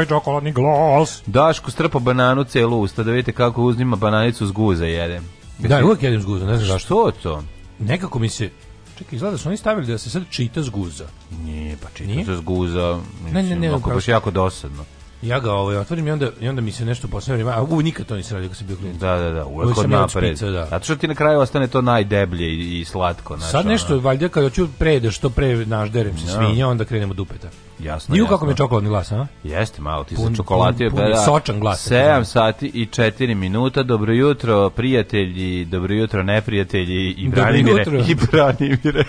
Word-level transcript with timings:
ovaj 0.00 0.06
čokoladni 0.08 0.52
glas. 0.52 1.22
Daško 1.26 1.70
strpa 1.70 1.98
bananu 1.98 2.44
celu 2.44 2.80
usta 2.80 3.02
da 3.02 3.10
vidite 3.10 3.32
kako 3.32 3.62
uzima 3.62 3.96
bananicu 3.96 4.46
s 4.46 4.52
guza 4.52 4.86
jede. 4.86 5.20
Da, 5.58 5.84
uvijek 5.84 6.02
jedem 6.02 6.20
zguza, 6.22 6.46
ne 6.46 6.56
znam 6.56 6.66
zašto. 6.66 6.78
Što 6.78 7.12
to? 7.22 7.42
Nekako 7.78 8.18
mi 8.18 8.28
se... 8.28 8.50
Čekaj, 8.98 9.16
izgleda 9.16 9.32
da 9.32 9.38
su 9.38 9.48
oni 9.48 9.56
stavili 9.56 9.86
da 9.86 9.98
se 9.98 10.10
sad 10.10 10.22
čita 10.30 10.62
zguza. 10.62 11.04
Nije, 11.44 11.76
pa 11.82 11.88
čita 11.94 12.10
Nije? 12.10 12.24
se 12.24 12.36
s 12.36 12.40
guza. 12.40 12.98
Ne, 13.32 13.42
ne, 13.42 13.56
ne, 13.56 13.68
Ako 13.68 13.90
baš 13.90 14.08
jako 14.08 14.30
dosadno. 14.30 14.84
Ja 15.22 15.40
ga 15.40 15.52
ovaj, 15.52 15.76
otvorim 15.76 16.06
i 16.06 16.10
onda, 16.10 16.30
i 16.40 16.48
onda 16.48 16.60
mi 16.62 16.72
se 16.72 16.84
nešto 16.84 17.08
posle 17.08 17.34
vreme... 17.34 17.52
A 17.52 17.62
u, 17.62 17.82
nikad 17.82 18.06
to 18.06 18.16
nisi 18.16 18.34
radio 18.34 18.48
kad 18.48 18.56
sam 18.58 18.66
bio 18.66 18.76
klinac. 18.76 18.96
Da, 18.96 19.16
da, 19.16 19.30
da, 19.30 19.44
Uvijek 19.44 19.66
uvek 19.66 19.78
od 19.78 19.90
napred. 19.90 20.30
špica, 20.36 20.50
da. 20.50 20.66
Zato 20.66 20.84
što 20.84 20.96
ti 20.96 21.08
na 21.08 21.14
kraju 21.14 21.40
ostane 21.40 21.66
to 21.68 21.82
najdeblje 21.82 22.46
i, 22.46 22.80
i 22.80 22.84
slatko. 22.84 23.36
Znaš, 23.36 23.50
Sad 23.50 23.60
ono, 23.60 23.70
nešto, 23.72 23.98
valjda 24.00 24.28
kad 24.28 24.44
hoću 24.44 24.68
pre 24.78 25.00
da 25.00 25.10
što 25.10 25.30
pre 25.30 25.66
našderem 25.66 26.18
se 26.18 26.26
Ja. 26.26 26.32
svinja, 26.36 26.68
onda 26.68 26.84
krenemo 26.84 27.14
dupeta. 27.14 27.48
Jasno, 27.80 28.16
jasno. 28.16 28.28
kako 28.28 28.46
mi 28.46 28.52
je 28.52 28.56
čokoladni 28.56 28.88
glas, 28.88 29.12
a? 29.12 29.26
Jeste 29.44 29.82
malo, 29.82 30.04
ti 30.04 30.14
Pun- 30.16 30.28
sa 30.28 30.36
čokolatio. 30.36 30.90
pun- 30.90 30.96
pun 30.96 31.12
i 31.12 31.24
sočan 31.24 31.60
glas, 31.60 31.84
tako 31.84 31.94
7 31.94 32.04
znam. 32.04 32.24
sati 32.24 32.66
i 32.66 32.86
4 32.86 33.34
minuta. 33.34 33.82
Dobro 33.82 34.12
jutro, 34.12 34.70
prijatelji, 34.70 35.64
dobro 35.64 35.94
jutro, 35.94 36.22
neprijatelji 36.22 36.74
i 37.08 37.24
Dobro 37.24 37.42
Branimire. 37.42 37.78
jutro. 37.78 37.98
I 38.00 38.14
Branimire. 38.32 39.04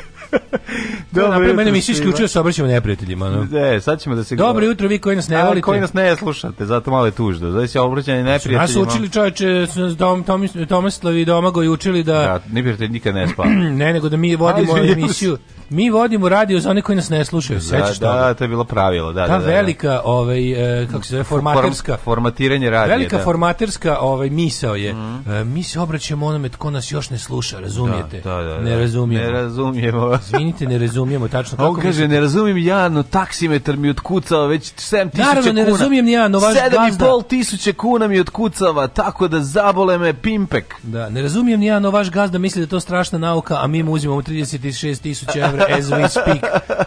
Dobro 1.11 1.27
Dobro 1.27 1.39
jutro, 1.39 1.55
mene 1.55 1.71
mi 1.71 1.81
se 1.81 1.91
isključio 1.91 2.27
se 2.27 2.39
obraćamo 2.39 2.67
neprijateljima. 2.67 3.29
No. 3.29 3.47
Ne, 3.51 3.81
sad 3.81 3.99
ćemo 4.01 4.15
da 4.15 4.23
se... 4.23 4.35
Dobro 4.35 4.65
jutro, 4.65 4.87
vi 4.87 4.99
koji 4.99 5.15
nas 5.15 5.27
ne 5.27 5.35
A, 5.35 5.43
volite. 5.43 5.61
koji 5.61 5.81
nas 5.81 5.93
ne 5.93 6.15
slušate, 6.15 6.65
zato 6.65 6.91
malo 6.91 7.05
je 7.05 7.11
tužno. 7.11 7.51
Znači 7.51 7.67
se 7.67 7.79
obraćanje 7.79 8.17
neprijateljima. 8.17 8.61
Nas 8.61 8.75
učili 8.87 9.09
čoveče, 9.09 9.45
nas 9.75 9.97
Dom, 9.97 10.23
Tomis, 10.23 10.51
Tomislav 10.69 11.17
i 11.17 11.25
Domagoj 11.25 11.67
učili 11.67 12.03
da, 12.03 12.13
Da, 12.13 12.39
neprijatelj 12.49 12.89
nikad 12.89 13.15
ne 13.15 13.27
spava. 13.27 13.49
ne, 13.81 13.93
nego 13.93 14.09
da 14.09 14.17
mi 14.17 14.35
vodimo 14.35 14.77
emisiju. 14.77 15.37
Mi 15.69 15.89
vodimo 15.89 16.29
radio 16.29 16.59
za 16.59 16.69
one 16.69 16.81
koji 16.81 16.95
nas 16.95 17.09
ne 17.09 17.25
slušaju. 17.25 17.59
da, 17.59 17.65
Sećaš 17.65 17.99
da, 17.99 18.33
to 18.33 18.43
je 18.43 18.47
bilo 18.47 18.60
pravilo, 18.63 19.13
da, 19.13 19.21
Ta 19.21 19.31
da, 19.31 19.39
da. 19.39 19.45
velika, 19.45 20.01
ovaj, 20.03 20.51
e, 20.81 20.87
kako 20.87 21.03
se 21.03 21.11
zove, 21.11 21.23
formaterska, 21.23 21.93
Form- 21.93 22.03
formatiranje 22.03 22.69
radija, 22.69 22.95
velika 22.95 23.17
da. 23.17 23.23
formaterska 23.23 23.97
ovaj, 23.99 24.29
misao 24.29 24.75
je, 24.75 24.89
e, 24.89 25.43
mi 25.45 25.63
se 25.63 25.79
obraćamo 25.79 26.25
onome 26.25 26.49
tko 26.49 26.69
nas 26.69 26.91
još 26.91 27.09
ne 27.09 27.17
sluša, 27.17 27.59
razumijete? 27.59 28.19
Da, 28.19 28.33
da, 28.33 28.43
da, 28.43 28.59
Ne 28.59 28.69
da. 28.69 28.79
razumijemo. 28.79 29.25
Ne 29.25 29.31
razumijemo. 29.33 30.13
Izvinite, 30.23 30.65
ne 30.65 30.77
razumijemo 30.77 31.27
tačno 31.27 31.57
A 31.57 31.67
On 31.67 31.75
kako 31.75 31.81
kaže, 31.83 32.07
ne 32.07 32.19
razumijem 32.19 32.57
ja, 32.59 32.89
no 32.89 33.03
taksimetar 33.03 33.77
mi 33.77 33.89
otkucava 33.89 34.45
već 34.45 34.63
7 34.63 34.71
tisuća 34.71 35.09
kuna. 35.13 35.25
Naravno, 35.25 35.53
ne 35.53 35.65
razumijem 35.65 36.05
ni 36.05 36.11
ja, 36.11 36.27
no 36.27 36.39
vaš 36.39 36.55
gazda- 36.55 36.97
pol 37.01 37.21
tisuće 37.23 37.73
kuna 37.73 38.07
mi 38.07 38.19
otkucava, 38.19 38.87
tako 38.87 39.27
da 39.27 39.39
zabole 39.41 39.97
me 39.97 40.13
pimpek. 40.15 40.75
Da, 40.83 41.09
ne 41.09 41.21
razumijem 41.21 41.59
ni 41.59 41.65
ja, 41.65 41.79
no 41.79 41.89
vaš 41.91 42.11
gazda 42.11 42.37
misli 42.37 42.61
da 42.61 42.67
to 42.67 42.79
strašna 42.79 43.17
nauka, 43.17 43.57
a 43.57 43.67
mi 43.67 43.83
mu 43.83 43.91
uzimamo 43.91 44.21
36 44.21 44.61
tisuća 45.01 45.39
evra 45.39 45.65
as 45.69 45.85
we 45.85 46.07
speak 46.11 46.45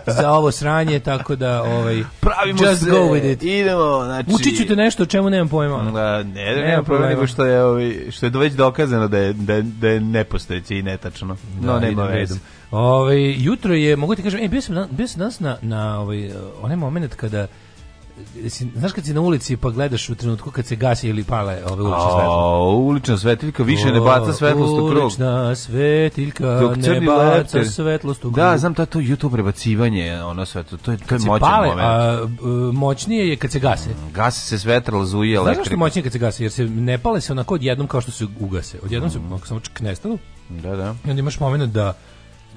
za 0.08 0.30
ovo 0.30 0.50
sranje, 0.50 0.98
tako 1.00 1.36
da, 1.36 1.62
ovaj, 1.64 2.02
Pravimo 2.20 2.58
just 2.62 2.82
se, 2.84 2.90
go 2.90 2.96
with 2.98 3.32
it. 3.32 3.42
idemo, 3.42 4.04
znači... 4.04 4.30
Učit 4.32 4.56
ću 4.56 4.66
te 4.66 4.76
nešto 4.76 5.02
o 5.02 5.06
čemu 5.06 5.30
nemam 5.30 5.48
pojma. 5.48 5.90
Da, 5.90 6.16
ne, 6.18 6.24
ne, 6.24 6.34
Nema 6.34 6.60
nema 6.60 6.82
problem, 6.82 6.84
problema. 6.84 7.08
nego 7.08 7.26
što 7.26 7.44
je, 7.44 7.64
ovaj, 7.64 7.94
što 8.10 8.26
je 8.26 8.30
već 8.30 8.52
dokazano 8.52 9.08
da 9.08 9.18
je, 9.18 9.32
da 9.32 9.60
da 9.60 9.88
je 9.88 10.00
nepostojeći 10.00 10.76
i 10.76 10.82
netačno. 10.82 11.36
no, 11.60 11.72
Da, 11.72 11.80
nema 11.80 12.04
idem 12.04 12.16
veze. 12.16 12.34
Ovaj 12.70 13.34
jutro 13.36 13.74
je, 13.74 13.96
mogu 13.96 14.14
ti 14.14 14.22
kažem, 14.22 14.40
e, 14.40 14.48
bio 14.48 14.60
sam, 14.60 14.74
dan- 14.74 14.88
bio 14.90 15.08
sam 15.08 15.18
danas 15.18 15.40
na, 15.40 15.56
na 15.62 16.00
ovaj, 16.00 16.30
onaj 16.62 16.76
moment 16.76 17.14
kada 17.14 17.46
znaš 18.74 18.92
kad 18.92 19.04
si 19.04 19.14
na 19.14 19.20
ulici 19.20 19.56
pa 19.56 19.70
gledaš 19.70 20.08
u 20.10 20.14
trenutku 20.14 20.50
kad 20.50 20.66
se 20.66 20.76
gasi 20.76 21.08
ili 21.08 21.24
pale 21.24 21.62
ove 21.70 21.82
ulične 21.82 22.10
svetlo. 22.14 22.74
Ulična 22.76 23.18
svetiljka 23.18 23.62
više 23.62 23.92
ne 23.92 24.00
baca 24.00 24.32
svetlost 24.32 24.72
u 24.72 24.88
krug. 24.90 25.02
Ulična 25.04 25.54
svetiljka 25.54 26.60
Dok 26.60 26.76
ne 26.76 27.00
baca 27.00 27.64
svetlost 27.64 28.24
u 28.24 28.32
krug. 28.32 28.34
Da, 28.34 28.58
znam 28.58 28.74
to 28.74 28.82
je 28.82 28.86
to 28.86 28.98
YouTube 28.98 29.32
prebacivanje, 29.32 30.22
ono 30.22 30.46
sve 30.46 30.62
to, 30.62 30.90
je, 30.90 30.98
to 30.98 31.14
je 31.14 31.20
se 31.20 31.26
moćan 31.26 31.48
pale, 31.50 31.68
moment. 31.68 31.86
a, 31.86 32.26
moćnije 32.72 33.28
je 33.28 33.36
kad 33.36 33.50
se 33.52 33.58
gase. 33.60 33.90
Gasi 34.14 34.40
se 34.40 34.58
svetral, 34.58 35.04
zuje 35.04 35.30
Znaš 35.30 35.44
zašto 35.44 35.50
je 35.50 35.54
elektrika. 35.56 35.76
moćnije 35.78 36.02
kad 36.02 36.12
se 36.12 36.18
gase? 36.18 36.44
Jer 36.44 36.52
se 36.52 36.64
ne 36.64 36.98
pale 36.98 37.20
se 37.20 37.32
onako 37.32 37.54
odjednom 37.54 37.86
kao 37.88 38.00
što 38.00 38.12
se 38.12 38.26
ugase. 38.40 38.78
Odjednom 38.82 39.10
se 39.10 39.18
onako 39.18 39.46
samo 39.46 39.60
čk 39.60 39.80
nestanu 39.80 40.18
Da, 40.48 40.76
da. 40.76 40.94
i 41.06 41.10
onda 41.10 41.20
imaš 41.20 41.40
moment 41.40 41.72
da 41.72 41.94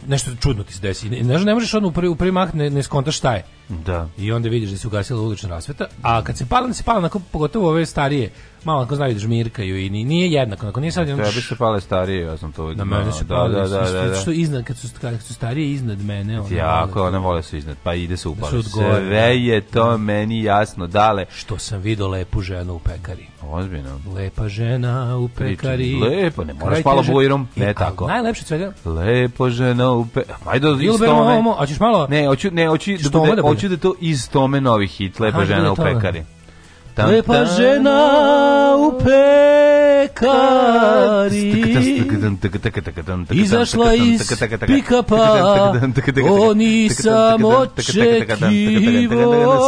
nešto 0.07 0.31
čudno 0.41 0.63
ti 0.63 0.73
se 0.73 0.81
desi. 0.81 1.09
Ne, 1.09 1.23
ne, 1.23 1.39
ne 1.39 1.53
možeš 1.53 1.73
odmah 1.73 1.91
u 1.91 1.93
prvi, 1.93 2.07
u 2.07 2.15
prvi 2.15 2.31
mah 2.31 2.55
ne, 2.55 2.69
ne 2.69 2.83
skontaš 2.83 3.17
šta 3.17 3.33
je. 3.33 3.45
Da. 3.69 4.09
I 4.17 4.31
onda 4.31 4.49
vidiš 4.49 4.69
da 4.69 4.77
se 4.77 4.87
ugasila 4.87 5.21
ulična 5.21 5.49
rasveta, 5.49 5.87
a 6.01 6.23
kad 6.23 6.37
se 6.37 6.45
pala, 6.45 6.63
onda 6.63 6.73
se 6.73 6.83
pala 6.83 6.97
onako, 6.97 7.21
pogotovo 7.31 7.69
ove 7.69 7.85
starije, 7.85 8.31
malo 8.63 8.81
ako 8.81 8.95
znaju 8.95 9.13
da 9.13 9.19
žmirkaju 9.19 9.77
i 9.77 9.89
ni- 9.89 10.03
nije 10.03 10.31
jednako, 10.31 10.65
onako 10.65 10.79
nije 10.79 10.91
sad... 10.91 11.07
Tebi 11.07 11.21
se 11.41 11.55
pale 11.55 11.81
starije, 11.81 12.21
ja 12.21 12.37
sam 12.37 12.51
to 12.51 12.63
uvijek 12.63 12.77
Na 12.77 12.85
mene 12.85 13.11
se 13.11 13.23
da, 13.23 13.35
pali, 13.35 13.53
da, 13.53 13.61
da, 13.61 13.81
da, 13.81 14.07
da. 14.07 14.15
što 14.15 14.31
iznad, 14.31 14.63
kad 14.63 14.77
su, 14.77 14.87
kad 15.01 15.21
su 15.21 15.33
starije 15.33 15.71
iznad 15.71 15.99
mene, 15.99 16.39
ono, 16.41 16.55
Jako, 16.55 17.03
one 17.03 17.17
vole 17.17 17.43
su 17.43 17.57
iznad, 17.57 17.77
pa 17.83 17.93
ide 17.93 18.17
se 18.17 18.29
upali. 18.29 18.51
Da 18.53 18.57
odgore, 18.59 18.95
Sve 18.97 19.17
je 19.37 19.61
to 19.61 19.97
meni 19.97 20.43
jasno, 20.43 20.87
dale. 20.87 21.25
što 21.29 21.57
sam 21.57 21.81
vidio 21.81 22.07
lepu 22.07 22.41
ženu 22.41 22.73
u 22.73 22.79
pekari. 22.79 23.27
Ozbiljno. 23.43 23.99
Lepa 24.15 24.47
žena 24.47 25.17
u 25.17 25.27
pekari. 25.27 25.95
Lepo, 25.95 26.43
ne 26.43 26.53
moraš 26.53 26.77
teže- 26.77 27.11
bujrom, 27.11 27.47
E, 27.55 27.59
ne 27.59 27.73
tako. 27.73 28.07
Najlepše 28.07 28.43
svega. 28.43 28.73
Lepo 28.85 29.49
žena 29.49 29.91
u 29.91 30.05
pe... 30.05 30.21
Ajde, 30.45 30.67
iz 30.81 30.91
tome. 30.99 31.11
ovo, 31.11 31.55
a 31.59 31.65
ćeš 31.65 31.79
malo... 31.79 32.07
Ne, 32.07 32.27
hoću, 32.27 32.51
ne, 32.51 32.67
hoću 32.67 32.91
da, 33.03 33.19
bude, 33.19 33.35
da 33.35 33.41
hoću 33.41 33.67
da 33.69 33.77
to 33.77 33.93
iz 34.01 34.29
tome 34.29 34.61
novi 34.61 34.87
hit, 34.87 35.19
Lepa 35.19 35.39
da 35.39 35.45
žena 35.45 35.71
u 35.71 35.75
pekari. 35.75 36.23
Lepa 37.05 37.45
žena 37.45 37.99
u 38.77 38.91
pekari. 39.97 41.41
Izašla 43.31 43.93
iz 43.93 44.21
pick-upa, 44.67 45.73
o 46.31 46.53
nisam 46.53 47.45
očekivao. 47.45 48.49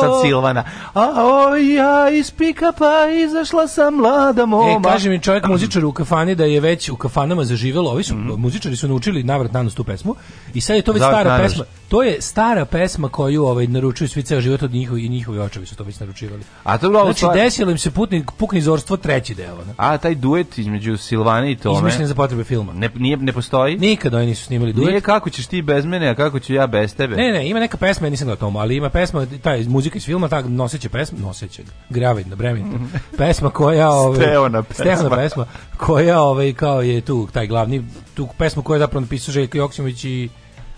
Sad 0.02 0.12
Silvana. 0.24 0.64
A 0.94 1.26
o, 1.26 1.56
ja 1.56 2.10
iz 2.10 2.32
pick-upa 2.32 3.24
izašla 3.26 3.68
sam 3.68 3.96
mlada 3.96 4.44
E, 4.44 4.46
moma. 4.46 4.90
kaže 4.90 5.10
mi 5.10 5.20
čovjek 5.20 5.48
muzičar 5.48 5.86
u 5.86 5.92
kafani 5.92 6.36
da 6.36 6.46
je 6.46 6.60
već 6.60 6.90
u 6.90 6.96
kafanama 6.96 7.46
zaživelo, 7.46 7.92
ovi 7.92 8.04
su, 8.04 8.16
muzičari 8.16 8.76
su 8.76 8.88
naučili 8.88 9.24
navrat 9.24 9.54
nanos 9.54 9.74
tu 9.74 9.84
pesmu 9.84 10.16
i 10.54 10.62
sad 10.62 10.76
je 10.76 10.82
to 10.82 10.92
već 10.92 11.02
stara 11.04 11.38
pesma. 11.38 11.64
To 11.90 12.04
je 12.04 12.22
stara 12.22 12.66
pesma 12.66 13.10
koju 13.10 13.46
ovaj, 13.46 13.68
naručuju 13.68 14.08
svi 14.08 14.24
ceo 14.24 14.42
život 14.42 14.64
od 14.64 14.72
njihovi, 14.72 15.06
i 15.06 15.10
njihovi 15.10 15.40
očevi 15.40 15.66
su 15.66 15.76
to 15.76 15.84
već 15.84 16.00
naručivali. 16.00 16.44
A 16.64 16.78
to 16.78 16.86
je 16.86 17.14
Znači, 17.14 17.26
desilo 17.34 17.72
im 17.72 17.78
se 17.78 17.92
putni, 17.92 18.26
pukni 18.38 18.62
zorstvo 18.62 18.98
treći 18.98 19.36
deo. 19.36 19.58
A 19.78 19.98
taj 19.98 20.16
duet 20.20 20.58
između 20.58 20.98
Silvane 20.98 21.52
i 21.52 21.56
Tome. 21.56 21.78
Izmišljen 21.78 22.08
za 22.08 22.16
potrebe 22.16 22.44
filma. 22.44 22.74
Ne, 22.74 22.90
nije, 22.96 23.18
ne 23.18 23.34
postoji? 23.34 23.78
Nikada 23.78 24.18
oni 24.18 24.26
nisu 24.26 24.46
snimali 24.46 24.74
duet. 24.74 24.88
Nije 24.88 25.02
kako 25.02 25.30
ćeš 25.30 25.48
ti 25.48 25.62
bez 25.62 25.86
mene, 25.86 26.10
a 26.10 26.16
kako 26.16 26.40
ću 26.40 26.54
ja 26.54 26.68
bez 26.68 26.96
tebe. 26.96 27.16
Ne, 27.16 27.32
ne, 27.32 27.50
ima 27.50 27.60
neka 27.60 27.78
pesma, 27.78 28.08
ja 28.08 28.12
nisam 28.12 28.26
gledao 28.26 28.40
tomu, 28.40 28.60
ali 28.60 28.76
ima 28.76 28.90
pesma, 28.90 29.26
taj 29.42 29.64
muzika 29.64 29.98
iz 29.98 30.06
filma, 30.06 30.28
ta 30.28 30.42
noseća 30.42 30.90
pesma, 30.90 31.20
noseća, 31.20 31.64
gravidna, 31.90 32.36
bremenita, 32.36 32.78
pesma 33.18 33.50
koja, 33.50 33.90
ovaj, 33.92 34.20
Steona 34.20 34.64
pesma. 34.64 34.86
Steona 34.86 35.16
pesma, 35.16 35.46
koja, 35.78 36.22
ovaj, 36.22 36.54
kao 36.54 36.82
je 36.82 37.02
tu, 37.02 37.28
taj 37.34 37.48
glavni, 37.48 37.84
tu 38.14 38.28
pesmu 38.38 38.64
koju 38.64 38.76
je 38.76 38.80
zapravo 38.80 39.02
napisao 39.02 39.32
Željko 39.34 39.58
Joksimović 39.58 40.06
i 40.06 40.30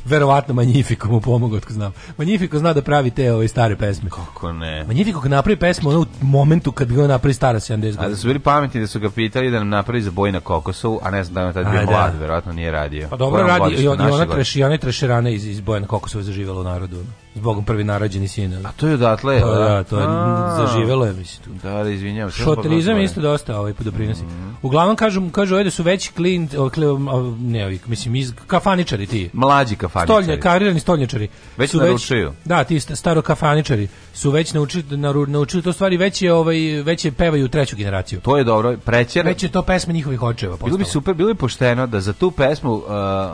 verovatno 0.05 0.53
Magnifico 0.53 1.07
mu 1.07 1.21
pomogao, 1.21 1.57
otko 1.57 1.73
znam. 1.73 1.93
Magnifico 2.17 2.59
zna 2.59 2.73
da 2.73 2.81
pravi 2.81 3.11
te 3.11 3.33
ove 3.33 3.47
stare 3.47 3.75
pesme. 3.75 4.09
Kako 4.09 4.51
ne? 4.51 4.83
Magnifico 4.83 5.21
kad 5.21 5.31
napravi 5.31 5.55
pesmu, 5.55 5.89
ono 5.89 5.99
u 5.99 6.05
momentu 6.21 6.71
kad 6.71 6.87
bi 6.87 6.95
ga 6.95 7.07
napravi 7.07 7.33
stara 7.33 7.59
70 7.59 7.73
A 7.73 7.77
da 7.77 7.91
godina. 7.91 8.15
su 8.15 8.27
bili 8.27 8.39
pametni 8.39 8.81
da 8.81 8.87
su 8.87 8.99
ga 8.99 9.09
pitali 9.09 9.51
da 9.51 9.59
nam 9.59 9.69
napravi 9.69 10.01
za 10.01 10.11
boj 10.11 10.31
na 10.31 10.39
kokosu, 10.39 10.99
a 11.03 11.11
ne 11.11 11.23
znam 11.23 11.35
da 11.53 11.59
je 11.59 11.65
tad 11.65 11.71
bio 11.71 11.85
da. 11.85 11.91
mlad, 11.91 12.19
verovatno 12.19 12.53
nije 12.53 12.71
radio. 12.71 13.07
Pa 13.09 13.15
dobro 13.15 13.43
Kojom 13.43 13.59
radi, 13.59 13.75
i, 13.75 13.83
i 13.83 13.87
ona 13.87 14.25
treš, 14.25 14.55
i 14.55 14.63
ona 14.63 14.77
trešerana 14.77 15.29
iz, 15.29 15.45
iz 15.45 15.61
Bojana 15.61 15.87
Kokosova 15.87 16.23
zaživjela 16.23 16.61
u 16.61 16.63
narodu. 16.63 17.03
Zbogom 17.35 17.65
prvi 17.65 17.83
narađeni 17.83 18.27
sin. 18.27 18.65
A 18.65 18.71
to 18.71 18.87
je 18.87 18.93
odatle, 18.93 19.41
Pa 19.41 19.47
da, 19.47 19.83
to 19.83 19.97
je 19.97 20.05
A. 20.07 20.55
zaživelo 20.57 21.05
je, 21.05 21.13
mislim. 21.13 21.43
tu. 21.45 21.63
Da, 21.63 21.83
da, 21.83 21.89
izvinjavam 21.89 22.31
se. 22.31 22.37
Šoterizam 22.37 22.97
je 22.97 23.03
isto 23.03 23.21
dosta 23.21 23.59
ovaj 23.59 23.73
doprinosi. 23.79 24.21
Uglavnom 24.61 24.95
kažu 24.95 25.29
kažu 25.29 25.55
ovdje 25.55 25.63
da 25.63 25.71
su 25.71 25.83
već 25.83 26.09
klin, 26.09 26.49
kli- 26.49 26.99
ne 27.41 27.65
ovi, 27.65 27.79
mislim 27.85 28.15
iz 28.15 28.33
kafaničari 28.47 29.05
ti. 29.07 29.29
Mlađi 29.33 29.75
kafaničari. 29.75 30.23
Stolje, 30.23 30.39
karirani 30.39 30.79
stolnjačari. 30.79 31.27
Već 31.57 31.71
su 31.71 31.77
naručuju. 31.77 32.33
da, 32.45 32.63
ti 32.63 32.79
sta- 32.79 32.95
starokafaničari 32.95 33.87
su 34.13 34.31
već 34.31 34.53
naučili, 34.53 34.83
naru- 34.83 35.27
naučili 35.27 35.63
to 35.63 35.73
stvari, 35.73 35.97
već 35.97 36.21
je, 36.21 36.33
ovaj, 36.33 36.55
već 36.81 37.05
je 37.05 37.11
pevaju 37.11 37.47
treću 37.47 37.75
generaciju. 37.75 38.19
To 38.19 38.37
je 38.37 38.43
dobro, 38.43 38.77
prećer. 38.77 39.25
Već 39.25 39.43
je 39.43 39.49
to 39.49 39.61
pesme 39.61 39.93
njihovih 39.93 40.21
očeva 40.23 40.57
Bilo 40.57 40.67
bi 40.67 40.71
postalo. 40.73 40.91
super, 40.93 41.13
bilo 41.13 41.29
bi 41.29 41.35
pošteno 41.35 41.87
da 41.87 42.01
za 42.01 42.13
tu 42.13 42.31
pesmu 42.31 42.73
uh, 42.73 42.83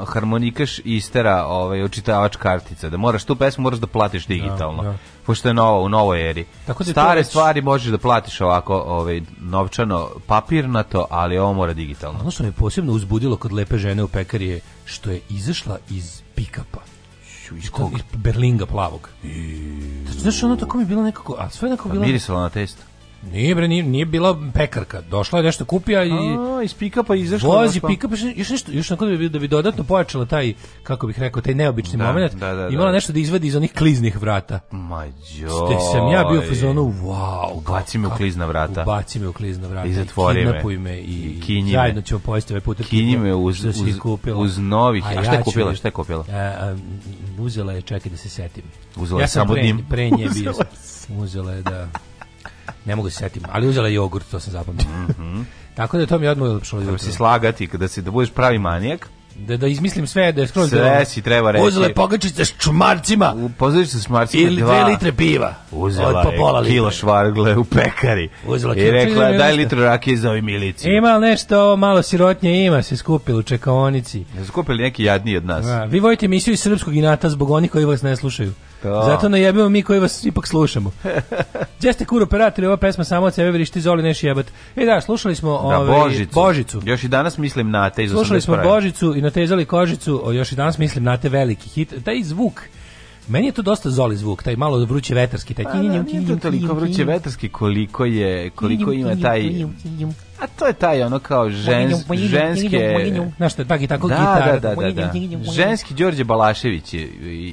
harmonikaš 0.07 0.79
istera 0.79 1.45
ovaj, 1.45 1.83
očitavač 1.83 2.35
kartica, 2.35 2.89
da 2.89 2.97
moraš 2.97 3.23
tu 3.23 3.35
pesmu 3.35 3.61
moraš 3.61 3.79
da 3.79 3.86
platiš 3.87 4.27
digitalno. 4.27 4.83
da. 4.83 4.93
Pošto 5.25 5.47
je 5.47 5.53
novo, 5.53 5.81
u 5.81 5.89
novoj 5.89 6.29
eri. 6.29 6.45
Tako 6.65 6.83
da 6.83 6.91
Stare 6.91 7.19
već- 7.19 7.27
stvari 7.27 7.61
možeš 7.61 7.87
da 7.87 7.97
platiš 7.97 8.41
ovako 8.41 8.75
ovaj, 8.77 9.21
novčano, 9.39 10.09
papirnato, 10.27 11.07
ali 11.09 11.37
ovo 11.37 11.53
mora 11.53 11.73
digitalno. 11.73 12.19
Ono 12.19 12.31
što 12.31 12.43
me 12.43 12.51
posebno 12.51 12.93
uzbudilo 12.93 13.35
kod 13.37 13.51
lepe 13.51 13.77
žene 13.77 14.03
u 14.03 14.07
pekari 14.07 14.47
je 14.47 14.59
što 14.85 15.11
je 15.11 15.21
izašla 15.29 15.77
iz 15.89 16.21
pikapa. 16.35 16.79
Iz 17.53 17.71
To- 17.71 17.91
Iz 17.95 18.01
Berlinga 18.13 18.65
plavog. 18.65 19.09
Znaš, 20.09 20.43
ono 20.43 20.55
tako 20.55 20.77
mi 20.77 20.83
je 20.83 20.87
bilo 20.87 21.03
nekako, 21.03 21.35
a 21.39 21.49
sve 21.49 21.69
nekako 21.69 21.89
bilo... 21.89 22.05
Mirisala 22.05 22.41
na 22.41 22.49
testo. 22.49 22.83
Nije 23.27 23.55
bre, 23.55 23.67
nije, 23.67 23.83
nije 23.83 24.05
bila 24.05 24.37
pekarka. 24.53 25.01
Došla 25.01 25.39
je 25.39 25.45
nešto 25.45 25.65
kupija 25.65 26.03
i 26.03 26.11
A, 26.11 26.63
iz 26.63 26.73
pikapa 26.73 27.15
izašla. 27.15 27.49
vozi 27.51 27.71
onako- 27.73 27.87
pikap, 27.87 28.11
još, 28.35 28.49
nešto, 28.49 28.71
još 28.71 28.91
onako 28.91 29.05
da 29.05 29.17
bi, 29.17 29.29
da 29.29 29.39
bi 29.39 29.47
dodatno 29.47 29.83
pojačala 29.83 30.25
taj, 30.25 30.53
kako 30.83 31.07
bih 31.07 31.19
rekao, 31.19 31.41
taj 31.41 31.53
neobični 31.53 31.97
Da, 31.97 32.05
moment. 32.05 32.33
da, 32.33 32.53
da, 32.53 32.67
Imala 32.67 32.85
da. 32.85 32.91
nešto 32.91 33.13
da 33.13 33.19
izvadi 33.19 33.47
iz 33.47 33.55
onih 33.55 33.73
kliznih 33.73 34.17
vrata. 34.17 34.59
Mađo. 34.71 35.49
Ste 35.49 35.75
sam 35.91 36.07
ja 36.07 36.23
bio 36.23 36.39
u 36.39 36.43
fazonu, 36.43 36.81
wow. 36.83 37.51
Ubaci 37.53 37.97
me 37.97 38.07
u 38.07 38.11
klizna 38.11 38.45
vrata. 38.45 38.81
Ubaci 38.81 39.19
me 39.19 39.27
u 39.27 39.33
klizna 39.33 39.67
vrata. 39.67 39.87
I 39.87 39.93
zatvori 39.93 40.45
me. 40.45 40.77
me. 40.79 40.97
I, 40.97 41.39
I 41.47 41.71
zajedno 41.71 42.01
ćemo 42.01 42.19
pojesti 42.19 42.53
ovaj 42.53 42.61
put. 42.61 42.77
Kinji 42.79 43.17
me 43.17 43.33
uz- 43.33 43.65
uz- 43.65 43.99
uz 44.35 44.57
novih- 44.57 45.03
a 45.07 45.23
šta 45.23 45.33
je 45.33 45.41
kupila, 45.43 45.75
šta 45.75 45.87
je 45.87 45.91
kupila? 45.91 46.25
A, 46.29 46.75
uzela 47.39 47.73
je, 47.73 47.81
čekaj 47.81 48.09
da 48.11 48.17
se 48.17 48.29
setim. 48.29 48.63
Uzela 48.95 49.19
je 49.19 49.23
ja 49.23 49.27
sam 49.27 49.47
samo 49.47 49.55
pre 49.89 50.09
nje 50.09 50.29
bio. 50.35 50.53
Uzela 51.11 51.51
je 51.51 51.61
da... 51.61 51.87
Ne 52.87 52.95
mogu 52.95 53.09
se 53.09 53.17
setim, 53.17 53.43
ali 53.51 53.67
uzela 53.67 53.87
jogurt, 53.87 54.31
to 54.31 54.39
sam 54.39 54.53
zapamtio. 54.53 54.87
Tako 55.77 55.97
da 55.97 56.05
to 56.05 56.19
mi 56.19 56.25
je 56.25 56.31
odmah 56.31 56.61
Treba 56.69 56.83
jutro. 56.83 56.97
se 56.97 57.11
slagati, 57.11 57.67
kada 57.67 57.87
si 57.87 58.01
da 58.01 58.11
budeš 58.11 58.31
pravi 58.31 58.59
manijak, 58.59 59.09
Da, 59.39 59.57
da 59.57 59.67
izmislim 59.67 60.07
sve, 60.07 60.31
da 60.31 60.41
je 60.41 60.47
skroz... 60.47 60.69
Sve 60.69 61.05
si 61.05 61.21
treba 61.21 61.51
reći. 61.51 61.65
Uzela 61.65 61.87
je 61.87 61.93
pogačice 61.93 62.45
s 62.45 62.53
čumarcima 62.59 63.35
pozorištu 63.57 63.99
s 63.99 64.09
Marcima 64.09 64.43
ili 64.43 64.61
dve 64.61 64.83
litre 64.83 65.11
piva. 65.11 65.53
Uzela 65.71 66.19
od 66.19 66.25
po 66.37 66.57
je 66.57 66.71
kilo 66.71 66.91
švargle 66.91 67.57
u 67.57 67.63
pekari. 67.63 68.29
Uzela 68.47 68.75
I 68.75 68.91
rekla, 68.91 69.31
daj 69.31 69.53
litru 69.53 69.81
rakije 69.81 70.17
za 70.17 70.29
ovi 70.29 70.41
miliciju. 70.41 70.95
Ima 70.95 71.17
li 71.17 71.27
nešto 71.29 71.75
malo 71.75 72.01
sirotnje, 72.01 72.65
ima 72.65 72.83
se 72.83 72.97
skupilo 72.97 73.39
u 73.39 73.43
čekaonici. 73.43 74.25
Jesu 74.37 74.51
kupili 74.51 74.83
neki 74.83 75.03
jadniji 75.03 75.37
od 75.37 75.45
nas. 75.45 75.65
A, 75.65 75.83
vi 75.83 75.99
volite 75.99 76.25
emisiju 76.25 76.53
iz 76.53 76.59
srpskog 76.59 76.95
inata 76.95 77.29
zbog 77.29 77.49
onih 77.49 77.71
koji 77.71 77.85
vas 77.85 78.01
ne 78.01 78.15
slušaju. 78.15 78.53
To. 78.81 79.03
Zato 79.05 79.29
najebimo 79.29 79.69
mi 79.69 79.83
koji 79.83 79.99
vas 79.99 80.23
ipak 80.23 80.47
slušamo. 80.47 80.91
Gdje 81.77 81.93
ste 81.93 82.05
kur 82.05 82.23
operatori, 82.23 82.67
ova 82.67 82.77
pesma 82.77 83.03
samo 83.03 83.25
od 83.25 83.33
sebe 83.33 83.51
vrišti 83.51 83.81
zoli 83.81 84.03
neš 84.03 84.23
jebat. 84.23 84.45
E 84.75 84.85
da, 84.85 85.01
slušali 85.01 85.35
smo 85.35 85.51
Da, 85.51 85.57
ovaj, 85.57 85.99
Božicu. 85.99 86.33
Božicu. 86.33 86.81
Još 86.85 87.03
i 87.03 87.07
danas 87.07 87.37
mislim 87.37 87.71
na 87.71 87.89
te 87.89 88.03
iz 88.03 88.11
81. 88.11 88.15
Slušali 88.15 88.41
smo 88.41 88.57
Božicu 88.63 89.15
i 89.15 89.21
natezali 89.21 89.65
kožicu, 89.65 90.21
o, 90.23 90.31
još 90.31 90.51
i 90.51 90.55
danas 90.55 90.77
mislim 90.77 91.03
na 91.03 91.17
te 91.17 91.29
veliki 91.29 91.69
hit. 91.69 91.93
Taj 92.03 92.23
zvuk, 92.23 92.61
meni 93.27 93.47
je 93.47 93.51
to 93.51 93.61
dosta 93.61 93.89
zoli 93.89 94.15
zvuk, 94.15 94.43
taj 94.43 94.55
malo 94.55 94.85
vruće 94.85 95.15
vetarski, 95.15 95.53
taj 95.53 95.65
Pa 95.65 95.71
da, 95.71 95.81
nije 95.81 96.27
to 96.27 96.35
toliko 96.35 96.73
vruće 96.73 97.03
vetarski 97.03 97.49
koliko 97.49 98.05
je, 98.05 98.49
koliko 98.49 98.91
ima 98.91 99.15
taj... 99.21 99.65
A 100.39 100.47
to 100.47 100.67
je 100.67 100.73
taj 100.73 101.03
ono 101.03 101.19
kao 101.19 101.49
žens, 101.49 101.95
ženske... 102.13 102.95
Znaš 103.37 103.53
što, 103.53 103.65
tako 103.65 103.83
i 103.83 103.87
tako 103.87 104.07
Da, 104.07 104.15
gitara. 104.15 104.59
da, 104.59 104.75
da, 104.75 104.91
da, 104.91 105.11
da. 105.37 105.51
Ženski 105.51 105.93
Đorđe 105.93 106.23
Balašević 106.23 106.93
i, 106.93 106.99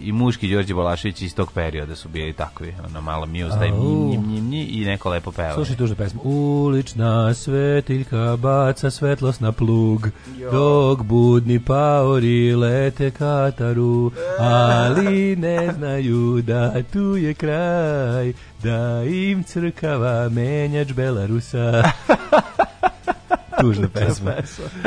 i, 0.05 0.12
muški 0.12 0.49
Đorđe 0.49 0.75
Balašević 0.75 1.23
iz 1.23 1.35
tog 1.35 1.53
perioda 1.53 1.97
su 1.97 2.09
bili 2.09 2.33
takvi, 2.33 2.75
ono 2.88 3.00
malo 3.00 3.26
muse, 3.26 3.59
taj 3.59 3.69
Au. 3.69 4.09
njim, 4.09 4.26
njim, 4.26 4.49
njim, 4.49 4.67
i 4.71 4.85
neko 4.85 5.11
lepo 5.11 5.33
peva. 5.33 5.55
Slušaj 5.55 5.76
tužnu 5.76 5.97
pesmu. 5.97 6.21
Ulična 6.25 7.35
svetiljka 7.35 8.37
baca 8.37 8.91
svetlost 8.91 9.41
na 9.41 9.53
plug, 9.53 10.09
dok 10.53 11.03
budni 11.03 11.61
paori 11.61 12.55
lete 12.55 13.11
kataru, 13.11 14.11
ali 14.38 15.37
ne 15.37 15.73
znaju 15.73 16.43
da 16.43 16.83
tu 16.93 17.17
je 17.17 17.35
kraj, 17.35 18.33
da 18.64 19.04
im 19.04 19.42
crkava 19.42 20.28
menjač 20.28 20.92
Belarusa. 20.92 21.83
Tužna 23.61 23.88
pesma. 23.88 24.33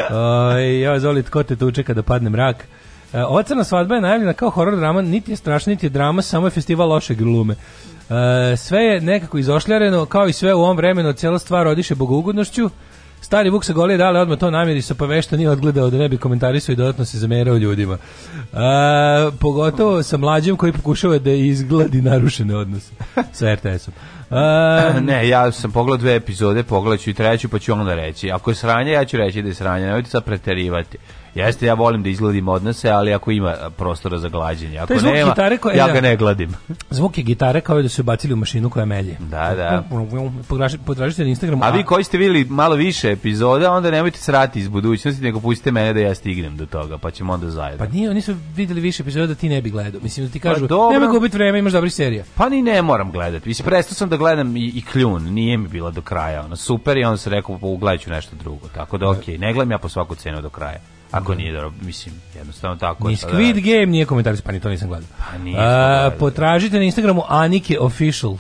Oj, 0.10 0.81
ja, 0.81 1.00
Zoli, 1.00 1.24
tko 1.24 1.43
te 1.43 1.55
tuče 1.55 1.84
kada 1.84 2.03
padne 2.03 2.29
mrak? 2.29 2.65
E, 3.13 3.24
ova 3.24 3.43
crna 3.43 3.63
svadba 3.63 3.96
je 3.96 4.01
najavljena 4.01 4.34
kao 4.34 4.50
horor 4.50 4.75
drama, 4.75 5.01
niti 5.01 5.31
je 5.31 5.36
strašna, 5.36 5.72
niti 5.72 5.86
je 5.86 5.89
drama, 5.89 6.22
samo 6.22 6.48
je 6.48 6.51
festival 6.51 6.89
loše 6.89 7.15
glume. 7.15 7.53
E, 7.53 8.57
sve 8.57 8.84
je 8.84 9.01
nekako 9.01 9.38
izošljareno, 9.38 10.05
kao 10.05 10.27
i 10.27 10.34
sve 10.34 10.53
u 10.53 10.60
ovom 10.60 10.77
vremenu, 10.77 11.13
cijela 11.13 11.39
stvar 11.39 11.67
odiše 11.67 11.96
bogougodnošću. 11.96 12.69
Stari 13.22 13.50
Vuk 13.50 13.66
sa 13.66 13.74
golije 13.74 13.98
dale 13.98 14.20
odmah 14.20 14.40
to 14.40 14.52
namirisa, 14.52 14.96
pa 14.96 15.06
vešta 15.06 15.38
nije 15.38 15.50
odgledao 15.50 15.90
da 15.90 15.98
ne 15.98 16.10
bi 16.10 16.18
komentarisao 16.18 16.74
i 16.74 16.76
dodatno 16.76 17.06
se 17.06 17.18
zamerao 17.18 17.58
ljudima. 17.58 17.98
E, 18.54 18.58
pogotovo 19.40 20.04
sa 20.04 20.18
mlađim 20.18 20.56
koji 20.56 20.72
pokušava 20.72 21.18
da 21.18 21.32
izgladi 21.32 22.02
narušene 22.02 22.56
odnose 22.56 22.92
sa 23.34 23.54
RTS-om. 23.54 23.94
Ne, 25.06 25.28
ja 25.28 25.52
sam 25.52 25.72
pogledao 25.72 25.98
dve 25.98 26.16
epizode, 26.16 26.64
pogledat 26.64 27.00
ću 27.00 27.10
i 27.10 27.14
treću, 27.14 27.50
pa 27.50 27.60
ću 27.60 27.74
onda 27.74 27.96
reći. 27.96 28.32
Ako 28.32 28.52
je 28.52 28.56
sranje, 28.56 28.92
ja 28.92 29.06
ću 29.06 29.18
reći 29.18 29.42
da 29.42 29.48
je 29.48 29.54
sranje, 29.54 29.86
nemojte 29.86 30.10
sad 30.10 30.24
preterivati. 30.24 30.98
Jeste, 31.36 31.65
ja 31.65 31.74
volim 31.74 32.03
da 32.03 32.10
izgledim 32.10 32.48
odnose, 32.48 32.89
ali 32.89 33.13
ako 33.13 33.31
ima 33.31 33.55
prostora 33.72 34.17
za 34.17 34.29
glađenje. 34.29 34.77
Ako 34.79 35.00
zvuk 35.00 35.13
nema, 35.13 35.29
gitare 35.31 35.57
koje- 35.57 35.77
ja 35.77 35.88
da. 35.88 35.93
ga 35.93 36.01
ne 36.01 36.15
gladim. 36.15 36.53
Zvuk 36.89 37.17
je 37.17 37.24
gitare 37.24 37.62
kao 37.62 37.81
da 37.81 37.89
su 37.89 38.03
bacili 38.03 38.34
u 38.34 38.38
mašinu 38.38 38.69
koja 38.69 38.86
melje. 38.86 39.15
Da, 39.22 39.53
da. 39.55 39.84
Potraži- 40.50 40.77
Potražite 40.77 41.24
na 41.24 41.29
Instagramu. 41.29 41.63
A 41.63 41.69
vi 41.69 41.84
koji 41.84 42.03
ste 42.03 42.17
vidjeli 42.17 42.46
malo 42.46 42.75
više 42.75 43.12
epizoda, 43.12 43.72
onda 43.72 43.91
nemojte 43.91 44.19
srati 44.19 44.60
iz 44.60 44.67
budućnosti, 44.67 45.24
nego 45.24 45.39
pustite 45.39 45.72
mene 45.72 45.93
da 45.93 46.00
ja 46.00 46.15
stignem 46.15 46.57
do 46.57 46.65
toga, 46.65 46.98
pa 46.98 47.12
ćemo 47.12 47.34
onda 47.34 47.50
zajedno. 47.50 47.86
Pa 47.86 47.91
nije, 47.91 48.10
oni 48.10 48.22
su 48.22 48.36
videli 48.55 48.81
više 48.81 49.03
epizoda 49.03 49.27
da 49.27 49.36
ti 49.36 49.50
ne 49.50 49.62
bi 49.62 49.69
gledao. 49.69 50.01
Mislim 50.01 50.25
da 50.25 50.31
ti 50.31 50.39
kažu, 50.39 50.67
Pa 50.67 50.89
nema 50.91 51.07
gubiti 51.07 51.38
vreme, 51.38 51.60
imaš 51.60 51.74
dobri 51.74 51.89
serija. 51.89 52.24
Pa 52.36 52.50
ni 52.50 52.62
ne 52.62 52.81
moram 52.81 53.12
gledati. 53.12 53.50
Mislim, 53.50 53.65
prestao 53.65 53.93
sam 53.96 54.10
da 54.10 54.17
gledam 54.17 54.57
i, 54.57 54.65
i 54.65 54.84
kljun, 54.84 55.24
nije 55.24 55.57
mi 55.57 55.67
bila 55.67 55.91
do 55.91 56.01
kraja. 56.01 56.41
Ono, 56.41 56.55
super 56.55 56.98
i 56.98 57.03
onda 57.03 57.17
se 57.17 57.29
rekao, 57.29 57.57
pa 57.57 57.65
ugledat 57.67 58.01
ću 58.01 58.10
nešto 58.10 58.36
drugo. 58.36 58.67
Tako 58.67 58.98
da, 58.98 59.10
okej, 59.10 59.38
ne 59.38 59.53
gledam 59.53 59.72
ja 59.72 59.77
po 59.77 59.89
svaku 59.89 60.15
cenu 60.15 60.41
do 60.41 60.50
kraja. 60.50 60.77
Ako 61.12 61.36
nije 61.36 61.54
dobro, 61.54 61.72
mislim, 61.82 62.16
jednostavno 62.36 62.76
tako. 62.78 63.08
Ni 63.08 63.16
Squid 63.16 63.54
da. 63.54 63.60
Game 63.62 63.86
nije 63.86 64.06
komentaris, 64.06 64.42
pa 64.42 64.52
ni 64.52 64.60
to 64.60 64.70
nisam 64.70 64.88
gledao. 64.88 65.08
Pa 65.32 65.38
nisam 65.38 65.62
A, 65.62 65.66
gledao. 66.00 66.12
potražite 66.12 66.78
na 66.78 66.84
Instagramu 66.84 67.24
Anike 67.28 67.80
Official. 67.80 68.38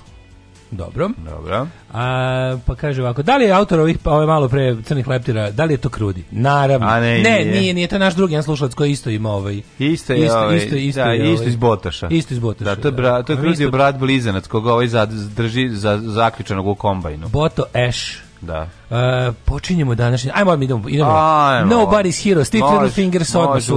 Dobro. 0.71 1.09
Dobro. 1.17 1.67
A, 1.93 2.57
pa 2.65 2.75
kaže 2.75 3.01
ovako, 3.01 3.23
da 3.23 3.37
li 3.37 3.45
je 3.45 3.51
autor 3.51 3.79
ovih, 3.79 3.97
pa 3.97 4.11
ove 4.11 4.25
malo 4.25 4.49
pre 4.49 4.75
crnih 4.83 5.07
leptira, 5.07 5.51
da 5.51 5.65
li 5.65 5.73
je 5.73 5.77
to 5.77 5.89
krudi? 5.89 6.23
Naravno. 6.31 6.87
A 6.87 6.99
ne, 6.99 7.13
ne, 7.13 7.21
nije. 7.39 7.45
nije, 7.51 7.73
nije, 7.73 7.87
to 7.87 7.95
je 7.95 7.99
naš 7.99 8.15
drugi 8.15 8.33
jedan 8.33 8.43
slušalac 8.43 8.73
koji 8.73 8.91
isto 8.91 9.09
ima 9.09 9.29
ovaj. 9.31 9.61
Isto 9.79 10.13
je, 10.13 10.25
isto, 10.25 10.39
ovaj, 10.39 10.57
isto, 10.57 10.75
isto, 10.75 11.01
da, 11.01 11.11
je, 11.11 11.17
isto 11.23 11.35
ovaj, 11.35 11.49
iz 11.49 11.55
Botoša. 11.55 12.07
Isto 12.11 12.33
iz 12.33 12.39
Botoša. 12.39 12.65
Da, 12.65 12.81
to 12.81 12.87
je, 12.87 12.91
bra, 12.91 13.23
to 13.23 13.33
je 13.33 13.37
A 13.37 13.41
krudio 13.41 13.65
isto- 13.65 13.71
brat 13.71 13.97
blizanac, 13.97 14.47
koga 14.47 14.73
ovaj 14.73 14.87
drži 15.35 15.69
za, 15.69 15.99
zaključanog 16.03 16.67
u 16.67 16.75
kombajnu. 16.75 17.27
Boto 17.27 17.63
Ash. 17.87 18.26
Da. 18.41 18.69
Uh, 18.89 18.97
počinjemo 19.45 19.95
današnji. 19.95 20.31
Ajmo, 20.33 20.53
idemo. 20.53 20.89
idemo. 20.89 21.11
Ajmo. 21.11 21.75
Nobody's 21.75 22.23
hero. 22.23 22.39
Može, 22.39 22.73
Little 22.73 22.89
Fingers 22.89 23.35
odmah 23.35 23.53
može, 23.53 23.73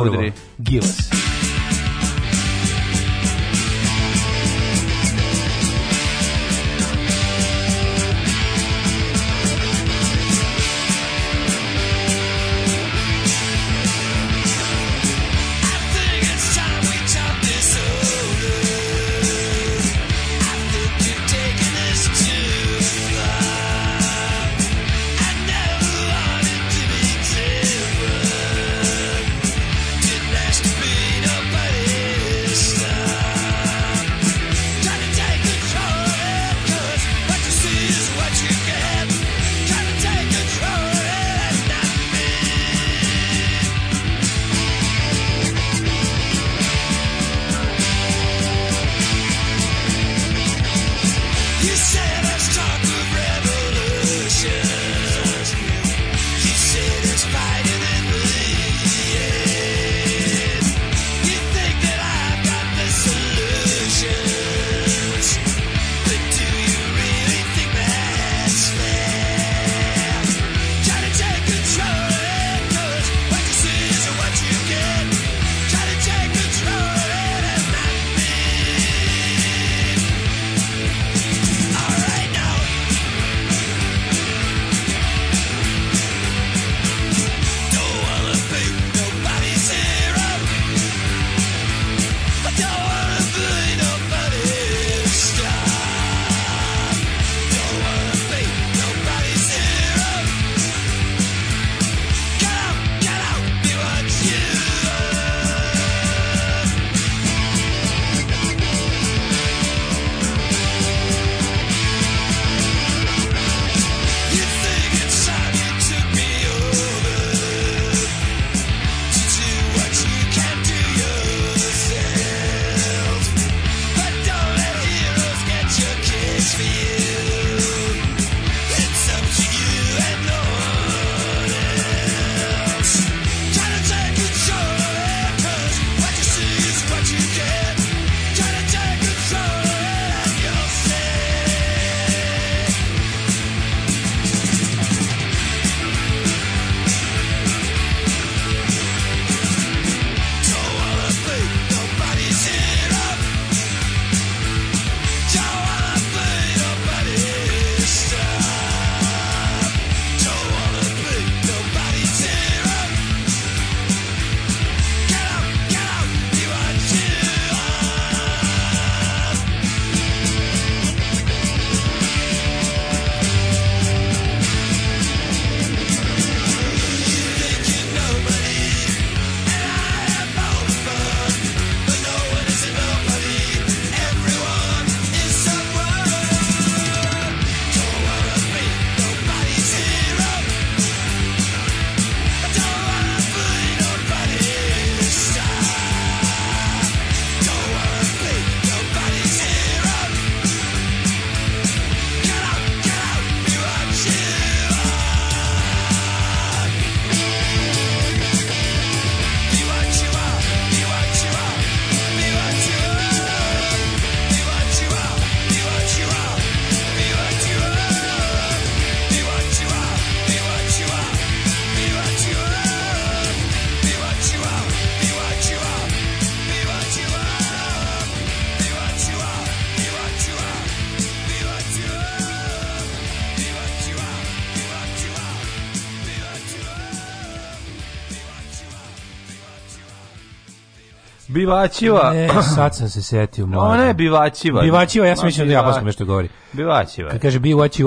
Bivačiva. 241.41 242.11
Ne, 242.13 242.29
sad 242.55 242.77
sam 242.77 242.89
se 242.89 243.03
setio. 243.03 243.47
mlađe. 243.47 243.75
Ona 243.75 243.85
je 243.85 243.95
bivačiva. 243.95 244.63
Bivačiva, 244.63 245.07
ja 245.07 245.17
sam 245.17 245.27
mislio 245.27 245.45
da 245.45 245.51
biva- 245.51 245.59
japanskom 245.59 245.87
nešto 245.87 246.05
govori. 246.05 246.29
Bivačiva. 246.53 247.11
Kad 247.11 247.21
kaže 247.21 247.39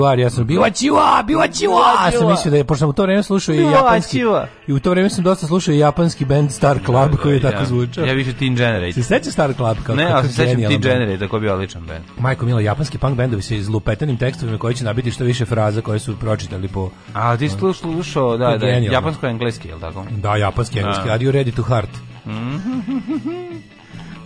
are, 0.04 0.22
ja 0.22 0.30
sam 0.30 0.46
you 1.62 1.78
are. 1.98 2.14
Ja 2.14 2.20
sam 2.20 2.30
mislio 2.30 2.50
da 2.50 2.56
je, 2.56 2.64
pošto 2.64 2.78
sam 2.78 2.88
u 2.88 2.92
to 2.92 3.02
vreme 3.02 3.22
slušao 3.22 3.54
i 3.54 3.62
japanski, 3.62 4.20
i 4.66 4.72
u 4.72 4.80
to 4.80 4.90
vreme 4.90 5.10
sam 5.10 5.24
dosta 5.24 5.46
slušao 5.46 5.74
i 5.74 5.78
japanski 5.78 6.24
band 6.24 6.52
Star 6.52 6.78
Club 6.84 7.16
koji 7.22 7.34
je 7.34 7.40
tako 7.40 7.64
zvučao. 7.64 8.04
Ja 8.04 8.12
više 8.12 8.32
Teen 8.32 8.56
Generate. 8.56 8.92
Se 8.92 9.02
seća 9.02 9.30
Star 9.30 9.54
Club 9.54 9.76
kao 9.86 9.96
Ne, 9.96 10.04
kako 10.04 10.16
ali 10.16 10.28
se 10.28 10.34
sećam 10.34 10.60
Teen? 10.60 10.80
Generate, 10.80 11.18
tako 11.18 11.40
bio 11.40 11.54
odličan 11.54 11.82
band. 11.86 12.04
Majko 12.18 12.46
Milo, 12.46 12.60
japanski 12.60 12.98
punk 12.98 13.16
bendovi 13.16 13.42
sa 13.42 13.54
izlupetanim 13.54 14.16
tekstovima 14.16 14.58
koji 14.58 14.74
će 14.74 14.84
nabiti 14.84 15.10
što 15.10 15.24
više 15.24 15.44
fraza 15.44 15.80
koje 15.80 15.98
su 15.98 16.16
pročitali 16.16 16.68
po... 16.68 16.90
A 17.14 17.36
ti 17.36 17.48
slušao, 17.48 18.36
da, 18.36 18.56
da, 18.56 18.66
japansko-engleski, 18.66 19.68
je 19.68 19.74
li 19.74 19.80
tako? 19.80 20.04
Da, 20.10 20.36
japanski, 20.36 20.78
engleski. 20.78 21.10
Are 21.10 21.24
you 21.24 21.32
ready 21.32 21.56
to 21.56 21.62
heart? 21.62 21.90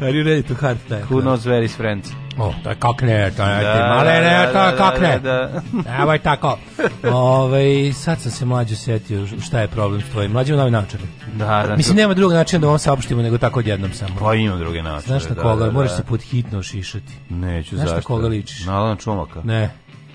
Are 0.00 0.10
you 0.10 0.24
ready 0.24 0.42
to 0.44 0.54
heart? 0.56 0.78
Da, 0.88 0.96
Who 1.00 1.20
knows 1.20 1.40
where 1.40 1.64
is 1.64 1.72
friends? 1.72 2.08
O, 2.38 2.54
to 2.64 2.70
je 2.70 2.76
kakne, 2.76 3.30
to 3.30 3.42
je 3.44 3.62
Da, 3.64 3.86
male, 3.88 4.12
da, 4.12 4.20
ne, 4.20 4.46
da, 4.46 4.52
to 4.52 4.60
je 4.60 4.72
da, 4.72 4.76
kakne. 4.78 5.18
da, 5.18 5.60
da. 5.74 5.96
Evo 5.96 6.12
je 6.12 6.18
tako. 6.20 6.58
Ove, 7.04 7.62
sad 7.94 8.20
sam 8.20 8.30
se 8.30 8.44
mlađo 8.44 8.76
setio 8.76 9.26
šta 9.38 9.60
je 9.60 9.68
problem 9.68 10.00
s 10.00 10.04
tvojim. 10.04 10.32
Mlađe 10.32 10.56
novi 10.56 10.70
način. 10.70 11.00
Da, 11.34 11.64
da. 11.68 11.76
Mislim, 11.76 11.96
nema 11.96 12.14
drugog 12.14 12.32
načina 12.32 12.60
da 12.60 12.66
vam 12.66 12.78
saopštimo 12.78 13.22
nego 13.22 13.38
tako 13.38 13.58
odjednom 13.58 13.92
samo. 13.92 14.14
Pa 14.20 14.34
imam 14.34 14.58
druge 14.58 14.82
načine. 14.82 15.06
Znaš 15.08 15.28
na 15.28 15.34
da, 15.34 15.42
koga, 15.42 15.64
da, 15.64 15.70
moraš 15.72 15.90
da. 15.90 15.96
se 15.96 16.02
pod 16.02 16.22
hitno 16.22 16.62
šišati. 16.62 17.12
Neću, 17.30 17.76
Znaš 17.76 17.88
na 17.88 17.94
zašto? 17.94 18.06
koga 18.06 18.28
ličiš? 18.28 18.64
Na 18.66 18.78
Alana 18.78 18.96
Čumaka. 18.96 19.40
Ne. 19.44 19.70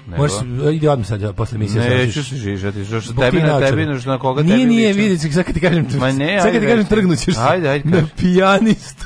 Nego? 0.07 0.27
Se, 0.29 0.35
ide 0.73 0.89
odmah 0.89 1.07
sad 1.07 1.35
posle 1.35 1.55
emisije. 1.55 1.89
Neću 1.97 2.23
se 2.23 2.35
žižati, 2.35 2.85
što 2.85 3.01
što 3.01 3.13
tebi 3.13 3.41
na 3.41 3.59
tebi, 3.59 3.85
na- 3.85 3.99
na 4.05 4.19
koga 4.19 4.43
Nije, 4.43 4.57
tebi 4.57 4.65
nije, 4.65 4.93
vidjet 4.93 5.21
ću, 5.21 5.33
sad 5.33 5.43
kad 5.43 5.53
ti 5.53 5.61
kažem, 5.61 5.87
Ma 5.93 6.11
ne, 6.11 6.39
sad 6.41 6.51
kad 6.51 6.61
ti 6.61 6.67
kažem 6.67 6.77
reci. 6.77 6.89
trgnut 6.89 7.19
ćeš 7.19 7.35
se. 7.35 7.41
Ajde, 7.41 7.69
ajde, 7.69 7.89
Na 7.89 8.03
pijanistu. 8.17 9.05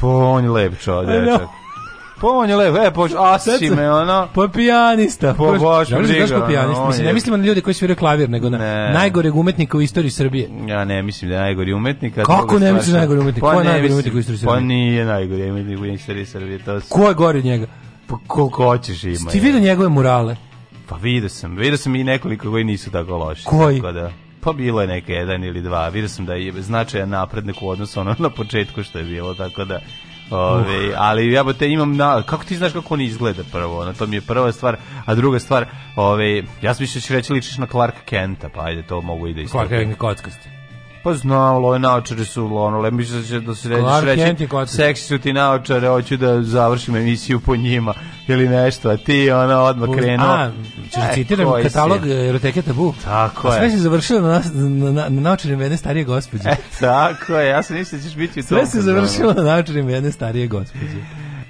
Pa 0.00 0.06
on 0.06 0.44
je 0.44 0.50
lep 0.50 0.78
čo, 0.78 0.92
I 0.94 1.06
know. 1.06 1.20
dečak. 1.20 1.48
Pa 2.20 2.26
on 2.28 2.50
je 2.50 2.56
lep, 2.56 2.74
e, 2.76 2.90
poč, 2.90 3.12
asi 3.16 3.70
me, 3.70 3.90
ono. 3.92 4.28
Pa 4.34 4.48
pijanista. 4.48 5.34
Pa 5.34 5.44
baš 5.44 5.88
da 5.88 5.98
briga, 5.98 6.40
pa 6.40 6.46
pijanista? 6.46 6.82
on 6.82 6.88
Mislim, 6.88 7.06
ne 7.06 7.12
mislimo 7.12 7.36
na 7.36 7.44
ljude 7.44 7.60
koji 7.60 7.74
sviraju 7.74 7.96
klavir, 7.96 8.30
nego 8.30 8.50
na 8.50 8.58
Ne. 8.58 8.90
najgoreg 8.92 9.36
umetnika 9.36 9.78
u 9.78 9.80
istoriji 9.80 10.10
Srbije. 10.10 10.48
Ja 10.68 10.84
ne 10.84 11.02
mislim 11.02 11.28
da 11.28 11.34
je 11.34 11.42
najgori 11.42 11.72
umetnik. 11.72 12.14
Kako 12.16 12.58
ne 12.58 12.72
misliš 12.72 12.88
što- 12.88 12.98
najgori 12.98 13.20
umetnik? 13.20 13.40
Pa 13.40 13.52
Ko 13.52 13.58
je 13.58 13.64
ne 13.64 13.70
najgori 13.70 13.92
umetnik 13.92 14.14
u 14.14 14.18
istoriji 14.18 14.38
Pa 14.38 14.50
Srbije? 14.50 14.66
nije 14.68 15.04
najgori 15.04 15.50
umetnik 15.50 15.80
u 15.80 15.86
istoriji 15.86 16.26
Srbije, 16.26 16.58
to 16.58 16.80
su... 16.80 16.86
Ko 16.88 17.08
je 17.08 17.14
gori 17.14 17.38
od 17.38 17.44
njega? 17.44 17.66
Pa 18.06 18.16
koliko 18.26 18.64
hoćeš 18.64 19.04
ima. 19.04 19.30
Ti 19.30 19.40
vidio 19.40 19.60
njegove 19.60 19.88
murale? 19.88 20.36
Pa 20.88 20.96
vidio 20.96 21.28
sam, 21.28 21.56
vidio 21.56 21.76
sam 21.76 21.96
i 21.96 22.04
nekoliko 22.04 22.50
koji 22.50 22.64
nisu 22.64 22.90
tako 22.90 23.16
loši. 23.16 23.44
Koji? 23.44 23.76
Tako 23.76 23.92
da, 23.92 24.10
pa 24.40 24.52
bilo 24.52 24.80
je 24.80 24.86
neke 24.86 25.12
jedan 25.12 25.44
ili 25.44 25.62
dva. 25.62 25.88
Vidio 25.88 26.08
sam 26.08 26.26
da 26.26 26.34
je 26.34 26.62
značajan 26.62 27.08
naprednik 27.08 27.62
u 27.62 27.68
odnosu 27.68 28.00
ono 28.00 28.14
na 28.18 28.30
početku 28.30 28.82
što 28.82 28.98
je 28.98 29.04
bilo, 29.04 29.34
tako 29.34 29.64
da 29.64 29.80
Ove, 30.30 30.92
ali 30.96 31.32
ja 31.32 31.52
te 31.52 31.68
imam 31.68 31.96
na, 31.96 32.22
kako 32.22 32.44
ti 32.44 32.56
znaš 32.56 32.72
kako 32.72 32.94
on 32.94 33.00
izgleda 33.00 33.42
prvo, 33.52 33.80
ono, 33.80 33.92
to 33.92 34.06
mi 34.06 34.16
je 34.16 34.20
prva 34.20 34.52
stvar, 34.52 34.76
a 35.06 35.14
druga 35.14 35.38
stvar, 35.38 35.66
ove, 35.96 36.42
ja 36.62 36.74
sam 36.74 36.82
mislio 36.82 37.02
da 37.08 37.14
reći 37.14 37.32
ličiš 37.32 37.58
na 37.58 37.66
Clark 37.66 37.94
Kenta, 38.04 38.48
pa 38.48 38.64
ajde, 38.64 38.82
to 38.82 39.00
mogu 39.00 39.26
i 39.26 39.34
da 39.34 39.46
Clark 39.46 39.66
istrpim. 39.66 39.78
Kent 39.78 39.90
je 39.90 39.96
kockasti. 39.96 40.59
Pa 41.02 41.14
znam, 41.14 41.34
ove 41.56 41.78
naočare 41.78 42.24
su, 42.24 42.56
ono, 42.56 42.78
le, 42.78 42.90
mislim 42.90 43.20
da 43.20 43.26
će 43.26 43.40
da 43.40 43.54
se 43.54 43.68
reći, 43.68 44.22
seksi 44.68 45.04
su 45.04 45.18
ti 45.18 45.32
naočare, 45.32 45.88
hoću 45.88 46.16
da 46.16 46.42
završim 46.42 46.96
emisiju 46.96 47.40
po 47.40 47.56
njima, 47.56 47.94
ili 48.28 48.48
nešto, 48.48 48.90
a 48.90 48.96
ti, 48.96 49.30
ono, 49.30 49.54
odmah 49.56 49.88
krenuo. 49.90 50.26
A, 50.26 50.50
ćeš 50.84 50.94
da 50.96 51.02
E, 51.02 51.14
citiram 51.14 51.46
koji 51.46 51.64
si? 51.64 51.68
katalog 51.68 52.06
e, 52.06 52.28
eroteke 52.28 52.62
tabu. 52.62 52.94
Tako 53.04 53.48
A 53.48 53.52
sve 53.52 53.64
je. 53.64 53.70
se 53.70 53.78
završilo 53.78 54.20
na, 54.20 54.28
nas- 54.30 54.50
na, 54.54 54.68
na, 54.92 55.08
na 55.08 55.20
naočarim 55.20 55.60
jedne 55.60 55.76
starije 55.76 56.04
gospođe. 56.04 56.48
E, 56.48 56.56
tako 56.80 57.34
je, 57.34 57.48
ja 57.48 57.62
sam 57.62 57.76
mislio 57.76 57.98
da 57.98 58.04
ćeš 58.04 58.16
biti 58.16 58.40
u 58.40 58.42
tom 58.42 58.48
Sve 58.48 58.66
se 58.66 58.78
fazonu. 58.78 58.82
završilo 58.84 59.32
na 59.34 59.42
naočarim 59.44 59.88
jedne 59.88 60.12
starije 60.12 60.46
gospođe. 60.46 60.96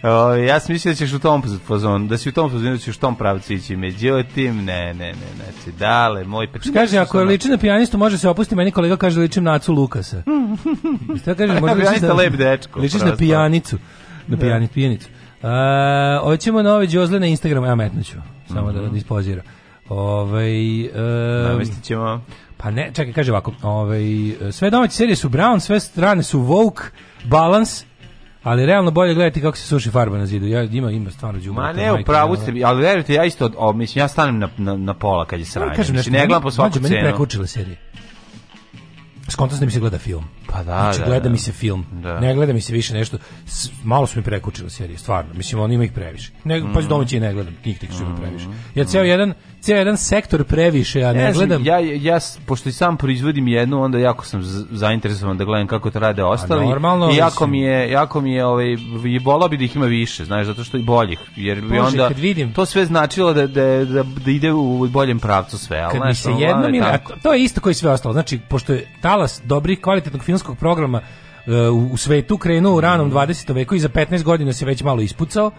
O, 0.02 0.34
ja 0.34 0.60
sam 0.60 0.72
mislio 0.72 0.92
da 0.92 0.96
ćeš 0.96 1.12
u 1.12 1.18
tom 1.18 1.42
fazonu, 1.66 2.06
da 2.06 2.18
si 2.18 2.28
u 2.28 2.32
tom 2.32 2.50
fazonu, 2.50 2.70
da 2.70 2.78
ćeš 2.78 2.96
u 2.96 3.00
tom 3.00 3.16
pravcu 3.16 3.52
ići. 3.52 3.76
Međutim, 3.76 4.64
ne, 4.64 4.94
ne, 4.94 5.12
ne, 5.12 5.14
znači, 5.36 5.78
dale, 5.78 6.24
moj 6.24 6.52
pečak. 6.52 6.72
Kaže, 6.74 6.98
ako 6.98 7.18
je 7.18 7.24
liči 7.24 7.48
na 7.48 7.58
pijanistu, 7.58 7.98
može 7.98 8.18
se 8.18 8.28
opusti. 8.28 8.54
Meni 8.54 8.70
kolega 8.70 8.96
kaže 8.96 9.16
da 9.16 9.22
ličim 9.22 9.44
na 9.44 9.52
Acu 9.54 9.72
Lukasa. 9.72 10.22
Šta 11.20 11.34
kaže? 11.34 11.60
Može 11.60 11.74
Pijanista 11.74 11.90
ličiš 11.90 12.08
na- 12.08 12.14
lep 12.14 12.32
dečko, 12.34 12.80
Ličiš 12.80 13.00
na 13.00 13.16
pijanicu. 13.16 13.78
Na 14.26 14.36
pijani, 14.36 14.68
pijanicu. 14.68 15.08
A, 15.42 16.20
hoćemo 16.22 16.62
nove 16.62 16.86
džozle 16.86 17.20
na 17.20 17.26
Instagramu. 17.26 17.66
Ja 17.66 17.74
metnuću. 17.74 18.16
Samo 18.48 18.72
da, 18.72 18.80
da 18.80 18.96
ispozira. 18.96 19.42
Ovaj 19.88 20.80
e, 20.84 20.90
Namestit 21.48 21.84
ćemo. 21.84 22.24
pa 22.56 22.70
ne, 22.70 22.90
čekaj, 22.94 23.12
kaže 23.12 23.32
ovako. 23.32 23.52
Ovaj 23.62 24.02
sve 24.52 24.70
domaće 24.70 24.94
serije 24.94 25.16
su 25.16 25.28
Brown, 25.28 25.60
sve 25.60 25.80
strane 25.80 26.22
su 26.22 26.40
Vogue, 26.40 26.82
Balance, 27.24 27.84
ali 28.42 28.66
realno 28.66 28.90
bolje 28.90 29.14
gledati 29.14 29.40
kako 29.40 29.56
se 29.56 29.66
suši 29.66 29.90
farba 29.90 30.18
na 30.18 30.26
zidu. 30.26 30.46
Ja 30.46 30.62
ima 30.62 30.90
ima 30.90 31.10
stvarno 31.10 31.40
đubre. 31.40 31.62
Ma 31.62 31.72
ne, 31.72 31.92
u 31.92 32.04
pravu 32.04 32.36
ste, 32.36 32.52
ali 32.64 32.82
verujte, 32.82 33.14
ja 33.14 33.24
isto, 33.24 33.50
o, 33.56 33.72
mislim, 33.72 34.00
ja 34.00 34.08
stanem 34.08 34.38
na, 34.38 34.48
na, 34.56 34.76
na 34.76 34.94
pola 34.94 35.24
kad 35.24 35.38
je 35.38 35.42
Ja 35.42 35.46
sranje. 35.46 35.74
kažem 35.76 35.96
nešto, 35.96 36.10
Mislim, 36.10 36.12
ne 36.12 36.26
gledam 36.26 36.42
po 36.42 36.50
svaku 36.50 36.68
mlađe, 36.68 36.80
meni 36.80 36.94
cenu. 36.94 37.08
prekučile 37.08 37.46
serije. 37.46 37.76
Skonto 39.28 39.56
da 39.56 39.70
se 39.70 39.80
gleda 39.80 39.98
film. 39.98 40.24
Pa 40.52 40.58
da, 40.58 40.62
Znači, 40.64 40.98
da, 40.98 41.04
gleda 41.04 41.20
da. 41.20 41.28
mi 41.28 41.38
se 41.38 41.52
film. 41.52 41.86
Da. 41.92 42.20
Ne 42.20 42.34
gleda 42.34 42.52
mi 42.52 42.60
se 42.60 42.72
više 42.72 42.94
nešto. 42.94 43.16
S- 43.46 43.70
malo 43.84 44.06
su 44.06 44.18
mi 44.18 44.24
prekučile 44.24 44.70
serije, 44.70 44.98
stvarno. 44.98 45.34
Mislim, 45.34 45.60
on 45.60 45.72
ima 45.72 45.84
ih 45.84 45.92
previše. 45.92 46.32
Ne, 46.44 46.60
Mhm. 46.60 46.72
Pa 46.74 46.80
domaći 46.80 47.16
i 47.16 47.20
ne 47.20 47.32
gledam, 47.34 47.54
njih 47.64 47.78
tek 47.78 47.92
su 47.92 48.06
mi 48.06 48.16
previše. 48.16 48.46
Ja 48.74 48.84
ceo 48.84 49.02
jedan, 49.02 49.32
ceo 49.60 49.76
jedan 49.76 49.96
sektor 49.96 50.44
previše, 50.44 51.00
a 51.00 51.12
ne, 51.12 51.24
Ne 51.24 51.32
gledam. 51.32 51.64
ja, 51.64 51.78
ja, 51.78 52.20
s- 52.20 52.38
pošto 52.46 52.68
i 52.68 52.72
sam 52.72 52.96
proizvodim 52.96 53.48
jednu, 53.48 53.82
onda 53.82 53.98
jako 53.98 54.24
sam 54.24 54.40
zainteresovan 54.70 55.36
da 55.36 55.44
gledam 55.44 55.66
kako 55.66 55.90
to 55.90 55.98
rade 55.98 56.22
ostali. 56.24 56.66
normalno, 56.66 57.10
I 57.10 57.16
jako 57.16 57.46
mi 57.46 57.60
je, 57.60 57.90
jako 57.90 58.20
mi 58.20 58.32
je, 58.32 58.44
ovaj, 58.44 58.66
i 59.06 59.18
volao 59.18 59.48
bi 59.48 59.56
da 59.56 59.64
ih 59.64 59.76
ima 59.76 59.86
više, 59.86 60.24
znaš, 60.24 60.46
zato 60.46 60.64
što 60.64 60.76
i 60.76 60.82
boljih. 60.82 61.18
Jer 61.36 61.60
bi 61.60 61.78
onda 61.78 62.08
kad 62.08 62.18
vidim- 62.18 62.52
to 62.52 62.66
sve 62.66 62.86
značilo 62.86 63.32
da, 63.32 63.46
da, 63.46 63.84
da, 63.84 64.02
da 64.02 64.30
ide 64.30 64.52
u 64.52 64.88
boljem 64.88 65.18
pravcu 65.18 65.58
sve. 65.58 65.78
Ali, 65.78 65.92
Kad 65.92 66.00
mi 66.00 66.14
znaš, 66.14 66.18
se 66.18 66.30
jednom 66.32 66.82
a 66.84 66.98
to 67.22 67.32
je 67.34 67.42
isto 67.42 67.60
koji 67.60 67.74
sve 67.74 67.90
ostalo. 67.90 68.12
Znači, 68.12 68.38
pošto 68.40 68.72
je 68.72 68.86
talas 69.00 69.40
dobrih, 69.44 69.80
kvalitetnog 69.80 70.22
filmskog 70.40 70.58
programa 70.58 71.00
e, 71.46 71.68
u, 71.68 71.92
u 71.92 71.96
svetu 71.96 72.38
krenuo 72.38 72.76
u 72.76 72.80
ranom 72.80 73.12
20. 73.12 73.54
veku 73.54 73.74
i 73.74 73.80
za 73.80 73.88
15 73.88 74.22
godina 74.22 74.52
se 74.52 74.64
već 74.64 74.82
malo 74.82 75.00
ispucao. 75.02 75.50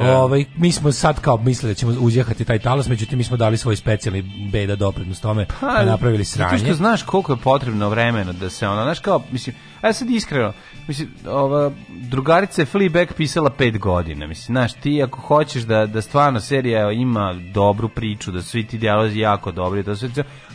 Ovaj, 0.00 0.44
mi 0.56 0.72
smo 0.72 0.92
sad 0.92 1.20
kao 1.20 1.36
mislili 1.36 1.70
da 1.70 1.74
ćemo 1.74 1.92
uzjehati 2.00 2.44
taj 2.44 2.58
talas, 2.58 2.88
međutim 2.88 3.18
mi 3.18 3.24
smo 3.24 3.36
dali 3.36 3.56
svoj 3.56 3.76
specijalni 3.76 4.22
beda 4.52 4.76
doprinos 4.76 5.20
tome, 5.20 5.46
pa, 5.60 5.84
napravili 5.84 6.24
Zato 6.24 6.48
sranje. 6.48 6.64
što 6.64 6.74
znaš 6.74 7.02
koliko 7.02 7.32
je 7.32 7.36
potrebno 7.36 7.88
vremena 7.88 8.32
da 8.32 8.50
se 8.50 8.68
ona, 8.68 8.82
znaš 8.82 8.98
kao, 8.98 9.22
mislim, 9.32 9.56
a 9.80 9.92
sad 9.92 10.10
iskreno, 10.10 10.52
mislim, 10.88 11.08
ova 11.26 11.70
drugarica 11.90 12.62
je 12.62 12.66
Fleabag 12.66 13.08
pisala 13.12 13.50
pet 13.50 13.78
godina, 13.78 14.26
mislim, 14.26 14.44
znaš, 14.46 14.72
ti 14.72 15.02
ako 15.02 15.20
hoćeš 15.20 15.62
da, 15.62 15.86
da 15.86 16.02
stvarno 16.02 16.40
serija 16.40 16.92
ima 16.92 17.34
dobru 17.44 17.88
priču, 17.88 18.30
da 18.30 18.42
svi 18.42 18.64
ti 18.64 18.78
dijalozi 18.78 19.18
jako 19.18 19.52
dobri, 19.52 19.82
da 19.82 19.96
sve, 19.96 20.08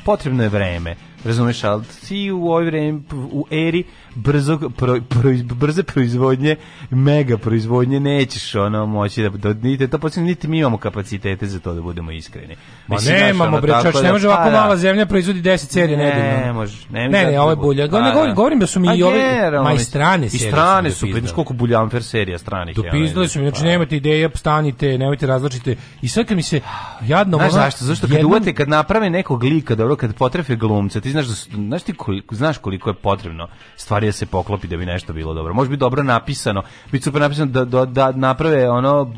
potrebno 0.05 0.43
je 0.43 0.49
vreme, 0.49 0.95
razumeš, 1.25 1.63
ali 1.63 1.83
ti 2.07 2.31
u 2.31 2.45
ovoj 2.45 2.65
vreme, 2.65 2.99
u 3.11 3.45
eri 3.51 3.83
brzog, 4.15 4.73
pro, 4.77 4.93
proiz- 4.95 5.43
brze 5.45 5.83
proizvodnje, 5.83 6.55
mega 6.89 7.37
proizvodnje, 7.37 7.99
nećeš 7.99 8.55
ono 8.55 8.85
moći 8.85 9.23
da, 9.23 9.29
da 9.29 9.53
niti, 9.59 9.87
to 9.87 9.97
počne, 9.97 10.23
niti 10.23 10.47
mi 10.47 10.59
imamo 10.59 10.77
kapacitete 10.77 11.45
za 11.45 11.59
to 11.59 11.73
da 11.73 11.81
budemo 11.81 12.11
iskreni. 12.11 12.55
Ma 12.87 12.95
Mislim, 12.95 13.15
ne, 13.15 13.29
imamo 13.29 13.43
ono, 13.45 13.61
bre, 13.61 13.71
tako 13.71 13.81
čovječ, 13.83 13.95
da- 13.95 14.01
ne 14.01 14.11
može 14.11 14.27
ovako 14.27 14.43
pa 14.43 14.49
da. 14.49 14.61
mala 14.61 14.77
zemlja 14.77 15.05
proizvodi 15.05 15.41
10 15.41 15.57
serija 15.57 15.97
Ne, 15.97 16.03
nedeljno. 16.05 16.53
može. 16.53 16.77
Ne, 16.89 17.09
Ne, 17.09 17.25
ne, 17.25 17.39
ovo 17.39 17.49
je 17.49 17.55
bulja. 17.55 17.89
Pa, 17.89 18.01
Ne 18.01 18.11
govorim, 18.11 18.35
govorim 18.35 18.59
da 18.59 18.67
su 18.67 18.79
mi 18.79 18.87
i 18.89 19.03
ove, 19.11 19.63
ma 19.63 19.73
i 19.73 19.79
strane 19.79 20.25
I 20.25 20.29
serije 20.29 20.51
strane 20.51 20.91
su 20.91 21.05
vidiš 21.05 21.31
koliko 21.31 21.53
buljanfer 21.53 22.03
serija 22.03 22.37
stranih. 22.37 22.75
Dopizdali 22.75 23.27
su 23.27 23.39
mi, 23.39 23.45
znači 23.45 23.61
pa. 23.61 23.67
nemate 23.67 23.95
ideje, 23.95 24.29
stanite, 24.35 24.97
nemojte 24.97 25.27
razlačite. 25.27 25.75
I 26.01 26.07
sad 26.07 26.25
kad 26.25 26.37
mi 26.37 26.43
se 26.43 26.61
jadno... 27.01 27.37
Znaš 27.37 27.53
zašto? 27.53 27.85
Zašto 27.85 28.07
kad 28.07 28.15
jednom- 28.15 28.31
uvate, 28.31 28.53
kad 28.53 28.69
naprave 28.69 29.09
nekog 29.09 29.43
lika, 29.43 29.75
dobro, 29.75 29.95
kad 29.95 30.15
potrefe 30.15 30.55
glumca, 30.55 31.01
ti 31.01 31.11
znaš, 31.11 31.25
da 31.25 31.33
znaš, 31.33 31.83
ti 31.83 31.93
koliko, 31.93 32.35
znaš 32.35 32.57
koliko 32.57 32.89
je 32.89 32.93
potrebno 32.93 33.47
stvari 33.75 34.05
da 34.05 34.11
se 34.11 34.25
poklopi 34.25 34.67
da 34.67 34.77
bi 34.77 34.85
nešto 34.85 35.13
bilo 35.13 35.33
dobro. 35.33 35.53
Može 35.53 35.69
biti 35.69 35.79
dobro 35.79 36.03
napisano, 36.03 36.63
biti 36.91 37.03
super 37.03 37.21
napisano 37.21 37.51
da, 37.51 37.65
da, 37.65 37.85
da 37.85 38.11
naprave 38.11 38.69
ono 38.69 39.13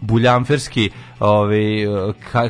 buljamferski 0.00 0.90
ovaj, 1.20 1.86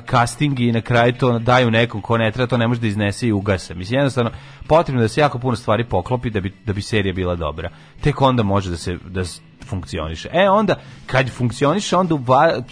ka, 0.07 0.27
i 0.59 0.73
na 0.73 0.81
kraju 0.81 1.13
to 1.13 1.39
daju 1.39 1.71
nekom 1.71 2.01
ko 2.01 2.19
ne 2.19 2.33
treba, 2.33 2.47
to 2.47 2.57
ne 2.57 2.69
može 2.69 2.81
da 2.81 2.87
iznese 2.87 3.29
i 3.29 3.33
ugase. 3.33 3.75
Mislim, 3.75 3.99
jednostavno, 3.99 4.31
potrebno 4.67 5.03
da 5.03 5.09
se 5.09 5.21
jako 5.21 5.39
puno 5.39 5.57
stvari 5.57 5.85
poklopi 5.85 6.31
da 6.31 6.41
bi, 6.41 6.53
da 6.67 6.73
bi 6.73 6.83
serija 6.83 7.15
bila 7.15 7.37
dobra. 7.37 7.71
Tek 8.01 8.23
onda 8.23 8.43
može 8.43 8.71
da 8.71 8.77
se 8.77 8.99
da 9.07 9.23
funkcioniše. 9.67 10.29
E, 10.33 10.51
onda, 10.51 10.75
kad 11.07 11.31
funkcioniše, 11.31 11.97
onda 11.97 12.15
uva, 12.15 12.63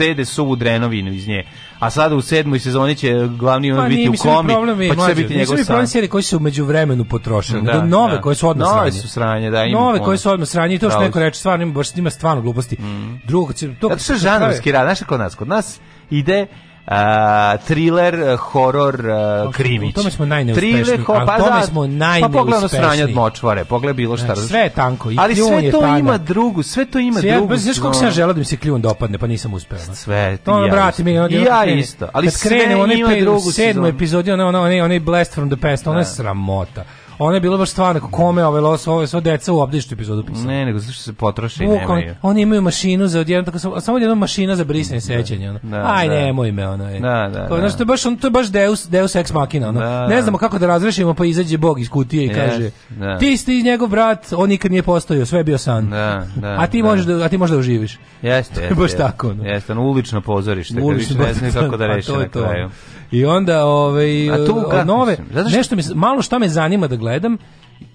sede 0.00 0.24
suvu 0.24 0.56
drenovinu 0.56 1.12
iz 1.12 1.28
nje. 1.28 1.44
A 1.80 1.90
sada 1.90 2.14
u 2.14 2.22
sedmoj 2.22 2.58
sezoni 2.58 2.94
će 2.94 3.28
glavni 3.30 3.72
on 3.72 3.78
Pa 3.78 3.88
biti 3.88 4.08
u 4.08 4.10
mislim, 4.10 4.34
komi, 4.34 4.48
problem 4.48 4.78
pa 4.78 4.94
će 4.96 5.00
sve 5.04 5.14
biti 5.14 5.34
njegov 5.34 5.54
problem 5.56 5.66
san. 5.66 5.86
serije 5.86 6.08
koje 6.08 6.22
su 6.22 6.36
umeđu 6.36 6.64
vremenu 6.64 7.04
potrošene, 7.04 7.60
Da, 7.62 7.84
nove 7.84 8.14
da. 8.14 8.20
koje 8.20 8.34
su 8.34 8.48
odmah 8.48 8.68
Nove 8.68 8.78
sranje. 8.80 9.02
su 9.02 9.08
sranje, 9.08 9.50
da, 9.50 9.64
ima 9.64 9.80
Nove 9.80 9.98
koje 9.98 10.18
su 10.18 10.30
odmah 10.30 10.48
sranje 10.48 10.74
i 10.74 10.78
to 10.78 10.90
što 10.90 11.00
neko 11.00 11.20
reče, 11.20 11.38
stvarno 11.38 11.62
ima, 11.62 11.72
baš 11.72 11.96
ima 11.96 12.10
stvarno 12.10 12.42
gluposti. 12.42 12.76
Drugo, 13.24 13.46
kad 13.46 13.58
se, 13.58 13.74
to 13.74 13.88
Zato 13.88 14.00
što 14.00 14.12
je 14.12 14.18
žanrovski 14.18 14.72
rad, 14.72 14.86
znaš 14.86 15.02
kod 15.02 15.20
nas? 15.20 15.34
Kod 15.34 15.48
nas 15.48 15.80
ide 16.10 16.46
a, 16.86 17.56
thriller, 17.58 18.36
horor, 18.38 19.10
a, 19.10 19.50
krimić. 19.52 19.90
u 19.90 19.94
tome 19.94 20.10
smo 20.10 20.26
najneuspešniji, 20.26 20.74
Thriller, 20.74 21.00
ho- 21.00 21.12
ali 21.12 21.26
pa 21.26 21.38
tome 21.38 21.62
smo 21.62 21.80
Pa 22.22 22.28
pogledaj 22.28 22.58
ono 22.58 22.68
sranje 22.68 22.82
od 22.82 22.88
najneuspešniji. 22.88 23.14
močvare, 23.14 23.64
pogledaj 23.64 23.94
bilo 23.94 24.16
šta. 24.16 24.26
Znači, 24.26 24.40
sve 24.40 24.60
je 24.60 24.68
tanko, 24.68 25.10
i 25.10 25.16
Ali 25.18 25.34
sve 25.36 25.70
to 25.70 25.80
tanak. 25.80 26.00
ima 26.00 26.18
drugu, 26.18 26.62
sve 26.62 26.84
to 26.84 26.98
ima 26.98 27.20
Sve, 27.20 27.28
ja, 27.28 27.36
drugu. 27.36 27.56
znaš 27.56 27.78
kako 27.78 27.94
sam 27.94 28.06
ja 28.06 28.10
želeo 28.10 28.32
da 28.32 28.38
mi 28.38 28.44
se 28.44 28.56
kljun 28.56 28.80
dopadne, 28.80 29.18
pa 29.18 29.26
nisam 29.26 29.54
uspeo. 29.54 29.78
Sve, 29.78 30.36
To 30.36 30.52
ono, 30.52 30.66
ja 30.66 30.70
brate, 30.70 30.90
isto. 30.90 31.04
mi 31.04 31.18
ono, 31.18 31.28
I 31.30 31.34
ja 31.36 31.64
isto, 31.66 32.08
ali 32.12 32.26
kad 32.26 32.40
krene 32.40 32.64
sve 32.64 32.94
ima 32.94 33.14
drugu 33.20 33.40
sezonu. 33.42 33.86
epizodi, 33.86 34.32
ono, 34.32 34.48
ono, 34.48 35.00
Blast 35.00 35.34
from 35.34 35.50
the 35.50 35.56
Past, 35.58 35.86
ono 35.86 35.98
je 35.98 36.04
sramota. 36.04 36.84
Ono 37.20 37.34
je 37.34 37.40
bilo 37.40 37.58
baš 37.58 37.70
stvarno, 37.70 38.00
kome 38.10 38.44
ove 38.44 38.60
los, 38.60 38.86
ove 38.86 39.06
sva 39.06 39.20
deca 39.20 39.52
u 39.52 39.58
obdištu 39.58 39.94
epizodu 39.94 40.24
pisala. 40.24 40.46
Ne, 40.46 40.64
nego 40.64 40.78
zašto 40.78 41.02
se 41.02 41.12
potroše 41.12 41.64
i 41.64 41.66
Bukvalno, 41.66 41.94
nemaju. 41.94 42.14
oni 42.22 42.42
imaju 42.42 42.62
mašinu 42.62 43.08
za 43.08 43.20
odjednom 43.20 43.44
tako 43.44 43.58
samo 43.58 43.80
samo 43.80 43.98
jedna 43.98 44.14
mašina 44.14 44.56
za 44.56 44.64
brisanje 44.64 45.00
sećanja 45.00 45.50
ono. 45.50 45.58
Da, 45.62 45.92
Aj 45.96 46.08
da. 46.08 46.14
nemoj 46.14 46.52
me 46.52 46.68
ono. 46.68 46.88
je. 46.90 47.00
Da, 47.00 47.30
da, 47.32 47.38
da. 47.38 47.48
To 47.48 47.56
je 47.56 47.84
baš 47.86 48.06
on 48.06 48.16
to 48.16 48.26
je 48.26 48.30
baš 48.30 48.46
Deus 48.50 48.88
Deus 48.88 49.14
ex 49.14 49.32
machina 49.32 49.68
ono. 49.68 49.80
Da, 49.80 50.06
ne 50.08 50.16
da. 50.16 50.22
znamo 50.22 50.38
kako 50.38 50.58
da 50.58 50.66
razrešimo 50.66 51.14
pa 51.14 51.24
izađe 51.24 51.58
Bog 51.58 51.80
iz 51.80 51.88
kutije 51.88 52.24
i 52.24 52.28
Yes, 52.28 52.34
kaže 52.34 52.70
da. 52.88 53.18
ti 53.18 53.36
si 53.36 53.62
njegov 53.62 53.88
brat, 53.88 54.32
on 54.36 54.48
nikad 54.48 54.70
nije 54.70 54.82
postojao, 54.82 55.26
sve 55.26 55.40
je 55.40 55.44
bio 55.44 55.58
san. 55.58 55.90
Da, 55.90 56.26
da, 56.36 56.56
a 56.58 56.66
ti 56.66 56.82
da. 56.82 56.88
možeš 56.88 57.06
da 57.06 57.24
a 57.24 57.28
ti 57.28 57.38
možeš 57.38 57.52
da 57.52 57.58
uživiš. 57.58 57.98
Jeste, 58.22 58.60
jeste. 58.62 58.74
baš 58.74 58.92
tako, 58.92 59.28
ono. 59.28 59.44
Jeste, 59.44 59.72
ono 59.72 59.82
ulično 59.82 60.20
pozorište, 60.20 60.80
Ulično 60.82 61.24
ne 61.24 61.34
znaju 61.34 61.52
kako 61.52 61.76
da 61.76 61.86
pa 61.88 62.02
to 62.02 62.12
je 62.12 62.18
na 62.18 62.28
kraju. 62.28 62.70
I 63.12 63.24
onda 63.24 63.64
ovaj 63.64 64.30
A 64.30 64.46
tu 64.46 64.54
nove 64.86 65.10
mislim, 65.10 65.26
zato 65.32 65.48
što- 65.48 65.58
nešto 65.58 65.76
mi 65.76 65.82
malo 65.94 66.22
šta 66.22 66.38
me 66.38 66.48
zanima 66.48 66.86
da 66.86 66.96
gledam 66.96 67.36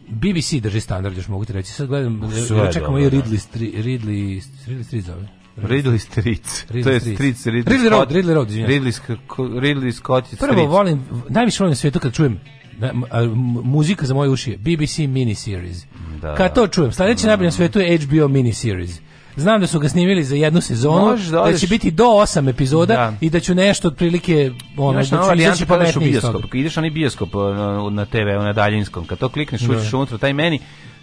BBC 0.07 0.53
drži 0.53 0.79
standard, 0.79 1.17
još 1.17 1.27
mogu 1.27 1.45
ti 1.45 1.53
reći. 1.53 1.71
Sad 1.71 1.87
gledam, 1.87 2.21
Sve 2.47 2.57
ja 2.57 2.71
čekamo 2.71 2.99
i 2.99 3.03
da. 3.03 3.09
Ridley, 3.09 3.37
Stri, 3.37 3.71
Ridley, 3.73 4.41
Ridley 4.67 4.83
Street 4.83 5.03
zove. 5.05 5.27
Ridley 5.57 5.97
Street. 5.99 6.65
Ridley 6.69 6.83
to 6.83 6.89
je 6.89 6.99
Street. 6.99 7.37
Street, 7.37 7.55
Ridley, 7.55 7.63
Ridley 7.67 7.89
Road. 7.89 8.11
Ridley 8.11 8.33
Road, 8.33 8.49
izvinjam. 8.49 8.71
Ridley, 8.71 9.15
Ridley 9.37 9.91
Scott 9.91 10.33
je 10.33 10.37
Prvo 10.37 10.51
Street. 10.51 10.69
volim, 10.69 11.01
najviše 11.29 11.63
volim 11.63 11.71
na 11.71 11.75
svijetu 11.75 11.99
kad 11.99 12.13
čujem 12.13 12.39
na- 12.77 12.93
a, 13.11 13.23
muzika 13.63 14.05
za 14.05 14.13
moje 14.13 14.29
uši 14.29 14.51
je 14.51 14.57
BBC 14.57 14.97
miniseries. 14.99 15.85
Da. 16.21 16.35
Kad 16.35 16.55
to 16.55 16.67
čujem, 16.67 16.91
sledeći 16.91 17.27
najbolji 17.27 17.47
na 17.47 17.51
svijetu 17.51 17.79
je 17.79 17.97
HBO 17.97 18.27
miniseries. 18.27 18.99
Znam 19.37 19.61
da 19.61 19.67
su 19.67 19.79
ga 19.79 19.89
snimili 19.89 20.23
za 20.23 20.35
jednu 20.35 20.61
sezonu, 20.61 21.05
Možeš 21.05 21.27
da 21.27 21.41
da, 21.41 21.57
će 21.57 21.67
biti 21.67 21.91
do 21.91 22.05
osam 22.05 22.47
epizoda 22.47 22.93
Da. 22.93 23.13
i 23.21 23.29
da 23.29 23.39
ću 23.39 23.55
nešto 23.55 23.87
otprilike 23.87 24.51
ono, 24.77 24.91
Imaš 24.91 25.09
da 25.09 25.17
ću 25.17 25.27
varijantu 25.27 25.55
izaći 25.55 25.65
pa 25.65 25.73
pametniji 25.77 26.09
iz 26.09 26.21
toga. 26.21 26.47
ideš 26.53 26.77
onaj 26.77 26.89
bioskop 26.89 27.29
na, 27.33 27.89
na 27.89 28.05
TV, 28.05 28.27
na 28.37 28.53
daljinskom, 28.53 29.05
kad 29.05 29.17
to 29.17 29.29
klikneš, 29.29 29.61
uđeš 29.61 29.93
unutra, 29.93 30.17
taj 30.17 30.33
meni, 30.33 30.59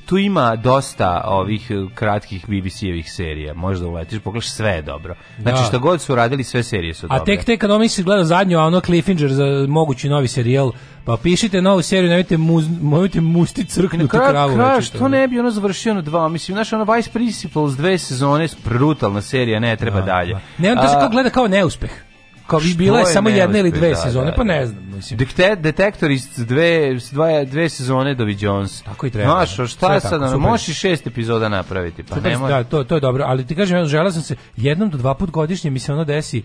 tu 0.07 0.19
ima 0.19 0.57
dosta 0.57 1.23
ovih 1.27 1.71
uh, 1.71 1.93
kratkih 1.93 2.49
BBC-evih 2.49 3.11
serija. 3.11 3.55
Možda 3.55 3.87
uletiš, 3.87 4.19
pogledaš, 4.19 4.51
sve 4.51 4.71
je 4.71 4.83
dobro. 4.83 5.15
Znači, 5.39 5.59
Da. 5.59 5.65
šta 5.65 5.79
god 5.79 6.01
su 6.01 6.15
radili, 6.15 6.45
sve 6.45 6.63
serije 6.63 6.95
su 6.95 7.07
A 7.11 7.19
dobre. 7.19 7.37
tek 7.37 7.45
tek 7.45 7.61
kad 7.61 7.71
ono 7.71 7.89
si 7.89 8.03
gledao 8.03 8.25
zadnju, 8.25 8.59
a 8.59 8.63
ono 8.63 8.81
Cliffinger 8.81 9.33
za 9.33 9.45
mogući 9.69 10.09
novi 10.09 10.29
serijal, 10.29 10.73
pa 11.05 11.17
pišite 11.17 11.63
novu 11.63 11.83
seriju, 11.83 12.09
nemojte, 12.11 12.37
muz, 12.37 12.69
nemojte 12.71 13.21
musti 13.21 13.61
I 13.61 13.65
na 13.65 13.71
crknutu 13.71 14.09
kraju, 14.09 14.31
kravu. 14.31 14.57
večito, 14.57 14.81
što 14.83 14.99
ono. 14.99 15.09
ne 15.09 15.29
bi 15.29 15.41
ono 15.41 15.51
završio 15.51 15.95
na 15.95 16.01
dva? 16.03 16.29
Mislim, 16.29 16.55
znaš, 16.55 16.73
ono 16.73 16.93
Vice 16.93 17.11
Principals 17.11 17.73
dve 17.73 17.99
sezone, 17.99 18.49
brutalna 18.65 19.23
serija, 19.23 19.61
ne 19.61 19.77
treba 19.77 20.01
dalje. 20.01 20.37
Ne, 20.59 20.73
on 20.73 20.79
to 20.79 20.89
se 20.89 20.97
A, 20.97 21.01
kao 21.01 21.09
gleda 21.09 21.31
kao 21.31 21.49
neuspeh. 21.49 21.91
Kao 22.53 22.61
Što 22.61 22.79
bila 22.79 22.99
je 22.99 23.03
je 23.03 23.07
samo 23.07 23.29
jedna 23.29 23.59
ili 23.59 23.71
dve 23.71 23.89
da, 23.89 23.97
sezone, 23.97 24.31
da, 24.31 24.37
pa 24.37 24.45
da. 24.45 24.53
ne 24.53 24.67
znam, 24.67 24.85
mislim. 24.87 25.19
Dekte, 25.19 25.57
detektor 25.57 26.11
iz 26.11 26.29
dve, 26.37 26.99
dve, 27.13 27.45
dve 27.45 27.69
sezone 27.69 28.15
Dovi 28.15 28.37
Jones. 28.41 28.83
Tako 28.83 29.07
i 29.07 29.11
treba. 29.11 29.31
Znaš, 29.31 29.51
a 29.51 29.55
Sve 29.55 29.67
šta 29.67 30.01
tako, 30.01 30.09
sad, 30.09 30.41
možeš 30.41 30.69
i 30.69 30.75
šest 30.75 31.07
epizoda 31.07 31.49
napraviti, 31.49 32.03
pa 32.03 32.15
Super, 32.15 32.39
da, 32.39 32.65
to, 32.65 32.85
to 32.85 32.95
je 32.95 33.01
dobro, 33.01 33.25
ali 33.27 33.47
ti 33.47 33.55
kažem, 33.55 33.77
ja 33.77 33.85
želeo 33.85 34.13
sam 34.13 34.23
se 34.23 34.37
jednom 34.57 34.91
do 34.91 34.99
dva 34.99 35.15
put 35.15 35.31
godišnje 35.31 35.71
mi 35.71 35.79
se 35.79 35.93
ono 35.93 36.05
desi 36.05 36.43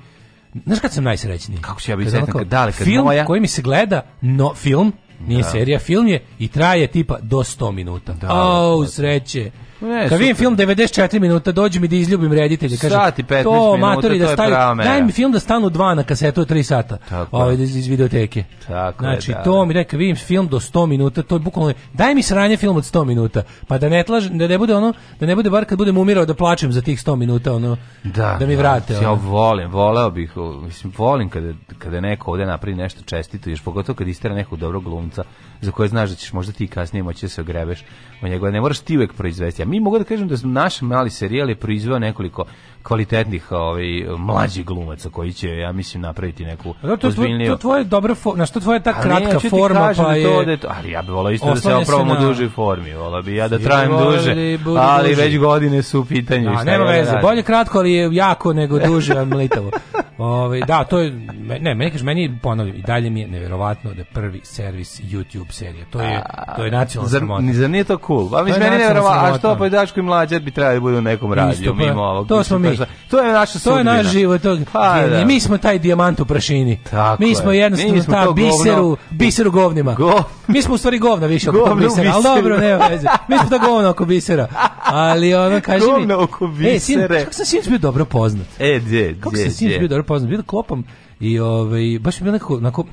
Znaš 0.65 0.79
kad 0.79 0.93
sam 0.93 1.03
najsrećniji? 1.03 1.59
Kako 1.61 1.81
ću 1.81 1.91
ja 1.91 1.95
biti 1.97 2.11
sretan 2.11 2.27
kad- 2.27 2.47
da 2.47 2.65
li, 2.65 2.71
kad 2.71 2.85
film 2.85 3.05
moja- 3.05 3.25
koji 3.25 3.41
mi 3.41 3.47
se 3.47 3.61
gleda, 3.61 4.01
no, 4.21 4.53
film, 4.53 4.93
nije 5.19 5.43
serija, 5.43 5.79
film 5.79 6.07
je 6.07 6.25
i 6.39 6.47
traje 6.47 6.87
tipa 6.87 7.17
do 7.21 7.37
100 7.37 7.71
minuta. 7.71 8.13
Da, 8.13 8.27
da. 8.27 8.87
sreće. 8.87 9.51
Ne, 9.81 10.09
Kad 10.09 10.19
vidim 10.19 10.35
film 10.35 10.57
94 10.57 11.19
minuta, 11.19 11.51
dođe 11.51 11.79
mi 11.79 11.87
da 11.87 11.95
izljubim 11.95 12.33
reditelja. 12.33 12.77
Kaže, 12.77 12.95
Sat 12.95 13.19
i 13.19 13.23
15 13.23 13.43
to, 13.43 13.51
minuta, 13.51 13.77
matori, 13.77 14.19
to 14.19 14.23
da 14.25 14.29
je 14.29 14.35
stavi, 14.35 14.51
prava 14.51 14.73
mera. 14.73 14.89
daj 14.89 15.03
mi 15.03 15.11
film 15.11 15.31
da 15.31 15.39
stanu 15.39 15.69
dva 15.69 15.95
na 15.95 16.03
kasetu 16.03 16.41
od 16.41 16.49
3 16.49 16.63
sata. 16.63 16.97
Tako 17.09 17.37
Ovaj, 17.37 17.55
je. 17.55 17.63
iz, 17.63 17.75
iz 17.75 17.87
videoteke. 17.87 18.43
Tako 18.67 19.05
je, 19.05 19.11
znači, 19.11 19.31
da. 19.31 19.43
to 19.43 19.65
mi 19.65 19.73
reka, 19.73 19.97
vidim 19.97 20.15
film 20.15 20.47
do 20.47 20.59
100 20.59 20.85
minuta, 20.85 21.23
to 21.23 21.35
je 21.35 21.39
bukvalno, 21.39 21.73
daj 21.93 22.15
mi 22.15 22.23
sranje 22.23 22.57
film 22.57 22.77
od 22.77 22.83
100 22.83 23.05
minuta, 23.05 23.43
pa 23.67 23.77
da 23.77 23.89
ne 23.89 24.03
tlažem, 24.03 24.37
da 24.37 24.47
ne 24.47 24.57
bude 24.57 24.75
ono, 24.75 24.93
da 25.19 25.25
ne 25.25 25.35
bude 25.35 25.49
bar 25.49 25.65
kad 25.65 25.77
budem 25.77 25.97
umirao 25.97 26.25
da 26.25 26.33
plačem 26.33 26.71
za 26.71 26.81
tih 26.81 26.99
100 26.99 27.15
minuta, 27.15 27.53
ono, 27.53 27.77
da, 28.03 28.37
mi 28.41 28.55
vrate. 28.55 28.93
Ja 28.93 29.11
ono. 29.11 29.21
volim, 29.21 29.71
voleo 29.71 30.09
bih, 30.09 30.31
mislim, 30.65 30.93
volim 30.97 31.29
kada, 31.29 31.53
kada 31.77 32.01
neko 32.01 32.31
ovde 32.31 32.45
napravi 32.45 32.75
nešto 32.75 33.01
čestito, 33.01 33.49
još 33.49 33.61
pogotovo 33.61 33.95
kad 33.95 34.07
istera 34.07 34.35
nekog 34.35 34.59
dobrog 34.59 34.83
glumca, 34.83 35.23
za 35.61 35.71
koje 35.71 35.89
znaš 35.89 36.09
da 36.09 36.15
ćeš 36.15 36.33
možda 36.33 36.53
ti 36.53 36.67
kasnije 36.67 37.03
moći 37.03 37.25
da 37.25 37.29
se 37.29 37.41
ogrebeš 37.41 37.83
o 38.21 38.27
njegove. 38.27 38.51
Ne 38.51 38.61
moraš 38.61 38.79
ti 38.79 38.97
uvek 38.97 39.13
proizvesti. 39.13 39.61
A 39.61 39.65
mi 39.65 39.79
mogu 39.79 39.97
da 39.97 40.03
kažem 40.03 40.27
da 40.27 40.35
naš 40.43 40.81
mali 40.81 41.09
serijal 41.09 41.49
je 41.49 41.55
proizveo 41.55 41.99
nekoliko 41.99 42.45
kvalitetnih 42.87 43.51
ovaj, 43.51 43.83
mlađih 44.17 44.65
glumaca 44.65 45.09
koji 45.09 45.33
će, 45.33 45.49
ja 45.49 45.71
mislim, 45.71 46.01
napraviti 46.01 46.45
neku 46.45 46.73
Da, 46.83 46.97
to, 46.97 47.07
ozbiljniju... 47.07 47.51
to 47.51 47.57
tvoje 47.57 47.83
dobra 47.83 48.15
forma, 48.15 48.45
što 48.45 48.59
tvoja 48.59 48.79
ta 48.79 48.91
ne, 48.91 49.01
kratka 49.01 49.39
ti 49.39 49.49
forma, 49.49 49.79
pa 49.79 49.93
da 49.93 49.93
to 50.03 50.11
je... 50.11 50.45
da 50.45 50.51
je 50.51 50.57
to- 50.57 50.67
ali 50.71 50.91
ja 50.91 51.01
bih 51.01 51.11
volao 51.11 51.31
isto 51.31 51.47
da 51.47 51.55
se 51.55 51.69
u 51.95 52.05
na- 52.05 52.19
dužoj 52.19 52.49
formi, 52.49 52.93
volao 52.93 53.21
bi 53.21 53.35
ja 53.35 53.47
da 53.47 53.59
trajem 53.59 53.91
duže, 53.93 54.57
budu 54.57 54.79
ali 54.79 55.09
duži. 55.09 55.21
već 55.21 55.37
godine 55.37 55.83
su 55.83 55.99
u 55.99 56.05
pitanju. 56.05 56.45
Da, 56.47 56.63
nema 56.63 56.85
da 56.85 56.91
veze, 56.91 57.05
radim? 57.05 57.21
bolje 57.21 57.43
kratko, 57.43 57.77
ali 57.77 57.93
je 57.93 58.09
jako 58.13 58.53
nego 58.53 58.79
duže, 58.87 59.13
a 59.13 59.25
mlitavo. 59.25 59.71
Ove, 60.19 60.59
da, 60.61 60.83
to 60.83 60.99
je, 60.99 61.11
ne, 61.59 61.75
meni 61.75 61.91
kaže, 61.91 62.03
meni 62.03 62.37
ponavljam, 62.43 62.75
i 62.75 62.81
dalje 62.81 63.09
mi 63.09 63.19
je 63.21 63.27
neverovatno 63.27 63.91
da 63.91 63.97
je 63.97 64.05
prvi 64.05 64.41
servis 64.43 65.01
YouTube 65.01 65.51
serija. 65.51 65.85
To 65.85 66.01
je, 66.01 66.23
to 66.55 66.65
je 66.65 66.71
nacionalna 66.71 67.09
Zar, 67.09 67.19
sramota. 67.19 67.41
ni 67.41 67.53
zar 67.53 67.69
nije 67.69 67.83
to 67.83 67.97
cool? 67.97 68.29
Pa 68.31 68.37
je 68.37 68.43
mislim, 68.43 68.59
meni 68.61 68.71
ne 68.71 68.77
nacionalna 68.79 69.09
verovatno, 69.11 69.35
a 69.35 69.37
što 69.39 69.57
pa 69.57 69.67
i 69.67 69.69
Daško 69.69 69.99
i 69.99 70.03
Mlađar 70.03 70.41
bi 70.41 70.51
trebali 70.51 70.75
da 70.75 70.81
budu 70.81 70.97
u 70.97 71.01
nekom 71.01 71.33
radiju, 71.33 71.53
Isto, 71.61 71.75
pa, 71.75 71.85
mimo 71.85 72.01
ovog. 72.01 72.27
to 72.27 72.43
smo 72.43 72.59
mi. 72.59 72.76
Šta- 72.77 72.85
To 73.09 73.19
je 73.19 73.33
naša 73.33 73.51
To 73.53 73.69
je 73.69 73.75
sudbina. 73.75 73.93
naš 73.93 74.07
život, 74.07 74.41
to, 74.41 74.57
Pa, 74.73 75.01
da. 75.03 75.25
mi 75.25 75.39
smo 75.39 75.57
taj 75.57 75.79
dijamant 75.79 76.19
u 76.19 76.25
prašini. 76.25 76.79
Tako 76.83 77.23
mi 77.23 77.35
smo 77.35 77.51
jednostavno 77.51 77.93
Mi 77.93 78.01
smo 78.01 78.13
ta 78.13 78.21
to 78.21 78.27
govno- 78.27 78.47
biseru, 78.47 78.97
biseru 79.11 79.51
govnima. 79.51 79.93
Go- 79.93 80.23
Mi 80.47 80.61
smo 80.61 80.73
u 80.73 80.77
stvari 80.77 80.99
govna 80.99 81.27
više 81.27 81.49
oko 81.51 81.75
bisera, 81.75 82.01
ali 82.07 82.07
biseru. 82.09 82.35
dobro, 82.35 82.57
nema 82.59 82.87
veze. 82.87 83.07
Mi 83.27 83.37
smo 83.37 83.49
to 83.49 83.59
govno 83.61 83.89
oko 83.89 84.05
bisera. 84.05 84.47
Ali 84.83 85.35
ono, 85.35 85.61
kaži 85.61 85.85
mi... 85.85 85.91
Govno 85.91 86.19
oko 86.19 86.45
E, 86.45 86.79
sin, 86.79 86.95
bisere. 86.97 87.19
kako 87.19 87.33
sam 87.33 87.45
sinoć 87.45 87.67
bio 87.67 87.77
dobro 87.77 88.05
poznat? 88.05 88.47
E, 88.59 88.79
gdje, 88.79 89.15
Kako 89.15 89.35
sam 89.35 89.51
sinoć 89.51 89.79
bio 89.79 89.87
dobro 89.87 90.03
poznat? 90.03 90.31
Da 90.31 90.41
klopam 90.43 90.83
i 91.19 91.39
ovaj, 91.39 91.99
baš 91.99 92.19
mi 92.19 92.23
bilo 92.23 92.33
nekako, 92.33 92.55
onako, 92.55 92.83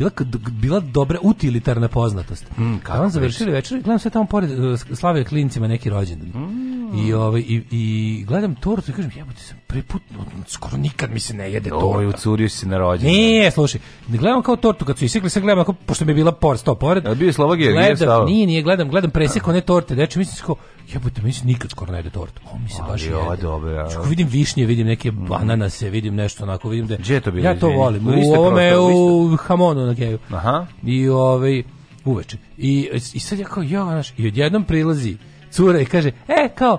bila, 0.00 0.10
bila 0.50 0.80
dobra 0.80 1.18
utilitarna 1.22 1.88
poznatost. 1.88 2.50
Mm, 2.58 2.74
Kad 2.74 2.82
kako 2.82 3.04
on 3.04 3.10
završili 3.10 3.52
večer, 3.52 3.82
gledam 3.82 3.98
sve 3.98 4.10
tamo 4.10 4.24
pored, 4.24 4.50
uh, 4.50 4.80
slave 4.94 5.24
klincima 5.24 5.68
neki 5.68 5.90
rođendan. 5.90 6.42
Mm. 6.42 7.06
I, 7.06 7.12
ovaj, 7.12 7.40
i, 7.40 7.62
I 7.70 8.24
gledam 8.28 8.54
tortu 8.54 8.90
i 8.90 8.94
kažem, 8.94 9.10
jebote 9.16 9.40
sam 9.40 9.59
prvi 9.70 9.82
put, 9.82 10.02
skoro 10.46 10.76
nikad 10.76 11.10
mi 11.10 11.20
se 11.20 11.34
ne 11.34 11.52
jede 11.52 11.70
torta. 11.70 11.86
Oj, 11.88 12.06
ucurio 12.06 12.48
si 12.48 12.66
na 12.66 12.78
rođendan. 12.78 13.12
Nije, 13.12 13.50
slušaj, 13.50 13.80
ne 14.08 14.18
gledam 14.18 14.42
kao 14.42 14.56
tortu 14.56 14.84
kad 14.84 14.98
su 14.98 15.04
isekli, 15.04 15.30
sad 15.30 15.42
gledam 15.42 15.58
ako, 15.58 15.72
pošto 15.72 16.04
mi 16.04 16.10
je 16.10 16.14
bila 16.14 16.32
pored, 16.32 16.60
sto 16.60 16.74
pored. 16.74 17.06
A 17.06 17.14
bio 17.14 17.26
je 17.26 17.32
Sloba 17.32 17.56
Georgijev 17.56 17.74
Gledam, 17.76 17.96
stao? 17.96 18.24
nije, 18.24 18.46
nije, 18.46 18.62
gledam, 18.62 18.88
gledam 18.88 19.10
presek 19.10 19.48
one 19.48 19.60
torte, 19.60 19.94
deče, 19.94 20.18
mislim 20.18 20.36
se 20.36 20.42
kao, 20.42 20.56
jebote, 20.88 21.22
mi 21.22 21.32
se 21.32 21.46
nikad 21.46 21.70
skoro 21.70 21.92
ne 21.92 21.98
jede 21.98 22.10
tortu. 22.10 22.40
O, 22.46 22.58
mi 22.58 22.68
se 22.68 22.82
baš 22.82 23.02
Ali 23.02 23.14
ovo 23.14 23.30
jede. 23.30 23.42
dobro, 23.42 23.70
ja. 23.70 23.82
Znači, 23.82 23.96
ako 23.96 24.08
vidim 24.08 24.28
višnje, 24.28 24.66
vidim 24.66 24.86
neke 24.86 25.10
bananase, 25.10 25.90
vidim 25.90 26.14
nešto 26.14 26.42
onako, 26.44 26.68
vidim 26.68 26.86
da... 26.86 26.96
Gdje 26.96 27.14
je 27.14 27.20
to 27.20 27.30
bilo, 27.30 27.46
Ja 27.46 27.52
to 27.52 27.66
izvini? 27.66 27.76
volim, 27.76 28.08
U 28.08 28.34
ovome, 28.34 28.78
u 28.78 29.36
Hamonu 29.36 29.86
na 29.86 29.92
geju. 29.92 30.18
Aha. 30.30 30.66
I 30.84 31.08
ovaj, 31.08 31.62
uveče. 32.04 32.36
I, 32.58 32.88
I 33.14 33.20
sad 33.20 33.38
ja 33.38 33.46
kao, 33.46 33.62
ja, 33.62 33.84
znaš, 33.84 34.12
i 34.16 34.26
odjednom 34.28 34.64
prilazi 34.64 35.16
cura 35.50 35.80
i 35.80 35.84
kaže, 35.84 36.08
e, 36.28 36.48
kao, 36.54 36.78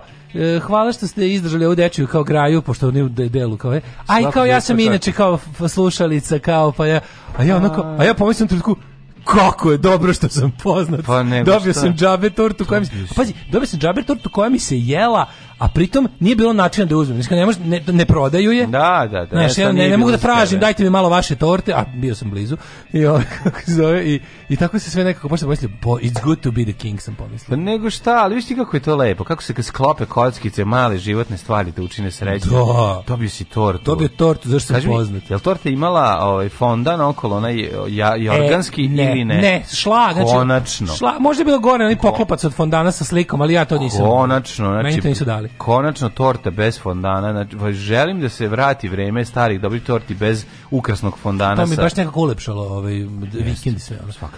hvala 0.61 0.91
što 0.93 1.07
ste 1.07 1.29
izdržali 1.29 1.65
ovu 1.65 1.75
dečiju 1.75 2.07
kao 2.07 2.23
graju, 2.23 2.61
pošto 2.61 2.87
oni 2.87 3.01
u 3.01 3.09
de- 3.09 3.29
delu, 3.29 3.57
kao, 3.57 3.73
e, 3.75 3.81
a 4.07 4.19
i 4.19 4.23
Svako 4.23 4.33
kao 4.33 4.45
ja 4.45 4.61
sam 4.61 4.79
inače 4.79 5.11
kao 5.11 5.39
slušalica, 5.69 6.39
kao, 6.39 6.71
pa 6.71 6.85
ja, 6.85 6.99
a 7.37 7.43
ja 7.43 7.57
onako, 7.57 7.95
a 7.99 8.03
ja 8.03 8.13
pomislim 8.13 8.45
u 8.45 8.47
trenutku, 8.47 8.75
kako 9.23 9.71
je 9.71 9.77
dobro 9.77 10.13
što 10.13 10.29
sam 10.29 10.51
poznat. 10.63 11.05
Pa 11.05 11.23
nego 11.23 11.51
dobio 11.51 11.73
šta? 11.73 11.81
sam 11.81 11.93
džabe 11.93 12.29
tortu 12.29 12.65
koja 12.65 12.79
mi 12.79 12.85
se, 12.85 12.91
pazi, 13.15 13.33
dobio 13.51 13.67
sam 13.67 13.79
džabe 13.79 14.03
tortu 14.03 14.29
koja 14.29 14.49
mi 14.49 14.59
se 14.59 14.79
jela, 14.79 15.25
a 15.61 15.67
pritom 15.67 16.07
nije 16.19 16.35
bilo 16.35 16.53
načina 16.53 16.85
da 16.85 16.97
uzmem. 16.97 17.21
Znači, 17.21 17.35
ne, 17.35 17.45
može, 17.45 17.59
ne, 17.59 17.81
ne 17.87 18.05
prodaju 18.05 18.51
je. 18.51 18.67
Da, 18.67 19.07
da, 19.11 19.25
da. 19.25 19.27
Znaš, 19.31 19.57
ja 19.57 19.71
ne, 19.71 19.89
ne 19.89 19.97
mogu 19.97 20.11
da 20.11 20.17
tražim, 20.17 20.59
dajte 20.59 20.83
mi 20.83 20.89
malo 20.89 21.09
vaše 21.09 21.35
torte, 21.35 21.73
a 21.73 21.85
bio 21.95 22.15
sam 22.15 22.29
blizu. 22.29 22.57
I, 22.93 23.05
ovaj, 23.05 23.23
kako 23.43 23.61
se 23.61 23.71
zove, 23.71 24.05
i, 24.05 24.19
i 24.49 24.55
tako 24.55 24.79
se 24.79 24.91
sve 24.91 25.03
nekako, 25.03 25.29
pošto 25.29 25.45
pomislio, 25.45 25.69
bo, 25.81 25.97
it's 25.97 26.23
good 26.23 26.39
to 26.39 26.51
be 26.51 26.63
the 26.63 26.73
king, 26.73 27.01
sam 27.01 27.15
Pa 27.15 27.23
pomislio. 27.23 27.57
nego 27.57 27.89
šta, 27.89 28.15
ali 28.23 28.35
viš 28.35 28.45
ti 28.47 28.55
kako 28.55 28.77
je 28.77 28.81
to 28.81 28.95
lepo, 28.95 29.23
kako 29.23 29.43
se 29.43 29.53
kad 29.53 29.65
sklope 29.65 30.05
kockice, 30.05 30.65
male 30.65 30.97
životne 30.97 31.37
stvari 31.37 31.71
te 31.71 31.81
učine 31.81 32.11
srećne. 32.11 32.51
Da. 32.51 33.03
Dobio 33.07 33.29
si 33.29 33.43
tortu. 33.43 33.83
Dobio 33.85 34.07
tortu, 34.07 34.49
zašto 34.49 34.73
sam 34.73 34.81
mi, 34.83 34.95
poznat. 34.95 35.29
jel 35.29 35.39
torta 35.39 35.69
imala 35.69 36.19
ovaj 36.21 36.49
fondan 36.49 37.01
okolo, 37.01 37.37
onaj 37.37 37.69
ja, 37.89 38.15
jorganski 38.15 38.85
E, 38.85 38.89
ne, 38.89 39.11
ili 39.11 39.25
ne? 39.25 39.41
Ne, 39.41 39.63
šlag, 39.73 40.13
znači, 40.13 40.31
Konačno. 40.31 40.95
Šlag, 40.95 41.19
možda 41.19 41.41
je 41.41 41.45
bilo 41.45 41.59
gore, 41.59 41.83
onaj 41.83 41.97
poklopac 41.97 42.43
od 42.43 42.53
fondana 42.53 42.91
sa 42.91 43.03
slikom, 43.03 43.41
ali 43.41 43.53
ja 43.53 43.65
to 43.65 43.77
nisam. 43.77 44.05
Konačno, 44.05 44.67
znači, 44.67 44.83
Meni 44.83 45.01
to 45.01 45.07
nisu 45.07 45.25
dali. 45.25 45.50
Konačno 45.57 46.09
torta 46.09 46.49
bez 46.49 46.79
fondana, 46.79 47.31
znači 47.31 47.57
pa 47.57 47.71
želim 47.71 48.21
da 48.21 48.29
se 48.29 48.47
vrati 48.47 48.87
vreme 48.89 49.25
starih 49.25 49.61
dobrih 49.61 49.83
torti 49.83 50.15
bez 50.15 50.45
ukrasnog 50.71 51.17
fondana. 51.17 51.55
To 51.55 51.65
mi 51.65 51.75
sa- 51.75 51.81
baš 51.81 51.95
nekako 51.95 52.19
ulepšalo 52.19 52.63
ovaj 52.63 52.93
vikend 53.33 53.77
i 53.77 53.79
sve. 53.79 53.97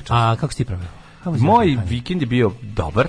A 0.09 0.35
kako 0.35 0.53
si 0.53 0.57
ti 0.57 0.65
pravio? 0.65 0.87
Moj 1.25 1.77
vikend 1.85 2.21
je 2.21 2.27
bio 2.27 2.51
dobar. 2.61 3.07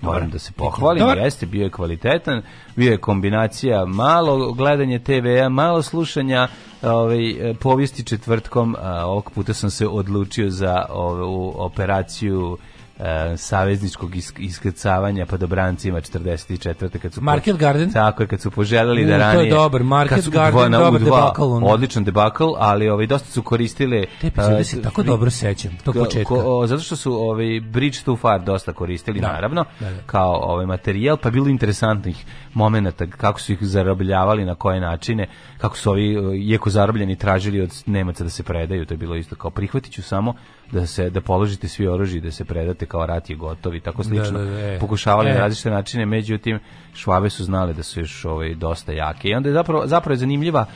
Moram 0.00 0.30
da 0.30 0.38
se 0.38 0.52
pohvalim, 0.52 1.00
Dobar. 1.00 1.18
jeste, 1.18 1.46
bio 1.46 1.64
je 1.64 1.70
kvalitetan, 1.70 2.42
bio 2.76 2.90
je 2.90 2.98
kombinacija 2.98 3.84
malo 3.84 4.52
gledanje 4.52 4.98
TV-a, 4.98 5.48
malo 5.48 5.82
slušanja 5.82 6.48
ovaj, 6.82 7.18
povijesti 7.60 8.04
četvrtkom, 8.04 8.76
a 8.80 9.06
ovog 9.06 9.30
puta 9.34 9.54
sam 9.54 9.70
se 9.70 9.86
odlučio 9.88 10.50
za 10.50 10.86
ovu 10.90 11.54
operaciju 11.56 12.58
e, 12.96 13.36
savezničkog 13.38 14.16
isk 14.16 14.38
iskrcavanja 14.40 15.26
pa 15.26 15.36
dobrancima 15.36 16.00
44. 16.00 16.74
kad 16.98 17.12
su 17.12 17.20
po- 17.20 17.24
Market 17.24 17.56
Garden? 17.56 17.92
tako 17.92 18.22
je 18.22 18.26
kad 18.26 18.40
su 18.40 18.50
poželeli 18.50 19.02
U, 19.02 19.06
da 19.06 19.10
to 19.10 19.14
je 19.14 19.18
ranije 19.20 19.50
dobar, 19.50 19.82
Market 19.82 20.24
su 20.24 20.30
Garden, 20.30 20.70
na- 20.70 20.78
dobar 20.78 21.02
onda. 21.38 21.66
odličan 21.66 22.04
debakl 22.04 22.44
ali 22.56 22.88
ovaj 22.88 23.06
dosta 23.06 23.28
su 23.28 23.42
koristile 23.42 24.04
Te 24.20 24.26
epizode 24.26 24.60
e, 24.60 24.64
se 24.64 24.82
tako 24.82 25.02
dobro 25.02 25.30
sećam, 25.30 25.76
tog 25.78 25.94
početka. 25.96 26.24
ko- 26.26 26.42
o, 26.58 26.66
zato 26.66 26.82
što 26.82 26.96
su 26.96 27.12
ovaj 27.14 27.60
Bridge 27.62 27.98
Too 28.00 28.16
Far 28.16 28.42
dosta 28.42 28.72
koristili 28.72 29.20
Da. 29.20 29.28
naravno 29.28 29.64
Da, 29.80 29.90
da. 29.90 29.96
kao 30.06 30.32
ovaj 30.34 30.66
materijal 30.66 31.16
pa 31.16 31.30
bilo 31.30 31.48
interesantnih 31.48 32.24
momenata 32.54 32.74
kako 33.08 33.40
su 33.40 33.52
ih 33.52 33.58
zarobljavali 33.62 34.44
na 34.44 34.54
koje 34.54 34.80
načine 34.80 35.26
kako 35.58 35.76
su 35.76 35.90
ovi 35.90 36.14
iako 36.42 36.70
zarobljeni 36.70 37.16
tražili 37.16 37.60
od 37.60 37.82
Nemaca 37.86 38.24
da 38.24 38.30
se 38.30 38.42
predaju 38.42 38.86
to 38.86 38.94
je 38.94 38.98
bilo 38.98 39.16
isto 39.16 39.36
kao 39.36 39.50
prihvatiću 39.50 40.02
samo 40.02 40.34
da 40.72 40.86
se 40.86 41.10
da 41.10 41.20
položite 41.20 41.68
svi 41.68 41.86
oružje 41.86 42.20
da 42.20 42.30
se 42.30 42.44
predate 42.44 42.86
kao 42.86 43.06
rat 43.06 43.30
je 43.30 43.36
gotov 43.36 43.74
i 43.74 43.80
tako 43.80 44.04
slično 44.04 44.38
da, 44.38 44.44
da, 44.44 44.60
e. 44.60 44.78
pokušavali 44.80 45.28
na 45.28 45.34
E. 45.34 45.38
različite 45.38 45.70
načine 45.70 46.06
međutim 46.06 46.58
švabe 46.94 47.30
su 47.30 47.44
znale 47.44 47.72
da 47.72 47.82
su 47.82 48.00
još 48.00 48.24
ovaj 48.24 48.54
dosta 48.54 48.92
jake 48.92 49.28
i 49.28 49.34
onda 49.34 49.48
je 49.48 49.52
zapravo 49.52 49.86
zapravo 49.86 50.12
je 50.12 50.18
zanimljiva 50.18 50.66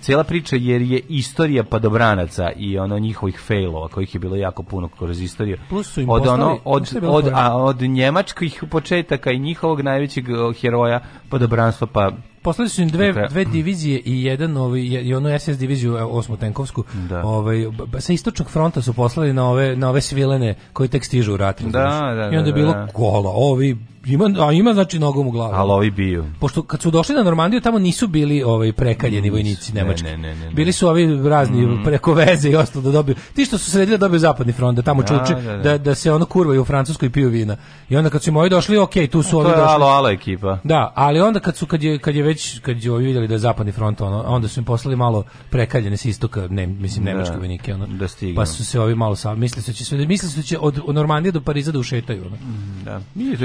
Cijela 0.00 0.24
priča 0.24 0.56
jer 0.56 0.82
je 0.82 1.00
istorija 1.08 1.64
padobranaca 1.64 2.50
i 2.56 2.78
ono 2.78 2.98
njihovih 2.98 3.40
failova 3.46 3.88
kojih 3.88 4.14
je 4.14 4.18
bilo 4.18 4.36
jako 4.36 4.62
puno 4.62 4.88
kroz 4.88 5.20
istoriju. 5.20 5.56
Plus 5.68 5.92
su 5.92 6.00
im 6.00 6.10
od 6.10 6.26
ono 6.26 6.58
od 6.64 6.88
od 7.02 7.30
a, 7.34 7.56
od 7.56 7.80
njemačkih 7.80 8.64
početaka 8.70 9.30
i 9.30 9.38
njihovog 9.38 9.80
najvećeg 9.80 10.24
heroja 10.60 11.00
padobranstva 11.28 11.86
pa 11.86 12.12
Poslali 12.42 12.68
su 12.68 12.82
im 12.82 12.88
dve, 12.88 13.06
Dakle- 13.06 13.28
dve 13.28 13.44
divizije 13.44 14.00
i 14.04 14.22
jedan 14.24 14.56
ovaj, 14.56 14.80
i 14.80 15.14
onu 15.14 15.38
SS 15.38 15.58
diviziju, 15.58 15.96
e, 15.96 16.02
osmu 16.02 16.36
tenkovsku. 16.36 16.84
Da. 17.08 17.22
Ovaj, 17.24 17.66
sa 17.98 18.12
istočnog 18.12 18.50
fronta 18.50 18.82
su 18.82 18.92
poslali 18.92 19.32
na 19.32 19.48
ove, 19.50 19.76
na 19.76 19.88
ove 19.88 20.00
svilene 20.00 20.54
koji 20.72 20.88
tek 20.88 21.04
stižu 21.04 21.34
u 21.34 21.36
rat. 21.36 21.62
Da, 21.62 21.68
da, 22.16 22.30
I 22.32 22.36
onda 22.36 22.38
je 22.38 22.42
da, 22.42 22.52
bilo 22.52 22.72
da. 22.72 22.86
kola, 22.86 23.30
ovi, 23.34 23.76
ima, 24.08 24.30
a 24.38 24.52
ima 24.52 24.74
znači 24.74 24.98
nogom 24.98 25.26
u 25.26 25.30
glavu. 25.30 25.52
ali 25.54 25.70
ovi 25.70 25.90
biju. 25.90 26.24
Pošto 26.40 26.62
kad 26.62 26.82
su 26.82 26.90
došli 26.90 27.14
na 27.14 27.22
Normandiju, 27.22 27.60
tamo 27.60 27.78
nisu 27.78 28.06
bili 28.08 28.42
ovaj 28.42 28.72
prekaljeni 28.72 29.30
vojnici 29.30 29.72
Ne, 29.72 29.82
nemački. 29.82 30.04
ne, 30.04 30.16
ne, 30.16 30.34
ne, 30.34 30.46
ne. 30.46 30.50
Bili 30.50 30.72
su 30.72 30.88
ovi 30.88 31.28
razni 31.28 31.48
preko 31.84 32.12
veze 32.14 32.50
i 32.50 32.56
ostalo 32.56 32.82
da 32.82 32.90
dobiju. 32.92 33.16
Ti 33.34 33.44
što 33.44 33.58
su 33.58 33.70
sredili 33.70 33.98
da 33.98 34.06
dobiju 34.06 34.18
zapadni 34.20 34.52
front, 34.52 34.76
da 34.76 34.82
tamo 34.82 35.02
Da, 35.02 35.08
čuče, 35.08 35.34
da, 35.34 35.40
da, 35.42 35.56
da. 35.58 35.78
da, 35.78 35.94
se 35.94 36.12
ono 36.12 36.24
kurvaju 36.26 36.62
u 36.62 36.64
Francuskoj 36.64 37.06
i 37.06 37.10
piju 37.10 37.28
vina. 37.28 37.56
I 37.88 37.96
onda 37.96 38.10
kad 38.10 38.22
su 38.22 38.30
im 38.30 38.36
ovi 38.36 38.50
došli, 38.50 38.78
ok, 38.78 38.90
tu 39.10 39.22
su 39.22 39.30
To 39.30 39.38
ovi 39.38 39.48
je 39.48 39.56
došli. 39.56 39.68
alo 39.68 39.86
alo 39.86 40.08
ekipa. 40.08 40.58
Da, 40.64 40.92
ali 40.94 41.20
onda 41.20 41.40
kad 41.40 41.56
su 41.56 41.66
kad 41.66 41.82
je 41.82 41.98
kad 41.98 42.14
je 42.16 42.22
već 42.22 42.58
kad 42.58 42.84
je 42.84 42.92
ovi 42.92 43.04
vidjeli 43.04 43.28
da 43.28 43.34
je 43.34 43.38
zapadni 43.38 43.72
front 43.72 44.00
ono, 44.00 44.22
onda 44.22 44.48
su 44.48 44.60
im 44.60 44.64
poslali 44.64 44.96
malo 44.96 45.24
prekaljene 45.50 45.96
s 45.96 46.04
istoka, 46.04 46.46
ne, 46.50 46.66
mislim 46.66 47.04
nemačke 47.04 47.32
Da, 47.32 47.38
vojnike 47.38 47.74
ono. 47.74 47.86
da 47.88 48.08
stignu. 48.08 48.36
Pa 48.36 48.46
su 48.46 48.64
se 48.64 48.80
ovi 48.80 48.94
malo 48.94 49.16
sa 49.16 49.34
mislili 49.34 49.62
su 49.62 49.70
da 49.70 49.74
će 49.74 49.84
sve 49.84 49.98
mislili 49.98 50.30
su 50.32 50.36
da 50.36 50.42
će 50.42 50.58
od, 50.58 50.80
od 50.86 50.94
Normandije 50.94 51.32
do 51.32 51.40
Pariza 51.40 51.72
da 51.72 51.78
ušetaju 51.78 52.22
ono. 52.22 52.36
Da. 52.84 53.00
Nije 53.14 53.36
to 53.36 53.44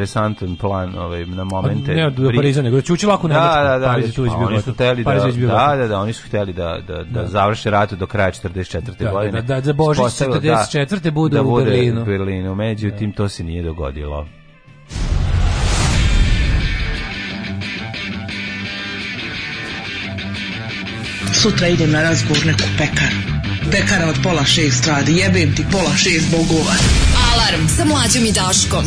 interesantan 0.00 0.56
plan 0.56 0.98
ovaj, 0.98 1.26
na 1.26 1.44
momente. 1.44 1.94
Ne 1.94 2.10
do 2.10 2.32
Pariza, 2.36 2.62
nego 2.62 2.76
da 2.76 2.82
će 2.82 2.92
ući 2.92 3.06
lako 3.06 3.26
u 3.26 3.30
Nemačku. 3.30 3.54
Da, 3.54 3.62
da, 3.64 3.78
da, 3.78 3.86
Pariz 3.86 4.06
je 4.06 4.12
tu 4.12 4.22
već 4.22 4.32
pa 4.32 4.38
bio 4.38 4.46
oni 4.46 4.62
su 4.62 4.72
hteli 4.72 5.04
Pariz 5.04 5.22
da, 5.22 5.46
da, 5.46 5.76
da, 5.76 5.88
da, 5.88 5.98
oni 5.98 6.12
su 6.12 6.22
hteli 6.26 6.52
da, 6.52 6.78
da, 6.88 6.94
da, 6.94 7.20
Da. 7.20 7.26
završe 7.26 7.70
rat 7.70 7.92
do 7.92 8.06
kraja 8.06 8.32
44. 8.32 8.80
Da, 8.98 9.10
godine. 9.10 9.42
da, 9.42 9.54
da 9.54 9.60
za 9.60 9.72
Božić 9.72 9.98
Ispostavilo, 9.98 10.40
44. 10.40 11.10
bude 11.10 11.34
da 11.34 11.42
u 11.42 11.44
bude 11.44 11.64
Berlinu. 11.64 12.02
u 12.02 12.04
Berlinu. 12.04 12.54
Međutim, 12.54 13.12
to 13.12 13.28
se 13.28 13.44
nije 13.44 13.62
dogodilo. 13.62 14.26
Sutra 21.32 21.68
idem 21.68 21.90
na 21.90 22.02
razgovor 22.02 22.46
neku 22.46 22.62
pekaru. 22.78 23.16
Pekara 23.70 24.06
od 24.08 24.16
pola 24.22 24.44
šest 24.44 24.86
radi, 24.86 25.16
jebem 25.16 25.54
ti 25.56 25.64
pola 25.72 25.96
šest 25.96 26.30
bogova. 26.30 26.74
Alarm 27.32 27.68
sa 27.68 27.84
mlađom 27.84 28.24
i 28.24 28.32
Daškom. 28.32 28.84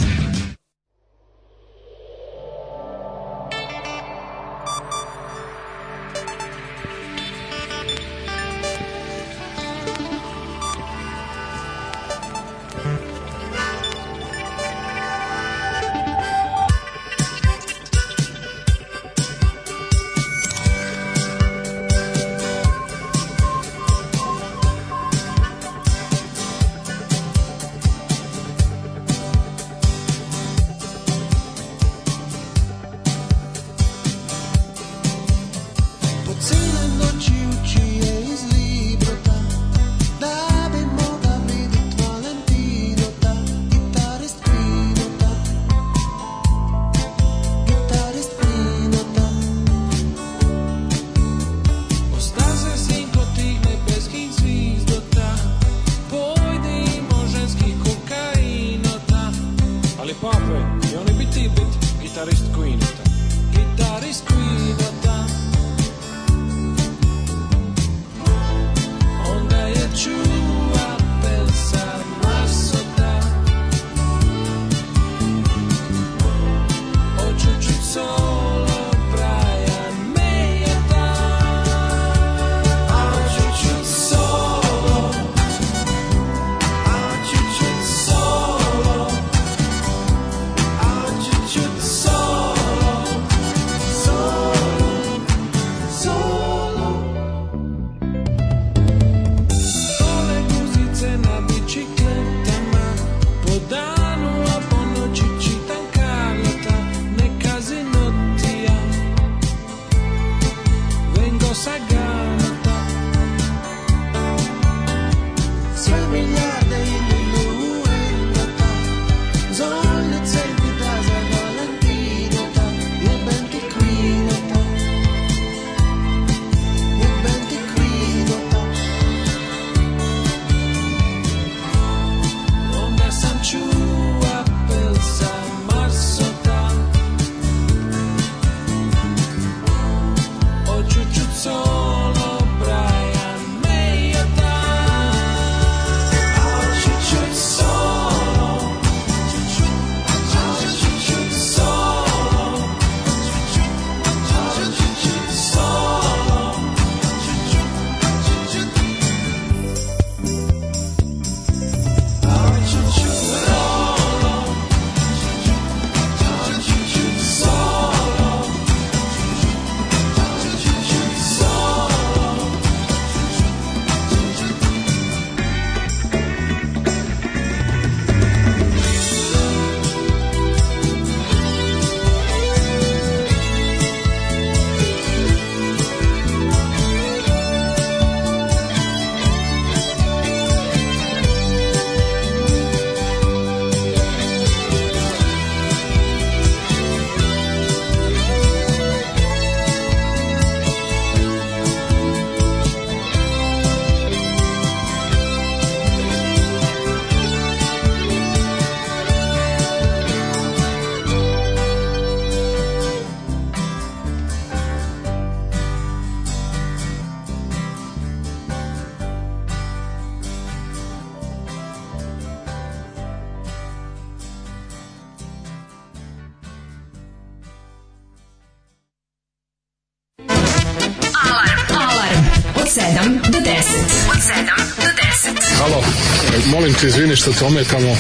molim 236.63 236.75
te, 236.75 236.87
izvini 236.87 237.15
što 237.15 237.33
te 237.33 237.45
ometamo. 237.45 237.97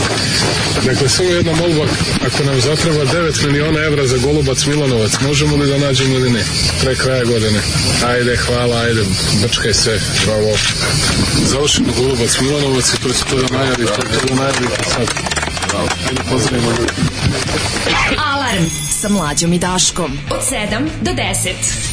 Dakle, 0.85 1.09
samo 1.09 1.29
jedna 1.29 1.51
molba, 1.55 1.85
ako 2.25 2.43
nam 2.43 2.61
zatreba 2.61 3.05
9 3.05 3.45
miliona 3.45 3.79
evra 3.79 4.07
za 4.07 4.17
Golubac 4.17 4.65
Milanovac, 4.65 5.11
možemo 5.21 5.55
li 5.55 5.67
da 5.67 5.77
nađemo 5.77 6.15
ili 6.15 6.29
ne? 6.29 6.43
Pre 6.81 6.95
kraja 6.95 7.23
godine. 7.23 7.59
Ajde, 8.05 8.35
hvala, 8.35 8.77
ajde, 8.77 9.01
brčkaj 9.41 9.73
se, 9.73 9.99
bravo. 10.25 10.57
Završimo 11.45 11.93
Golubac 11.97 12.39
Milanovac 12.41 12.93
i 12.93 12.97
to 12.97 13.09
će 13.13 13.23
to 13.29 13.35
da 13.35 13.57
najavi, 13.57 13.85
to 13.85 14.01
će 14.01 14.19
to 14.19 14.35
da 14.35 14.35
najavi 14.35 14.67
sad. 14.93 15.07
Bravo. 15.69 15.87
Pozdravimo 16.29 16.69
ljudi. 16.69 16.93
Alarm 18.17 18.63
sa 19.01 19.09
mlađom 19.09 19.53
i 19.53 19.59
Daškom 19.59 20.19
od 20.31 20.39
7 20.51 20.87
do 21.01 21.11
10. 21.11 21.92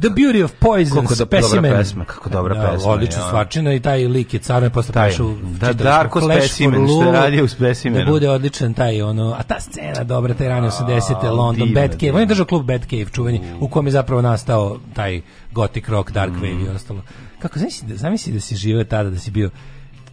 The 0.00 0.08
Beauty 0.10 0.44
of 0.44 0.52
Poison, 0.54 0.96
Kako 0.98 1.14
dobra 1.14 1.42
Specimen. 1.42 1.72
pesma, 1.72 2.04
kako 2.04 2.30
dobra 2.30 2.54
da, 2.54 2.68
pesma, 2.68 2.90
Odlična 2.90 3.18
ja. 3.18 3.26
stvarčina 3.26 3.74
i 3.74 3.80
taj 3.80 4.04
lik 4.06 4.34
je 4.34 4.40
carno 4.40 4.66
je 4.66 4.70
posle 4.70 4.94
Taj, 4.94 5.08
prešao 5.08 5.34
da, 5.60 5.72
Darko 5.72 6.20
Specimen, 6.20 6.86
što 6.88 7.02
je 7.02 7.12
radio 7.12 7.44
u 7.44 7.48
Specimenu. 7.48 8.04
Da 8.04 8.10
bude 8.10 8.30
odličan 8.30 8.74
taj, 8.74 9.02
ono, 9.02 9.32
a 9.32 9.42
ta 9.42 9.60
scena 9.60 10.04
dobra, 10.04 10.34
taj 10.34 10.48
rani 10.48 10.68
80. 10.68 11.24
London, 11.26 11.66
divno, 11.66 11.80
Bad 11.80 12.00
Cave, 12.00 12.12
on 12.12 12.20
je 12.20 12.26
držao 12.26 12.46
klub 12.46 12.66
Bad 12.66 12.80
Cave, 12.82 13.04
čuveni, 13.06 13.40
u 13.60 13.68
kom 13.68 13.86
je 13.86 13.92
zapravo 13.92 14.22
nastao 14.22 14.78
taj 14.94 15.20
gothic 15.52 15.88
rock, 15.88 16.10
dark 16.10 16.32
Mm. 16.32 16.36
wave 16.36 16.66
i 16.66 16.68
ostalo. 16.68 17.02
Kako, 17.38 17.58
zamisli, 17.58 17.88
da, 17.88 17.96
zamisli 17.96 18.32
da 18.32 18.40
si 18.40 18.56
živeo 18.56 18.84
tada, 18.84 19.10
da 19.10 19.18
si 19.18 19.30
bio 19.30 19.50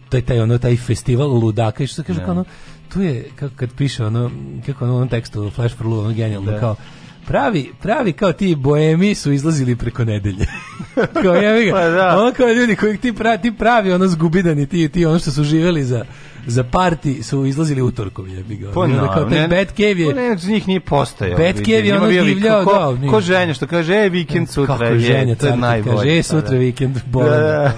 taj, 0.08 0.22
taj, 0.22 0.40
ono, 0.40 0.58
taj 0.58 0.76
festival 0.76 1.28
ludaka 1.30 1.84
i 1.84 1.86
što 1.86 1.94
se 1.94 2.02
kaže, 2.02 2.20
kao 2.20 2.30
ono, 2.30 2.44
tu 2.88 3.02
je, 3.02 3.30
kako 3.36 3.54
kad 3.56 3.70
piše, 3.72 4.06
ono, 4.06 4.30
kako 4.66 4.84
ono, 4.84 4.94
u 4.94 4.96
onom 4.96 5.08
tekstu 5.08 5.50
Flash 5.50 5.76
for 5.76 5.86
Lulu, 5.86 6.00
ono 6.00 6.12
genijalno, 6.12 6.52
kao, 6.60 6.76
pravi, 7.28 7.72
pravi 7.82 8.12
kao 8.12 8.32
ti 8.32 8.54
boemi 8.54 9.14
su 9.14 9.32
izlazili 9.32 9.76
preko 9.76 10.04
nedelje. 10.04 10.46
kao 11.22 11.34
ja. 11.34 11.74
Pa 11.74 11.88
da. 11.88 12.18
Ono 12.18 12.32
kao 12.32 12.48
ljudi 12.48 12.76
koji 12.76 12.96
ti 12.96 13.12
pravi, 13.12 13.38
ti 13.42 13.52
pravi 13.58 13.92
ono 13.92 14.06
zgubidani, 14.06 14.66
ti, 14.66 14.88
ti 14.88 15.06
ono 15.06 15.18
što 15.18 15.30
su 15.30 15.44
živeli 15.44 15.84
za 15.84 16.04
za 16.46 16.64
parti 16.64 17.22
su 17.22 17.46
izlazili 17.46 17.82
utorkom 17.82 18.28
jebi 18.28 18.56
ga. 18.56 18.70
Pa 18.74 18.86
no, 18.86 19.08
kao 19.14 19.24
taj 19.24 19.40
ne- 19.40 19.48
Bad 19.48 19.68
Cave 19.76 19.88
je 19.88 20.14
Pa 20.14 20.20
ne, 20.20 20.36
njih 20.48 20.68
nije 20.68 20.80
postojao. 20.80 21.38
Bad 21.38 21.56
Cave 21.56 21.78
je 21.78 21.96
ono 21.96 22.06
divljao, 22.06 22.64
da, 22.64 23.00
nije. 23.00 23.10
Ko 23.10 23.20
ženja 23.20 23.54
što 23.54 23.66
kaže, 23.66 23.94
e, 23.94 24.08
vikend 24.08 24.48
sutra, 24.48 24.78
kako 24.78 24.84
je, 24.84 24.98
ženja 24.98 25.34
to 25.34 25.46
je 25.46 25.50
car 25.50 25.58
najbolje. 25.58 25.96
kaže, 25.96 26.18
e, 26.18 26.22
sutra 26.22 26.46
Pa 26.46 26.50
da. 26.52 26.58
vikend, 26.58 26.96
bolan. 27.06 27.30
Da, 27.30 27.72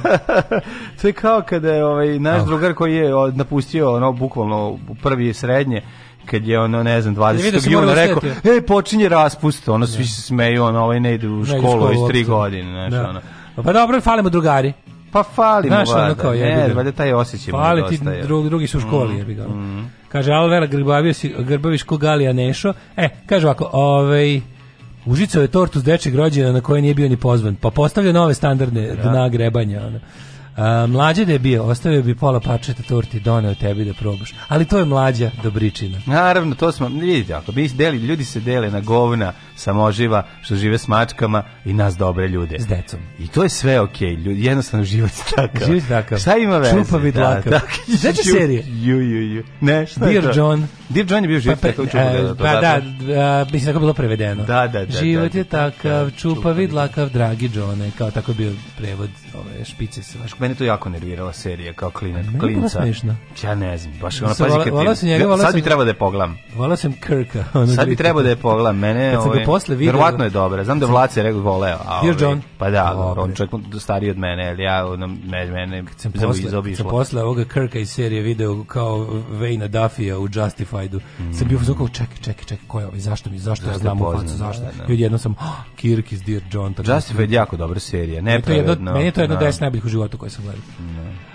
da. 0.48 0.60
to 1.00 1.06
je 1.06 1.12
kao 1.12 1.42
kada 1.48 1.72
je 1.72 1.84
ovaj, 1.84 2.18
naš 2.18 2.44
drugar 2.44 2.74
koji 2.74 2.94
je 2.94 3.10
napustio 3.34 3.94
ono, 3.94 4.12
bukvalno 4.12 4.78
prvi 5.02 5.34
srednje, 5.34 5.82
kad 6.30 6.46
je 6.46 6.60
ono, 6.60 6.82
ne 6.82 7.02
znam, 7.02 7.14
Je 7.14 7.32
vidio 7.32 7.50
20. 7.50 7.60
se 7.60 7.70
juna 7.70 7.86
mora 7.86 7.94
rekao, 7.96 8.16
ustajati. 8.16 8.48
e, 8.48 8.60
počinje 8.62 9.08
raspust, 9.08 9.68
ono, 9.68 9.86
svi 9.86 10.04
se 10.04 10.22
smeju, 10.22 10.64
ono, 10.64 10.80
ovaj 10.80 11.00
ne 11.00 11.14
ide 11.14 11.28
u 11.28 11.44
školu 11.44 11.92
iz 11.92 11.98
tri 12.08 12.24
godine, 12.24 12.70
znaš, 12.88 12.90
Da. 12.92 13.08
ono. 13.08 13.20
Pa 13.56 13.72
dobro, 13.72 14.00
falimo 14.00 14.30
drugari. 14.30 14.72
Pa 15.12 15.22
fali 15.24 15.62
mu, 15.62 15.68
Znaš, 15.68 15.88
ono 15.88 15.98
valjda, 15.98 16.14
kao 16.14 16.32
ne, 16.32 16.72
valjda 16.74 16.92
taj 16.92 17.12
osjećaj 17.12 17.52
mu 17.52 17.58
Fali 17.58 17.82
ti 17.88 17.98
drugi 18.44 18.66
su 18.66 18.78
u 18.78 18.80
Mm, 18.80 18.82
školi, 18.82 19.16
jebi 19.16 19.34
ga. 19.34 19.46
Kaže 20.08 20.32
Alvera 20.32 20.66
Grbavio 20.66 21.14
si 21.14 21.34
Grbaviš 21.38 21.82
ko 21.82 21.96
Galija 21.96 22.32
Nešo. 22.32 22.72
E, 22.96 23.08
kaže 23.26 23.46
ovako, 23.46 23.70
ovaj 23.72 24.40
Užicao 25.06 25.42
je 25.42 25.48
tortu 25.48 25.80
s 25.80 25.84
dečeg 25.84 26.14
rođena 26.14 26.52
na 26.52 26.60
koje 26.60 26.82
nije 26.82 26.94
bio 26.94 27.08
ni 27.08 27.16
pozvan. 27.16 27.54
Pa 27.54 27.70
postavlja 27.70 28.12
nove 28.12 28.34
standardne 28.34 28.94
dna 28.94 29.28
grebanja. 29.28 29.80
Ono. 29.80 29.98
A, 30.56 30.86
mlađe 30.86 31.24
da 31.24 31.32
je 31.32 31.38
bio, 31.38 31.64
ostavio 31.64 32.02
bi 32.02 32.14
pola 32.14 32.40
pačeta 32.40 32.82
torti 32.82 33.20
doneo 33.20 33.54
tebi 33.54 33.84
da 33.84 33.94
probaš. 33.94 34.30
Ali 34.48 34.64
to 34.64 34.78
je 34.78 34.84
mlađa 34.84 35.30
dobričina. 35.42 35.98
Naravno, 36.06 36.54
to 36.54 36.72
smo, 36.72 36.88
vidite, 36.88 37.34
ako 37.34 37.52
bi 37.52 37.68
deli, 37.68 37.98
ljudi 37.98 38.24
se 38.24 38.40
dele 38.40 38.70
na 38.70 38.80
govna, 38.80 39.32
samoživa, 39.56 40.26
što 40.42 40.56
žive 40.56 40.78
s 40.78 40.88
mačkama 40.88 41.42
i 41.64 41.72
nas 41.72 41.96
dobre 41.96 42.28
ljude. 42.28 42.56
S 42.58 42.66
decom. 42.66 43.00
I 43.18 43.28
to 43.28 43.42
je 43.42 43.48
sve 43.48 43.80
okej, 43.80 44.14
ljudi, 44.14 44.44
jednostavno 44.44 44.84
život 44.84 45.10
je 45.10 45.36
takav. 45.36 45.66
Život 45.66 45.82
je 45.82 45.88
takav. 45.88 46.18
Šta 46.18 46.36
ima 46.36 46.58
veze? 46.58 46.70
Čupavi 46.70 47.12
dlakav. 47.12 47.52
Sećaš 47.98 48.26
Ju- 48.26 48.38
serije? 48.38 48.64
Ju, 48.66 49.00
ju, 49.00 49.34
ju. 49.34 49.44
Ne, 49.60 49.86
šta 49.86 50.06
je 50.06 50.20
Dear 50.20 50.34
to? 50.34 50.40
John. 50.40 50.66
Dear 50.88 51.06
John 51.10 51.24
je 51.24 51.28
bio 51.28 51.40
život 51.40 51.60
Pa, 51.60 51.68
takav 51.68 51.84
pa, 51.84 51.90
čupavi 51.90 52.18
e, 52.18 52.22
dlakav. 52.22 52.36
pa 52.36 52.60
da, 52.60 52.80
a, 53.20 53.44
mislim 53.52 53.66
tako 53.66 53.76
je 53.76 53.80
bilo 53.80 53.94
prevedeno. 53.94 54.44
Da, 54.44 54.66
da, 54.66 54.84
da, 54.86 54.98
Život 55.00 55.32
da, 55.32 55.38
je 55.38 55.44
da, 55.44 55.50
takav, 55.50 56.04
da, 56.04 56.16
čupavi 56.16 56.66
dlakav, 56.66 57.08
dragi 57.08 57.50
Johne, 57.54 57.90
kao 57.98 58.10
tako 58.10 58.30
je 58.30 58.34
bio 58.34 58.52
prevod 58.78 59.10
ove 59.34 59.64
špice 59.64 60.02
se 60.02 60.18
baš. 60.18 60.38
Mene 60.38 60.54
to 60.54 60.64
jako 60.64 60.88
nervirala 60.88 61.32
serija 61.32 61.72
kao 61.72 61.90
klinac, 61.90 62.26
klinca. 62.40 62.82
Ja 63.42 63.54
ne 63.54 63.78
znam, 63.78 63.94
baš 64.00 64.22
ono 64.22 64.34
Sam 64.34 64.44
pazi 64.46 64.58
vola- 64.58 64.64
kad 64.64 64.94
ti- 64.94 65.00
sam 65.00 65.08
njega, 65.08 65.24
volao 65.24 65.38
Sad 65.46 65.54
bi 65.54 65.62
trebao 65.62 65.84
da 65.84 65.90
je 65.90 65.94
pogledam. 65.94 66.38
Volao 66.56 66.76
sam 66.76 66.92
Kirka. 66.92 67.44
Sad 67.76 67.88
bi 67.88 67.96
trebao 67.96 68.22
da 68.22 68.28
je 68.28 68.36
pogledam. 68.36 68.78
Mene, 68.78 69.12
Kad 69.12 69.22
sam 69.22 69.30
ga 69.30 69.34
ovaj, 69.34 69.44
posle 69.44 69.76
video- 69.76 69.86
Verovatno 69.86 70.24
je 70.24 70.30
dobra. 70.30 70.64
Znam 70.64 70.78
da 70.80 70.86
je 70.86 70.90
Vlace 70.90 71.22
rekao 71.22 71.40
voleo. 71.40 71.78
A, 71.86 72.00
Dear 72.02 72.14
ovaj, 72.14 72.28
John. 72.28 72.42
Pa 72.58 72.70
da, 72.70 73.14
on 73.18 73.34
čovjek 73.34 73.50
stariji 73.80 74.10
od 74.10 74.18
mene, 74.18 74.48
ali 74.48 74.62
ja, 74.62 74.84
me, 75.26 75.46
mene 75.46 75.84
sam 75.96 76.12
posle, 76.12 76.50
sam 76.76 76.86
posle 76.90 77.22
ovoga 77.22 77.44
Kirka 77.44 77.78
iz 77.78 77.90
serije 77.90 78.22
video 78.22 78.64
kao 78.64 78.98
Wayne 79.30 79.68
Duffy-a 79.68 80.18
u 80.18 80.28
Justifiedu, 80.34 81.00
sam 81.38 81.48
bio 81.48 81.58
uzokao, 81.58 81.88
čekaj, 81.88 82.16
čekaj, 82.16 82.44
čekaj, 82.44 82.66
ko 82.66 82.80
je 82.80 82.86
ovaj, 82.86 83.00
zašto 83.00 83.30
mi, 83.30 83.38
zašto, 83.38 83.68
ja 83.68 83.78
znam 83.78 83.98
facu, 83.98 84.26
zašto? 84.26 84.62
da, 84.62 84.70
da. 84.78 84.84
I 84.88 84.92
odjednom 84.92 85.18
sam, 85.18 85.32
oh, 85.32 85.76
Kirk 85.76 86.12
iz 86.12 86.22
Dear 86.22 86.42
John. 86.52 86.74
Justified 86.86 87.32
jako 87.32 87.56
dobra 87.56 87.80
serija, 87.80 88.40
to 88.42 88.52
jedno, 88.52 88.92
meni 88.92 89.04
je 89.06 89.12
to 89.20 89.24
jedno 89.24 89.36
da. 89.36 89.44
deset 89.44 89.60
najboljih 89.60 89.84
u 89.84 89.88
životu 89.88 90.18
koje 90.18 90.30
sam 90.30 90.44
gledao. 90.44 90.62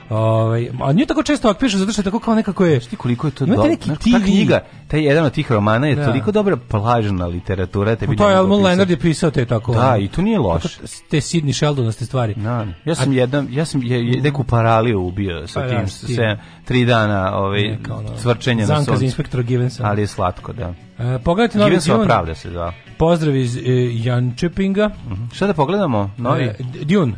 Ovaj, 0.10 0.70
a 0.84 0.94
nije 0.94 1.06
tako 1.06 1.24
često 1.24 1.50
otpišu 1.50 1.78
zato 1.78 1.92
što 1.92 2.02
je 2.02 2.04
tako 2.04 2.20
kao 2.20 2.36
nekako 2.36 2.66
je. 2.66 2.80
Ti 2.80 2.96
koliko 2.96 3.28
je 3.28 3.32
to 3.32 3.46
dobro. 3.46 3.64
neki 3.70 3.86
Znaš, 3.86 3.98
ta 4.12 4.20
knjiga, 4.20 4.60
taj 4.88 5.04
jedan 5.06 5.26
od 5.26 5.32
tih 5.34 5.52
romana 5.52 5.88
je 5.88 5.96
Da. 5.96 6.06
toliko 6.06 6.32
dobra 6.32 6.58
plažna 6.58 7.26
literatura. 7.26 7.96
Tebi 7.96 8.18
Pa 8.18 8.24
to 8.24 8.30
je 8.30 8.40
opisati. 8.40 8.64
Leonard 8.64 8.90
je 8.90 9.00
pisao 9.00 9.32
te 9.32 9.46
tako. 9.46 9.74
Da, 9.74 9.98
i 9.98 10.08
to 10.08 10.22
nije 10.22 10.40
loše. 10.40 10.80
Te 11.10 11.18
Sidney 11.18 11.54
Sheldonaste 11.54 12.06
stvari. 12.06 12.34
Da, 12.34 12.68
ja 12.86 12.96
sam 12.96 13.14
jedan, 13.14 13.48
ja 13.52 13.66
sam 13.66 13.84
je, 13.84 14.08
je, 14.08 14.22
neku 14.22 14.44
paraliju 14.44 15.02
ubio 15.02 15.48
sa 15.48 15.60
Pa 15.60 15.68
da, 15.68 15.78
tim, 15.78 15.88
s 15.88 16.00
tim. 16.02 16.16
se, 16.16 16.38
tri 16.66 16.86
dana 16.86 17.38
ovaj, 17.38 17.78
cvrčenja 18.18 18.62
na 18.62 18.66
Zanka 18.66 18.82
za 18.82 18.86
suncu. 18.86 19.04
inspektora 19.04 19.44
Givensa. 19.44 19.84
Ali 19.86 20.02
je 20.02 20.08
slatko, 20.08 20.54
da. 20.54 20.74
E, 21.00 21.20
pogledajte 21.24 21.58
novi 21.58 21.70
Givensova 21.70 21.98
Dune. 21.98 22.08
pravda 22.08 22.36
se 22.36 22.50
zva. 22.50 22.74
Pozdrav 22.98 23.36
iz 23.36 23.58
e, 23.58 23.62
Jančepinga. 23.94 24.90
Šta 25.34 25.48
da 25.48 25.54
pogledamo? 25.54 26.12
Novi? 26.18 26.44
E, 26.44 26.56
Dune. 26.84 27.14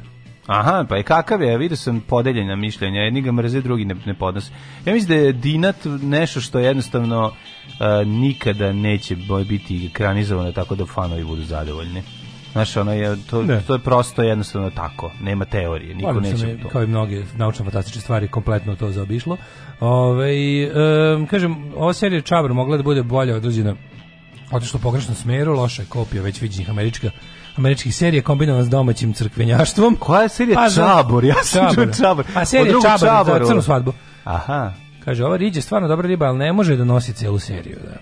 Aha, 0.47 0.85
pa 0.89 0.95
je 0.95 1.03
kakav 1.03 1.41
je, 1.41 1.57
vidio 1.57 1.77
sam 1.77 1.99
podeljena 1.99 2.55
mišljenja, 2.55 3.01
jedni 3.01 3.21
ga 3.21 3.31
mrze, 3.31 3.61
drugi 3.61 3.85
ne, 3.85 3.95
ne 4.05 4.13
podnose. 4.13 4.51
Ja 4.85 4.93
mislim 4.93 5.07
da 5.07 5.25
je 5.25 5.33
Dinat 5.33 5.75
nešto 6.01 6.41
što 6.41 6.59
jednostavno 6.59 7.25
uh, 7.25 8.07
nikada 8.07 8.73
neće 8.73 9.15
biti 9.49 9.85
ekranizovano 9.85 10.51
tako 10.51 10.75
da 10.75 10.85
fanovi 10.85 11.23
budu 11.23 11.43
zadovoljni. 11.43 12.03
Znaš, 12.51 12.77
ono 12.77 12.93
je, 12.93 13.17
to, 13.29 13.43
Ne. 13.43 13.61
to 13.67 13.73
je 13.73 13.79
prosto 13.79 14.23
jednostavno 14.23 14.69
tako, 14.69 15.11
nema 15.21 15.45
teorije, 15.45 15.95
niko 15.95 16.07
Volim 16.11 16.23
neće 16.31 16.57
to. 16.61 16.69
kao 16.69 16.83
i 16.83 16.87
mnoge 16.87 17.23
naučno-fantastične 17.37 17.99
stvari, 18.01 18.27
kompletno 18.27 18.75
to 18.75 18.91
zaobišlo. 18.91 19.37
Ove, 19.79 20.31
um, 21.15 21.27
kažem, 21.27 21.73
ova 21.75 21.93
serija 21.93 22.21
Čabar 22.21 22.53
mogla 22.53 22.77
da 22.77 22.83
bude 22.83 23.03
bolje 23.03 23.35
određena 23.35 23.75
otišlo 24.51 24.77
u 24.77 24.83
pogrešnom 24.83 25.15
smeru, 25.15 25.53
loša 25.53 25.81
je 25.81 25.87
kopija 25.89 26.23
već 26.23 26.41
viđenih 26.41 26.69
američka 26.69 27.09
američkih 27.57 27.95
serija 27.95 28.23
kombinovana 28.23 28.63
s 28.63 28.69
domaćim 28.69 29.13
crkvenjaštvom. 29.13 29.95
Koja 29.99 30.21
je 30.21 30.29
serija 30.29 30.55
Pa, 30.55 30.69
Čabor? 30.69 31.23
Ja 31.23 31.35
sam 31.43 31.75
čuo 31.75 31.85
Čabor. 31.85 32.25
Pa 32.33 32.41
O 32.41 32.45
serija 32.45 32.71
drugom 32.71 32.91
Čabar 32.99 33.41
za 33.41 33.47
crnu 33.47 33.61
svadbu. 33.61 33.93
Aha. 34.23 34.73
Kaže, 35.05 35.25
ova 35.25 35.37
riđa 35.37 35.57
je 35.57 35.61
stvarno 35.61 35.87
dobra 35.87 36.07
riba, 36.07 36.25
ali 36.25 36.37
ne 36.37 36.53
može 36.53 36.75
da 36.75 36.83
nosi 36.83 37.13
celu 37.13 37.39
seriju. 37.39 37.77
Da. 37.83 37.97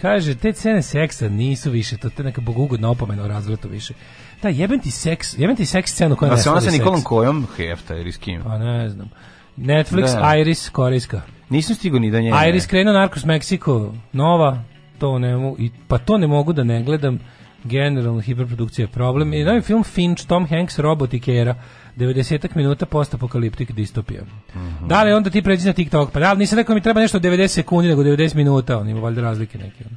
Kaže, 0.00 0.34
te 0.34 0.52
cene 0.52 0.82
seksa 0.82 1.28
nisu 1.28 1.70
više, 1.70 1.96
to 1.96 2.08
je 2.18 2.24
neka 2.24 2.40
bogugodna 2.40 2.90
opomena 2.90 3.22
o 3.22 3.28
razvratu 3.28 3.68
više. 3.68 3.94
Da, 4.42 4.48
jebem 4.48 4.80
ti 4.80 4.90
seks, 4.90 5.38
jebem 5.38 5.56
ti 5.56 5.66
seks 5.66 5.90
scenu 5.90 6.16
koja 6.16 6.32
A 6.32 6.34
ne 6.34 6.42
se 6.42 6.50
ona 6.50 6.60
sa 6.60 6.70
Nikolom. 6.70 7.02
Kojom 7.02 7.46
hefta 7.56 7.96
ili 7.96 8.12
s 8.12 8.16
kim? 8.16 8.42
Pa 8.42 8.58
ne 8.58 8.88
znam. 8.88 9.10
Netflix, 9.56 10.20
Da. 10.20 10.36
Iris, 10.36 10.68
korejska. 10.68 11.22
Nisam 11.48 11.76
stigao 11.76 12.00
ni 12.00 12.10
da 12.10 12.20
njene. 12.20 12.48
Iris 12.48 12.66
krenuo 12.66 12.92
Narcos 12.92 13.24
Mexico, 13.24 13.92
nova, 14.12 14.62
to 14.98 15.18
ne 15.18 15.36
mogu, 15.36 15.56
i, 15.58 15.70
pa 15.88 15.98
to 15.98 16.18
ne 16.18 16.26
mogu 16.26 16.52
da 16.52 16.64
ne 16.64 16.82
gledam, 16.82 17.18
generalno 17.66 18.20
hiperprodukcija 18.20 18.84
je 18.84 18.88
problem. 18.92 19.32
I 19.34 19.44
novi 19.44 19.60
film 19.62 19.84
Finch, 19.84 20.26
Tom 20.26 20.46
Hanks, 20.46 20.78
Robot 20.78 21.14
i 21.14 21.20
Kera, 21.20 21.54
90 21.96 22.56
minuta 22.56 22.86
postapokaliptik 22.86 23.72
distopija. 23.72 24.22
Mhm. 24.56 24.86
Da 24.88 25.02
li 25.02 25.12
onda 25.12 25.30
ti 25.30 25.42
pređi 25.42 25.66
na 25.66 25.72
TikTok? 25.72 26.10
Pa 26.12 26.20
da, 26.20 26.28
ali 26.28 26.38
nisam 26.38 26.58
rekao 26.58 26.74
mi 26.74 26.80
treba 26.80 27.00
nešto 27.00 27.18
od 27.18 27.24
90 27.24 27.46
sekundi, 27.48 27.88
nego 27.88 28.02
90 28.02 28.34
minuta, 28.34 28.78
on 28.78 28.88
ima 28.88 29.00
valjda 29.00 29.20
razlike 29.20 29.58
neke. 29.58 29.84
ono. 29.84 29.96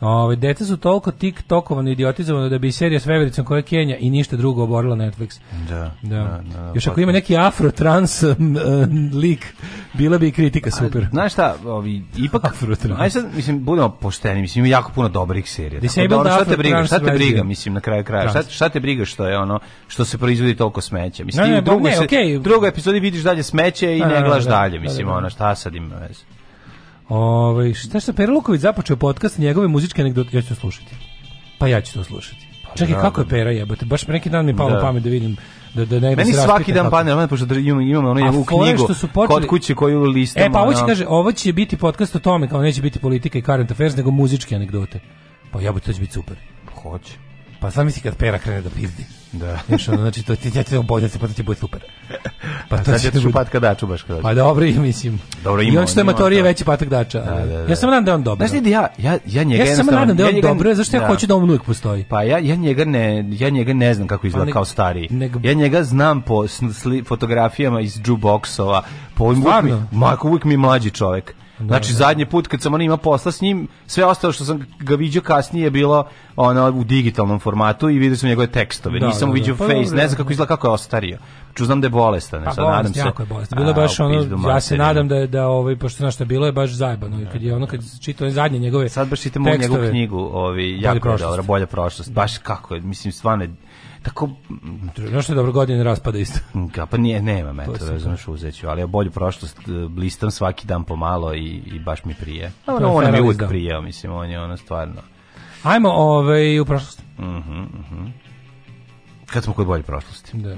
Ove, 0.00 0.36
deca 0.36 0.64
su 0.64 0.76
toliko 0.76 1.10
tiktokovano 1.12 1.88
i 1.88 1.92
idiotizovano 1.92 2.48
da 2.48 2.58
bi 2.58 2.72
serija 2.72 3.00
s 3.00 3.06
vevericom 3.06 3.44
koja 3.44 3.56
je 3.56 3.62
Kenja 3.62 3.96
i 3.96 4.10
ništa 4.10 4.36
drugo 4.36 4.62
oborila 4.62 4.96
Netflix. 4.96 5.38
Da, 5.68 5.94
Da. 6.02 6.16
da, 6.16 6.40
da, 6.54 6.72
Još 6.74 6.86
ako 6.86 7.00
ima 7.00 7.12
neki 7.12 7.36
afro 7.36 7.70
trans 7.70 8.22
uh, 8.22 8.36
lik, 9.14 9.54
bila 9.92 10.18
bi 10.18 10.28
i 10.28 10.32
kritika 10.32 10.70
super. 10.70 11.06
Znaš 11.10 11.32
šta, 11.32 11.56
ovi, 11.66 12.02
ipak, 12.18 12.44
Afro-trans. 12.44 13.00
aj 13.00 13.10
sad, 13.10 13.26
mislim, 13.36 13.64
budemo 13.64 13.88
pošteni, 13.90 14.40
mislim, 14.40 14.64
ima 14.64 14.72
jako 14.72 14.92
puno 14.92 15.08
dobrih 15.08 15.50
serija. 15.50 15.70
Tako 15.70 15.80
Disabled 15.82 16.10
da, 16.10 16.16
ono, 16.16 16.30
šta 16.30 16.36
te 16.36 16.44
Afro-trans 16.44 16.56
briga, 16.58 16.84
šta 16.84 16.98
te 17.00 17.10
briga, 17.12 17.42
mislim, 17.42 17.74
na 17.74 17.80
kraju 17.80 18.04
kraja, 18.04 18.28
šta, 18.30 18.42
šta 18.42 18.68
te 18.68 18.80
briga 18.80 19.04
što 19.04 19.26
je 19.26 19.38
ono, 19.38 19.58
što 19.88 20.04
se 20.04 20.18
proizvodi 20.18 20.56
toliko 20.56 20.80
smeća. 20.80 21.24
Mislim, 21.24 21.46
Ne, 21.46 21.52
ne, 21.52 21.58
u 21.58 21.62
drugoj, 21.62 21.90
ne, 21.90 21.96
se- 21.96 22.04
okej. 22.04 22.36
u 22.36 22.40
drugoj 22.40 22.68
epizodi 22.68 23.00
vidiš 23.00 23.22
dalje 23.22 23.42
smeće 23.42 23.96
i 23.96 24.00
Da, 24.00 24.06
ne 24.06 24.14
da, 24.14 24.20
gledaš 24.20 24.44
da, 24.44 24.50
dalje, 24.50 24.72
da, 24.72 24.82
mislim, 24.82 25.06
da, 25.06 25.12
da. 25.12 25.18
ono, 25.18 25.30
šta 25.30 25.54
sad 25.54 25.74
ima 25.74 25.94
veze. 25.96 26.20
Ovaj 27.08 27.74
šta 27.74 28.00
što 28.00 28.12
Pera 28.12 28.32
Luković 28.32 28.60
započeo 28.60 28.96
podcast 28.96 29.38
njegove 29.38 29.68
muzičke 29.68 30.02
anegdote, 30.02 30.36
ja 30.36 30.42
ću 30.42 30.48
to 30.48 30.54
slušati. 30.54 30.94
Pa 31.58 31.68
ja 31.68 31.80
ću 31.80 31.94
to 31.94 32.04
slušati. 32.04 32.48
Čekaj, 32.74 32.94
da, 32.94 33.00
kako 33.00 33.20
je. 33.20 33.28
Pera 33.28 33.50
jebote? 33.50 33.86
Baš 33.86 34.04
pre 34.04 34.12
neki 34.12 34.30
dan 34.30 34.44
mi 34.44 34.50
je 34.50 34.56
palo 34.56 34.70
Da. 34.70 34.76
na 34.76 34.82
pamet 34.82 35.02
da 35.02 35.10
vidim 35.10 35.36
da 35.74 35.84
da 35.84 36.00
ne 36.00 36.10
bi 36.10 36.16
Meni 36.16 36.32
se 36.32 36.40
svaki 36.40 36.72
dan 36.72 36.90
padne, 36.90 37.14
ono, 37.14 37.28
pošto 37.28 37.46
ono 37.98 38.10
A 38.10 38.14
njegovu 38.14 38.44
fore 38.44 38.64
knjigu 38.64 38.84
što 38.84 38.94
su 38.94 39.08
počeli- 39.08 39.40
kod 39.40 39.46
kuće 39.46 39.74
koju 39.74 40.02
listam. 40.02 40.42
E, 40.42 40.52
pa 40.52 40.60
ovo 40.62 40.72
će 40.72 40.78
ono, 40.78 40.86
kaže, 40.86 41.04
ovo 41.08 41.32
će 41.32 41.52
biti 41.52 41.76
podcast 41.76 42.16
o 42.16 42.18
tome, 42.18 42.48
kao 42.48 42.62
neće 42.62 42.82
biti 42.82 42.98
politika 42.98 43.38
i 43.38 43.42
current 43.42 43.70
affairs, 43.70 43.96
nego 43.96 44.10
muzičke 44.10 44.54
anegdote. 44.54 45.00
Pa 45.52 45.60
jebote, 45.60 45.86
to 45.86 45.92
će 45.92 46.00
biti 46.00 46.12
super. 46.12 46.36
Hoće. 46.82 47.12
Pa 47.60 47.70
sam 47.70 47.86
misli 47.86 48.02
kad 48.02 48.16
Pera 48.16 48.38
krene 48.38 48.60
da 48.62 48.70
pizdi. 48.70 49.04
Da. 49.32 49.58
Znaš, 49.68 49.88
ono, 49.88 49.98
znači, 49.98 50.22
to 50.22 50.36
ti, 50.36 50.50
ja 50.54 50.62
ti 50.62 50.70
to 50.70 50.82
bolje, 50.82 51.08
pa 51.10 51.26
to 51.26 51.32
će 51.32 51.42
biti 51.42 51.60
super. 51.60 51.80
Pa 52.68 52.76
to 52.78 52.84
Sad 52.84 53.00
će 53.00 53.02
da 53.02 53.08
otišao 53.08 53.22
bude- 53.22 53.32
patka 53.34 53.60
daču 53.60 53.86
baš 53.86 54.02
kada. 54.02 54.20
Pa 54.20 54.34
dobro, 54.34 54.64
i 54.64 54.72
mislim. 54.72 55.20
Dobro, 55.44 55.62
I 55.62 55.66
ima 55.66 55.80
on 55.80 55.86
što 55.86 56.00
je 56.00 56.04
matorije 56.04 56.40
to. 56.40 56.44
veći 56.44 56.64
patak 56.64 56.88
dača. 56.88 57.20
Da, 57.20 57.30
da, 57.36 57.46
da. 57.46 57.58
Ja 57.62 57.76
samo 57.76 57.90
nadam 57.90 58.04
da 58.04 58.10
je 58.10 58.14
on 58.14 58.22
dobro. 58.22 58.46
Znaš 58.46 58.62
ti, 58.62 58.70
ja, 58.70 58.86
ja, 58.98 59.18
ja 59.26 59.42
njega 59.42 59.62
Ja 59.62 59.68
jednostavno- 59.68 60.00
nadam 60.00 60.16
da 60.16 60.22
je 60.22 60.24
ja 60.24 60.28
on 60.28 60.34
njega- 60.34 60.48
dobro, 60.48 60.74
zašto 60.74 60.96
ja 60.96 61.00
da. 61.00 61.06
hoću 61.06 61.26
da 61.26 61.36
on 61.36 61.42
uvijek 61.44 61.62
postoji. 61.62 62.04
Pa 62.04 62.22
ja, 62.22 62.38
ja, 62.38 62.56
njega 62.56 62.84
ne, 62.84 63.24
ja 63.30 63.48
njega 63.50 63.72
ne 63.74 63.94
znam 63.94 64.08
kako 64.08 64.26
izgleda 64.26 64.46
Pa 64.46 64.52
kao 64.52 64.64
stariji. 64.64 65.08
nek- 65.08 65.38
Ja 65.42 65.52
njega 65.52 65.82
znam 65.82 66.22
po 66.22 66.44
fotografijama 67.04 67.80
iz 67.80 67.98
jukeboxova. 67.98 68.82
Po 69.14 69.24
ovim 69.24 69.38
uvijek 69.38 69.62
mi, 69.62 69.70
Stvarno? 69.70 69.86
ma, 69.92 70.16
uvijek 70.22 70.44
mi 70.44 70.54
je 70.54 70.58
mlađi 70.58 70.90
čovek. 70.90 71.34
Znači, 71.60 71.92
da. 71.92 71.96
zadnji 71.96 72.26
put 72.26 72.46
kad 72.46 72.62
sam 72.62 72.74
on 72.74 72.82
ima 72.82 72.96
posla 72.96 73.32
s 73.32 73.40
njim, 73.40 73.68
sve 73.86 74.04
ostalo 74.04 74.32
što 74.32 74.44
sam 74.44 74.66
ga 74.80 74.94
vidio 74.94 75.22
kasnije 75.22 75.64
je 75.64 75.70
bilo 75.70 76.06
ono, 76.36 76.70
u 76.70 76.84
digitalnom 76.84 77.40
formatu 77.40 77.90
i 77.90 77.98
vidio 77.98 78.16
sam 78.16 78.28
njegove 78.28 78.46
tekstove. 78.46 78.98
Da, 78.98 79.06
Nisam 79.06 79.28
da, 79.28 79.34
vidio 79.34 79.54
da. 79.54 79.58
Pa 79.58 79.64
face, 79.64 79.76
ne 79.76 79.84
znam 79.84 80.10
da. 80.10 80.16
kako 80.16 80.32
izgleda, 80.32 80.48
kako 80.48 80.66
je 80.66 80.70
ostario. 80.72 81.18
Ču 81.54 81.64
znam 81.64 81.80
da 81.80 81.86
je 81.86 81.90
bolestan. 81.90 82.44
Pa 82.44 82.50
sad 82.50 82.64
nadam 82.64 82.82
bolest, 82.82 82.94
se. 82.94 83.00
jako 83.00 83.22
je 83.22 83.26
bolest. 83.26 83.54
Bilo 83.54 83.68
je 83.68 83.74
baš 83.74 84.00
ono, 84.00 84.48
ja 84.48 84.60
se 84.60 84.76
nadam 84.76 85.08
da 85.08 85.14
je 85.14 85.26
da 85.26 85.46
ovaj 85.46 85.76
pošto 85.76 85.96
znaš 85.96 86.14
šta 86.14 86.24
bilo 86.24 86.46
je 86.46 86.52
baš 86.52 86.70
zajebano 86.70 87.22
i 87.22 87.26
kad 87.32 87.42
je 87.42 87.54
ono 87.54 87.66
kad 87.66 87.80
čitao 88.00 88.30
zadnje 88.30 88.58
njegove 88.58 88.88
Sad 88.88 89.08
baš 89.08 89.20
čitam 89.20 89.46
ovu 89.46 89.56
njegovu 89.58 89.90
knjigu, 89.90 90.18
ovi, 90.18 90.78
jako 90.80 91.08
je 91.08 91.18
dobra, 91.18 91.42
bolja 91.42 91.66
prošlost. 91.66 92.12
Baš 92.12 92.38
kako 92.38 92.74
je, 92.74 92.80
mislim, 92.80 93.12
stvarno 93.12 93.46
tako 94.02 94.30
Znaš 95.08 95.24
što 95.24 95.32
je 95.32 95.36
dobro 95.36 95.52
godine 95.52 95.84
raspada 95.84 96.18
isto. 96.18 96.40
Ga, 96.74 96.86
pa 96.86 96.96
nije, 96.96 97.22
nema 97.22 97.52
me, 97.52 97.64
To 97.64 97.72
je 97.72 97.78
to 97.78 97.84
super. 97.84 97.94
razumeš, 97.94 98.28
uzet 98.28 98.54
ću, 98.54 98.68
ali 98.68 98.80
ja 98.80 98.86
bolju 98.86 99.10
prošlost 99.10 99.58
e, 99.58 99.70
listam 100.00 100.30
svaki 100.30 100.66
dan 100.66 100.84
pomalo 100.84 101.34
i, 101.34 101.62
i 101.66 101.78
baš 101.78 102.04
mi 102.04 102.14
prije. 102.14 102.42
Je 102.42 102.52
Ono, 102.66 102.92
on 102.92 103.00
mi 103.00 103.04
Ferrell 103.04 103.24
uvijek 103.24 103.48
prijeo, 103.48 103.80
mislim, 103.80 104.12
on 104.12 104.30
je 104.30 104.40
ono 104.40 104.56
stvarno. 104.56 105.02
Ajmo 105.62 105.90
ovaj 105.90 106.60
u 106.60 106.64
prošlost. 106.64 107.02
Mhm, 107.18 107.60
mhm. 107.60 108.06
Kad 109.26 109.44
smo 109.44 109.54
kod 109.54 109.66
bolje 109.66 109.82
prošlosti. 109.82 110.36
Da. 110.36 110.56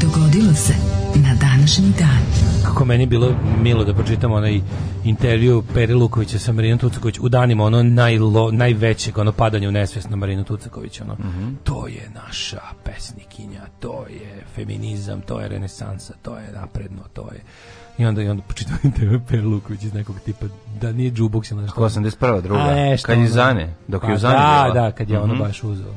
Dogodilo 0.00 0.54
se 0.54 0.74
na 1.14 1.34
današnji 1.34 1.92
dan. 1.98 2.41
Kako 2.64 2.84
meni 2.84 3.02
je 3.02 3.08
bilo 3.08 3.28
milo 3.58 3.84
da 3.84 3.94
pročitam 3.94 4.32
onaj 4.32 4.60
intervju 5.04 5.62
Pere 5.74 5.94
Lukovića 5.94 6.38
sa 6.38 6.52
Marinom 6.52 6.78
Tucaković 6.78 7.18
u 7.18 7.28
danima 7.28 7.64
ono 7.64 7.82
najlo, 7.82 8.50
najvećeg 8.50 9.18
ono 9.18 9.32
padanja 9.32 9.68
u 9.68 9.72
nesvest 9.72 10.10
na 10.10 10.16
Marinu 10.16 10.44
Tucaković 10.44 11.00
ono. 11.00 11.16
To 11.64 11.86
je 11.86 12.10
naša 12.16 12.60
pesnikinja, 12.84 13.60
to 13.80 14.04
je 14.10 14.44
feminizam, 14.54 15.20
to 15.20 15.40
je 15.40 15.48
renesansa, 15.48 16.14
to 16.22 16.36
je 16.36 16.52
napredno, 16.52 17.02
to 17.12 17.28
je 17.32 17.40
i 17.98 18.06
onda 18.06 18.22
i 18.22 18.28
onda 18.28 18.42
pročitam 18.42 18.76
intervju 18.84 19.20
Pere 19.20 19.42
Luković 19.42 19.82
iz 19.82 19.94
nekog 19.94 20.20
tipa 20.20 20.46
da 20.80 20.92
nije 20.92 21.10
džuboks 21.10 21.50
ili 21.50 21.62
nešto. 21.62 21.74
Kako 21.74 21.88
81. 21.90 22.42
druga? 22.42 22.60
A, 22.60 22.74
nešto, 22.74 23.06
kad 23.06 23.18
je. 23.18 23.28
Zane, 23.28 23.74
dok 23.88 24.02
je 24.02 24.08
Pa 24.08 24.14
u 24.14 24.18
Zane 24.18 24.34
Da, 24.36 24.62
bila. 24.64 24.74
da, 24.76 24.90
kad 24.90 25.10
je 25.10 25.20
ono 25.20 25.34
Mhm. 25.34 25.42
baš 25.42 25.62
uzeo. 25.64 25.94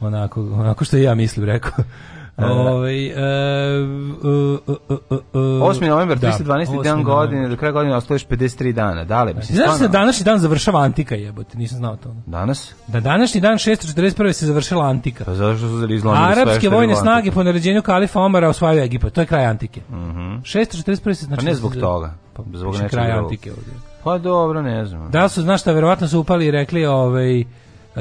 Onako, 0.00 0.40
onako 0.42 0.84
što 0.84 0.96
ja 0.96 1.14
mislim, 1.14 1.44
rekao. 1.46 1.84
Ovaj 2.36 3.06
e, 3.06 3.10
e, 3.10 3.14
e, 4.68 4.94
e, 5.10 5.14
e, 5.34 5.38
8. 5.38 5.88
novembar, 5.88 6.18
da, 6.18 6.28
312. 6.28 6.66
8. 6.66 6.82
dan 6.82 7.02
godine, 7.02 7.48
do 7.48 7.56
kraja 7.56 7.72
godine 7.72 7.96
ostalo 7.96 8.14
još 8.14 8.26
53 8.26 8.72
dana. 8.72 9.04
Dale, 9.04 9.34
mislim, 9.34 9.56
Znaš 9.56 9.78
da 9.78 9.88
današnji 9.88 10.24
dan 10.24 10.38
završava 10.38 10.80
antika 10.80 11.14
jebote, 11.14 11.58
nisam 11.58 11.78
znao 11.78 11.96
to. 11.96 12.14
Danas? 12.26 12.74
Da 12.86 13.00
današnji 13.00 13.40
dan 13.40 13.54
641. 13.54 14.32
se 14.32 14.46
završila 14.46 14.86
antika. 14.86 15.24
Pa 15.24 15.34
zato 15.34 15.56
što 15.56 15.68
su 15.68 15.74
uzeli 15.74 15.94
iz 15.94 16.04
Londona 16.04 16.34
sve 16.34 16.42
Arapske 16.42 16.68
vojne 16.68 16.96
snage 16.96 17.30
po 17.30 17.42
naređenju 17.42 17.82
kalifa 17.82 18.20
Omara 18.20 18.48
osvajaju 18.48 18.84
Egipat. 18.84 19.12
To 19.12 19.20
je 19.20 19.26
kraj 19.26 19.46
antike. 19.46 19.80
641. 19.90 21.14
se 21.14 21.26
znači... 21.26 21.40
Pa 21.40 21.44
ne 21.44 21.50
da 21.50 21.56
zbog 21.56 21.76
toga, 21.76 22.14
Pa, 22.32 22.42
zbog 22.52 22.72
piše 22.72 22.82
nečeg 22.82 22.98
kraj 22.98 23.12
antike 23.12 23.50
ovdje. 23.50 23.72
Pa 24.04 24.18
dobro, 24.18 24.62
ne 24.62 24.84
znam. 24.84 25.10
Da 25.10 25.28
su, 25.28 25.42
znaš 25.42 25.60
šta, 25.60 25.72
verovatno 25.72 26.08
su 26.08 26.20
upali 26.20 26.46
i 26.46 26.50
rekli, 26.50 26.86
ovaj, 26.86 27.44
e, 27.96 28.00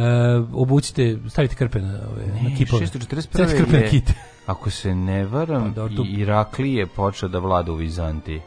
obucite, 0.53 1.17
stavite 1.27 1.55
krpe 1.55 1.79
na, 1.79 1.99
ove, 2.11 2.25
na 2.43 2.57
kipove. 2.57 2.85
641. 2.85 3.21
Stavite 3.21 3.57
krpe 3.57 3.71
na 3.71 3.77
je- 3.77 3.89
kite. 3.89 4.13
Ako 4.45 4.69
se 4.69 4.95
ne 4.95 5.25
varam, 5.25 5.73
Pa 5.73 5.81
Iraklije 6.07 6.79
je 6.79 6.87
počeo 6.87 7.29
da 7.29 7.39
vlada 7.39 7.71
u 7.71 7.75
Vizantiji. 7.75 8.41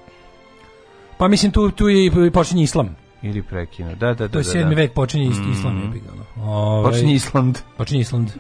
Pa 1.19 1.29
mislim, 1.29 1.53
tu, 1.53 1.71
tu 1.71 1.89
je 1.89 2.07
i 2.07 2.31
počinje 2.31 2.63
islam. 2.63 2.97
Ili 3.23 3.43
prekinu. 3.43 3.89
Da, 3.91 4.07
da, 4.07 4.15
da. 4.15 4.29
To 4.29 4.39
je 4.39 4.45
da, 4.45 4.51
7. 4.51 4.63
da. 4.63 4.75
vek, 4.75 4.93
počinje 4.93 5.25
is- 5.27 5.53
islam. 5.53 5.93
Ga, 5.95 6.13
ono. 6.13 6.51
Ovaj, 6.53 6.93
Počinje 6.93 7.15
Island. 7.15 7.59
Počinje 7.77 8.01
Island. 8.01 8.31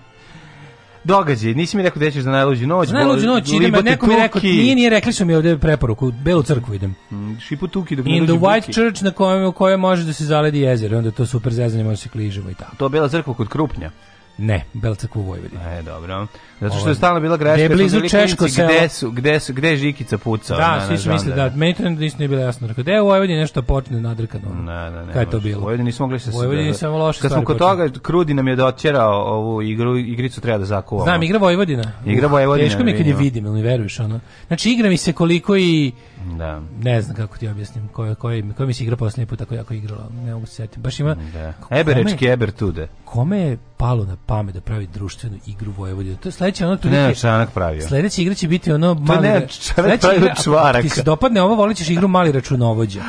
Događaj, 1.04 1.54
nisi 1.54 1.76
mi 1.76 1.82
rekao 1.82 2.00
da 2.00 2.10
ćeš 2.10 2.22
za 2.22 2.30
najluđu 2.30 2.66
noć. 2.66 2.88
Za 2.88 2.94
najluđu 2.94 3.26
noć 3.26 3.52
idem, 3.52 3.84
neko 3.84 4.06
mi 4.06 4.16
rekao, 4.16 4.42
nije, 4.42 4.74
nije, 4.74 4.90
rekli 4.90 5.12
su 5.12 5.24
mi 5.24 5.34
ovde 5.34 5.58
preporuku, 5.58 6.08
u 6.08 6.12
Belu 6.12 6.42
crkvu 6.42 6.74
idem. 6.74 6.94
Mm, 7.10 7.38
Šipu 7.38 7.68
Tuki 7.68 7.96
dok 7.96 8.06
In 8.06 8.26
the 8.26 8.34
White. 8.34 8.72
Church 8.72 9.02
na 9.02 9.10
kojem, 9.10 9.46
u 9.46 9.52
kojoj 9.52 9.76
može 9.76 10.04
da 10.04 10.12
se 10.12 10.24
zaledi 10.24 10.60
jezero, 10.60 10.98
onda 10.98 11.08
je 11.08 11.12
to 11.12 11.26
super 11.26 11.52
zezanje, 11.52 11.84
može 11.84 11.96
se 11.96 12.08
kližemo 12.08 12.50
i 12.50 12.54
tako. 12.54 12.76
To 12.76 12.84
je 12.84 12.88
Bela 12.88 13.08
crkva 13.08 13.34
kod 13.34 13.48
Krupnja. 13.48 13.90
Ne, 14.38 14.64
Bela 14.72 14.94
crkva 14.94 15.20
u 15.20 15.24
Vojvodini. 15.24 15.60
E, 15.64 15.82
dobro. 15.82 16.26
Zato 16.60 16.78
što 16.78 16.88
je 16.88 16.94
stalno 16.94 17.20
bila 17.20 17.36
greška. 17.36 17.54
Gde 17.54 17.62
je 17.62 17.68
blizu 17.68 18.00
Češko 18.00 18.48
selo. 18.48 18.68
Gde 18.68 18.88
su, 18.88 19.10
gde 19.10 19.40
su, 19.40 19.52
gde 19.54 19.68
je 19.68 19.76
Žikica 19.76 20.18
pucao? 20.18 20.56
Da, 20.56 20.76
na- 20.76 20.86
svi 20.86 20.92
na 20.92 20.98
su 20.98 21.12
mislili 21.12 21.36
da, 21.36 21.50
meni 21.56 21.74
to 21.74 21.90
nisu 21.90 22.18
nije 22.18 22.28
bilo 22.28 22.42
jasno. 22.42 22.66
Rekao, 22.66 22.84
da 22.84 22.92
je 22.92 23.02
u 23.02 23.06
Vojvodini 23.06 23.38
nešto 23.38 23.62
počne 23.62 24.00
nadrkano. 24.00 24.54
Ne, 24.54 24.90
ne, 24.90 25.06
ne. 25.06 25.06
Kada 25.06 25.20
je 25.20 25.30
to 25.30 25.40
bilo? 25.40 25.60
U 25.60 25.62
Vojvodini 25.64 25.84
nismo 25.84 26.06
mogli 26.06 26.18
se... 26.20 26.30
U 26.30 26.34
Vojvodini 26.34 26.68
da- 26.68 26.74
samo 26.74 26.98
loše 26.98 27.20
Kad 27.20 27.32
smo 27.32 27.44
kod 27.44 27.58
toga, 27.58 27.88
Krudi 28.02 28.34
nam 28.34 28.48
je 28.48 28.56
doćerao 28.56 29.22
ovu 29.22 29.62
igru, 29.62 29.98
igricu 29.98 30.40
treba 30.40 30.58
da 30.58 30.64
zakuvamo. 30.64 31.04
Znam, 31.04 31.22
igra 31.22 31.38
Vojvodina. 31.38 31.92
Igra 32.06 32.26
Uh, 32.26 32.32
Vojvodina, 32.32 32.68
Teško 32.68 32.84
mi 32.84 32.96
kad 32.96 33.06
je 33.06 33.14
vidim, 33.14 33.46
ili 33.46 33.62
veruješ, 33.62 34.00
ono. 34.00 34.20
Znači, 34.46 34.70
igra 34.70 34.88
mi 34.88 34.96
se 34.96 35.12
koliko 35.12 35.56
i... 35.56 35.92
Da. 36.28 36.60
Ne 36.80 37.02
znam 37.02 37.16
kako 37.16 37.38
ti 37.38 37.48
objasnim, 37.48 37.88
koja, 37.88 38.14
koja, 38.14 38.42
koja 38.52 38.66
mi 38.66 38.74
se 38.74 38.84
igra 38.84 38.96
posljednji 38.96 39.26
put 39.26 39.38
tako 39.38 39.54
jako 39.54 39.74
igrala, 39.74 40.04
ne 40.16 40.34
mogu 40.34 40.46
se 40.46 40.54
setiti. 40.54 40.80
Baš 40.80 41.00
ima... 41.00 41.16
Da. 41.32 41.52
Eberečki 41.70 42.26
Ebertude. 42.26 42.88
Kome 43.04 43.38
je 43.38 43.58
palo 43.76 44.04
na 44.04 44.16
pamet 44.18 44.54
da 44.54 44.60
pravi 44.60 44.86
društvenu 44.86 45.36
igru 45.46 45.72
Vojvodina? 45.72 46.16
To 46.16 46.28
je 46.28 46.32
sledeće 46.32 46.66
ono... 46.66 46.76
To 46.76 46.88
ne 46.88 47.14
Čanak 47.14 47.50
pravio. 47.50 47.82
Sledeća 47.82 48.22
igra 48.22 48.34
će 48.34 48.48
biti 48.48 48.72
ono 48.72 48.94
mali... 48.94 49.20
ne, 49.20 49.28
ra- 49.30 49.40
Čanak 49.64 49.74
sledeća 49.74 50.00
pravi 50.00 50.16
igra- 50.16 50.24
od 50.24 50.30
ako 50.30 50.42
čvaraka. 50.42 50.82
Ti 50.82 50.88
se 50.88 51.02
dopadne 51.02 51.42
ovo, 51.42 51.54
volit 51.54 51.76
ćeš 51.76 51.88
igru 51.88 52.08
mali 52.08 52.32
računovođa. 52.32 53.00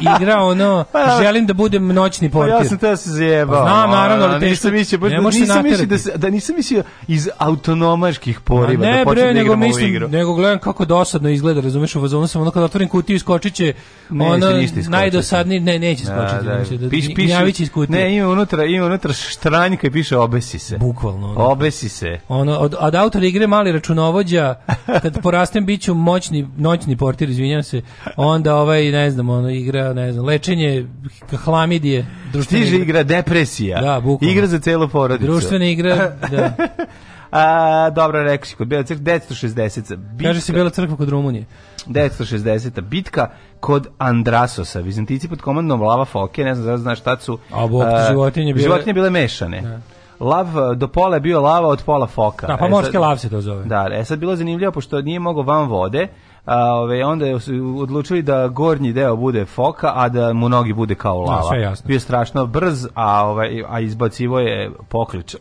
I 0.00 0.06
igra 0.16 0.36
ono, 0.38 0.84
želim 1.22 1.46
da 1.46 1.54
budem 1.54 1.86
noćni 1.88 2.28
Pa 2.28 2.32
portir. 2.32 2.54
ja 2.54 2.64
sam 2.64 2.78
te 2.78 2.88
da 2.88 2.96
se 2.96 3.10
zajebao. 3.10 3.56
Pa 3.56 3.62
znam, 3.64 3.90
naravno, 3.90 4.24
ali 4.24 4.34
teško- 4.36 4.46
nisam 4.46 4.72
mislio, 4.72 4.98
baš 4.98 5.10
ne 5.12 5.16
da- 5.18 5.32
se 5.32 5.38
nisam 5.40 5.62
mislio 5.62 5.86
da, 5.86 5.98
se, 5.98 6.12
da 6.16 6.30
nisam 6.30 6.56
mislio 6.56 6.82
iz 7.08 7.28
autonomaških 7.38 8.38
Ma 8.38 8.42
poriva 8.46 8.86
ne 8.86 8.98
da 8.98 9.04
počnem 9.04 9.14
bre, 9.16 9.22
da 9.24 9.32
nego 9.32 9.40
igram 9.42 9.60
ovu 9.60 9.68
mislim, 9.68 9.86
igru. 9.86 10.08
nego 10.08 10.34
gledam 10.34 10.58
kako 10.58 10.84
dosadno 10.84 11.28
izgleda, 11.28 11.60
razumeš, 11.60 11.96
u 11.96 12.00
fazonu 12.00 12.26
sam 12.26 12.41
ono 12.42 12.50
kad 12.50 12.62
otvorim 12.62 12.88
kutiju 12.88 13.16
iskočit 13.16 13.54
će 13.54 13.72
ono 14.10 14.46
najdosadniji, 14.88 15.60
ne, 15.60 15.78
neće 15.78 16.04
skočiti, 16.04 16.44
Da, 16.44 16.76
da. 16.76 16.76
da, 16.76 16.90
Piš, 16.90 17.08
gnjavić 17.14 17.60
iz 17.60 17.70
kutije. 17.70 18.04
ne, 18.04 18.16
ima 18.16 18.28
unutra, 18.28 18.64
ima 18.64 18.86
unutra 18.86 19.12
štranjka 19.12 19.86
i 19.86 19.90
piše 19.90 20.16
obesi 20.16 20.58
se. 20.58 20.78
Bukvalno. 20.78 21.30
ono. 21.30 21.44
Obesi 21.44 21.88
se. 21.88 22.20
Ono, 22.28 22.56
od, 22.56 22.74
od 22.78 22.94
autora 22.94 23.26
igre 23.26 23.46
mali 23.46 23.72
računovođa, 23.72 24.54
kad 25.02 25.20
porastem 25.22 25.66
bit 25.66 25.82
ću 25.82 25.94
moćni, 25.94 26.48
noćni 26.56 26.96
portir, 26.96 27.30
izvinjam 27.30 27.62
se, 27.62 27.82
onda 28.16 28.56
ovaj, 28.56 28.90
ne 28.90 29.10
znam, 29.10 29.28
ono, 29.28 29.50
igra, 29.50 29.92
ne 29.92 30.12
znam, 30.12 30.24
lečenje 30.24 30.86
hlamidije, 31.44 32.06
društvena 32.32 32.66
Stiže 32.66 32.82
igra 32.82 33.02
depresija. 33.02 33.80
Da, 33.80 34.00
bukvalno. 34.00 34.32
Igra 34.32 34.46
za 34.46 34.58
celu 34.58 34.88
porodicu. 34.88 35.32
Društvena 35.32 35.64
igra, 35.64 36.16
da. 36.30 36.56
A, 37.32 37.90
dobro, 37.90 38.22
rekao 38.22 38.46
si, 38.46 38.56
kod 38.56 38.68
Bela 38.68 38.82
crkva, 38.82 39.04
960. 39.04 39.96
Bitka, 39.96 40.28
Kaže 40.28 40.40
se 40.40 40.52
Bela 40.52 40.70
crkva 40.70 40.96
kod 40.96 41.08
Rumunije. 41.08 41.44
960. 41.86 42.80
Bitka 42.80 43.28
kod 43.60 43.88
Andrasosa. 43.98 44.80
Vizantici 44.80 45.28
pod 45.28 45.40
komandom 45.40 45.82
Lava 45.82 46.04
Foke, 46.04 46.44
ne 46.44 46.54
znam 46.54 46.66
da 46.66 46.76
znaš 46.76 46.98
šta 46.98 47.16
su... 47.16 47.38
A, 47.52 47.66
bog 47.66 47.82
ti, 47.82 47.88
a, 47.88 48.06
životinje 48.10 48.54
bile- 48.54 48.62
Životinje 48.62 48.92
bile 48.92 49.10
mešane. 49.10 49.80
Lav 50.20 50.58
a, 50.58 50.74
do 50.74 50.88
pola 50.88 51.16
je 51.16 51.20
bio 51.20 51.40
lava, 51.40 51.68
od 51.68 51.82
pola 51.82 52.06
foka. 52.06 52.46
Da, 52.46 52.56
pa 52.56 52.66
E, 52.66 52.68
morski 52.68 52.92
sad- 52.92 53.00
lav 53.00 53.18
se 53.18 53.30
to 53.30 53.40
zove. 53.40 53.64
Da, 53.64 53.88
e 53.92 54.04
sad 54.04 54.18
bilo 54.18 54.36
zanimljivo 54.36 54.72
pošto 54.72 55.00
nije 55.00 55.18
mogao 55.18 55.42
van 55.42 55.68
vode, 55.68 56.08
a, 56.44 56.72
ove, 56.72 57.04
onda 57.04 57.40
su 57.40 57.52
odlučili 57.78 58.22
da 58.22 58.48
gornji 58.48 58.92
deo 58.92 59.16
bude 59.16 59.44
foka, 59.44 59.92
a 59.94 60.08
da 60.08 60.32
mu 60.32 60.48
nogi 60.48 60.72
bude 60.72 60.94
kao 60.94 61.20
lava. 61.20 61.42
sve 61.42 61.60
jasno. 61.60 61.86
Bio 61.86 61.94
je 61.94 62.00
strašno 62.00 62.46
brz, 62.46 62.86
a, 62.94 63.24
ovaj, 63.24 63.64
a 63.68 63.80
izbacivo 63.80 64.38
je 64.38 64.70
poklič. 64.88 65.36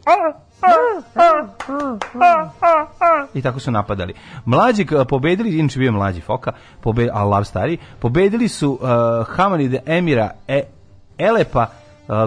I 3.33 3.41
tako 3.41 3.59
su 3.59 3.71
napadali. 3.71 4.13
Mlađi 4.45 4.85
pobedili, 5.09 5.59
inače 5.59 5.79
bio 5.79 5.91
mlađi 5.91 6.21
foka, 6.21 6.51
pobe, 6.81 7.09
a 7.13 7.23
lav 7.23 7.43
stari, 7.43 7.77
pobedili 7.99 8.47
su 8.47 8.71
uh, 8.71 8.87
Hamanide 9.27 9.79
Emira 9.85 10.31
e, 10.47 10.63
Elepa, 11.17 11.67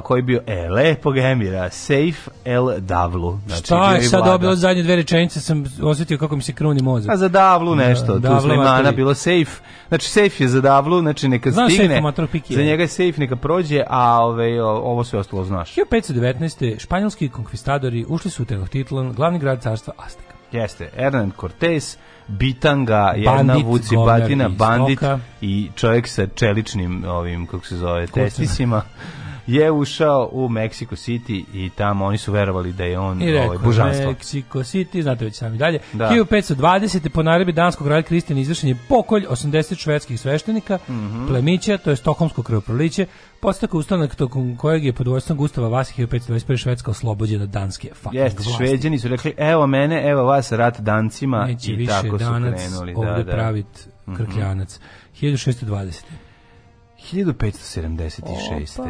koji 0.00 0.22
bio 0.22 0.40
e, 0.46 0.68
lepog 0.68 1.18
Emira, 1.18 1.70
Seif 1.70 2.16
El 2.44 2.70
Davlu. 2.78 3.38
Znači, 3.46 3.64
Šta 3.64 3.94
je 3.94 4.02
sad 4.02 4.20
vlada. 4.20 4.32
dobilo 4.32 4.56
zadnje 4.56 4.82
dve 4.82 4.96
rečenice, 4.96 5.40
sam 5.40 5.64
osjetio 5.82 6.18
kako 6.18 6.36
mi 6.36 6.42
se 6.42 6.52
kruni 6.52 6.82
mozak. 6.82 7.12
A 7.12 7.16
za 7.16 7.28
Davlu 7.28 7.74
nešto, 7.74 8.18
Da, 8.18 8.28
tu 8.30 8.42
Slimana 8.42 8.92
bilo 8.92 9.14
safe. 9.14 9.60
Znači 9.88 10.08
safe 10.08 10.34
je 10.38 10.48
za 10.48 10.60
Davlu, 10.60 11.00
znači 11.00 11.28
neka 11.28 11.50
Znam 11.50 11.70
stigne. 11.70 12.02
Za 12.50 12.62
njega 12.62 12.82
je 12.82 12.88
safe, 12.88 13.12
neka 13.16 13.36
prođe, 13.36 13.82
a 13.86 14.18
ove, 14.20 14.62
o- 14.62 14.68
ovo 14.68 15.04
sve 15.04 15.18
ostalo 15.18 15.44
znaš. 15.44 15.74
1519. 15.74 16.78
španjolski 16.78 17.28
konkvistadori 17.28 18.04
ušli 18.08 18.30
su 18.30 18.42
u 18.42 18.46
Tenochtitlan, 18.46 19.12
glavni 19.12 19.38
grad 19.38 19.62
carstva 19.62 19.92
Azteka. 19.98 20.34
Jeste, 20.52 20.90
Hernan 20.96 21.32
Cortez, 21.40 21.96
Bitanga, 22.28 23.12
jedna 23.16 23.32
Bandit, 23.44 23.66
vuci 23.66 23.96
batina, 23.96 24.48
bandit 24.48 25.00
i 25.40 25.68
čovjek 25.74 26.08
sa 26.08 26.26
čeličnim 26.26 27.04
ovim, 27.04 27.46
kako 27.46 27.66
se 27.66 27.76
zove, 27.76 28.06
testisima 28.06 28.82
je 29.46 29.70
ušao 29.70 30.28
u 30.32 30.48
Mexico 30.48 30.96
City 31.00 31.44
i 31.54 31.70
tamo 31.70 32.04
oni 32.04 32.18
su 32.18 32.32
verovali 32.32 32.72
da 32.72 32.84
je 32.84 32.98
on 32.98 33.22
I 33.22 33.28
ovaj, 33.28 33.42
rekao, 33.42 33.58
božanstvo. 33.58 34.04
Mexico 34.06 34.58
City, 34.60 35.02
znate 35.02 35.24
već 35.24 35.34
sami 35.34 35.58
dalje. 35.58 35.78
Da. 35.92 36.08
1520. 36.10 37.08
po 37.08 37.22
naredbi 37.22 37.52
danskog 37.52 37.86
kralja 37.86 38.02
Kristijana 38.02 38.40
izvršen 38.40 38.68
je 38.68 38.76
pokolj 38.88 39.24
80 39.26 39.44
švedskih 39.76 40.20
sveštenika, 40.20 40.78
Mhm. 40.88 41.26
plemića, 41.26 41.78
to 41.78 41.90
je 41.90 41.96
stokholmsko 41.96 42.42
krvoproliće, 42.42 43.06
postako 43.40 43.78
ustanak 43.78 44.14
tokom 44.14 44.56
kojeg 44.56 44.84
je 44.84 44.92
pod 44.92 45.08
vojstvom 45.08 45.38
Gustava 45.38 45.68
Vasi 45.68 45.94
1521. 45.96 46.24
Švedska 46.56 46.90
oslobođena 46.90 47.46
danske 47.46 47.88
fucking 47.94 48.14
Jeste, 48.14 48.42
vlasti. 48.42 48.52
šveđani 48.58 48.98
su 48.98 49.08
rekli, 49.08 49.34
evo 49.36 49.66
mene, 49.66 50.02
evo 50.04 50.24
vas, 50.24 50.52
rat 50.52 50.80
dancima 50.80 51.44
Neće 51.44 51.72
i 51.72 51.76
više 51.76 51.92
tako 51.92 52.08
su 52.10 52.24
danac 52.24 52.54
krenuli. 52.56 52.94
ovde 52.94 53.10
Da, 53.10 53.22
da. 53.22 53.32
pravit 53.32 53.88
krkljanac. 54.16 54.80
1620. 55.14 56.02
1576. 57.12 58.80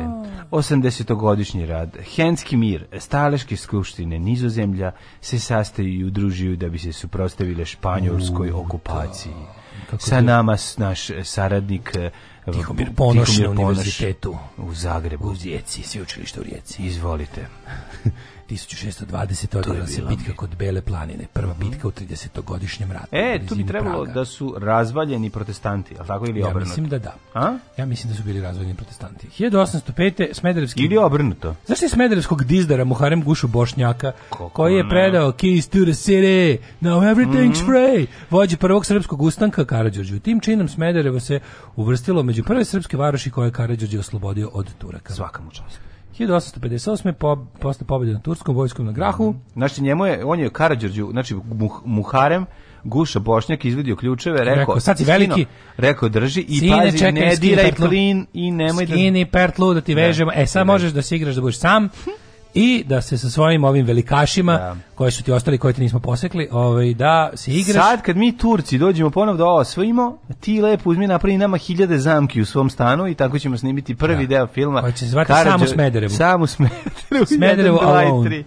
80-godišnji 0.51 1.67
rad. 1.67 1.97
Henski 2.17 2.57
mir, 2.57 2.87
staleške 2.99 3.57
skupštine 3.57 4.19
nizozemlja 4.19 4.93
se 5.21 5.39
sastaju 5.39 5.89
i 5.89 6.05
udružuju 6.05 6.57
da 6.57 6.69
bi 6.69 6.79
se 6.79 6.93
suprostavile 6.93 7.65
španjolskoj 7.65 8.51
okupaciji. 8.51 9.33
Sa 9.99 10.21
nama 10.21 10.57
naš 10.77 11.11
saradnik 11.25 11.97
eh, 11.97 12.11
Tihomir 12.53 12.95
Ponoš 12.97 13.29
na 13.29 13.35
Tihomir 13.35 13.57
Ponoš 13.57 13.59
univerzitetu. 13.59 14.39
u 14.57 14.75
Zagrebu. 14.75 15.29
U 15.29 15.35
Rijeci, 15.45 15.83
sveučilište 15.83 16.41
u 16.41 16.43
Rijeci. 16.43 16.83
Izvolite. 16.83 17.47
1620. 18.47 19.59
odigrala 19.59 19.87
se 19.87 20.03
bitka 20.03 20.33
kod 20.33 20.57
Bele 20.57 20.81
planine, 20.81 21.27
prva 21.33 21.55
bitka 21.55 21.89
u 21.89 21.93
30-godišnjem 21.93 22.93
ratu. 22.93 23.07
Mhm. 23.09 23.17
E, 23.17 23.47
tu 23.47 23.55
bi 23.55 23.67
trebalo 23.67 24.05
Praga. 24.05 24.13
da 24.13 24.25
su 24.25 24.55
razvaljeni 24.59 25.31
protestanti, 25.31 25.95
ali 25.99 26.09
tako 26.09 26.27
ili 26.27 26.41
Ja 26.41 26.47
obrnuto? 26.47 26.69
mislim 26.69 26.89
da 26.89 26.99
da. 26.99 27.15
A? 27.35 27.59
Ja 27.77 27.87
mislim 27.87 28.13
da 28.13 28.17
su 28.17 28.23
bili 28.23 28.41
razvojni 28.41 28.75
protestanti. 28.75 29.27
1805. 29.29 30.35
Smederevski... 30.35 30.83
Ili 30.83 30.97
obrnuto? 30.99 31.55
Znaš 31.67 31.79
ti 31.79 31.89
Smederevskog 31.89 32.45
dizdara 32.45 32.85
Muharem 32.85 33.23
Gušu 33.23 33.49
Bošnjaka, 33.49 34.13
Kako 34.31 34.49
koji 34.49 34.75
je 34.75 34.83
ne? 34.85 34.91
predao 34.91 35.33
Keys 35.33 35.69
to 35.69 35.79
the 35.83 35.93
city, 35.95 36.59
now 36.81 37.15
everything's 37.15 37.35
Mhm. 37.55 37.67
free, 37.67 38.07
vođi 38.31 38.57
prvog 38.57 38.87
srpskog 38.87 39.23
ustanka 39.23 39.65
Karadžorđu. 39.65 40.19
Tim 40.19 40.41
činom 40.41 40.69
Smederevo 40.69 41.21
se 41.21 41.41
uvrstilo 41.77 42.23
među 42.23 42.45
prve 42.45 42.65
srpske 42.65 42.97
varoši 42.97 43.31
koje 43.31 43.47
je 43.47 43.53
Karadžorđe 43.53 43.99
oslobodio 43.99 44.51
od 44.53 44.75
Turaka. 44.79 45.13
Svaka 45.15 45.43
mu 45.43 45.51
čast. 45.51 45.79
1858. 46.19 47.13
Po, 47.13 47.37
posle 47.61 47.87
pobjede 47.87 48.13
na 48.13 48.21
turskom 48.21 48.57
vojskom 48.57 48.87
na 48.87 48.93
Grahu, 48.93 49.35
Znači 49.53 49.83
njemu 49.83 50.07
je, 50.07 50.25
on 50.25 50.41
je 50.41 50.51
Karadžorđu, 50.51 51.09
znači 51.11 51.35
Muh- 51.35 51.81
Muharem, 51.85 52.47
Guša 52.85 53.19
Bošnjak 53.19 53.65
izvedio 53.65 53.97
ključeve, 53.97 54.39
rekao, 54.39 54.55
Rekao, 54.55 54.81
sad 54.81 54.99
si 54.99 55.05
veliki. 55.05 55.47
rekao 55.77 56.09
drži 56.09 56.41
i 56.41 56.59
Sine, 56.59 56.77
pazi, 56.79 56.99
čekaj, 56.99 57.13
ne 57.13 57.37
skini 57.37 57.51
diraj 57.51 57.73
klin 57.73 58.27
i 58.33 58.51
nemoj 58.51 58.87
da... 58.87 58.93
skini 58.93 59.27
pertlu 59.27 59.75
da 59.75 59.81
ti 59.81 59.95
vežemo. 59.95 60.31
E, 60.35 60.47
sad 60.47 60.61
Da. 60.61 60.65
možeš 60.65 60.93
da 60.93 61.03
se 61.03 61.17
igraš 61.17 61.35
da 61.35 61.41
budeš 61.41 61.59
sam 61.59 61.89
i 62.55 62.85
da 62.87 63.01
se 63.01 63.19
sa 63.19 63.31
svojim 63.31 63.65
ovim 63.65 63.87
velikašima 63.87 64.53
Da. 64.53 64.77
koji 64.95 65.13
su 65.13 65.23
ti 65.23 65.33
ostali, 65.33 65.59
koji 65.59 65.75
ti 65.75 65.81
nismo 65.81 66.01
posekli, 66.01 66.49
ovaj, 66.53 66.95
da 66.95 67.31
se 67.35 67.51
igraš. 67.53 67.85
Sad 67.85 68.03
kad 68.03 68.17
mi 68.17 68.37
Turci 68.37 68.79
dođemo 68.79 69.11
ponovo 69.11 69.39
da 69.39 69.47
osvojimo, 69.47 70.19
ti 70.41 70.61
lepo 70.61 70.91
uzmi 70.91 71.07
napravi 71.07 71.39
nama 71.39 71.57
hiljade 71.57 71.99
zamki 71.99 72.41
u 72.41 72.45
svom 72.45 72.71
stanu 72.71 73.09
i 73.09 73.15
tako 73.15 73.39
ćemo 73.39 73.59
snimiti 73.59 73.95
prvi 73.95 74.27
deo 74.27 74.47
filma. 74.47 74.81
Koji 74.81 74.93
će 74.93 74.99
se 74.99 75.07
zvati 75.07 75.33
Karadžor- 75.33 75.51
Sam 75.51 75.63
u 75.63 75.67
Smederevu. 75.67 76.11
Sam 76.11 76.43
u 76.43 76.47
Smederevu. 76.47 77.27
Smederevo 77.27 77.79
dva 77.83 78.03
i 78.03 78.07
alone. 78.07 78.31
tri. 78.31 78.45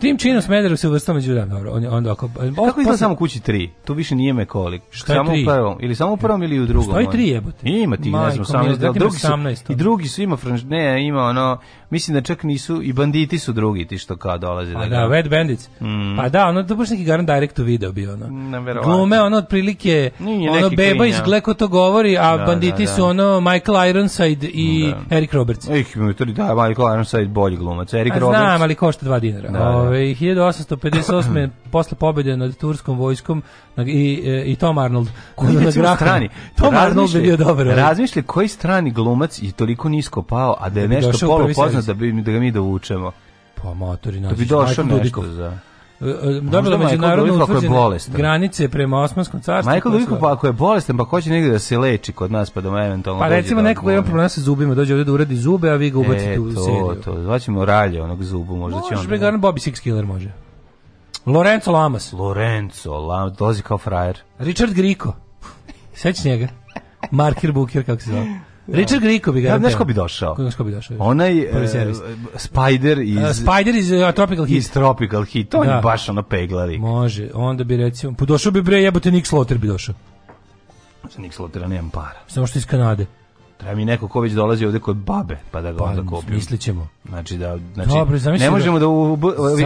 Tim 0.00 0.18
činom 0.18 0.42
Smederevo 0.42 0.76
se 0.76 0.88
uvrstao 0.88 1.14
među 1.14 1.34
dan, 1.34 1.48
dobro. 1.48 1.72
On 1.72 1.86
onda 1.90 2.12
ako 2.12 2.28
Kako 2.66 2.80
izgleda 2.80 2.96
samo 2.96 3.14
u 3.14 3.16
kući 3.16 3.40
3? 3.40 3.68
Tu 3.84 3.94
više 3.94 4.14
nije 4.14 4.32
Mekolik. 4.32 4.82
Šta 4.90 5.12
je 5.12 5.16
samo 5.18 5.30
tri? 5.30 5.42
u 5.42 5.46
prvom. 5.46 5.78
Ili 5.80 5.94
samo 5.94 6.12
u 6.12 6.16
prvom 6.16 6.42
ili 6.42 6.60
u 6.60 6.66
drugom. 6.66 6.94
Ono? 6.96 7.10
tri 7.10 7.28
jebote. 7.28 7.68
Ima 7.68 7.96
ti, 7.96 8.10
ne 8.10 8.30
znam, 8.30 8.62
mila, 8.62 8.74
18. 8.74 8.76
dati 8.76 8.92
mi 8.92 8.98
drugi 8.98 9.18
su, 9.18 9.26
18, 9.26 9.72
I 9.72 9.74
drugi 9.74 10.08
su, 10.08 10.22
ima 10.22 10.36
franš... 10.36 10.62
Ne, 10.62 11.06
ima 11.06 11.22
ono... 11.22 11.58
Mislim 11.90 12.14
da 12.14 12.20
čak 12.20 12.42
nisu... 12.42 12.82
I 12.82 12.92
banditi 12.92 13.38
su 13.38 13.52
drugi 13.52 13.86
ti 13.86 13.98
što 13.98 14.16
kao 14.16 14.38
dolaze. 14.38 14.74
Pa 14.74 14.80
da, 14.80 14.88
da, 14.88 15.08
Wet 15.08 15.28
Bandits. 15.28 15.68
Pa 16.16 16.28
da, 16.28 16.46
ono, 16.46 16.62
to 16.62 16.74
baš 16.74 16.90
neki 16.90 17.04
garant 17.04 17.28
direct 17.28 17.56
to 17.56 17.62
video 17.62 17.92
bio, 17.92 18.12
ono. 18.12 18.26
Neverovatno. 18.26 18.96
Glume, 18.96 19.20
ono, 19.20 19.36
otprilike, 19.36 20.10
Nije 20.18 20.50
ono, 20.50 20.70
beba 20.70 21.06
iz 21.06 21.20
Gleko 21.24 21.54
to 21.54 21.68
govori, 21.68 22.18
a 22.18 22.36
Da, 22.36 22.44
banditi 22.44 22.84
da, 22.84 22.90
da. 22.90 22.96
su, 22.96 23.04
ono, 23.04 23.40
Michael 23.40 23.88
Ironside 23.90 24.46
i 24.46 24.92
Eric 25.10 25.32
Roberts. 25.32 25.68
Ih, 25.68 25.96
mi 25.96 26.14
to 26.14 26.24
da, 26.24 26.54
Michael 26.54 26.92
Ironside 26.92 27.26
bolji 27.26 27.56
glumac. 27.56 27.94
Eric 27.94 28.12
Roberts. 28.14 28.38
znam, 28.38 28.62
ali 28.62 28.74
košta 28.74 29.06
2 29.06 29.20
dinara. 29.20 29.48
Da, 29.48 29.58
da. 29.58 29.79
Ove, 29.80 29.98
1858. 29.98 31.48
posle 31.72 31.96
pobjede 31.96 32.36
nad 32.36 32.56
turskom 32.56 32.98
vojskom 32.98 33.42
na- 33.76 33.84
i, 33.84 34.22
e, 34.26 34.42
i 34.42 34.56
Tom 34.56 34.78
Arnold. 34.78 35.08
Koji 35.34 35.52
na 35.54 35.96
strani? 35.96 36.28
Tom 36.56 36.74
Arnold 36.74 37.14
je 37.14 37.20
bio 37.20 37.36
dobar. 37.36 37.66
ovaj. 37.66 37.76
Razmišljaj 37.76 38.22
koji 38.22 38.48
strani 38.48 38.90
glumac 38.90 39.42
je 39.42 39.52
toliko 39.52 39.88
nisko 39.88 40.22
pao, 40.22 40.56
a 40.60 40.68
da 40.68 40.80
je 40.80 40.88
nešto 40.88 41.12
došao 41.12 41.28
u 41.28 41.30
polu 41.30 41.42
prvi 41.42 41.54
poznat 41.54 41.84
servis. 41.84 41.86
da, 41.86 41.94
bi, 42.12 42.22
da 42.22 42.32
ga 42.32 42.38
mi 42.38 42.50
dovučemo. 42.50 43.12
Pa 43.54 43.74
motori 43.74 44.16
Da 44.16 44.22
nađeš. 44.22 44.38
bi 44.38 44.44
došao 44.44 44.84
nešto 44.84 45.22
za... 45.24 45.58
Dobila 46.00 46.76
Michael 46.76 46.84
međunarodno 46.84 47.44
utvrđene 47.44 47.74
granice 48.08 48.68
prema 48.68 48.98
Osmanskom 48.98 49.40
carstvu. 49.40 49.72
Su- 49.82 49.90
Dudikov 49.90 50.18
pa 50.20 50.32
ako 50.32 50.46
je 50.46 50.52
bolestan, 50.52 50.96
pa 50.96 51.04
hoće 51.04 51.30
negde 51.30 51.50
da 51.50 51.58
se 51.58 51.78
leči 51.78 52.12
kod 52.12 52.32
nas, 52.32 52.50
pa 52.50 52.60
da 52.60 52.70
mu 52.70 52.78
eventualno 52.78 53.20
Pa 53.20 53.28
recimo 53.28 53.62
da 53.62 53.68
neko 53.68 53.82
ko 53.82 53.90
ima 53.90 54.02
problema 54.02 54.28
sa 54.28 54.40
zubima, 54.40 54.74
dođe 54.74 54.94
ovdje 54.94 55.04
da 55.04 55.12
uradi 55.12 55.36
zube, 55.36 55.70
a 55.70 55.74
vi 55.74 55.90
ga 55.90 55.98
ubacite 55.98 56.32
E, 56.32 56.38
u 56.38 56.54
to, 56.54 56.60
seriju. 56.60 56.96
to, 57.04 57.22
zvaćemo 57.22 57.64
ralje 57.64 58.02
onog 58.02 58.24
zubu, 58.24 58.56
možda 58.56 58.80
će 58.80 58.94
Može, 58.94 59.00
on... 59.00 59.06
bre, 59.06 59.18
garant 59.18 59.42
Bobby 59.42 59.70
Six 59.70 59.80
Killer 59.80 60.06
može. 60.06 60.32
Lorenzo 61.26 61.72
Lamas, 61.72 62.12
Lorenzo, 62.12 62.92
la, 62.92 63.28
dolazi 63.28 63.62
kao 63.62 63.78
frajer. 63.78 64.18
Richard 64.38 64.72
Griko. 64.72 65.12
Sećaš 65.94 66.24
njega? 66.24 66.48
Marker 67.10 67.52
Booker, 67.52 67.86
kako 67.86 68.02
se 68.02 68.10
zove. 68.10 68.26
Richard 68.70 69.02
Griko 69.02 69.32
bi 69.32 69.40
ga 69.40 69.48
Ja, 69.48 69.58
znaš 69.58 69.74
ko 69.74 69.84
bi 69.84 69.94
došao? 69.94 70.34
Znaš 70.34 70.54
ko 70.54 70.64
bi 70.64 70.72
došao? 70.72 70.96
Onaj 71.00 71.34
servis. 71.66 71.98
Spider 72.36 72.98
iz, 72.98 73.16
Uh, 73.16 73.32
Spider 73.32 73.74
iz 73.74 73.92
uh, 73.92 74.12
Tropical 74.12 74.44
Heat. 74.44 74.58
iz 74.58 74.70
Tropical 74.70 75.24
Heat, 75.24 75.54
on 75.54 75.66
Da. 75.66 75.72
je 75.72 75.80
baš 75.80 76.08
ono 76.08 76.22
peglari. 76.22 76.78
Može, 76.78 77.28
onda 77.34 77.64
bi 77.64 77.76
recimo... 77.76 78.14
Pa 78.14 78.24
došao 78.24 78.52
bi 78.52 78.62
bre, 78.62 78.76
jebote 78.76 79.10
Nick 79.10 79.26
Slaughter 79.26 79.58
bi 79.58 79.66
došao. 79.66 79.94
Za 81.10 81.22
Nick 81.22 81.34
Slotera 81.34 81.68
nemam 81.68 81.90
para. 81.90 82.18
Samo 82.26 82.46
što 82.46 82.58
iz 82.58 82.66
Kanade. 82.66 83.06
Treba 83.60 83.74
mi 83.74 83.84
neko 83.84 84.08
ko 84.08 84.20
već 84.20 84.32
dolazi 84.32 84.66
ovde 84.66 84.78
kod 84.78 84.96
babe, 84.96 85.36
pa 85.50 85.60
da 85.60 85.72
ga 85.72 85.78
Pa, 85.78 85.84
onda 85.84 86.02
kupim. 86.10 86.34
mislit 86.34 86.60
ćemo. 86.60 86.88
Znači 87.08 87.36
da 87.36 87.58
znači 87.74 87.90
Dobro, 87.90 88.18
zamisli 88.18 88.44
ne 88.44 88.50
da- 88.50 88.56
možemo 88.56 88.78
da 88.78 88.88
u, 88.88 89.18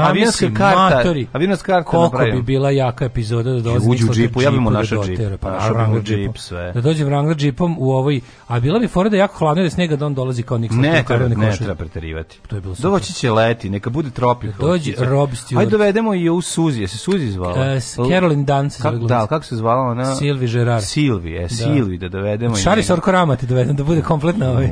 avionska 0.03 0.47
karta, 0.57 1.03
avionska 1.33 1.67
karta 1.73 1.91
Koliko 1.91 2.37
bi 2.37 2.43
bila 2.43 2.71
jaka 2.71 3.05
epizoda 3.05 3.53
da 3.53 3.61
dolazi 3.61 3.91
Uđu 3.91 4.07
u 4.11 4.15
džipu, 4.15 4.43
ja 4.43 4.51
bi 4.51 4.61
mu 4.61 4.71
našao 4.71 4.99
da 4.99 5.07
džip. 5.07 5.17
dotera, 5.19 5.37
Pa, 5.37 5.51
Našao 5.51 5.75
Wrangler 5.75 6.03
džip, 6.03 6.39
sve. 6.39 6.73
Da 6.73 6.81
dođe 6.81 7.05
Wrangler 7.05 7.37
džipom 7.37 7.77
u 7.79 7.93
ovoj... 7.93 8.21
A 8.49 8.61
bila 8.61 8.79
bi 8.79 8.89
fora 8.89 9.09
da 9.09 9.17
je 9.17 9.21
jako 9.21 9.39
hladno 9.39 9.61
da 9.61 9.67
je 9.67 9.71
snega 9.71 9.97
da 9.97 10.07
on 10.07 10.15
dolazi 10.15 10.43
kao 10.43 10.59
Slaughter. 10.59 10.79
Ne 10.81 11.05
treba, 11.07 11.29
ne 11.29 11.57
treba 11.57 11.75
preterivati. 11.75 12.39
To 12.47 12.57
je 12.57 12.61
bilo. 12.61 12.75
Doći 12.79 13.13
će 13.13 13.31
leti, 13.31 13.71
neka 13.71 13.91
bude 13.91 14.11
tropik. 14.11 14.51
Da 14.51 14.67
dođe 14.67 14.93
Rob 14.99 15.31
Stewart. 15.31 15.59
Ajde 15.59 15.71
dovedemo 15.71 16.15
i 16.15 16.31
u 16.31 16.41
Suzi, 16.41 16.81
je 16.81 16.89
se 16.89 16.99
Suzi 16.99 17.31
zvala? 17.31 17.67
E, 17.67 17.81
Caroline 17.81 18.45
zove 18.69 18.99
da, 18.99 19.27
kako 19.27 19.45
se 19.45 19.57
zvala 19.57 19.83
ona? 19.83 20.05
Sylvie 20.05 20.53
Gerard. 20.53 20.85
Silvi, 20.85 21.37
e, 21.37 21.49
Silvi, 21.49 21.99
da 21.99 22.09
dovedemo. 22.09 22.57
Šari 22.57 22.77
njega. 22.77 22.87
Sorko 22.87 23.13
Rama 23.13 23.37
ti 23.37 23.47
dovedem 23.47 23.77
da 23.85 23.87
bude 23.87 24.03
kompletna 24.03 24.51
ovaj. 24.51 24.69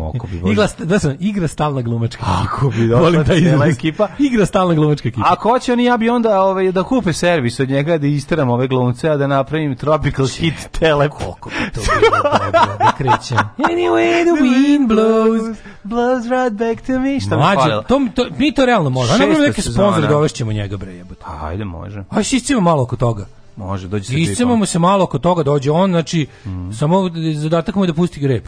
Igra, 0.47 0.69
da 0.79 0.99
sam, 0.99 1.17
igra 1.21 1.49
stalna 1.49 1.83
glumačka. 1.83 2.25
Ako 2.43 2.71
bi 2.71 2.87
došla 2.89 3.25
cijela 3.25 3.67
ekipa. 3.67 4.09
Igra 4.19 4.47
stalna 4.47 4.75
glumačka 4.75 5.09
ekipa. 5.09 5.27
Ako 5.29 5.49
hoće 5.51 5.73
oni, 5.73 5.85
ja 5.85 5.97
bi 5.97 6.09
onda 6.09 6.41
ovaj, 6.41 6.73
da 6.73 6.83
kupe 6.83 7.13
servis 7.13 7.61
od 7.61 7.69
njega, 7.69 7.99
da 7.99 8.07
isteram 8.07 8.51
ove 8.51 8.69
glumce, 8.69 9.11
a 9.11 9.17
da 9.17 9.27
napravim 9.27 9.77
Tropical 9.77 10.27
Hit 10.29 10.69
Teleport. 10.71 11.21
Koliko 11.41 11.49
bi 11.51 11.71
to 11.75 11.81
bilo 12.01 12.23
dobro 12.23 12.77
da 12.79 12.93
krećem. 12.93 13.39
Anyway, 13.73 14.25
the 14.25 14.45
wind 14.45 14.89
blows. 14.89 15.57
blows 15.85 16.25
right 16.25 16.53
back 16.55 16.87
to 16.87 16.99
me. 17.01 17.21
Šta 17.21 17.37
mi 17.37 17.43
Mlađe, 17.43 17.71
to, 17.89 18.01
to, 18.15 18.27
mi 18.39 18.55
to 18.55 18.67
realno 18.67 18.91
možemo. 18.91 19.25
Ajde 19.25 19.41
neke 19.41 19.63
sponzore, 19.63 20.07
dovešćemo 20.09 20.53
njega 20.53 20.77
bre 20.77 20.93
jebote. 20.93 21.25
Ajde, 21.41 21.65
može. 21.65 22.05
Ajde 22.11 22.29
iscimo 22.33 22.61
malo 22.61 22.83
oko 22.83 22.97
toga. 22.97 23.27
Može, 23.57 23.89
dođe 23.89 24.05
sa 24.05 24.15
Iscimo 24.15 24.57
mu 24.57 24.67
se 24.67 24.79
malo 24.79 25.05
oko 25.05 25.19
toga, 25.19 25.43
dođe 25.43 25.71
on, 25.71 25.91
znači, 25.91 26.27
Mhm. 26.45 26.71
samo 26.71 27.11
zadatak 27.35 27.75
mu 27.75 27.85
je 27.85 27.87
da 27.87 27.95
pusti 27.95 28.27
rep. 28.29 28.45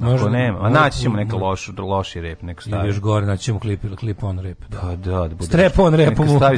Ako 0.00 0.28
nema, 0.28 0.58
a 0.62 0.68
naći 0.68 1.00
ćemo 1.00 1.16
neka 1.16 1.36
Ili 1.36 1.42
loš, 1.44 1.70
loši 1.78 2.20
rep, 2.20 2.42
neko 2.42 2.62
stavi. 2.62 2.88
još 2.88 3.00
gore, 3.00 3.26
naći 3.26 3.44
ćemo 3.44 3.58
klip, 3.58 3.80
klip 3.98 4.22
on 4.22 4.38
rep. 4.38 4.64
Da. 4.68 4.78
Pa 4.80 4.96
da, 4.96 5.10
da 5.12 5.28
bude. 5.28 5.44
Strep 5.44 5.78
on 5.78 5.92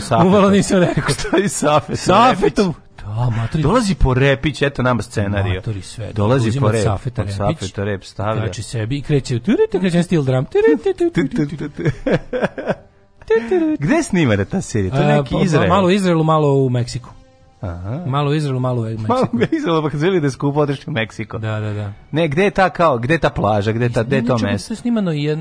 safeta. 0.01 0.27
uvalo 0.27 0.51
nisam 0.51 0.81
rekao. 0.87 1.15
Stavi 1.15 1.49
safet. 1.49 1.99
Safetom. 1.99 2.75
Da, 3.05 3.31
matri. 3.37 3.63
Dolazi 3.63 3.95
po 3.95 4.15
repić, 4.15 4.63
eto 4.63 4.83
nama 4.83 5.03
scenariju. 5.03 5.55
Matori 5.55 5.83
sve. 5.83 6.13
Dolazi 6.13 6.49
Uzima 6.49 6.67
po 6.67 6.73
rep. 6.73 6.83
Safeta 6.83 7.23
repić, 7.23 7.37
Safeta 7.37 7.85
rep 7.85 8.05
stavlja. 8.05 8.43
Kači 8.43 8.63
sebi 8.63 8.99
i 8.99 9.03
kreće, 9.03 9.39
turite, 9.39 9.81
kreće. 9.81 10.03
Turite, 10.09 10.95
turite, 10.95 11.91
Gde 13.79 14.03
snimate 14.03 14.45
ta 14.45 14.61
serija? 14.61 14.91
To 14.91 14.97
A, 14.97 15.07
neki 15.07 15.35
pa- 15.35 15.43
Izrael. 15.43 15.69
Malo 15.69 15.87
u 15.87 15.91
Izraelu, 15.91 16.25
malo 16.25 16.55
u 16.55 16.69
Meksiku. 16.69 17.11
Aha. 17.61 18.03
Malo 18.07 18.31
u 18.31 18.35
Izraelu, 18.35 18.61
malo 18.61 18.81
u 18.81 18.85
Meksiku. 18.85 19.09
Malo 19.09 19.27
me 19.33 19.47
izvalo, 19.53 19.83
pa 19.83 19.91
kad 19.91 20.01
vidjeli 20.01 20.21
da 20.21 20.27
je 20.27 20.31
skupo, 20.31 20.61
otišli 20.61 20.85
u 20.87 20.93
Meksiko. 20.93 21.39
Da, 21.39 21.61
da, 21.61 21.73
da. 21.73 21.93
Ne, 22.13 22.29
gde 22.29 22.45
je 22.45 22.51
ta 22.51 22.71
kao, 22.71 22.99
gde 22.99 23.15
je 23.15 23.19
ta 23.19 23.31
plaža, 23.31 23.73
gde 23.73 23.85
je, 23.85 23.93
ta, 23.93 24.03
gde 24.03 24.17
je 24.17 24.25
to 24.25 24.39
mesto? 24.39 24.69
To 24.69 24.73
je 24.73 24.77
snimano 24.77 25.13
i 25.13 25.27
e, 25.27 25.37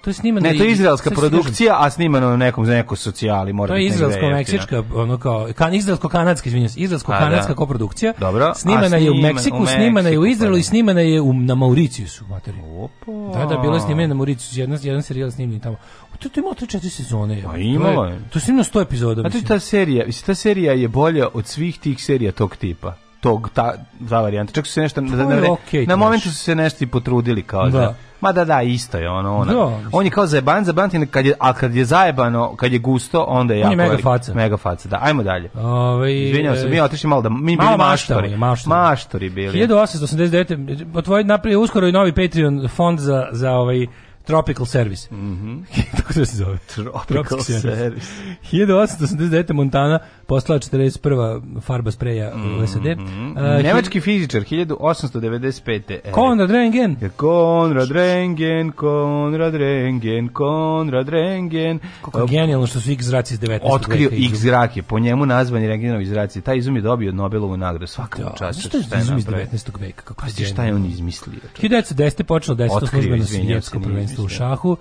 to 0.00 0.10
je 0.10 0.14
snimano 0.14 0.48
Ne, 0.48 0.58
to 0.58 0.64
je 0.64 0.70
izraelska 0.70 1.10
produkcija, 1.10 1.76
a 1.78 1.90
snimano 1.90 2.28
na 2.28 2.36
nekom, 2.36 2.66
za 2.66 2.72
neku 2.72 2.96
socijali. 2.96 3.52
Mora 3.52 3.68
To 3.68 3.76
je 3.76 3.86
izraelsko-meksička, 3.86 4.82
ono 4.94 5.18
kao, 5.18 5.48
kan, 5.54 5.74
izraelsko-kanadska, 5.74 6.48
izvinjam 6.48 6.68
se, 6.68 6.80
izraelsko-kanadska 6.80 7.48
da. 7.48 7.54
koprodukcija. 7.54 8.12
Dobro, 8.18 8.54
Snimana 8.54 8.96
je 8.96 9.10
u 9.10 9.14
snima- 9.14 9.32
Meksiku, 9.32 9.56
u 9.56 9.66
snimana 9.66 10.08
je 10.08 10.18
u 10.18 10.22
Meksiku, 10.22 10.32
Izraelu 10.32 10.54
pa 10.54 10.58
i 10.58 10.62
da. 10.62 10.64
snimana 10.64 11.00
je 11.00 11.20
u, 11.20 11.32
na 11.32 11.54
Mauricijusu, 11.54 12.24
materi. 12.26 12.58
Opa. 12.78 13.38
Da, 13.38 13.46
da, 13.46 13.58
bilo 13.58 13.74
je 13.74 13.80
snimanje 13.80 14.08
na 14.08 14.14
Mauricijusu, 14.14 14.60
jedan, 14.60 14.78
jedan 14.82 15.02
serijal 15.02 15.30
snimljen 15.30 15.60
tamo. 15.60 15.76
To, 16.16 16.28
to 16.28 16.40
je 16.40 16.42
imalo 16.42 16.54
3-4 16.54 16.88
sezone. 16.88 17.42
Pa 17.44 17.50
To 17.50 17.56
imalo 17.56 18.04
je. 18.04 18.18
To 18.30 18.36
je 18.36 18.40
snimano 18.40 18.64
100 18.64 18.82
epizoda, 18.82 19.20
A 19.20 19.24
mislim. 19.24 19.44
ta 19.44 19.58
serija, 19.58 20.04
ta 20.26 20.34
serija 20.34 20.72
je 20.72 20.88
bolja 20.88 21.28
od 21.34 21.46
svih 21.46 21.78
tih 21.78 22.04
serija 22.04 22.32
tog 22.32 22.56
tipa 22.56 22.94
tog 23.20 23.50
ta, 23.54 23.72
ta 24.08 24.20
varijanta. 24.20 24.52
Čak 24.52 24.66
su 24.66 24.72
se 24.72 24.80
nešto 24.80 25.00
na, 25.00 25.34
je 25.34 25.40
na, 25.40 25.52
okej, 25.52 25.86
na 25.86 25.96
momentu 25.96 26.28
su 26.28 26.34
se 26.34 26.54
nešto 26.54 26.84
i 26.84 26.86
potrudili 26.86 27.42
kao 27.42 27.68
da. 27.68 27.78
Da. 27.78 27.94
Ma 28.20 28.32
da, 28.32 28.44
da, 28.44 28.62
isto 28.62 28.98
je 28.98 29.10
ono. 29.10 29.36
ono. 29.36 29.52
Da, 29.54 29.80
on 29.92 30.04
je 30.04 30.10
kao 30.10 30.26
zajeban, 30.26 30.64
zajeban, 30.64 30.90
ti 30.90 31.06
kad 31.06 31.26
je, 31.26 31.34
a 31.40 31.52
kad 31.52 31.74
je 31.74 31.84
zajebano, 31.84 32.56
kad 32.56 32.72
je 32.72 32.78
gusto, 32.78 33.20
onda 33.20 33.54
je 33.54 33.56
On 33.56 33.70
je 33.70 33.74
jako 33.74 33.76
mega 33.76 33.90
velik- 33.92 34.02
faca. 34.02 34.34
Mega 34.34 34.56
faca, 34.56 34.88
da. 34.88 34.98
Ajmo 35.02 35.22
dalje. 35.22 35.50
Ovaj, 35.54 36.14
Izvinjavam 36.14 36.58
se, 36.58 36.68
mi 36.68 36.80
otišli 36.80 37.08
malo 37.08 37.22
da 37.22 37.28
mi 37.28 37.40
bili 37.42 37.56
malo 37.56 37.76
maštori. 37.76 38.20
maštamo, 38.20 38.46
maštamo. 38.46 38.74
Maštori 38.76 39.30
bili. 39.30 39.58
1889. 39.58 40.86
Otvoj 40.94 41.24
napravio 41.24 41.60
uskoro 41.60 41.88
i 41.88 41.92
novi 41.92 42.12
Patreon 42.12 42.68
fond 42.68 42.98
za, 42.98 43.28
za 43.32 43.52
ovaj 43.52 43.86
Tropical 44.26 44.66
Service. 44.66 45.14
Mhm. 45.14 45.56
Tako 45.96 46.12
da 46.14 46.24
se 46.26 46.36
zove. 46.36 46.58
Tropical 47.06 47.38
Service. 47.40 48.06
1889. 48.42 49.52
Montana 49.52 49.98
poslala 50.26 50.60
41. 50.60 51.60
farba 51.60 51.90
spreja 51.90 52.32
u 52.62 52.66
SAD. 52.66 52.84
Mhm. 52.98 53.30
Uh, 53.30 53.36
Nemački 53.62 54.00
fizičar 54.00 54.42
1895. 54.42 56.00
E, 56.04 56.12
Konrad 56.12 56.50
Rengen. 56.50 56.96
je 57.00 57.08
Konrad 57.08 57.90
Rengen, 57.90 58.72
Konrad 58.72 59.54
Rengen, 59.54 60.28
Konrad 60.28 61.08
Rengen. 61.08 61.78
Kako 62.02 62.18
je 62.20 62.26
genijalno 62.26 62.66
što 62.66 62.80
su 62.80 62.90
X 62.90 63.04
zraci 63.04 63.34
iz 63.34 63.40
19. 63.40 63.60
Otkrio 63.64 64.10
X 64.30 64.34
zrake, 64.34 64.82
po 64.82 64.98
njemu 64.98 65.26
nazvani 65.26 65.68
Rengenovi 65.68 66.06
zraci. 66.06 66.40
Taj 66.40 66.56
izum 66.56 66.76
je 66.76 66.82
dobio 66.82 67.12
Nobelovu 67.12 67.56
nagradu 67.56 67.86
svaka 67.86 68.18
mu 68.18 68.28
Da, 68.30 68.34
čast. 68.36 68.74
je 68.74 68.82
šta 68.82 68.96
je 68.96 69.02
izum 69.02 69.18
iz 69.18 69.24
napravio. 69.24 69.46
19. 69.46 69.80
veka? 69.80 70.02
Kako 70.02 70.20
Pa 70.20 70.28
šta 70.44 70.64
je 70.64 70.74
on 70.74 70.86
izmislio? 70.86 71.40
1910. 71.62 72.22
počelo 72.22 72.56
10. 72.56 72.68
Otkrio, 72.72 72.88
službeno 72.90 73.24
svjetsko 73.24 73.78
se, 73.78 74.15
prvenstvo 74.16 74.24
u 74.24 74.28
šahu. 74.28 74.76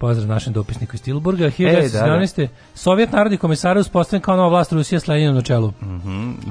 Pozdrav 0.00 0.28
našem 0.28 0.52
dopisniku 0.52 0.94
iz 0.94 1.02
Tilburga. 1.02 1.44
1917. 1.44 2.42
E, 2.42 2.46
da, 2.46 2.52
Sovjet 2.74 3.12
narodni 3.12 3.36
komesar 3.36 3.78
uspostavljen 3.78 4.22
kao 4.22 4.36
nova 4.36 4.48
vlast 4.48 4.72
Rusije 4.72 5.00
s 5.00 5.08
Leninom 5.08 5.34
na 5.34 5.42
čelu. 5.42 5.72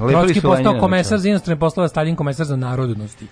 Lepili 0.00 0.12
Trotski 0.12 0.40
su 0.40 0.46
postao 0.46 0.80
komesar 0.80 1.18
za 1.18 1.28
inostrane 1.28 1.60
poslove, 1.60 1.88
Stalin 1.88 2.16
komesar 2.16 2.46
za 2.46 2.56
narodnosti. 2.56 3.26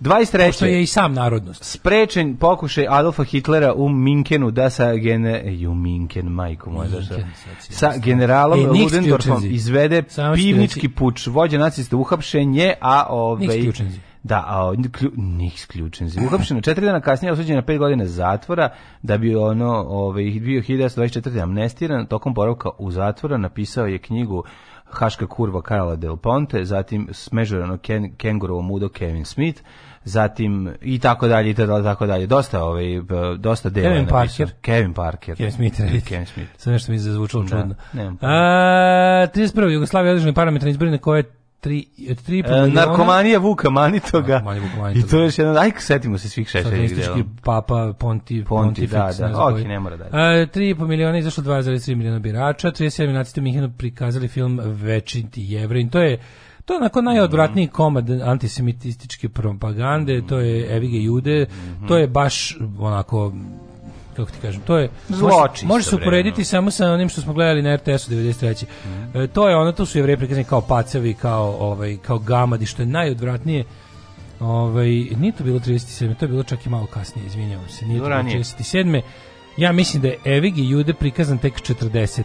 Što 0.00 0.10
23. 0.10 0.64
je 0.64 0.82
i 0.82 0.86
sam 0.86 1.12
narodnost. 1.12 1.64
Sprečen 1.64 2.36
pokušaj 2.36 2.86
Adolfa 2.88 3.24
Hitlera 3.24 3.72
u 3.74 3.88
Minkenu 3.88 4.50
da 4.50 4.70
sa 4.70 4.94
gene, 4.94 5.42
i 5.44 5.66
u 5.66 5.74
Minken, 5.74 6.26
majku 6.26 6.70
moja, 6.70 6.88
zašto? 6.88 7.14
Si 7.60 7.72
Sa 7.72 7.92
generalom 7.96 8.60
E, 8.60 8.66
Ludendorfom 8.66 9.44
izvede 9.44 10.02
pivnički 10.34 10.88
puč, 10.88 11.26
vođa 11.26 11.58
nacista 11.58 11.96
uhapšen 11.96 12.54
je, 12.54 12.74
a 12.80 13.06
ove... 13.08 13.60
Ključenzi. 13.60 13.98
Da, 14.24 14.44
a 14.46 14.64
o- 14.64 14.74
klju, 14.92 15.10
Nix 15.16 15.66
ključenzi. 15.66 16.20
Uhapšen 16.26 16.56
je 16.56 16.62
četiri 16.62 16.86
dana 16.86 17.00
kasnije 17.00 17.32
osuđen 17.32 17.56
na 17.56 17.62
pet 17.62 17.78
godina 17.78 18.04
zatvora 18.06 18.68
da 19.02 19.18
bi 19.18 19.36
ono 19.36 19.84
ove, 19.88 20.22
bio 20.30 20.62
1924. 20.62 21.42
amnestiran 21.42 22.06
tokom 22.06 22.34
boravka 22.34 22.68
u 22.78 22.90
zatvora 22.90 23.36
napisao 23.36 23.86
je 23.86 23.98
knjigu 23.98 24.44
Haška 24.84 25.26
kurva 25.26 25.62
Karla 25.62 25.96
Del 25.96 26.16
Ponte, 26.16 26.64
zatim 26.64 27.08
smežurano 27.12 27.78
ken, 27.78 28.16
kengurovo 28.16 28.62
mudo 28.62 28.88
Kevin 28.88 29.24
Smith, 29.24 29.62
zatim 30.04 30.74
i 30.82 30.98
tako 30.98 31.28
dalje 31.28 31.50
i 31.50 31.54
tako 31.54 32.06
dalje. 32.06 32.26
Dosta 32.26 32.64
ovaj 32.64 32.84
dosta 33.38 33.68
dela. 33.70 33.88
Kevin. 33.88 34.06
Parker. 34.06 34.50
Kevin 34.62 34.94
Parker. 34.94 35.36
Kevin 35.36 35.52
Smith. 35.52 35.76
Kevin 36.08 36.26
Smith. 36.26 36.50
Sad 36.56 36.72
nešto 36.72 36.92
mi 36.92 36.96
je 36.96 37.00
zazvučalo 37.00 37.44
Da, 37.44 37.48
čudno. 37.50 37.74
A, 38.20 39.26
31. 39.34 39.68
Jugoslavija 39.68 40.12
održane 40.12 40.34
parlamentarne 40.34 40.70
izbore 40.70 40.90
na 40.90 40.98
koje 40.98 41.24
tri, 41.64 41.78
od 42.10 42.16
3,5 42.18 42.38
E, 42.38 42.50
miliona... 42.50 42.66
narkomanija 42.76 43.38
Vuka 43.38 43.70
Manitoga. 43.70 44.32
Narkomanija 44.32 44.62
Vuka 44.64 44.76
Manitoga. 44.76 45.06
I 45.06 45.10
to 45.10 45.18
je 45.18 45.24
još 45.24 45.38
jedan, 45.38 45.56
aj 45.56 45.70
setimo 45.78 46.18
se 46.18 46.28
svih 46.28 46.48
šešeljih 46.48 46.96
dela. 46.96 47.16
papa 47.44 47.92
Ponti, 47.98 48.44
Ponti, 48.44 48.86
da, 48.86 48.98
da. 48.98 49.06
ne 49.06 49.12
znam 49.12 49.32
Ok, 49.32 49.52
koji. 49.52 49.64
ne 49.64 49.80
mora 49.80 49.96
dalje. 49.96 50.10
A, 50.12 50.46
3,5 50.46 50.86
miliona 50.86 51.18
izašlo 51.18 51.44
2,3 51.44 51.94
miliona 51.94 52.18
birača, 52.18 52.68
37 52.68 53.12
nacista 53.12 53.40
u 53.40 53.44
prikazali 53.70 54.28
film 54.28 54.60
Večiti 54.64 55.42
jevrin. 55.42 55.88
To 55.88 56.00
je 56.00 56.18
to 56.64 56.74
je 56.74 56.78
onako 56.78 57.02
najodvratniji 57.02 57.66
komad 57.68 58.10
antisemitističke 58.10 59.28
propagande, 59.28 60.22
to 60.22 60.38
je 60.38 60.76
Evige 60.76 60.98
Jude, 60.98 61.46
to 61.88 61.96
je 61.96 62.06
baš 62.08 62.56
onako 62.78 63.32
kako 64.14 64.30
ti 64.30 64.38
kažem, 64.42 64.60
to 64.60 64.78
je 64.78 64.90
Zločin 65.08 65.68
može 65.68 65.84
se 65.84 65.96
uporediti 65.96 66.44
samo 66.44 66.70
sa 66.70 66.92
onim 66.92 67.08
što 67.08 67.20
smo 67.20 67.32
gledali 67.32 67.62
na 67.62 67.76
RTS-u 67.76 68.10
93. 68.10 68.64
E, 69.14 69.26
to 69.26 69.48
je 69.48 69.56
ono, 69.56 69.72
to 69.72 69.86
su 69.86 69.98
jevreji 69.98 70.16
prikazani 70.16 70.44
kao 70.44 70.60
pacevi, 70.60 71.14
kao, 71.14 71.56
ovaj, 71.60 71.96
kao 71.96 72.18
gamadi, 72.18 72.66
što 72.66 72.82
je 72.82 72.86
najodvratnije 72.86 73.64
Ovaj 74.40 74.88
nije 74.88 75.32
to 75.38 75.44
bilo 75.44 75.58
37, 75.58 76.14
to 76.14 76.24
je 76.24 76.28
bilo 76.28 76.42
čak 76.42 76.66
i 76.66 76.68
malo 76.68 76.86
kasnije, 76.86 77.26
izvinjavam 77.26 77.68
se. 77.68 77.86
Nije 77.86 77.98
to 77.98 78.04
bilo 78.04 78.08
Ranije. 78.08 78.38
37. 78.38 79.00
Ja 79.56 79.72
mislim 79.72 80.02
da 80.02 80.08
je 80.08 80.18
Evig 80.24 80.58
i 80.58 80.68
Jude 80.68 80.94
prikazan 80.94 81.38
tek 81.38 81.54
40. 81.54 82.22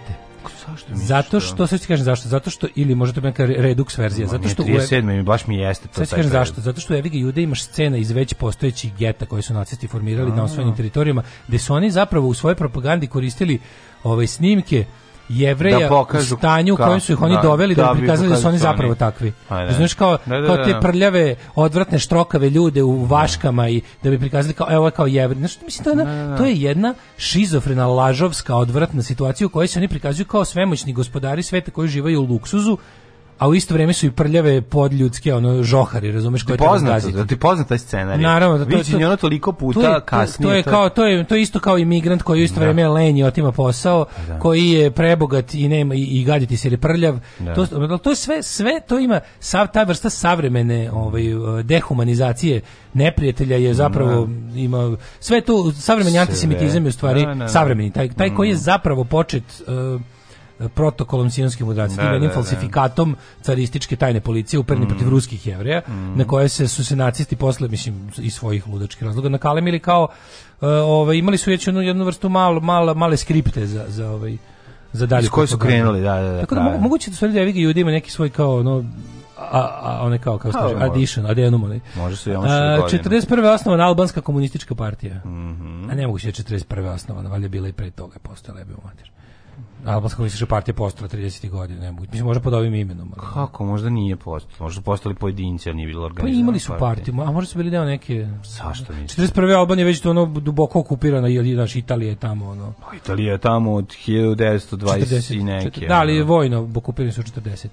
Zašto 0.68 0.92
misliš 0.92 1.08
Zato 1.08 1.30
to? 1.32 1.40
što, 1.40 1.68
sad 1.68 1.82
ti 1.82 1.88
kažem 1.88 2.06
zašto, 2.06 2.30
zato 2.30 2.50
što, 2.50 2.68
ili 2.76 2.96
možda 2.96 3.22
to 3.22 3.28
je 3.28 3.32
neka 3.32 3.46
redux 3.46 3.98
verzija, 3.98 4.26
Ma, 4.26 4.32
zato 4.32 4.50
što 4.50 4.64
u, 4.64 4.66
37. 4.66 5.02
mi 5.02 5.24
baš 5.24 5.48
mi 5.48 5.58
jeste 5.58 5.88
to. 5.88 5.94
sad 5.94 6.10
taj 6.10 6.18
kažem 6.18 6.32
zašto, 6.32 6.62
zato 6.62 6.82
što 6.82 6.94
u 6.94 6.98
Evig 6.98 7.16
i 7.16 7.20
Jude 7.20 7.42
imaš 7.42 7.64
scena 7.64 7.98
iz 7.98 8.12
već 8.12 8.34
postojećih 8.34 8.96
geta 8.96 9.26
koje 9.26 9.42
su 9.42 9.54
nacisti 9.54 9.88
formirali 9.88 10.32
na 10.32 10.44
osvojenim 10.44 10.76
teritorijama, 10.76 11.24
gde 11.48 11.58
su 11.60 11.74
oni 11.74 11.92
zapravo 11.92 12.28
u 12.28 12.34
svojoj 12.34 12.56
propagandi 12.56 13.08
koristili 13.08 13.60
ovaj 14.04 14.28
snimke 14.28 14.86
jevreja 15.30 15.90
Da 15.90 15.96
u 16.20 16.22
stanju 16.38 16.74
u 16.74 16.78
kojem 16.78 17.00
su 17.00 17.12
ih 17.12 17.22
oni 17.22 17.36
da, 17.36 17.42
doveli 17.42 17.76
da, 17.76 17.84
da 17.84 17.94
bi 17.94 18.00
prikazali 18.00 18.30
da 18.30 18.36
su 18.36 18.48
oni 18.48 18.58
zapravo 18.58 18.96
takvi. 18.96 19.34
Pa, 19.48 19.66
da. 19.66 19.72
Znaš 19.72 19.94
kao, 19.94 20.18
Da, 20.26 20.40
da, 20.40 20.48
kao 20.48 20.58
da, 20.58 20.64
te 20.64 20.74
da. 20.74 20.80
prljave, 20.80 21.36
odvratne 21.56 22.00
štrokave 22.00 22.50
ljude 22.50 22.84
u 22.84 23.06
vaškama 23.06 23.70
i 23.70 23.82
da 24.04 24.10
bi 24.10 24.20
prikazali 24.20 24.54
kao, 24.54 24.68
evo 24.72 24.92
kao 24.92 25.08
jevri. 25.08 25.40
Znaš, 25.40 25.62
mislim, 25.62 25.84
to 25.84 25.90
je, 25.90 25.98
jedna, 25.98 26.38
to 26.38 26.46
je 26.46 26.62
jedna 26.62 26.94
šizofrena, 27.18 27.88
lažovska, 27.88 28.56
odvratna 28.56 29.04
situacija 29.04 29.48
u 29.48 29.50
kojoj 29.50 29.68
se 29.68 29.80
oni 29.80 29.88
prikazuju 29.88 30.26
kao 30.26 30.46
svemoćni 30.46 30.94
gospodari 30.94 31.44
sveta 31.44 31.72
koji 31.72 31.88
živaju 31.88 32.22
u 32.22 32.26
luksuzu, 32.26 32.78
a 33.40 33.48
u 33.48 33.56
isto 33.56 33.74
vrijeme 33.74 33.94
su 33.94 34.06
i 34.06 34.12
prljave 34.12 34.62
podljudske 34.62 35.34
ono 35.34 35.64
žohari, 35.64 36.12
razumeš, 36.12 36.42
Ti 36.42 36.48
koje 36.48 36.58
poznato, 36.58 37.10
da 37.10 37.26
ti 37.26 37.38
poznat 37.38 37.68
taj 37.68 37.78
scenarij. 37.78 38.24
Naravno, 38.24 38.58
da 38.58 38.66
to 38.66 38.78
je- 38.78 39.00
je 39.00 39.08
ono 39.08 39.16
toliko 39.16 39.52
To 39.52 39.56
je, 39.56 39.74
puta 39.74 39.94
to, 39.94 40.06
kasnije. 40.06 40.50
to 40.50 40.56
je 40.56 40.64
kao 40.64 40.90
to 40.90 41.06
je 41.06 41.24
to 41.24 41.36
je 41.36 41.42
isto 41.42 41.60
kao 41.60 41.78
imigrant 41.78 42.22
koji 42.22 42.42
u 42.42 42.46
isto 42.46 42.60
vrijeme 42.60 42.82
je 42.82 42.88
lenj 42.88 43.18
i 43.18 43.24
otima 43.24 43.52
posao, 43.52 44.06
koji 44.40 44.70
je 44.70 44.92
prebogat 44.92 45.54
i 45.54 45.68
nema 45.68 45.96
i, 45.96 46.04
i 46.04 46.24
gaditi 46.24 46.58
se 46.58 46.70
je 46.70 46.78
prljav. 46.78 47.20
Da. 47.40 47.54
To 47.56 47.66
to 47.98 48.10
je 48.10 48.16
sve 48.16 48.44
sve 48.44 48.82
to 48.82 49.00
ima 49.00 49.20
sav 49.40 49.68
ta 49.68 49.84
vrsta 49.84 50.10
savremene 50.10 50.92
ovaj 50.92 51.24
dehumanizacije 51.64 52.62
neprijatelja 52.94 53.58
je 53.58 53.74
zapravo 53.74 54.28
ima 54.56 54.98
sve 55.20 55.42
to 55.42 55.72
savremeni 55.72 56.12
Sve. 56.12 56.20
antisemitizam 56.20 56.84
je 56.84 56.90
u 56.90 56.92
stvari 56.92 57.22
Da, 57.22 57.28
da, 57.28 57.36
da. 57.36 57.48
savremeni 57.48 57.92
taj 57.92 58.10
taj 58.10 58.36
koji 58.36 58.50
je 58.50 58.56
zapravo 58.56 59.04
počet 59.04 59.44
uh, 59.62 60.02
protokolom 60.68 61.30
sionske 61.30 61.64
mudracije, 61.64 62.04
Da, 62.04 62.10
da, 62.10 62.20
da. 62.20 62.30
falsifikatom 62.30 63.16
carističke 63.42 63.96
tajne 63.96 64.20
policije 64.22 64.60
uperni 64.60 64.88
protiv 64.88 65.10
ruskih 65.10 65.48
jevreja, 65.48 65.82
na 66.16 66.24
koje 66.26 66.50
se 66.50 66.68
su 66.68 66.86
se 66.86 66.96
nacisti 66.96 67.36
posle, 67.36 67.68
mislim, 67.68 68.12
iz 68.18 68.34
svojih 68.34 68.68
ludačkih 68.68 69.04
razloga 69.04 69.30
nakalemili 69.30 69.80
kao, 69.80 70.04
uh, 70.04 70.68
ovaj, 70.70 71.18
imali 71.18 71.38
su 71.38 71.50
već 71.50 71.68
jednu, 71.68 71.82
jednu 71.82 72.06
vrstu 72.06 72.30
malo, 72.30 72.60
malo, 72.60 72.94
male 72.94 73.18
skripte 73.18 73.66
za, 73.68 73.86
za, 73.88 74.10
ovaj, 74.10 74.38
za 74.94 75.06
dalje. 75.06 75.24
Iz 75.24 75.30
koje 75.30 75.48
su 75.48 75.58
krenuli, 75.58 76.02
da, 76.02 76.16
da, 76.16 76.32
da. 76.32 76.40
Tako 76.40 76.56
da 76.56 76.62
pravi. 76.62 76.78
mo- 76.78 76.82
moguće 76.82 77.10
da 77.12 77.16
su 77.16 77.28
da 77.28 77.40
Evigi 77.42 77.62
Judi 77.62 77.82
ima 77.82 77.92
neki 77.92 78.12
svoj 78.12 78.30
kao 78.30 78.58
ono 78.60 78.84
a, 79.38 79.70
a 79.82 80.00
one 80.02 80.18
kao 80.18 80.38
kao 80.38 80.52
se 80.52 80.58
A, 80.58 80.62
kaže, 80.62 80.76
addition, 80.86 81.26
adenum, 81.26 81.64
onaj. 81.64 81.80
Može 81.96 82.16
su 82.16 82.32
i 82.32 82.36
ono 82.36 82.48
što 82.48 82.82
godine. 82.84 83.04
41. 83.04 83.44
je 83.44 83.50
osnovana 83.50 83.88
albanska 83.88 84.22
komunistička 84.22 84.76
partija. 84.76 85.16
Mhm. 85.26 85.90
A 85.90 85.96
ne 85.96 86.08
moguće 86.08 86.32
da 86.32 86.56
je 86.56 86.60
41. 86.60 86.94
osnovana, 86.94 87.30
valjda 87.30 87.46
je 87.46 87.50
bila 87.50 87.68
i 87.68 87.74
pre 87.74 87.92
toga 87.92 88.14
je 88.16 88.20
postojala, 88.20 88.60
jebe 88.60 88.74
u 88.74 88.82
mater. 88.86 89.12
Albanska 89.86 90.16
komunistička 90.16 90.46
partija 90.46 90.74
je 90.74 90.78
postojala 90.78 91.10
30. 91.10 91.50
godina, 91.50 91.82
ne 91.82 91.92
mogu. 91.92 92.04
Mislim, 92.04 92.26
možda 92.26 92.44
pod 92.44 92.54
ovim 92.54 92.76
imenom. 92.76 93.12
ali- 93.18 93.34
Kako, 93.34 93.66
možda 93.66 93.90
nije 93.90 94.16
postalo. 94.16 94.56
Možda 94.60 94.82
postali 94.82 95.16
pojedinci, 95.16 95.70
a 95.70 95.74
nije 95.74 95.88
bilo 95.88 96.02
Pa 96.02 96.06
organizovano. 96.06 96.40
imali 96.40 96.60
su 96.60 96.74
partiju, 96.80 97.14
a 97.20 97.32
možda 97.32 97.48
su 97.48 97.58
bili 97.58 97.70
deo 97.70 97.86
neke... 97.86 98.28
Zašto 98.44 98.94
misliš? 98.94 99.30
41. 99.30 99.56
Albanija 99.56 99.86
već 99.86 100.00
to 100.00 100.10
ono 100.10 100.26
duboko 100.26 100.80
okupirana, 100.80 101.28
ili 101.28 101.54
naš 101.54 101.76
Italija 101.76 102.10
je 102.10 102.16
tamo, 102.16 102.48
ono... 102.48 102.74
Pa 102.82 102.96
Italija 102.96 103.32
je 103.32 103.38
tamo 103.38 103.74
od 103.74 103.86
1920 104.08 105.32
i 105.32 105.44
neke. 105.44 105.66
četiri- 105.66 105.88
da, 105.88 105.96
ali 105.96 106.16
je 106.16 106.24
vojno 106.24 106.70
okupirani 106.76 107.12
su 107.12 107.22
40. 107.24 107.68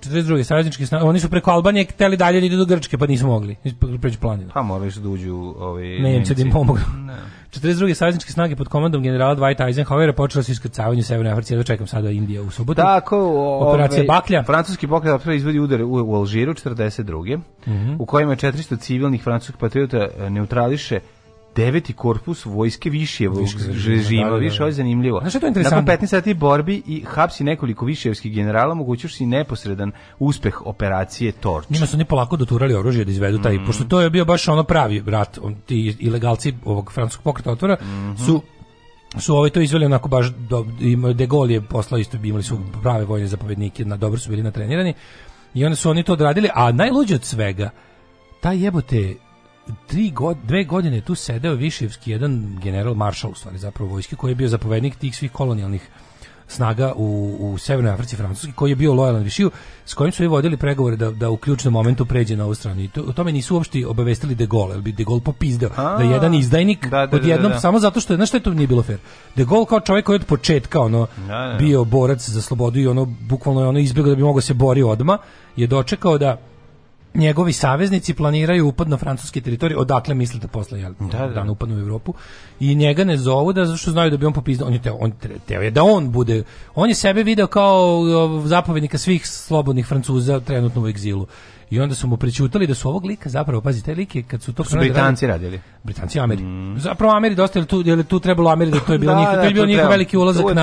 42. 0.00 0.42
saveznički 0.42 0.86
snage, 0.86 1.04
oni 1.04 1.20
su 1.20 1.30
preko 1.30 1.50
Albanije 1.50 1.84
hteli 1.84 2.16
dalje 2.16 2.40
da 2.40 2.46
idu 2.46 2.56
do 2.56 2.64
Grčke, 2.66 2.98
pa 2.98 3.06
nisu 3.06 3.26
mogli. 3.26 3.56
Pređu 4.00 4.18
planinu. 4.18 4.50
Pa 4.54 4.62
morali 4.62 4.90
su 4.90 5.00
da 5.00 5.08
uđu 5.08 5.54
ovi 5.58 6.00
Nemci 6.00 6.34
da 6.34 6.42
im 6.42 6.50
pomognu. 6.50 6.82
Ne. 6.96 7.16
42. 7.50 7.94
savezničke 7.94 8.32
snage 8.32 8.56
pod 8.56 8.68
komandom 8.68 9.02
generala 9.02 9.36
Dwighta 9.36 9.64
Eisenhowera 9.64 10.12
počele 10.12 10.42
su 10.44 10.52
iskrcavanje 10.52 11.02
u 11.12 11.14
Severnoj 11.14 11.32
Africi, 11.32 11.52
jedva 11.52 11.64
čekam 11.64 11.86
sada 11.86 12.10
Indija 12.10 12.42
u 12.42 12.50
subotu. 12.50 12.76
Tako, 12.76 13.16
Operacija 13.62 14.00
ove, 14.00 14.06
Baklja. 14.06 14.42
Francuski 14.42 14.86
pokret 14.86 15.26
izvodi 15.28 15.58
udare 15.60 15.84
u, 15.84 15.92
u 16.04 16.14
Alžiru 16.14 16.54
42. 16.54 17.40
Mhm. 17.66 17.94
u 17.98 18.06
kojima 18.06 18.36
400 18.36 18.78
civilnih 18.78 19.22
francuskih 19.22 19.56
patriota 19.56 19.96
e, 20.18 20.30
neutrališe 20.30 21.00
deveti 21.56 21.92
korpus 21.92 22.44
vojske 22.44 22.90
Višijevog 22.90 23.38
režima. 23.86 24.22
da, 24.22 24.30
da, 24.30 24.30
da. 24.30 24.36
Više, 24.36 24.62
ovo 24.62 24.68
je 24.68 24.72
zanimljivo. 24.72 25.20
Znaš 25.20 25.32
šta 25.32 25.46
je 25.46 25.48
interesantno? 25.48 25.80
Nakon 25.82 26.06
15 26.06 26.10
sati 26.10 26.34
borbi 26.34 26.82
i 26.86 27.04
hapsi 27.06 27.44
nekoliko 27.44 27.84
Višijevskih 27.84 28.34
generala, 28.34 28.74
mogućuši 28.74 29.26
neposredan 29.26 29.92
uspeh 30.18 30.66
operacije 30.66 31.32
Torč. 31.32 31.68
Njima 31.70 31.86
su 31.86 31.96
oni 31.96 32.04
polako 32.04 32.36
doturali 32.36 32.74
oružje 32.74 33.04
da 33.04 33.10
izvedu 33.10 33.38
taj, 33.38 33.54
Mhm. 33.54 33.66
pošto 33.66 33.84
to 33.84 34.00
je 34.00 34.10
bio 34.10 34.24
baš 34.24 34.48
ono 34.48 34.64
pravi 34.64 35.02
rat, 35.06 35.38
on, 35.42 35.54
ti 35.66 35.96
ilegalci 36.00 36.54
ovog 36.64 36.92
francuskog 36.92 37.24
pokreta 37.24 37.50
otvora 37.50 37.76
Mhm. 37.82 38.16
su 38.16 38.42
su 39.18 39.36
ovaj 39.36 39.50
to 39.50 39.60
izveli 39.60 39.86
onako 39.86 40.08
baš 40.08 40.26
do, 40.26 40.66
De 41.14 41.26
Gaulle 41.26 41.52
je 41.52 41.60
poslao 41.60 41.98
isto 41.98 42.16
imali 42.16 42.42
su 42.42 42.58
prave 42.82 43.04
vojne 43.04 43.26
zapovednike 43.26 43.84
na 43.84 43.96
dobro 43.96 44.20
su 44.20 44.30
bili 44.30 44.42
natrenirani. 44.42 44.94
I 45.54 45.64
onda 45.64 45.76
su 45.76 45.90
oni 45.90 46.02
to 46.02 46.12
odradili 46.12 46.48
a 46.54 46.72
najluđe 46.72 47.14
od 47.14 47.24
svega 47.24 47.70
taj 48.40 48.64
jebote 48.64 49.14
tri 49.86 50.10
god, 50.10 50.36
dve 50.44 50.64
godine 50.64 51.00
tu 51.00 51.14
sedeo 51.14 51.54
Viševski 51.54 52.10
jedan 52.10 52.58
general 52.62 52.94
maršal 52.94 53.30
u 53.30 53.34
stvari 53.34 53.58
zapravo 53.58 53.90
vojske 53.90 54.16
koji 54.16 54.30
je 54.30 54.34
bio 54.34 54.48
zapovednik 54.48 54.96
tih 54.96 55.16
svih 55.16 55.32
kolonijalnih 55.32 55.88
snaga 56.52 56.92
u, 56.96 57.36
u 57.40 57.58
Severnoj 57.58 57.92
Africi 57.92 58.16
Francuski 58.16 58.52
koji 58.52 58.70
je 58.70 58.76
bio 58.76 58.94
lojalan 58.94 59.22
Višiju 59.22 59.50
s 59.84 59.94
kojim 59.94 60.12
su 60.12 60.24
i 60.24 60.26
vodili 60.26 60.56
pregovore 60.56 60.96
da, 60.96 61.10
da 61.10 61.30
u 61.30 61.36
ključnom 61.36 61.72
momentu 61.72 62.06
pređe 62.06 62.36
na 62.36 62.44
ovu 62.44 62.54
stranu 62.54 62.80
i 62.80 62.88
to, 62.88 63.02
o 63.02 63.12
tome 63.12 63.32
nisu 63.32 63.54
uopšte 63.54 63.86
obavestili 63.86 64.34
De 64.34 64.46
Gaulle, 64.46 64.74
jer 64.74 64.80
bi 64.80 64.92
De 64.92 65.04
Gaulle 65.04 65.22
popizdeo 65.24 65.70
A, 65.76 65.96
da 65.96 66.04
je 66.04 66.10
jedan 66.10 66.34
izdajnik 66.34 66.86
da, 66.86 66.98
da, 66.98 67.06
da, 67.06 67.16
odjednom 67.16 67.50
da, 67.50 67.54
da. 67.54 67.60
samo 67.60 67.78
zato 67.78 68.00
što 68.00 68.12
je, 68.12 68.16
znaš 68.16 68.28
što 68.28 68.36
je 68.36 68.42
to 68.42 68.54
nije 68.54 68.66
bilo 68.66 68.82
fair 68.82 68.98
De 69.36 69.44
Gaulle 69.44 69.66
kao 69.66 69.80
čovjek 69.80 70.06
koji 70.06 70.14
je 70.14 70.20
od 70.20 70.26
početka 70.26 70.80
ono, 70.80 71.06
Da, 71.16 71.48
da. 71.52 71.56
bio 71.58 71.84
borac 71.84 72.28
za 72.28 72.42
slobodu 72.42 72.78
i 72.78 72.86
ono 72.86 73.04
bukvalno 73.04 73.60
je 73.60 73.66
ono 73.66 73.78
izbjegao 73.78 74.10
da 74.10 74.16
bi 74.16 74.22
mogao 74.22 74.40
se 74.40 74.54
bori 74.54 74.82
odma 74.82 75.18
je 75.56 75.66
dočekao 75.66 76.18
da 76.18 76.36
njegovi 77.14 77.52
saveznici 77.52 78.14
planiraju 78.14 78.68
upad 78.68 78.88
na 78.88 78.96
francuske 78.96 79.40
teritorije, 79.40 79.78
odakle 79.78 80.14
mislite 80.14 80.48
posle 80.48 80.80
jel, 80.80 80.92
Da, 81.00 81.18
da. 81.18 81.26
dana 81.26 81.52
upadnu 81.52 81.76
u 81.76 81.80
Evropu 81.80 82.14
i 82.60 82.74
njega 82.74 83.04
ne 83.04 83.16
zovu 83.16 83.52
da 83.52 83.64
zato 83.64 83.76
što 83.76 83.90
znaju 83.90 84.10
da 84.10 84.16
bi 84.16 84.26
on 84.26 84.32
popizdao, 84.32 84.66
on 84.66 84.72
je 84.72 84.82
teo, 84.82 84.96
on 85.00 85.12
teo 85.46 85.62
je 85.62 85.70
da 85.70 85.82
on 85.82 86.10
bude, 86.12 86.44
on 86.74 86.88
je 86.88 86.94
sebe 86.94 87.22
video 87.22 87.46
kao 87.46 88.00
o, 88.00 88.42
zapovednika 88.46 88.98
svih 88.98 89.26
slobodnih 89.26 89.86
Francuza 89.86 90.40
trenutno 90.40 90.82
u 90.82 90.88
egzilu. 90.88 91.26
I 91.72 91.80
onda 91.80 91.94
su 91.94 92.06
mu 92.06 92.16
prećutali 92.16 92.66
da 92.66 92.74
su 92.74 92.88
ovog 92.88 93.04
lika 93.04 93.28
zapravo, 93.28 93.60
pazi, 93.60 93.84
taj 93.84 93.94
lik 93.94 94.14
je 94.14 94.22
kad 94.22 94.42
su 94.42 94.52
to 94.52 94.64
su 94.64 94.76
Britanci 94.78 95.26
radili. 95.26 95.60
Britanci 95.82 96.18
i 96.18 96.20
Ameri. 96.20 96.42
Zapravo 96.76 97.14
Ameri 97.14 97.34
dosta 97.34 97.58
je 97.58 97.64
tu 97.64 97.82
je 97.86 97.96
li 97.96 98.04
tu 98.04 98.20
trebalo 98.20 98.50
Ameri 98.50 98.70
da 98.70 98.80
to 98.80 98.92
je 98.92 98.98
bilo 98.98 99.12
Da, 99.12 99.18
njihov, 99.20 99.34
da, 99.34 99.42
to 99.42 99.48
je 99.48 99.54
tu 99.54 99.66
njihov 99.66 99.88
veliki 99.90 100.16
ulazak 100.16 100.44
na 100.54 100.62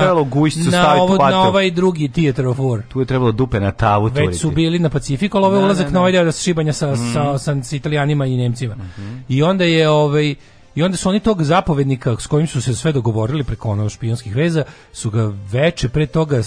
na, 0.70 0.94
ovo, 0.94 1.16
na 1.16 1.40
ovaj 1.42 1.70
drugi 1.70 2.08
theater 2.08 2.46
of 2.46 2.58
war. 2.58 2.82
Tu 2.88 3.00
je 3.00 3.06
trebalo 3.06 3.32
dupe 3.32 3.60
na 3.60 3.72
tavu 3.72 4.10
Već 4.14 4.40
su 4.40 4.50
bili 4.50 4.78
na 4.78 4.88
Pacifiku, 4.88 5.38
ali 5.38 5.46
ovo 5.46 5.54
je 5.54 5.60
Da, 5.60 5.64
ulazak 5.64 5.86
da, 5.86 5.92
na 5.92 6.00
ovaj 6.00 6.12
da. 6.12 6.18
deo 6.18 6.24
da 6.24 6.32
šibanja 6.32 6.72
sa, 6.72 6.96
sa, 6.96 7.38
sa, 7.38 7.62
sa 7.62 7.76
Italijanima 7.76 8.26
i 8.26 8.36
Nemcima. 8.36 8.74
Mhm. 8.74 9.16
I 9.28 9.42
onda 9.42 9.64
je 9.64 9.88
ovaj 9.88 10.34
i 10.74 10.82
onda 10.82 10.96
su 10.96 11.08
oni 11.08 11.20
tog 11.20 11.42
zapovednika 11.42 12.16
s 12.18 12.26
kojim 12.26 12.46
su 12.46 12.62
se 12.62 12.74
sve 12.74 12.92
dogovorili 12.92 13.44
preko 13.44 13.70
ono 13.70 13.88
špijonskih 13.88 14.36
veza, 14.36 14.64
su 14.92 15.10
ga 15.10 15.32
veče 15.52 15.88
pre 15.88 16.06
toga 16.06 16.36
e, 16.36 16.42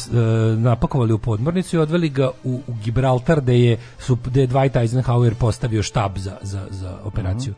napakovali 0.57 1.13
u 1.13 1.17
podmornicu 1.17 1.75
i 1.75 1.79
odveli 1.79 2.09
ga 2.09 2.31
u, 2.43 2.61
u 2.67 2.73
Gibraltar 2.83 3.41
gde 3.41 3.59
je, 3.59 3.77
su, 3.99 4.17
gde 4.25 4.41
je 4.41 4.47
Dwight 4.47 4.79
Eisenhower 4.79 5.35
postavio 5.35 5.83
štab 5.83 6.17
za, 6.17 6.37
za, 6.41 6.67
za 6.69 6.97
operaciju. 7.03 7.53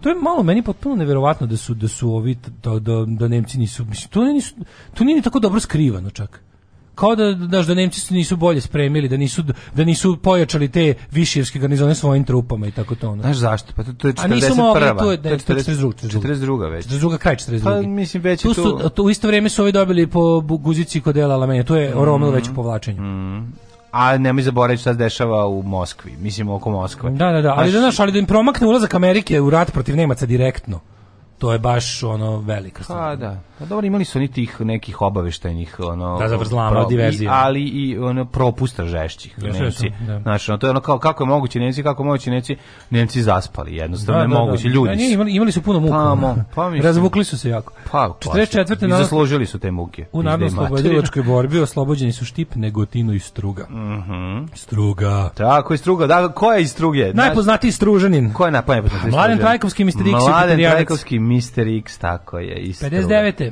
To 0.00 0.08
je 0.08 0.14
malo 0.14 0.42
meni 0.42 0.62
potpuno 0.62 0.96
neverovatno 0.96 1.46
da 1.46 1.56
su 1.56 1.74
da 1.74 1.88
su 1.88 2.10
ovi 2.14 2.36
da, 2.62 2.78
da, 2.78 3.04
da 3.06 3.28
Nemci 3.28 3.58
nisu 3.58 3.84
mislim 3.84 4.10
to 4.10 4.24
nisu 4.24 4.54
to 4.94 5.04
nije 5.04 5.16
ni 5.16 5.22
tako 5.22 5.40
dobro 5.40 5.60
skrivano 5.60 6.10
čak 6.10 6.40
kao 6.94 7.16
da 7.16 7.32
daš 7.32 7.66
da 7.66 7.74
Nemci 7.74 8.00
se 8.00 8.14
nisu 8.14 8.36
bolje 8.36 8.60
spremili, 8.60 9.08
da 9.08 9.16
nisu 9.16 9.42
da 9.74 9.84
nisu 9.84 10.16
pojačali 10.16 10.68
te 10.68 10.94
višijevske 11.10 11.58
garnizone 11.58 11.94
svojim 11.94 12.24
trupama 12.24 12.66
i 12.66 12.70
tako 12.70 12.94
to 12.94 13.10
ono. 13.10 13.22
Znaš 13.22 13.36
zašto? 13.36 13.72
Pa 13.76 13.82
to, 13.82 13.92
to 13.92 14.08
je 14.08 14.14
41. 14.14 14.24
A 14.24 14.28
nisu 14.28 14.54
mogli, 14.54 14.82
to 14.98 15.10
je, 15.12 15.16
ne, 15.16 15.22
to 15.22 15.52
je 15.52 15.58
42. 15.58 15.92
42. 16.10 16.70
već. 16.70 16.86
42. 16.86 17.18
kraj 17.18 17.36
42. 17.36 17.64
Pa, 17.64 17.82
mislim, 17.82 18.22
već 18.22 18.44
je 18.44 18.48
tu. 18.48 18.54
Su, 18.54 18.90
tu- 18.90 19.04
u 19.04 19.10
isto 19.10 19.26
vrijeme 19.26 19.48
su 19.48 19.62
ovi 19.62 19.72
dobili 19.72 20.06
po 20.06 20.40
guzici 20.40 21.00
kod 21.00 21.14
Dela 21.14 21.34
Alamenja. 21.34 21.64
To 21.64 21.76
je 21.76 21.90
Mm. 21.90 22.04
Romel 22.04 22.30
već 22.30 22.48
u 22.48 22.54
povlačenju. 22.54 23.02
A 23.92 24.18
nemoj 24.18 24.42
zaboraviti 24.42 24.80
šta 24.80 24.92
se 24.92 24.98
dešava 24.98 25.46
u 25.46 25.62
Moskvi. 25.62 26.12
Mislim, 26.12 26.48
oko 26.48 26.70
Moskve. 26.70 27.10
Da, 27.10 27.32
da, 27.32 27.42
da. 27.42 27.54
Ali 27.56 27.64
da, 27.64 27.70
Znaš, 27.70 27.82
znaš, 27.82 28.00
ali 28.00 28.12
da 28.12 28.18
im 28.18 28.26
promakne 28.26 28.66
ulazak 28.66 28.94
Amerike 28.94 29.40
u 29.40 29.50
rat 29.50 29.72
protiv 29.72 29.96
Nemaca 29.96 30.26
direktno. 30.26 30.80
To 31.44 31.52
je 31.52 31.58
baš 31.58 32.02
ono 32.02 32.36
velika 32.38 32.78
Pa 32.78 32.84
stvar. 32.84 33.16
da. 33.16 33.40
Pa 33.58 33.64
dobro, 33.64 33.86
imali 33.86 34.04
su 34.04 34.18
oni 34.18 34.28
tih 34.28 34.60
nekih 34.60 35.02
obaveštajnih 35.02 35.76
ono 35.80 36.18
Da, 36.18 36.28
zavrzlama, 36.28 36.70
pro- 36.70 36.86
diverzije. 36.86 37.26
i- 37.26 37.30
ali 37.32 37.62
i 37.62 37.98
ono 37.98 38.24
propusta 38.24 38.84
žešćih 38.84 39.38
Nemci. 39.38 39.90
da. 40.00 40.20
Znači, 40.20 40.50
ono, 40.50 40.58
to 40.58 40.66
je 40.66 40.70
ono 40.70 40.80
kao 40.80 40.98
kako 40.98 41.22
je 41.22 41.28
moguće 41.28 41.60
Nemci, 41.60 41.82
kako 41.82 42.02
je 42.02 42.06
moguće 42.06 42.30
Nemci, 42.30 42.56
Nemci 42.90 43.22
zaspali, 43.22 43.76
jednostavno 43.76 44.20
je 44.22 44.28
moguće, 44.28 44.68
ljudi. 44.68 44.88
Da, 44.88 44.94
nije, 44.94 45.12
imali, 45.12 45.32
imali 45.32 45.52
su 45.52 45.62
puno 45.62 45.80
muka. 45.80 45.94
Pa, 45.94 46.14
mo- 46.16 46.44
pa 46.54 46.64
mislim. 46.64 46.84
Razvukli 46.84 47.24
su 47.24 47.38
se 47.38 47.48
jako. 47.48 47.72
Pa, 47.92 48.14
44. 48.20 48.84
I 48.84 48.88
na- 48.88 48.98
zaslužili 48.98 49.46
su 49.46 49.58
te 49.58 49.70
muke. 49.70 50.02
U 50.02 50.18
Pizde 50.18 50.24
narodno 50.24 50.46
materine. 50.52 50.68
slobodilačkoj 50.68 51.22
borbi 51.24 51.60
oslobođeni 51.60 52.12
su 52.12 52.24
Štip, 52.24 52.54
Negotino 52.54 53.12
i 53.12 53.18
Struga. 53.18 53.66
Mhm. 53.66 54.44
Struga. 54.54 55.30
Tako 55.30 55.74
je 55.74 55.78
struga. 55.78 56.06
Da, 56.06 56.28
ko 56.30 56.52
je 56.52 56.62
iz 56.62 56.70
struge? 56.70 57.12
Najpoznatiji 57.14 57.72
Stružanin. 57.72 58.32
Ko 58.32 58.44
je 58.44 58.50
na 58.50 58.62
pa 58.62 58.72
najpoznatiji 58.72 59.10
Mladen? 59.10 59.38
Trajkovski, 59.38 59.84
Mr. 59.84 59.88
I 60.00 60.10
Mladen. 60.10 60.58
Trajkovski, 60.60 61.18
Mr. 61.34 61.78
X, 61.78 61.98
tako 61.98 62.38
je. 62.38 62.72
Struga. 62.74 62.96
59. 62.96 63.50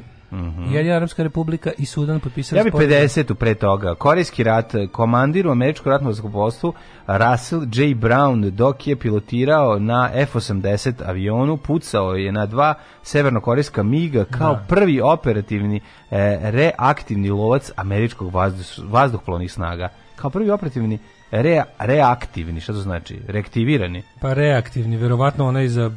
Jedina 0.71 0.97
Arabska 0.97 1.23
republika 1.23 1.71
i 1.79 1.87
Sudan 1.87 2.21
potpisali 2.21 2.59
Ja 2.59 2.65
bi 2.65 2.71
sporazum. 2.71 2.91
50 2.91 3.35
pre 3.35 3.55
toga. 3.55 3.95
Korejski 3.95 4.45
rat, 4.45 4.73
komandir 4.93 5.47
u 5.47 5.51
američkom 5.51 5.93
ratnom 5.93 6.13
zrakoplovstvu 6.13 6.73
Russell 7.07 7.63
J. 7.63 7.95
Brown 7.95 8.51
dok 8.51 8.87
je 8.87 8.97
pilotirao 8.97 9.79
na 9.79 10.11
F-80 10.15 10.93
avionu, 11.07 11.57
pucao 11.57 12.15
je 12.15 12.33
na 12.33 12.47
dva 12.47 12.75
severnokorejska 13.03 13.83
miga 13.83 14.25
kao 14.25 14.59
prvi 14.69 15.01
operativni 15.01 15.81
e, 16.11 16.39
reaktivni 16.43 17.31
lovac 17.31 17.71
američkog 17.77 18.35
vazduh, 18.35 18.93
vazduhoplovnih 18.93 19.53
snaga. 19.53 19.89
Kao 20.17 20.31
prvi 20.31 20.51
operativni 20.51 20.99
re, 21.31 21.63
reaktivni, 21.79 22.61
šta 22.61 22.73
to 22.73 22.79
znači? 22.79 23.21
Reaktivirani. 23.29 24.03
Pa 24.21 24.33
reaktivni, 24.33 24.97
verovatno 24.97 25.47
onaj 25.47 25.69
za 25.69 25.91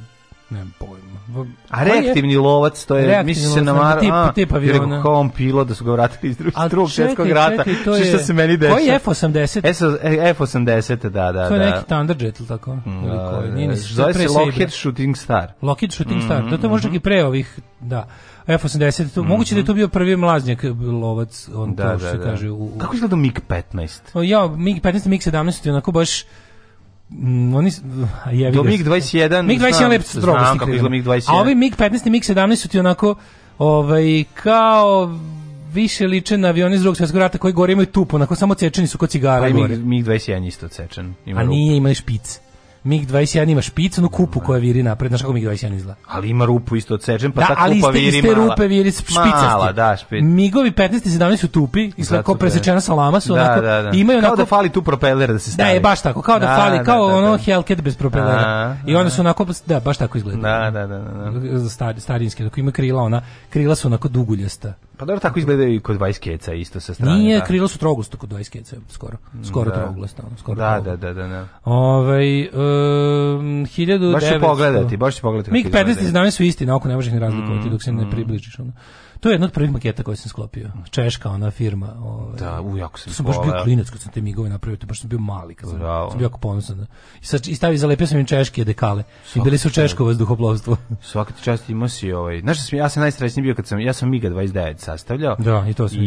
nemam 0.50 0.74
pojma. 0.80 1.15
A 1.70 1.80
koji 1.80 1.90
je- 1.90 2.02
reaktivni 2.02 2.36
lovac, 2.38 2.86
to 2.86 2.98
je, 2.98 3.24
misli 3.24 3.44
se 3.46 3.62
na 3.62 3.72
lovac, 3.74 3.86
mar... 3.86 4.00
tip- 4.00 4.30
a, 4.30 4.34
tip 4.34 4.54
aviona. 4.54 5.02
kao 5.02 5.14
on 5.14 5.30
pilot 5.30 5.68
da 5.68 5.76
su 5.76 5.86
ga 5.86 5.92
vratili 5.92 6.30
iz 6.30 6.38
drugog 6.38 6.70
drugog 6.70 6.92
svjetskog 6.92 7.28
rata. 7.28 7.58
čekaj, 7.58 7.74
to 7.76 7.96
Što 7.96 8.04
je- 8.06 8.18
se 8.20 8.34
meni 8.34 8.58
dešava. 8.58 8.76
Koji 8.76 8.86
je 8.86 8.96
F-80? 8.96 9.66
S- 9.66 9.82
e, 10.04 10.30
F-80, 10.30 10.96
da, 11.02 11.32
da, 11.32 11.48
To 11.48 11.54
je 11.54 11.60
da. 11.60 11.66
neki 11.68 11.86
Thunderjet 11.86 12.40
ili 12.40 12.48
tako? 12.48 12.72
Ili 12.86 13.18
koji? 13.32 13.52
Nije 13.52 13.68
ni- 13.68 13.76
Zove 13.76 14.14
pre 14.14 14.22
se. 14.24 14.30
Lockheed 14.30 14.72
Shooting 14.72 15.18
Star. 15.18 15.52
Lockheed 15.62 15.92
Shooting 15.92 16.22
Star. 16.24 16.40
Mhm, 16.40 16.50
To, 16.50 16.58
to 16.58 16.66
je 16.66 16.72
možda 16.72 16.90
i 16.90 17.00
pre 17.00 17.24
ovih, 17.24 17.60
da. 17.82 18.08
F-80, 18.48 19.10
to, 19.10 19.24
moguće 19.24 19.56
da 19.56 19.60
je 19.60 19.66
to 19.66 19.74
bio 19.74 19.88
prvi 19.88 20.16
mlaznjak 20.16 20.64
lovac, 20.94 21.50
on 21.56 21.76
Da, 21.76 21.92
to 21.92 21.98
što 21.98 22.06
da, 22.06 22.12
se 22.12 22.18
da. 22.18 22.24
kaže. 22.24 22.50
U, 22.50 22.56
u, 22.56 22.72
Kako 22.78 22.96
izgleda 22.96 23.16
MiG-15? 23.16 24.00
O, 24.14 24.22
ja, 24.22 24.40
MiG-15 24.40 25.06
i 25.06 25.10
MiG-17 25.10 25.66
je 25.66 25.72
onako 25.72 25.92
baš 25.92 26.24
mm, 27.10 27.56
oni 27.56 27.72
jevi 28.32 28.56
Do 28.56 28.64
ga. 28.64 28.70
MiG-21 28.70 29.42
MiG-21 29.42 29.72
znam- 29.72 29.90
lepo 29.90 30.04
su 30.04 30.10
strogo 30.12 30.40
znam 30.40 30.58
kako 30.58 30.72
izgleda 30.72 30.96
MiG-21. 30.96 31.30
A 31.30 31.36
ovi 31.36 31.56
MiG-15 31.56 32.08
i 32.08 32.12
MiG-17 32.12 32.56
su 32.56 32.68
ti 32.68 32.80
onako 32.80 33.16
ovaj, 33.58 34.04
kao 34.34 35.16
više 35.74 36.08
liče 36.08 36.38
na 36.38 36.48
avione 36.48 36.76
iz 36.76 36.82
drugog 36.82 36.98
svjetskog 36.98 37.20
rata 37.20 37.38
koji 37.38 37.54
gore 37.54 37.74
imaju 37.74 37.86
tup, 37.86 38.14
onako 38.14 38.36
samo 38.36 38.54
cečeni 38.54 38.88
su 38.88 38.98
kod 38.98 39.10
cigara 39.10 39.42
Pa 39.42 39.48
i 39.48 39.54
gore. 39.54 39.76
MiG- 39.76 39.86
MiG-21 40.06 40.48
isto 40.48 40.68
cečen. 40.68 41.14
Ima 41.26 41.40
A 41.40 41.44
rupu. 41.44 41.52
nije 41.52 41.78
imali 41.78 41.96
špic. 41.96 42.40
MiG-21 42.86 43.52
ima 43.52 43.62
špic, 43.62 43.98
onu 43.98 44.10
kupu 44.10 44.40
koja 44.40 44.60
viri 44.60 44.84
napred, 44.84 45.10
znaš 45.10 45.22
kako 45.22 45.34
MiG-21 45.34 45.76
izgleda. 45.76 46.00
Ali 46.08 46.30
ima 46.30 46.46
rupu 46.46 46.76
isto 46.76 46.98
cečen, 46.98 47.32
pa 47.32 47.42
da, 47.42 47.48
ta 47.48 47.56
ali 47.58 47.76
kupa 47.76 47.90
viri 47.90 48.18
iste 48.18 48.28
mala. 48.30 48.46
rupe 48.46 48.68
viri 48.68 48.92
špicasti. 48.92 49.20
Mala, 49.42 49.72
da, 49.72 49.98
špic. 49.98 50.20
Migovi 50.24 50.72
15 50.72 51.08
i 51.08 51.10
17 51.10 51.38
su 51.38 51.48
tupi, 51.48 51.92
izgleda 51.98 52.24
kao 52.24 52.34
da. 52.34 52.40
presečena 52.40 52.82
salama 52.82 53.20
su 53.20 53.34
Da, 53.34 53.42
onako, 53.42 53.62
da, 53.62 53.82
da. 53.82 53.90
imaju 53.90 54.20
Kao 54.20 54.28
onako, 54.28 54.36
da 54.36 54.46
fali 54.46 54.70
tu 54.70 54.82
propeler 54.82 55.34
da 55.34 55.40
se 55.40 55.50
Da, 55.50 55.54
stavi. 55.54 55.70
je 55.70 55.80
baš 55.80 56.02
tako, 56.02 56.22
kao 56.22 56.40
da, 56.40 56.46
Da, 56.46 56.56
fali, 56.56 56.78
da, 56.78 56.84
kao 56.84 57.08
da, 57.10 57.16
ono 57.16 57.32
da. 57.32 57.38
Hellcat 57.38 57.82
bez 57.82 57.96
propelera. 57.98 58.42
Da, 58.42 58.78
I 58.88 58.96
onda 58.96 59.10
su 59.10 59.22
onako, 59.22 59.46
da, 59.66 59.80
baš 59.80 59.98
tako 59.98 60.18
izgleda. 60.18 60.40
Da, 60.40 60.72
da, 60.72 60.88
da, 60.88 60.98
da. 60.98 61.60
Za 61.60 61.70
Star, 61.70 62.00
starinske, 62.00 62.44
dok 62.44 62.58
ima 62.58 62.72
krila, 62.72 63.02
ona, 63.02 63.22
krila 63.50 63.76
su 63.76 63.88
onako 63.88 64.08
duguljasta. 64.08 64.74
Pa 64.98 65.06
dobro, 65.06 65.20
tako 65.20 65.40
izgledaju 65.40 65.76
i 65.76 65.80
kod 65.80 65.98
Vajskeca 65.98 66.54
isto 66.54 66.80
sa 66.80 66.94
strane. 66.94 67.18
Nije, 67.18 67.40
da. 67.40 67.46
krila 67.46 67.68
su 67.68 67.80
trogusto 67.80 68.18
kod 68.18 68.30
20 68.30 68.50
keca, 68.50 68.76
skoro. 68.90 69.18
Skoro 69.44 69.72
Da. 69.72 69.76
troglasta, 69.76 70.24
ono, 70.28 70.38
skoro 70.38 70.56
Da, 70.56 70.82
da, 70.86 70.96
da, 70.96 71.14
da, 71.14 71.28
da. 71.28 71.48
Ovaj 71.64 72.42
um, 72.42 72.50
1900... 73.66 74.14
Baš 74.14 74.24
ću 74.24 74.40
pogledati, 74.42 74.98
baš 74.98 75.16
ću 75.16 75.22
pogledati 75.22 75.52
MiG 75.52 75.66
15 75.66 75.88
i 75.88 75.92
izgledaju. 75.92 76.28
17 76.28 76.32
su 76.32 76.44
isti, 76.44 76.66
na 76.66 76.76
oko 76.76 76.88
ne 76.88 76.96
možeš 76.96 77.14
ni 77.14 77.20
razlikovati 77.20 77.70
dok 77.70 77.84
se 77.84 77.92
Mm, 77.92 77.96
ne 77.96 78.12
približiš. 78.12 78.60
Ono. 78.60 78.72
To 79.26 79.30
je 79.30 79.34
jedna 79.34 79.46
od 79.48 79.54
prvih 79.54 79.72
maketa 79.72 80.04
koje 80.04 80.18
sam 80.18 80.30
sklopio. 80.30 80.70
Češka, 80.90 81.30
ona 81.30 81.52
firma. 81.52 81.88
Ovaj. 82.00 82.40
Da, 82.40 82.62
u, 82.62 82.78
jako 82.78 83.00
sam 83.00 83.10
To 83.12 83.16
sam 83.16 83.26
baš 83.26 83.36
bio 83.44 83.54
klinac 83.64 83.90
kad 83.90 84.00
sam 84.02 84.12
te 84.12 84.22
migove 84.22 84.50
napravio, 84.50 84.78
to 84.78 84.88
baš 84.88 85.00
sam 85.02 85.10
bio 85.10 85.20
mali 85.20 85.56
kad 85.56 85.70
sam, 85.70 85.80
Bravo. 85.80 86.10
sam 86.10 86.18
bio 86.18 86.26
jako 86.26 86.38
ponosan. 86.38 86.86
I, 87.22 87.26
sad, 87.26 87.48
i 87.48 87.56
stavio, 87.56 87.78
zalepio 87.78 88.08
sam 88.08 88.20
im 88.20 88.26
češke 88.26 88.64
dekale. 88.64 89.04
I 89.36 89.42
bili 89.42 89.58
su 89.58 89.70
češko 89.70 90.06
vazduhoplovstvo. 90.06 90.78
Svaka 91.12 91.34
ti 91.34 91.44
čast 91.44 91.70
imao 91.70 91.90
si 91.90 92.12
ovaj. 92.12 92.40
Znaš 92.40 92.70
sam 92.70 92.80
ja 92.80 92.90
sam 92.90 93.02
najsrećniji 93.02 93.44
bio 93.44 93.56
kad 93.56 93.68
sam 93.68 93.80
ja 93.80 93.94
sam 93.94 94.10
Miga 94.10 94.30
29 94.30 94.78
sastavljao. 94.78 95.36
Da, 95.40 95.66
i 95.70 95.74
to 95.74 95.88
sam. 95.90 95.98
I 96.02 96.06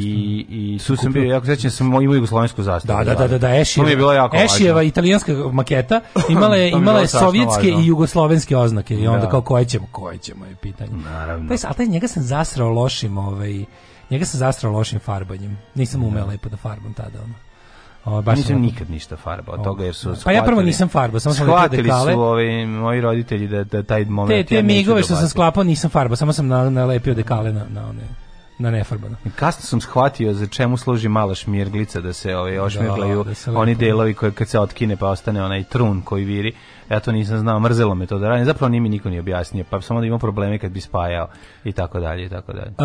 i 0.49 0.79
tu 0.87 0.97
sam 0.97 1.13
bio 1.13 1.23
jako 1.23 1.47
srećan 1.47 1.71
sam 1.71 1.87
imao 1.87 2.15
jugoslovensku 2.15 2.63
zastavu. 2.63 2.99
Da, 2.99 3.05
da, 3.05 3.15
da, 3.15 3.29
da, 3.29 3.39
da, 3.39 3.47
To 3.47 3.53
mi 3.53 3.57
je 3.57 3.61
Ešijeva, 3.61 3.97
bilo 3.97 4.13
jako 4.13 4.37
Ešijeva 4.37 4.75
važno. 4.77 4.89
italijanska 4.89 5.33
maketa 5.53 6.01
imala 6.31 6.57
je, 6.57 6.71
imala 6.71 7.01
je 7.01 7.07
sovjetske 7.07 7.67
važno. 7.71 7.81
i 7.81 7.87
jugoslovenske 7.87 8.57
oznake 8.57 8.95
i 8.95 9.07
onda 9.09 9.25
Da. 9.25 9.31
kao 9.31 9.41
koje 9.43 9.65
ćemo, 9.65 9.87
koje 9.93 10.19
ćemo 10.19 10.45
je 10.45 10.55
pitanje. 10.55 10.91
Naravno. 11.05 11.49
Taj, 11.49 11.59
ali 11.65 11.75
taj 11.77 11.87
njega 11.87 12.09
sam 12.09 12.23
zasrao 12.23 12.69
lošim, 13.09 13.19
ovaj, 13.19 13.65
njega 14.11 14.25
sam 14.25 14.39
zasrao 14.39 14.73
lošim 14.73 14.99
farbanjem. 14.99 15.59
Nisam 15.75 16.05
umeo 16.05 16.27
lepo 16.27 16.49
da 16.49 16.57
farbam 16.57 16.93
tada, 16.93 17.19
ono. 17.25 17.35
Ovo, 18.05 18.23
baš 18.23 18.37
Nisam 18.37 18.53
sam- 18.55 18.63
nikad 18.63 18.91
ništa 18.91 19.17
farbao 19.17 19.55
od 19.55 19.65
toga 19.65 19.85
jer 19.85 19.95
su 19.95 20.15
Pa 20.25 20.33
ja 20.33 20.43
prvo 20.43 20.47
shvatili- 20.47 20.67
nisam 20.67 20.89
farbao, 20.89 21.21
samo 21.21 21.35
sam 21.35 21.47
shvatili 21.47 21.91
su 22.13 22.21
ovi 22.21 22.67
moji 22.67 23.01
roditelji 23.01 23.49
da, 23.49 23.65
da 23.65 23.83
taj 23.83 24.05
moment 24.05 24.41
Te, 24.41 24.45
te 24.45 24.55
ja 24.55 24.63
migove 24.63 25.03
što 25.03 25.17
sam 25.17 25.29
sklapao 25.29 25.65
nisam 25.65 25.91
farbao, 25.91 26.17
samo 26.17 26.33
sam 26.33 26.47
na, 26.49 26.71
nalepio 26.71 27.15
dekale 27.15 27.53
na, 27.53 27.65
na 27.71 27.89
one 27.89 28.03
na 28.59 28.71
nefarbano. 28.71 29.17
Kasno 29.37 29.63
sam 29.63 29.81
shvatio 29.81 30.35
za 30.35 30.47
čemu 30.47 30.77
služi 30.77 31.09
mala 31.09 31.35
šmirglica 31.35 32.01
da 32.01 32.13
se 32.13 32.37
ovaj 32.37 32.59
ošmirglaju 32.59 33.25
da 33.25 33.35
se 33.35 33.51
lepo- 33.51 33.57
oni 33.57 33.75
delovi 33.75 34.15
koji 34.15 34.33
kad 34.33 34.49
se 34.49 34.61
otkine 34.61 34.97
pa 34.97 35.07
ostane 35.09 35.45
onaj 35.45 35.65
trun 35.65 36.03
koji 36.03 36.25
viri. 36.25 36.53
Ja 36.91 37.01
to 37.01 37.13
nisam 37.13 37.39
znao, 37.39 37.61
mrzelo 37.61 37.95
me 37.95 38.07
to 38.07 38.19
da 38.19 38.29
radim. 38.29 38.45
Zapravo 38.45 38.69
nije 38.69 38.81
mi 38.81 38.89
niko 38.89 39.11
ni 39.11 39.19
objasnio, 39.19 39.65
pa 39.71 39.81
samo 39.81 40.01
da 40.01 40.07
imao 40.07 40.19
probleme 40.19 40.59
kad 40.59 40.73
bi 40.73 40.81
spajao 40.81 41.29
i 41.65 41.73
tako 41.73 42.01
dalje 42.01 42.27
i 42.27 42.29
tako 42.29 42.53
dalje. 42.53 42.69
Uh, 42.69 42.85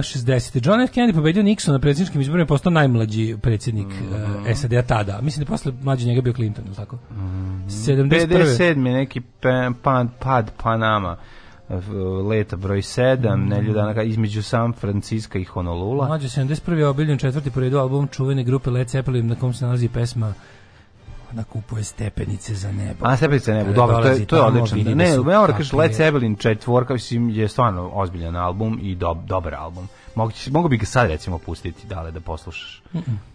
60. 0.00 0.66
John 0.66 0.80
F. 0.80 0.90
Kennedy 0.90 1.14
pobedio 1.14 1.42
Nixon 1.42 1.72
na 1.72 1.78
predsjedničkim 1.78 2.20
izborima 2.20 2.44
i 2.44 2.48
postao 2.48 2.70
najmlađi 2.72 3.36
predsjednik 3.42 3.86
Mhm. 3.86 4.14
uh, 4.40 4.54
SAD-a 4.54 4.82
tada. 4.82 5.18
Mislim 5.22 5.40
da 5.40 5.48
je 5.48 5.54
posle 5.54 5.72
mlađi 5.82 6.06
njega 6.06 6.20
bio 6.20 6.32
Clinton, 6.32 6.64
ili 6.66 6.76
tako? 6.76 6.96
Mhm. 7.10 7.60
71. 7.68 8.28
57. 8.28 8.92
neki 8.92 9.20
pe, 9.20 9.48
pad, 9.82 10.08
pad 10.18 10.50
Panama 10.62 11.16
leta 12.24 12.56
broj 12.56 12.78
7, 12.78 13.36
Mhm. 13.36 13.48
nelju 13.48 13.72
dana 13.72 14.02
između 14.02 14.42
San 14.42 14.72
Francisco 14.72 15.38
i 15.38 15.44
Honolula. 15.44 16.06
Mlađe 16.06 16.28
71. 16.28 16.78
je 16.78 16.86
obiljen 16.86 17.18
četvrti 17.18 17.50
po 17.50 17.60
redu 17.60 17.78
album 17.78 18.08
čuvene 18.08 18.44
grupe 18.44 18.70
Led 18.70 18.88
Zeppelin 18.88 19.26
na 19.26 19.34
kom 19.34 19.52
se 19.54 19.64
nalazi 19.64 19.88
pesma 19.88 20.32
Ona 21.32 21.44
kupuje 21.44 21.84
stepenice 21.84 22.54
za 22.54 22.72
nebo. 22.72 23.06
A 23.06 23.16
stepenice 23.16 23.52
nebu, 23.52 23.64
Kada 23.64 23.76
dobro, 23.76 23.96
to 23.96 24.08
je, 24.08 24.26
to 24.26 24.36
je 24.36 24.42
odlično. 24.42 24.78
da 24.78 24.94
Ne, 24.94 25.04
da 25.06 25.22
kažem, 25.46 25.46
kakve- 25.48 25.78
Led 25.78 25.92
Zeppelin 25.92 26.36
četvorka 26.36 26.92
mislim, 26.92 27.30
je 27.30 27.48
stvarno 27.48 27.90
ozbiljan 27.92 28.36
album 28.36 28.78
i 28.82 28.94
dob, 28.94 29.18
dobar 29.24 29.54
album. 29.54 29.88
Mogu, 30.14 30.32
mogu 30.50 30.68
bi 30.68 30.76
ga 30.76 30.86
sad 30.86 31.08
recimo 31.08 31.38
pustiti, 31.38 31.86
dale, 31.86 32.10
da 32.10 32.20
poslušaš. 32.20 32.82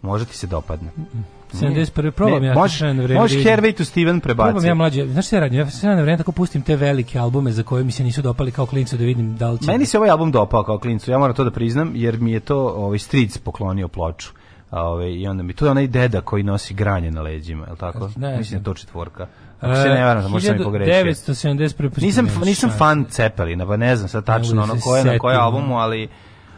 Može 0.01 0.25
ti 0.25 0.37
se 0.37 0.47
dopadne. 0.47 0.89
71. 1.53 2.11
probam 2.11 2.41
Ne, 2.41 2.47
ja 2.47 2.53
možeš, 2.53 2.77
sve 2.77 2.93
na 2.93 3.03
vreme. 3.03 3.19
možeš 3.21 3.43
da. 3.43 3.49
Hervey 3.51 3.73
to 3.73 3.85
Steven 3.85 4.19
Probam 4.19 4.39
ja 4.39 4.45
prebaciti. 4.45 4.73
mlađe, 4.73 5.07
znaš 5.07 5.27
šta 5.27 5.35
ja 5.35 5.39
radim? 5.39 5.59
Ja 5.59 5.69
sve 5.69 5.89
na 5.89 6.01
vreme 6.01 6.17
tako 6.17 6.31
pustim 6.31 6.61
te 6.61 6.75
velike 6.75 7.19
albume 7.19 7.51
za 7.51 7.63
koje 7.63 7.83
mi 7.83 7.91
se 7.91 8.03
nisu 8.03 8.21
dopali 8.21 8.51
kao 8.51 8.65
klincu 8.65 8.97
da 8.97 9.03
vidim 9.03 9.37
da 9.37 9.49
li 9.49 9.59
će... 9.59 9.67
Meni 9.67 9.85
se 9.85 9.97
ovaj 9.97 10.09
album 10.09 10.31
dopao 10.31 10.63
kao 10.63 10.77
klincu, 10.79 11.11
ja 11.11 11.17
moram 11.17 11.35
to 11.35 11.43
da 11.43 11.51
priznam, 11.51 11.91
jer 11.95 12.19
mi 12.19 12.31
je 12.31 12.39
to 12.39 12.57
ovaj 12.59 12.99
Stric 12.99 13.37
poklonio 13.37 13.87
ploču. 13.87 14.29
A, 14.75 14.83
ovaj, 14.83 15.11
I 15.11 15.27
onda 15.27 15.43
mi, 15.43 15.53
to 15.53 15.65
je 15.65 15.71
onaj 15.71 15.87
deda 15.87 16.21
koji 16.21 16.43
nosi 16.43 16.73
granje 16.73 17.11
na 17.11 17.21
leđima, 17.21 17.65
je 17.65 17.71
li 17.71 17.77
tako? 17.77 18.09
Ne 18.15 18.37
Mislim 18.37 18.59
da 18.59 18.61
je 18.61 18.63
to 18.63 18.73
četvorka. 18.73 19.27
Ako 19.59 19.75
se 19.75 19.89
ne 19.89 20.05
varam, 20.05 20.23
da 20.23 20.29
možda 20.29 20.47
sam 20.47 20.61
i 20.61 20.63
pogrešio. 20.63 20.93
1971. 20.93 21.89
pustim 21.89 22.07
Nisam, 22.07 22.27
nisam 22.45 22.69
fan 22.77 23.05
Cepelina, 23.09 23.67
pa 23.67 23.77
ne 23.77 23.95
znam 23.95 24.09
sad 24.09 24.25
tačno 24.25 24.63
ono 24.63 24.75
se 24.75 24.81
ko 24.81 24.97
je 24.97 25.03
na 25.03 25.11
setim, 25.11 25.29
albumu, 25.29 25.77
ali 25.77 26.07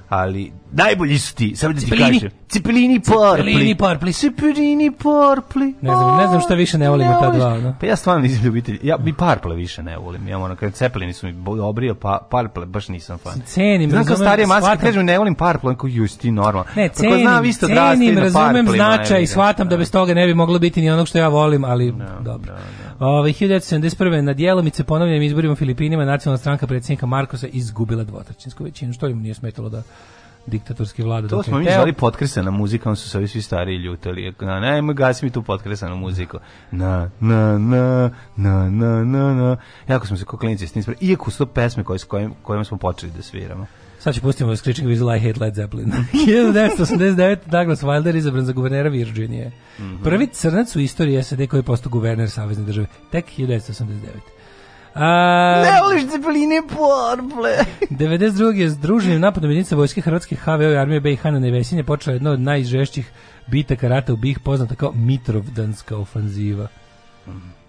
ali 0.10 0.52
najbolji 0.72 1.20
su 1.20 1.36
ti, 1.36 1.56
samo 1.56 1.74
da 1.74 1.80
ti 1.80 1.90
kažem. 1.90 2.30
Cepelini 2.48 3.00
Purpli. 3.00 3.52
Cepelini 3.52 3.76
Purpli. 3.76 4.14
Cepelini 4.14 4.92
Purpli. 4.92 5.66
Ne 5.82 5.96
znam, 5.96 6.18
ne 6.18 6.28
znam 6.28 6.42
šta 6.42 6.54
više 6.54 6.78
ne 6.78 6.90
volim 6.90 7.08
od 7.08 7.20
ta 7.20 7.32
dva, 7.32 7.58
no. 7.58 7.76
Pa 7.80 7.86
ja 7.86 7.96
stvarno 7.96 8.22
nisam 8.22 8.46
ljubitelj. 8.46 8.80
Ja 8.84 8.98
bi 8.98 9.14
Purple 9.14 9.56
više 9.56 9.84
ne 9.84 9.98
volim. 9.98 10.28
Ja 10.28 10.38
moram 10.38 10.58
kad 10.58 10.74
Cepelini 10.74 11.14
su 11.14 11.28
mi 11.28 11.34
dobri, 11.58 11.90
a 11.90 11.96
pa 11.96 12.28
Purple 12.32 12.66
baš 12.66 12.88
nisam 12.88 13.18
fan. 13.18 13.42
Cenim, 13.46 13.90
Znam 13.90 14.00
razumem, 14.00 14.18
starije 14.18 14.48
maske, 14.48 14.78
kažem 14.78 15.06
ne 15.06 15.18
volim 15.18 15.36
Purple, 15.36 15.70
on 15.70 15.76
kao 15.76 15.88
ju 15.88 16.08
ti 16.08 16.32
normalno. 16.32 16.70
Ne, 16.76 16.90
ko 16.90 16.96
cenim, 16.96 17.20
zna, 17.20 17.40
vi 17.40 17.54
ste 17.54 17.66
odrastali 17.66 17.98
cenim, 17.98 18.18
razumem 18.18 18.66
Purplima, 18.66 18.96
značaj 18.96 19.28
shvatam 19.28 19.70
da 19.70 19.78
bez 19.78 19.92
toga 19.92 20.14
ne 20.14 20.28
bi 20.28 20.34
moglo 20.34 20.60
biti 20.60 20.82
ni 20.82 20.90
onog 20.90 21.08
što 21.08 21.18
ja 21.18 21.28
volim, 21.28 21.64
ali 21.64 21.94
dobro. 22.22 22.54
Ove, 23.00 23.30
1971. 23.30 24.22
na 24.22 24.34
djelomice 24.34 24.84
ponovljenim 24.84 25.24
izborima 25.24 25.54
u 25.54 25.56
Filipinima 25.56 26.06
nacionalna 26.06 26.38
stranka 26.38 26.68
predsjednika 26.68 27.06
Markosa 27.06 27.48
izgubila 27.48 28.04
dvotrećinsku 28.04 28.64
većinu, 28.64 28.94
što 28.94 29.08
im 29.08 29.22
nije 29.22 29.34
smetalo 29.34 29.70
da 29.70 29.84
diktatorski 30.46 31.04
vlada. 31.04 31.28
To 31.28 31.44
smo 31.44 31.60
mi 31.60 31.66
zvali 31.74 31.94
potkresana 31.94 32.52
muzika, 32.52 32.96
su 32.96 33.10
se 33.10 33.18
ovi 33.18 33.28
svi 33.28 33.42
stariji 33.42 33.78
ljutali. 33.78 34.34
Na, 34.42 34.60
ne, 34.60 34.94
gasi 34.94 35.26
mi 35.26 35.32
tu 35.32 35.42
potkresanu 35.42 35.96
muziku. 35.96 36.38
Na, 36.72 37.10
na, 37.20 37.58
na, 37.58 38.12
na, 38.36 38.70
na, 38.70 39.04
na, 39.04 39.34
na. 39.34 39.58
Jako 39.88 40.08
smo 40.08 40.18
se 40.18 40.26
kao 40.26 40.40
klinici 40.40 40.68
s 40.68 40.72
tim. 40.72 40.84
Iako 41.02 41.32
su 41.32 41.38
to 41.38 41.46
pesme 41.46 41.84
koje, 41.84 42.00
s 42.00 42.04
kojim, 42.04 42.34
kojima 42.44 42.64
smo 42.64 42.78
počeli 42.78 43.12
da 43.12 43.22
sviramo. 43.22 43.66
Sad 44.08 44.16
ću 44.16 44.22
pustimo 44.22 44.56
Screeching 44.56 44.90
Weasel, 44.90 45.18
I 45.18 45.28
Hate 45.28 45.40
Led 45.40 45.56
Zeppelin. 45.56 45.86
1989. 46.14 47.38
Douglas 47.46 47.84
Wilder 47.84 48.18
izabran 48.18 48.46
za 48.46 48.54
guvernera 48.54 48.90
Virginije. 48.90 49.52
Mhm. 49.80 50.04
Prvi 50.04 50.28
crnac 50.28 50.76
u 50.76 50.80
istoriji 50.80 51.24
SAD 51.24 51.48
koji 51.48 51.60
je 51.60 51.64
postao 51.64 51.90
guverner 51.90 52.30
Savezne 52.30 52.64
države. 52.64 52.88
Tek 53.12 53.26
1989. 53.38 53.96
A, 54.96 55.62
Ne 55.62 55.82
voliš 55.84 56.12
cepeline 56.12 56.62
porple. 56.68 57.52
92. 57.90 58.56
je 58.56 58.70
združenim 58.70 59.22
napadom 59.22 59.50
jedinica 59.50 59.76
vojske 59.76 60.02
Hrvatske 60.02 60.36
HVO 60.36 60.72
i 60.72 60.78
armije 60.78 61.00
BiH 61.00 61.26
na 61.26 61.40
Nevesinje 61.40 61.84
počela 61.84 62.14
jedna 62.14 62.32
od 62.32 62.40
najžešćih 62.40 63.12
bitaka 63.48 63.88
rata 63.88 64.14
u 64.14 64.18
BiH 64.18 64.40
poznata 64.40 64.76
kao 64.76 64.92
Mitrovdanska 64.92 65.98
ofanziva. 65.98 66.68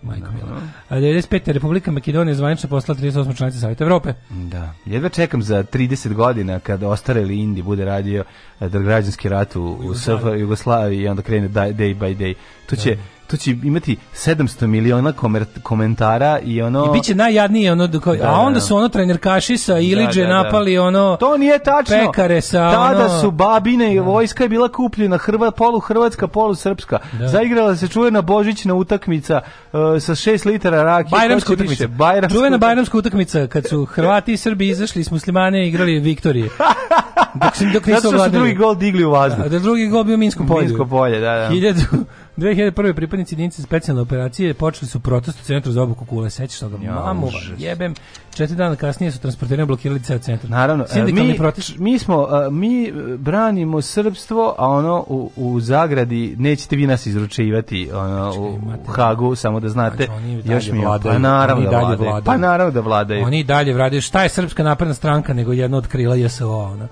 Majko 0.02 0.26
mila. 0.32 0.60
A 0.88 0.96
95. 0.96 1.52
Republika 1.52 1.90
Makedonija 1.90 2.34
zvanično 2.34 2.68
poslala 2.68 3.00
38 3.00 3.36
članice 3.36 3.58
Savjeta 3.60 3.84
Evrope. 3.84 4.14
Da, 4.30 4.74
jedva 4.86 5.08
čekam 5.08 5.42
za 5.42 5.62
30 5.62 6.12
godina 6.14 6.60
kad 6.60 6.82
ostareli 6.82 7.38
Indi 7.38 7.62
bude 7.62 7.84
radio 7.84 8.24
da 8.60 8.68
građanski 8.68 9.28
rat 9.28 9.56
u, 9.56 9.62
u 9.64 9.94
SFRJ, 9.94 10.40
Jugoslaviji 10.40 11.00
i 11.00 11.08
onda 11.08 11.22
krene 11.22 11.48
da- 11.48 11.68
day 11.68 11.98
by 11.98 12.16
day. 12.16 12.34
To 12.66 12.76
će, 12.76 12.96
to 13.30 13.36
će 13.36 13.50
imati 13.50 13.96
700 14.16 14.66
miliona 14.66 15.12
komer, 15.12 15.44
komentara 15.62 16.38
i 16.38 16.62
ono... 16.62 16.86
I 16.86 16.92
biće 16.92 17.14
najjadnije 17.14 17.72
ono 17.72 17.86
Da, 17.86 17.98
a 17.98 18.16
da, 18.16 18.32
onda 18.32 18.54
da. 18.54 18.60
su 18.60 18.76
ono 18.76 18.88
trenerkaši 18.88 19.56
sa 19.56 19.78
Iliđe 19.78 20.20
Da, 20.20 20.26
da, 20.26 20.34
da. 20.34 20.42
napali 20.42 20.78
ono 20.78 21.16
To 21.16 21.36
nije 21.36 21.58
tačno. 21.58 21.96
pekare 22.06 22.40
sa 22.40 22.70
Tada 22.72 23.04
ono- 23.04 23.20
su 23.20 23.30
babine 23.30 23.94
i 23.94 23.98
vojska 23.98 24.42
je 24.42 24.48
bila 24.48 24.68
kupljena 24.68 25.16
Hrva, 25.18 25.50
polu 25.50 25.80
Hrvatska, 25.80 26.26
polu 26.28 26.54
Srpska. 26.54 26.98
Zaigrala 27.22 27.76
se 27.76 27.88
čuvena 27.88 28.22
božićna 28.22 28.74
utakmica 28.74 29.40
uh, 29.64 29.78
sa 30.00 30.12
6 30.14 30.46
litara 30.46 30.82
rakije. 30.82 31.10
Bajramska 31.10 31.52
utakmica. 31.52 31.86
Bajramska 31.88 32.34
Čuvena 32.34 32.58
bajramska 32.58 32.98
utakmica 32.98 33.46
kad 33.46 33.66
su 33.66 33.84
Hrvati 33.84 34.32
i 34.32 34.36
Srbi 34.36 34.68
izašli 34.68 35.04
s 35.04 35.10
muslimane 35.10 35.64
i 35.64 35.68
igrali 35.68 36.00
Viktorije. 36.00 36.48
Dok 37.44 37.56
se 37.56 37.64
dok 37.74 37.86
nisu 37.86 38.00
Zato 38.00 38.16
što 38.16 38.24
su 38.24 38.30
drugi 38.30 38.54
gol 38.54 38.74
digli 38.74 39.04
u 39.04 39.10
vazduh. 39.10 39.44
A 39.44 39.48
da 39.48 39.58
drugi 39.58 39.86
gol 39.86 40.04
bio 40.04 40.14
u 40.14 40.18
Minskom 40.18 40.46
polju. 40.46 40.66
Minsko 40.66 40.86
polje, 40.86 41.20
da, 41.20 41.34
da. 41.34 41.50
1000 41.50 42.04
2001. 42.38 42.92
pripadnici 42.92 43.34
jedinice 43.34 43.62
specijalne 43.62 44.02
operacije 44.02 44.54
počeli 44.54 44.88
su 44.88 45.00
protest 45.00 45.40
u 45.40 45.44
centru 45.44 45.72
za 45.72 45.82
obuku 45.82 46.04
kule. 46.04 46.30
Sećaš 46.30 46.60
toga? 46.60 46.76
Ja, 46.82 46.94
Mamu, 46.94 47.28
jebem. 47.58 47.94
Četiri 48.34 48.56
dana 48.56 48.76
kasnije 48.76 49.12
su 49.12 49.20
transporterima 49.20 49.66
blokirali 49.66 50.02
ceo 50.02 50.18
centar. 50.18 50.50
Naravno, 50.50 50.84
e, 50.84 50.86
Sindikalni 50.88 51.32
mi, 51.32 51.38
protest. 51.38 51.78
mi 51.78 51.98
smo, 51.98 52.28
e, 52.46 52.50
mi 52.50 52.92
branimo 53.18 53.82
srpstvo, 53.82 54.54
a 54.58 54.68
ono 54.68 55.04
u, 55.08 55.30
u 55.36 55.60
zagradi 55.60 56.34
nećete 56.38 56.76
vi 56.76 56.86
nas 56.86 57.06
izručivati 57.06 57.90
ono, 57.94 58.32
u, 58.38 58.54
u. 58.88 58.92
Hagu, 58.92 59.34
samo 59.34 59.60
da 59.60 59.68
znate. 59.68 60.04
Znači, 60.04 60.12
oni 60.12 60.42
Još 60.44 60.70
mi 60.70 60.78
je, 60.78 60.86
vladaju. 60.86 61.14
pa 61.14 61.18
naravno 61.18 61.70
da 61.70 61.78
vladaju. 61.78 61.98
vladaju. 61.98 62.24
Pa 62.24 62.36
naravno 62.36 62.72
da 62.72 62.80
vladaju. 62.80 63.24
Oni 63.24 63.44
dalje 63.44 63.74
vladaju. 63.74 64.02
Šta 64.02 64.22
je 64.22 64.28
Srpska 64.28 64.62
napredna 64.62 64.94
stranka 64.94 65.34
nego 65.34 65.52
jedna 65.52 65.76
od 65.76 65.86
krila 65.86 66.16
JSO? 66.16 66.50
Ono. 66.50 66.88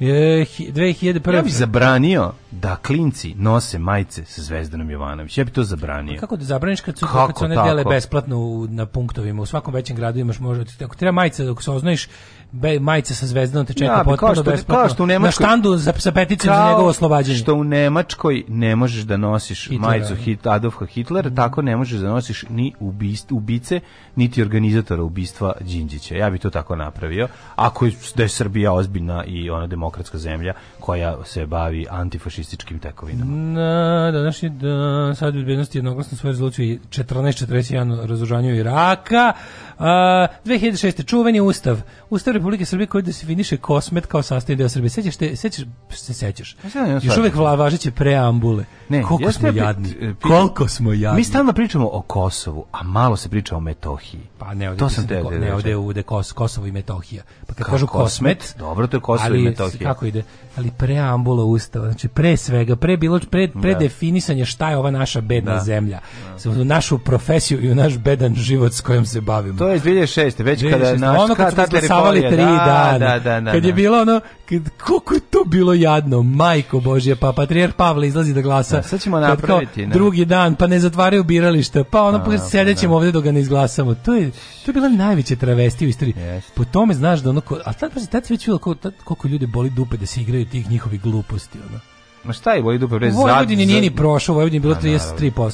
Je, 0.00 0.12
hi- 0.46 0.72
2001. 0.72 1.34
Ja 1.34 1.42
bih 1.42 1.54
zabranio 1.54 2.32
da 2.52 2.76
klinci 2.76 3.34
nose 3.34 3.78
majice 3.78 4.24
sa 4.24 4.42
Zvezdanom 4.42 4.90
Jovanović. 4.90 5.38
Ja 5.38 5.44
bih 5.44 5.52
to 5.52 5.64
zabranio. 5.64 6.20
Kako 6.20 6.36
da 6.36 6.44
zabraniš 6.44 6.80
kad 6.80 6.98
su, 6.98 7.06
Kako 7.06 7.26
kad 7.26 7.38
su 7.38 7.44
one 7.44 7.54
tako? 7.54 7.68
dele 7.68 7.84
besplatno 7.86 8.38
u, 8.38 8.66
na 8.66 8.86
punktovima? 8.86 9.42
U 9.42 9.46
svakom 9.46 9.74
većem 9.74 9.96
gradu 9.96 10.18
imaš 10.18 10.38
možda, 10.38 10.64
ako 10.80 10.96
treba 10.96 11.12
majice, 11.12 11.44
dok 11.44 11.62
se 11.62 11.70
oznojiš, 11.70 12.08
be, 12.52 12.80
majice 12.80 13.14
sa 13.14 13.26
zvezdanom 13.26 13.66
te 13.66 13.72
čeka 13.72 13.84
Ja, 13.86 14.02
potpuno 14.04 14.34
što- 14.34 14.42
besplatno. 14.42 14.74
kao 14.76 14.88
što 14.88 15.02
u 15.02 15.06
na 15.06 15.14
Nemačkoj- 15.14 15.32
štandu 15.34 15.76
za, 15.76 15.92
sa 15.92 16.12
peticom 16.12 16.46
za 16.46 16.68
njegovo 16.68 16.88
oslobađanje. 16.88 17.38
Što 17.38 17.54
u 17.54 17.64
Nemačkoj 17.64 18.44
ne 18.48 18.76
možeš 18.76 19.02
da 19.02 19.16
nosiš 19.16 19.64
Hitlera, 19.64 19.88
majicu 19.88 20.14
da. 20.14 20.20
Hit, 20.20 20.46
Adolfa 20.46 20.86
Hitlera, 20.86 21.30
tako 21.32 21.62
ne 21.62 21.76
možeš 21.76 21.98
da 21.98 22.08
nosiš 22.08 22.44
ni 22.48 22.72
ubist, 22.80 23.32
ubice, 23.32 23.80
niti 24.16 24.42
organizatora 24.42 25.02
ubistva 25.02 25.52
Đinđića. 25.60 26.14
Ja 26.14 26.30
bih 26.30 26.40
to 26.40 26.50
tako 26.50 26.76
napravio. 26.76 27.28
Ako 27.56 27.86
je, 27.86 27.92
da 28.14 28.22
je 28.22 28.28
Srbija 28.30 28.72
ozbiljna 28.72 29.24
i 29.24 29.50
ona 29.50 29.66
demokratska 29.66 29.89
zemlja 30.12 30.54
koja 30.80 31.24
se 31.24 31.46
bavi 31.46 31.86
antifašističkim 31.90 32.78
tekovinama. 32.78 33.36
Na 33.36 34.10
današnji 34.10 34.48
dan 34.48 35.16
sad 35.16 35.34
bezbednosti 35.34 35.78
jednoglasno 35.78 36.18
svoju 36.18 36.32
rezoluciju 36.32 36.66
i 36.66 36.78
1441 36.90 38.06
razoružanju 38.06 38.54
Iraka. 38.54 39.32
A, 39.80 40.26
2006. 40.44 41.04
čuveni 41.04 41.40
ustav. 41.40 41.80
Ustav 42.10 42.34
Republike 42.34 42.64
Srbije 42.64 42.86
koji 42.86 43.02
definiše 43.02 43.56
kosmet 43.56 44.06
kao 44.06 44.22
sastavni 44.22 44.56
deo 44.56 44.68
Srbije. 44.68 44.90
Sećaš 44.90 45.16
te, 45.16 45.36
sećaš, 45.36 45.64
se 45.90 46.14
sećaš. 46.14 46.56
Ja 46.74 46.82
ne 46.82 47.00
Još 47.02 47.16
uvek 47.16 47.34
vla, 47.34 47.54
važeće 47.54 47.90
preambule. 47.90 48.64
Ne, 48.88 49.02
Koliko 49.02 49.22
ja 49.22 49.32
smo 49.32 49.48
ste- 49.48 49.58
jadni. 49.58 49.88
pitam- 49.90 50.16
Koliko 50.22 50.68
smo 50.68 50.92
jadni. 50.92 51.16
Mi 51.16 51.24
stalno 51.24 51.52
pričamo 51.52 51.88
o 51.88 52.02
Kosovu, 52.02 52.64
a 52.72 52.82
malo 52.82 53.16
se 53.16 53.28
priča 53.28 53.56
o 53.56 53.60
Metohiji. 53.60 54.20
Pa 54.38 54.54
ne, 54.54 54.68
ovdje 54.68 54.78
to 54.78 54.88
sam 54.88 55.06
te 55.06 55.22
ko- 55.22 55.30
ne, 55.30 55.46
je 55.64 55.76
ovdje 55.76 56.02
Kos, 56.02 56.32
Kosovo 56.32 56.66
i 56.66 56.72
Metohija. 56.72 57.22
Pa 57.46 57.54
kad 57.54 57.66
kažu 57.66 57.86
Kosmet, 57.86 58.38
Kosmet, 58.38 58.58
dobro, 58.58 58.86
to 58.86 58.96
je 58.96 59.00
Kosovo 59.00 59.26
i 59.26 59.30
ali 59.30 59.42
Metohija. 59.42 59.84
Kako 59.84 60.06
ide? 60.06 60.22
Ali 60.56 60.70
preambula 60.78 61.44
ustava, 61.44 61.86
znači 61.86 62.08
pre 62.08 62.36
svega, 62.36 62.76
pre 62.76 62.96
bilo 62.96 63.20
pre, 63.30 63.48
pre 63.62 63.72
Da. 63.72 63.78
definisanje 63.78 64.44
šta 64.44 64.70
je 64.70 64.76
ova 64.76 64.90
naša 64.90 65.20
bedna 65.20 65.54
Da. 65.54 65.60
zemlja, 65.60 65.98
u 66.46 66.64
našu 66.64 66.98
profesiju 66.98 67.64
i 67.64 67.70
u 67.70 67.74
naš 67.74 67.98
bedan 67.98 68.34
život 68.34 68.72
s 68.72 68.80
kojim 68.80 69.06
se 69.06 69.20
bavimo. 69.20 69.58
To 69.58 69.68
je 69.68 69.76
iz 69.76 69.82
2006. 69.82 70.42
Već 70.42 70.62
kada 70.62 70.84
2006, 70.84 70.98
naš 70.98 71.20
ono 71.20 71.34
kad 71.34 71.52
izglasavali 71.52 72.20
teritorija, 72.20 72.46
tri 72.48 72.56
da, 72.58 72.64
dana, 72.64 72.98
da, 72.98 73.18
da, 73.20 73.40
da, 73.40 73.52
kad 73.52 73.64
je 73.64 73.70
da. 73.70 73.76
bilo 73.76 74.00
ono, 74.00 74.20
kad, 74.48 74.62
koliko 74.78 75.14
je 75.14 75.20
to 75.20 75.44
bilo 75.46 75.74
jadno, 75.74 76.22
majko 76.22 76.80
Božje, 76.80 77.16
pa 77.16 77.32
patrijarh 77.32 77.72
Pavle 77.74 78.08
izlazi 78.08 78.34
da 78.34 78.40
glasa. 78.40 78.76
Da, 78.76 78.82
sad 78.82 79.00
ćemo 79.00 79.16
kao 79.16 79.28
napraviti, 79.28 79.86
da. 79.86 79.92
drugi 79.92 80.24
dan, 80.24 80.54
pa 80.54 80.66
ne 80.66 80.80
zatvaraju 80.80 81.24
birališta, 81.24 81.84
pa 81.84 82.02
ono, 82.02 82.18
pa 82.18 82.24
pa 82.24 82.38
sedećemo 82.38 82.94
ovdje 82.94 83.12
dok 83.12 83.24
ga 83.24 83.32
ne 83.32 83.40
izglasamo. 83.40 83.94
To 83.94 84.14
je, 84.14 84.30
to 84.64 84.70
je 84.70 84.72
bila 84.72 84.88
najveća 84.88 85.36
travestija 85.36 85.86
u 85.86 85.90
istoriji. 85.90 86.14
Jeste. 86.18 86.52
Po 86.54 86.64
tome 86.64 86.94
znaš 86.94 87.20
da 87.20 87.30
ono, 87.30 87.42
a 87.64 87.72
tad, 87.72 87.92
pazi, 87.94 88.10
tad 88.10 88.26
si 88.26 88.32
već 88.32 88.48
tad- 88.82 88.92
koliko 89.04 89.28
ljudi 89.28 89.46
boli 89.46 89.70
dupe 89.70 89.96
da 89.96 90.06
se 90.06 90.20
igraju 90.20 90.39
tih 90.44 90.70
njihovih 90.70 91.00
gluposti, 91.00 91.58
ono. 91.60 91.80
Ma 92.24 92.32
šta 92.32 92.52
je, 92.52 92.62
voli 92.62 92.78
dupe 92.78 92.94
bre, 92.94 93.08
U 93.08 93.10
zad- 93.10 93.16
Vojvodini 93.16 93.66
nije 93.66 93.80
ni 93.80 93.90
prošao, 93.90 94.34
Vojvodini 94.34 94.56
je 94.56 94.60
bilo 94.60 94.74
Pa, 94.74 94.80
33%. 94.80 95.52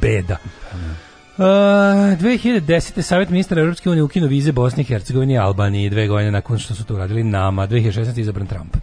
Beda. 0.00 0.36
Uh, 1.36 1.44
2010. 1.44 3.02
Savjet 3.02 3.30
ministra 3.30 3.60
Europske 3.60 3.90
unije 3.90 4.02
ukinu 4.02 4.26
vize 4.26 4.52
Bosni 4.52 4.80
i 4.80 4.86
Hercegovini 4.86 5.34
i 5.34 5.38
Albaniji 5.38 5.90
dve 5.90 6.06
godine 6.06 6.30
nakon 6.30 6.58
što 6.58 6.74
su 6.74 6.84
to 6.84 6.94
uradili 6.94 7.24
nama. 7.24 7.66
2016. 7.66 8.18
izabran 8.18 8.46
Trump. 8.46 8.76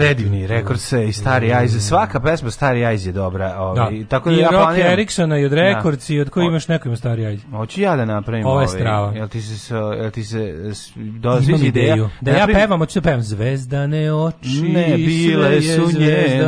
Predivni 0.00 0.46
rekord 0.46 0.80
se 0.80 1.04
i 1.04 1.12
Stari 1.12 1.48
Eyes. 1.48 1.78
Svaka 1.80 2.20
pesma 2.20 2.50
Stari 2.50 2.80
Eyes 2.80 3.06
je 3.06 3.12
dobra. 3.12 3.48
Da. 3.48 3.60
Ovaj, 3.60 4.04
tako 4.06 4.30
da 4.30 4.36
I 4.36 4.38
ja 4.38 4.48
Rock 4.48 4.54
planiram. 4.56 4.92
Eriksona 4.92 5.38
i 5.38 5.44
od 5.44 5.52
Records 5.52 6.10
i 6.10 6.20
od 6.20 6.30
koji 6.30 6.46
imaš 6.46 6.68
neko 6.68 6.88
ima 6.88 6.96
stari 6.96 7.26
ajde. 7.26 7.42
Hoću 7.50 7.80
ja 7.80 7.96
da 7.96 8.04
napravim 8.04 8.46
Ovo 8.46 8.52
je 8.52 8.56
ovaj, 8.56 8.68
strava. 8.68 9.12
Jel 9.12 9.28
ti 9.28 9.42
se, 9.42 9.74
jel 9.74 10.10
ti 10.10 10.24
se 10.24 10.38
s- 10.66 10.90
do, 10.96 11.38
Imam 11.38 11.54
ideja? 11.56 11.84
ideju. 11.86 12.08
Da 12.20 12.30
ja 12.30 12.36
napravim- 12.36 12.54
pevam, 12.56 12.78
hoću 12.78 13.00
da 13.00 13.04
pevam 13.04 13.22
Zvezdane 13.22 14.12
oči. 14.14 14.62
Ne, 14.62 14.94
bile 14.96 15.54
je 15.54 15.62
su 15.62 15.98
njene 15.98 16.38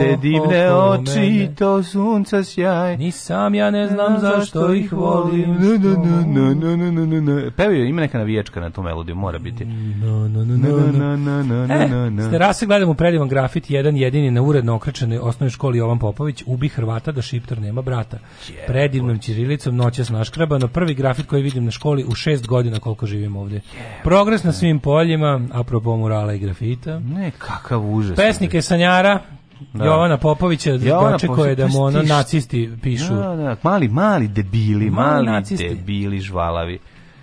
te 0.00 0.16
divne 0.18 0.72
oči, 0.72 1.20
mene. 1.20 1.54
to 1.54 1.82
sunca 1.82 2.44
sjaj. 2.44 2.96
Nisam 2.96 3.54
ja 3.54 3.70
ne 3.70 3.86
znam 3.88 4.18
zašto 4.20 4.74
ih 4.74 4.92
volim. 4.92 5.50
No, 5.50 5.78
no, 5.78 5.96
no, 6.26 6.54
no, 6.54 6.76
no, 6.76 6.92
no, 6.92 7.06
no, 7.06 7.20
no. 7.34 7.50
Pevaju, 7.52 7.84
ima 7.84 8.00
neka 8.00 8.18
navijačka 8.18 8.60
na 8.60 8.70
tu 8.70 8.82
melodiju, 8.82 9.14
mora 9.16 9.38
biti. 9.38 9.64
No, 9.64 10.28
no, 10.28 10.44
no, 10.44 10.52
No, 10.52 10.68
no, 10.68 10.86
no, 10.88 11.16
no, 11.16 11.42
no, 11.42 11.66
no, 11.66 11.74
E, 11.74 11.88
no, 11.88 12.10
no. 12.10 12.22
s 12.22 12.30
terase 12.30 12.66
gledamo 12.66 12.94
predivan 13.02 13.28
grafit, 13.28 13.70
jedan 13.70 13.96
jedini 13.96 14.30
na 14.30 14.42
uredno 14.42 14.74
okrećenoj 14.74 15.18
osnovnoj 15.18 15.50
školi 15.50 15.78
Jovan 15.78 15.98
Popović, 15.98 16.42
ubi 16.46 16.68
Hrvata 16.68 17.12
da 17.12 17.22
Šiptar 17.22 17.58
nema 17.60 17.82
brata. 17.82 18.18
Predivnom 18.66 19.18
ćirilicom 19.18 19.76
noćas 19.76 20.10
naškrabano, 20.10 20.68
prvi 20.68 20.94
grafit 20.94 21.26
koji 21.26 21.42
vidim 21.42 21.64
na 21.64 21.70
školi 21.70 22.04
u 22.04 22.14
šest 22.14 22.46
godina 22.46 22.78
koliko 22.78 23.06
živim 23.06 23.36
ovdje. 23.36 23.60
Progres 24.04 24.44
na 24.44 24.52
svim 24.52 24.78
poljima, 24.80 25.40
apropo 25.52 25.96
murala 25.96 26.32
i 26.32 26.38
grafita. 26.38 26.98
Ne, 26.98 27.30
kakav 27.38 27.86
užas. 27.86 28.16
Pesnike 28.16 28.62
Sanjara, 28.62 29.20
Da. 29.72 29.84
Jovana 29.84 30.16
Popovića 30.18 30.76
dočekuje 30.76 31.54
da 31.54 31.66
mu 31.68 31.82
ono 31.82 32.02
nacisti 32.02 32.70
pišu. 32.82 33.14
Da, 33.14 33.36
da, 33.36 33.56
mali, 33.62 33.88
mali 33.88 34.28
debili, 34.28 34.90
Mali 34.90 35.12
mali, 35.14 35.26
nacisti. 35.26 35.68
debili 35.68 36.20
žvalavi. 36.20 36.78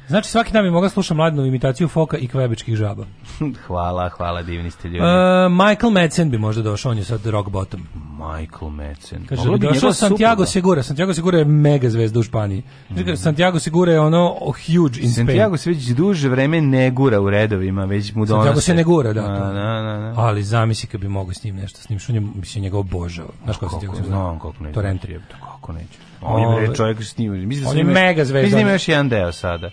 Znači 0.09 0.29
svaki 0.29 0.53
dan 0.53 0.63
bi 0.63 0.71
mogla 0.71 0.89
slušati 0.89 1.13
mladnu 1.17 1.45
imitaciju 1.45 1.87
foka 1.87 2.17
i 2.17 2.27
kvebičkih 2.27 2.75
žaba. 2.75 3.05
hvala, 3.67 4.09
hvala, 4.09 4.41
divni 4.41 4.71
ste 4.71 4.87
ljudi. 4.87 4.99
Uh, 4.99 5.67
Michael 5.67 5.91
Madsen 5.91 6.31
bi 6.31 6.37
možda 6.37 6.61
došao, 6.61 6.91
on 6.91 6.97
je 6.97 7.03
sad 7.03 7.25
rock 7.25 7.49
bottom. 7.49 7.87
Michael 8.19 8.69
Madsen. 8.71 9.25
Kaže 9.25 9.41
Mogla 9.41 9.57
da 9.57 9.67
bi 9.67 9.73
došao 9.73 9.93
Santiago 9.93 10.45
supruga. 10.45 10.51
Segura. 10.51 10.83
Santiago 10.83 11.13
Segura 11.13 11.37
je 11.37 11.45
mega 11.45 11.89
zvezda 11.89 12.19
u 12.19 12.23
Španiji. 12.23 12.63
Mm. 12.89 13.15
Santiago 13.15 13.59
Segura 13.59 13.91
je 13.91 13.99
ono 13.99 14.37
oh, 14.41 14.55
huge 14.55 14.99
in 14.99 15.11
Spain. 15.11 15.27
Santiago 15.27 15.57
se 15.57 15.69
već 15.69 15.87
duže 15.87 16.29
vreme 16.29 16.61
ne 16.61 16.91
gura 16.91 17.21
u 17.21 17.29
redovima, 17.29 17.85
već 17.85 18.13
mu 18.13 18.25
donose. 18.25 18.45
Santiago 18.45 18.61
se 18.61 18.73
ne 18.73 18.83
gura, 18.83 19.13
da. 19.13 19.21
Da, 19.21 19.27
da, 19.27 19.43
da. 19.43 19.97
da. 19.97 20.13
Ali 20.17 20.43
zamisli 20.43 20.89
kad 20.89 21.01
bi 21.01 21.07
mogao 21.07 21.33
s 21.33 21.43
njim 21.43 21.55
nešto 21.55 21.81
s 21.81 21.89
njim, 21.89 21.99
što 21.99 22.13
njemu 22.13 22.31
mislim 22.35 22.63
njega 22.63 22.77
obožava. 22.77 23.29
Znaš 23.43 23.57
kako 23.57 23.71
Santiago 23.71 23.95
Segura? 23.95 24.15
znam 24.15 24.39
kako 24.39 24.63
neće. 24.63 24.73
Torrenti. 24.73 25.11
Jebote, 25.11 25.35
Kako 25.39 25.73
neće. 25.73 25.99
On 26.21 26.63
je 26.63 26.75
čovjek 26.75 27.03
snima. 27.03 27.35
Mislim 27.35 27.63
da 27.63 27.69
On 27.69 27.77
je 27.77 27.83
mega 27.83 28.25
zvezda. 28.25 28.41
Mislim 28.41 28.57
da 28.57 28.61
ima 28.61 28.71
još 28.71 28.87
jedan 28.87 29.09
deo 29.09 29.31
sada. 29.31 29.69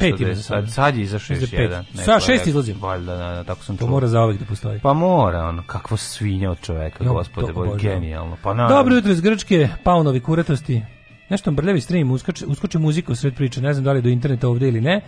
Pet 0.00 0.20
ima 0.20 0.34
za 0.34 0.42
sad. 0.42 0.70
Sad 0.70 0.96
je 0.96 1.02
izašao 1.02 1.34
još 1.34 1.50
da 1.50 1.56
jedan. 1.56 1.84
Neko 1.86 2.12
šest 2.12 2.28
je 2.28 2.34
rekao. 2.34 2.48
izlazi. 2.48 2.72
Valjda, 2.72 3.16
da, 3.16 3.28
da, 3.28 3.44
tako 3.44 3.64
sam 3.64 3.76
To 3.76 3.80
čuo. 3.80 3.88
mora 3.88 4.06
zaovek 4.08 4.38
da 4.38 4.44
postoji. 4.44 4.80
Pa 4.80 4.92
mora, 4.92 5.44
ono, 5.44 5.62
kakvo 5.62 5.96
svinja 5.96 6.50
od 6.50 6.60
čoveka, 6.60 7.04
Jo, 7.04 7.12
gospode, 7.12 7.46
to 7.46 7.52
boj, 7.54 7.68
genijalno. 7.78 8.36
Pa 8.42 8.54
naravno. 8.54 8.76
Dobro 8.76 8.94
jutro 8.94 9.12
iz 9.12 9.20
Grčke, 9.20 9.68
paunovi 9.84 10.20
kuratosti. 10.20 10.82
Nešto 11.28 11.50
brljavi 11.50 11.80
stream, 11.80 12.10
uskoči, 12.10 12.44
uskoči 12.46 12.78
muzika 12.78 13.12
u 13.12 13.16
sred 13.16 13.34
priče, 13.34 13.60
ne 13.62 13.72
znam 13.72 13.84
da 13.84 13.92
li 13.92 13.98
je 13.98 14.02
do 14.02 14.08
interneta 14.08 14.48
ovde 14.48 14.68
ili 14.68 14.80
ne. 14.80 15.00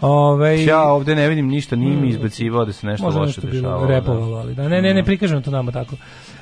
Ove, 0.00 0.64
Ja 0.64 0.82
ovde 0.82 1.14
ne 1.14 1.28
vidim 1.28 1.48
ništa, 1.48 1.76
nije 1.76 1.96
mi 1.96 2.08
izbacivao 2.08 2.64
da 2.64 2.72
se 2.72 2.86
nešto 2.86 3.04
Možda 3.04 3.20
loše 3.20 3.40
nešto 3.40 3.52
dešavalo. 3.52 3.80
da. 3.80 3.86
repovalo, 3.88 4.36
ali 4.36 4.54
da. 4.54 4.68
Ne, 4.68 4.82
ne, 4.82 4.94
ne 4.94 5.04
prikažemo 5.04 5.40
to 5.40 5.50
nama 5.50 5.72
tako. 5.72 5.96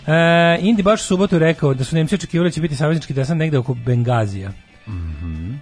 E, 0.06 0.12
Indi 0.60 0.82
baš 0.82 1.00
u 1.00 1.06
subotu 1.06 1.38
rekao 1.38 1.74
da 1.74 1.84
su 1.84 1.96
Nemci 1.96 2.14
očekivali 2.14 2.50
da 2.50 2.54
će 2.54 2.60
biti 2.60 2.76
saveznički 2.76 3.14
desant 3.14 3.38
negde 3.38 3.58
oko 3.58 3.74
Bengazija. 3.76 4.50
Mhm. 4.86 5.52
E, 5.52 5.56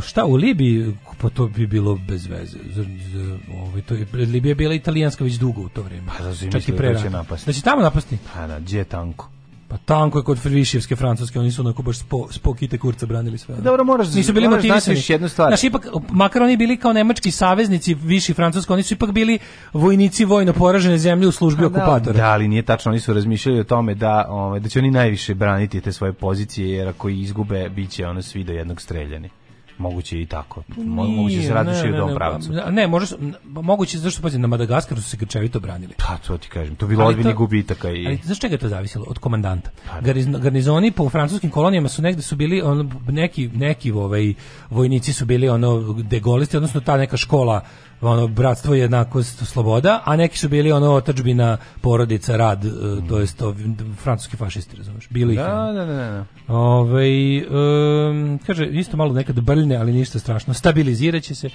šta 0.00 0.24
u 0.24 0.34
Libiji, 0.34 0.96
pa 1.20 1.28
to 1.28 1.46
bi 1.48 1.66
bilo 1.66 1.96
bez 1.98 2.26
veze. 2.26 2.58
Z, 2.66 2.82
z, 2.82 3.38
ovaj, 3.52 3.82
to, 3.82 3.94
je- 3.94 4.06
Libija 4.12 4.50
je 4.50 4.54
bila 4.54 4.74
italijanska 4.74 5.24
već 5.24 5.34
dugo 5.34 5.60
u 5.62 5.68
to 5.68 5.82
vrijeme. 5.82 6.06
Pa 6.08 6.24
da 6.24 6.34
Čak 6.34 6.42
i 6.42 6.46
mislili 6.48 6.78
pre 6.78 6.92
da 6.92 7.00
će 7.00 7.10
napasti. 7.10 7.46
Da 7.46 7.52
će 7.52 7.62
tamo 7.62 7.82
napasti? 7.82 8.18
Pa 8.34 8.46
da, 8.46 8.58
gdje 8.60 8.78
je 8.78 8.84
tanko? 8.84 9.28
Pa 9.76 9.94
tanko 9.94 10.18
je 10.18 10.24
kod 10.24 10.38
Višijevske 10.44 10.96
francuske, 10.96 11.38
oni 11.38 11.52
su 11.52 11.62
onako 11.62 11.82
baš 11.82 11.98
spo, 11.98 12.28
spo 12.30 12.54
kite 12.54 12.78
kurca 12.78 13.06
branili 13.06 13.38
sve. 13.38 13.54
Dobro, 13.56 13.84
moraš- 13.84 14.14
Nisu 14.14 14.32
bili 14.32 14.48
moraš 14.48 14.56
motivisani. 14.58 14.96
još 14.96 15.10
jednu 15.10 15.28
stvar. 15.28 15.48
Znaš, 15.48 15.64
ipak, 15.64 15.82
makar 16.10 16.42
oni 16.42 16.56
bili 16.56 16.76
kao 16.76 16.92
nemački 16.92 17.30
saveznici 17.30 17.94
viši 17.94 18.34
francusko, 18.34 18.72
oni 18.72 18.82
su 18.82 18.94
ipak 18.94 19.12
bili 19.12 19.38
vojnici 19.72 20.24
vojno 20.24 20.52
poražene 20.52 20.98
zemlje 20.98 21.26
u 21.26 21.32
službi 21.32 21.64
okupatora. 21.64 22.16
Da, 22.16 22.26
ali 22.26 22.48
nije 22.48 22.62
tačno, 22.62 22.90
oni 22.90 23.00
su 23.00 23.14
razmišljali 23.14 23.60
o 23.60 23.64
tome 23.64 23.94
da, 23.94 24.26
ovaj, 24.28 24.60
da 24.60 24.68
će 24.68 24.78
oni 24.78 24.90
najviše 24.90 25.34
braniti 25.34 25.80
te 25.80 25.92
svoje 25.92 26.12
pozicije, 26.12 26.68
jer 26.70 26.88
ako 26.88 27.08
izgube, 27.08 27.68
bit 27.68 27.90
će 27.90 28.06
ono 28.06 28.22
svi 28.22 28.44
do 28.44 28.52
jednog 28.52 28.80
streljani. 28.80 29.30
Moguće 29.78 30.20
i 30.20 30.26
tako. 30.26 30.62
Mo- 30.70 30.84
Moguće 31.06 31.42
se 31.42 31.54
razmišljaju 31.54 31.92
ne, 31.92 32.02
u 32.02 32.06
ne, 32.06 32.14
pravcu. 32.14 32.50
pa, 32.64 32.70
Ne, 32.70 32.86
može, 32.86 33.16
pa 33.54 33.60
moguće 33.62 33.98
zašto 33.98 34.22
pazi 34.22 34.38
na 34.38 34.46
Madagaskaru 34.46 35.00
su 35.00 35.10
se 35.10 35.16
grčevito 35.16 35.60
branili. 35.60 35.94
Pa, 35.98 36.16
to 36.18 36.38
ti 36.38 36.48
kažem, 36.48 36.76
to 36.76 36.86
bilo 36.86 37.12
to- 37.12 37.34
gubitaka 37.34 37.90
i... 37.90 38.06
Ali 38.06 38.18
znaš 38.24 38.38
čega 38.40 38.54
je 38.54 38.58
to 38.58 38.68
zavisilo? 38.68 39.04
Od 39.08 39.18
komandanta. 39.18 39.70
Garniz- 39.94 40.40
Garnizoni 40.40 40.90
po 40.90 41.08
francuskim 41.08 41.50
kolonijama 41.50 41.88
su 41.88 42.02
negde 42.02 42.22
su 42.22 42.36
bili 42.36 42.62
ono, 42.62 42.90
neki 43.08 43.48
neki 43.48 43.92
ovaj 43.92 44.34
vojnici 44.70 45.12
su 45.12 45.24
bili 45.24 45.48
ono 45.48 45.92
degolisti, 45.94 46.56
odnosno 46.56 46.80
ta 46.80 46.96
neka 46.96 47.16
škola 47.16 47.60
ono 48.00 48.28
bratstvo 48.28 48.74
i 48.74 48.78
jednakost 48.78 49.46
sloboda, 49.46 50.02
a 50.04 50.16
neki 50.16 50.38
su 50.38 50.48
bili 50.48 50.72
ono 50.72 50.92
otadžbina, 50.92 51.56
porodica, 51.80 52.36
rad, 52.36 52.64
e, 52.64 52.70
to 53.08 53.18
jest 53.18 53.38
to, 53.38 53.54
francuski 54.02 54.36
fašisti, 54.36 54.76
razumeš? 54.76 55.08
Bili 55.10 55.34
ih. 55.34 55.38
je, 55.38 55.44
ono. 55.44 55.72
Da, 55.72 55.84
da, 55.84 55.84
da, 55.84 55.94
da. 55.94 56.24
Ovaj 56.54 57.36
em, 57.36 58.38
kaže 58.46 58.66
isto 58.66 58.96
malo 58.96 59.12
nekad 59.12 59.40
brljne, 59.40 59.76
ali 59.76 59.92
ništa 59.92 60.18
strašno. 60.18 60.54
Stabiliziraće 60.54 61.34
se. 61.34 61.48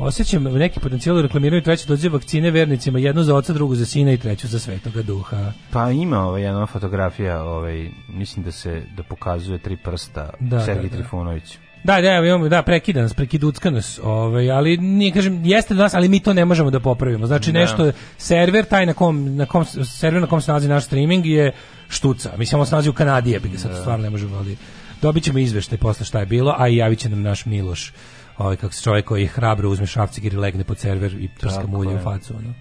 Osjećam 0.00 0.42
neki 0.42 0.80
potencijal 0.80 1.16
da 1.16 1.22
reklamiraju 1.22 1.62
treće 1.62 1.88
dođe 1.88 2.08
vakcine 2.08 2.50
vernicima, 2.50 2.98
jednu 2.98 3.22
za 3.22 3.36
oca, 3.36 3.52
drugu 3.52 3.74
za 3.74 3.86
sina 3.86 4.12
i 4.12 4.18
treću 4.18 4.48
za 4.48 4.58
svetoga 4.58 5.02
duha. 5.02 5.52
Pa 5.70 5.90
ima 5.90 6.20
ovaj, 6.20 6.42
jedna 6.42 6.66
fotografija, 6.66 7.42
ovaj, 7.42 7.90
mislim 8.08 8.44
da 8.44 8.52
se 8.52 8.82
da 8.96 9.02
pokazuje 9.02 9.58
tri 9.58 9.76
prsta 9.76 10.30
Da, 10.40 10.60
Sergij 10.60 10.82
da, 10.82 10.96
da. 10.96 10.96
Trifunović. 10.96 11.58
Da, 11.84 12.00
da, 12.00 12.26
imamo, 12.26 12.48
da, 12.48 12.62
prekida 12.62 13.02
nas, 13.02 13.14
prekiducka 13.14 13.70
nas, 13.70 14.00
ovaj, 14.02 14.50
ali 14.50 14.76
nije, 14.76 15.12
kažem, 15.12 15.44
jeste 15.44 15.74
do 15.74 15.82
nas, 15.82 15.94
ali 15.94 16.08
mi 16.08 16.20
to 16.20 16.32
ne 16.32 16.44
možemo 16.44 16.70
da 16.70 16.80
popravimo. 16.80 17.26
Znači, 17.26 17.52
Da. 17.52 17.58
nešto, 17.58 17.92
server, 18.18 18.64
taj 18.64 18.86
na 18.86 18.92
kom, 18.92 19.36
na 19.36 19.46
kom, 19.46 19.64
server 19.84 20.20
na 20.20 20.26
kom 20.26 20.40
se 20.40 20.50
nalazi 20.50 20.68
naš 20.68 20.84
streaming 20.84 21.26
je 21.26 21.52
štuca. 21.88 22.32
Mislim, 22.38 22.60
on 22.60 22.66
se 22.66 22.72
nalazi 22.72 22.88
u 22.88 22.92
Kanadi, 22.92 23.30
je 23.30 23.40
sad 23.56 23.76
stvarno 23.80 24.02
ne 24.02 24.10
možemo, 24.10 24.36
ali 24.36 24.56
dobit 25.02 25.24
ćemo 25.24 25.38
izveštaj 25.38 25.78
posle 25.78 26.06
šta 26.06 26.20
je 26.20 26.26
bilo, 26.26 26.54
a 26.58 26.68
i 26.68 26.76
javit 26.76 26.98
će 26.98 27.08
nam 27.08 27.22
naš 27.22 27.46
Miloš, 27.46 27.92
ovaj, 28.38 28.56
kako 28.56 28.74
se 28.74 28.82
čovjek 28.82 29.04
koji 29.04 29.26
hrabro 29.26 29.70
uzme 29.70 29.86
šrafcigir 29.86 30.34
i 30.34 30.36
legne 30.36 30.64
pod 30.64 30.78
server 30.78 31.14
i 31.14 31.28
prska 31.40 31.66
mulje 31.66 31.94
u 31.94 31.98
facu, 31.98 32.34
ono. 32.38 32.54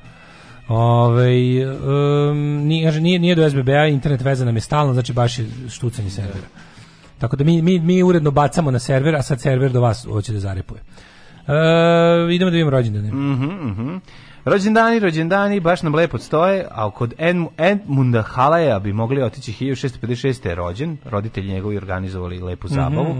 Ove, 0.67 1.27
um, 1.65 2.37
nije, 2.67 2.91
nije, 2.91 3.19
nije 3.19 3.35
do 3.35 3.49
SBB-a, 3.49 3.87
internet 3.87 4.21
veza 4.21 4.45
nam 4.45 4.55
je 4.55 4.61
stalno, 4.61 4.93
znači 4.93 5.13
baš 5.13 5.39
je 5.39 5.45
štucanje 5.69 6.09
servera. 6.09 6.47
Tako 7.21 7.35
da 7.35 7.43
mi, 7.43 7.61
mi, 7.61 7.79
mi 7.79 8.03
uredno 8.03 8.31
bacamo 8.31 8.71
na 8.71 8.79
server, 8.79 9.15
a 9.15 9.21
sad 9.21 9.41
server 9.41 9.71
do 9.71 9.81
vas 9.81 10.05
hoće 10.05 10.33
da 10.33 10.39
zarepuje. 10.39 10.81
E, 11.47 12.33
idemo 12.35 12.51
da 12.51 12.55
vidimo 12.55 12.69
rođendane. 12.69 13.07
Mhm, 13.11 13.67
mhm. 13.69 13.95
Rođendani, 14.45 14.99
rođendani, 14.99 15.59
baš 15.59 15.81
nam 15.81 15.95
lepo 15.95 16.17
stoje, 16.17 16.65
a 16.71 16.91
kod 16.91 17.13
Edm- 17.17 17.47
Edmunda 17.57 18.21
Halaja 18.21 18.79
bi 18.79 18.93
mogli 18.93 19.21
otići 19.23 19.53
1656. 19.53 20.47
je 20.49 20.55
rođen, 20.55 20.97
roditelji 21.05 21.53
njegovi 21.53 21.77
organizovali 21.77 22.39
lepu 22.39 22.67
zabavu. 22.67 23.15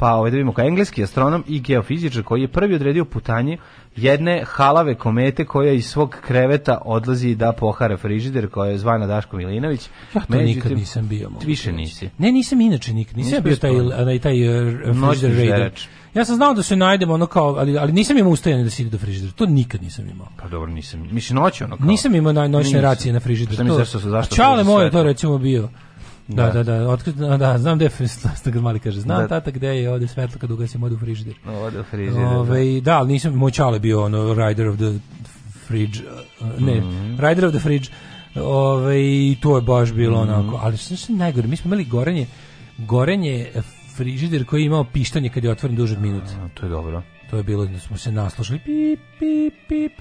Pa 0.00 0.14
ovaj 0.14 0.30
da 0.30 0.34
vidimo 0.34 0.52
kao 0.52 0.64
engleski 0.64 1.02
astronom 1.02 1.44
i 1.48 1.60
geofizičar 1.60 2.22
koji 2.22 2.40
je 2.40 2.48
prvi 2.48 2.74
odredio 2.74 3.04
putanje 3.04 3.58
jedne 3.96 4.44
halave 4.46 4.94
komete 4.94 5.44
koja 5.44 5.72
iz 5.72 5.86
svog 5.86 6.16
kreveta 6.26 6.78
odlazi 6.84 7.34
da 7.34 7.52
pohara 7.52 7.96
frižider 7.96 8.48
koja 8.48 8.70
je 8.70 8.78
zvana 8.78 9.06
Daško 9.06 9.36
Milinović. 9.36 9.88
Ja 10.14 10.20
to 10.20 10.26
Međutim, 10.28 10.54
nikad 10.54 10.72
nisam 10.72 11.08
bio. 11.08 11.30
Više 11.44 11.72
nisi. 11.72 12.10
Ne, 12.18 12.32
nisam 12.32 12.60
inače 12.60 12.92
nikad. 12.92 13.16
Nisam 13.16 13.28
Nisi 13.28 13.34
ja 13.34 13.40
bio 13.40 13.56
taj, 13.56 14.00
onaj, 14.02 14.18
taj 14.18 14.48
uh, 14.48 14.96
Noćni 14.96 15.28
frigider 15.28 15.50
raider. 15.50 15.72
Ja 16.14 16.24
sam 16.24 16.36
znao 16.36 16.54
da 16.54 16.62
se 16.62 16.76
najdemo 16.76 17.14
ono 17.14 17.26
kao, 17.26 17.54
ali, 17.54 17.78
ali 17.78 17.92
nisam 17.92 18.18
imao 18.18 18.32
ustajanje 18.32 18.64
da 18.64 18.70
se 18.70 18.82
ide 18.82 18.90
do 18.90 18.98
frižidera. 18.98 19.32
To 19.32 19.46
nikad 19.46 19.82
nisam 19.82 20.08
imao. 20.08 20.28
Pa 20.42 20.48
dobro, 20.48 20.70
nisam. 20.70 21.08
Mislim 21.12 21.36
noć 21.38 21.60
ono 21.60 21.76
kao. 21.76 21.86
Nisam 21.86 22.14
imao 22.14 22.32
noćne 22.32 22.58
Nisam. 22.58 22.80
racije 22.80 23.12
na 23.12 23.20
frižideru. 23.20 23.54
Šta 23.54 23.62
mi 23.64 23.70
To- 23.70 23.76
zašto 23.76 23.98
zašto? 23.98 24.36
Čale 24.36 24.64
služi 24.64 24.76
moj 24.76 24.84
je 24.84 24.90
to 24.90 25.02
recimo 25.02 25.38
bio. 25.38 25.68
Da, 26.30 26.50
da, 26.50 26.62
da, 26.62 26.88
otkri, 26.88 27.12
da, 27.12 27.36
da, 27.36 27.58
znam 27.58 27.78
gde 27.78 27.84
je, 27.84 27.90
što 28.40 28.50
ga 28.50 28.60
mali 28.60 28.78
kaže, 28.80 29.00
znam 29.00 29.18
Da. 29.18 29.28
tata 29.28 29.50
gde 29.50 29.68
je 29.68 29.90
ovde 29.92 30.08
svetlo 30.08 30.38
kad 30.38 30.50
ugasim 30.50 30.82
odu 30.82 30.94
u 30.94 30.98
frižider. 30.98 31.34
Ode 31.46 31.80
u 31.80 31.84
frižider. 31.84 32.14
da. 32.14 32.28
Ove, 32.28 32.80
da, 32.80 32.98
ali 32.98 33.08
nisam, 33.08 33.34
moj 33.34 33.50
čale 33.50 33.78
bio 33.78 34.04
ono 34.04 34.34
rider 34.34 34.68
of 34.68 34.76
the 34.76 34.98
fridge, 35.66 35.98
uh, 36.40 36.60
ne, 36.60 36.80
Mhm. 36.80 37.16
rider 37.18 37.44
of 37.44 37.52
the 37.52 37.60
fridge, 37.60 37.88
Ove, 38.36 39.00
i 39.00 39.36
to 39.40 39.56
je 39.56 39.62
baš 39.62 39.92
bilo 39.92 40.20
onako, 40.20 40.60
ali 40.62 40.76
što 40.76 41.12
je 41.12 41.16
najgore, 41.16 41.48
mi 41.48 41.56
smo 41.56 41.68
imali 41.68 41.84
gorenje, 41.84 42.26
gorenje 42.78 43.46
frižider 44.00 44.44
koji 44.44 44.62
je 44.62 44.66
imao 44.66 44.84
pištanje 44.84 45.28
kad 45.28 45.44
je 45.44 45.50
otvoren 45.50 45.76
duže 45.76 45.94
od 45.94 46.02
minut. 46.02 46.22
A, 46.36 46.48
To 46.54 46.66
je 46.66 46.70
dobro. 46.70 47.02
To 47.30 47.36
je 47.36 47.42
bilo 47.42 47.64
da 47.66 47.78
smo 47.78 47.96
se 47.96 48.12
naslušali 48.12 48.58
pip, 48.58 49.00
pip, 49.18 49.54
pip. 49.68 49.92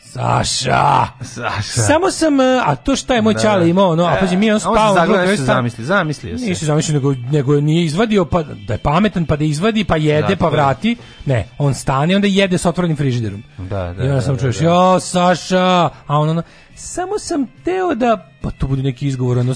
Saša! 0.00 1.06
Saša. 1.22 1.62
Samo 1.62 2.10
sam, 2.10 2.40
e, 2.40 2.60
a 2.64 2.74
to 2.76 2.96
šta 2.96 3.14
je 3.14 3.22
moj 3.22 3.34
Da, 3.34 3.40
čale 3.40 3.60
da. 3.60 3.66
imao, 3.66 3.96
no, 3.96 4.04
a 4.04 4.16
pazi, 4.20 4.36
mi 4.36 4.46
on 4.46 4.52
A 4.52 4.54
on 4.54 4.60
se 4.60 4.64
spao. 4.64 4.94
zagledao, 4.94 5.16
druga 5.16 5.30
nešto 5.30 5.44
zamisli, 5.44 5.84
zamislio 5.84 6.38
se. 6.38 6.44
Nisi 6.46 6.64
zamislio, 6.64 6.94
nego, 6.94 7.14
nego 7.30 7.60
nije 7.60 7.84
izvadio, 7.84 8.24
pa 8.24 8.42
da 8.42 8.72
je 8.72 8.78
pametan, 8.78 9.26
pa 9.26 9.36
da 9.36 9.44
izvadi, 9.44 9.84
pa 9.84 9.96
jede, 9.96 10.28
Da, 10.28 10.36
pa 10.36 10.48
vrati. 10.48 10.96
Ne, 11.26 11.48
on 11.58 11.74
stane 11.74 12.16
onda 12.16 12.28
jede 12.28 12.58
sa 12.58 12.68
otvorenim 12.68 12.96
frižiderom. 12.96 13.42
Da, 13.58 13.64
da, 13.64 13.76
I 13.94 14.02
onda 14.02 14.14
da, 14.14 14.20
sam 14.20 14.34
da, 14.34 14.40
čuješ, 14.40 14.58
da. 14.58 14.64
jo, 14.64 15.00
Saša, 15.00 15.60
a 16.06 16.18
on 16.18 16.28
ono, 16.28 16.42
samo 16.74 17.18
sam 17.18 17.46
teo 17.64 17.94
da, 17.94 18.30
pa 18.40 18.50
to 18.50 18.66
bude 18.66 18.82
neki 18.82 19.06
izgovor, 19.06 19.38
ono, 19.38 19.54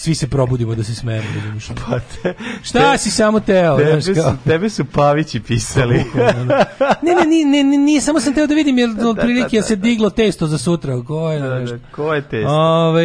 svi 0.00 0.14
se 0.14 0.28
probudimo 0.28 0.74
da 0.74 0.84
se 0.84 0.94
smejemo. 0.94 1.28
razumiješ? 1.34 1.68
Pa 1.80 1.98
te, 2.00 2.34
Šta 2.62 2.98
si 2.98 3.10
samo 3.10 3.40
teo? 3.40 3.76
tebe, 3.78 4.02
su, 4.02 4.12
tebe 4.44 4.70
su 4.70 4.84
Pavići 4.86 5.40
pisali. 5.40 6.04
ne, 7.02 7.14
ne, 7.14 7.24
ne, 7.26 7.44
ne, 7.46 7.64
ne, 7.64 7.78
nije, 7.78 8.00
samo 8.00 8.20
sam 8.20 8.34
teo 8.34 8.46
da 8.46 8.54
vidim, 8.54 8.78
jer 8.78 8.90
otprilike 9.08 9.56
je 9.56 9.62
se 9.62 9.76
diglo 9.76 10.10
testo 10.10 10.46
za 10.46 10.58
sutra. 10.58 11.02
Ko 11.02 11.30
je, 11.30 11.40
Da, 11.40 11.48
da, 11.50 11.78
Ko 11.90 12.14
je 12.14 12.22
te? 12.22 12.46
Ove, 12.46 13.02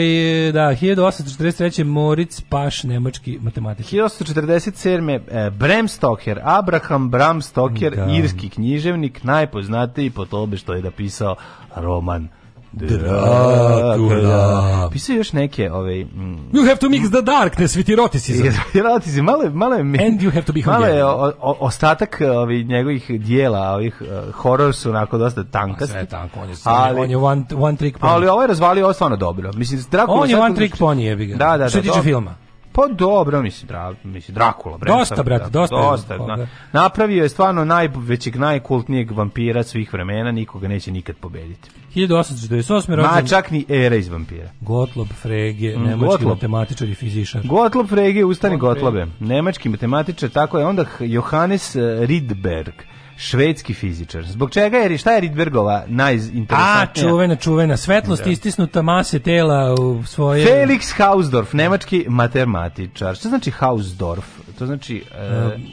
da, 0.51 0.69
1843. 0.71 1.83
Moritz 1.85 2.41
Paš, 2.41 2.83
nemački 2.83 3.39
matematik. 3.41 3.85
1847. 3.85 5.19
E, 5.27 5.49
Bram 5.51 5.87
Stoker, 5.87 6.39
Abraham 6.43 7.09
Bram 7.09 7.41
Stoker, 7.41 7.95
Da. 7.95 8.05
irski 8.07 8.49
književnik, 8.49 9.23
najpoznatiji 9.23 10.09
po 10.09 10.25
tome 10.25 10.57
što 10.57 10.73
je 10.73 10.81
napisao 10.81 11.35
roman 11.75 12.27
Dracula. 12.75 14.89
Pisao 14.91 15.15
još 15.15 15.33
neke, 15.33 15.71
ovaj, 15.71 16.03
mm, 16.03 16.49
You 16.53 16.65
have 16.67 16.75
to 16.75 16.87
mix 16.87 17.09
the 17.09 17.21
darkness 17.21 17.77
with 17.77 17.93
eroticism. 17.93 18.47
Erotici, 18.79 19.21
malo 19.21 19.43
je, 19.43 19.49
malo 19.49 19.75
je, 19.75 19.79
And 19.81 20.21
you 20.21 20.33
have 20.33 20.45
to 20.45 20.53
be 20.53 20.61
malo 20.65 20.85
je 20.85 21.05
o, 21.05 21.31
o, 21.41 21.57
ostatak 21.59 22.21
ovih 22.35 22.67
njegovih 22.67 23.21
dijela, 23.21 23.71
ovih 23.71 24.01
uh, 24.01 24.33
horor 24.33 24.75
su 24.75 24.89
onako 24.89 25.17
dosta 25.17 25.43
tankasti. 25.43 25.91
Sve 25.91 26.01
je 26.01 26.05
tako, 26.05 26.39
on 26.39 26.49
je, 26.49 26.55
Ali- 26.63 26.99
on 26.99 27.09
je 27.09 27.17
one, 27.17 27.43
one 27.57 27.77
trick 27.77 27.99
pony. 27.99 28.09
Ali 28.09 28.27
ovo 28.27 28.41
je 28.41 28.47
razvalio, 28.47 28.83
ovo 28.83 28.89
je 28.89 28.93
stvarno 28.93 29.17
dobro. 29.17 29.51
Mislim, 29.53 29.81
Dracula... 29.91 30.21
on 30.21 30.29
je 30.29 30.37
one 30.37 30.55
trick 30.55 30.77
pony, 30.77 30.99
jebi 30.99 31.25
ga. 31.25 31.35
Da, 31.35 31.57
da, 31.57 31.69
Što 31.69 31.77
da, 31.77 31.79
se 31.81 31.81
tiče 31.81 31.89
dobro. 31.89 32.03
filma. 32.03 32.35
Pa 32.75 32.87
dobro, 32.89 33.41
mislim, 33.41 33.67
dra, 33.67 33.93
mislim 34.05 34.35
Drakula. 34.35 34.77
Bram 34.77 34.99
Dosta, 34.99 35.23
brate, 35.23 35.43
da, 35.43 35.49
dosta 35.51 35.75
dosta 35.75 36.17
toga. 36.17 36.35
na- 36.35 36.47
napravio 36.73 37.23
je 37.23 37.29
stvarno 37.29 37.65
najvećeg, 37.65 38.35
najkultnijeg 38.37 39.11
vampira 39.11 39.63
svih 39.63 39.93
vremena, 39.93 40.31
nikoga 40.31 40.67
neće 40.67 40.91
nikad 40.91 41.15
pobediti. 41.15 41.69
1848. 41.95 42.89
Ma 42.89 42.95
rođen 42.95 43.27
čak 43.27 43.51
ni 43.51 43.65
era 43.69 43.95
iz 43.95 44.07
vampira. 44.07 44.49
Gottlob 44.61 45.07
Frege, 45.11 45.77
Mm, 45.77 45.81
nemački 45.81 46.05
Gottlob. 46.05 46.29
matematičar 46.29 46.89
i 46.89 46.95
fizičar. 46.95 47.41
Gottlob 47.43 47.87
Frege, 47.87 48.25
ustani 48.25 48.57
Gottlobe. 48.57 49.07
Nemački 49.19 49.69
matematičar, 49.69 50.29
tako 50.29 50.59
je 50.59 50.65
onda 50.65 50.85
Johannes 50.99 51.75
Rydberg, 51.75 52.71
švedski 53.17 53.73
fizičar. 53.73 54.25
Zbog 54.25 54.51
čega 54.51 54.77
je, 54.77 54.97
šta 54.97 55.11
je 55.11 55.21
Rydbergova 55.21 55.75
A, 55.75 55.83
najinteresantnija? 55.87 57.09
čuvena, 57.09 57.35
čuvena. 57.35 57.77
Svetlost 57.77 58.27
istisnuta 58.27 58.81
mase 58.81 59.19
tela 59.19 59.73
u 59.73 60.03
svoje... 60.03 60.45
Felix 60.47 60.97
Hausdorff, 60.97 61.53
nemački 61.53 62.05
matematičar. 62.09 63.15
Šta 63.15 63.29
znači 63.29 63.51
Hausdorff? 63.51 64.27
To 64.59 64.65
znači, 64.65 65.03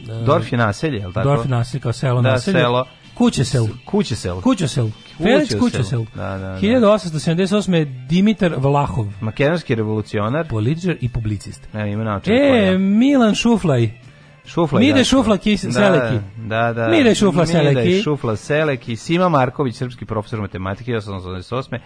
uh, 0.09 0.25
Dorf 0.27 0.53
je 0.53 0.59
naselje, 0.59 0.99
je 0.99 1.07
li 1.07 1.13
tako? 1.15 1.29
Dorf 1.29 1.45
naselje 1.45 1.81
kao 1.81 1.93
selo 1.93 2.23
Da, 2.23 2.31
naselje. 2.31 2.59
selo. 2.61 2.85
Kućesel. 3.15 3.67
Kućesel. 3.85 4.41
Kućesel. 4.41 4.89
Felix 5.21 5.59
Kućesel. 5.59 6.05
Da, 6.15 6.29
da, 6.29 6.39
da. 6.39 6.59
1878. 6.61 8.07
Dimitar 8.09 8.55
Vlahov. 8.57 9.07
Makedonski 9.21 9.75
revolucionar. 9.75 10.49
Političar 10.49 10.97
i 11.01 11.09
publicist. 11.09 11.69
Ne, 11.73 11.93
ima 11.93 12.21
E, 12.27 12.79
Milan 12.79 13.35
Šuflaj. 13.35 13.91
Šufla. 14.47 14.81
Mide 14.81 15.05
Šufla 15.05 15.37
Kis- 15.37 15.73
Seleki. 15.73 16.25
Da, 16.39 16.73
da. 16.73 16.89
Mide 16.89 17.15
Šufla 17.15 17.47
Seleki. 17.47 17.81
Mide 17.81 18.03
Šufla 18.03 18.37
Seleki. 18.37 18.97
Sima 18.97 19.29
Marković, 19.29 19.75
srpski 19.75 20.05
profesor 20.05 20.41
matematike 20.41 20.93
1888. 20.93 21.79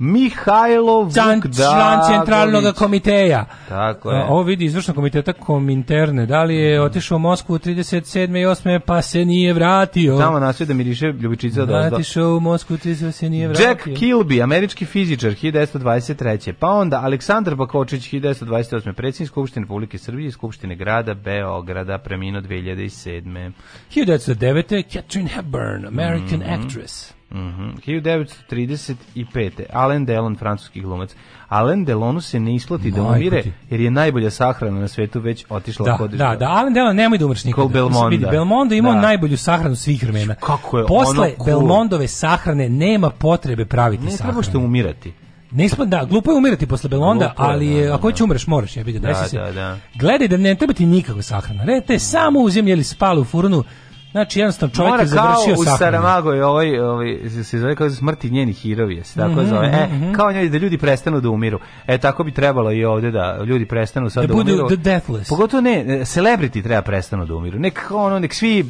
Mihajlo 0.00 1.02
Vuk 1.02 1.14
Član, 1.14 1.40
član 1.52 2.00
centralnog 2.08 2.74
komiteja. 2.74 3.44
Tako 3.68 4.10
je. 4.10 4.24
Ovo 4.24 4.42
vidi 4.42 4.64
izvršnog 4.64 4.94
komiteta 4.94 5.32
Kominterne. 5.32 6.26
Da 6.26 6.42
li 6.42 6.56
je 6.56 6.82
otišao 6.82 7.16
u 7.16 7.18
Moskvu 7.18 7.58
37. 7.58 8.24
i 8.32 8.46
8. 8.46 8.78
pa 8.78 9.02
se 9.02 9.24
nije 9.24 9.52
vratio? 9.52 10.18
Tamo 10.18 10.38
nastoji 10.38 10.68
da 10.68 10.74
miriše 10.74 11.06
ljubičica 11.06 11.60
do, 11.60 11.66
do, 11.66 11.96
Otišao 11.96 12.36
u 12.36 12.40
Moskvu 12.40 12.76
37. 12.76 13.10
se 13.10 13.30
nije 13.30 13.48
vratio. 13.48 13.66
Jack 13.66 13.86
Kilby, 13.86 14.42
američki 14.42 14.84
fizičar, 14.84 15.30
1923. 15.32 16.52
Pa 16.52 16.68
onda 16.68 17.00
Aleksandar 17.00 17.54
Bakočić, 17.54 18.02
1928. 18.04 18.92
predsjednik 18.92 19.28
Skupštine 19.28 19.64
Republike 19.64 19.98
Srbije 19.98 20.28
i 20.28 20.32
Skupštine 20.32 20.76
grada 20.76 21.14
Beograda, 21.14 21.98
preminuo 21.98 22.40
2007. 22.40 23.52
1909. 23.90 24.82
Catherine 24.92 25.30
Hepburn, 25.30 25.86
American 25.86 26.40
Mhm. 26.40 26.50
actress. 26.54 27.17
Mhm. 27.30 27.70
1935. 27.78 29.50
Alain 29.72 30.04
Delon, 30.04 30.36
francuski 30.36 30.80
glumac. 30.80 31.10
Alain 31.48 31.84
Delonu 31.84 32.20
se 32.20 32.40
ne 32.40 32.54
isplati 32.54 32.90
da 32.90 33.02
umire, 33.02 33.42
ti. 33.42 33.52
jer 33.70 33.80
je 33.80 33.90
najbolja 33.90 34.30
sahrana 34.30 34.80
na 34.80 34.88
svetu 34.88 35.20
već 35.20 35.44
otišla 35.48 35.84
Da, 35.84 35.96
kod... 35.96 36.10
da, 36.10 36.36
da, 36.36 36.46
Alan 36.46 36.74
Delon 36.74 36.96
nemoj 36.96 37.18
da 37.18 37.24
umreš 37.24 37.44
nikada. 37.44 37.62
Kod 37.62 37.72
Belmonda. 37.72 38.08
Vidi, 38.08 38.26
Belmondo 38.26 38.74
imao 38.74 38.92
Da. 38.92 39.00
najbolju 39.00 39.36
sahranu 39.36 39.76
svih 39.76 40.02
vremena. 40.02 40.34
Kako 40.36 40.78
je 40.78 40.86
Posle 40.86 41.26
ono. 41.30 41.44
Belmondove 41.46 42.08
sahrane 42.08 42.68
nema 42.68 43.10
potrebe 43.10 43.64
praviti 43.64 44.04
Ne 44.04 44.10
sahranu. 44.10 44.32
treba 44.32 44.42
što 44.42 44.58
umirati. 44.58 45.12
Ne 45.50 45.64
ispa, 45.64 45.84
da, 45.84 46.04
glupo 46.04 46.30
je 46.30 46.36
umirati 46.36 46.66
posle 46.66 46.88
Belmonda, 46.90 47.24
Glupo 47.26 47.42
ali 47.42 47.74
da, 47.74 47.82
da, 47.82 47.94
ako 47.94 48.02
hoćeš 48.02 48.18
da. 48.18 48.24
umreš, 48.24 48.46
moraš, 48.46 48.76
ja 48.76 48.84
bih 48.84 49.00
Da, 49.00 49.08
desi 49.08 49.28
se. 49.28 49.38
da, 49.38 49.52
da. 49.52 49.78
Gledaj 49.94 50.28
da 50.28 50.36
ne 50.36 50.54
treba 50.54 50.72
ti 50.72 50.86
nikakva 50.86 51.22
sahrana. 51.22 51.64
Ne, 51.64 51.80
te 51.80 51.98
samo 51.98 52.40
u 52.40 52.50
zemlji 52.50 52.72
ili 52.72 52.84
spali 52.84 53.20
u 53.20 53.24
furnu. 53.24 53.64
Znači, 54.10 54.40
jednostavno 54.40 54.74
čovjek 54.74 54.90
Mora 54.90 55.02
je 55.02 55.08
kao 55.08 55.16
završio 55.16 55.52
u 55.52 55.64
sahranu. 55.64 55.78
Saramago 55.78 56.32
je 56.32 56.44
ovaj, 56.44 56.78
ovaj, 56.78 57.06
se 57.42 57.58
zove 57.58 57.76
kao 57.76 57.90
smrti 57.90 58.30
njenih 58.30 58.56
hirovi, 58.56 59.04
se 59.04 59.14
tako 59.16 59.32
Mhm, 59.32 59.46
zove. 59.46 59.66
E, 59.68 59.86
mhm, 59.88 60.12
kao 60.12 60.32
njoj 60.32 60.48
da 60.48 60.58
ljudi 60.58 60.78
prestanu 60.78 61.20
da 61.20 61.30
umiru. 61.30 61.58
E, 61.86 61.98
tako 61.98 62.24
bi 62.24 62.32
trebalo 62.32 62.72
i 62.72 62.84
ovde 62.84 63.10
da 63.10 63.38
ljudi 63.40 63.66
prestanu 63.66 64.10
sad 64.10 64.22
Da 64.22 64.26
da, 64.26 64.34
budu 64.34 64.52
umiru. 64.52 64.66
the 64.68 64.76
deathless. 64.78 65.28
Pogotovo 65.28 65.60
ne, 65.60 65.72
e, 65.78 66.00
celebrity 66.00 66.62
treba 66.62 66.82
prestanu 66.82 67.26
da 67.26 67.34
umiru. 67.34 67.58
Nek 67.58 67.80
ono, 67.90 68.18
nek 68.18 68.34
svi 68.34 68.64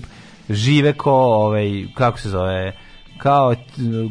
žive 0.51 0.93
ko, 0.93 1.13
ovaj, 1.13 1.65
kako 1.95 2.19
se 2.19 2.29
zove, 2.29 2.73
kao 3.19 3.49
uh, 3.49 3.57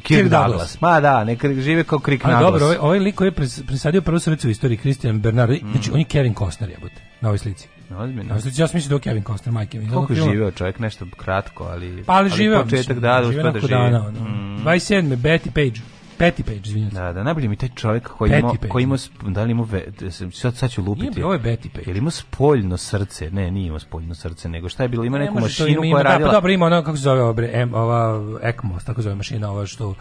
Kirk, 0.01 0.21
Douglas. 0.21 0.47
Douglas. 0.47 0.81
Ma 0.81 0.99
da, 0.99 1.23
nek 1.23 1.45
žive 1.53 1.83
kao 1.83 1.99
Kirk 1.99 2.21
Douglas. 2.21 2.41
dobro, 2.43 2.65
ovaj, 2.65 2.77
ovaj 2.77 2.99
lik 2.99 3.15
koji 3.15 3.27
je 3.27 3.31
pres- 3.31 3.67
presadio 3.67 4.01
prvu 4.01 4.19
srcu 4.19 4.47
u 4.47 4.51
istoriji, 4.51 4.77
Christian 4.77 5.19
Bernard, 5.19 5.51
Mm. 5.53 5.71
znači 5.71 5.91
on 5.91 5.99
je 5.99 6.05
Kevin 6.05 6.33
Costner 6.33 6.69
jebote, 6.69 7.01
na 7.21 7.29
ovoj 7.29 7.37
slici. 7.37 7.67
Ozbiljno. 7.91 8.35
Ja 8.47 8.67
sam 8.67 8.71
mislio 8.73 8.89
da 8.89 8.95
je 8.95 8.99
Kevin 9.01 9.23
Costner, 9.23 9.53
majke 9.53 9.79
mi. 9.79 9.89
Koliko 9.89 10.13
je 10.13 10.21
živeo 10.21 10.51
čovjek, 10.51 10.79
nešto 10.79 11.05
kratko, 11.17 11.63
ali... 11.63 12.03
Pa 12.03 12.13
ali 12.13 12.29
živeo. 12.29 12.63
početak 12.63 12.99
da, 12.99 13.13
da 13.13 13.23
živeo 13.23 13.43
da 13.43 13.49
nekoliko 13.49 13.67
živi. 13.67 13.79
dana, 13.81 14.07
ono. 14.07 14.19
Mm. 14.19 14.63
27. 14.65 15.15
Betty 15.17 15.49
Page. 15.49 15.81
Petty 16.19 16.43
Page, 16.43 16.59
izvinjam. 16.59 16.89
Da, 16.89 17.13
da, 17.13 17.23
najbolje 17.23 17.47
mi 17.47 17.55
taj 17.55 17.69
čovjek 17.69 18.07
koji 18.07 18.31
ima, 18.31 18.53
koji 18.69 18.83
ima, 18.83 18.95
da 19.23 19.43
li 19.43 19.51
ima, 19.51 19.63
ve, 19.63 19.85
sad, 20.31 20.55
sad 20.55 20.71
ću 20.71 20.83
lupiti. 20.83 21.09
Nije, 21.09 21.25
ovo 21.25 21.33
je 21.33 21.39
Betty 21.39 21.69
Page. 21.69 21.83
Je 21.85 21.93
li 21.93 21.99
ima 21.99 22.11
spoljno 22.11 22.77
srce? 22.77 23.31
Ne, 23.31 23.51
nije 23.51 23.67
ima 23.67 23.79
spoljno 23.79 24.15
srce, 24.15 24.49
nego 24.49 24.69
šta 24.69 24.83
je 24.83 24.89
bilo? 24.89 25.03
Ima 25.05 25.17
Ne, 25.17 25.23
neku 25.23 25.35
to, 25.35 25.41
mašinu 25.41 25.67
ima- 25.69 25.77
koja 25.77 25.87
ima- 25.87 25.97
da, 25.97 26.03
radila... 26.03 26.29
Pa 26.29 26.33
dobro, 26.33 26.51
ima 26.51 26.65
ono, 26.65 26.83
kako 26.83 26.97
se 26.97 27.03
zove 27.03 27.21
ova, 27.21 27.33
bre, 27.33 27.49
em, 27.53 27.73
ova 27.73 28.21
ECMO, 28.43 28.79
tako 28.85 29.01
zove 29.01 29.15
mašina, 29.15 29.51
ova 29.51 29.65
što 29.65 29.95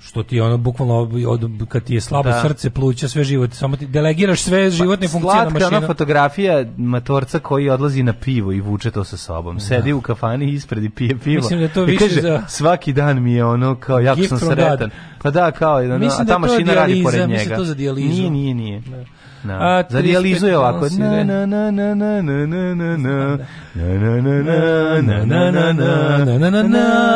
što 0.00 0.22
ti 0.22 0.40
ono 0.40 0.56
bukvalno 0.58 0.94
od, 1.26 1.40
kad 1.68 1.82
ti 1.82 1.94
je 1.94 2.00
slabo 2.00 2.28
Da. 2.28 2.42
srce, 2.42 2.70
pluća, 2.70 3.08
sve 3.08 3.24
život, 3.24 3.52
samo 3.52 3.76
ti 3.76 3.86
delegiraš 3.86 4.42
sve 4.42 4.70
životne 4.70 5.08
funkcije 5.08 5.34
na 5.36 5.50
Slatka 5.50 5.64
mašinu. 5.66 5.86
fotografija 5.86 6.64
matorca 6.76 7.38
koji 7.38 7.70
odlazi 7.70 8.02
na 8.02 8.12
pivo 8.14 8.52
i 8.52 8.60
vuče 8.60 8.90
to 8.90 9.04
sa 9.04 9.16
sobom. 9.16 9.60
Sedi 9.60 9.92
u 9.92 10.00
kafani 10.00 10.52
ispred 10.52 10.84
i 10.84 10.90
pije 10.90 11.18
pivo. 11.18 11.36
Mislim 11.36 11.60
da 11.60 11.68
to 11.68 11.82
više 11.82 11.98
kaže, 11.98 12.20
za- 12.20 12.42
svaki 12.48 12.92
dan 12.92 13.22
mi 13.22 13.32
je 13.32 13.44
ono 13.44 13.74
kao 13.76 14.00
jako 14.00 14.22
sam 14.22 14.38
sretan. 14.40 14.76
God. 14.78 14.90
Pa 15.22 15.30
da, 15.30 15.50
kao, 15.50 15.76
ono, 15.76 15.98
Mislim 15.98 16.20
a 16.20 16.24
da 16.24 16.28
ta 16.28 16.34
to 16.34 16.38
mašina 16.38 16.74
radi 16.74 16.92
pored 16.94 17.20
mislim 17.20 17.30
njega. 17.30 17.44
da 17.44 17.52
je 17.52 17.56
to 17.56 17.64
za 17.64 17.74
dijalizu. 17.74 18.08
Nije, 18.10 18.30
nije, 18.30 18.54
nije. 18.54 18.80
Da. 18.80 19.04
A, 19.44 19.82
Za 19.88 19.98
35 19.98 20.02
dijalizu 20.02 20.46
je 20.46 20.58
ovako. 20.58 20.86
Na, 20.98 21.24
na, 21.24 21.46
na, 21.46 21.70
na, 21.70 21.94
na, 21.94 22.22
na, 22.22 22.46
na, 22.46 22.74
na, 22.74 22.96
na. 22.96 23.38
Na, 23.74 23.84
na, 23.84 24.20
na, 24.20 24.42
na, 24.42 25.04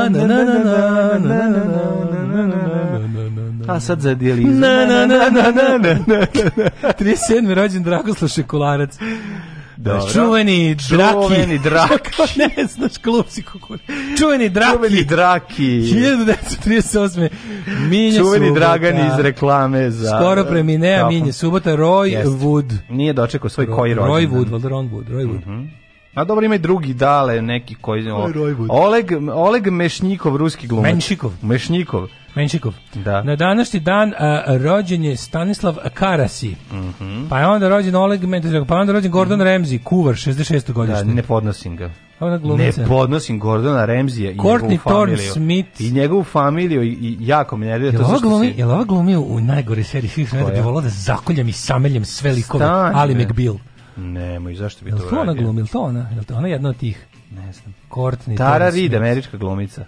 na, 0.08 0.28
na, 1.18 1.48
na, 1.48 2.46
na. 2.46 3.74
A 3.74 3.80
sad 3.80 4.00
za 4.00 4.14
dijalizu. 4.14 4.48
Na, 4.48 4.86
na, 4.86 5.06
na, 5.06 5.30
na, 5.30 5.50
na, 5.50 5.78
na, 5.78 5.94
na. 6.06 6.26
37. 6.82 7.54
rođen 7.54 7.82
Dragoslav 7.82 8.28
Šekularac. 8.28 8.98
Dobro. 9.82 10.12
Čuveni 10.12 10.74
Draki. 10.90 11.12
Čuveni 11.12 11.58
Draki. 11.58 11.88
Kako 11.88 12.22
ne 12.40 12.66
znaš, 12.66 12.98
klub 12.98 13.24
si 13.28 13.42
kukur. 13.42 13.78
Čuveni 14.18 14.48
Draki. 14.48 14.76
Čuveni 14.76 15.04
Draki. 15.04 15.62
1938. 15.62 17.28
Minje 17.88 18.18
Čuveni 18.18 18.46
Subota. 18.46 18.60
Dragan 18.60 18.96
iz 18.96 19.18
reklame 19.18 19.90
za... 19.90 20.18
Skoro 20.18 20.44
preminea 20.44 20.98
Kafu. 20.98 21.12
Minje 21.12 21.32
Subota. 21.32 21.76
Roy 21.76 22.04
Jeste. 22.04 22.28
Wood. 22.28 22.76
Nije 22.88 23.12
dočekao 23.12 23.50
svoj 23.50 23.66
koji 23.66 23.94
rođendan. 23.94 24.20
Roy 24.20 24.28
Wood, 24.30 24.50
valjda 24.50 24.68
Ron 24.68 24.90
Wood. 24.90 25.04
Roy 25.08 25.28
Wood. 25.28 25.68
A 26.14 26.24
dobro 26.24 26.46
ima 26.46 26.54
i 26.54 26.58
drugi 26.58 26.94
dale, 26.94 27.42
neki 27.42 27.74
koji... 27.74 28.10
o-. 28.10 28.32
Oleg, 28.68 29.06
Oleg 29.34 29.66
Mešnjikov, 29.66 30.36
ruski 30.36 30.66
glumac. 30.66 30.92
Menšikov. 30.92 31.32
Mešnikov. 31.42 32.08
Menšikov. 32.34 32.74
Da. 32.94 33.22
Na 33.22 33.36
današnji 33.36 33.80
dan 33.80 34.14
a, 34.18 34.44
rođen 34.46 35.04
je 35.04 35.16
Stanislav 35.16 35.76
Karasi. 35.94 36.54
Mhm. 36.72 37.28
Pa 37.28 37.38
je 37.38 37.46
onda 37.46 37.68
rođen 37.68 37.94
Oleg 37.94 38.24
Mentožak, 38.24 38.68
pa 38.68 38.74
je 38.74 38.80
onda 38.80 38.92
rođen 38.92 39.10
Gordon 39.10 39.40
Ramsay, 39.40 39.82
kuvar, 39.82 40.14
66. 40.14 40.66
Da, 40.66 40.72
godište. 40.72 41.04
ne 41.04 41.22
podnosim 41.22 41.76
ga. 41.76 41.90
Ona 42.20 42.56
Ne 42.56 42.72
podnosim 42.88 43.38
Gordona 43.38 43.84
Remzija 43.84 44.30
i 44.30 44.36
Courtney 44.36 44.62
njegovu 44.62 44.78
familiju. 44.78 45.16
Thorne 45.16 45.32
Smith. 45.32 45.80
I 45.80 45.90
njegovu 45.90 46.24
familiju 46.24 46.82
i, 46.82 46.88
i 46.88 47.16
jako 47.20 47.56
me 47.56 47.66
nervira 47.66 47.98
to 47.98 48.04
zašto 48.04 48.28
glumi, 48.28 48.52
si... 48.52 48.58
jel 48.60 48.70
ova 48.70 48.84
u 49.18 49.40
najgore 49.40 49.84
seriji 49.84 50.08
svih 50.08 50.32
vremena 50.32 50.50
da 50.50 50.56
bi 50.56 50.62
volao 50.62 50.82
da 50.82 50.88
zakoljam 50.88 51.48
i 51.48 51.52
sameljam 51.52 52.04
sve 52.04 52.32
likove 52.32 52.66
Ali. 52.94 53.14
McBeal. 53.14 53.56
Nemoj, 53.96 54.54
zašto 54.54 54.84
bi 54.84 54.90
Jel 54.90 54.98
to 54.98 55.04
to 55.04 55.20
ona 55.20 55.32
glumi, 55.32 55.60
jel 55.60 55.66
to 55.66 55.80
ona? 55.80 56.08
Jel 56.14 56.24
to 56.24 56.34
ona 56.34 56.48
jedna 56.48 56.68
od 56.68 56.76
tih? 56.76 57.06
Ne 57.30 57.52
znam. 57.52 57.74
Courtney 57.90 58.36
Tara 58.36 58.70
Reid, 58.70 58.94
američka 58.94 59.36
glumica. 59.36 59.84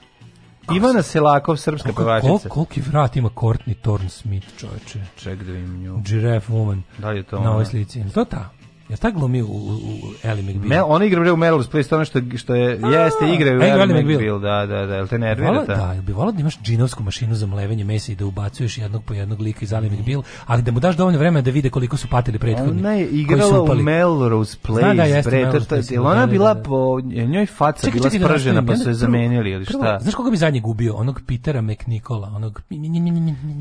Ivana 0.69 1.03
Selakov, 1.03 1.57
srpska 1.57 1.93
pevačica. 1.93 2.29
kol- 2.29 2.49
Koliki 2.49 2.81
vrat 2.81 3.17
ima 3.17 3.29
Courtney 3.31 3.75
Thorne 3.75 4.09
Smith, 4.09 4.47
čoveče. 4.59 5.01
Ček 5.17 5.43
da 5.43 5.53
vidim 5.53 5.79
nju. 5.79 5.99
Giraffe 5.99 6.53
Woman. 6.53 6.83
Da 6.99 7.11
li 7.11 7.17
je 7.17 7.23
to 7.23 7.37
Na 7.37 7.43
ovoj 7.43 7.55
ona? 7.57 7.65
slici. 7.65 8.05
To 8.15 8.25
ta? 8.25 8.51
Jel 8.89 8.99
ta 8.99 9.11
glumi 9.11 9.43
u, 9.43 9.47
u, 9.47 9.49
u 9.49 9.79
Ellie 10.23 10.43
McBeal? 10.45 10.69
Me, 10.69 10.83
ona 10.83 11.05
igra 11.05 11.33
u 11.33 11.37
Melrose 11.37 11.71
Place, 11.71 11.89
to 11.89 11.97
ono 11.97 12.05
što, 12.05 12.21
što 12.37 12.55
je, 12.55 12.65
jeste, 12.71 13.35
igra 13.35 13.51
u 13.51 13.61
a, 13.61 13.65
Ally 13.65 14.03
McBeal. 14.03 14.39
Da, 14.39 14.67
da, 14.67 14.87
da, 14.87 14.95
jel 14.95 15.07
te 15.09 15.17
Vola, 15.17 15.29
nervira 15.29 15.65
ta? 15.67 15.75
da, 15.77 15.93
jel 15.93 16.03
bi 16.03 16.13
volao 16.13 16.33
da 16.33 16.41
imaš 16.41 16.59
džinovsku 16.61 17.03
mašinu 17.03 17.35
za 17.35 17.47
mlevenje 17.47 17.85
mesa 17.85 18.13
i 18.13 18.15
da 18.15 18.27
ubacuješ 18.27 18.79
jednog 18.79 19.05
po 19.05 19.15
jednog 19.15 19.41
lika 19.41 19.59
iz 19.63 19.73
Ali 19.73 19.91
McBeal, 19.91 20.23
ali 20.47 20.63
da 20.63 20.73
mu 20.73 20.81
daš 20.81 20.97
dovoljno 20.97 21.19
vremena 21.19 21.41
da 21.43 21.51
vide 21.51 21.71
koliko 21.71 21.97
su 21.97 22.09
patili 22.09 22.39
prethodni. 22.39 22.81
Ona 22.81 22.93
je 22.93 23.07
igrala 23.07 23.63
u. 23.63 23.75
Melrose 23.75 24.57
Place, 24.63 24.81
Zna 24.83 24.95
da 24.95 25.03
jeste 25.05 25.31
bre, 25.31 25.45
Melrose 25.45 25.69
Place, 25.69 25.95
jel 25.95 26.03
da, 26.03 26.09
ona 26.09 26.21
da, 26.21 26.27
bila 26.27 26.55
da. 26.55 26.63
po, 26.63 27.01
je 27.05 27.27
njoj 27.27 27.47
faca 27.47 27.81
Čekaj, 27.81 27.93
bila 27.93 28.11
čekaj, 28.11 28.19
da 28.19 28.27
spržena 28.29 28.55
nastavim. 28.55 28.67
pa 28.67 28.73
Ja 28.73 28.85
su 28.85 28.89
je 28.91 28.95
zamenili 28.95 29.51
ili 29.51 29.65
prvo, 29.65 29.81
šta? 29.81 29.99
Znaš 30.01 30.15
koga 30.15 30.31
bi 30.31 30.37
zadnji 30.37 30.61
gubio? 30.61 30.95
Onog 30.95 31.21
Petera 31.27 31.61
McNicola, 31.63 32.29
onog... 32.29 32.63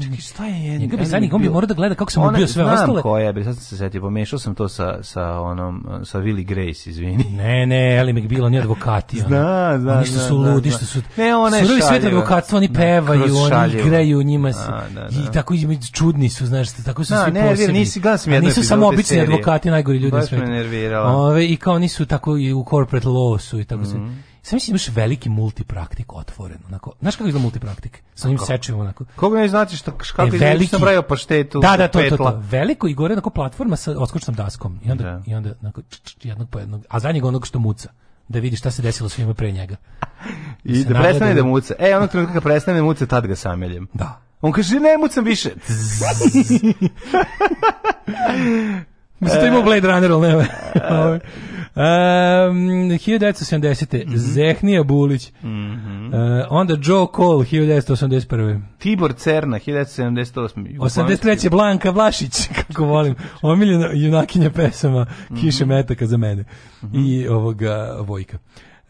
Čekaj, 0.04 0.18
šta 0.18 0.45
je? 0.45 0.80
Njega 0.80 0.98
bi 0.98 1.06
zadnji, 1.06 1.30
on 1.34 1.41
bi 1.41 1.50
morao 1.50 1.68
da 1.68 1.74
gleda 1.74 1.95
kako 1.95 2.12
sam 2.12 2.24
Ona- 2.24 2.32
ubio 2.32 2.48
sve 2.48 2.64
znam 2.64 2.74
ostale. 2.74 3.02
ko 3.02 3.18
je, 3.18 3.34
bre, 3.34 3.44
sad 3.44 3.56
sam 3.56 3.64
se 3.64 3.78
setio, 3.78 4.02
pomešao 4.02 4.40
sam 4.40 4.56
to 4.56 4.70
sa, 4.70 5.00
sa 5.14 5.40
onom, 5.41 5.73
sa 6.03 6.19
Willy 6.19 6.44
Grace, 6.44 6.90
izvini. 6.90 7.23
Ne, 7.34 7.65
ne, 7.65 7.95
Ellie 7.95 8.14
McBeal, 8.14 8.45
oni 8.45 8.60
advokati. 8.60 9.18
ono. 9.18 9.27
Zna, 9.27 9.80
zna, 9.80 9.94
Oni 9.94 10.06
što 10.06 10.19
su 10.19 10.35
zna, 10.35 10.53
ludi, 10.53 10.69
zna. 10.69 10.77
što 10.77 10.85
su... 10.85 11.02
Ne, 11.18 11.35
ona 11.35 11.57
je 11.57 11.64
Surovi 11.64 11.81
svet 11.81 11.90
šaljiva. 11.91 12.07
advokatstva, 12.10 12.57
oni 12.57 12.68
Da, 12.68 12.73
pevaju, 12.73 13.23
oni 13.38 13.49
šaljivo. 13.49 13.88
igraju, 13.88 14.23
njima 14.23 14.53
se... 14.53 14.68
Da, 14.68 14.84
da, 14.91 15.02
da. 15.02 15.07
I 15.22 15.34
tako 15.34 15.53
čudni 15.94 16.30
su, 16.30 16.45
znaš, 16.45 16.72
tako 16.76 17.03
su 17.03 17.14
Da, 17.14 17.23
svi 17.23 17.31
ne, 17.31 17.41
posebni. 17.41 17.64
jer 17.64 17.73
nisi- 17.73 18.02
A 18.27 18.34
jednu 18.34 18.48
Nisu 18.48 18.64
samo 18.64 18.88
obični 18.88 19.19
advokati, 19.19 19.69
najgori 19.69 19.98
ljudi 19.98 20.15
na 20.15 20.22
svetu. 20.22 20.44
Ove, 20.98 21.45
I 21.45 21.56
kao 21.57 21.73
oni 21.76 21.88
su 21.88 22.06
tako 22.06 22.38
i 22.38 22.53
u 22.53 22.65
corporate 22.69 23.07
law 23.07 23.40
su 23.40 23.60
i 23.60 23.65
tako 23.65 23.85
se... 23.85 23.98
Sam 24.44 24.56
mislim 24.56 24.74
imaš 24.74 24.88
veliki 24.90 25.30
multipraktik 25.30 26.14
otvoren, 26.14 26.57
onako. 26.68 26.94
Znaš 26.99 27.15
kako 27.15 27.28
izgleda 27.28 27.41
multipraktik? 27.41 28.03
Sa 28.15 28.28
onim 28.28 28.38
sečima, 28.40 28.78
onako. 28.80 29.06
Koga 29.15 29.38
ne 29.38 29.48
znate 29.48 29.76
šta, 29.76 29.91
kako 29.91 30.22
E, 30.22 30.28
izgleda, 30.28 30.45
veliki- 30.48 30.68
sam 30.68 30.82
pravio 30.82 31.02
paštetu, 31.03 31.60
Da, 31.60 31.78
da, 31.78 31.88
to, 31.88 32.02
to, 32.02 32.18
to. 32.18 32.41
Veliko 32.41 32.88
i 32.88 32.94
gore 32.94 33.14
onako 33.14 33.30
platforma 33.30 33.76
sa 33.76 33.91
odskočnom 33.94 34.36
daskom. 34.36 34.80
I 34.84 34.91
onda, 34.91 35.03
Da. 35.03 35.22
i 35.26 35.36
onda 35.36 35.53
onako, 35.61 35.82
č, 35.84 35.99
č, 35.99 36.15
jednog 36.24 36.49
po 36.49 36.60
jednog. 36.60 36.86
A 36.90 36.99
zadnjeg 36.99 37.26
onog 37.26 37.48
što 37.48 37.60
muca. 37.60 37.90
Da 38.28 38.40
vidi 38.40 38.56
šta 38.56 38.72
se 38.72 38.82
desilo 38.82 39.10
svima 39.10 39.34
pre 39.34 39.52
njega. 39.52 39.76
I 40.64 40.76
se 40.76 40.84
da 40.84 40.88
prestane 40.90 41.03
nagledaju. 41.11 41.36
da 41.36 41.44
muca. 41.44 41.74
E, 41.80 41.95
onog 41.98 42.10
trenutka 42.10 42.34
kad 42.34 42.44
prestane 42.44 42.78
da 42.78 42.84
muca, 42.84 43.06
tad 43.06 43.28
ga 43.28 43.36
sameljem. 43.36 43.88
Da. 43.94 44.22
On 44.41 44.52
kaže, 44.52 44.76
ne 44.76 44.98
mucam 44.98 45.24
više. 45.26 45.49
Mislim, 49.19 49.41
to 49.41 49.48
ima 49.48 49.60
u 49.60 49.64
Blade 49.64 49.88
Runner, 49.88 50.11
ali 50.11 50.27
nema. 50.27 50.45
Um, 51.76 52.90
1970. 52.90 54.18
Zehnija 54.18 54.84
Bulić. 54.84 55.31
Mhm. 55.44 56.14
E, 56.14 56.45
onda 56.49 56.77
Joe 56.84 57.07
Cole, 57.15 57.45
1981. 57.45 58.61
Tibor 58.80 59.14
Cerna, 59.14 59.60
1978. 59.60 60.77
83. 60.80 61.49
Blanka 61.49 61.90
Vlašić, 61.90 62.48
kako 62.68 62.85
volim, 62.85 63.15
omiljena 63.41 63.90
junakinja 63.94 64.49
pesama. 64.49 65.06
Kiše 65.41 65.65
metaka 65.65 66.06
za 66.06 66.18
mene 66.18 66.44
i 66.94 67.27
ovoga 67.27 67.98
Vojka. 67.99 68.38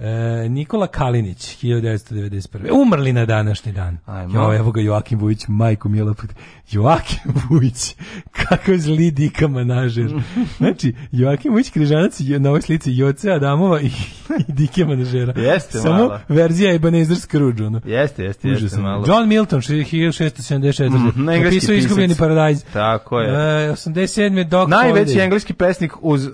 E, 0.03 0.49
Nikola 0.49 0.88
Kalinić, 0.88 1.57
1991. 1.57 2.69
Umrli 2.73 3.13
na 3.13 3.25
današnji 3.25 3.71
dan. 3.71 3.97
Ajmo. 4.05 4.34
Jo, 4.35 4.53
evo 4.55 4.71
ga 4.71 4.81
Joakim 4.81 5.19
Vujić, 5.19 5.45
majko 5.47 5.89
mila. 5.89 6.13
put- 6.13 6.34
Joakim 6.69 7.17
Vujić, 7.49 7.95
kako 8.34 8.77
zli 8.77 9.11
dika 9.11 9.47
manažer. 9.47 10.13
Znači, 10.57 10.93
Joakim 11.11 11.51
Vujić 11.51 11.69
križanac 11.69 12.15
je 12.19 12.39
na 12.39 12.49
ovoj 12.49 12.61
slici 12.61 12.91
Joce 12.91 13.31
Adamova 13.31 13.81
i, 13.81 13.85
i 14.39 14.53
dike 14.53 14.85
manažera. 14.85 15.34
Jeste 15.38 15.77
Samo 15.77 15.95
malo. 15.95 16.19
verzija 16.30 16.73
Ebenezer 16.73 17.17
Scrooge, 17.17 17.63
ono. 17.63 17.81
Jeste, 17.85 18.23
jeste, 18.23 18.49
jeste 18.49 18.77
malo. 18.77 19.05
John 19.07 19.27
Milton, 19.27 19.61
1674. 19.61 20.89
Mhm, 20.89 20.97
engleski 21.19 21.43
Napisao 21.45 21.59
pisac. 21.67 21.77
Izgubljeni 21.77 22.15
paradajz. 22.15 22.63
Tako 22.63 23.19
je. 23.19 23.30
E, 23.30 23.71
87. 23.71 24.43
Doc 24.43 24.69
Najveći 24.69 25.11
Holliday. 25.11 25.23
engleski 25.23 25.53
pesnik 25.53 25.91
uz 26.01 26.25
uh, 26.25 26.34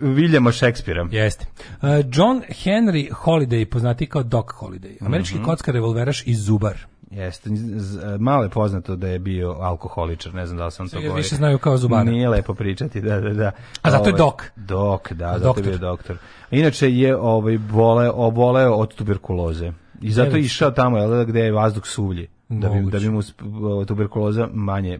Viljama 0.00 0.52
Šekspira. 0.52 1.08
Jeste. 1.10 1.46
E, 1.82 1.86
John 2.12 2.42
Henry 2.64 3.03
Holiday, 3.14 3.64
poznati 3.64 4.06
kao 4.06 4.22
Doc 4.22 4.46
Holiday. 4.48 4.96
Američki 5.00 5.34
Mhm. 5.34 5.44
kockar 5.44 5.74
revolveraš 5.74 6.22
i 6.22 6.34
zubar. 6.34 6.74
Jeste, 7.10 7.50
z- 7.52 8.16
malo 8.18 8.42
je 8.42 8.48
poznato 8.48 8.96
da 8.96 9.08
je 9.08 9.18
bio 9.18 9.50
alkoholičar, 9.50 10.34
ne 10.34 10.46
znam 10.46 10.58
da 10.58 10.64
li 10.64 10.72
sam 10.72 10.88
to 10.88 10.96
govorio. 10.96 11.14
više 11.14 11.36
znaju 11.36 11.58
kao 11.58 11.76
zubara. 11.76 12.04
Nije 12.04 12.28
lepo 12.28 12.54
pričati, 12.54 13.00
da, 13.00 13.20
da, 13.20 13.30
da. 13.30 13.50
A 13.82 13.90
zato 13.90 14.04
je 14.04 14.14
Ovaj, 14.14 14.18
dok. 14.18 14.42
Dok, 14.58 15.12
da, 15.12 15.26
zato 15.28 15.38
doktor. 15.40 15.64
je 15.64 15.70
bio 15.70 15.78
doktor. 15.80 16.16
Inače 16.50 16.90
je 16.90 17.16
ovaj 17.16 17.58
bole, 17.60 18.10
oboleo 18.10 18.72
od 18.72 18.94
tuberkuloze. 18.94 19.72
I 20.00 20.12
zato 20.12 20.36
je 20.36 20.42
išao 20.42 20.70
tamo, 20.70 20.98
jel, 20.98 21.24
gde 21.24 21.40
je 21.40 21.52
vazduh 21.52 21.84
suvlji. 21.84 22.26
Da 22.48 22.68
bi, 22.68 22.90
da 22.90 22.98
bi 22.98 23.08
mu 23.10 23.22
tuberkuloza 23.86 24.48
manje 24.48 24.98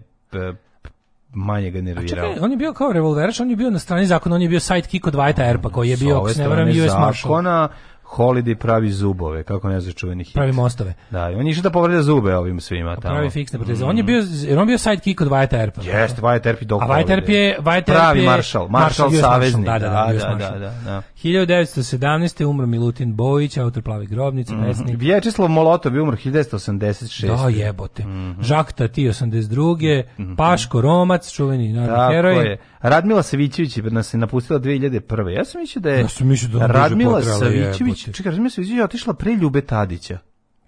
manje 1.31 1.71
ga 1.71 1.79
A 1.79 1.83
nervirao. 1.83 2.09
čekaj, 2.09 2.37
on 2.41 2.51
je 2.51 2.57
bio 2.57 2.73
kao 2.73 2.93
revolveraš, 2.93 3.41
on 3.41 3.51
je 3.51 3.57
bio 3.57 3.71
na 3.71 3.79
strani 3.79 4.07
zakona, 4.07 4.35
on 4.35 4.43
je 4.43 4.49
bio 4.49 4.61
sidekick 4.61 5.07
od 5.07 5.15
Dwighta 5.15 5.41
Earpa, 5.41 5.69
koji 5.69 5.91
je 5.91 5.97
bio, 5.97 6.17
ako 6.17 6.29
se 6.29 6.43
ne 6.43 6.49
varam, 6.49 6.69
US 6.69 6.77
Marshal. 6.77 7.13
zakona, 7.23 7.69
Holiday 8.17 8.55
pravi 8.55 8.91
zubove, 8.91 9.43
kako 9.43 9.69
ne 9.69 9.81
znaš 9.81 9.95
čuveni 9.95 10.25
hit. 10.25 10.35
Pravi 10.35 10.53
mostove. 10.53 10.95
Da, 11.11 11.31
i 11.31 11.35
on 11.35 11.47
je 11.47 11.51
išao 11.51 11.63
da 11.63 11.71
povreda 11.71 12.03
zube 12.03 12.37
ovim 12.37 12.61
svima 12.61 12.97
tamo. 12.97 13.15
Pravi 13.15 13.31
fiksne 13.31 13.59
proteze. 13.59 13.85
On 13.85 13.97
je 13.97 14.03
bio, 14.03 14.23
jer 14.43 14.59
on 14.59 14.67
bio 14.67 14.79
sidekick 14.79 15.21
od 15.21 15.29
Dwighta 15.29 15.57
Earpa. 15.61 15.81
Jeste, 15.83 16.23
Wyatt 16.23 16.47
Earp 16.47 16.63
i 16.63 16.65
Doc 16.65 16.83
A 16.83 16.87
Wyatt 16.87 17.11
Earp 17.11 17.29
je, 17.29 17.59
Wyatt 17.59 17.75
Earp 17.75 17.87
Pravi 17.87 18.21
je 18.21 18.27
maršal, 18.27 18.69
maršal 18.69 19.09
US 19.09 19.21
savezni. 19.21 19.65
Da, 19.65 19.79
da, 19.79 19.89
da, 19.89 20.13
US 20.15 20.23
da, 20.23 20.29
Marshal. 20.29 20.59
da, 20.59 20.73
da. 20.85 21.03
1917. 21.25 22.45
umro 22.45 22.67
Milutin 22.67 23.15
Bojić, 23.15 23.57
autor 23.57 23.83
Plave 23.83 24.07
grobnice, 24.07 24.53
pesnik. 24.67 24.99
Vječislav 24.99 25.49
Molotov 25.49 25.95
je 25.95 26.03
umro 26.03 26.17
1986. 26.17 27.27
Da, 27.27 27.49
jebote. 27.49 28.03
Mhm. 28.07 28.43
Žak 28.43 28.73
Tati, 28.73 29.09
82. 29.09 30.03
Paško 30.37 30.81
Romac, 30.81 31.33
čuveni 31.33 31.73
narodni 31.73 31.97
Tako 31.97 32.13
heroj. 32.13 32.45
je. 32.47 32.59
Radmila 32.81 33.23
Savićević 33.23 33.77
je 33.77 33.83
nas 33.83 34.15
je 34.15 34.19
napustila 34.19 34.59
2001. 34.59 35.29
Ja 35.29 35.45
sam 35.45 35.61
mislio 35.61 35.81
da 35.81 35.91
je 35.91 36.01
Ja 36.01 36.09
sam 36.09 36.29
mislio 36.29 36.59
da 36.59 36.67
Radmila 36.67 37.23
Savićević, 37.23 38.05
čekaj, 38.13 38.31
Radmila 38.31 38.51
Savićević 38.51 38.79
je 38.79 38.85
otišla 38.85 39.15
pre 39.15 39.33
Ljube 39.33 39.61
Tadića. 39.61 40.19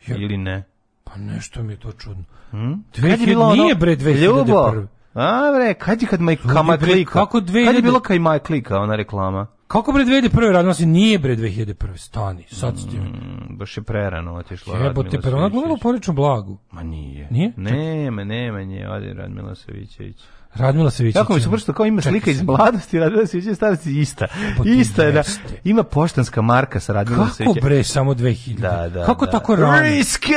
Ili 0.07 0.37
ne? 0.37 0.65
Pa 1.05 1.16
nešto 1.16 1.62
mi 1.62 1.73
je 1.73 1.77
to 1.77 1.93
čudno. 1.93 2.24
Hm? 2.51 2.73
2000 2.95 3.53
nije 3.53 3.74
bre 3.74 3.97
2001. 3.97 4.23
Ljubo, 4.23 4.87
a 5.15 5.53
bre, 5.55 5.74
kad 5.74 6.03
je 6.03 6.09
kad 6.09 6.20
maj 6.20 6.37
kama 6.37 6.77
klika? 6.77 7.12
kako 7.12 7.39
Kad 7.39 7.49
2000? 7.51 7.74
je 7.74 7.83
bilo 7.83 8.01
kaj 8.01 8.19
maj 8.19 8.39
klika, 8.39 8.78
ona 8.78 8.97
reklama? 8.97 9.47
Kako 9.68 9.93
bre 9.93 10.05
2001. 10.05 10.52
radila 10.52 10.74
se? 10.74 10.86
Nije 10.86 11.18
bre 11.18 11.36
2001. 11.36 11.97
Stani, 11.97 12.44
sad 12.51 12.78
s 12.78 12.86
tim. 12.86 13.01
Mm, 13.02 13.56
baš 13.56 13.76
je 13.76 13.82
prerano 13.82 14.34
otišla 14.34 14.78
Jebote, 14.78 15.09
Radmila 15.09 15.22
pa 15.22 15.38
ona 15.38 15.48
glumila 15.48 15.62
u 15.64 15.76
Savićević. 15.76 15.82
porečnom 15.82 16.16
blagu. 16.16 16.59
Ma 16.70 16.82
nije. 16.82 17.28
Nije? 17.30 17.52
Nema, 17.56 18.24
nema 18.24 18.62
nje, 18.62 18.88
odi 18.88 19.12
Radmila 19.12 19.55
Savićević. 19.55 20.16
Radmila 20.55 20.90
se 20.90 21.12
Kako 21.12 21.34
mi 21.34 21.40
se 21.40 21.51
pršto 21.51 21.72
kao 21.72 21.86
ima 21.86 22.02
Čekaj 22.02 22.12
slika 22.12 22.30
iz 22.30 22.43
mladosti, 22.43 22.98
Radmila 22.98 23.26
Savićević 23.26 23.56
starosti 23.56 24.01
ista. 24.01 24.26
Ista 24.64 25.02
je 25.02 25.12
da 25.12 25.22
ima 25.64 25.82
poštanska 25.82 26.43
marka 26.43 26.80
sa 26.80 26.93
Radmilom 26.93 27.24
Kako 27.24 27.36
Savićević. 27.36 27.64
bre, 27.64 27.84
samo 27.84 28.14
2000? 28.14 28.59
Da, 28.60 28.88
da, 28.88 29.05
Kako 29.06 29.24
da. 29.24 29.30
tako 29.30 29.56
rano? 29.56 29.80
Riska! 29.80 30.32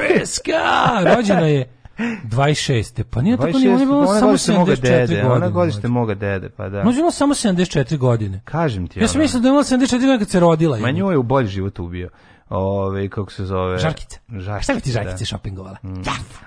Reska! 0.00 1.14
Rođena 1.16 1.46
je 1.46 1.77
26. 1.98 3.04
Pa 3.04 3.22
nije 3.22 3.36
tako 3.36 3.58
ni, 3.58 3.68
ona 3.68 3.80
je 3.80 3.86
bila 3.86 3.98
ona 3.98 4.06
samo 4.10 4.26
godište 4.26 4.52
moga 4.52 4.72
74 4.72 4.80
dede, 4.82 4.98
godine. 5.06 5.24
ona 5.26 5.48
godište 5.48 5.88
moga 5.88 6.14
dede, 6.14 6.48
pa 6.48 6.68
da. 6.68 6.80
Ona 6.80 6.92
bila 6.92 7.10
samo 7.10 7.34
74 7.34 7.96
godine. 7.98 8.40
Kažem 8.44 8.86
ti. 8.86 9.00
Ja 9.00 9.08
sam 9.08 9.20
mislio 9.20 9.40
da 9.40 9.48
je 9.48 9.50
imala 9.50 9.64
74 9.64 9.90
godine 9.90 10.18
kad 10.18 10.28
se 10.30 10.40
rodila. 10.40 10.78
Ma 10.78 10.90
nju 10.90 11.10
je 11.10 11.18
u 11.18 11.22
bolji 11.22 11.48
život 11.48 11.78
ubio. 11.78 12.08
Ove, 12.48 13.08
kako 13.08 13.32
se 13.32 13.44
zove? 13.44 13.78
Žarkica. 13.78 14.18
Žarkica, 14.30 14.62
Šta 14.62 14.74
bi 14.74 14.80
ti 14.80 14.88
da. 14.88 14.92
žarkice 14.94 15.24
šopingovala? 15.24 15.76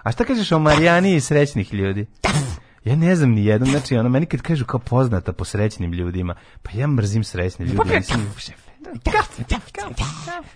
A 0.03 0.11
šta 0.11 0.23
kažeš 0.23 0.51
o 0.51 0.59
Marijani 0.59 1.15
i 1.15 1.19
srećnih 1.19 1.73
ljudi? 1.73 2.05
Ja 2.83 2.95
ne 2.95 3.15
znam 3.15 3.31
ni 3.31 3.45
jednom, 3.45 3.69
znači 3.69 3.97
ono 3.97 4.09
meni 4.09 4.25
kad 4.25 4.41
kažu 4.41 4.65
kao 4.65 4.79
poznata 4.79 5.33
po 5.33 5.45
srećnim 5.45 5.93
ljudima, 5.93 6.35
pa 6.63 6.71
ja 6.73 6.87
mrzim 6.87 7.23
srećne 7.23 7.65
ljude. 7.65 7.77
Pa, 7.77 7.95
nisam- 7.95 8.33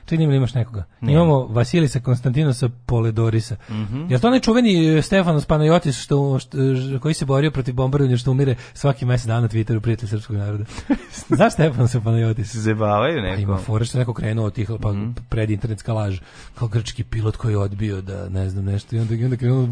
Čini 0.06 0.28
mi 0.28 0.36
imaš 0.36 0.54
nekoga. 0.54 0.84
Imamo 1.02 1.40
Vasilisa 1.42 2.00
Konstantinosa 2.00 2.70
Poledorisa. 2.86 3.56
Mhm. 3.70 4.06
Jel 4.10 4.20
to 4.20 4.28
onaj 4.28 4.40
čuveni 4.40 4.88
e, 4.88 5.02
Stefanos 5.02 5.46
Panajotis 5.46 5.98
što, 5.98 6.40
što, 6.40 6.58
koji 7.02 7.14
se 7.14 7.26
borio 7.26 7.52
protiv 7.52 7.74
bombardovanja 7.74 8.18
što 8.18 8.32
umire 8.32 8.56
svaki 8.74 9.06
mesec 9.06 9.28
dana 9.28 9.42
na 9.42 9.48
Twitteru 9.48 9.80
prijatelj 9.80 10.10
srpskog 10.10 10.36
naroda? 10.36 10.64
Znaš 11.30 11.54
Stefanosa 11.54 12.02
Panajotis? 12.02 12.52
Se 12.52 12.60
zabavaju 12.60 13.16
Pa 13.18 13.22
neko. 13.22 13.42
ima 13.42 13.58
fore 13.58 13.86
što 13.86 13.98
neko 13.98 14.14
krenuo 14.14 14.46
od 14.46 14.54
tih 14.54 14.70
pa 14.82 14.92
Mhm. 14.92 15.10
pred 15.30 15.50
internetska 15.50 15.94
laž 15.94 16.20
kao 16.56 16.68
grčki 16.68 17.04
pilot 17.04 17.38
koji 17.38 17.54
je 17.54 17.58
odbio 17.58 18.02
da 18.02 18.30
ne 18.30 18.50
znam 18.50 18.66
nešto 18.66 18.96
i 18.96 19.00
onda 19.00 19.16
i 19.16 19.24
onda 19.24 19.38
krenuo 19.38 19.68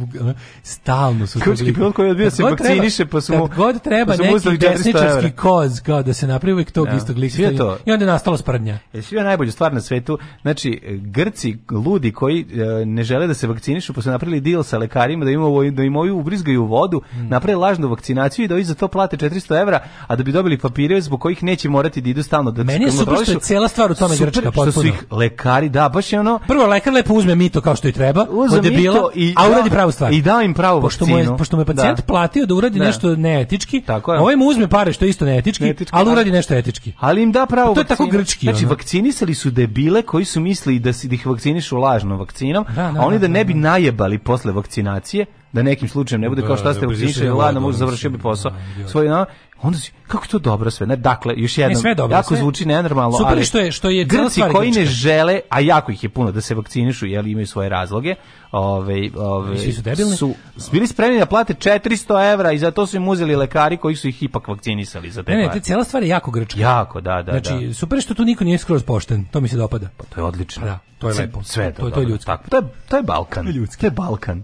stalno 0.64 1.27
su 1.27 1.40
Grčki 1.41 1.73
pilot 1.73 1.95
koji 1.95 2.07
je 2.07 2.11
odbio 2.11 2.26
Kad 2.26 2.34
se 2.34 2.44
vakciniše, 2.44 3.06
pa 3.06 3.22
su 3.22 3.34
mu- 3.34 3.48
kad 3.48 3.57
god 3.57 3.81
treba 3.84 4.14
pa 4.14 4.18
neki 4.18 4.35
uzeli 4.35 4.57
400 4.57 4.60
desničarski 4.69 5.31
koz 5.31 5.81
kao 5.81 6.03
da 6.03 6.14
se 6.14 6.27
napravi 6.27 6.53
uvijek 6.53 6.72
tog 6.72 6.88
Da. 6.88 6.95
istog 6.95 7.18
lika 7.18 7.41
i 7.85 7.91
onda 7.91 8.06
je 8.06 8.07
nastala 8.07 8.38
sprdnja 8.54 8.80
Jesi 8.94 9.16
bio 9.16 9.24
najbolju 9.24 9.52
stvar 9.52 9.74
na 9.74 9.82
svetu? 9.82 10.18
Znači, 10.42 10.80
Grci, 10.94 11.58
ludi 11.72 12.12
koji 12.12 12.46
e, 12.82 12.86
ne 12.86 13.04
žele 13.04 13.28
da 13.28 13.34
se 13.34 13.48
vakcinišu, 13.48 13.94
pa 13.94 14.02
su 14.02 14.10
napravili 14.10 14.42
deal 14.42 14.64
sa 14.64 14.78
lekarima 14.78 15.26
da 15.26 15.32
im, 15.32 15.42
ovo, 15.42 15.64
da 15.66 15.84
im 15.84 15.96
ovi 15.96 16.12
ubrizgaju 16.12 16.66
vodu, 16.66 17.02
Hmm. 17.14 17.28
naprave 17.28 17.56
lažnu 17.58 17.88
vakcinaciju 17.88 18.46
i 18.46 18.48
da 18.48 18.56
ovi 18.56 18.64
za 18.64 18.76
to 18.76 18.88
plate 18.88 19.18
400 19.20 19.32
evra, 19.56 19.80
a 20.08 20.16
da 20.16 20.24
bi 20.24 20.32
dobili 20.32 20.58
papire 20.58 21.02
zbog 21.02 21.22
kojih 21.22 21.44
neće 21.44 21.70
morati 21.70 22.02
da 22.02 22.10
idu 22.10 22.24
stalno 22.24 22.52
da 22.52 22.64
Meni 22.64 22.86
je 22.86 22.92
super 22.92 23.16
što 23.18 23.32
je 23.32 23.40
cijela 23.40 23.68
stvar 23.68 23.92
u 23.92 23.96
tome 23.96 24.16
Super 24.16 24.28
Grčka, 24.28 24.42
što 24.44 24.62
su 24.62 24.66
potpuno. 24.66 24.88
ih 24.88 25.04
lekari, 25.12 25.70
da, 25.70 25.90
baš 25.90 26.14
je 26.14 26.20
ono... 26.20 26.40
Prvo 26.40 26.66
lekar 26.66 26.94
lepo 26.94 27.14
uzme 27.14 27.36
mito 27.36 27.62
kao 27.62 27.76
što 27.76 27.88
i 27.88 27.92
treba, 27.92 28.26
Uzeo 28.26 28.58
od 28.58 28.64
debila, 28.64 29.10
i 29.16 29.34
a 29.38 29.44
da- 29.44 29.52
uradi 29.52 29.70
pravu 29.70 29.92
stvar. 29.92 30.14
i 30.14 30.22
dao 30.22 30.42
im 30.42 30.54
pravu 30.54 30.82
pošto 30.82 31.06
mu 31.06 31.12
je, 31.12 31.16
vakcinu. 31.18 31.38
pošto 31.38 31.58
mu 31.58 31.62
je 31.62 31.66
pacijent 31.66 31.98
Da. 31.98 32.04
platio 32.04 32.46
da 32.46 32.56
uradi 32.56 32.80
Da. 32.80 32.86
nešto 32.86 33.16
neetički, 33.16 33.82
Tako 33.82 34.14
je. 34.14 34.20
ovaj 34.20 34.36
mu 34.36 34.46
uzme 34.46 34.68
pare 34.68 34.94
što 34.94 35.06
je 35.06 35.10
isto 35.10 35.26
neetički, 35.26 35.64
Neetički, 35.64 35.92
ali 35.94 36.12
uradi 36.12 36.32
nešto 36.32 36.54
etički. 36.56 36.94
Ali 37.00 37.24
im 37.24 37.32
da 37.32 37.46
pravo 37.46 37.68
Pa 37.68 37.74
to 37.74 37.82
je 37.82 37.86
tako 37.86 38.04
vakcinu. 38.04 38.20
Grčki, 38.44 38.52
Znači, 38.52 38.65
ono. 38.65 38.76
vakcinisali 38.76 39.34
su 39.34 39.52
debile 39.52 40.02
koji 40.02 40.26
su 40.26 40.40
mislili 40.41 40.80
da, 40.80 40.94
si, 40.94 41.07
da 41.07 41.15
ih 41.15 41.28
vakcinišu 41.28 41.78
lažnom 41.78 42.20
vakcinom, 42.20 42.65
Da, 42.76 42.91
da, 42.91 43.02
a 43.02 43.06
oni 43.06 43.20
da, 43.20 43.28
da, 43.28 43.34
ne 43.34 43.44
da, 43.44 43.48
bi 43.48 43.53
da. 43.53 43.60
najebali 43.60 44.18
posle 44.18 44.52
vakcinacije, 44.52 45.26
da 45.54 45.64
nekim 45.64 45.90
slučajem 45.90 46.22
ne 46.22 46.30
bude 46.30 46.42
Da, 46.42 46.48
kao 46.48 46.58
šta 46.58 46.66
da, 46.66 46.74
ste 46.74 47.06
išli 47.06 47.30
ladno 47.30 47.60
može 47.60 47.78
završio 47.78 48.10
bi 48.10 48.14
mislim, 48.14 48.22
posao. 48.24 48.52
da, 48.52 48.58
idiot. 48.74 48.90
Svoj, 48.90 49.08
no, 49.08 49.26
onda 49.62 49.78
si, 49.78 49.92
kako 50.08 50.28
to 50.28 50.40
dobro 50.40 50.72
sve? 50.72 50.88
Ne, 50.88 50.96
dakle, 50.96 51.34
još 51.38 51.58
jednom, 51.58 51.74
Ne, 51.74 51.82
sve 51.82 51.96
dobro, 51.96 52.18
jako 52.18 52.28
sve- 52.28 52.38
zvuči 52.38 52.66
nenormalno, 52.66 53.18
Super 53.18 53.34
ali 53.34 53.46
što 53.46 53.60
je- 53.60 53.72
što 53.72 53.90
je 53.90 54.06
Grci 54.06 54.42
koji 54.52 54.72
ne 54.72 54.86
žele, 54.86 55.40
a 55.50 55.60
jako 55.60 55.92
ih 55.92 56.04
je 56.04 56.10
puno 56.10 56.32
da 56.32 56.42
se 56.42 56.56
vakcinišu, 56.56 57.06
jer 57.06 57.28
imaju 57.28 57.48
svoje 57.48 57.70
razloge, 57.70 58.16
ove, 58.52 59.10
ove, 59.16 59.56
I 59.56 59.60
svi 59.60 59.74
su 59.74 59.82
debilni. 59.82 60.18
su 60.18 60.34
bili 60.72 60.88
spremni 60.88 61.20
da 61.20 61.26
plate 61.26 61.54
400 61.56 62.00
evra 62.24 62.52
i 62.52 62.60
za 62.60 62.72
to 62.72 62.86
su 62.88 62.98
im 62.98 63.08
uzeli 63.08 63.36
lekari 63.36 63.78
koji 63.78 63.96
su 63.96 64.08
ih 64.08 64.24
ipak 64.24 64.48
vakcinisali 64.48 65.12
za 65.12 65.24
te 65.24 65.32
Ne, 65.32 65.38
ne, 65.38 65.50
te 65.50 65.60
cijela 65.60 65.84
stvar 65.84 66.04
je 66.04 66.10
jako 66.10 66.32
grčka. 66.32 66.60
Jako, 66.60 67.02
da, 67.02 67.22
da, 67.22 67.40
znači, 67.40 67.68
da. 67.68 67.74
super 67.74 68.02
što 68.02 68.14
tu 68.14 68.26
niko 68.26 68.44
nije 68.44 68.58
skroz 68.58 68.84
pošten, 68.84 69.26
to 69.26 69.42
mi 69.42 69.48
se 69.48 69.58
dopada. 69.58 69.88
To 70.10 70.22
je 70.22 70.26
odlično. 70.26 70.66
Da, 70.66 70.80
to 71.00 71.08
je 71.08 71.14
Sve- 71.14 71.26
lepo. 71.26 71.44
Sve 71.44 71.66
to, 71.66 71.76
To 71.76 71.82
to 71.82 71.88
je 71.88 71.92
dobro. 71.92 72.10
ljudski. 72.10 72.26
Tako, 72.26 72.50
to 72.50 72.58
je, 72.58 72.64
to 72.90 72.98
je 72.98 73.04
Balkan. 73.04 73.44
To 73.44 73.50
je 73.50 73.54
ljudski. 73.54 73.80
To 73.80 73.88
je 73.88 73.92
Balkan. 73.92 74.44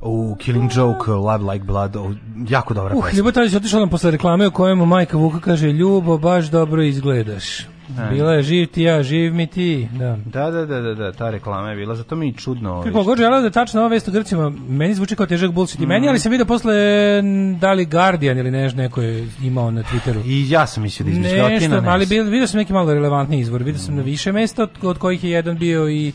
U 0.00 0.36
Killing 0.38 0.70
Joke, 0.76 1.10
Love 1.10 1.52
Like 1.52 1.64
Blood, 1.64 1.96
o, 1.96 2.14
jako 2.48 2.74
dobra 2.74 2.94
Uh, 2.94 3.04
pesma. 3.04 3.18
Ljubo 3.18 3.32
Tadić 3.32 3.54
otišao 3.54 3.80
nam 3.80 3.88
posle 3.88 4.10
reklame 4.10 4.46
u 4.46 4.50
kojemu 4.50 4.86
majka 4.86 5.16
Vuka 5.16 5.40
kaže 5.40 5.72
Ljubo, 5.72 6.18
baš 6.18 6.46
dobro 6.46 6.82
izgledaš. 6.82 7.60
E. 7.60 8.08
Bila 8.10 8.32
je 8.32 8.42
živ 8.42 8.66
ti 8.66 8.82
ja, 8.82 9.02
živ 9.02 9.34
mi 9.34 9.46
ti. 9.46 9.88
Da. 9.98 10.18
Da, 10.24 10.50
da, 10.50 10.66
da, 10.66 10.80
da, 10.80 10.94
da, 10.94 11.12
ta 11.12 11.30
reklama 11.30 11.70
je 11.70 11.76
bila, 11.76 11.94
zato 11.94 12.16
mi 12.16 12.26
je 12.26 12.32
čudno. 12.32 12.82
Kako 12.82 13.02
god 13.02 13.18
želeo 13.18 13.40
da 13.40 13.46
je 13.46 13.50
tačna 13.50 13.80
ova 13.80 13.88
vest 13.88 14.08
o 14.08 14.10
Grcima, 14.10 14.52
meni 14.68 14.94
zvuči 14.94 15.16
kao 15.16 15.26
težak 15.26 15.50
bullshit 15.50 15.80
i 15.80 15.86
meni, 15.86 16.08
ali 16.08 16.18
sam 16.18 16.30
vidio 16.30 16.46
posle 16.46 16.74
da 17.60 17.72
li 17.72 17.84
Guardian 17.84 18.38
ili 18.38 18.50
nešto 18.50 18.76
neko 18.76 19.02
je 19.02 19.28
imao 19.42 19.70
na 19.70 19.82
Twitteru. 19.82 20.22
I 20.26 20.50
ja 20.50 20.66
sam 20.66 20.82
mislio 20.82 21.04
da 21.04 21.10
izmišljotina. 21.10 21.50
Nešto, 21.50 21.80
ne 21.80 21.88
ali 21.88 22.04
vidio 22.04 22.46
sam 22.46 22.58
neki 22.58 22.72
malo 22.72 22.94
relevantni 22.94 23.40
izvor. 23.40 23.62
Vidio 23.62 23.80
sam 23.80 23.96
na 23.96 24.02
više 24.02 24.32
mesta, 24.32 24.62
od, 24.62 24.70
od 24.82 24.98
kojih 24.98 25.24
je 25.24 25.30
jedan 25.30 25.58
bio 25.58 25.88
i 25.88 26.12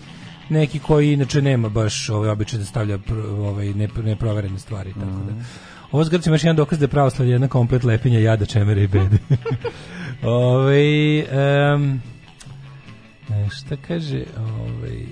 neki 0.51 0.79
koji 0.79 1.13
inače 1.13 1.41
nema 1.41 1.69
baš 1.69 2.09
ovaj 2.09 2.29
običaj 2.29 2.59
da 2.59 2.65
stavlja 2.65 2.99
ovaj 3.39 3.73
ne, 3.73 3.87
neproverene 4.03 4.59
stvari 4.59 4.93
tako 4.93 5.05
da. 5.05 5.43
Ovo 5.91 6.03
s 6.03 6.09
Grcima 6.09 6.35
još 6.35 6.43
jedan 6.43 6.55
dokaz 6.55 6.79
da 6.79 6.83
je 6.83 6.89
pravoslavlje 6.89 7.31
jedna 7.31 7.47
komplet 7.47 7.83
lepinja 7.83 8.19
jada, 8.19 8.45
čemere 8.45 8.83
i 8.83 8.87
bede. 8.87 9.17
ovaj 10.23 11.19
em, 11.19 12.01
e, 13.29 13.49
šta 13.49 13.75
kaže 13.87 14.23
ovaj 14.39 15.05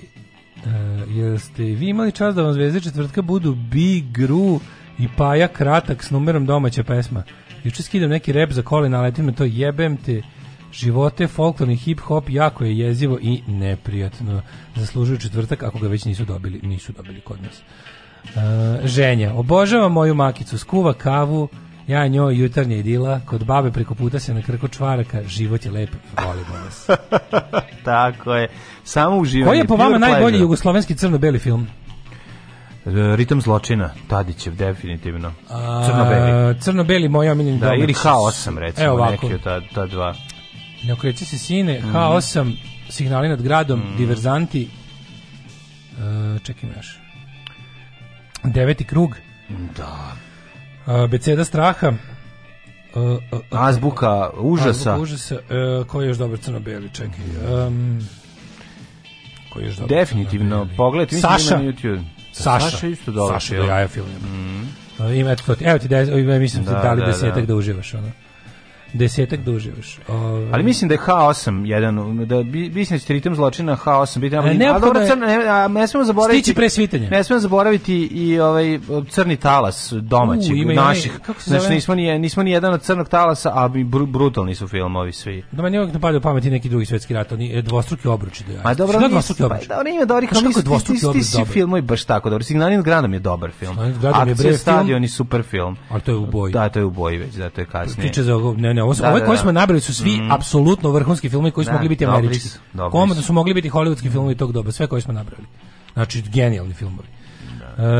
Uh, 0.64 1.16
jel 1.16 1.38
ste 1.38 1.62
vi 1.62 1.88
imali 1.88 2.12
čas 2.12 2.34
da 2.34 2.42
vam 2.42 2.52
zvezde 2.52 2.80
četvrtka 2.80 3.22
budu 3.22 3.54
Big 3.54 4.04
Gru 4.12 4.60
i 4.98 5.08
Paja 5.16 5.48
Kratak 5.48 6.04
s 6.04 6.10
numerom 6.10 6.46
domaća 6.46 6.84
pesma? 6.84 7.22
Juče 7.64 7.82
skidam 7.82 8.10
neki 8.10 8.32
rep 8.32 8.52
za 8.52 8.62
kolena, 8.62 8.98
ali 8.98 9.08
letim 9.08 9.24
me 9.24 9.32
to 9.32 9.44
jebem 9.44 9.96
te 9.96 10.22
živote, 10.72 11.26
folklorni 11.26 11.76
hip-hop 11.76 12.22
jako 12.28 12.64
je 12.64 12.78
jezivo 12.78 13.18
i 13.22 13.42
neprijatno. 13.46 14.42
Zaslužuju 14.76 15.18
četvrtak 15.18 15.62
ako 15.62 15.78
ga 15.78 15.88
već 15.88 16.04
nisu 16.04 16.24
dobili, 16.24 16.60
nisu 16.62 16.92
dobili 16.92 17.20
kod 17.20 17.42
nas. 17.42 17.62
Uh, 18.24 18.40
ženja, 18.84 19.34
obožavam 19.34 19.92
moju 19.92 20.14
makicu, 20.14 20.58
skuva 20.58 20.92
kavu, 20.92 21.48
ja 21.86 22.06
njoj 22.06 22.36
jutarnja 22.36 22.76
idila, 22.76 23.20
kod 23.26 23.44
babe 23.44 23.70
preko 23.72 23.94
puta 23.94 24.18
se 24.18 24.34
na 24.34 24.42
krku 24.42 24.68
čvaraka, 24.68 25.22
život 25.22 25.64
je 25.64 25.70
lep, 25.70 25.90
volimo 26.24 26.64
vas. 26.64 26.86
Tako 27.84 28.34
je. 28.34 28.48
Samo 28.84 29.16
uživanje. 29.16 29.50
Koji 29.50 29.58
je 29.58 29.66
po 29.66 29.76
vama 29.76 29.98
najbolji 29.98 30.38
jugoslovenski 30.38 30.94
crno-beli 30.94 31.38
film? 31.38 31.66
E, 32.86 33.16
Ritam 33.16 33.40
zločina, 33.40 33.90
Tadićev, 34.08 34.54
definitivno. 34.56 35.32
Crno-beli. 35.86 36.60
Crno-beli, 36.60 37.08
moj 37.08 37.30
omiljeni 37.30 37.58
Da, 37.58 37.74
ili 37.74 37.92
H8, 37.92 38.58
recimo, 38.58 38.86
Evo 38.86 38.94
ovako. 38.96 39.10
neki 39.10 39.34
od 39.34 39.42
ta, 39.42 39.60
ta 39.74 39.86
dva. 39.86 40.14
Ne 40.84 40.92
okreće 40.92 41.24
se 41.24 41.38
sine, 41.38 41.78
Mhm. 41.78 41.88
H8, 41.88 42.56
signali 42.88 43.28
nad 43.28 43.42
gradom, 43.42 43.82
diverzanti. 43.98 44.68
E, 45.92 46.38
čekaj 46.38 46.70
još. 46.76 46.98
Deveti 48.44 48.84
krug. 48.84 49.16
Da. 49.76 50.12
E, 50.94 51.08
Beceda 51.08 51.44
straha. 51.44 51.86
E, 51.86 51.92
e, 52.96 53.00
e, 53.32 53.40
Azbuka 53.50 54.30
užasa. 54.32 54.70
Azbuka 54.70 54.96
užasa. 54.96 55.34
E, 55.34 55.40
koji 55.86 56.04
je 56.04 56.08
još 56.08 56.16
dobar 56.16 56.38
crno-beli, 56.38 56.90
čekaj. 56.92 57.24
Um, 57.66 58.00
koji 59.50 59.62
je 59.62 59.66
još 59.66 59.76
dobar 59.76 59.88
Definitivno, 59.90 60.68
pogledajte, 60.76 61.14
mislim 61.16 61.32
Saša. 61.32 61.56
na 61.56 61.62
YouTube. 61.62 62.04
Saša. 62.32 62.70
Saša 62.70 62.86
isto 62.86 63.12
dobar 63.12 63.40
Saša 63.40 63.56
do 63.56 63.62
jaja 63.62 63.88
film. 63.88 64.06
E, 65.00 65.16
Ima 65.16 65.30
eto. 65.30 65.54
Evo 65.60 65.78
ti, 65.78 65.88
des, 65.88 66.08
ovaj, 66.08 66.38
mislim 66.38 66.64
ti 66.64 66.70
Da, 66.70 66.78
dali 66.78 67.00
da, 67.00 67.06
desetak 67.06 67.40
da. 67.40 67.46
da 67.46 67.54
uživaš. 67.54 67.94
Ono. 67.94 68.10
Desetak 68.92 69.40
da 69.40 69.50
uživaš. 69.50 69.98
Ovaj, 70.08 70.48
Ali 70.52 70.62
mislim 70.62 70.88
da 70.88 70.94
je 70.94 71.00
H8 71.00 71.64
jedan, 71.66 71.96
da 72.18 72.42
bi- 72.42 72.70
mislim 72.70 72.98
da 72.98 73.04
će 73.04 73.12
ritam 73.12 73.34
zločina 73.34 73.76
H8 73.76 74.18
biti, 74.18 74.36
ali, 74.36 74.46
E, 74.46 74.48
ali 74.48 74.58
neophodno 74.58 75.00
dobro, 75.00 75.16
ne, 75.18 75.48
a 75.48 75.68
ne 75.68 75.86
smemo 75.86 76.04
zaboraviti... 76.04 76.42
Stići 76.42 76.54
pre 76.54 76.70
svitanja. 76.70 77.08
Ne 77.10 77.24
smemo 77.24 77.40
zaboraviti 77.40 77.94
i 77.96 78.40
ovaj 78.40 78.78
crni 79.08 79.36
talas 79.36 79.92
domaćeg, 79.94 80.52
U, 80.52 80.54
ima 80.54 80.72
i 80.72 80.76
onaj- 80.76 80.84
naših. 80.84 81.18
kako 81.18 81.40
se 81.40 81.50
Znači, 81.50 81.62
zove? 81.62 81.74
nismo 81.74 81.94
ni, 81.94 82.18
nismo 82.18 82.42
ni 82.42 82.50
jedan 82.50 82.72
od 82.72 82.82
crnog 82.82 83.08
talasa, 83.08 83.50
a 83.54 83.68
bru, 83.68 84.06
brutalni 84.06 84.54
su 84.54 84.68
filmovi 84.68 85.12
svi. 85.12 85.42
Da 85.52 85.62
meni 85.62 85.78
uvijek 85.78 85.94
ne 85.94 86.00
pada 86.00 86.18
u 86.18 86.20
pameti 86.20 86.50
neki 86.50 86.68
drugi 86.68 86.86
svetski 86.86 87.14
rat, 87.14 87.32
oni 87.32 87.52
e, 87.52 87.62
dvostruki 87.62 88.08
obruči 88.08 88.44
da. 88.46 88.62
Ma 88.64 88.74
dobro, 88.74 88.98
nije- 88.98 89.08
dvostruki 89.08 89.42
obruč? 89.42 89.60
Pa, 89.60 89.74
dobro, 89.74 89.90
ima 89.90 90.06
kako 90.06 90.36
je 90.36 90.42
nisu 90.42 90.60
ti- 90.60 90.64
dvostruki 90.64 91.06
obruč 91.06 91.24
dobar? 91.26 91.46
filmovi 91.46 91.82
baš 91.82 92.04
tako 92.04 92.30
dobri. 92.30 92.44
Signalin 92.44 92.82
gradom 92.82 93.12
je 93.12 93.20
dobar 93.20 93.50
film. 93.50 93.72
Signalin 93.72 93.94
gradom 94.00 94.28
je, 94.28 94.34
bre, 94.34 94.52
stadion 94.54 95.02
je 95.02 95.08
super 95.08 95.42
film. 95.42 95.76
Ali 95.88 96.00
to 96.00 96.10
je 96.10 96.16
u 96.16 96.26
boji. 96.26 96.52
Da, 96.52 96.68
to 96.68 96.78
je 96.78 96.84
u 96.84 96.90
boji 96.90 97.18
već, 97.18 97.34
da, 97.34 97.50
to 97.50 97.60
je 97.60 97.66
kasnije. 97.66 97.96
Priče 97.98 98.22
za 98.22 98.34
ne, 98.56 98.79
ne, 98.80 98.84
ovo 98.84 98.94
Da, 98.94 99.10
ove 99.10 99.20
da, 99.20 99.26
koje 99.26 99.36
da. 99.36 99.42
smo 99.42 99.52
nabrali 99.52 99.80
su 99.80 99.94
svi 99.94 100.10
Mhm. 100.12 100.32
apsolutno 100.32 100.90
vrhunski 100.90 101.28
filmovi 101.28 101.50
koji 101.52 101.64
su 101.64 101.68
Da, 101.68 101.72
mogli 101.72 101.88
biti 101.88 102.06
američki. 102.06 102.48
Komodno 102.90 103.22
su. 103.22 103.32
mogli 103.32 103.54
biti 103.54 103.70
hollywoodski 103.70 104.10
filmovi 104.10 104.34
tog 104.34 104.52
doba, 104.52 104.72
sve 104.72 104.86
koje 104.86 105.02
smo 105.02 105.12
nabrali. 105.12 105.44
Znači, 105.92 106.22
genijalni 106.24 106.74
filmovi. 106.74 107.08
E, 107.78 107.82
evo, 107.82 107.90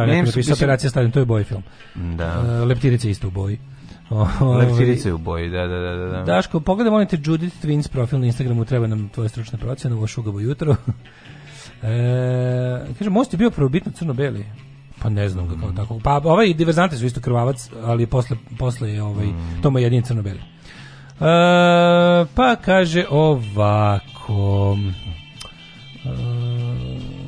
neko 0.00 0.06
Mislim- 0.06 0.18
napisao 0.18 0.40
mislim- 0.40 0.54
Operacija 0.56 0.90
Stadion, 0.90 1.12
to 1.12 1.18
je 1.18 1.24
boji 1.24 1.44
film. 1.44 1.62
Da. 1.94 2.44
E, 2.46 2.64
Leptirica 2.64 3.08
je 3.08 3.12
isto 3.12 3.28
u 3.28 3.32
boji. 3.32 3.58
Ovaj, 4.10 4.66
Leptirice 4.66 5.12
u 5.12 5.18
boji, 5.18 5.50
da, 5.50 5.66
da, 5.66 5.78
da. 5.78 5.96
da, 5.96 6.06
da. 6.08 6.22
Daško, 6.24 6.60
pogledaj, 6.60 6.90
molim 6.90 7.08
te 7.08 7.18
Judith 7.24 7.64
Twins 7.64 7.88
profil 7.88 8.20
na 8.20 8.26
Instagramu, 8.26 8.64
treba 8.64 8.86
nam 8.86 9.08
tvoje 9.08 9.28
stručne 9.28 9.58
procene, 9.58 9.94
ovo 9.94 10.06
šugavo 10.06 10.40
jutro. 10.40 10.76
e, 11.82 12.94
kaže, 12.98 13.10
most 13.10 13.32
je 13.32 13.38
bio 13.38 13.50
prvobitno 13.50 13.92
crno-beli. 13.92 14.46
Pa 15.02 15.08
ne 15.08 15.28
znam 15.28 15.48
ga 15.48 15.54
kao 15.60 15.72
tako. 15.72 16.00
Pa 16.04 16.20
ovaj 16.24 16.54
diverzante 16.54 16.96
su 16.96 17.06
isto 17.06 17.20
krvavac, 17.20 17.70
ali 17.84 18.06
posle, 18.06 18.36
posle 18.58 18.90
je 18.92 19.02
ovaj, 19.02 19.26
to 19.62 19.70
mu 19.70 19.78
je 19.78 19.82
jedin 19.82 20.02
crno-beli. 20.02 20.38
E, 20.38 20.44
pa 22.34 22.56
kaže 22.56 23.04
ovako... 23.10 24.76
E, 26.04 27.20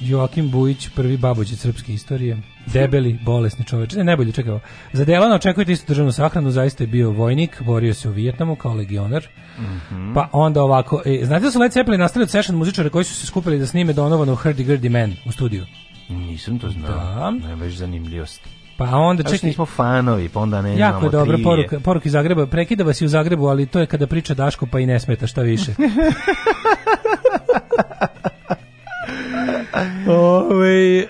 Joakim 0.00 0.50
Bujić, 0.50 0.88
prvi 0.94 1.16
babođe 1.16 1.56
srpske 1.56 1.94
istorije. 1.94 2.38
Debeli, 2.66 3.18
bolesni 3.24 3.64
čoveč. 3.64 3.94
Ne, 3.94 4.04
najbolje, 4.04 4.32
čekaj 4.32 4.50
ovo. 4.50 4.60
Za 4.92 5.04
Delana 5.04 5.34
očekujete 5.34 5.72
isto 5.72 5.86
državnu 5.88 6.12
sahranu, 6.12 6.50
zaista 6.50 6.84
je 6.84 6.88
bio 6.88 7.10
vojnik, 7.10 7.62
borio 7.62 7.94
se 7.94 8.08
u 8.08 8.12
Vijetnamu 8.12 8.56
kao 8.56 8.74
legionar. 8.74 9.26
Mhm. 9.58 10.14
Pa 10.14 10.28
onda 10.32 10.62
ovako, 10.62 11.02
e, 11.04 11.24
znate 11.24 11.44
da 11.44 11.50
su 11.50 11.58
Led 11.58 11.72
Zeppelin 11.72 12.00
nastavili 12.00 12.24
od 12.24 12.30
session 12.30 12.58
muzičara 12.58 12.90
koji 12.90 13.04
su 13.04 13.14
se 13.14 13.26
skupili 13.26 13.58
da 13.58 13.66
snime 13.66 13.92
Donovanu 13.92 14.36
Hurdy 14.36 14.66
Gurdy 14.66 14.88
Man 14.88 15.14
u 15.26 15.32
studiju. 15.32 15.66
Nisam 16.08 16.58
to 16.58 16.70
znao. 16.70 16.90
Da. 16.90 17.30
Ne, 17.30 17.56
baš 17.56 17.72
zanimljivost. 17.72 18.40
Pa 18.78 18.84
onda 18.86 19.22
Čekaj, 19.24 19.38
nismo 19.42 19.66
fanovi, 19.66 20.28
pa 20.28 20.40
onda 20.40 20.62
ne 20.62 20.68
jako 20.70 20.78
je 20.96 21.00
znamo 21.00 21.10
dobra 21.10 21.24
trivije. 21.26 21.44
poruka, 21.44 21.80
poruka 21.80 22.06
iz 22.06 22.12
Zagreba. 22.12 22.46
Prekida 22.46 22.84
vas 22.84 23.00
i 23.00 23.04
u 23.04 23.08
Zagrebu, 23.08 23.46
ali 23.46 23.66
to 23.66 23.80
je 23.80 23.86
kada 23.86 24.06
priča 24.06 24.34
Daško 24.34 24.66
pa 24.66 24.80
i 24.80 24.86
ne 24.86 25.00
smeta, 25.00 25.26
šta 25.26 25.42
više. 25.42 25.72
Ove, 30.08 30.98
e, 30.98 31.06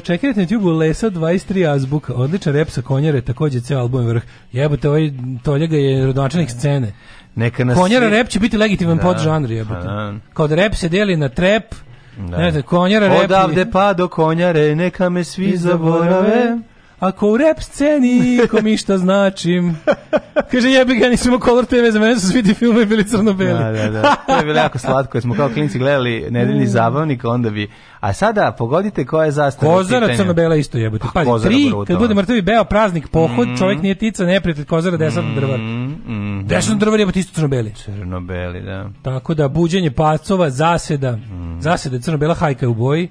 čekajte 0.00 0.40
na 0.40 0.46
YouTube 0.46 0.78
Lesa 0.78 1.10
23 1.10 1.66
azbuka, 1.66 2.14
odličan 2.14 2.52
rep 2.52 2.70
sa 2.70 2.82
konjare, 2.82 3.20
takođe 3.20 3.60
ceo 3.60 3.80
album 3.80 4.02
je 4.02 4.08
vrh. 4.08 4.22
Jebote, 4.52 4.88
ovaj 4.88 5.10
Toljega 5.42 5.76
je 5.76 6.06
rodonačelnik 6.06 6.50
scene. 6.50 6.92
Neka 7.36 7.64
nas 7.64 7.76
Konjara 7.76 8.06
svi- 8.06 8.10
rep 8.10 8.28
će 8.28 8.40
biti 8.40 8.56
legitiman 8.58 8.96
Da, 8.96 9.02
podžanr, 9.02 9.50
jebote. 9.50 9.80
pa 9.80 9.86
da. 9.86 10.14
Kao 10.32 10.48
da 10.48 10.54
rep 10.54 10.74
se 10.74 10.88
deli 10.88 11.16
na 11.16 11.28
trap, 11.28 11.62
Da. 11.62 11.93
Ne 12.18 12.50
znam, 12.50 12.62
konjara 12.62 13.08
rep... 13.08 13.24
Odavde 13.24 13.70
pa 13.70 13.92
do 13.92 14.08
konjare, 14.08 14.74
neka 14.74 15.08
me 15.08 15.24
svi 15.24 15.56
zaborave. 15.56 16.58
Ako 17.00 17.28
u 17.28 17.36
rap 17.36 17.60
sceni 17.60 18.18
ko 18.48 18.62
mi 18.62 18.76
šta 18.76 18.98
značim. 18.98 19.76
Kaže 20.52 20.70
jebi 20.70 20.94
ga, 20.94 21.08
nisam 21.08 21.28
imao 21.28 21.40
Color 21.40 21.64
TV, 21.64 21.90
za 21.90 22.00
mene 22.00 22.16
su 22.16 22.28
svi 22.28 22.42
ti 22.42 22.54
filmovi 22.54 22.86
bili 22.86 23.04
crno-beli. 23.04 23.52
Da, 23.54 23.72
da, 23.72 23.90
da. 23.90 24.14
To 24.26 24.36
je 24.36 24.44
bilo 24.44 24.58
jako 24.58 24.78
slatko, 24.84 25.20
smo 25.20 25.34
kao 25.34 25.48
klinci 25.48 25.78
gledali 25.78 26.26
nedeljni 26.30 26.66
zabavnik, 26.66 27.24
onda 27.24 27.50
bi... 27.50 27.70
A 28.00 28.12
sada, 28.12 28.52
pogodite 28.52 29.04
koja 29.04 29.24
je 29.24 29.30
zastava 29.32 29.72
Kozara 29.74 30.16
crno-bela 30.16 30.56
isto 30.56 30.78
jebote. 30.78 31.04
Pazi, 31.14 31.26
Kozara 31.26 31.50
tri, 31.50 31.64
brutalno. 31.64 31.84
kad 31.86 31.98
bude 31.98 32.14
mrtvi 32.14 32.42
beo 32.42 32.64
praznik, 32.64 33.08
pohod, 33.08 33.48
čovjek 33.58 33.82
nije 33.82 33.94
tica, 33.94 34.24
neprijatelj, 34.24 34.64
kozara, 34.64 34.96
desant 34.96 35.34
drvar. 35.34 35.58
Mm, 35.58 36.46
Desant 36.46 36.80
drvar 36.80 37.00
jebote 37.00 37.20
isto 37.20 37.32
crno-beli. 37.34 37.72
Crno-beli, 37.74 38.60
da. 38.62 38.90
Tako 39.02 39.34
da, 39.34 39.48
buđenje 39.48 39.90
pacova, 39.90 40.50
zaseda, 40.50 41.12
Mm. 41.12 41.60
zaseda 41.60 41.98
crno-bela 41.98 42.34
hajka 42.34 42.66
je 42.66 42.70
u 42.70 42.74
boji 42.74 43.08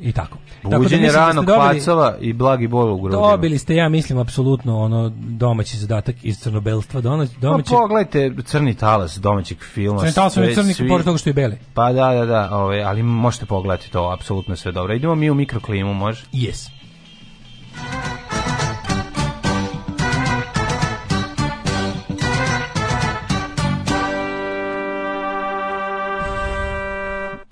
i 0.00 0.12
tako. 0.12 0.38
Tako 0.56 0.68
da 0.68 0.78
Buđenje 0.78 1.02
mislim 1.02 1.02
da 1.04 1.10
ste 1.10 1.18
ranog 1.20 1.44
dobili- 1.44 1.78
pacova 1.78 2.14
i 2.20 2.32
blagi 2.32 2.66
bol 2.68 2.92
u 2.92 3.00
grudima. 3.00 3.22
Dobili 3.22 3.58
ste, 3.58 3.74
ja 3.74 3.88
mislim, 3.88 4.18
apsolutno 4.18 4.78
ono 4.78 5.08
domaći 5.18 5.76
zadatak 5.76 6.16
iz 6.22 6.38
crnobelstva. 6.38 7.00
Domaći, 7.00 7.34
Pa 7.34 7.40
domaći, 7.40 7.70
pogledajte 7.70 8.32
Crni 8.44 8.74
talas 8.74 9.16
domaćeg 9.16 9.58
filma. 9.64 10.00
Crni 10.00 10.12
talas 10.12 10.32
sve- 10.32 10.54
crni, 10.54 10.74
svi- 10.74 10.88
pored 10.88 11.04
toga 11.04 11.18
što 11.18 11.30
je 11.30 11.34
beli. 11.34 11.56
Pa 11.74 11.92
da, 11.92 12.10
da, 12.10 12.26
da, 12.26 12.48
ovaj, 12.52 12.82
ali 12.82 13.02
možete 13.02 13.46
pogledati 13.46 13.90
to, 13.90 14.10
apsolutno 14.10 14.52
je 14.52 14.56
sve 14.56 14.72
dobro. 14.72 14.94
Idemo 14.94 15.14
mi 15.14 15.30
u 15.30 15.34
mikroklimu, 15.34 15.94
može? 15.94 16.24
Yes. 16.32 16.68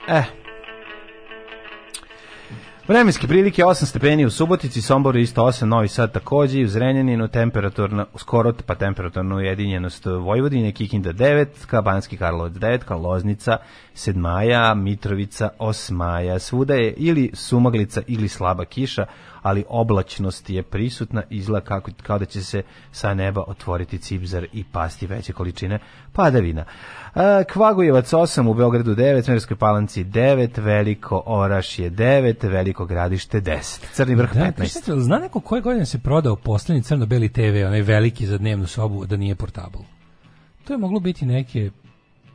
Eh. 0.08 0.43
Vremenske 2.88 3.26
prilike 3.26 3.62
8 3.62 3.84
stepeni 3.84 4.24
u 4.24 4.30
Subotici, 4.30 4.82
Somboru 4.82 5.18
isto 5.18 5.42
8, 5.42 5.64
Novi 5.64 5.88
Sad 5.88 6.12
takođe, 6.12 6.64
u 6.64 6.68
Zrenjaninu 6.68 7.28
temperaturna, 7.28 8.06
skoro 8.16 8.52
pa 8.66 8.74
temperaturna 8.74 9.36
ujedinjenost 9.36 10.06
Vojvodine, 10.06 10.72
Kikinda 10.72 11.12
9, 11.12 11.46
ka 11.66 11.82
Banski 11.82 12.16
Karlovac 12.16 12.52
9, 12.52 12.78
ka 12.78 12.96
Loznica 12.96 13.56
7 13.94 14.16
maja, 14.16 14.74
Mitrovica 14.74 15.48
8 15.58 15.92
maja, 15.92 16.38
svuda 16.38 16.74
je 16.74 16.94
ili 16.96 17.30
sumaglica 17.34 18.02
ili 18.06 18.28
slaba 18.28 18.64
kiša, 18.64 19.06
ali 19.44 19.64
oblačnost 19.68 20.50
je 20.50 20.62
prisutna, 20.62 21.22
izgleda 21.30 21.66
kako, 21.66 21.90
kao 22.02 22.18
da 22.18 22.24
će 22.24 22.42
se 22.42 22.62
sa 22.92 23.14
neba 23.14 23.44
otvoriti 23.46 23.98
cipzar 23.98 24.46
i 24.52 24.64
pasti 24.72 25.06
veće 25.06 25.32
količine 25.32 25.78
padavina. 26.12 26.64
E, 27.14 27.44
Kvagojevac 27.52 28.12
8, 28.12 28.50
u 28.50 28.54
Beogradu 28.54 28.94
9, 28.94 29.22
Smerskoj 29.22 29.56
palanci 29.56 30.04
9, 30.04 30.60
Veliko 30.60 31.22
Orašje 31.26 31.90
9, 31.90 32.48
Veliko 32.48 32.86
gradište 32.86 33.40
10. 33.40 33.80
Crni 33.92 34.14
vrh 34.14 34.34
Da, 34.34 34.40
15. 34.40 34.60
pišite, 34.60 34.90
jel 34.90 35.00
zna 35.00 35.18
neko 35.18 35.40
koje 35.40 35.62
godine 35.62 35.86
se 35.86 35.98
prodao 35.98 36.36
poslednji 36.36 36.82
crno-beli 36.82 37.28
TV, 37.28 37.66
onaj 37.66 37.82
veliki 37.82 38.26
za 38.26 38.38
dnevnu 38.38 38.66
sobu, 38.66 39.06
da 39.06 39.16
nije 39.16 39.34
portabl? 39.34 39.78
To 40.64 40.72
je 40.72 40.78
moglo 40.78 41.00
biti 41.00 41.26
neke... 41.26 41.70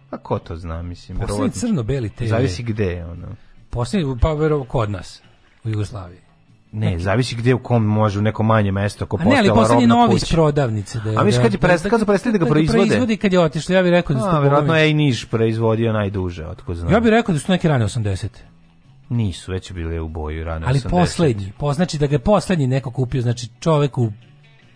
A 0.10 0.18
ko 0.18 0.40
to 0.40 0.56
zna, 0.56 0.82
mislim? 0.82 1.18
Poslednji 1.18 1.52
crno-beli 1.52 2.10
TV. 2.10 2.26
Zavisi 2.26 2.64
gde, 2.64 3.06
ono. 3.12 3.28
Poslednji, 3.70 4.18
pa 4.22 4.34
vero, 4.34 4.64
kod 4.64 4.92
nas, 4.92 5.22
u 5.64 5.70
Jugoslaviji. 5.70 6.29
Ne, 6.72 7.00
zavisi 7.00 7.36
gde 7.36 7.54
u 7.54 7.60
kom 7.60 7.84
može 7.86 8.20
u 8.20 8.22
neko 8.22 8.44
manje 8.44 8.72
mesto 8.72 9.06
ako 9.06 9.18
A 9.18 9.20
ne, 9.20 9.26
ali 9.28 9.36
postojala 9.40 9.56
poslednji 9.58 9.84
robna 9.84 9.96
novi 9.98 10.12
kuća. 10.12 10.24
iz 10.24 10.32
prodavnice. 10.32 11.00
Da, 11.00 11.10
A 11.12 11.24
misliš 11.24 11.44
kad 11.44 11.54
je 11.54 11.60
prestali- 11.60 11.90
kad 11.90 12.00
su 12.00 12.06
prestali 12.06 12.34
da 12.34 12.40
ga 12.40 12.46
proizvode? 12.48 12.78
proizvodi 12.80 13.18
kad 13.18 13.34
je 13.34 13.40
otišlo, 13.40 13.76
ja 13.76 13.84
bih 13.84 13.92
rekao 13.92 14.14
da 14.14 14.22
su 14.22 14.28
A, 14.28 14.42
bogami- 14.42 14.74
je 14.74 14.90
i 14.90 14.94
Niš 14.94 15.26
proizvodio 15.26 15.94
najduže, 15.94 16.46
otko 16.46 16.76
znam. 16.76 16.94
Ja 16.94 17.00
bih 17.00 17.10
rekao 17.10 17.34
da 17.34 17.40
su 17.40 17.52
neke 17.52 17.68
rane 17.68 17.86
80. 17.86 18.28
Nisu, 19.10 19.52
već 19.52 19.72
bile 19.72 20.00
u 20.02 20.08
boju 20.10 20.44
rane 20.44 20.66
Ali 20.68 20.78
80. 20.78 20.90
poslednji, 20.92 21.52
po, 21.58 21.74
znači 21.74 21.98
da 21.98 22.08
ga 22.08 22.16
je 22.16 22.20
poslednji 22.20 22.68
neko 22.68 22.92
kupio, 22.92 23.22
znači 23.22 23.48
čovek 23.60 23.98
u 23.98 24.12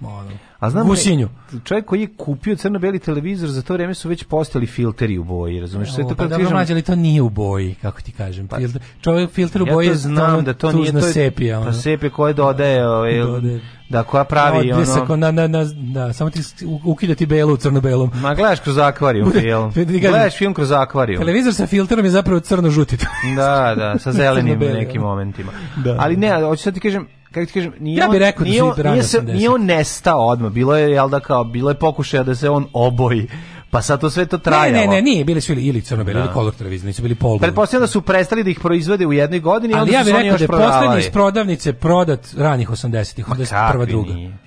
ono, 0.02 0.32
A 0.60 0.70
znam 0.70 0.88
gusinju. 0.88 1.30
čovjek 1.64 1.86
koji 1.86 2.02
je 2.02 2.08
kupio 2.18 2.56
crno-beli 2.56 3.00
televizor, 3.00 3.50
za 3.50 3.62
to 3.62 3.74
vreme 3.74 3.94
su 3.94 4.10
već 4.10 4.24
postali 4.24 4.66
filteri 4.68 5.18
u 5.18 5.24
boji, 5.24 5.60
razumeš? 5.60 5.94
Sve 5.94 6.04
to 6.08 6.16
pa 6.16 6.28
dobro, 6.28 6.50
mlađe, 6.50 6.74
ali 6.74 6.82
to 6.82 6.96
nije 6.96 7.22
u 7.22 7.30
boji, 7.30 7.76
kako 7.82 8.02
ti 8.02 8.12
kažem. 8.12 8.48
Filter, 8.58 8.82
čovjek 9.02 9.32
filter 9.32 9.62
u 9.62 9.66
boji 9.66 9.88
ja 9.88 9.94
to 9.94 10.00
znam 10.00 10.44
da 10.44 10.54
to 10.54 10.72
nije 10.72 10.92
to 10.92 11.02
sepija. 11.02 11.60
ono. 11.60 11.68
Pa 11.68 11.74
sepija 11.74 12.10
koje 12.10 12.34
dodaje, 12.34 12.88
ovaj, 12.88 13.20
Dodaje. 13.20 13.62
da 13.90 14.04
koja 14.04 14.24
pravi 14.24 14.72
Odbljesak, 14.72 15.10
ono... 15.10 15.16
na, 15.16 15.32
na, 15.32 15.48
na, 15.48 15.66
da, 15.94 16.14
samo 16.14 16.30
ti 16.30 16.40
ukida 16.86 17.16
ti 17.16 17.26
belu 17.26 17.54
u 17.54 17.58
crno-belom. 17.58 18.12
Ma 18.22 18.36
gledaš 18.36 18.60
kroz 18.60 18.78
akvarijum 18.78 19.32
film. 19.32 19.72
da 19.76 19.84
Gledaš 19.84 20.38
film 20.38 20.54
kroz 20.54 20.72
akvarijum. 20.72 21.20
Televizor 21.20 21.54
sa 21.54 21.68
filterom 21.68 22.06
je 22.06 22.12
zapravo 22.12 22.40
crno-žuti. 22.40 22.98
Da, 23.36 23.76
da, 23.78 24.00
sa 24.00 24.12
zelenim 24.12 24.60
nekim 24.60 25.02
ono. 25.02 25.10
momentima. 25.10 25.52
Da. 25.76 25.96
Ali 26.00 26.18
ne, 26.18 26.44
hoću 26.44 26.64
sad 26.64 26.74
ti 26.74 26.80
kažem, 26.80 27.08
kako 27.34 27.46
ti 27.46 27.54
kažem, 27.54 27.74
nije 27.80 27.98
Ja 27.98 28.08
bih 28.08 28.20
rekao 28.20 28.44
da 28.46 28.50
nije 28.52 28.64
rane 28.78 28.92
nije, 28.92 29.04
se, 29.04 29.22
80. 29.22 29.34
nije 29.34 29.50
on 29.50 29.66
nestao 29.66 30.28
odmah, 30.28 30.52
bilo 30.52 30.78
je, 30.78 30.92
jel 30.92 31.10
da 31.10 31.20
kao, 31.20 31.44
bilo 31.44 31.70
je 31.70 31.76
pokušaja 31.76 32.24
da 32.24 32.36
se 32.36 32.50
on 32.50 32.68
oboji, 32.74 33.28
pa 33.70 33.82
sad 33.82 34.02
to 34.02 34.10
sve 34.10 34.26
to 34.26 34.38
trajalo. 34.38 34.72
Ne, 34.72 34.88
ne, 34.88 34.90
ne, 34.96 35.02
nije, 35.02 35.26
bili 35.26 35.42
su 35.42 35.52
ili, 35.52 35.62
ili 35.62 35.82
crno-beli, 35.82 36.20
Da. 36.20 36.24
ili 36.26 36.34
color 36.34 36.54
televizor, 36.54 36.88
nisu 36.88 37.02
bili 37.02 37.16
pol. 37.16 37.40
Pretpostavljam 37.40 37.84
da 37.84 37.88
su 37.88 38.02
prestali 38.02 38.44
da 38.44 38.50
ih 38.50 38.60
proizvode 38.60 39.06
u 39.06 39.14
jednoj 39.14 39.40
godini, 39.40 39.74
Ali 39.74 39.82
onda 39.82 39.94
ja 39.98 40.04
bih 40.04 40.14
rekao 40.14 40.38
da 40.38 40.44
je 40.44 40.48
poslednji 40.48 41.00
iz 41.00 41.10
prodavnice 41.12 41.74
prodat 41.74 42.28
ranih 42.38 42.70
80-ih, 42.70 43.26
81. 43.28 43.50
Kakvi 43.72 43.86
druga. 43.86 44.14
nije? 44.14 44.38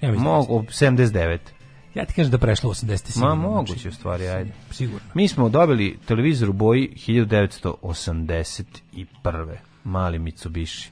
Ja 0.00 0.08
mislim. 0.10 0.24
Mogu, 0.24 0.62
79. 0.62 1.38
Ja 1.94 2.04
ti 2.04 2.14
kažem 2.14 2.30
da 2.30 2.34
je 2.34 2.38
prešlo 2.40 2.70
u 2.70 2.72
80 2.72 3.20
Ma 3.20 3.34
moguće 3.34 3.72
znači, 3.72 3.88
u 3.88 3.92
stvari, 3.92 4.28
ajde. 4.28 4.50
Sigurno. 4.70 5.00
Mi 5.14 5.28
smo 5.28 5.48
dobili 5.48 5.98
televizor 6.06 6.50
u 6.50 6.52
boji 6.52 6.90
1981. 7.06 9.56
Mali 9.84 10.18
Mitsubishi. 10.18 10.90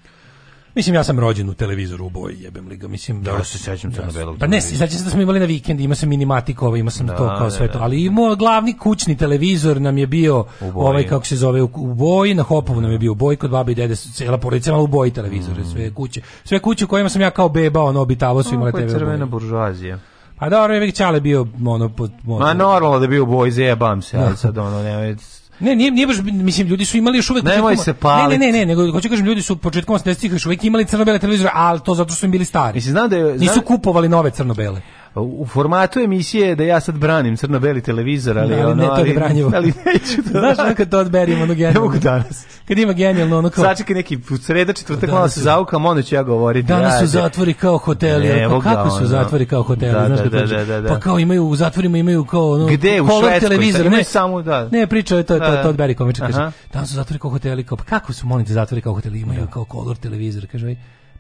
Mislim, 0.77 0.95
ja 0.95 1.05
sam 1.05 1.21
rođen 1.21 1.49
u 1.49 1.55
televizoru 1.55 2.07
u 2.07 2.11
boji, 2.11 2.37
jebem 2.41 2.69
li 2.69 2.77
ga, 2.77 2.89
mislim... 2.89 3.25
Ja 3.27 3.45
se 3.45 3.59
sećam 3.59 3.93
crno-belog 3.93 4.39
Pa 4.39 4.47
ne, 4.47 4.61
sećam 4.61 4.89
se 4.89 5.05
da 5.05 5.11
smo 5.11 5.23
imali 5.23 5.41
na 5.41 5.47
vikend, 5.47 5.81
imao 5.81 5.95
sam 5.95 6.09
minimatikova, 6.09 6.79
imao 6.79 6.91
sam 6.91 7.07
Da, 7.07 7.17
to 7.17 7.29
kao 7.39 7.45
da, 7.45 7.51
sve 7.51 7.67
da. 7.67 7.73
to, 7.73 7.79
ali 7.79 8.05
imao 8.05 8.37
glavni 8.37 8.79
kućni 8.79 9.17
televizor 9.17 9.81
nam 9.81 9.99
je 9.99 10.07
bio, 10.07 10.45
ovaj, 10.75 11.07
kako 11.07 11.27
se 11.27 11.37
zove, 11.37 11.63
u, 11.63 11.71
u 11.75 11.95
boji, 11.95 12.35
na 12.35 12.43
Hopovu 12.43 12.81
nam 12.81 12.93
je 12.93 12.99
bio 12.99 13.13
u 13.13 13.15
boji, 13.15 13.37
kod 13.37 13.51
babi 13.51 13.73
i 13.73 13.75
dede, 13.75 13.97
su 13.97 14.13
cijela 14.13 14.39
porodica 14.39 14.71
imala 14.71 14.85
u 14.85 14.87
boji 14.87 15.11
televizore, 15.11 15.65
sve 15.65 15.95
kuće, 15.95 16.21
sve 16.45 16.59
kuće 16.59 16.85
u 16.85 16.89
kojima 16.89 17.09
sam 17.09 17.21
ja 17.21 17.31
kao 17.31 17.49
beba, 17.49 17.83
ono, 17.83 18.01
obitavao 18.01 18.43
su 18.43 18.55
imale 18.55 18.73
TV 18.73 18.89
crvena 18.89 19.19
boji. 19.19 19.31
buržuazija. 19.31 19.99
Pa 20.39 20.49
dobro, 20.49 20.75
je 20.75 20.93
Čale 20.93 21.21
bio, 21.21 21.47
ono, 21.67 21.89
pod, 21.89 22.11
Ma 22.25 22.55
normalno 22.55 22.99
da 22.99 23.05
je 23.05 23.09
bio 23.09 23.23
u 23.23 23.27
boji, 23.27 23.53
zajebam 23.53 24.03
se, 24.03 24.19
ali 24.19 24.37
sad 24.37 24.59
ono, 24.59 24.83
nemoj... 24.83 25.17
Ne, 25.61 25.77
nije, 25.77 25.91
nije 25.91 26.07
baš, 26.07 26.17
mislim, 26.23 26.67
ljudi 26.69 26.85
su 26.85 26.97
imali 26.97 27.19
još 27.19 27.31
uvek... 27.31 27.45
Nemoj 27.45 27.73
početkom- 27.73 27.85
se 27.85 27.95
palit. 27.95 28.39
Ne, 28.41 28.47
ne, 28.47 28.53
ne, 28.53 28.59
ne, 28.59 28.67
nego 28.67 28.93
hoću 28.93 29.09
kažem, 29.09 29.27
ljudi 29.27 29.43
su 29.43 29.57
početkom 29.57 29.97
80-ih 29.97 30.33
još 30.33 30.47
uvek 30.47 30.65
imali 30.65 30.85
crno-bele 30.85 31.19
televizore, 31.19 31.51
ali 31.55 31.81
to 31.81 31.95
zato 31.95 32.09
što 32.09 32.21
su 32.21 32.27
im 32.27 32.33
bili 32.33 32.45
stari. 32.45 32.75
Mislim, 32.75 32.93
znam 32.93 33.11
da 33.11 33.17
je... 33.17 33.33
Nisu 33.33 33.53
znam- 33.53 33.65
kupovali 33.65 34.09
nove 34.09 34.31
crno-bele. 34.31 34.81
U 35.21 35.47
formatu 35.47 36.01
emisije 36.01 36.55
da 36.55 36.65
ja 36.65 36.81
sad 36.81 36.99
branim 36.99 37.37
crno-beli 37.37 37.83
televizor, 37.83 38.39
ali, 38.39 38.55
ali 38.55 38.65
ono, 38.65 38.75
ne, 38.75 38.89
to 38.89 39.05
je 39.05 39.15
branjivo. 39.15 39.53
Ali 39.55 39.67
neću 39.67 40.23
da... 40.33 40.55
Znaš 40.55 40.75
kad 40.77 40.91
to 40.91 40.99
odberimo, 40.99 41.43
ono 41.43 41.55
genijalno. 41.55 41.81
Ne 41.81 41.87
mogu 41.87 41.99
danas. 41.99 42.47
Kad 42.69 42.79
ima 42.79 42.93
genijalno, 42.93 43.39
ono 43.39 43.51
kao... 43.51 43.65
Sačekaj 43.65 43.95
neki 43.95 44.17
u 44.31 44.37
sreda 44.37 44.73
četvrtak 44.73 45.11
malo 45.11 45.29
se 45.29 45.41
zaukam, 45.41 45.87
onda 45.87 46.03
ću 46.03 46.15
ja 46.15 46.23
govoriti. 46.23 46.69
Danas 46.69 47.01
su 47.01 47.07
zatvori 47.07 47.55
kao 47.55 47.79
hoteli. 47.79 48.29
Ne, 48.29 48.41
kao, 48.41 48.51
mogu 48.51 48.63
kako 48.63 48.85
da, 48.85 48.91
su 48.91 49.07
zatvori 49.07 49.47
kao 49.47 49.63
hoteli? 49.63 49.93
Da, 49.93 50.07
znaš 50.07 50.21
da, 50.21 50.41
da, 50.41 50.47
da, 50.47 50.65
da, 50.65 50.81
da. 50.81 50.89
Pa 50.89 51.01
kao 51.01 51.19
imaju, 51.19 51.47
u 51.47 51.57
zatvorima 51.57 51.99
imaju 51.99 52.25
kao 52.25 52.51
ono... 52.51 52.67
Gde? 52.67 53.01
U 53.01 53.07
Švedskoj, 53.07 53.41
televizor, 53.41 53.91
ne, 53.91 54.05
samo, 54.05 54.43
da. 54.43 54.69
Ne, 54.73 54.87
priča 54.87 55.17
je 55.17 55.23
to, 55.23 55.35
to, 55.35 55.39
Da, 55.39 55.47
to, 55.47 55.53
da. 55.53 55.63
to 55.63 55.69
odberi 55.69 55.95
komičar, 55.95 56.27
kaže. 56.27 56.51
Danas 56.73 56.89
su 56.89 56.95
zatvori 56.95 57.19
kao 57.19 57.31
hoteli, 57.31 57.65
kao, 57.65 57.77
pa 57.77 57.85
kako 57.85 58.13
su, 58.13 58.27
molim 58.27 58.47
te, 58.47 58.53
zatvori 58.53 58.83
kao 58.83 58.95
hoteli? 58.95 59.21
Imaju 59.21 59.47
kao 59.53 59.67
color 59.73 59.97
televizor, 59.97 60.47
kaže, 60.53 60.77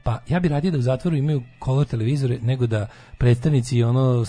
pa 0.06 0.18
ja 0.28 0.40
bih 0.40 0.50
radije 0.50 0.70
da 0.70 0.78
u 0.78 0.82
zatvoru 0.82 1.16
imaju 1.16 1.42
color 1.64 1.86
televizore 1.86 2.38
nego 2.42 2.66
da 2.66 2.86
predstavnici 3.18 3.82
ono 3.82 4.24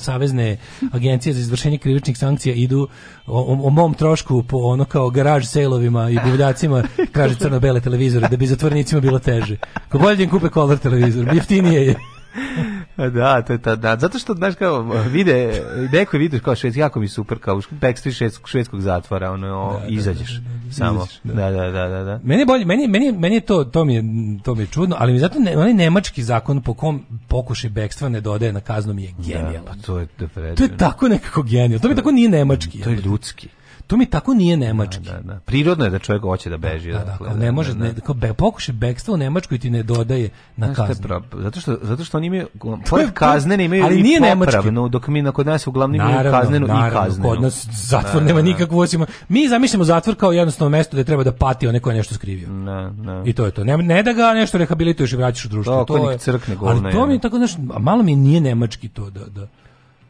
savezne 0.00 0.56
agencije 0.92 1.32
za 1.32 1.40
izvršenje 1.40 1.78
krivičnih 1.78 2.18
sankcija 2.18 2.54
idu 2.54 2.88
o, 3.26 3.66
o- 3.66 3.70
mom 3.70 3.94
trošku 3.94 4.42
po 4.42 4.56
ono 4.56 4.84
kao 4.84 5.10
garaž 5.10 5.46
sejlovima 5.46 6.10
i 6.10 6.18
buvljacima 6.24 6.82
traže 7.12 7.34
crno-bele 7.34 7.80
televizore 7.80 8.28
da 8.28 8.36
bi 8.36 8.46
zatvornicima 8.46 9.00
bilo 9.00 9.18
teže. 9.18 9.56
Ko 9.88 9.98
bolje 9.98 10.26
da 10.26 10.30
kupe 10.30 10.48
color 10.54 10.78
televizor, 10.78 11.34
jeftinije 11.34 11.86
je. 11.86 12.17
Da, 13.14 13.42
to 13.42 13.52
je 13.52 13.58
ta, 13.62 13.76
da, 13.76 13.96
zato 13.96 14.18
što, 14.18 14.34
znaš, 14.34 14.54
kao, 14.54 14.80
vide, 15.10 15.62
neko 15.92 16.16
je 16.16 16.20
vidio 16.20 16.40
kao 16.40 16.56
švedski, 16.56 16.80
jako 16.80 17.00
mi 17.00 17.08
super, 17.08 17.38
kao 17.38 17.60
backstreet 17.70 18.16
švedskog, 18.16 18.48
švedskog 18.48 18.80
zatvora, 18.80 19.30
ono, 19.30 19.80
izađeš, 19.88 20.40
samo, 20.70 20.98
Izađeš, 20.98 21.20
da, 21.24 21.50
da, 21.50 21.70
da, 21.70 21.88
da, 21.88 22.04
da. 22.04 22.20
Meni 22.24 22.42
je 22.42 22.46
bolje, 22.46 22.64
meni, 22.64 22.88
meni, 22.88 23.12
meni 23.12 23.34
je 23.34 23.40
to, 23.40 23.64
to 23.64 23.84
mi 23.84 23.94
je, 23.94 24.02
to 24.42 24.54
mi 24.54 24.62
je 24.62 24.66
čudno, 24.66 24.96
ali 24.98 25.12
mi 25.12 25.18
zato 25.18 25.38
ne, 25.38 25.56
onaj 25.56 25.74
nemački 25.74 26.22
zakon 26.22 26.62
po 26.62 26.74
kom 26.74 27.04
pokušaj 27.28 27.70
bekstva 27.70 28.08
ne 28.08 28.20
dodaje 28.20 28.52
na 28.52 28.60
kaznu 28.60 28.94
mi 28.94 29.02
je 29.02 29.12
Da, 29.12 29.22
genijalan. 29.24 29.64
pa 29.66 29.74
to 29.86 29.98
je 29.98 30.08
da 30.18 30.54
To 30.54 30.62
je 30.62 30.76
tako 30.76 31.08
nekako 31.08 31.42
genijalno. 31.42 31.78
To 31.78 31.88
mi 31.88 31.94
tako 31.94 32.10
nije 32.10 32.28
nemački. 32.28 32.80
To 32.80 32.90
je 32.90 32.96
ljudski. 32.96 33.48
To 33.88 33.96
mi 33.96 34.06
tako 34.06 34.34
nije 34.34 34.56
nemački. 34.56 35.02
Da, 35.02 35.20
da. 35.22 35.40
Prirodno 35.40 35.84
je 35.84 35.90
da 35.90 35.98
čovjek 35.98 36.22
hoće 36.22 36.50
da 36.50 36.56
beži. 36.56 36.92
Da, 36.92 36.98
da, 36.98 37.04
dakle, 37.04 37.26
kao 37.26 37.36
ne 37.36 37.52
može, 37.52 37.72
da, 37.72 37.78
da. 37.78 37.84
ne, 37.84 38.00
kao 38.00 38.14
be, 38.14 38.32
pokušaj 38.32 38.72
bekstva 38.74 39.14
u 39.14 39.16
Nemačkoj 39.16 39.58
ti 39.58 39.70
ne 39.70 39.82
dodaje 39.82 40.28
na 40.56 40.74
kaznu. 40.74 41.08
zato 41.34 41.60
što 41.60 41.76
zato 41.82 42.04
što 42.04 42.16
oni 42.16 42.26
imaju 42.26 42.46
to 42.58 42.78
pored 42.86 43.06
je- 43.06 43.12
kazne 43.12 43.56
ne 43.56 43.64
imaju 43.64 43.84
ali 43.84 43.98
i 43.98 44.02
nije 44.02 44.20
nemački. 44.20 44.56
popravnu, 44.56 44.88
dok 44.88 45.08
mi 45.08 45.22
na 45.22 45.32
kod 45.32 45.46
nas 45.46 45.66
uglavnom 45.66 45.94
imaju 45.94 46.16
Naravno, 46.16 46.40
kaznenu 46.40 46.66
i 46.66 46.68
naravno, 46.68 47.00
kaznenu. 47.00 47.28
Kod 47.28 47.42
nas 47.42 47.66
zatvor 47.72 48.22
Da, 48.22 48.26
nema 48.26 48.38
da, 48.38 48.44
nikakvu 48.44 48.78
osim. 48.78 49.04
Mi 49.28 49.48
zamišljamo 49.48 49.84
zatvor 49.84 50.16
kao 50.16 50.32
jednostavno 50.32 50.70
mesto 50.70 50.96
gde 50.96 51.04
treba 51.04 51.24
da 51.24 51.32
pati 51.32 51.66
onaj 51.66 51.80
ko 51.80 51.90
je 51.90 51.96
nešto 51.96 52.14
skrivio. 52.14 52.48
Da, 52.48 52.92
da. 52.96 53.22
I 53.24 53.32
to 53.32 53.44
je 53.44 53.50
to. 53.50 53.64
Ne, 53.64 53.76
ne 53.76 54.02
da 54.02 54.12
ga 54.12 54.32
nešto 54.32 54.58
rehabilituješ 54.58 55.12
i 55.12 55.16
vraćaš 55.16 55.44
u 55.44 55.48
društvo. 55.48 55.76
Da, 55.76 55.84
to 55.84 55.98
nek 55.98 56.10
je, 56.10 56.18
crkne 56.18 56.56
ali 56.60 56.74
govna, 56.74 56.90
to 56.92 57.06
mi 57.06 57.12
je 57.12 57.18
tako, 57.18 57.36
znaš, 57.36 57.52
malo 57.78 58.02
mi 58.02 58.16
nije 58.16 58.40
nemački 58.40 58.88
to 58.88 59.10
da, 59.10 59.24
da 59.26 59.46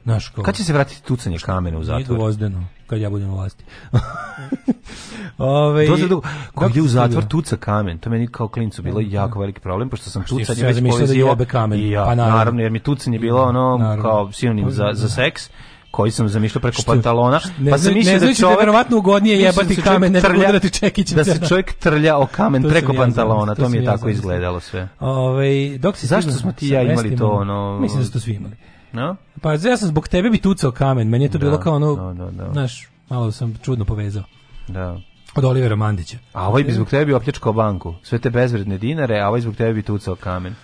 Znaš, 0.05 0.29
kao, 0.29 0.45
Kad 0.45 0.57
će 0.57 0.65
se 0.65 0.73
vratiti 0.73 1.03
tucanje 1.03 1.39
kamena 1.39 1.77
u 1.77 1.81
Nije 1.81 1.87
zatvor? 1.87 2.19
gvozdeno, 2.19 2.65
kad 2.87 3.01
ja 3.01 3.11
budem 3.11 3.31
u 3.31 3.35
vlasti. 3.35 3.65
Ove, 5.39 5.87
To 5.87 5.97
se 5.97 6.09
dugo, 6.09 6.23
ko 6.55 6.67
ide 6.67 6.83
u 6.83 6.89
zatvor 6.89 7.25
tuca 7.25 7.57
kamen, 7.57 7.99
to 7.99 8.11
meni 8.11 8.27
kao 8.27 8.49
klincu 8.49 8.83
bilo 8.83 9.01
jako 9.03 9.41
veliki 9.41 9.61
problem, 9.61 9.89
pošto 9.89 10.11
sam 10.11 10.25
tucanje 10.25 10.63
već 10.63 10.75
zamišljao 10.75 11.35
da 11.35 11.45
kamen? 11.45 11.79
I 11.81 11.91
ja, 11.91 12.05
Pa 12.05 12.15
naravno. 12.15 12.39
naravno. 12.39 12.63
jer 12.63 12.71
mi 12.71 12.81
tucanje 12.81 13.19
bilo 13.19 13.43
ono 13.43 13.77
Naravno. 13.77 14.03
kao 14.03 14.33
sinonim 14.33 14.71
za, 14.71 14.91
za 14.93 15.09
seks 15.09 15.51
koji 15.91 16.11
sam 16.11 16.29
zamišljao 16.29 16.63
preko 16.63 16.75
Što- 16.75 16.93
pantalona, 16.93 17.41
ne 17.59 17.71
pa 17.71 17.79
sam 17.79 17.95
mislio 17.95 18.13
ne 18.13 18.15
da 18.15 18.19
znajući 18.19 18.43
da 18.43 18.47
je 18.47 18.47
čovjek 18.47 18.61
verovatno 18.61 18.97
ugodnije 18.99 19.39
jebati 19.39 19.59
da 19.59 19.75
čovjek 19.75 19.85
kamen 19.85 20.13
nego 20.13 20.29
udarati 20.31 20.71
čekićem. 20.71 21.17
Da 21.17 21.25
se 21.25 21.35
Da. 21.35 21.47
čovjek 21.47 21.73
trlja 21.73 22.17
o 22.17 22.27
kamen 22.27 22.63
To 22.65 22.69
preko 22.69 22.93
pantalona, 22.93 23.41
zamislio, 23.47 23.65
to 23.65 23.71
mi 23.71 23.77
je 23.77 23.85
tako 23.85 24.09
izgledalo 24.09 24.61
sve. 24.61 24.89
Ove, 25.01 25.79
dok 25.79 25.97
si 25.97 26.07
Zašto 26.07 26.31
smo 26.33 26.53
ti 26.53 26.69
ja 26.69 26.83
imali 26.83 27.17
to, 27.17 27.29
ono- 27.29 27.79
Mislim 27.81 27.99
da 28.01 28.07
su 28.07 28.13
to 28.13 28.21
svi 28.21 28.33
imali. 28.33 28.55
No? 28.93 29.17
Pa 29.41 29.53
ja 29.53 29.77
sam 29.77 29.89
zbog 29.89 30.09
tebe 30.09 30.31
bi 30.31 30.39
tucao 30.39 30.71
kamen, 30.71 31.09
meni 31.09 31.25
je 31.25 31.31
to 31.31 31.39
Da, 31.39 31.45
bilo 31.45 31.59
kao 31.59 31.75
ono, 31.75 31.95
da, 31.95 32.25
da, 32.25 32.31
da. 32.31 32.53
znaš, 32.53 32.89
malo 33.09 33.33
sam 33.33 33.55
čudno 33.63 33.85
povezao. 33.85 34.23
Da. 34.69 35.01
Od 35.35 35.45
Olivera 35.45 35.77
Mandića. 35.77 36.19
A 36.33 36.49
ovaj 36.49 36.65
bi 36.65 36.73
zbog 36.73 36.89
tebe 36.89 37.05
bi 37.05 37.15
opljačkao 37.15 37.53
banku. 37.53 37.95
Sve 38.03 38.19
te 38.19 38.31
bezvredne 38.31 38.79
dinare, 38.79 39.21
a 39.21 39.29
ovaj 39.29 39.41
zbog 39.41 39.57
tebe 39.57 39.73
bi 39.73 39.83
tucao 39.83 40.17
kamen. 40.17 40.55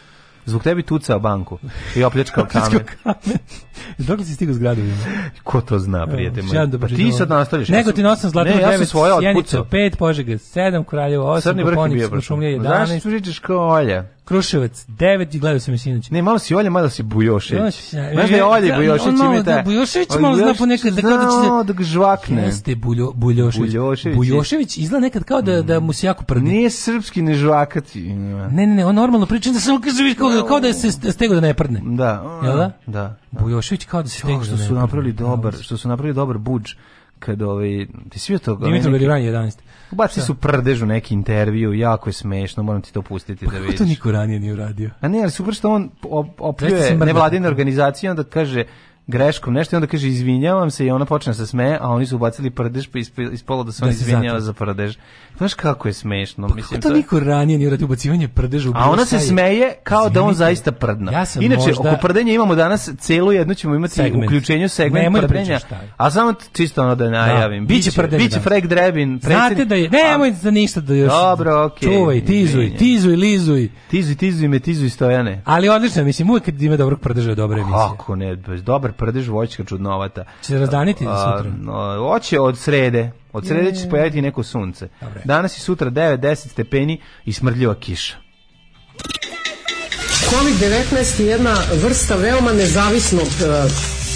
Zbog 0.46 0.62
tebi 0.62 0.82
tucao 0.82 1.18
banku 1.18 1.58
i 1.96 2.04
opljačkao 2.04 2.46
kamen. 2.52 2.80
Dok 3.98 4.18
li 4.18 4.24
si 4.24 4.34
stigao 4.34 4.54
s 4.54 4.58
gradovima? 4.58 4.96
Ko 5.42 5.60
to 5.60 5.78
zna, 5.78 6.06
prijatelj 6.06 6.44
moj? 6.44 6.66
da 6.66 6.78
Pa 6.78 6.88
ti 6.88 7.12
sad 7.12 7.28
nastavljaš. 7.28 7.68
Negotin 7.68 8.04
8, 8.06 8.26
Zlatibor 8.28 8.56
Ne, 8.56 8.62
ja 8.62 8.72
sam 8.72 8.80
9, 8.80 8.84
svoje 8.84 9.12
Sjenica 9.20 9.38
otpucao. 9.38 9.64
5, 9.64 9.96
Požega 9.96 10.32
7, 10.32 10.84
Kraljevo 10.84 11.34
8, 11.34 11.40
Crni 11.40 11.64
vrh 11.64 11.78
je 11.78 11.88
bio. 11.88 12.08
Znaš 12.60 12.88
11, 12.88 13.00
što 13.00 13.08
pričaš 13.08 13.38
kao 13.38 13.68
Olja? 13.68 14.04
Kruševac 14.24 14.86
9 14.88 15.36
i 15.36 15.38
gledao 15.38 15.60
sam 15.60 15.74
je 15.74 15.78
sinoć. 15.78 16.10
Ne, 16.10 16.22
malo 16.22 16.38
si 16.38 16.54
Olja, 16.54 16.70
malo 16.70 16.90
si 16.90 17.02
Bujošević. 17.02 17.90
Znaš, 17.90 18.30
da 18.30 18.36
je 18.36 18.44
Olja 18.44 18.68
da, 18.68 18.76
Bujošević 18.76 19.20
on 19.20 19.26
imaju 19.26 19.42
da, 19.42 19.54
taj... 19.54 19.62
Bujošević 19.62 20.08
On 20.14 20.22
malo 20.22 20.36
zna 20.36 20.54
ponekad 20.58 20.94
da 20.94 21.02
kao 21.02 21.10
da 21.10 21.24
će 21.24 21.30
se- 21.30 21.46
znao 21.46 21.64
da 21.64 21.72
ga 21.72 21.84
žvakne. 21.84 22.42
Jeste 22.42 22.74
Buljo, 22.74 23.12
Buljošević. 23.12 23.72
Buljošević. 23.72 24.16
Bujošević 24.16 24.76
izgleda 24.76 25.00
nekad 25.00 25.24
kao 25.24 25.42
da, 25.42 25.62
da 25.62 25.80
mu 25.80 25.92
se 25.92 26.06
jako 26.06 26.24
prdi. 26.24 26.44
Nije 26.44 26.70
srpski 26.70 27.22
ne 27.22 27.34
žvakati. 27.34 28.02
Ne, 28.14 28.48
ne, 28.50 28.66
ne, 28.66 28.86
on 28.86 28.94
normalno 28.94 29.26
priča 29.26 29.50
da 29.50 29.60
samo 29.60 29.80
kaže 29.80 30.02
viš 30.02 30.14
kao, 30.14 30.44
kao 30.48 30.60
da 30.60 30.72
se 30.72 30.92
stego 31.12 31.34
da 31.34 31.40
ne 31.40 31.54
prdne. 31.54 31.80
Da. 31.84 32.40
Jel 32.44 32.56
da? 32.56 32.70
Da. 32.86 33.16
Bujošević 33.30 33.84
kao 33.84 34.02
da 34.02 34.08
se 34.08 34.18
stego 34.18 34.44
što 34.44 34.50
da 34.50 34.56
ne 34.56 34.62
su 34.62 34.68
prdne. 34.68 34.80
napravili 34.80 35.12
dobar, 35.12 35.54
što 35.60 35.76
su 35.76 35.88
napravili 35.88 36.14
dobar 36.14 36.38
budž 36.38 36.72
kad 37.24 37.42
ovaj 37.42 37.86
ti 38.08 38.18
svi 38.18 38.38
to 38.38 38.54
Dimitrov 38.56 38.92
Garivan 38.92 39.20
11. 39.22 39.58
Baci 39.90 40.20
su 40.20 40.34
prdež 40.34 40.82
u 40.82 40.86
neki 40.86 41.14
intervju, 41.14 41.74
jako 41.74 42.08
je 42.08 42.12
smešno, 42.12 42.62
moram 42.62 42.82
ti 42.82 42.92
to 42.92 43.02
pustiti 43.02 43.44
da 43.44 43.50
Kako 43.50 43.62
vidiš. 43.62 43.78
to 43.78 43.84
niko 43.84 44.12
ranije 44.12 44.40
nije 44.40 44.52
uradio? 44.52 44.90
A 45.00 45.08
ne, 45.08 45.20
ali 45.20 45.30
super 45.30 45.54
što 45.54 45.70
on 45.70 45.90
opljuje 46.38 46.96
nevladine 46.96 47.48
organizacije, 47.48 48.10
onda 48.10 48.24
kaže 48.24 48.64
greškom 49.06 49.54
nešto 49.54 49.76
i 49.76 49.76
onda 49.76 49.86
kaže 49.86 50.08
izvinjavam 50.08 50.70
se 50.70 50.86
i 50.86 50.90
ona 50.90 51.04
počne 51.04 51.30
da 51.30 51.34
se 51.34 51.46
smeje, 51.46 51.78
a 51.80 51.88
oni 51.88 52.06
su 52.06 52.16
ubacili 52.16 52.50
prdež 52.50 52.86
pa 52.88 52.98
ispalo 53.24 53.64
da 53.64 53.72
se 53.72 53.84
on 53.84 53.88
Da 53.88 53.92
izvinjava 53.92 54.40
za 54.40 54.52
prdež. 54.52 54.96
Znaš 55.36 55.54
kako 55.54 55.88
je 55.88 55.94
smešno, 55.94 56.46
Kako 56.46 56.56
mislim. 56.56 56.80
to 56.80 56.88
to 56.88 56.94
niko 56.94 57.20
ranije 57.20 57.58
nije 57.58 57.68
uradio 57.68 57.84
ubacivanje 57.84 58.28
prdeža 58.28 58.70
u 58.70 58.72
A 58.76 58.90
ona 58.90 59.04
se 59.04 59.16
je? 59.16 59.20
smeje 59.20 59.72
kao 59.82 60.08
da 60.08 60.22
on 60.22 60.34
zaista 60.34 60.72
prdna. 60.72 61.12
Ja 61.12 61.24
sam 61.24 61.42
Inače, 61.42 61.62
možda- 61.68 61.90
oko 61.90 61.98
prdenja 61.98 62.32
imamo 62.34 62.54
danas 62.54 62.90
celu 62.98 63.32
jednu 63.32 63.54
ćemo 63.54 63.74
imati 63.74 63.94
Segment. 63.94 64.24
uključenju 64.24 64.68
segment 64.68 65.02
Nemoj 65.02 65.20
da 65.20 65.28
prdenja. 65.28 65.52
je. 65.52 65.60
A 65.96 66.10
samo 66.10 66.34
čisto 66.52 66.82
ono 66.82 66.94
da 66.94 67.10
najavim. 67.10 67.66
biće 67.66 67.90
biće 67.90 68.02
biće 68.08 68.28
danas. 68.28 68.42
Frank 68.42 68.64
Drebin. 68.64 69.20
Znate 69.22 69.64
da 69.64 69.74
je, 69.74 69.90
nemoj 69.90 70.32
za 70.32 70.50
ništa 70.50 70.80
da 70.80 70.94
još... 70.94 71.12
Dobro, 71.12 71.64
okej. 71.64 71.88
Čuvaj, 71.88 72.20
tizuj, 72.20 72.42
Izvinjam. 72.62 72.78
tizuj, 72.78 73.16
lizuj. 73.16 73.68
Tizuj, 73.90 74.14
tizuj 74.14 74.48
me, 74.48 74.58
tizuj 74.58 74.90
stojane. 74.90 75.42
Ali 75.44 75.68
odlično, 75.68 76.04
mislim, 76.04 76.30
uvijek 76.30 76.44
kad 76.44 76.62
ima 76.62 76.76
dobrog 76.76 77.00
prdeža 77.00 77.30
je 77.30 77.36
dobra 77.36 77.58
emisija. 77.58 77.88
Kako 77.90 78.16
ne, 78.16 78.36
dobar 78.36 78.92
prdež 78.94 79.28
voćka 79.28 79.64
čudnovata. 79.64 80.24
Će 80.40 80.46
se 80.46 80.58
razdaniti 80.58 81.04
A, 81.08 81.34
sutra? 81.36 81.52
no, 81.58 81.72
Hoće 82.00 82.40
od 82.40 82.58
srede. 82.58 83.10
Od 83.32 83.46
srede 83.46 83.72
će 83.72 83.76
se 83.76 83.90
pojaviti 83.90 84.22
neko 84.22 84.42
sunce. 84.42 84.88
Danas 85.24 85.56
i 85.56 85.60
sutra 85.60 85.90
9-10 85.90 86.34
stepeni 86.48 86.94
i 87.24 87.32
smrdljiva 87.32 87.74
kiša. 87.74 88.16
COVID-19 90.24 90.64
je 91.20 91.26
jedna 91.26 91.54
vrsta 91.74 92.16
veoma 92.16 92.52
nezavisnog 92.52 93.26
e, 93.26 93.68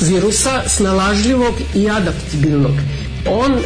virusa, 0.03 0.63
snalažljivog 0.67 1.55
i 1.75 1.91
adaptibilnog. 1.91 2.73
On 3.27 3.53
e, 3.53 3.61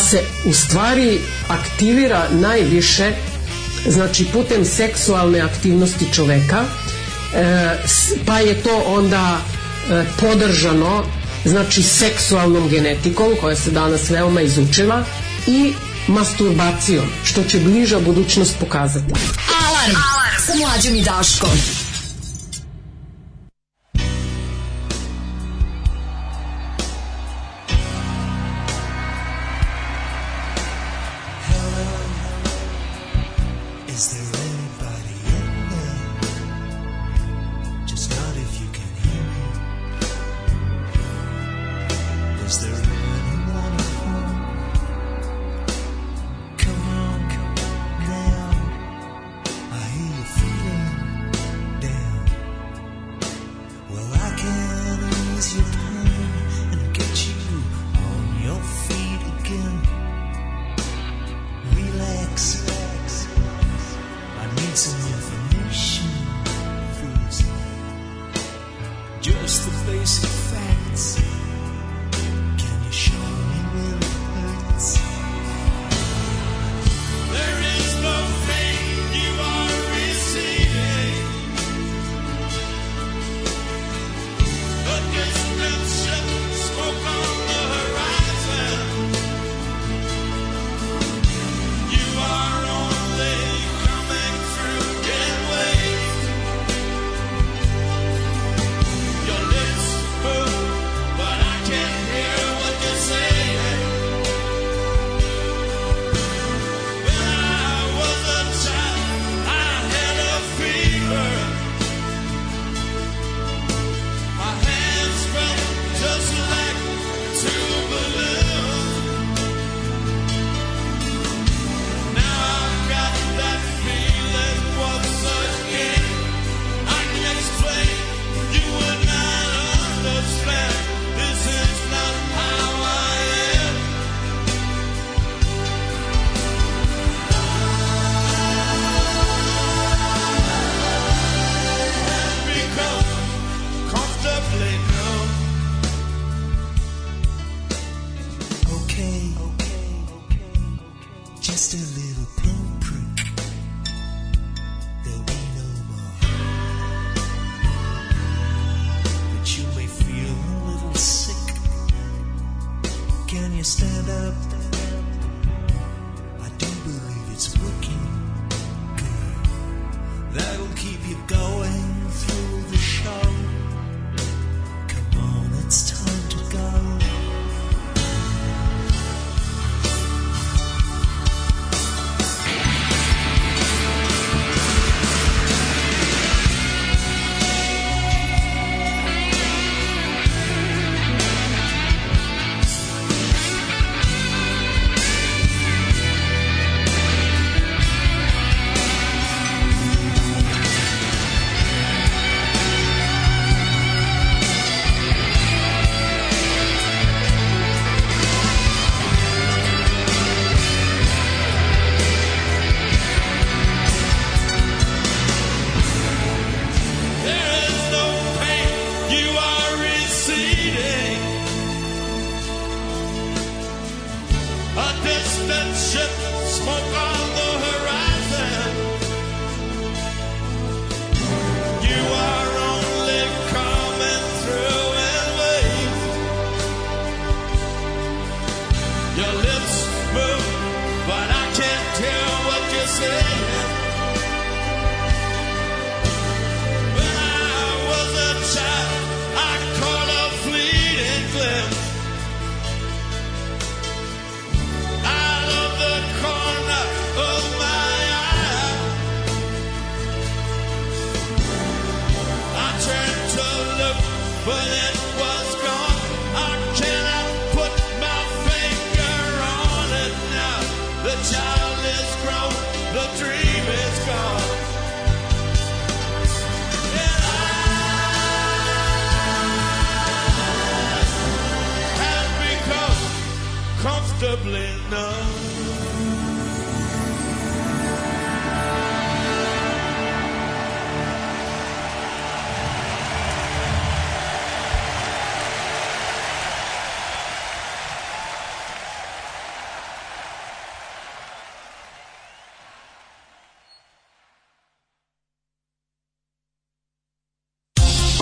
se 0.00 0.18
u 0.46 0.52
stvari 0.52 1.18
aktivira 1.48 2.22
najviše 2.30 3.12
znači 3.86 4.24
putem 4.24 4.64
seksualne 4.64 5.40
aktivnosti 5.40 6.12
čoveka 6.12 6.64
s- 7.86 8.12
pa 8.26 8.38
je 8.38 8.54
to 8.54 8.82
onda 8.88 9.38
podržano 10.20 11.04
znači 11.44 11.82
seksualnom 11.82 12.68
genetikom 12.68 13.32
koja 13.40 13.56
se 13.56 13.70
danas 13.70 14.10
veoma 14.10 14.40
izučila 14.40 15.04
i 15.46 15.72
masturbacijom 16.08 17.06
što 17.24 17.42
će 17.42 17.58
bliža 17.58 18.00
budućnost 18.00 18.56
pokazati. 18.60 19.12
Alarm, 19.68 19.96
sa 20.46 20.52
mlađom 20.54 20.94
i 20.94 21.02
Daškom. 21.02 21.50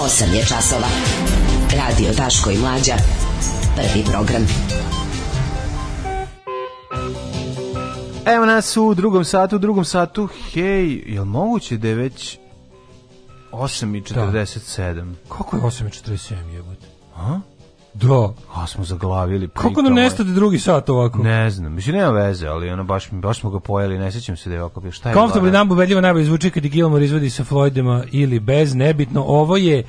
8 0.08 0.34
je 0.34 0.44
časova. 0.44 0.86
Radio 1.76 2.12
Taško 2.16 2.50
i 2.50 2.58
Mlađa. 2.58 2.94
Prvi 3.76 4.04
program. 4.04 4.46
Evo 8.26 8.46
nas 8.46 8.76
u 8.76 8.94
drugom 8.94 9.24
satu, 9.24 9.56
u 9.56 9.58
drugom 9.58 9.84
satu. 9.84 10.28
Hej, 10.52 11.02
jel 11.06 11.24
moguće 11.24 11.76
da 11.76 11.88
je 11.88 11.94
već 11.94 12.38
8.47? 13.52 14.94
Da. 14.94 15.34
Kako 15.34 15.56
je 15.56 15.62
8.47 15.62 16.54
jebote? 16.54 16.86
A? 17.16 17.40
Da. 18.02 18.32
A 18.54 18.66
smo 18.66 18.84
zaglavili. 18.84 19.48
Kako 19.48 19.82
nam 19.82 19.92
ovaj. 19.92 20.04
nestade 20.04 20.32
drugi 20.32 20.58
sat 20.58 20.88
ovako? 20.88 21.18
Ne 21.18 21.50
znam, 21.50 21.74
mislim 21.74 21.96
nema 21.96 22.10
veze, 22.10 22.46
ali 22.46 22.70
ono 22.70 22.84
baš, 22.84 23.10
baš 23.10 23.40
smo 23.40 23.50
ga 23.50 23.60
pojeli, 23.60 23.98
ne 23.98 24.12
sjećam 24.12 24.36
se 24.36 24.48
da 24.48 24.54
je 24.54 24.62
ovako 24.62 24.80
bio. 24.80 24.92
Šta 24.92 25.08
je 25.08 25.14
Comfortably? 25.14 25.52
Numb 25.52 25.72
ubedljivo 25.72 26.00
najbolje 26.00 26.24
zvuči 26.24 26.50
kad 26.50 26.64
je 26.64 26.70
Gilmore 26.70 27.04
izvodi 27.04 27.30
sa 27.30 27.44
Floydima 27.44 28.04
ili 28.12 28.40
bez, 28.40 28.74
nebitno. 28.74 29.22
Ovo 29.22 29.56
je 29.56 29.84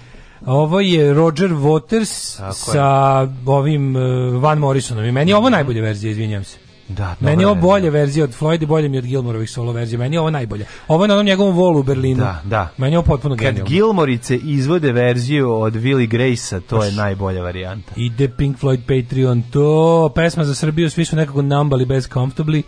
ovo 0.45 0.80
je 0.80 1.14
Roger 1.14 1.49
Waters 1.49 2.38
Tako 2.38 2.48
je. 2.48 2.53
sa 2.53 3.27
ovim 3.45 3.95
uh, 3.95 4.02
Van 4.44 4.57
Morrisonom 4.57 5.06
i 5.06 5.11
meni 5.11 5.31
je 5.31 5.36
ovo 5.36 5.49
najbolja 5.49 5.81
verzija, 5.81 6.11
izvinjam 6.11 6.44
se. 6.44 6.69
Da, 6.90 7.16
Meni 7.20 7.44
je 7.44 7.48
ovo 7.48 7.56
bolje 7.57 7.90
verzija. 7.90 8.24
od 8.24 8.30
Floyd 8.32 8.64
i 8.64 8.68
bolje 8.68 8.90
mi 8.90 8.98
od 8.98 9.06
Gilmoreovih 9.06 9.49
solo 9.49 9.72
verzija. 9.72 9.99
Meni 9.99 10.16
je 10.16 10.20
ovo 10.20 10.30
najbolje. 10.30 10.66
Ovo 10.88 11.03
je 11.03 11.07
na 11.07 11.14
onom 11.14 11.26
njegovom 11.26 11.56
volu 11.56 11.80
u 11.80 11.84
Berlinu. 11.84 12.18
Da, 12.18 12.41
da. 12.45 12.70
Meni 12.78 12.94
je 12.94 12.98
ovo 12.98 13.06
potpuno 13.06 13.36
Kad 13.36 13.41
genijalno. 13.41 13.70
Gilmorice 13.70 14.36
izvode 14.38 14.91
verziju 14.91 15.52
od 15.52 15.74
Willie 15.76 16.07
Grace-a, 16.07 16.60
to 16.60 16.84
je 16.84 16.91
najbolja 16.91 17.41
varijanta. 17.41 17.91
Ide 17.95 18.30
Pink 18.30 18.57
Floyd 18.57 18.80
Patreon, 18.80 19.41
to 19.44 19.70
pesma 20.16 20.44
za 20.44 20.56
Srbiju, 20.56 20.90
svi 20.90 21.06
su 21.06 21.16
nekako 21.16 21.41
nambali 21.41 21.86
bez 21.86 22.10
comfortably. 22.10 22.61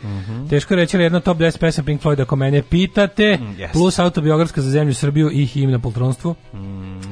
Teško 0.50 0.74
je 0.74 0.78
reći, 0.78 0.98
ali 0.98 1.04
jedno 1.04 1.20
top 1.20 1.38
10 1.38 1.58
pesma 1.58 1.84
Pink 1.84 2.02
Floyd, 2.02 2.22
ako 2.22 2.36
mene 2.36 2.62
pitate, 2.62 3.34
Mhm. 3.34 3.52
yes. 3.54 3.72
plus 3.72 4.00
autobiografska 4.00 4.62
za 4.62 4.70
zemlju 4.70 4.94
Srbiju 4.94 5.30
i 5.32 5.46
himna 5.46 5.80
poltronstvu. 5.80 6.36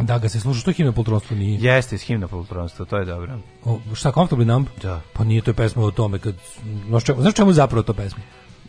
Da 0.01 0.17
ga 0.17 0.29
se 0.29 0.39
sluša, 0.39 0.59
što 0.59 0.71
himna 0.71 0.91
poltronstvu 0.91 1.37
nije? 1.37 1.59
Jeste, 1.65 1.97
himna 1.97 2.27
poltronstva, 2.27 2.85
to 2.85 2.97
je 2.97 3.05
dobro. 3.05 3.39
O, 3.65 3.79
šta, 3.93 4.11
Comfortably 4.11 4.45
Numb? 4.45 4.67
Da. 4.81 5.01
Pa 5.13 5.23
nije 5.23 5.41
to 5.41 5.49
je 5.49 5.55
pesma 5.55 5.83
o 5.83 5.91
tome, 5.91 6.19
kad, 6.19 6.35
znaš 6.99 7.05
čemu, 7.05 7.21
znaš 7.21 7.33
čemu 7.33 7.53
zapravo 7.53 7.83
to 7.83 7.93
pesma? 7.93 8.19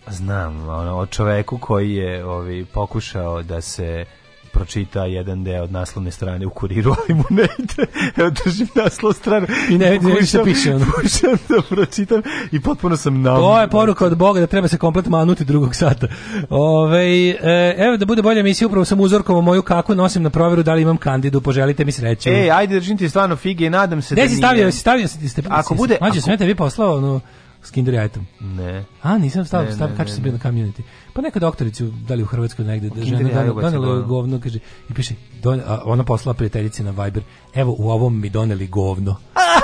Znam, 0.09 0.69
ono, 0.69 0.97
o 0.97 1.07
čoveku 1.07 1.59
koji 1.59 1.93
je 1.93 2.25
ovi, 2.25 2.65
pokušao 2.65 3.43
da 3.43 3.61
se 3.61 4.05
pročita 4.53 5.05
jedan 5.05 5.45
deo 5.45 5.63
od 5.65 5.73
naslovne 5.73 6.11
strane 6.11 6.47
u 6.47 6.51
kuriru, 6.51 6.95
ali 6.99 7.15
mu 7.15 7.25
ne 7.31 7.47
ide. 7.59 7.87
Evo 8.17 8.31
držim 8.45 8.69
naslov 8.75 9.13
stranu. 9.13 9.47
I 9.71 9.79
ne 9.79 9.91
vidi 9.91 10.07
ništa 10.21 10.43
piše, 10.45 10.75
ono. 10.75 10.85
Pokušam 10.93 11.31
da 11.49 11.63
pročitam 11.65 12.23
i 12.53 12.61
potpuno 12.61 12.97
sam 12.97 13.23
nam. 13.23 13.37
To 13.37 13.61
je 13.61 13.69
poruka 13.69 14.07
od 14.07 14.17
Boga 14.17 14.41
da 14.41 14.47
treba 14.47 14.69
se 14.69 14.79
komplet 14.79 15.07
manuti 15.07 15.45
drugog 15.45 15.75
sata. 15.75 16.07
Ove, 16.51 17.05
e, 17.29 17.37
evo 17.79 17.97
da 17.97 18.07
bude 18.07 18.23
bolja 18.23 18.41
emisija, 18.41 18.67
upravo 18.69 18.85
sam 18.85 19.01
uzorkovao 19.01 19.43
moju 19.43 19.63
kaku, 19.63 19.95
nosim 19.95 20.23
na 20.23 20.31
proveru 20.31 20.63
da 20.63 20.75
li 20.75 20.83
imam 20.83 20.97
kandidu, 20.97 21.41
poželite 21.41 21.85
mi 21.85 21.93
sreću. 21.93 22.29
Ej, 22.29 22.51
ajde 22.51 22.75
držim 22.75 22.99
ti 22.99 23.09
stvarno 23.09 23.37
fige 23.37 23.67
i 23.67 23.71
nadam 23.71 24.03
se 24.03 24.15
Gde 24.15 24.23
da 24.23 24.29
si 24.29 24.35
nije. 24.35 24.39
stavio, 24.39 24.73
si 24.73 24.79
stavio, 24.79 25.09
si 25.09 25.29
ste, 25.29 25.43
Ako 25.49 25.75
bude- 25.75 25.99
Mađo, 26.01 26.11
ako- 26.11 26.21
sam 26.21 26.31
ja 26.31 26.37
tebi 26.37 26.55
poslao 26.55 26.97
ono, 26.97 27.21
s 27.63 27.71
kinder 27.71 27.95
jajetom. 27.95 28.27
Ne. 28.41 28.85
A, 29.03 29.19
nisam 29.19 29.45
stavio, 29.45 29.69
Ne, 29.69 29.75
stavio, 29.75 30.07
sam 30.07 30.23
bio 30.23 30.33
na 30.33 30.39
community. 30.39 30.83
Pa 31.13 31.23
neka 31.23 31.41
doktoricu, 31.41 31.87
da 32.09 32.15
li 32.15 32.23
u 32.23 32.27
Hrvatskoj 32.27 32.65
negde, 32.65 32.89
da 32.89 33.05
žena 33.05 33.29
donela, 33.29 33.45
je 33.45 33.53
govno. 33.53 34.03
govno, 34.03 34.41
kaže, 34.41 34.59
i 34.91 34.95
piše, 34.95 35.15
don, 35.43 35.61
a 35.67 35.81
ona 35.85 36.05
poslala 36.05 36.35
prijateljici 36.35 36.83
na 36.83 36.91
Viber, 36.91 37.23
evo, 37.55 37.77
u 37.79 37.91
ovom 37.91 38.21
mi 38.21 38.31
doneli 38.31 38.67
govno. 38.67 39.17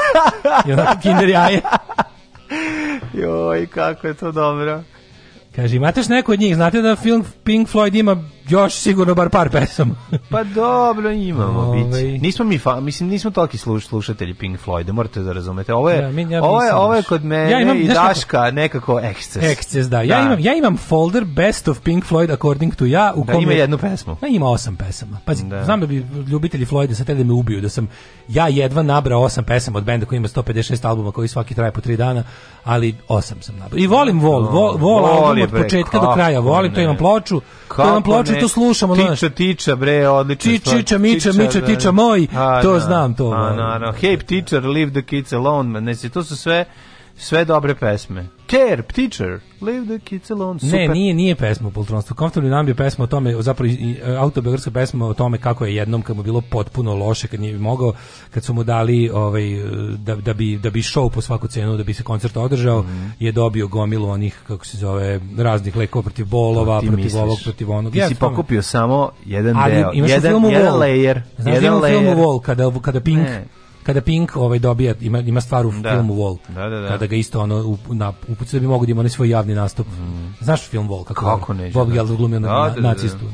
I 0.68 0.72
onako 0.72 1.00
kinder 1.00 1.28
jaje. 1.28 1.62
Joj, 3.14 3.66
kako 3.66 4.06
je 4.06 4.14
to 4.14 4.32
dobro. 4.32 4.82
Kaže, 5.56 5.76
imate 5.76 6.00
još 6.00 6.08
neko 6.08 6.32
od 6.32 6.40
njih, 6.40 6.54
znate 6.54 6.82
da 6.82 6.96
film 6.96 7.24
Pink 7.44 7.68
Floyd 7.68 7.94
ima 7.94 8.16
još 8.48 8.74
sigurno 8.74 9.14
bar 9.14 9.28
par 9.30 9.50
pesama. 9.50 9.94
Pa 10.30 10.44
dobro, 10.44 11.10
imamo 11.10 11.72
biće. 11.74 12.02
Nismo 12.02 12.44
mi, 12.44 12.58
fa, 12.58 12.80
mislim, 12.80 13.08
nismo 13.08 13.30
toliki 13.30 13.58
sluš, 13.58 13.86
slušatelji 13.86 14.34
Pink 14.34 14.58
Floyda, 14.60 14.92
morate 14.92 15.20
da 15.20 15.32
razumete. 15.32 15.74
Ovo 15.74 15.90
je, 15.90 15.98
Ja, 15.98 16.10
mi- 16.10 16.22
ja 16.24 16.42
ovo 16.42 16.62
je, 16.62 16.74
ovo 16.74 16.94
je 16.94 16.98
baš. 16.98 17.06
kod 17.06 17.24
mene 17.24 17.50
Ja 17.50 17.60
imam, 17.60 17.76
i 17.76 17.84
znaš 17.84 17.96
kako- 17.96 18.08
Daška 18.08 18.50
nekako 18.52 19.00
eksces. 19.00 19.42
Eksces, 19.44 19.86
da. 19.86 20.02
Ja, 20.02 20.20
Imam, 20.22 20.38
ja 20.40 20.54
imam 20.54 20.76
folder 20.78 21.24
Best 21.26 21.68
of 21.68 21.80
Pink 21.80 22.04
Floyd 22.04 22.32
According 22.32 22.74
to 22.74 22.84
ja. 22.86 23.12
U 23.16 23.24
Da, 23.24 23.32
kom 23.32 23.42
ima 23.42 23.52
je- 23.52 23.58
jednu 23.58 23.78
pesmu. 23.78 24.16
Ma 24.22 24.28
ima 24.28 24.46
osam 24.48 24.76
pesama. 24.76 25.18
Pazi, 25.24 25.44
Da. 25.44 25.64
znam 25.64 25.80
da 25.80 25.86
bi 25.86 25.96
ljubitelji 26.28 26.66
Floyda 26.66 26.94
sad 26.94 27.04
hteli 27.04 27.18
da 27.18 27.24
me 27.24 27.32
ubiju, 27.32 27.60
da 27.60 27.68
sam 27.68 27.88
ja 28.28 28.48
jedva 28.48 28.82
nabrao 28.82 29.22
osam 29.22 29.44
pesama 29.44 29.78
od 29.78 29.84
benda 29.84 30.06
koji 30.06 30.16
ima 30.16 30.28
156 30.28 30.84
albuma 30.84 31.12
koji 31.12 31.28
svaki 31.28 31.54
traje 31.54 31.72
po 31.72 31.80
tri 31.80 31.96
dana, 31.96 32.24
ali 32.64 32.94
osam 33.08 33.42
sam 33.42 33.56
nabrao. 33.56 33.78
I 33.78 33.86
volim 33.86 34.20
Vol, 34.20 34.42
Vol, 34.42 34.76
Vol 34.76 35.02
Voli, 35.02 35.08
album 35.42 35.45
od 35.46 35.62
početka 35.62 35.98
do 35.98 36.12
kraja, 36.14 36.40
volim, 36.40 36.74
to 36.74 36.80
imam 36.80 36.96
ploču, 36.96 37.40
to 37.76 37.82
imam 37.82 38.02
ploču 38.02 38.32
ne? 38.32 38.40
to 38.40 38.48
slušamo, 38.48 38.94
znaš. 38.94 39.20
Tiča, 39.20 39.30
tiča, 39.30 39.76
bre, 39.76 40.08
odlično. 40.08 40.52
Či- 40.52 40.58
čiča, 40.58 40.98
miča, 40.98 41.32
miča, 41.32 41.60
da. 41.60 41.66
tiča 41.66 41.90
moj, 41.92 42.26
A, 42.36 42.62
to 42.62 42.72
da. 42.72 42.80
znam, 42.80 43.14
to 43.14 43.24
A, 43.24 43.26
volim. 43.26 43.56
naravno. 43.56 43.92
Hey, 43.92 44.24
teacher, 44.26 44.64
leave 44.64 44.90
the 44.90 45.02
kids 45.02 45.32
alone. 45.32 45.80
Ne, 45.80 45.94
to 45.94 46.24
su 46.24 46.36
sve, 46.36 46.64
sve 47.16 47.44
dobre 47.44 47.74
pesme. 47.74 48.26
Care, 48.48 48.82
teacher, 48.84 49.28
leave 49.60 49.86
the 49.88 49.98
kids 50.00 50.30
alone. 50.30 50.60
Super. 50.60 50.78
Ne, 50.78 50.88
nije 50.88 51.14
nije 51.14 51.34
pesma 51.34 51.68
o 51.68 51.72
poltronstvu. 51.72 52.14
Comfortably 52.14 52.48
Numb 52.48 52.68
je 52.68 52.74
pesma 52.74 53.04
o 53.04 53.08
tome, 53.08 53.42
zapravo 53.42 53.72
e, 53.72 54.16
autobiografska 54.16 54.70
pesma 54.70 55.06
o 55.06 55.14
tome 55.14 55.38
kako 55.38 55.66
je 55.66 55.74
jednom 55.74 56.02
kad 56.02 56.16
mu 56.16 56.22
bilo 56.22 56.40
potpuno 56.42 56.94
loše, 56.96 57.28
kad 57.28 57.40
nije 57.40 57.58
mogao, 57.58 57.92
kad 58.30 58.44
su 58.44 58.54
mu 58.54 58.64
dali 58.64 59.10
ovaj 59.10 59.42
da, 59.96 60.14
da 60.16 60.34
bi 60.34 60.58
da 60.58 60.70
bi 60.70 60.80
show 60.80 61.10
po 61.10 61.20
svaku 61.20 61.48
cenu, 61.48 61.76
da 61.76 61.84
bi 61.84 61.94
se 61.94 62.02
koncert 62.02 62.36
održao, 62.36 62.82
Mhm. 62.82 63.06
je 63.18 63.32
dobio 63.32 63.68
gomilu 63.68 64.08
onih 64.08 64.38
kako 64.46 64.66
se 64.66 64.78
zove 64.78 65.20
raznih 65.38 65.76
lekova 65.76 66.02
protiv 66.02 66.26
bolova, 66.26 66.80
Ti 66.80 66.86
protiv 66.86 67.04
misliš. 67.04 67.22
ovog, 67.22 67.38
protiv 67.44 67.70
onog. 67.70 67.92
Ti 67.92 67.98
Ja 67.98 68.08
si 68.08 68.14
pokupio 68.16 68.62
samo 68.62 69.10
jedan 69.24 69.56
Ali 69.56 69.74
deo. 69.74 69.90
imaš 69.94 70.10
u 70.10 70.12
jedan, 70.12 70.30
filmu 70.30 70.50
jedan 70.50 70.66
Wall. 70.68 70.78
layer. 70.78 71.20
Znaš 71.38 71.44
da 71.54 71.66
jedan 71.66 72.02
ima 72.02 72.12
u. 72.12 72.14
Wall 72.16 72.40
kada 72.40 72.70
kada 72.82 73.00
Pink 73.00 73.18
Ne. 73.18 73.44
Kada 73.86 74.00
Pink 74.00 74.36
ovaj 74.36 74.58
dobija 74.58 74.94
ima 75.00 75.18
ima 75.20 75.40
stvar 75.40 75.66
u 75.66 75.72
Da. 75.72 75.90
filmu 75.90 76.14
Wall. 76.14 76.38
Da, 76.48 76.68
da, 76.68 76.80
da. 76.80 76.88
Kada 76.88 77.06
ga 77.06 77.16
isto 77.16 77.40
ono 77.40 77.78
na 77.88 78.12
upuci 78.28 78.56
da 78.56 78.60
bi 78.60 78.66
mogao 78.66 78.86
da 78.86 78.90
ima 78.90 79.00
onaj 79.00 79.10
svoj 79.10 79.28
javni 79.28 79.54
nastup. 79.54 79.86
Znaš 80.40 80.68
film 80.68 80.88
Wall 80.88 81.04
kako? 81.04 81.20
Kako 81.24 81.54
neću, 81.54 81.74
Bob 81.74 81.88
da. 81.88 81.94
Geldof 81.94 82.16
glumio 82.16 82.40
na, 82.40 82.48
Da, 82.48 82.54
da, 82.54 82.68
da, 82.68 82.80
da. 82.80 82.88
nacistu. 82.88 83.24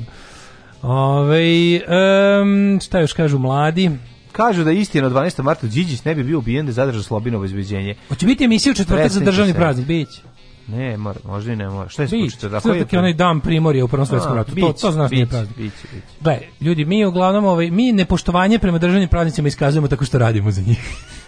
Ove, 0.83 1.75
em, 1.77 2.81
šta 2.81 3.01
još 3.01 3.13
kažu 3.13 3.39
mladi? 3.39 3.91
Kažu 4.33 4.65
da 4.65 4.71
je 4.71 4.81
istina 4.81 5.07
od 5.07 5.13
12. 5.13 5.43
marta 5.43 5.67
Điđić 5.67 6.05
ne 6.05 6.15
bi 6.15 6.25
bio 6.25 6.39
ubijen 6.39 6.67
da 6.67 6.73
zadržao 6.73 7.03
Slobino 7.03 7.39
obezbeđenje. 7.39 7.95
Hoće 8.09 8.27
biti 8.27 8.45
emisija 8.45 8.71
u 8.71 8.75
četvrtak 8.75 9.11
za 9.11 9.21
državni 9.21 9.55
praznik, 9.55 9.87
biće. 9.87 10.21
Ne, 10.69 10.97
mora, 10.97 11.21
možda 11.25 11.53
i 11.53 11.57
ne 11.57 11.69
mora. 11.69 11.89
Šta 11.89 12.03
je 12.03 12.09
Biće. 12.09 12.31
slučaj? 12.31 12.61
Četvrtak 12.61 12.93
je 12.93 12.99
onaj 12.99 13.15
dan 13.15 13.41
primorja 13.41 13.85
u 13.85 13.89
Prvom 13.89 14.07
svetskom 14.07 14.37
ratu. 14.37 14.51
To, 14.51 14.55
biće, 14.55 14.81
to 14.81 14.91
znaš 14.91 15.11
nije 15.11 15.25
biće, 15.25 15.31
praznik. 15.31 15.57
biće, 15.57 15.89
biće. 15.95 16.07
Gle, 16.21 16.39
ljudi, 16.61 16.85
mi 16.85 17.05
uglavnom 17.05 17.45
ovaj, 17.45 17.71
mi 17.71 17.93
nepoštovanje 17.93 18.59
prema 18.59 18.79
državnim 18.79 19.09
praznicima 19.09 19.49
iskazujemo 19.49 19.89
tako 19.89 20.05
što 20.05 20.19
radimo 20.19 20.51
za 20.51 20.61
njih. 20.61 20.79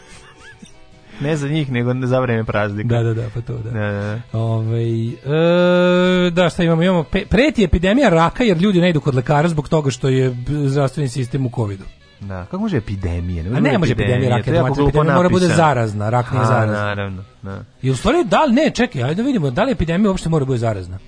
Ne 1.21 1.37
za 1.37 1.49
njih, 1.49 1.71
nego 1.73 2.07
za 2.07 2.21
vreme 2.21 2.45
praznika. 2.45 2.89
Da, 2.89 3.03
da, 3.03 3.15
da, 3.15 3.29
pa 3.35 3.41
to 3.41 3.53
da. 3.53 3.71
Da, 3.71 3.81
da, 3.81 4.21
da. 4.33 4.39
Ovaj 4.39 5.09
e, 5.09 6.31
da, 6.31 6.49
šta 6.51 6.63
imamo? 6.63 6.83
Imamo 6.83 7.03
pe, 7.05 7.27
preti 7.27 7.65
epidemija 7.65 8.09
raka 8.09 8.45
jer 8.45 8.57
ljudi 8.57 8.81
ne 8.81 8.91
idu 8.91 9.01
kod 9.01 9.15
lekara 9.15 9.49
zbog 9.49 9.69
toga 9.69 9.91
što 9.91 10.09
je 10.09 10.37
zdravstveni 10.67 11.09
sistem 11.09 11.47
u 11.47 11.51
covidu. 11.55 11.85
Da, 12.29 12.45
kako 12.45 12.59
može 12.59 12.77
epidemija? 12.77 13.45
A 13.57 13.61
ne 13.61 13.79
može 13.79 13.93
epidemija 13.93 14.31
raka, 14.31 14.45
to 14.45 14.81
je 14.81 14.89
epidemija 14.89 15.15
mora 15.15 15.29
bude 15.29 15.47
zarazna, 15.47 16.11
rak 16.11 16.31
nije 16.33 16.43
A, 16.43 16.47
zarazan. 16.47 16.75
naravno, 16.75 17.25
da. 17.43 17.65
I 17.83 17.91
u 17.91 17.97
stvari, 17.97 18.25
da 18.25 18.45
li, 18.45 18.53
ne, 18.55 18.71
čekaj, 18.71 19.03
ajde 19.03 19.15
da 19.15 19.23
vidimo, 19.23 19.51
da 19.51 19.65
li 19.65 19.73
epidemija 19.73 20.11
uopšte 20.11 20.29
mora 20.29 20.45
bude 20.45 20.59
zarazna? 20.59 20.99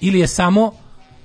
ili 0.00 0.18
je 0.18 0.26
samo 0.26 0.72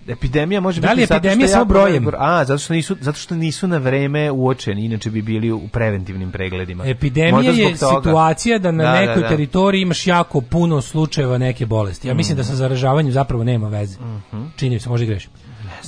Epidemija 0.07 0.61
može 0.61 0.81
Da 0.81 0.91
li 0.91 1.01
biti 1.01 1.13
epidemija 1.13 1.47
samo 1.47 1.65
brojem? 1.65 2.07
A, 2.17 2.45
zato 2.45 2.57
što 2.57 2.73
nisu 2.73 2.95
zato 3.01 3.17
što 3.17 3.35
nisu 3.35 3.67
na 3.67 3.77
vreme 3.77 4.31
uočeni, 4.31 4.85
inače 4.85 5.09
bi 5.09 5.21
bili 5.21 5.51
u 5.51 5.67
preventivnim 5.67 6.31
pregledima. 6.31 6.85
Epidemija 6.85 7.51
je 7.51 7.75
toga. 7.77 7.95
situacija 8.01 8.59
da 8.59 8.71
na 8.71 8.83
Da, 8.83 8.91
da, 8.91 8.99
nekoj 8.99 9.21
da. 9.21 9.27
teritoriji 9.29 9.81
imaš 9.81 10.07
jako 10.07 10.41
puno 10.41 10.81
slučajeva 10.81 11.37
neke 11.37 11.65
bolesti. 11.65 12.07
Ja 12.07 12.13
mislim 12.13 12.37
da 12.37 12.43
sa 12.43 12.55
zaražavanjem 12.55 13.11
zapravo 13.11 13.43
nema 13.43 13.67
veze. 13.67 13.99
Mhm. 13.99 14.43
Čini 14.55 14.75
mi 14.75 14.79
se, 14.79 14.89
može 14.89 15.05
grešim. 15.05 15.31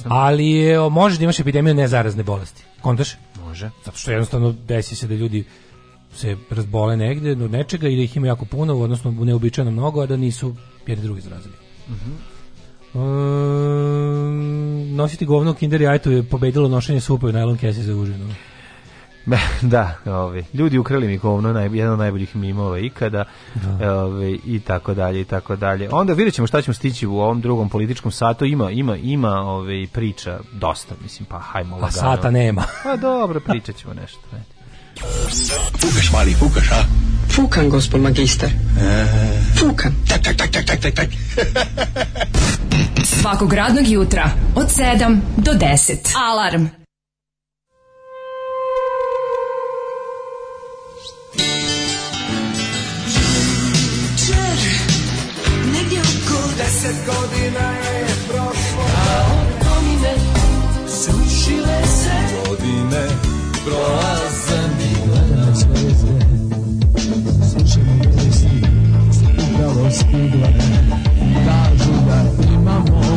Ali 0.06 0.50
je, 0.50 0.80
možeš 0.90 1.18
da 1.18 1.24
imaš 1.24 1.40
epidemiju 1.40 1.74
nezarazne 1.74 2.24
bolesti. 2.24 2.64
Kontaš? 2.82 3.16
Može. 3.50 3.70
Zato 3.86 3.98
što 3.98 4.12
jednostavno 4.12 4.56
desi 4.68 4.96
se 4.96 5.08
da 5.08 5.16
ljudi 5.16 5.44
se 6.16 6.38
razbole 6.50 6.98
negde 6.98 7.32
od 7.32 7.52
nečega 7.52 7.88
i 7.88 7.96
da 7.96 8.02
ih 8.02 8.18
ima 8.18 8.28
jako 8.28 8.46
puno, 8.46 8.78
odnosno 8.78 9.12
neobičajno 9.12 9.72
mnogo, 9.72 10.02
a 10.02 10.06
da 10.06 10.18
nisu 10.18 10.56
jedni 10.88 11.04
drugi 11.04 11.22
zarazili. 11.22 11.54
Mhm. 11.90 12.12
Um, 12.94 14.96
nositi 14.96 15.26
govno 15.26 15.52
u 15.52 15.54
kinder 15.54 15.82
jajtu 15.82 16.12
je 16.12 16.24
pobedilo 16.24 16.68
nošenje 16.68 17.02
supa 17.02 17.28
u 17.28 17.32
najlon 17.32 17.58
kesi 17.58 17.84
za 17.84 17.96
užinu. 17.96 18.30
da, 19.62 19.96
ovi, 20.06 20.46
ljudi 20.54 20.78
ukrali 20.78 21.08
mi 21.08 21.18
govno, 21.18 21.54
naj, 21.54 21.70
jedan 21.74 21.94
od 21.94 22.00
najboljih 22.00 22.36
mimova 22.36 22.80
ikada, 22.80 23.26
ovi, 23.82 24.40
i 24.46 24.60
tako 24.60 24.94
dalje, 24.94 25.22
i 25.22 25.26
tako 25.26 25.56
dalje. 25.56 25.90
Onda 25.92 26.14
vidjet 26.14 26.34
ćemo 26.34 26.48
šta 26.48 26.62
ćemo 26.62 26.74
stići 26.74 27.08
u 27.08 27.20
ovom 27.20 27.42
drugom 27.42 27.70
političkom 27.70 28.12
satu, 28.12 28.46
ima, 28.46 28.72
ima, 28.72 28.98
ima 28.98 29.42
ove, 29.42 29.88
priča 29.88 30.40
dosta, 30.54 30.96
mislim, 31.04 31.26
pa 31.26 31.40
hajmo 31.40 31.76
lagano. 31.76 31.88
A 31.88 31.92
sata 31.92 32.32
nema. 32.32 32.64
Pa 32.84 32.96
dobro, 32.96 33.40
pričat 33.40 33.76
ćemo 33.76 33.94
nešto. 33.94 34.20
Ne. 34.34 34.44
Fukaš, 35.82 36.12
mali, 36.12 36.34
fukaš, 36.34 36.72
a? 36.72 36.84
Fukan, 37.30 37.70
gospod 37.70 38.02
magister. 38.02 38.50
Fukan. 39.60 39.94
Tak, 40.08 40.22
tak, 40.22 40.36
tak, 40.38 40.52
tak, 40.52 40.66
tak, 40.66 40.80
tak, 40.80 40.94
tak. 40.94 41.10
Svakog 43.04 43.54
radnog 43.54 43.88
jutra 43.88 44.32
od 44.56 44.68
7 44.68 45.20
do 45.38 45.52
10. 45.52 45.96
Alarm. 46.16 46.79
Deset 56.82 56.96
godina 57.06 57.70
je 57.72 58.06
prošlo. 58.28 58.84
A 59.08 59.22
od 59.32 59.68
domine 59.68 60.14
Srušile 60.88 61.86
se. 61.86 62.12
Godine 62.48 63.08
prolaze. 63.66 64.60
Mile 64.78 65.46
na 65.46 65.56
zvijezde 65.56 66.26
Slušamo 67.52 68.04
pjesmi 68.04 68.62
Upravo 69.54 69.92
stigle 69.92 70.54
Kažu 71.46 71.92
da 72.08 72.44
imamo 72.54 73.09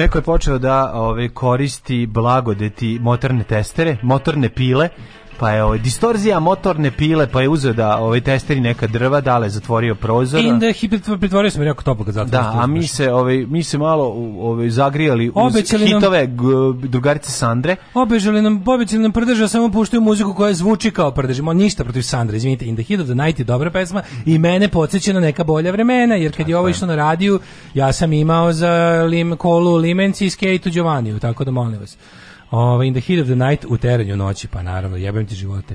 Neko 0.00 0.18
je 0.18 0.22
počeo 0.22 0.58
da 0.58 0.90
ove, 0.94 1.28
koristi 1.28 2.06
blagodeti 2.06 2.98
motorne 3.02 3.44
testere, 3.44 3.96
motorne 4.02 4.48
pile, 4.48 4.88
pa 5.40 5.50
je 5.50 5.64
ovaj, 5.64 5.78
distorzija 5.78 6.40
motorne 6.40 6.90
pile, 6.90 7.26
pa 7.26 7.42
je 7.42 7.48
uzeo 7.48 7.72
da 7.72 7.96
ovaj, 7.96 8.20
testeri 8.20 8.60
neka 8.60 8.86
drva, 8.86 9.20
dale 9.20 9.48
zatvorio 9.48 9.94
prozor. 9.94 10.40
In 10.40 10.60
the 10.60 10.72
hip 10.72 10.90
pretvorio 11.20 11.50
sam 11.50 11.62
jako 11.62 11.82
toplo 11.82 12.04
kad 12.04 12.14
zatvoriš. 12.14 12.32
Da, 12.46 12.60
a 12.60 12.66
mi 12.66 12.86
se 12.86 13.12
ovaj 13.12 13.36
mi 13.38 13.62
se 13.62 13.78
malo 13.78 14.08
u- 14.08 14.38
ovaj 14.42 14.70
zagrijali 14.70 15.28
uz 15.28 15.34
Obećali 15.36 15.84
nam- 15.84 15.94
hitove 15.94 16.26
g- 16.26 16.32
drugarice 16.88 17.30
Sandre. 17.30 17.76
Obežali 17.94 18.42
nam, 18.42 18.62
obećali 18.66 19.02
nam 19.02 19.12
prdeža, 19.12 19.48
samo 19.48 19.70
puštaju 19.70 20.00
muziku 20.00 20.34
koja 20.34 20.54
zvuči 20.54 20.90
kao 20.90 21.10
prdež. 21.10 21.38
Ima 21.38 21.52
ništa 21.54 21.84
protiv 21.84 22.02
Sandra, 22.02 22.36
izvinite. 22.36 22.66
In 22.66 22.76
the 22.76 22.84
Heat 22.84 23.00
of 23.00 23.06
the 23.06 23.14
Night 23.16 23.38
je 23.38 23.44
dobra 23.44 23.70
pesma 23.70 24.02
i 24.26 24.38
mene 24.38 24.68
podsjeća 24.68 25.12
na 25.12 25.20
neka 25.20 25.44
bolja 25.44 25.70
vremena, 25.70 26.14
jer 26.14 26.36
kad 26.36 26.48
je 26.48 26.56
ovo 26.56 26.68
išlo 26.68 26.86
na 26.86 26.96
radiju, 26.96 27.40
ja 27.74 27.92
sam 27.92 28.12
imao 28.12 28.52
za 28.52 28.70
lim, 29.02 29.36
kolu 29.36 29.76
limenci 29.76 30.26
i 30.26 30.30
skejtu 30.30 30.70
Giovanniju, 30.70 31.18
tako 31.18 31.44
da 31.44 31.50
molim 31.50 31.80
vas. 31.80 31.96
Ove, 32.50 32.86
in 32.86 32.94
the 32.94 33.00
heat 33.00 33.20
of 33.20 33.26
the 33.26 33.36
night 33.36 33.64
u 33.68 33.78
terenju 33.78 34.16
noći, 34.16 34.48
pa 34.48 34.62
naravno, 34.62 34.96
jebem 34.96 35.26
ti 35.26 35.34
živote. 35.34 35.74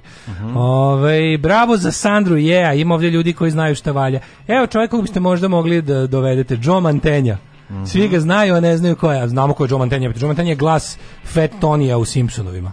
Ove, 0.56 1.38
bravo 1.38 1.78
za 1.78 1.92
Sandru, 1.92 2.38
je, 2.38 2.64
yeah, 2.64 2.82
ima 2.82 2.94
ovdje 2.96 3.10
ljudi 3.10 3.34
koji 3.34 3.52
znaju 3.52 3.76
šta 3.76 3.92
valja. 3.92 4.20
Evo 4.48 4.68
čovjek 4.68 4.92
kog 4.92 5.02
biste 5.02 5.20
možda 5.20 5.48
mogli 5.48 5.82
da 5.82 6.08
dovedete, 6.08 6.58
Joe 6.62 6.82
Mantenja. 6.82 7.38
Svi 7.86 8.08
ga 8.08 8.20
znaju, 8.20 8.56
a 8.56 8.60
ne 8.60 8.78
znaju 8.78 8.96
ko 8.96 9.12
je. 9.12 9.28
Znamo 9.28 9.54
ko 9.54 9.66
je 9.66 9.68
Joe 9.72 9.80
Mantenja. 9.80 10.14
Joe 10.16 10.28
Mantenja 10.28 10.50
je 10.50 10.56
glas 10.56 10.98
Fat 11.24 11.52
Tonija 11.62 11.98
u 11.98 12.06
Simpsonovima. 12.06 12.72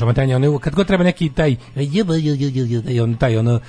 Joe 0.00 0.06
Mantenja, 0.06 0.36
on, 0.36 0.58
kad 0.58 0.74
god 0.74 0.86
treba 0.86 1.04
neki 1.04 1.28
taj, 1.28 1.56
on 3.02 3.16
taj 3.16 3.36
ono, 3.38 3.60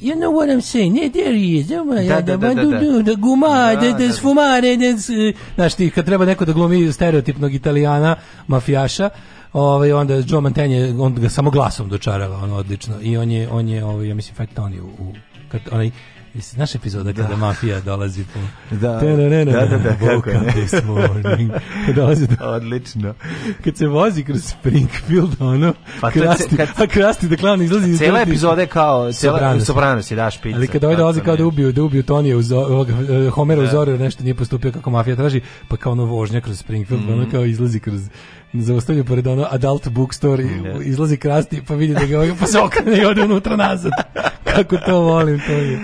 You 0.00 0.14
know 0.14 0.30
what 0.30 0.48
I'm 0.48 0.60
saying? 0.62 0.96
Yeah, 0.96 1.08
there 1.08 1.34
he 1.34 1.54
is. 1.54 1.68
Da, 1.68 1.76
Da, 1.76 2.20
da, 2.20 2.36
da, 2.36 2.54
da, 2.54 2.64
da. 2.64 3.02
da 3.02 3.14
guma, 3.14 3.48
Da, 3.48 3.74
da, 3.76 3.86
da, 3.88 3.98
da 3.98 4.06
da. 4.06 4.12
sfumare, 4.12 4.76
da, 4.76 4.98
s- 4.98 5.10
znaš 5.54 5.74
ti, 5.74 5.90
kad 5.90 6.04
treba 6.04 6.24
neko 6.24 6.44
da 6.44 6.52
glumi 6.52 6.92
stereotipnog 6.92 7.54
italijana, 7.54 8.16
mafijaša, 8.46 9.10
ovaj, 9.52 9.92
onda 9.92 10.14
Joe 10.16 10.40
Mantegna, 10.40 11.04
on 11.04 11.14
ga 11.14 11.28
samo 11.28 11.50
glasom 11.50 11.88
dočarava, 11.88 12.36
ono, 12.36 12.56
odlično. 12.56 12.94
I 13.02 13.16
on 13.16 13.30
je, 13.30 13.48
on 13.48 13.68
je, 13.68 13.84
ovaj, 13.84 14.08
ja 14.08 14.14
mislim, 14.14 14.34
Fat 14.34 14.48
Tony 14.56 14.80
u, 14.80 14.86
u 14.98 15.12
kad, 15.48 15.60
onaj, 15.72 15.90
Jesi 16.34 16.54
znaš 16.54 16.74
epizoda 16.74 17.12
kada 17.14 17.36
mafija 17.36 17.80
dolazi 17.80 18.24
po... 18.24 18.40
Da. 18.72 18.92
Da, 18.92 19.16
da, 19.66 19.78
da, 19.78 19.96
kako 19.98 20.30
this 20.50 20.72
morning. 20.84 21.50
Dolazi 21.96 22.26
do... 22.28 22.34
Odlično. 22.40 23.14
Kad 23.64 23.76
se 23.76 23.86
vozi 23.88 24.24
kroz 24.24 24.44
Springfield, 24.44 25.36
ono, 25.40 25.74
Pa 26.00 26.10
krasti, 26.10 26.56
kad- 26.56 26.68
a 26.76 26.86
krasti 26.86 27.28
da 27.28 27.36
klan 27.36 27.62
izlazi 27.62 27.90
iz 27.90 27.98
Cela 27.98 28.20
epizoda 28.20 28.60
je 28.60 28.66
kao 28.66 29.12
cela 29.12 29.32
Sopranos. 29.32 29.64
Sopranos 29.64 30.10
je 30.10 30.16
da 30.16 30.30
špica. 30.30 30.56
Ali 30.56 30.66
kad 30.68 30.84
ovaj 30.84 30.96
dolazi 30.96 31.20
kao 31.20 31.36
da 31.36 31.46
ubiju, 31.46 31.72
da 31.72 31.82
ubiju 31.82 32.02
Tonija 32.02 32.36
uz 32.36 32.52
eh, 32.52 32.56
Homera 33.30 33.60
Da. 33.60 33.64
uz 33.64 33.70
Zoru, 33.70 33.90
jer 33.90 34.00
nešto 34.00 34.22
nije 34.22 34.34
postupio 34.34 34.72
kako 34.72 34.90
mafija 34.90 35.16
traži, 35.16 35.40
pa 35.68 35.76
kao 35.76 35.92
ono 35.92 36.04
vožnja 36.04 36.40
kroz 36.40 36.58
Springfield, 36.58 37.02
Mhm. 37.02 37.12
ono 37.12 37.30
kao 37.30 37.44
izlazi 37.44 37.80
kroz 37.80 38.08
zaustavlja 38.54 39.04
pored 39.04 39.26
ono 39.26 39.46
adult 39.50 39.88
bookstore 39.88 40.44
i 40.44 40.48
izlazi 40.82 41.16
krasti 41.16 41.62
pa 41.68 41.74
vidi 41.74 41.94
da 41.94 42.04
ga 42.04 42.16
ovaj 42.16 42.32
pa 42.40 42.46
se 42.46 42.58
okrene 42.58 42.98
i 42.98 43.04
ode 43.04 43.22
unutra 43.22 43.56
nazad. 43.56 43.92
Kako 44.54 44.76
to 44.76 45.00
volim, 45.00 45.40
to 45.40 45.52
je. 45.52 45.78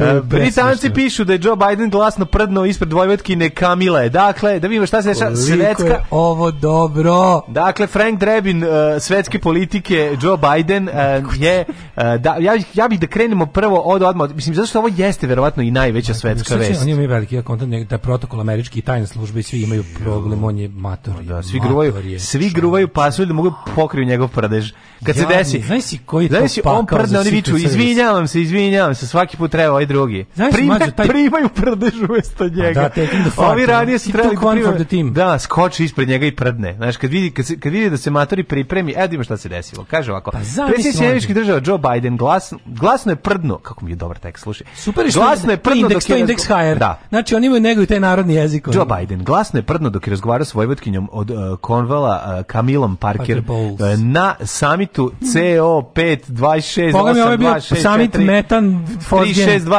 E, 0.00 0.20
Britanci 0.22 0.90
pišu 0.90 1.24
da 1.24 1.32
je 1.32 1.40
Joe 1.42 1.56
Biden 1.58 1.90
glasno 1.90 2.24
prdno 2.24 2.64
ispred 2.64 2.92
Vojvodkine 2.92 3.50
Kamile. 3.50 4.08
Dakle, 4.08 4.60
da 4.60 4.68
vidimo 4.68 4.86
šta 4.86 5.02
se 5.02 5.08
dešava. 5.08 5.36
Svetska, 5.36 6.04
ovo 6.10 6.50
dobro. 6.50 7.42
Dakle, 7.48 7.86
Frank 7.86 8.20
Drebin 8.20 8.62
uh, 8.62 8.68
svetske 9.00 9.38
politike, 9.38 10.16
Joe 10.22 10.36
Biden 10.38 10.88
uh, 10.88 10.94
je, 11.38 11.64
uh, 11.68 12.02
da, 12.20 12.36
ja, 12.40 12.52
bih- 12.54 12.66
ja 12.74 12.88
bih 12.88 13.00
da 13.00 13.06
krenemo 13.06 13.46
prvo 13.46 13.78
od 13.78 14.02
odmah, 14.02 14.30
mislim, 14.34 14.54
zato 14.54 14.66
što 14.66 14.78
ovo 14.78 14.88
jeste 14.96 15.26
verovatno 15.26 15.62
i 15.62 15.70
najveća 15.70 16.14
svetska 16.14 16.44
Šta 16.44 16.64
će- 16.64 16.68
vest. 16.68 16.82
On 16.82 16.88
ima 16.88 17.02
veliki 17.02 17.34
ja 17.34 17.42
kontent, 17.42 17.88
taj 17.88 17.98
protokol 17.98 18.40
američki 18.40 18.78
i 18.78 18.82
tajne 18.82 19.06
službe 19.06 19.40
i 19.40 19.42
svi 19.42 19.62
imaju 19.62 19.84
problem, 19.98 20.44
on 20.44 20.58
je 20.58 20.68
mator. 20.68 21.14
Da, 21.22 21.42
svi 21.42 21.60
gruvaju, 21.60 21.94
je. 22.04 22.20
svi 22.20 22.50
gruvaju 22.50 22.88
pasulj 22.88 23.26
da 23.26 23.32
mogu 23.32 23.52
pokriju 23.74 24.04
njegov 24.06 24.28
prdež. 24.28 24.72
Kad 25.04 25.14
se 25.16 25.22
Jadni, 25.22 25.36
desi, 25.36 25.60
znaš 25.62 25.82
si 25.82 25.98
koji 25.98 26.28
to 26.28 26.36
znaš 26.38 26.50
si, 26.50 26.60
on 26.64 26.86
pakao 26.86 26.98
prdne, 26.98 27.18
oni 27.18 27.30
viču, 27.30 27.56
izvinjavam 27.56 28.26
se, 28.28 28.42
izvinjavam 28.42 28.94
se, 28.94 29.06
svaki 29.06 29.36
put 29.36 29.50
treba 29.50 29.70
ovaj 29.70 29.86
drugi. 29.88 30.26
Znaš, 30.34 30.52
Prima, 30.52 30.78
taj... 30.78 31.08
primaju 31.08 31.48
prdež 31.48 32.02
umesto 32.08 32.48
da, 32.48 32.62
njega. 32.62 32.90
Da, 33.36 33.46
Ovi 33.50 33.66
ranije 33.66 33.94
da. 33.94 33.98
su 33.98 34.12
trebali 34.12 34.36
da 34.78 34.84
team. 34.84 35.12
Da, 35.12 35.38
skoči 35.38 35.84
ispred 35.84 36.08
njega 36.08 36.26
i 36.26 36.36
prdne. 36.36 36.74
Znaš, 36.76 36.96
kad 36.96 37.10
vidi, 37.10 37.30
kad, 37.30 37.46
se, 37.46 37.60
kad 37.60 37.72
vidi 37.72 37.90
da 37.90 37.96
se 37.96 38.10
matori 38.10 38.42
pripremi, 38.42 38.94
evo 38.96 39.06
da 39.06 39.14
ima 39.14 39.24
šta 39.24 39.36
se 39.36 39.48
desilo. 39.48 39.86
Kaže 39.90 40.12
ovako, 40.12 40.30
pa, 40.30 40.38
predsjednik 40.68 41.30
država 41.30 41.60
Joe 41.64 41.78
Biden 41.78 42.16
glasno, 42.16 42.58
glasno 42.66 43.12
je 43.12 43.16
prdno, 43.16 43.58
kako 43.58 43.84
mi 43.84 43.90
je 43.90 43.96
dobar 43.96 44.18
tekst, 44.18 44.42
slušaj. 44.42 44.66
Super 44.76 45.06
je 45.06 45.12
glasno 45.12 45.50
je 45.50 45.56
prdno 45.56 45.80
indeks, 45.80 46.06
dok 46.06 46.16
je 46.16 46.20
indeks 46.20 46.42
higher. 46.46 46.78
Da. 46.78 47.00
Znači, 47.08 47.34
oni 47.34 47.46
imaju 47.46 47.62
nego 47.62 47.82
i 47.82 47.86
taj 47.86 48.00
narodni 48.00 48.34
jezik. 48.34 48.68
Joe 48.74 48.86
Biden, 48.98 49.24
glasno 49.24 49.58
je 49.58 49.62
prdno 49.62 49.90
dok 49.90 50.06
je 50.06 50.10
razgovarao 50.10 50.44
s 50.44 50.54
Vojvotkinjom 50.54 51.08
od 51.12 51.30
eh, 51.30 51.34
uh, 51.34 51.58
Konvala 51.58 52.22
uh, 52.26 52.40
eh, 52.40 52.42
Kamilom 52.42 52.96
Parker, 52.96 53.38
uh, 53.38 53.98
na 53.98 54.34
samitu 54.44 55.12
CO5 55.20 56.18
26 56.28 56.92
Boga 56.92 57.60
samit 57.60 58.14
metan 58.14 58.86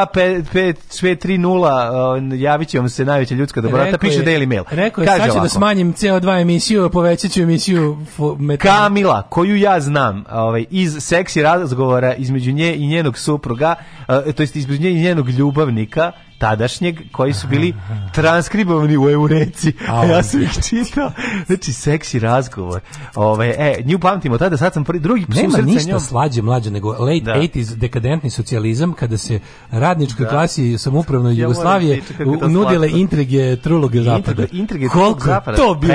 02530 0.05 2.41
javit 2.41 2.69
će 2.69 2.79
vam 2.79 2.89
se 2.89 3.05
najveća 3.05 3.35
ljudska 3.35 3.61
dobrota, 3.61 3.97
piše 3.97 4.19
Daily 4.19 4.47
Mail. 4.47 4.63
Rekao 4.69 5.01
je, 5.01 5.07
Kaže 5.07 5.23
sad 5.23 5.33
ću 5.33 5.39
da 5.39 5.49
smanjim 5.49 5.93
CO2 5.93 6.41
emisiju, 6.41 6.89
povećat 6.89 7.31
ću 7.31 7.41
emisiju 7.41 7.97
metana. 8.39 8.77
Kamila, 8.77 9.21
koju 9.29 9.57
ja 9.57 9.79
znam 9.79 10.23
ovaj, 10.31 10.65
iz 10.69 10.97
seksi 10.99 11.43
razgovora 11.43 12.13
između 12.13 12.51
nje 12.51 12.75
i 12.75 12.87
njenog 12.87 13.17
supruga, 13.17 13.75
eh, 14.07 14.31
to 14.31 14.43
jest 14.43 14.55
između 14.55 14.81
nje 14.81 14.91
i 14.91 15.01
njenog 15.01 15.29
ljubavnika, 15.29 16.11
tadašnjeg, 16.39 16.99
koji 17.11 17.33
su 17.33 17.47
bili 17.47 17.73
transkribovani 18.13 18.97
u 18.97 19.09
Eureci. 19.09 19.73
A 19.89 20.05
ja 20.05 20.23
sam 20.23 20.41
ih 20.41 20.49
čitao. 20.61 21.11
Znači, 21.45 21.73
seksi 21.73 22.19
razgovor. 22.19 22.81
Ovaj, 23.15 23.49
e, 23.49 23.83
nju 23.85 23.99
pamtimo 23.99 24.37
tada, 24.37 24.57
sad 24.57 24.73
sam 24.73 24.83
prvi, 24.83 24.99
drugi 24.99 25.25
Nema 25.29 25.57
ništa 25.57 25.89
njom. 25.89 25.99
slađe 25.99 26.41
mlađe 26.41 26.71
nego 26.71 26.89
late 26.89 27.21
Da. 27.21 27.33
80s 27.33 27.75
dekadentni 27.75 28.29
socijalizam 28.29 28.93
kada 28.93 29.17
se 29.17 29.39
radničkoj 29.71 30.23
Da. 30.23 30.29
klasi 30.29 30.77
samoupravnoj 30.77 31.33
Ja 31.33 31.41
Jugoslavije 31.41 31.95
je 31.95 32.01
nudile 32.25 32.77
slatko. 32.79 32.97
intrige 32.97 33.55
trulog 33.55 33.95
zapada. 33.95 34.17
Intrige- 34.17 34.47
intrige 34.51 34.87
Koliko 34.87 35.19
je 35.19 35.25
zapada, 35.25 35.57
to 35.57 35.73
bilo. 35.75 35.93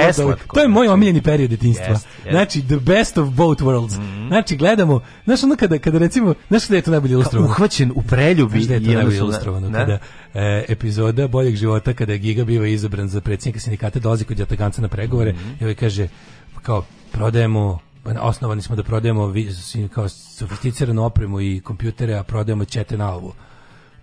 To 0.54 0.60
je 0.60 0.68
moj 0.68 0.88
omiljeni 0.88 1.22
period 1.22 1.48
djetinjstva. 1.48 1.86
Jest, 1.86 2.06
jest. 2.16 2.30
Znači, 2.30 2.62
the 2.62 2.76
best 2.76 3.18
of 3.18 3.28
both 3.28 3.62
worlds. 3.62 3.98
Mhm. 3.98 4.26
Znači, 4.28 4.56
gledamo, 4.56 5.00
znaš 5.24 5.42
ono 5.42 5.56
kada, 5.56 5.78
kada 5.78 5.98
recimo, 5.98 6.34
znaš 6.48 6.68
da 6.68 6.76
je 6.76 6.82
to 6.82 6.90
najbolje 6.90 7.12
ilustrovano? 7.12 7.50
Uhvaćen 7.50 7.92
u 7.94 8.02
preljubi. 8.02 8.58
Znaš 8.58 8.68
da 8.68 8.74
je 8.74 8.84
to 8.84 8.92
najbolje 8.92 9.16
ilustrovano? 9.16 9.68
da. 9.68 9.78
Kada 9.78 9.98
e, 10.34 10.64
epizoda 10.68 11.28
boljeg 11.28 11.56
života, 11.56 11.92
kada 11.92 12.12
je 12.12 12.18
Giga 12.18 12.44
biva 12.44 12.66
izabran 12.66 13.08
za 13.08 13.20
predsjednika 13.20 13.60
sindikata, 13.60 13.98
dolazi 13.98 14.24
kod 14.24 14.38
Jataganca 14.38 14.82
na 14.82 14.88
pregovore 14.88 15.32
Mhm. 15.32 15.50
i 15.60 15.64
ovaj 15.64 15.74
kaže, 15.74 16.08
kao, 16.62 16.84
prodajemo 17.12 17.78
osnovani 18.20 18.62
smo 18.62 18.76
da 18.76 18.82
prodajemo 18.82 19.32
kao 19.94 20.08
sofisticiranu 20.08 21.04
opremu 21.04 21.40
i 21.40 21.60
kompjutere, 21.60 22.14
a 22.14 22.22
prodajemo 22.22 22.64
ćete 22.64 22.96
na 22.96 23.14
ovu. 23.14 23.32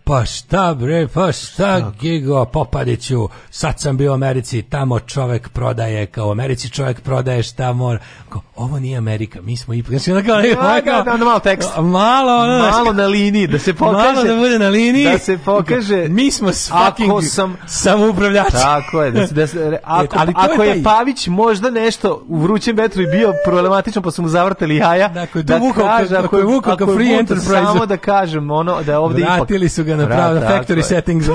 Pa 0.04 0.26
šta 0.26 0.74
bre, 0.74 1.08
pa 1.08 1.32
šta 1.32 1.92
Gigo 2.00 2.46
Popadiću, 2.46 3.30
sad 3.50 3.80
sam 3.80 3.98
bio 3.98 4.12
u 4.12 4.14
Americi, 4.14 4.62
tamo 4.62 5.00
čovek 5.00 5.50
prodaje, 5.50 6.06
kao 6.06 6.28
u 6.28 6.32
Americi 6.32 6.70
čovek 6.70 7.02
prodaje 7.02 7.44
šta 7.44 7.74
mora. 7.74 8.00
Kao, 8.30 8.42
ovo 8.56 8.80
nije 8.80 8.98
Amerika, 8.98 9.42
mi 9.42 9.58
smo 9.58 9.74
ipak, 9.74 9.90
znači 9.92 10.28
kao, 10.28 10.42
Da, 10.42 10.82
da, 10.86 11.02
da, 11.02 11.14
onda 11.14 11.26
malo 11.26 11.40
tekst. 11.40 11.70
malo, 11.78 12.38
ono, 12.38 12.58
Malo 12.60 12.94
na 12.94 13.06
liniji, 13.06 13.48
da 13.48 13.60
se 13.60 13.74
pokaže. 13.74 14.14
Malo 14.14 14.24
da 14.24 14.36
bude 14.36 14.60
na 14.60 14.70
liniji. 14.70 15.06
Da 15.06 15.18
se 15.18 15.38
pokaže. 15.38 16.08
Mi 16.10 16.32
smo 16.32 16.52
s 16.52 16.72
Ako 16.72 16.86
fucking 16.86 17.24
sam- 17.24 17.58
samoupravljači. 17.68 18.52
Tako 18.52 19.04
je, 19.04 19.12
da 19.12 19.28
se, 19.28 19.34
da 19.34 19.48
se, 19.48 19.80
ako, 19.84 20.16
Ali 20.20 20.34
to 20.34 20.42
je 20.42 20.46
ako 20.46 20.64
je, 20.64 20.74
taj- 20.74 20.84
Pavić 20.84 21.28
možda 21.28 21.70
nešto 21.70 22.24
u 22.28 22.38
vrućem 22.38 22.76
vetru 22.76 23.02
i 23.02 23.08
bio 23.08 23.34
problematičan 23.46 24.04
pa 24.04 24.12
su 24.12 24.22
mu 24.22 24.28
zavrtali 24.28 24.76
jaja, 24.76 25.08
Da, 25.08 25.22
ako 25.22 25.38
je 25.38 25.44
da 25.44 25.60
kaže, 25.76 26.16
ako 26.16 26.38
je 26.38 26.44
ako 26.66 26.92
je. 26.92 27.36
Samo 27.36 27.86
da 27.86 27.98
kažem, 27.98 28.52
ono, 28.52 28.84
da 28.84 28.92
je 28.92 28.98
ga 28.98 29.16
na 29.16 29.20
Vrat, 29.28 29.48
prav, 29.48 29.48
na 29.48 29.48
tako 29.48 29.52
factory 29.52 29.91
je. 29.91 29.91
Settings. 30.84 31.26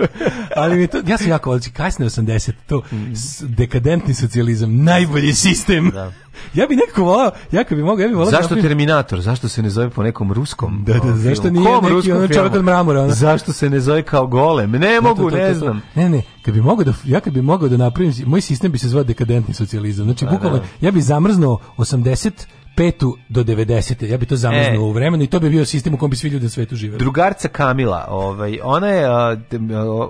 Ali 0.56 0.76
mi 0.76 0.86
to, 0.86 0.98
ja 1.06 1.18
sam 1.18 1.28
jako 1.28 1.50
volim, 1.50 1.62
kasne 1.72 2.06
80, 2.06 2.52
to 2.66 2.82
s- 3.14 3.42
dekadentni 3.42 4.14
socijalizam, 4.14 4.76
najbolji 4.76 5.34
sistem. 5.34 5.90
Ja 6.54 6.66
bi 6.66 6.76
nekako 6.76 7.02
volao, 7.02 7.30
ja 7.52 7.64
bi 7.70 7.76
mogao, 7.76 8.02
ja 8.02 8.08
bi 8.08 8.14
volao... 8.14 8.30
da 8.30 8.36
Zašto 8.36 8.54
napravim- 8.54 8.62
Terminator? 8.62 9.20
Zašto 9.20 9.48
se 9.48 9.62
ne 9.62 9.70
zove 9.70 9.90
po 9.90 10.02
nekom 10.02 10.32
ruskom? 10.32 10.84
Da, 10.84 10.92
da, 10.92 11.00
ono, 11.02 11.16
zašto 11.16 11.50
nije 11.50 11.66
Kom 11.66 11.84
neki 11.86 12.12
ono 12.12 12.28
čovjek 12.28 12.54
od 12.54 12.64
mramora, 12.64 13.00
ono? 13.02 13.10
Zašto 13.10 13.52
se 13.52 13.70
ne 13.70 13.80
zove 13.80 14.02
kao 14.02 14.26
golem? 14.26 14.70
Ne 14.70 15.00
mogu, 15.00 15.22
to, 15.22 15.30
to, 15.30 15.36
ne 15.36 15.48
to, 15.48 15.52
to. 15.52 15.58
znam. 15.58 15.82
Ne, 15.94 16.08
ne, 16.08 16.22
kad 16.42 16.54
bi 16.54 16.60
mogao 16.60 16.84
da 16.84 16.92
ja 17.04 17.20
kad 17.20 17.32
bi 17.32 17.42
mogao 17.42 17.68
da 17.68 17.76
napravim 17.76 18.14
moj 18.26 18.40
sistem 18.40 18.72
bi 18.72 18.78
se 18.78 18.88
zvao 18.88 19.04
dekadentni 19.04 19.54
socijalizam. 19.54 20.04
Znači 20.04 20.24
Pa 20.24 20.30
bukvalno 20.30 20.58
da. 20.58 20.64
ja 20.80 20.90
bi 20.90 21.00
zamrznuo 21.00 21.58
85 21.76 22.30
85. 22.78 22.92
do 23.28 23.44
90. 23.44 24.04
Ja 24.04 24.16
bi 24.16 24.26
to 24.26 24.36
zamrznuo 24.36 24.74
E. 24.76 24.78
u 24.80 24.92
vremenu 24.92 25.24
i 25.24 25.26
to 25.26 25.40
bi 25.40 25.50
bio 25.50 25.64
sistem 25.64 25.94
u 25.94 25.98
kom 25.98 26.10
bi 26.10 26.16
svi 26.16 26.28
ljudi 26.28 26.44
na 26.44 26.50
svetu 26.50 26.76
živeli. 26.76 26.98
Drugarca 26.98 27.48
Kamila, 27.48 28.06
ovaj, 28.10 28.58
ona 28.62 28.88
je, 28.88 29.06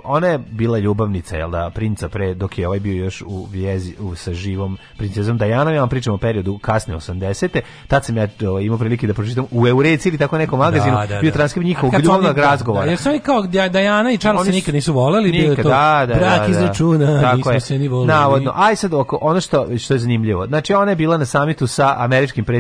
ona 0.05 0.27
je 0.27 0.39
bila 0.41 0.79
ljubavnica, 0.79 1.37
jel 1.37 1.51
da, 1.51 1.71
princa 1.71 2.09
pre, 2.09 2.35
dok 2.35 2.59
je 2.59 2.67
ovaj 2.67 2.81
bio 2.81 3.05
još 3.05 3.23
u 3.23 3.47
vjezi 3.47 3.95
u, 4.01 4.15
sa 4.15 4.33
živom 4.33 4.79
princezom 4.97 5.39
Dajanom, 5.39 5.75
ja 5.75 5.81
vam 5.81 5.89
pričam 5.89 6.15
o 6.15 6.19
periodu 6.19 6.59
kasne 6.59 6.95
80. 6.97 7.61
Tad 7.89 8.05
sam 8.05 8.17
ja 8.17 8.29
ovaj, 8.43 8.65
imao 8.65 8.79
prilike 8.79 9.07
da 9.07 9.15
pročitam 9.15 9.45
u 9.51 9.67
Eureci 9.67 10.09
ili 10.09 10.19
tako 10.19 10.39
nekom 10.39 10.59
magazinu, 10.59 10.97
bio 11.21 11.31
transkript 11.31 11.67
njihovog 11.67 11.95
A 11.95 11.97
kad 11.97 12.05
su 12.05 12.11
oni- 12.11 12.17
ljubavnog 12.17 12.37
da, 12.37 12.43
razgovora. 12.43 12.85
Da, 12.85 12.91
jer 12.91 12.99
su 12.99 13.09
oni 13.09 13.19
kao 13.19 13.43
Dajana 13.43 14.13
i 14.13 14.19
Charles 14.19 14.47
se 14.47 14.53
nikad 14.53 14.75
nisu 14.75 14.93
voleli, 14.93 15.33
bio 15.33 15.51
je 15.51 15.57
to 15.57 15.63
da, 15.63 16.05
da, 16.09 16.15
brak 16.15 16.21
da, 16.33 16.45
da. 16.45 16.51
izračuna, 16.51 17.21
Tako 17.21 17.37
nismo 17.37 17.53
je. 17.53 17.61
se 17.61 17.79
ni 17.79 17.89
voleli. 17.89 18.09
Navodno. 18.09 18.53
Aj 18.57 18.77
sad 18.77 18.95
oko 18.95 19.19
ono 19.23 19.41
što 19.41 19.79
što 19.79 19.95
je 19.95 19.99
zanimljivo. 19.99 20.47
Znači 20.47 20.75
ona 20.75 20.91
je 20.91 20.97
bila 20.97 21.17
na 21.17 21.25
samitu 21.25 21.67
sa 21.67 21.95
američkim 21.99 22.45
predsjednikom 22.45 22.58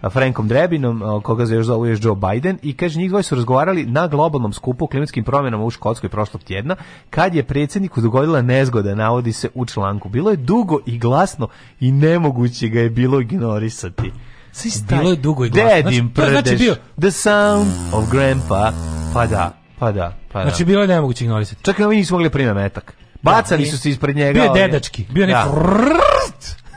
a, 0.00 0.10
Frankom 0.10 0.48
Drebinom, 0.48 1.22
koga 1.22 1.46
se 1.46 1.54
još 1.54 1.66
zove 1.66 1.90
još 1.90 1.98
Joe 2.02 2.16
Biden 2.16 2.58
i 2.62 2.72
kaže 2.72 2.98
njih 2.98 3.08
dvoje 3.08 3.22
su 3.22 3.34
razgovarali 3.34 3.86
na 3.86 4.06
globalnom 4.06 4.52
skupu 4.52 4.84
o 4.84 4.88
klimatskim 4.88 5.24
promjenama 5.24 5.64
u 5.64 5.70
Škotskoj 5.70 6.08
prošlog 6.08 6.42
tjedna, 6.42 6.76
kad 7.10 7.34
je 7.34 7.42
predsjedniku 7.42 8.00
dogodila 8.00 8.42
nezgoda, 8.42 8.94
navodi 8.94 9.32
se 9.32 9.48
u 9.54 9.66
članku. 9.66 10.08
Bilo 10.08 10.30
je 10.30 10.36
dugo 10.36 10.78
i 10.86 10.98
glasno 10.98 11.48
i 11.80 11.92
nemoguće 11.92 12.68
ga 12.68 12.80
je 12.80 12.90
bilo 12.90 13.20
ignorisati. 13.20 14.12
Svi 14.52 14.70
staj- 14.70 14.98
Bilo 14.98 15.10
je 15.10 15.16
dugo 15.16 15.44
i 15.44 15.50
glasno. 15.50 15.68
Dedim 15.68 16.12
Znači, 16.14 16.30
znači 16.30 16.44
prdeš, 16.44 16.60
bio- 16.60 16.76
The 17.00 17.10
sound 17.10 17.66
of 17.92 18.10
grandpa. 18.10 18.72
Pa 19.14 19.26
da, 19.26 19.52
pa 19.78 19.92
da, 19.92 20.16
pa 20.32 20.38
da. 20.38 20.44
Znači 20.44 20.64
bilo 20.64 20.82
je 20.82 20.88
nemoguće 20.88 21.24
ignorisati. 21.24 21.64
Čak 21.64 21.78
i 21.78 21.84
ovi 21.84 21.96
nisu 21.96 22.14
mogli 22.14 22.28
da 22.28 22.32
prime 22.32 22.54
metak. 22.54 22.94
Bacali 23.22 23.66
su 23.66 23.78
se 23.78 23.90
ispred 23.90 24.16
njega. 24.16 24.32
Bio 24.32 24.42
je 24.44 24.50
dedački, 24.56 25.04
bio 25.10 25.22
je 25.22 25.26
neki 25.26 25.48
Da. 25.48 25.54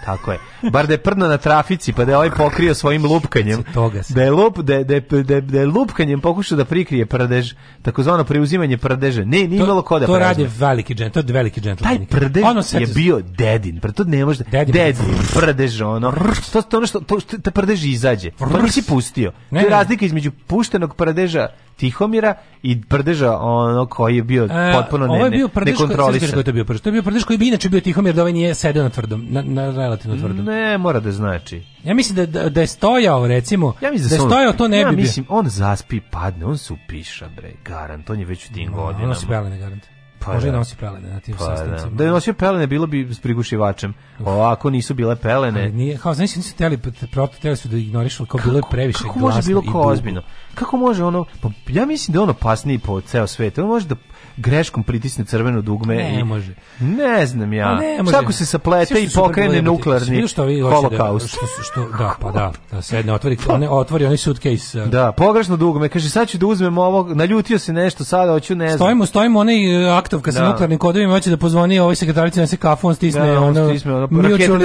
Tako 0.06 0.32
je. 0.32 0.40
Bar 0.72 0.88
da 0.88 0.94
je 0.94 0.98
prdno 0.98 1.28
na 1.28 1.38
trafici, 1.38 1.94
pa 1.94 2.06
da 2.06 2.12
je 2.12 2.18
ovaj 2.18 2.32
pokrio 2.32 2.74
svojim 2.74 3.06
lupkanjem. 3.06 3.64
toga 3.74 4.04
se. 4.04 4.14
Da 4.14 4.24
je, 4.24 4.32
lup, 4.32 4.58
da, 4.58 4.84
da, 4.84 5.00
da, 5.00 5.42
da 5.42 5.60
je 5.60 5.66
lupkanjem 5.66 6.22
pokušao 6.22 6.58
da 6.58 6.66
prikrije 6.66 7.06
prdež, 7.06 7.54
takozvano 7.82 8.24
preuzimanje 8.24 8.78
prdeža. 8.78 9.22
Ne, 9.22 9.48
nije 9.48 9.64
imalo 9.64 9.82
ko 9.82 10.00
da 10.00 10.06
To 10.06 10.20
radi 10.20 10.48
veliki 10.58 10.96
džent, 10.96 11.14
to 11.14 11.20
je 11.20 11.26
veliki 11.34 11.62
džentlmen. 11.62 11.98
Taj 11.98 12.20
prdež 12.20 12.44
Ono 12.44 12.62
je 12.72 12.88
bio 12.88 13.22
dedin, 13.22 13.80
pre 13.80 13.92
to 13.92 14.04
ne 14.04 14.26
može 14.26 14.44
Dedin. 14.44 14.74
dedin, 14.74 15.06
prdež, 15.34 15.82
ono, 15.82 16.14
to, 16.54 16.62
to 16.62 16.78
ono 16.78 16.88
što, 16.88 17.00
to, 17.00 17.20
te 17.44 17.52
prdež 17.52 17.86
izađe, 17.86 18.32
to 18.32 18.62
nisi 18.62 18.84
pustio. 18.88 19.32
Ne, 19.52 19.60
to 19.60 19.66
je 19.66 19.72
razlika 19.72 20.06
između 20.06 20.32
puštenog 20.48 20.96
prdeža 20.96 21.48
Tihomira 21.76 22.34
i 22.64 22.82
prdeža 22.82 23.32
ono 23.34 23.86
koji 23.86 24.16
je 24.16 24.24
bio 24.24 24.44
E, 24.46 24.74
potpuno 24.74 25.06
ne, 25.06 25.12
ovo 25.12 25.26
je 25.26 25.32
ne, 25.32 25.38
bio 25.38 25.48
prdež 25.48 25.74
nekontrolisan. 25.74 26.30
koji 26.30 26.40
je 26.40 26.44
to 26.44 26.52
bio 26.52 26.66
prdež. 26.66 26.82
To 26.82 26.90
je 26.90 26.94
bio 26.94 27.04
prdež 27.04 27.24
koji 27.24 27.38
bi 27.38 27.48
inače 27.48 27.70
bio 27.70 27.82
Tihomir 27.82 28.16
da 28.16 28.22
ovaj 28.22 28.34
nije 28.34 28.56
sedeo 28.56 28.84
na 28.84 28.90
tvrdom, 28.90 29.26
na, 29.30 29.42
na 29.44 29.72
relativno 29.72 30.18
tvrdom. 30.18 30.46
Ne, 30.46 30.78
mora 30.78 31.00
da 31.00 31.12
znači. 31.12 31.64
Ja 31.84 31.94
mislim 31.94 32.16
da, 32.16 32.26
da, 32.26 32.50
da 32.50 32.62
je 32.62 32.68
stojao, 32.68 33.28
recimo, 33.28 33.74
Ja 33.82 33.92
mislim 33.92 34.10
da 34.10 34.16
je 34.16 34.20
se 34.20 34.24
on- 34.24 34.30
stojao, 34.30 34.54
to 34.54 34.68
ne 34.68 34.80
ja 34.80 34.90
bi 34.90 34.96
bio. 34.96 35.04
mislim, 35.04 35.26
on 35.30 35.48
zaspi, 35.48 36.00
padne, 36.02 36.46
on 36.46 36.58
se 36.58 36.74
upiša, 36.76 37.30
bre, 37.30 37.52
garant, 37.66 38.10
on 38.10 38.20
je 38.20 38.26
već 38.26 38.46
u 38.46 38.54
tim 38.54 38.72
godinama. 38.74 39.08
nosi 39.08 39.28
pelene, 39.28 39.58
garant. 39.58 39.84
Pa 40.26 40.34
Može 40.34 40.48
i 40.48 40.52
da. 40.52 40.58
nosi 40.58 40.76
pelene 40.76 41.10
na 41.10 41.20
tim 41.20 41.36
Pa 41.38 41.46
da. 41.46 41.58
sastancima. 41.58 41.92
Da 41.92 42.04
je 42.04 42.12
nosio 42.12 42.34
pelene, 42.34 42.68
bilo 42.68 42.88
bi 42.88 43.14
s 43.14 43.20
prigušivačem. 43.20 43.94
Ovako 44.20 44.70
nisu 44.70 44.94
bile 44.94 45.16
pelene. 45.16 45.62
Ali 45.62 45.72
nije, 45.72 45.98
kao, 45.98 46.14
znači 46.14 46.40
nisu 46.40 46.54
htjeli, 46.54 46.78
proto 47.12 47.34
htjeli 47.38 47.58
su 47.58 47.68
da 47.68 47.78
ignorišu, 47.78 48.26
kao 48.26 48.40
bilo 48.44 48.58
je 48.58 48.62
previše 48.72 49.00
Kako 49.00 49.20
može 49.20 49.34
glasno 49.34 49.50
bilo 49.50 49.62
i 49.66 49.72
ko 49.72 49.80
ozbiljno? 49.80 50.22
Kako 50.56 50.78
može 50.78 51.04
ono, 51.04 51.26
pa 51.42 51.50
ja 51.68 51.86
mislim 51.86 52.14
da 52.14 52.20
je 52.20 52.24
on 52.24 52.30
opasniji 52.30 52.78
po 52.80 53.02
ceo 53.02 53.28
svet. 53.28 53.58
On 53.58 53.68
može 53.68 53.88
da 53.88 53.96
greškom 54.38 54.84
pritisne 54.84 55.26
crveno 55.26 55.62
dugme 55.62 55.96
Ne 55.96 56.20
i 56.20 56.24
može. 56.24 56.54
Ne 56.80 57.26
znam 57.26 57.54
ja. 57.54 57.66
Pa 57.66 57.76
ne 57.76 57.98
može. 57.98 58.10
Šta 58.12 58.20
ako 58.20 58.32
se 58.32 58.46
saplete 58.46 59.04
i 59.04 59.10
pokrene 59.16 59.62
nuklearni 59.62 60.28
što 60.28 60.44
vi 60.44 60.62
da- 60.62 60.70
holokaust? 60.70 61.28
što, 61.28 61.40
što, 61.64 61.88
da, 61.98 62.16
pa 62.22 62.32
da, 62.32 62.52
da 62.72 62.82
sedne, 62.82 63.14
otvori, 63.14 63.38
one, 63.48 63.70
otvori 63.70 64.06
onaj 64.06 64.18
suitcase. 64.18 64.82
uh, 64.82 64.88
Da, 64.88 65.12
pogrešno 65.12 65.58
dugme. 65.58 65.90
Kaže, 65.90 66.10
sad 66.10 66.28
ću 66.28 66.38
da 66.38 66.46
uzmem 66.48 66.78
ovo, 66.78 67.14
naljutio 67.14 67.60
se 67.60 67.74
nešto, 67.74 68.04
sada 68.04 68.32
hoću 68.32 68.56
ne 68.56 68.68
znam. 68.68 68.78
Stojimo, 68.78 69.06
stojimo 69.06 69.40
onaj 69.40 69.86
uh, 69.86 69.98
aktovka 70.16 70.32
sa 70.32 70.40
Da. 70.40 70.48
nuklearnim 70.48 70.80
kodovima, 70.80 71.14
hoće 71.14 71.30
da 71.30 71.38
pozvoni 71.38 71.80
ovoj 71.80 71.96
sekretarici 71.96 72.40
na 72.40 72.48
se 72.48 72.58
kafu, 72.58 72.88
on 72.88 72.96
stisne 72.96 73.22
Da, 73.24 73.32
on 73.34 73.44
ono, 73.50 73.70
stisne 73.70 73.92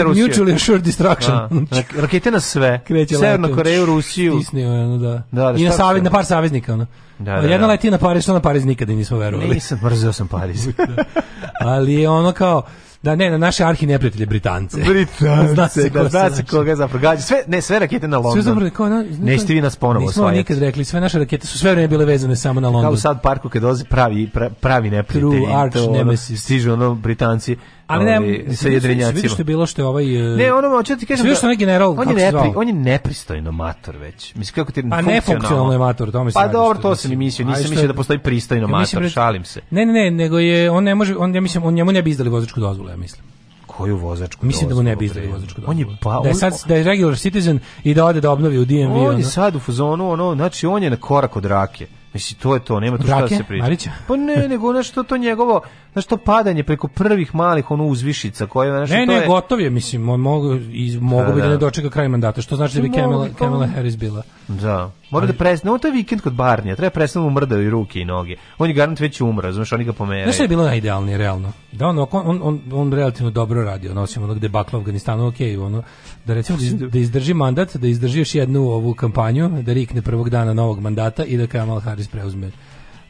Rusiju. 0.05 0.27
mutually 0.27 0.55
assured 0.55 0.83
distraction. 0.83 1.37
Da. 1.41 1.49
Rak- 1.77 2.01
Rakete 2.01 2.31
na 2.31 2.41
sve. 2.41 2.81
Kreće 2.81 3.15
Severnu. 3.17 3.55
Koreju, 3.55 3.87
Rusiju. 3.87 4.35
Stisne 4.35 4.69
ono, 4.69 4.99
da. 4.99 5.23
Da, 5.33 5.43
da, 5.43 5.59
I 5.59 5.65
na, 5.65 5.71
se- 5.73 6.03
na 6.03 6.11
par 6.11 6.25
saveznika, 6.25 6.73
ono. 6.73 6.87
Da, 7.19 7.25
da, 7.33 7.41
Jedna 7.41 7.59
da. 7.59 7.67
leti 7.67 7.91
na 7.91 7.99
Pariz, 7.99 8.23
što 8.23 8.33
na 8.33 8.41
Pariz 8.41 8.65
nikada 8.65 8.93
nismo 8.93 9.19
verovali. 9.19 9.49
Nisam, 9.51 9.81
mrzeo 9.83 10.13
sam 10.13 10.29
Pariz. 10.29 10.69
Ali 11.61 11.95
je 11.95 12.09
ono 12.09 12.33
kao, 12.33 12.63
da 13.03 13.17
ne, 13.17 13.31
na 13.31 13.39
naše 13.39 13.65
arhi 13.65 13.87
neprijatelje 13.87 14.27
Britance. 14.27 14.77
Britance, 14.89 15.55
Zna 15.55 15.69
se 15.69 15.91
da, 15.91 16.01
zna 16.01 16.25
se 16.25 16.31
naši. 16.31 16.45
koga 16.45 16.77
zapravo 16.77 17.03
gađa. 17.03 17.23
Sve, 17.23 17.43
ne, 17.47 17.61
sve 17.61 17.79
rakete 17.79 18.09
na 18.09 18.17
Sve 18.17 18.25
London. 18.25 18.43
zapravo, 18.43 18.71
kao, 18.71 18.89
na, 18.89 19.05
Nećete 19.19 19.55
vi 19.55 19.61
nas 19.61 19.77
ponovo 19.77 20.01
Nismo 20.01 20.23
osvajati. 20.23 20.39
nikad 20.39 20.59
rekli, 20.59 20.85
sve 20.85 21.01
naše 21.01 21.19
rakete 21.19 21.47
su 21.47 21.59
sve 21.59 21.71
vreme 21.73 21.89
bile 21.89 22.05
vezane 22.05 22.37
samo 22.37 22.61
na 22.61 22.67
Kao 22.67 22.73
London. 22.73 22.95
u 22.95 22.97
Sad 22.97 23.23
parku 23.23 23.49
kad 23.49 23.63
dolaze 23.63 23.85
pravi, 23.85 24.31
pra- 24.35 24.51
pravi 24.51 24.91
neprijatelji. 24.91 25.43
True 25.43 25.55
arch 25.55 25.75
to, 25.75 25.85
ono, 25.85 25.93
nemesis. 25.93 26.43
Stižu 26.43 26.73
ono 26.73 26.95
Britanci 26.95 27.57
Ali 27.91 28.05
ne, 28.05 28.17
sa 28.17 28.21
vidiš 28.21 28.63
jedrenjacima. 28.65 29.29
što 29.29 29.41
je 29.41 29.45
bilo 29.45 29.67
što 29.67 29.83
je 29.83 29.87
ovaj... 29.87 30.35
e, 30.35 30.37
Ne, 30.37 30.53
ono 30.53 30.69
hoću 30.69 30.97
ti 30.97 31.07
kažem. 31.07 31.27
Sve 31.27 31.35
što 31.35 31.43
da- 31.43 31.47
onaj 31.47 31.57
general, 31.57 31.91
on 31.93 32.09
je, 32.09 32.15
nepri, 32.15 32.53
on 32.57 32.69
je 32.69 32.75
nepristojno 32.75 33.53
mator 33.53 33.97
već. 33.97 34.35
Mislim 34.35 34.55
kako 34.55 34.73
ti 34.73 34.85
Pa 34.91 35.01
nefunkcionalno 35.03 35.73
je 35.73 35.79
mator, 35.79 36.13
tome 36.13 36.31
se 36.31 36.35
Pa 36.35 36.49
dobro, 36.49 36.75
što 36.75 36.83
to 36.83 36.97
sam 36.97 37.13
i 37.13 37.17
mislio, 37.17 37.45
Ajde, 37.45 37.51
nisam 37.51 37.63
što 37.63 37.71
mislio 37.71 37.85
je- 37.85 37.89
da 37.89 37.95
postoji 37.95 38.19
pristojno 38.19 38.69
mator, 38.69 39.03
da- 39.03 39.09
šalim 39.09 39.45
se. 39.45 39.61
Ne, 39.71 39.87
ne, 39.87 39.93
ne, 39.93 40.11
nego 40.11 40.39
je, 40.39 40.71
on 40.71 40.85
ne 40.85 40.95
može, 40.95 41.17
on, 41.17 41.35
ja 41.35 41.41
mislim, 41.41 41.65
on 41.65 41.75
njemu 41.75 41.93
ne 41.93 42.03
bi 42.03 42.11
izdali 42.11 42.31
vozačku 42.31 42.61
dozvolu, 42.61 42.91
ja 42.91 42.97
mislim. 42.97 43.25
Koju 43.67 43.97
vozačku 43.97 44.47
Mislim 44.47 44.69
da 44.69 44.75
mu 44.75 44.83
ne 44.83 44.97
bi 44.97 45.07
dozvolu, 45.07 45.25
izdali 45.25 45.33
vozačku 45.35 45.61
On 45.67 45.79
je 45.79 45.85
dozvolu. 45.85 45.99
pa, 46.03 46.21
da 46.23 46.29
je 46.29 46.35
sad, 46.35 46.53
da 46.67 46.75
je 46.75 46.85
regular 46.85 47.17
citizen 47.17 47.59
i 47.85 47.95
da 47.95 48.05
ode 48.05 48.21
da 48.21 48.31
obnovi 48.31 48.59
u 48.59 48.65
DMV. 48.65 48.97
On 48.99 49.19
je 49.19 49.25
sad 49.25 49.57
u 49.57 49.61
fazonu, 49.61 50.11
ono, 50.11 50.35
znači 50.35 50.67
on 50.67 50.83
je 50.83 50.91
na 50.91 50.97
korak 50.97 51.37
od 51.37 51.45
rake. 51.45 51.87
Mislim, 52.15 52.41
to 52.41 52.55
je 52.55 52.61
to, 52.61 52.81
nema 52.81 52.99
tu 52.99 53.03
šta 53.03 53.21
da 53.21 53.29
se 53.29 53.45
priča. 53.45 53.63
Marića? 53.63 53.91
Pa 54.09 54.17
ne, 54.17 54.49
nego 54.49 54.73
znaš 54.73 54.89
što 54.89 55.03
to 55.03 55.17
njegovo, 55.17 55.61
znaš 55.93 56.07
to 56.07 56.17
padanje 56.17 56.63
preko 56.63 56.89
prvih 56.89 57.35
malih 57.35 57.71
ono 57.71 57.85
uzvišica 57.85 58.47
koje, 58.47 58.71
znaš, 58.71 58.91
Ne, 58.91 59.07
to 59.07 59.13
ne, 59.13 59.19
je... 59.19 59.27
gotov 59.27 59.61
je, 59.61 59.71
mislim, 59.71 60.09
on 60.09 60.21
mogu, 60.21 60.55
iz, 60.73 60.97
mogu 60.97 61.33
bi 61.33 61.41
da 61.41 61.47
da. 61.47 61.49
ne 61.49 61.57
dočeka 61.57 61.91
kraj 61.91 62.09
mandata, 62.09 62.43
što 62.43 62.57
znači 62.57 62.77
da 62.77 62.83
bi 62.83 62.91
Kamala. 62.91 63.29
Kamala 63.31 63.67
Harris 63.67 63.97
bila. 63.97 64.23
Da. 64.49 64.91
Mora 65.11 65.27
da 65.27 65.33
presne, 65.33 65.71
ovo 65.71 65.79
to 65.79 65.89
je 65.89 65.93
vikend 65.93 66.21
kod 66.21 66.35
Barnija, 66.35 66.77
treba 66.77 66.91
presne 66.91 67.21
mu 67.21 67.31
mrdaju 67.31 67.67
i 67.67 67.71
ruke 67.71 68.01
i 68.01 68.05
noge. 68.05 68.37
On 68.59 68.69
je 68.69 68.75
garant 68.75 69.01
već 69.01 69.21
umra, 69.21 69.53
znaš, 69.53 69.73
oni 69.73 69.85
ga 69.85 69.93
pomeraju. 69.93 70.25
Znaš 70.25 70.35
što 70.35 70.45
je 70.45 70.49
bilo 70.49 70.65
najidealnije, 70.65 71.19
realno? 71.19 71.53
Da 71.73 71.87
on, 71.87 71.99
on, 72.13 72.41
on, 72.43 72.61
on 72.73 72.93
relativno 72.93 73.31
dobro 73.31 73.65
radio, 73.65 73.95
nosimo 73.95 74.25
onog 74.25 74.39
debakla 74.39 74.79
u 74.79 74.83
Afganistanu, 74.83 75.27
ok, 75.27 75.35
ono, 75.61 75.83
da 76.25 76.35
recimo 76.35 76.59
da 76.59 76.65
iz- 76.65 76.75
da 76.75 76.99
izdrži 76.99 77.35
mandat, 77.35 77.77
da 77.77 77.87
izdrži 77.87 78.19
još 78.19 78.35
jednu 78.35 78.61
ovu 78.63 78.95
kampanju, 78.95 79.63
da 79.63 79.73
rikne 79.73 80.03
prvog 80.03 80.31
dana 80.31 80.55
novog 80.55 80.81
mandata 80.81 81.25
i 81.25 81.37
da 81.37 81.47
Kamal 81.47 81.81
Harris 81.81 82.09
preuzme 82.09 82.51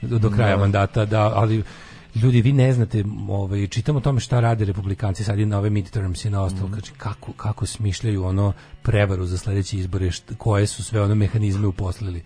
do, 0.03 0.19
do 0.19 0.31
kraja 0.31 0.57
Da. 0.57 0.61
mandata, 0.61 1.05
da, 1.05 1.33
ali 1.35 1.63
ljudi, 2.15 2.43
vi 2.43 2.53
ne 2.53 2.73
znate, 2.73 3.05
ovaj, 3.29 3.67
čitamo 3.67 3.99
o 3.99 4.03
tome 4.03 4.21
šta 4.21 4.41
rade 4.41 4.65
republikanci 4.65 5.25
sad 5.25 5.39
i 5.39 5.47
na 5.47 5.59
ove 5.59 5.71
midterms 5.71 6.25
i 6.25 6.31
na 6.31 6.43
ostalo, 6.43 6.65
Mhm. 6.65 6.73
znači, 6.73 6.93
kako, 6.93 7.33
kako 7.33 7.67
smišljaju 7.67 8.25
ono 8.25 8.53
prevaru 8.83 9.27
za 9.27 9.39
sledeće 9.39 9.77
izbore, 9.77 10.07
št- 10.07 10.37
koje 10.37 10.67
su 10.67 10.85
sve 10.85 11.03
ono 11.03 11.15
mehanizme 11.15 11.67
uposlili 11.67 12.23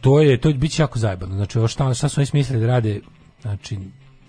to 0.00 0.20
je 0.20 0.40
to 0.40 0.52
biće 0.52 0.82
jako 0.82 0.98
zajebano. 0.98 1.34
Znači 1.34 1.58
šta 1.68 1.94
šta 1.94 2.08
su 2.08 2.20
oni 2.20 2.26
smislili 2.26 2.60
da 2.60 2.66
rade, 2.66 3.00
znači 3.42 3.78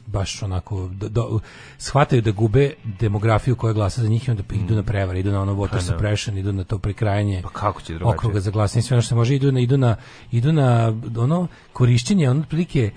baš 0.06 0.44
onako 0.44 0.88
do, 0.88 1.10
do, 1.10 1.40
shvataju 1.78 2.22
da 2.22 2.32
gube 2.32 2.72
demografiju 3.00 3.56
koja 3.56 3.74
glasa 3.74 4.02
za 4.02 4.08
njih 4.08 4.28
i 4.28 4.32
onda 4.32 4.44
idu 4.54 4.76
na 4.76 4.84
prevare, 4.84 5.20
idu 5.20 5.32
na 5.32 5.42
ono 5.42 5.54
voter 5.54 5.72
Pa 5.72 5.78
da. 5.78 5.82
suppression, 5.84 6.38
idu 6.38 6.54
na 6.54 6.64
to 6.64 6.78
prekrajanje 6.78 7.40
Pa 7.44 7.50
kako 7.50 7.82
će 7.82 8.00
okruga 8.04 8.40
za 8.40 8.52
glasanje, 8.52 8.84
sve 8.84 8.96
ono 8.96 9.02
što 9.02 9.16
može, 9.16 9.36
idu 9.36 9.52
na, 9.52 9.60
idu 9.60 9.78
na, 9.78 9.96
idu 10.32 10.52
na 10.54 10.94
ono 11.18 11.48
korišćenje, 11.74 12.30
ono 12.30 12.42
otprilike 12.42 12.92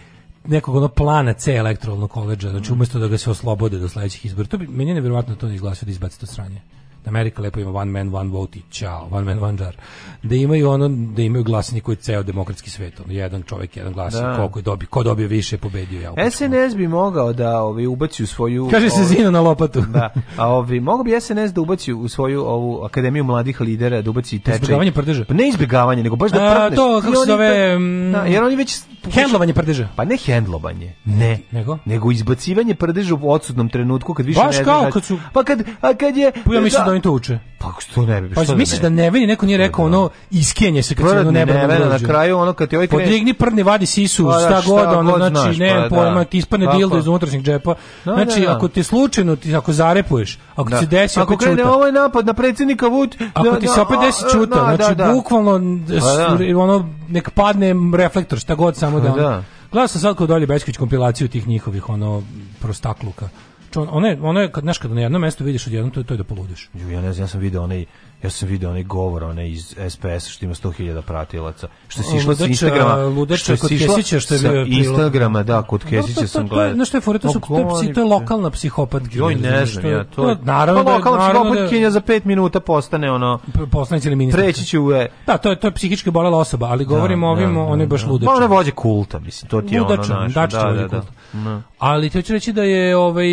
nekog 0.48 0.74
ono 0.74 0.88
plana 0.88 1.32
C 1.32 1.54
elektoralnog 1.54 2.10
koleđa, 2.10 2.50
znači 2.50 2.72
umjesto 2.72 2.98
da 2.98 3.08
ga 3.08 3.18
se 3.18 3.30
oslobode 3.30 3.78
do 3.78 3.88
sledećih 3.88 4.26
izbora. 4.26 4.48
To 4.48 4.58
bi, 4.58 4.66
meni 4.66 4.90
je 4.90 4.94
nevjerovatno 4.94 5.34
da 5.34 5.40
to 5.40 5.48
ne 5.48 5.54
izglasio 5.54 5.86
da 5.86 5.90
izbaci 5.92 6.20
to 6.20 6.26
sranje. 6.26 6.60
Da 7.06 7.10
Amerika 7.10 7.42
lepo 7.42 7.60
ima 7.60 7.70
one 7.70 7.90
man, 7.90 8.14
one 8.14 8.30
vote 8.30 8.58
i 8.58 8.62
čao, 8.70 9.08
one 9.10 9.24
man, 9.24 9.44
one 9.44 9.64
jar. 9.64 9.76
Da 10.22 10.34
imaju 10.34 10.70
ono, 10.70 10.88
da 10.88 11.22
imaju 11.22 11.44
glasanje 11.44 11.80
koji 11.80 11.94
je 11.94 12.00
ceo 12.00 12.22
demokratski 12.22 12.70
svet. 12.70 13.00
Ono, 13.00 13.12
jedan 13.12 13.42
čovjek, 13.42 13.76
jedan 13.76 13.92
glas, 13.92 14.14
Da. 14.14 14.36
koliko 14.36 14.58
je 14.58 14.62
dobio, 14.62 14.88
ko 14.90 15.02
dobio 15.02 15.28
više, 15.28 15.58
pobedio. 15.58 16.14
Ja, 16.16 16.30
SNS 16.30 16.76
bi 16.76 16.88
mogao 16.88 17.32
da 17.32 17.62
ovi 17.62 17.86
ubaci 17.86 18.22
u 18.22 18.26
svoju 18.26 18.68
Kaže 18.70 18.90
se 18.90 19.04
zina 19.04 19.30
na 19.30 19.40
lopatu. 19.40 19.80
Da. 19.80 20.14
A 20.42 20.48
ovi 20.48 20.80
mogu 20.80 21.04
bi 21.04 21.20
SNS 21.20 21.52
da 21.52 21.60
ubaci 21.60 21.92
u 21.92 22.08
svoju 22.08 22.44
ovu 22.44 22.84
akademiju 22.84 23.24
mladih 23.24 23.60
lidera 23.60 24.02
da 24.02 24.10
ubaci 24.10 24.38
tečaj. 24.38 24.54
Izbjegavanje 24.54 24.92
prdeža? 24.92 25.24
Pa 25.24 25.34
ne 25.34 25.48
izbjegavanje, 25.48 26.02
nego 26.02 26.16
baš 26.16 26.32
da 26.32 26.38
A, 26.42 26.70
to, 26.70 27.00
kako 27.00 27.16
se 27.16 27.32
zove, 27.32 27.78
mm, 27.78 28.12
Da, 28.12 28.24
jer 28.24 28.42
oni 28.42 28.56
već 28.56 28.80
Hendlovanje 29.06 29.54
prdeža. 29.54 29.88
Pa 29.96 30.04
ne 30.04 30.16
hendlovanje. 30.16 30.94
Ne. 31.04 31.38
Nego? 31.50 31.78
Nego 31.84 32.12
izbacivanje 32.12 32.74
prdeža 32.74 33.14
u 33.14 33.30
odsutnom 33.30 33.68
trenutku 33.68 34.14
kad 34.14 34.26
više 34.26 34.40
Baš 34.40 34.58
ne 34.58 34.64
kao 34.64 34.80
znaš. 34.80 34.92
kad 34.92 35.04
su- 35.04 35.18
Pa 35.32 35.44
kad 35.44 35.60
a 35.80 35.94
kad 35.94 36.16
je 36.16 36.32
Pa 36.44 36.54
ja 36.54 36.60
mislim 36.60 36.84
da 36.84 36.90
oni 36.90 37.00
to 37.00 37.12
uče. 37.12 37.38
Pa 37.58 37.72
što 37.80 38.02
ne 38.02 38.20
bi? 38.20 38.28
Pa 38.30 38.44
što 38.44 38.52
da 38.52 38.56
misliš 38.56 38.78
ne? 38.78 38.82
da 38.82 38.88
Neveni 38.92 39.26
neko 39.26 39.46
nije 39.46 39.58
rekao 39.58 39.84
ono 39.84 40.10
iskenje 40.30 40.82
se 40.82 40.94
kad 40.94 41.08
se 41.08 41.18
ono 41.18 41.30
nebradno 41.30 41.66
nevena 41.68 41.86
na 41.88 41.98
kraju 41.98 42.38
ono 42.38 42.52
kad 42.52 42.68
ti 42.68 42.76
ovaj 42.76 42.86
krene- 42.86 43.04
Podigni 43.04 43.34
prdni, 43.34 43.62
vadi 43.62 43.86
sisu, 43.86 44.24
Pa 44.24 44.32
da, 44.32 44.38
šta 44.40 44.60
šta 44.62 44.70
god, 44.70 44.86
ono, 44.88 45.10
god 45.10 45.20
znači, 45.20 45.32
znaš, 45.34 45.56
ne 45.58 45.76
pa 45.80 45.88
pojma, 45.90 46.14
da. 46.14 46.24
ti 46.24 46.38
ispane 46.38 46.64
Tako. 46.64 46.78
dildo 46.78 46.98
iz 46.98 47.06
unutrašnjeg 47.06 47.42
džepa. 47.42 47.74
Da, 48.04 48.12
znači, 48.14 48.40
da, 48.40 48.46
da. 48.46 48.52
ako 48.52 48.68
ti 48.68 48.82
slučajno, 48.82 49.36
ti 49.36 49.54
ako 49.54 49.72
zarepuješ, 49.72 50.38
Ako 50.56 50.70
Da. 50.70 50.78
se 50.78 50.86
desi 50.86 51.20
Ako 51.20 51.36
krene 51.36 51.56
Ćuta. 51.56 51.72
ovo 51.72 51.86
je 51.86 51.92
napad 51.92 52.26
na 52.26 52.34
predsjednika 52.34 52.88
Vuč... 52.88 53.16
Ako 53.34 53.50
da, 53.50 53.58
ti 53.58 53.66
da, 53.66 53.72
se 53.72 53.80
opet 53.80 53.96
desi 54.00 54.24
čuta, 54.32 54.54
da, 54.66 54.76
znači 54.76 54.94
da, 54.94 55.06
da. 55.06 55.12
bukvalno 55.12 55.52
Pa 55.88 56.36
da. 56.44 56.58
ono 56.60 56.88
nek 57.08 57.30
padne 57.30 57.74
reflektor, 57.96 58.38
šta 58.38 58.54
god 58.54 58.76
samo 58.76 59.00
da. 59.00 59.10
Pa 59.10 59.16
da. 59.16 59.42
Gledao 59.72 59.88
sam 59.88 60.00
sad 60.00 60.16
kod 60.16 60.30
Olje 60.30 60.46
Bećković 60.46 60.76
kompilaciju 60.76 61.28
tih 61.28 61.48
njihovih 61.48 61.88
ono 61.88 62.22
prostakluka. 62.60 63.28
Čo, 63.70 63.88
ono 63.90 64.06
je, 64.06 64.18
ono 64.22 64.40
je, 64.40 64.52
kad, 64.52 64.62
znaš, 64.64 64.78
kad 64.78 64.90
na 64.90 65.00
jednom 65.00 65.22
mestu 65.22 65.44
vidiš 65.44 65.66
odjednom, 65.66 65.90
to 65.90 66.00
je, 66.00 66.04
to 66.04 66.14
je 66.14 66.18
da 66.18 66.24
poludiš. 66.24 66.70
Ja 66.74 67.00
ne 67.00 67.12
znam, 67.12 67.24
ja 67.24 67.28
sam 67.28 67.40
video 67.40 67.62
onaj 67.62 67.84
ja 68.22 68.30
sam 68.30 68.48
video 68.48 68.70
onaj 68.70 68.82
govor 68.82 69.24
onaj 69.24 69.48
iz 69.48 69.66
SPS 69.88 70.26
što 70.26 70.44
ima 70.44 70.54
100.000 70.54 71.02
pratilaca. 71.02 71.68
Što 71.88 72.02
se 72.02 72.16
išlo 72.16 72.34
sa 72.34 72.46
Instagrama, 72.46 72.94
Ludača 72.96 73.56
kod 73.56 73.68
sišla 73.68 73.86
Kesića, 73.88 74.20
što 74.20 74.34
je 74.34 74.40
bio. 74.40 74.64
Instagrama, 74.68 75.42
da, 75.42 75.62
kod 75.62 75.80
To- 75.82 75.88
Kesića 75.88 76.20
to- 76.20 76.26
sam 76.26 76.48
gledao. 76.48 76.74
Znaš 76.74 76.88
što 76.88 76.96
je 76.96 77.00
fora, 77.00 77.18
to, 77.18 77.28
su, 77.28 77.40
psi- 77.40 77.94
to 77.94 78.00
je 78.00 78.06
lokalna 78.06 78.50
psihopatkinja. 78.50 79.18
Joj, 79.18 79.34
ne 79.34 79.66
znam, 79.66 79.86
ja 79.86 80.04
to... 80.06 80.36
naravno 80.36 80.84
pa 80.84 80.90
da, 80.90 80.96
lokalna 80.96 81.18
naravno 81.18 81.44
da, 81.44 81.50
psihopatkinja 81.50 81.90
za 81.90 82.00
5 82.00 82.20
minuta 82.24 82.60
postane 82.60 83.12
ono... 83.12 83.38
poslanici 83.70 84.08
ili 84.08 84.16
ministar. 84.16 84.40
Preći 84.40 84.64
će 84.64 84.78
u... 84.78 84.92
E, 84.92 85.08
Da, 85.26 85.38
to 85.38 85.50
je 85.50 85.56
to 85.56 85.66
je 85.66 85.72
psihički 85.72 86.10
bolela 86.10 86.38
osoba, 86.38 86.66
ali 86.66 86.84
govorimo 86.84 87.26
o 87.26 87.30
ovim, 87.30 87.54
da, 87.54 87.60
on 87.60 87.80
je 87.80 87.86
baš 87.86 88.02
da. 88.02 88.10
ludač. 88.10 88.26
Pa 88.26 88.32
one 88.32 88.46
vođe 88.46 88.70
kulta, 88.70 89.18
mislim, 89.18 89.48
to 89.48 89.60
ti 89.62 89.74
je 89.74 89.82
ono. 89.82 89.96
Dačić 90.28 90.54
Da, 90.54 90.72
da, 90.72 90.88
da. 90.88 91.02
Da. 91.34 91.62
Ali 91.78 92.10
ti 92.10 92.18
hoću 92.18 92.32
reći 92.32 92.52
da 92.52 92.62
je 92.62 92.96
ovaj 92.96 93.26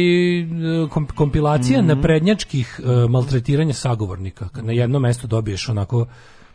kom- 0.89 1.07
kompilacija 1.07 1.79
Mhm. 1.79 1.87
naprednjačkih 1.87 2.79
uh, 2.79 3.09
maltretiranja 3.09 3.73
sagovornika. 3.73 4.47
Kad 4.49 4.65
na 4.75 4.81
jednom 4.81 5.01
mestu 5.01 5.27
dobiješ 5.27 5.69
onako 5.69 6.05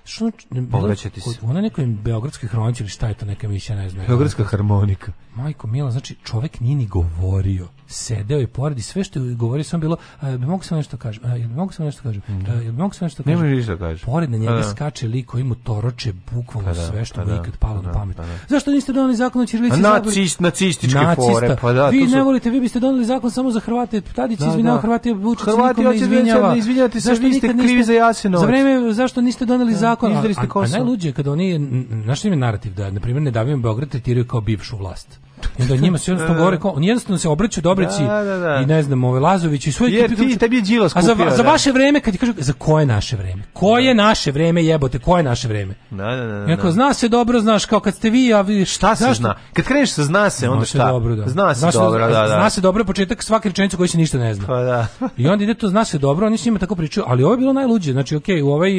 što 0.09 0.31
Povraća 0.71 1.11
ti 1.11 1.21
se. 1.21 1.31
Ona 1.43 1.61
nekoj 1.61 1.87
beogradskoj 1.87 2.49
hronici 2.49 2.83
ili 2.83 2.91
šta 2.91 3.09
je 3.09 3.15
to 3.15 3.27
neka 3.27 3.47
emisija, 3.47 3.77
ne 3.77 3.89
znam. 3.91 4.07
Beogradska 4.07 4.45
harmonika. 4.45 5.13
Majko 5.35 5.67
Mila, 5.67 5.91
znači 5.91 6.17
čovjek 6.25 6.61
nije 6.61 6.77
ni 6.77 6.87
govorio. 6.87 7.69
Sedeo 7.87 8.39
je 8.39 8.47
pored 8.47 8.79
i 8.79 8.83
sve 8.83 9.05
što 9.05 9.21
je 9.21 9.35
govorio 9.35 9.65
samo 9.65 9.81
bilo, 9.81 9.97
a, 10.21 10.31
bi 10.37 10.47
mogu 10.47 10.65
samo 10.65 10.77
nešto 10.77 10.97
kažem, 10.97 11.23
a, 11.27 11.29
jel 11.29 11.49
bi 11.49 11.55
mogu 11.55 11.73
samo 11.73 11.87
nešto 11.87 12.03
kažem, 12.03 12.23
a, 12.49 12.53
jel 12.53 12.73
bi 12.73 12.79
mogu 12.79 12.95
samo 12.95 13.07
nešto 13.07 13.23
kažem. 13.23 13.41
Nema 13.41 13.55
ništa 13.55 13.73
da 13.73 13.79
kažeš. 13.79 14.03
Pored 14.05 14.31
na 14.31 14.37
njega 14.39 14.53
da. 14.53 14.63
skače 14.71 15.09
lik 15.09 15.27
koji 15.27 15.45
mu 15.45 15.55
toroče 15.55 16.13
bukvalno 16.33 16.69
Pa 16.71 16.75
da, 16.75 16.87
sve 16.87 17.05
što 17.05 17.15
pa 17.15 17.25
mu 17.25 17.31
da, 17.31 17.43
ikad 17.43 17.57
palo 17.57 17.75
pa 17.75 17.87
na 17.87 17.93
da, 17.93 17.99
pamet. 17.99 18.17
pa 18.17 18.23
da. 18.27 18.33
Zašto 18.49 18.71
niste 18.71 18.93
doneli 18.93 19.17
zakon 19.17 19.43
o 19.43 19.47
ćirilici? 19.47 19.81
Nacist- 19.81 20.41
nacističke 20.41 20.99
fore, 21.17 21.57
pa 21.61 21.73
da, 21.73 21.89
Vi 21.89 22.07
ne 22.07 22.23
volite, 22.23 22.51
vi 22.51 22.61
biste 22.61 22.81
doneli 22.81 23.05
zakon 23.05 23.31
samo 23.31 23.51
za 23.51 23.61
Hrvate. 23.61 24.01
Tadić 24.01 24.39
Da, 24.39 24.47
izvinjava 24.49 24.77
da. 24.77 24.83
Hrvati, 24.83 25.13
Vučić 25.13 25.45
Hrvati 25.45 25.81
nikom 25.81 25.85
ne 25.85 25.89
hoće 25.91 25.99
da 25.99 26.05
izvinjava. 26.05 26.53
ne 26.53 26.59
izvinjavate 26.59 27.01
se, 27.01 27.09
Zašto 27.09 27.27
vi 27.27 27.35
ste 27.35 27.49
krivi 27.49 27.85
za 27.85 27.93
Jasenovac. 27.93 28.41
Za 28.41 28.47
vreme, 28.47 28.93
zašto 28.93 29.21
niste 29.21 29.45
doneli 29.45 29.75
zakon? 29.75 29.98
Izdali 30.07 30.35
ste 30.35 30.41
A- 30.41 30.45
a, 30.45 30.47
a 30.47 30.49
Kosovo. 30.49 30.79
najluđe 30.79 31.09
je 31.09 31.13
kada 31.13 31.33
oni, 31.33 31.61
znaš 32.05 32.19
što 32.19 32.29
im 32.29 32.33
je 32.35 32.39
narativ, 32.39 32.75
da, 32.75 32.91
na 32.91 33.01
primjer, 33.01 33.23
ne 33.23 33.31
davimo 33.31 33.63
Beograd 33.63 33.89
tretiraju 33.89 34.27
kao 34.27 34.41
bivšu 34.41 34.77
vlast. 34.77 35.21
I 35.59 35.63
onda 35.63 35.77
njima 35.77 35.99
se 35.99 36.11
jednostavno 36.11 36.39
govore 36.43 36.61
kao, 36.61 36.71
oni 36.71 36.87
jednostavno 36.87 37.19
se 37.19 37.29
obraćaju 37.29 37.63
Dobrici 37.63 38.03
Da, 38.03 38.23
da, 38.25 38.39
da. 38.39 38.57
i 38.57 38.67
ne 38.67 38.83
znam, 38.83 39.05
ove 39.05 39.21
Lazović 39.21 39.67
i 39.67 39.73
svoje 39.73 39.93
Jer 39.93 40.17
ti- 40.17 40.39
tebi 40.39 40.57
je 40.57 40.63
Đilas 40.63 40.97
A 40.97 41.03
za, 41.03 41.17
za 41.37 41.43
da. 41.43 41.51
vaše 41.51 41.73
vreme, 41.73 42.01
kad 42.01 42.13
ti 42.13 42.19
kažu, 42.19 42.33
za 42.37 42.53
koje 42.53 42.87
naše 42.87 43.17
vreme? 43.17 43.43
Koje 43.53 43.95
naše 43.95 44.31
vreme 44.31 44.65
jebote, 44.65 44.99
koje 44.99 45.23
naše 45.23 45.49
vreme? 45.49 45.75
Da, 45.91 46.05
da, 46.07 46.27
da. 46.27 46.51
Ja 46.51 46.57
kao, 46.57 46.65
da. 46.65 46.73
zna 46.73 46.95
se 46.95 47.09
dobro, 47.09 47.41
znaš, 47.41 47.65
kao 47.65 47.81
kad 47.81 47.95
ste 47.95 48.11
vi, 48.11 48.35
a 48.35 48.41
vi... 48.41 48.65
Šta 48.65 48.97
se 48.97 49.15
zna? 49.15 49.35
Kad 49.53 49.65
kreneš 49.65 49.91
sa 49.91 50.05
zna 50.05 50.31
se, 50.31 50.49
onda 50.49 50.65
se 50.65 50.71
šta? 50.71 50.91
dobro, 50.91 51.17
da. 51.17 51.29
Zna 51.29 51.55
se 51.55 51.67
dobro, 51.73 52.01
da, 52.01 52.21
da. 52.21 52.29
Zna 52.29 52.51
se 52.51 52.61
dobro 52.61 52.85
početak 52.85 53.23
svake 53.23 53.49
rečenice 53.49 53.77
koji 53.77 53.89
se 53.89 53.99
ništa 53.99 54.19
ne 54.19 54.35
zna. 54.35 54.47
Pa 54.47 54.61
da. 54.63 54.87
I 55.17 55.29
onda 55.29 55.45
ide 55.45 55.55
to, 55.55 55.69
zna 55.69 55.85
se 55.85 55.99
dobro, 55.99 56.27
oni 56.27 56.39
s 56.39 56.45
njima 56.45 56.59
tako 56.59 56.75
pričaju, 56.75 57.05
ali 57.09 57.23
ovo 57.23 57.33
je 57.33 57.39
bilo 57.39 57.53
najluđe, 57.53 57.93
znači, 57.93 58.17
okej, 58.17 58.43
u 58.43 58.49
ovaj, 58.49 58.71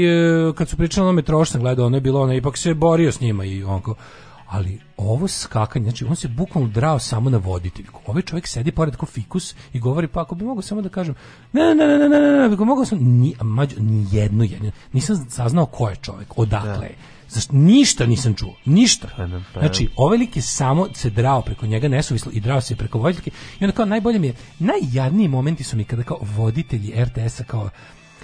e, 0.50 0.54
kad 0.54 0.70
su 0.70 0.78
pričali 0.78 1.06
o 1.06 1.10
onome 1.10 1.22
troš 1.22 1.50
sam 1.50 1.62
gledao, 1.62 1.86
ono 1.86 1.98
je 1.98 2.02
bilo, 2.02 2.22
ono, 2.22 2.34
ipak 2.34 2.58
se 2.58 2.74
borio 2.74 3.12
s 3.12 3.22
njima 3.22 3.46
i 3.46 3.64
onako, 3.64 3.96
ali 4.50 4.80
ovo 4.98 5.28
skakanje, 5.28 5.84
znači 5.84 6.06
on 6.06 6.16
se 6.16 6.28
bukvalno 6.28 6.70
drao 6.70 7.00
samo 7.00 7.30
na 7.30 7.38
voditelju. 7.38 7.88
Ovaj 8.06 8.22
čovjek 8.22 8.48
sedi 8.48 8.72
pored 8.72 8.96
ko 8.96 9.06
fikus 9.06 9.56
i 9.74 9.80
govori, 9.80 10.08
pa 10.08 10.22
ako 10.22 10.36
bi 10.36 10.46
mogao 10.46 10.62
samo 10.62 10.82
da 10.82 10.90
kažem, 10.90 11.16
ne, 11.54 11.76
ne, 11.76 11.88
ne, 11.88 11.98
ne, 11.98 12.10
ne, 12.10 12.20
ne, 12.20 12.48
ne, 12.48 12.54
ako 12.54 12.66
mogao 12.66 12.86
sam, 12.86 13.00
ni, 13.02 13.36
mađo, 13.42 13.76
ni 13.80 14.08
jednu, 14.12 14.44
jednu, 14.44 14.72
nisam 14.94 15.28
saznao 15.30 15.66
ko 15.66 15.90
je 15.90 15.96
čovjek, 15.96 16.38
odakle 16.38 16.86
je. 16.88 16.96
Zašto, 17.28 17.56
ništa 17.56 18.06
nisam 18.06 18.34
čuo, 18.34 18.56
ništa. 18.66 19.08
Pa 19.18 19.28
da, 19.28 19.42
pa 19.54 19.60
Znači, 19.60 19.90
ovaj 19.96 20.18
lik 20.18 20.36
je 20.36 20.42
samo 20.42 20.88
se 20.94 21.10
drao 21.10 21.42
preko 21.42 21.66
njega 21.66 21.88
nesuvislo 21.88 22.32
i 22.32 22.40
drao 22.40 22.62
se 22.62 22.76
preko 22.76 23.00
voditeljke 23.00 23.32
i 23.60 23.64
onda 23.64 23.76
kao 23.76 23.86
najbolje 23.86 24.20
mi 24.20 24.28
je, 24.28 24.34
najjadniji 24.60 25.28
momenti 25.28 25.64
su 25.64 25.78
mi 25.78 25.84
kada 25.84 26.04
kao 26.04 26.18
voditelji 26.22 27.04
RTS-a 27.04 27.44
kao 27.44 27.70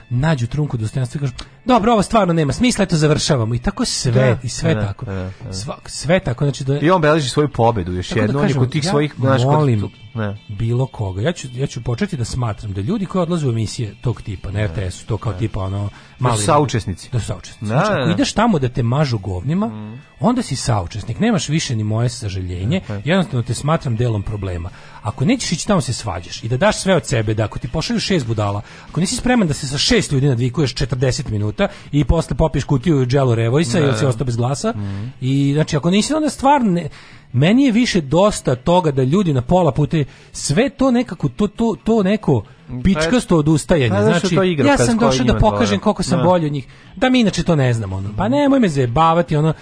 nađu 0.09 0.47
trunku 0.47 0.77
dostojanstva 0.77 1.17
i 1.17 1.21
kažu, 1.21 1.33
dobro, 1.65 1.91
ovo 1.91 2.01
stvarno 2.01 2.33
nema 2.33 2.53
smisla, 2.53 2.83
eto 2.83 2.95
završavamo. 2.97 3.55
I 3.55 3.59
tako 3.59 3.85
sve, 3.85 4.11
Da, 4.11 4.37
i 4.43 4.49
sve 4.49 4.75
da, 4.75 4.81
tako. 4.81 5.05
da, 5.05 5.13
da. 5.13 5.29
Sva- 5.45 5.77
sve 5.85 6.19
tako, 6.19 6.45
znači 6.45 6.63
da 6.63 6.79
I 6.79 6.89
on 6.91 7.01
beleži 7.01 7.29
svoju 7.29 7.49
pobedu 7.49 7.91
još 7.93 8.09
da 8.09 8.19
jednu, 8.21 8.39
on 8.39 8.47
je 8.47 8.53
kod 8.53 8.71
tih 8.71 8.83
ja 8.83 8.89
svojih, 8.89 9.13
kod- 9.13 9.43
molim 9.43 9.89
ne. 10.13 10.37
bilo 10.49 10.85
koga. 10.85 11.21
Ja 11.21 11.31
ću, 11.31 11.47
ja 11.53 11.67
ću 11.67 11.83
početi 11.83 12.17
da 12.17 12.25
smatram 12.25 12.73
da 12.73 12.81
ljudi 12.81 13.05
koji 13.05 13.21
odlaze 13.21 13.47
u 13.47 13.51
emisije 13.51 13.95
tog 14.01 14.21
tipa, 14.21 14.51
na 14.51 14.65
RTS-u, 14.65 15.05
to 15.05 15.17
kao 15.17 15.33
tipa 15.33 15.59
ono... 15.59 15.89
mali- 16.19 16.37
saučesnici. 16.37 17.09
Da 17.11 17.19
su 17.19 17.25
saučesnici. 17.25 17.61
Da, 17.63 17.67
Znači, 17.69 17.87
da, 17.87 17.93
ako 17.93 18.05
da. 18.05 18.11
ideš 18.11 18.33
tamo 18.33 18.59
da 18.59 18.69
te 18.69 18.83
mažu 18.83 19.17
govnima, 19.17 19.97
onda 20.19 20.41
si 20.41 20.55
saučesnik. 20.55 21.19
Nemaš 21.19 21.49
više 21.49 21.75
ni 21.75 21.83
moje 21.83 22.09
sažaljenje, 22.09 22.81
jednostavno 23.05 23.43
te 23.43 23.53
smatram 23.53 23.95
delom 23.95 24.23
problema. 24.23 24.69
Ako 25.01 25.25
nećeš 25.25 25.51
ići 25.51 25.67
tamo 25.67 25.81
se 25.81 25.93
svađaš 25.93 26.43
i 26.43 26.47
da 26.47 26.57
daš 26.57 26.77
sve 26.81 26.95
od 26.95 27.05
sebe, 27.05 27.33
da 27.33 27.43
ako 27.43 27.59
ti 27.59 27.67
pošalju 27.67 27.99
šest 27.99 28.25
budala, 28.27 28.61
ako 28.89 28.99
nisi 28.99 29.15
spreman 29.15 29.47
da 29.47 29.53
se 29.53 29.67
sa 29.67 29.77
šest 29.77 30.11
ljudi 30.11 30.27
nadvikuješ 30.27 30.75
40 30.75 31.29
minuta 31.31 31.67
i 31.91 32.03
posle 32.03 32.37
popiješ 32.37 32.63
kutiju 32.63 33.07
Jello 33.11 33.35
Revojsa 33.35 33.79
Da, 33.79 33.85
ili 33.85 33.97
si 33.97 34.05
ostao 34.05 34.25
bez 34.25 34.35
glasa, 34.35 34.73
i 35.21 35.51
znači 35.53 35.77
ako 35.77 35.91
nisi 35.91 36.13
onda 36.13 36.29
stvarno 36.29 36.71
ne- 36.71 36.89
meni 37.35 37.63
je 37.63 37.71
više 37.71 38.01
dosta 38.01 38.55
toga 38.55 38.91
da 38.91 39.03
ljudi 39.03 39.33
na 39.33 39.41
pola 39.41 39.71
puta 39.71 39.97
sve 40.31 40.69
to 40.69 40.91
nekako 40.91 41.29
to 41.29 41.47
to 41.47 41.75
to 41.83 42.03
neko 42.03 42.43
pičkasto 42.83 43.37
odustajanje. 43.37 43.89
Pa, 43.89 44.01
Znači, 44.03 44.35
ja 44.59 44.77
sam 44.77 44.97
došao 44.97 45.25
da 45.25 45.33
pokažem 45.33 45.51
odgovara. 45.65 45.79
koliko 45.79 46.03
sam 46.03 46.17
Da. 46.19 46.23
bolji 46.23 46.45
od 46.45 46.51
njih. 46.51 46.67
Da 46.95 47.09
mi 47.09 47.19
inače 47.19 47.43
to 47.43 47.55
ne 47.55 47.73
znamo. 47.73 47.95
Ono. 47.95 48.09
Pa 48.17 48.27
nemoj 48.27 48.59
me 48.59 48.69
zajebavati. 48.69 49.35
Ono. 49.35 49.53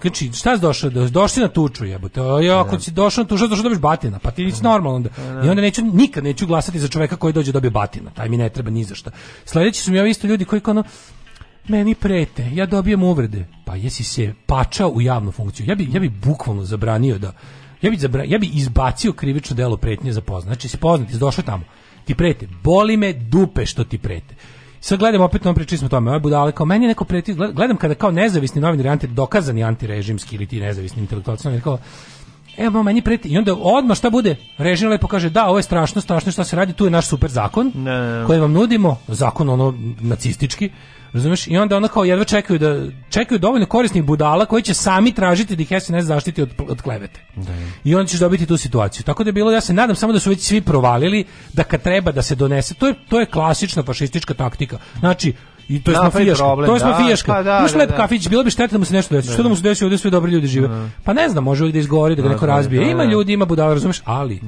Znači, 0.00 0.32
šta 0.32 0.56
si 0.56 0.62
došao? 0.62 0.90
Da- 0.90 1.08
Došli 1.08 1.42
na 1.42 1.48
tuču, 1.48 1.84
jebote. 1.84 2.20
A 2.20 2.40
Ja, 2.40 2.60
ako 2.60 2.80
si 2.80 2.90
došao 2.90 3.24
na 3.24 3.28
tuču, 3.28 3.40
došao 3.40 3.56
da 3.56 3.68
dobiš 3.68 3.80
batina. 3.80 4.18
Pa 4.18 4.30
ti 4.30 4.44
nisi 4.44 4.62
normalno 4.62 4.96
onda. 4.96 5.10
I 5.46 5.48
onda 5.48 5.62
neću, 5.62 5.82
nikad 5.84 6.24
neću 6.24 6.46
glasati 6.46 6.78
za 6.78 6.88
čoveka 6.88 7.16
koji 7.16 7.32
dođe 7.32 7.52
da 7.52 7.56
dobije 7.56 7.70
batina. 7.70 8.10
Taj 8.10 8.28
mi 8.28 8.36
ne 8.36 8.48
treba 8.48 8.70
ni 8.70 8.84
za 8.84 8.94
šta. 8.94 9.10
Sledeći 9.44 9.82
su 9.82 9.92
mi 9.92 10.00
ovi 10.00 10.10
isto 10.10 10.26
ljudi 10.26 10.44
koji 10.44 10.60
kao 10.60 10.72
ono, 10.72 10.84
meni 11.68 11.94
prete, 11.94 12.50
ja 12.54 12.66
dobijem 12.66 13.02
uvrede. 13.02 13.44
Pa 13.64 13.76
jesi 13.76 14.04
se 14.04 14.34
pačao 14.46 14.88
u 14.88 15.00
javnu 15.00 15.32
funkciju. 15.32 15.66
Ja 15.68 15.74
bi, 15.74 15.88
ja 15.92 16.00
bi 16.00 16.08
bukvalno 16.08 16.64
zabranio 16.64 17.18
da 17.18 17.32
ja 17.82 17.90
bi, 17.90 17.96
zabra, 17.96 18.24
ja 18.24 18.38
bi 18.38 18.46
izbacio 18.46 19.12
krivično 19.12 19.56
delo 19.56 19.76
pretnje 19.76 20.12
za 20.12 20.20
poznat. 20.20 20.44
Znači, 20.44 20.68
si 20.68 20.76
poznat, 20.76 21.10
si 21.10 21.18
došao 21.18 21.44
tamo. 21.44 21.64
Ti 22.04 22.14
prete. 22.14 22.48
Boli 22.62 22.96
me 22.96 23.12
dupe 23.12 23.66
što 23.66 23.84
ti 23.84 23.98
prete. 23.98 24.34
Sad 24.80 24.98
gledam 24.98 25.20
opet, 25.20 25.46
on 25.46 25.54
pričali 25.54 25.78
smo 25.78 25.86
o 25.86 25.88
tome, 25.88 26.10
ove 26.10 26.20
budale, 26.20 26.52
kao 26.52 26.66
meni 26.66 26.84
je 26.84 26.88
neko 26.88 27.04
preti, 27.04 27.34
gled- 27.34 27.52
gledam 27.52 27.76
kada 27.76 27.94
kao 27.94 28.10
nezavisni 28.10 28.60
novinar, 28.60 28.88
anti, 28.88 29.06
dokazani 29.06 29.64
antirežimski 29.64 30.36
ili 30.36 30.46
ti 30.46 30.60
nezavisni 30.60 31.02
intelektualci, 31.02 31.48
je 31.48 31.60
kao, 31.60 31.78
evo 32.56 32.82
meni 32.82 33.02
preti, 33.02 33.28
i 33.28 33.38
onda 33.38 33.54
odmah 33.54 33.96
šta 33.96 34.10
bude, 34.10 34.36
režim 34.58 34.88
lepo 34.90 35.06
kaže, 35.06 35.30
da, 35.30 35.46
ovo 35.46 35.58
je 35.58 35.62
strašno, 35.62 36.00
strašno 36.00 36.32
šta 36.32 36.44
se 36.44 36.56
radi, 36.56 36.72
tu 36.72 36.84
je 36.84 36.90
naš 36.90 37.06
super 37.06 37.30
zakon, 37.30 37.72
Ne. 37.74 38.24
koji 38.26 38.40
vam 38.40 38.52
nudimo, 38.52 38.98
zakon 39.08 39.48
ono 39.48 39.74
nacistički, 40.00 40.70
razumeš? 41.12 41.46
I 41.46 41.56
onda 41.56 41.76
ono 41.76 41.88
kao 41.88 42.04
jedva 42.04 42.24
čekaju 42.24 42.58
da 42.58 42.80
čekaju 43.10 43.38
dovoljno 43.38 43.66
korisnih 43.66 44.04
budala 44.04 44.46
koji 44.46 44.62
će 44.62 44.74
sami 44.74 45.12
tražiti 45.12 45.56
da 45.56 45.62
ih 45.62 45.72
SNS 45.80 46.04
zaštiti 46.04 46.42
od, 46.42 46.50
od 46.60 46.82
klevete. 46.82 47.20
I 47.84 47.94
onda 47.94 48.08
ćeš 48.08 48.20
dobiti 48.20 48.46
tu 48.46 48.56
situaciju. 48.56 49.04
Tako 49.04 49.24
da 49.24 49.28
je 49.28 49.32
bilo, 49.32 49.50
ja 49.52 49.60
se 49.60 49.72
nadam 49.72 49.96
samo 49.96 50.12
da 50.12 50.20
su 50.20 50.30
već 50.30 50.40
svi 50.40 50.60
provalili 50.60 51.24
da 51.52 51.62
kad 51.64 51.82
treba 51.82 52.12
da 52.12 52.22
se 52.22 52.34
donese, 52.34 52.74
to 52.74 52.86
je, 52.86 52.94
to 53.08 53.20
je 53.20 53.26
klasična 53.26 53.82
fašistička 53.82 54.34
taktika. 54.34 54.78
Znači, 54.98 55.32
i 55.68 55.82
to 55.82 55.90
je 55.90 55.94
Napravi 55.94 56.12
mafijaška. 56.14 56.44
problem, 56.44 56.66
To 56.66 56.74
je 56.74 56.80
da, 56.80 56.86
mafijaška. 56.88 57.32
pa 57.32 57.42
da, 57.42 57.66
da, 57.68 57.78
lep 57.78 57.90
da. 57.90 57.96
kafić, 57.96 58.28
bilo 58.28 58.44
bi 58.44 58.50
šteta 58.50 58.72
da 58.72 58.78
mu 58.78 58.84
se 58.84 58.94
nešto 58.94 59.14
desi. 59.14 59.32
Što 59.32 59.42
da 59.42 59.48
mu 59.48 59.56
se 59.56 59.62
desi, 59.62 59.84
ovdje 59.84 59.98
svi 59.98 60.10
dobri 60.10 60.32
ljudi 60.32 60.46
žive. 60.46 60.68
Pa 61.04 61.12
ne 61.12 61.28
znam, 61.28 61.44
može 61.44 61.62
uvijek 61.64 61.72
da 61.72 61.78
izgovori, 61.78 62.16
da 62.16 62.22
ga 62.22 62.28
Da, 62.28 62.34
neko 62.34 62.46
da, 62.46 62.52
razbije. 62.52 62.84
da, 62.84 62.90
Ima 62.90 63.04
da. 63.04 63.10
ljudi, 63.10 63.32
ima 63.32 63.44
budala, 63.44 63.74
razumeš, 63.74 64.00
ali 64.04 64.40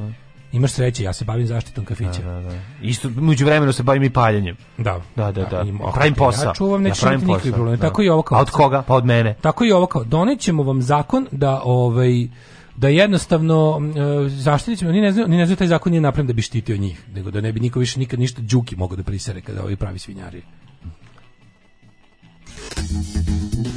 imaš 0.54 0.72
sreće, 0.72 1.02
ja 1.02 1.12
se 1.12 1.24
bavim 1.24 1.46
zaštitom 1.46 1.84
kafića. 1.84 2.42
Isto, 2.82 3.08
među 3.10 3.44
vremenu 3.44 3.72
se 3.72 3.82
bavim 3.82 4.02
i 4.02 4.10
paljenjem. 4.10 4.56
Da. 4.78 5.00
Da, 5.16 5.32
da, 5.32 5.44
da. 5.44 5.60
im- 5.60 5.78
pravim 5.94 6.12
ja 6.12 6.16
posao. 6.16 6.54
čuvam, 6.54 6.82
neću 6.82 7.00
pravim 7.00 7.14
imati 7.14 7.26
nikakvi 7.26 7.42
posao, 7.42 7.54
problemi. 7.54 7.76
da. 7.76 7.82
Tako 7.82 8.02
i 8.02 8.08
ovo 8.08 8.22
kao- 8.22 8.38
A 8.38 8.40
od 8.40 8.50
koga? 8.50 8.82
Pa 8.82 8.94
od 8.94 9.04
mene. 9.04 9.34
Tako 9.34 9.64
i 9.64 9.72
ovo 9.72 9.86
kao 9.86 10.04
donećemo 10.04 10.62
vam 10.62 10.82
zakon 10.82 11.26
da 11.32 11.60
ovaj 11.64 12.28
da 12.76 12.88
jednostavno 12.88 13.80
e, 14.24 14.28
zaštitit 14.28 14.78
ćemo, 14.78 14.90
oni 14.90 15.00
ne 15.00 15.12
znaju, 15.12 15.26
oni 15.26 15.36
ne 15.36 15.46
znaju 15.46 15.56
taj 15.56 15.66
zakon 15.66 15.90
nije 15.90 16.00
napravljen 16.00 16.26
da 16.26 16.32
bi 16.32 16.42
štitio 16.42 16.76
njih, 16.76 17.04
nego 17.14 17.30
da 17.30 17.40
ne 17.40 17.52
bi 17.52 17.60
niko 17.60 17.78
više 17.78 17.98
nikad 17.98 18.18
ništa 18.20 18.42
đuki 18.42 18.76
mogao 18.76 18.96
da 18.96 19.02
prisere 19.02 19.40
kada 19.40 19.62
ovi 19.62 19.76
pravi 19.76 19.98
svinjari. 19.98 20.42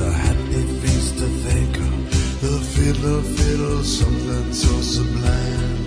a 0.00 0.12
happy 0.12 0.62
face 0.82 1.10
to 1.12 1.26
think 1.46 1.76
of. 1.76 1.94
The 2.40 2.60
fiddler 2.74 3.22
fiddle, 3.22 3.82
something 3.82 4.52
so 4.52 4.80
sublime. 4.80 5.86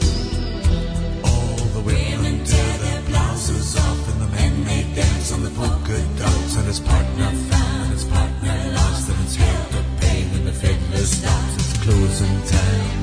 All 1.23 1.55
the 1.75 1.81
women, 1.81 2.23
women 2.23 2.43
tear 2.45 2.77
their 2.77 3.01
blouses 3.09 3.77
off, 3.77 4.09
and 4.11 4.21
the 4.21 4.27
men 4.27 4.63
they 4.65 4.83
dance 4.95 5.31
on 5.31 5.43
the 5.43 5.51
polka 5.51 5.97
dots. 6.19 6.55
And 6.57 6.67
his 6.67 6.79
partner 6.79 7.31
found, 7.49 7.83
and 7.83 7.91
his 7.93 8.05
partner 8.05 8.55
lost, 8.75 9.09
and 9.09 9.19
it's 9.25 9.35
hell 9.35 9.65
to 9.75 9.83
pay. 10.01 10.23
when 10.31 10.45
the 10.45 10.53
fiddler 10.53 11.05
stops. 11.05 11.55
It's 11.55 11.77
closing 11.83 12.37
time. 12.47 12.99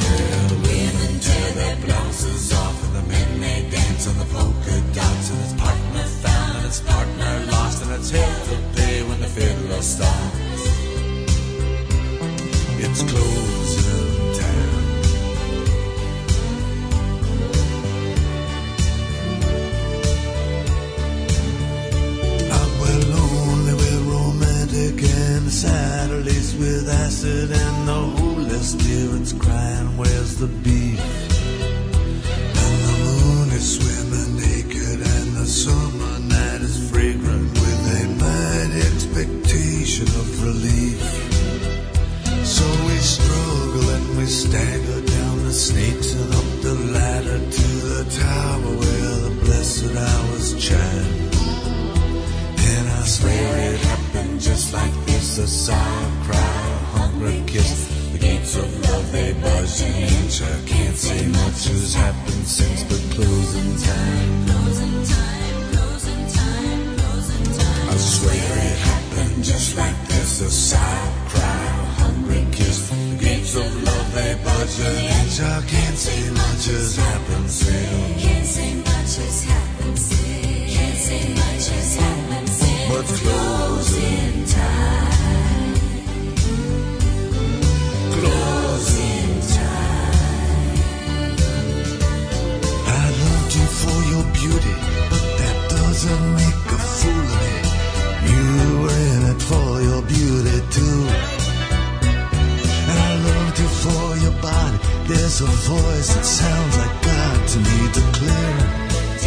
Yeah, 0.00 0.48
women 0.64 1.20
tear 1.20 1.50
their 1.52 1.76
blouses 1.84 2.52
off, 2.52 2.76
and 2.86 2.94
the 2.96 3.02
men 3.12 3.40
they 3.40 3.68
dance 3.70 4.06
on 4.08 4.16
the 4.18 4.24
polka 4.26 4.80
dots. 4.94 5.30
And 5.30 5.40
his 5.44 5.52
partner 5.54 6.04
found, 6.22 6.56
and 6.56 6.66
his 6.66 6.80
partner 6.80 7.32
lost 7.46 7.53
it's 7.96 8.10
hell 8.10 8.44
to 8.46 8.56
pay 8.76 9.02
when 9.04 9.20
the 9.20 9.26
fiddler 9.26 9.82
stops. 9.82 10.62
It's 12.84 13.02
closing 13.10 14.34
time. 14.40 14.74
I'm 22.58 22.72
well 22.80 23.02
lonely, 23.14 23.74
we're 23.74 24.04
romantic 24.12 25.02
and 25.02 25.50
Saturdays 25.50 26.56
with 26.56 26.88
acid 26.88 27.52
and 27.52 27.88
the 27.88 28.00
holy 28.18 28.58
spirit's 28.58 29.32
crying, 29.32 29.96
where's 29.96 30.36
the 30.36 30.48
beef? 30.48 31.00
And 32.62 32.76
the 32.86 32.96
moon 33.04 33.48
is 33.52 33.66
swimming 33.76 34.36
naked 34.36 35.00
and 35.14 35.36
the 35.36 35.46
summer 35.46 36.18
night 36.18 36.60
is 36.60 36.90
fragrant 36.90 37.63
with 38.64 38.72
a 38.72 38.76
mighty 38.76 38.94
expectation 38.94 40.06
of 40.06 40.44
relief. 40.44 41.00
So 42.44 42.64
we 42.86 42.96
struggle 42.98 43.90
and 43.90 44.18
we 44.18 44.26
stagger 44.26 45.00
down 45.06 45.44
the 45.44 45.52
snakes 45.52 46.14
and 46.14 46.34
up 46.34 46.62
the 46.62 46.74
ladder 46.92 47.38
to 47.38 47.68
the 47.92 48.04
tower 48.20 48.70
where 48.80 49.16
the 49.28 49.40
blessed 49.44 49.96
hours 49.96 50.54
chime. 50.54 51.30
And 52.56 52.88
I 52.88 53.02
swear 53.04 53.72
it 53.72 53.80
happened 53.80 54.40
just 54.40 54.72
like 54.72 54.94
this 55.06 55.38
A 55.38 55.46
sigh, 55.46 55.74
a 55.74 56.24
cry, 56.24 56.38
a 56.38 56.98
hungry 56.98 57.42
kiss 57.46 57.88
The 58.12 58.18
gates 58.18 58.56
of 58.56 58.90
love, 58.90 59.12
they 59.12 59.32
buzz 59.34 59.80
an 59.82 59.94
inch 59.94 60.42
I 60.42 60.66
can't 60.66 60.96
say 60.96 61.26
much 61.26 61.68
has 61.68 61.94
happened 61.94 62.46
since 62.46 62.82
the 62.84 63.14
closing 63.14 63.76
time 63.76 65.33
I 67.94 67.96
swear 67.96 68.34
it 68.34 68.78
happened 68.90 69.44
just 69.44 69.76
like 69.78 69.94
this 70.08 70.72
A 70.72 70.78
cry, 71.30 71.38
a 71.38 71.84
hungry 72.02 72.44
kiss 72.50 72.88
The 72.90 73.24
gates 73.24 73.54
of 73.54 73.70
love, 73.84 74.14
they 74.14 74.34
buzz 74.42 74.80
an 74.80 74.96
inch 74.96 75.40
I 75.40 75.62
can't 75.62 75.96
say 75.96 76.28
much 76.30 76.66
has 76.74 76.96
happened 76.96 77.48
since 77.48 78.20
Can't 78.20 78.46
say 78.46 78.74
much 78.74 79.14
has 79.22 79.44
happened 79.44 79.98
since. 79.98 80.74
Can't 80.74 80.98
say 81.06 81.34
much 81.34 81.66
has 81.70 81.94
happened 81.94 82.48
since. 82.48 82.90
But 82.90 83.06
closing 83.22 84.43
beauty. 100.74 101.14
And 102.90 102.98
I 103.08 103.12
loved 103.28 103.58
you 103.58 103.68
for 103.82 104.16
your 104.24 104.36
body. 104.42 104.78
There's 105.08 105.40
a 105.40 105.46
voice 105.46 106.08
that 106.14 106.24
sounds 106.24 106.74
like 106.78 106.96
God 107.02 107.48
to 107.52 107.58
me. 107.58 107.78
Declare, 108.00 108.58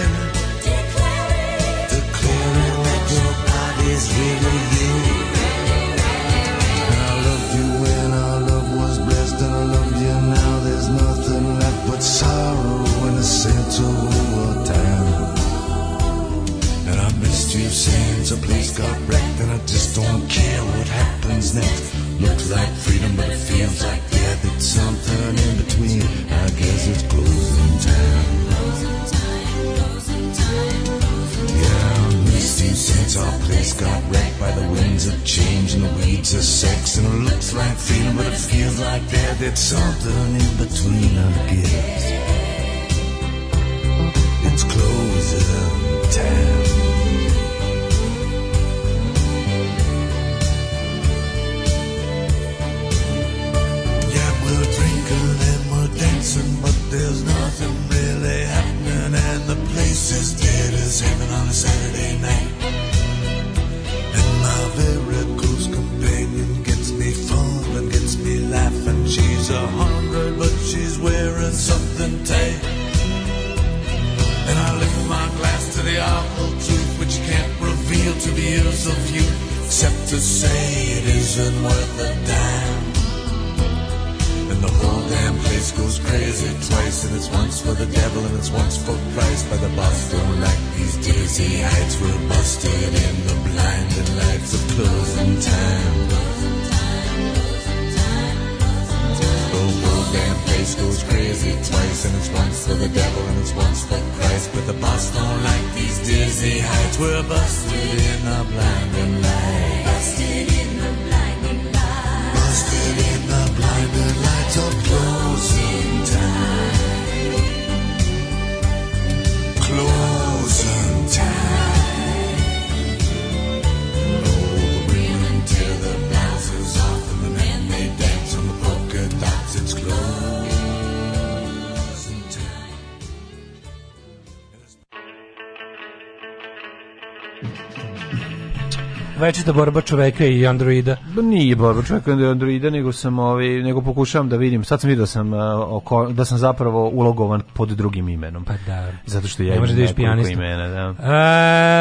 Večita 139.29 139.53
borba 139.53 139.81
čoveka 139.81 140.25
i 140.27 140.47
androida. 140.47 140.97
Ba 141.07 141.23
nije 141.23 141.57
borba 141.57 141.83
čovjeka 141.83 142.11
i 142.13 142.27
androida, 142.27 142.71
nego 142.71 142.93
sam 142.93 143.19
ovaj, 143.19 143.49
nego 143.49 143.83
pokušavam 143.83 144.29
da 144.29 144.37
vidim. 144.37 144.65
Sad 144.65 144.81
sam 144.81 144.89
vidio 144.89 145.03
da 145.03 145.07
sam 145.07 145.33
uh, 145.33 145.39
oko, 145.69 146.07
da 146.07 146.25
sam 146.25 146.39
zapravo 146.39 146.89
ulogovan 146.89 147.43
pod 147.55 147.69
drugim 147.69 148.09
imenom. 148.09 148.45
Pa 148.45 148.53
da. 148.67 148.93
Zato 149.07 149.29
što 149.29 149.43
Ne 149.43 149.49
ja 149.49 149.55
imam 149.55 149.67
da 149.67 149.73
nekoliko 149.73 149.95
pijanista. 149.95 150.33
imena, 150.33 150.69
da. 150.69 150.95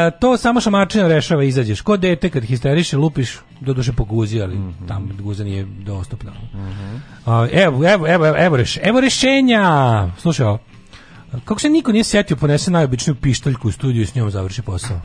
E, 0.07 0.19
to 0.19 0.37
samo 0.37 0.61
šamačina 0.61 1.07
rešava, 1.07 1.43
izađeš. 1.43 1.81
Ko 1.81 1.97
dete 1.97 2.29
kad 2.29 2.43
histeriše, 2.43 2.97
lupiš, 2.97 3.37
do 3.61 3.73
duše 3.73 3.93
po 3.93 4.03
guzi, 4.03 4.41
ali 4.41 4.55
Mhm. 4.55 4.87
tam 4.87 5.09
guza 5.19 5.43
nije 5.43 5.65
dostupna. 5.65 6.31
A, 7.25 7.47
evo, 7.53 7.87
evo, 7.87 8.07
evo, 8.07 8.33
evo, 8.37 8.57
reš, 8.57 8.77
evo 8.77 8.99
rešenja. 9.01 9.63
Slušaj 10.17 10.45
ovo. 10.45 10.57
Kako 11.45 11.59
se 11.59 11.69
niko 11.69 11.91
nije 11.91 12.03
setio 12.03 12.37
ponese 12.37 12.71
najobičniju 12.71 13.15
pištaljku 13.15 13.67
u 13.67 13.71
studiju 13.71 14.01
i 14.01 14.05
s 14.05 14.15
njom 14.15 14.31
završi 14.31 14.61
posao? 14.61 15.01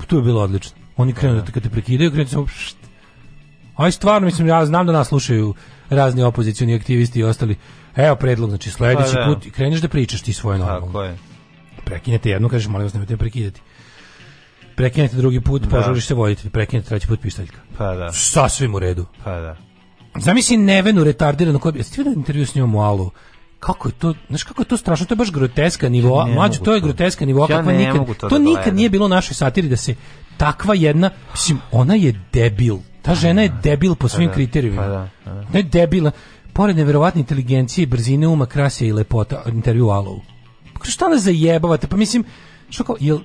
Pa 0.00 0.06
To 0.06 0.16
je 0.16 0.22
bilo 0.22 0.42
odlično. 0.42 0.76
Oni 1.00 1.12
krenu 1.12 1.34
da 1.34 1.44
te, 1.44 1.52
kad 1.52 1.62
te 1.62 1.70
prekidaju, 1.70 2.10
krenu 2.10 2.24
ti 2.24 2.30
samo 2.30 2.46
št. 2.46 2.76
Aj 3.76 3.92
stvarno, 3.92 4.26
mislim, 4.26 4.48
ja 4.48 4.66
znam 4.66 4.86
da 4.86 4.92
nas 4.92 5.08
slušaju 5.08 5.54
razni 5.90 6.22
opozicioni 6.22 6.74
aktivisti 6.74 7.20
i 7.20 7.24
ostali. 7.24 7.56
Evo 7.96 8.16
predlog, 8.16 8.50
znači 8.50 8.70
sledeći 8.70 9.14
Pa 9.14 9.20
da. 9.20 9.34
put 9.34 9.52
kreneš 9.52 9.80
da 9.80 9.88
pričaš 9.88 10.22
ti 10.22 10.32
svoje 10.32 10.58
normalno. 10.58 10.86
Tako 10.86 11.02
je. 11.02 11.16
Prekinete 11.84 12.30
jednu, 12.30 12.48
kažeš, 12.48 12.68
molim 12.68 12.84
vas, 12.84 12.94
nemojte 12.94 13.16
prekidati. 13.16 13.60
Prekinete 14.76 15.16
drugi 15.16 15.40
put, 15.40 15.62
Da. 15.62 15.68
požuriš 15.68 16.06
se 16.06 16.14
voditelj, 16.14 16.50
prekinete 16.50 16.88
treći 16.88 17.06
put 17.06 17.20
pištaljka. 17.20 17.58
Pa 17.78 17.94
da. 17.94 18.12
Sasvim 18.12 18.74
u 18.74 18.78
redu. 18.78 19.06
Pa 19.24 19.30
da. 19.30 19.56
Zamisli 20.18 20.56
Nevenu 20.56 21.04
retardiranu 21.04 21.58
koja 21.58 21.72
bi... 21.72 21.78
Jeste 21.78 22.02
vidio 22.02 22.12
intervju 22.16 22.46
s 22.46 22.54
njom 22.54 22.74
u 22.74 22.82
Alu? 22.82 23.10
Kako 23.60 23.88
je 23.88 23.92
to, 23.92 24.14
znaš 24.28 24.42
kako 24.42 24.62
je 24.62 24.66
to 24.66 24.76
strašno, 24.76 25.06
to 25.06 25.14
je 25.14 25.16
baš 25.16 25.32
groteska 25.32 25.88
nivoa, 25.88 26.26
mlađe, 26.26 26.58
mogu 26.58 26.64
to 26.64 26.74
je 26.74 26.80
groteska 26.80 27.26
nivoa, 27.26 27.46
Ja 27.50 27.56
kakva 27.56 27.72
nikad, 27.72 28.06
to 28.06 28.14
to 28.14 28.28
da 28.28 28.38
nikad 28.38 28.74
nije 28.74 28.90
bilo 28.90 29.06
u 29.06 29.08
našoj 29.08 29.34
satiri 29.34 29.68
da 29.68 29.76
se 29.76 29.94
takva 30.40 30.74
jedna, 30.74 31.10
mislim, 31.32 31.58
ona 31.72 31.94
je 31.94 32.14
debil, 32.32 32.76
ta 33.02 33.14
žena 33.14 33.42
je 33.42 33.52
debil 33.62 33.94
po 33.94 34.08
svim 34.08 34.28
da, 34.28 34.34
kriterijumima, 34.34 34.82
pa 34.82 34.88
da, 34.88 35.08
pa 35.24 35.30
da. 35.30 35.40
ne 35.52 35.58
je 35.58 35.62
debil, 35.62 36.10
pored 36.52 36.76
neverovatne 36.76 37.20
inteligencije, 37.20 37.86
brzine 37.86 38.28
uma, 38.28 38.46
krasija 38.46 38.88
i 38.88 38.92
lepota, 38.92 39.42
intervju 39.46 39.88
Alovu. 39.88 40.22
Pa 40.78 40.84
šta 40.84 41.08
nas 41.08 41.22
zajebavate, 41.22 41.86
pa 41.86 41.96
mislim, 41.96 42.24
što 42.70 42.84
kao, 42.84 42.96
jel, 43.00 43.18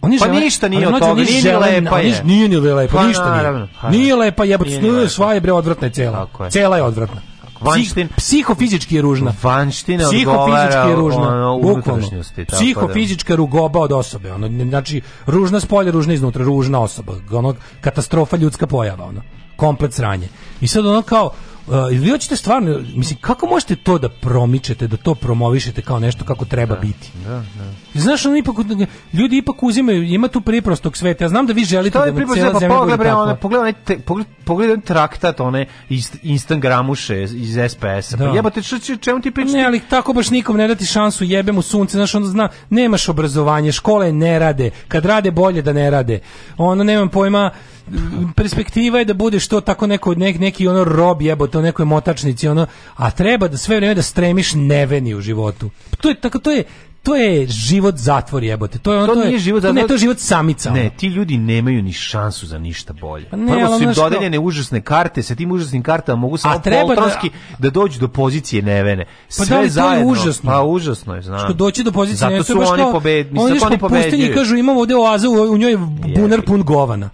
oni 0.00 0.18
Pa 0.18 0.26
žele- 0.26 0.40
ništa 0.40 0.68
nije 0.68 0.88
od 0.88 0.98
toga, 0.98 1.22
nije 1.22 1.42
ni 1.42 1.56
lepa 1.56 1.98
je. 1.98 2.22
Nije 2.24 2.48
ni 2.48 2.56
lepa, 2.56 2.96
Pa 2.96 3.06
ništa 3.06 3.42
nije. 3.42 3.68
pa 3.80 3.90
Nije 3.90 4.16
lepa, 4.16 4.44
jebote, 4.44 5.08
sva 5.08 5.34
je 5.34 5.40
bre 5.40 5.52
odvratna 5.52 5.86
je 5.86 5.92
cela. 5.92 6.28
Cela 6.50 6.76
je 6.76 6.82
odvratna. 6.82 7.20
Vanštin- 7.60 8.08
Psih- 8.08 8.16
psihofizički 8.16 8.96
je 8.96 9.02
ružna. 9.02 9.34
Vanština 9.42 10.04
Psihofizički 10.04 10.88
je 10.88 10.96
ružna. 10.96 11.28
ono, 11.28 11.58
Bukvalno. 11.58 12.08
da. 12.48 12.56
Psihofizička 12.56 13.34
rugoba 13.34 13.80
od 13.80 13.92
osobe. 13.92 14.32
Ono, 14.32 14.48
znači, 14.68 15.00
ružna 15.26 15.60
s 15.60 15.66
polja, 15.66 15.90
ružna 15.92 16.14
iznutra, 16.14 16.44
ružna 16.44 16.80
osoba. 16.80 17.12
Ono, 17.32 17.54
katastrofa 17.80 18.36
ljudska 18.36 18.66
pojava. 18.66 19.04
Ono. 19.04 19.22
Komplet 19.56 19.94
sranje. 19.94 20.28
I 20.60 20.68
sad 20.68 20.86
ono 20.86 21.02
kao, 21.02 21.30
uh, 21.66 21.88
vi 21.90 22.10
hoćete 22.10 22.36
stvarno, 22.36 22.78
mislim, 22.94 23.18
kako 23.20 23.46
možete 23.46 23.76
to 23.76 23.98
da 23.98 24.08
promičete, 24.08 24.86
da 24.86 24.96
to 24.96 25.14
promovišete 25.14 25.82
kao 25.82 25.98
nešto 25.98 26.24
kako 26.24 26.44
treba 26.44 26.76
biti? 26.76 27.10
Da, 27.24 27.30
da. 27.30 28.00
Znaš, 28.00 28.26
ono 28.26 28.36
ipak, 28.36 28.56
ljudi 29.12 29.36
ipak 29.36 29.62
uzimaju, 29.62 30.02
ima 30.02 30.28
tu 30.28 30.40
priprostog 30.40 30.96
sveta. 30.96 31.24
Ja 31.24 31.28
znam 31.28 31.46
da 31.46 31.52
vi 31.52 31.64
želite 31.64 31.98
da 31.98 32.14
pripođe, 32.14 32.40
cijela 32.40 32.52
pa 32.52 32.58
zemlja 32.58 32.96
bude 32.96 33.12
one, 33.12 33.36
pogledaj 33.36 33.74
onaj 34.72 34.80
traktat, 34.84 35.40
one 35.40 35.66
Instagramuše 36.22 37.22
iz 37.22 37.58
SPS-a. 37.68 38.16
Da. 38.16 38.42
Pa 38.42 38.62
što 38.62 38.78
će- 38.78 38.96
čemu 38.96 39.20
ti 39.20 39.30
pričati? 39.30 39.56
Ne, 39.56 39.64
ali 39.64 39.80
tako 39.80 40.12
baš 40.12 40.30
nikom 40.30 40.56
ne 40.56 40.68
dati 40.68 40.86
šansu, 40.86 41.24
jebe 41.24 41.52
mu 41.52 41.62
sunce, 41.62 41.96
znaš, 41.96 42.14
ono 42.14 42.26
zna, 42.26 42.48
nemaš 42.70 43.08
obrazovanje, 43.08 43.72
škole 43.72 44.12
ne 44.12 44.38
rade, 44.38 44.70
kad 44.88 45.04
rade 45.04 45.30
bolje 45.30 45.62
da 45.62 45.72
ne 45.72 45.90
rade. 45.90 46.20
Ono, 46.56 46.84
nemam 46.84 47.08
pojma, 47.08 47.50
perspektiva 48.32 48.98
je 48.98 49.04
da 49.04 49.14
budeš 49.14 49.48
to 49.48 49.60
tako 49.60 49.86
neko, 49.86 50.14
nek, 50.14 50.38
neki 50.38 50.68
ono 50.68 50.84
rob 50.84 51.22
jebote, 51.22 51.58
nekoj 51.58 51.84
motačnici, 51.84 52.48
ono, 52.48 52.66
a 52.96 53.10
treba 53.10 53.48
da 53.48 53.56
sve 53.56 53.76
vreme 53.76 53.94
da 53.94 54.02
stremiš 54.02 54.52
neveni 54.54 55.14
u 55.14 55.20
životu. 55.20 55.70
To 55.96 56.08
je, 56.08 56.14
tako, 56.16 56.38
to 56.38 56.50
je, 56.50 56.64
to 57.02 57.14
je 57.14 57.46
život 57.46 57.96
zatvor 57.96 58.42
jebote. 58.44 58.78
To 58.78 58.92
je 58.92 58.98
ono, 58.98 59.06
To 59.06 59.14
to, 59.14 59.20
je, 59.20 59.26
nije 59.26 59.38
život 59.38 59.60
to, 59.60 59.66
ne, 59.66 59.72
zatvor. 59.72 59.88
to 59.88 59.94
je 59.94 59.98
život 59.98 60.18
samica. 60.18 60.70
ono. 60.70 60.78
Ne, 60.78 60.90
ti 60.90 61.06
ljudi 61.06 61.36
nemaju 61.36 61.82
ni 61.82 61.92
šansu 61.92 62.46
za 62.46 62.58
ništa 62.58 62.92
bolje. 62.92 63.26
Pa 63.26 63.36
ne, 63.36 63.46
Prvo 63.48 63.78
su 63.78 63.82
im 63.82 63.92
dodeljene 63.92 64.38
užasne 64.38 64.80
karte, 64.80 65.22
sa 65.22 65.34
tim 65.34 65.52
užasnim 65.52 65.82
kartama 65.82 66.16
mogu 66.16 66.36
samo 66.36 66.54
da- 66.54 66.70
poltronski 66.80 67.30
da, 67.58 67.70
dođu 67.70 68.00
do 68.00 68.08
pozicije 68.08 68.62
nevene. 68.62 69.04
Pa 69.04 69.10
Sve 69.28 69.46
da 69.46 69.54
li 69.54 69.60
to 69.60 69.64
je 69.64 69.70
zajedno. 69.70 70.12
užasno? 70.12 70.50
Pa 70.50 70.62
užasno 70.62 71.14
je, 71.14 71.22
znam. 71.22 71.38
Što 71.38 71.52
doći 71.52 71.82
do 71.82 71.92
pozicije 71.92 72.16
Zato 72.16 72.30
ne, 72.30 72.38
to 72.38 72.44
su 72.44 72.52
je 72.52 72.56
baš 72.56 72.68
oni 72.68 72.82
kao- 72.82 72.92
pobed, 72.92 73.26
oni 73.28 73.40
oni 73.62 73.78
po 73.78 73.88
pustinji 73.88 74.06
i 74.08 74.10
pobeđuju. 74.12 74.34
kažu 74.34 74.56
imamo 74.56 74.80
ovde 74.80 74.96
oazu, 74.96 75.30
u, 75.30 75.58
njoj 75.58 75.70
je 75.70 75.78
bunar 76.16 76.42
pun 76.42 76.62
govana. 76.62 77.10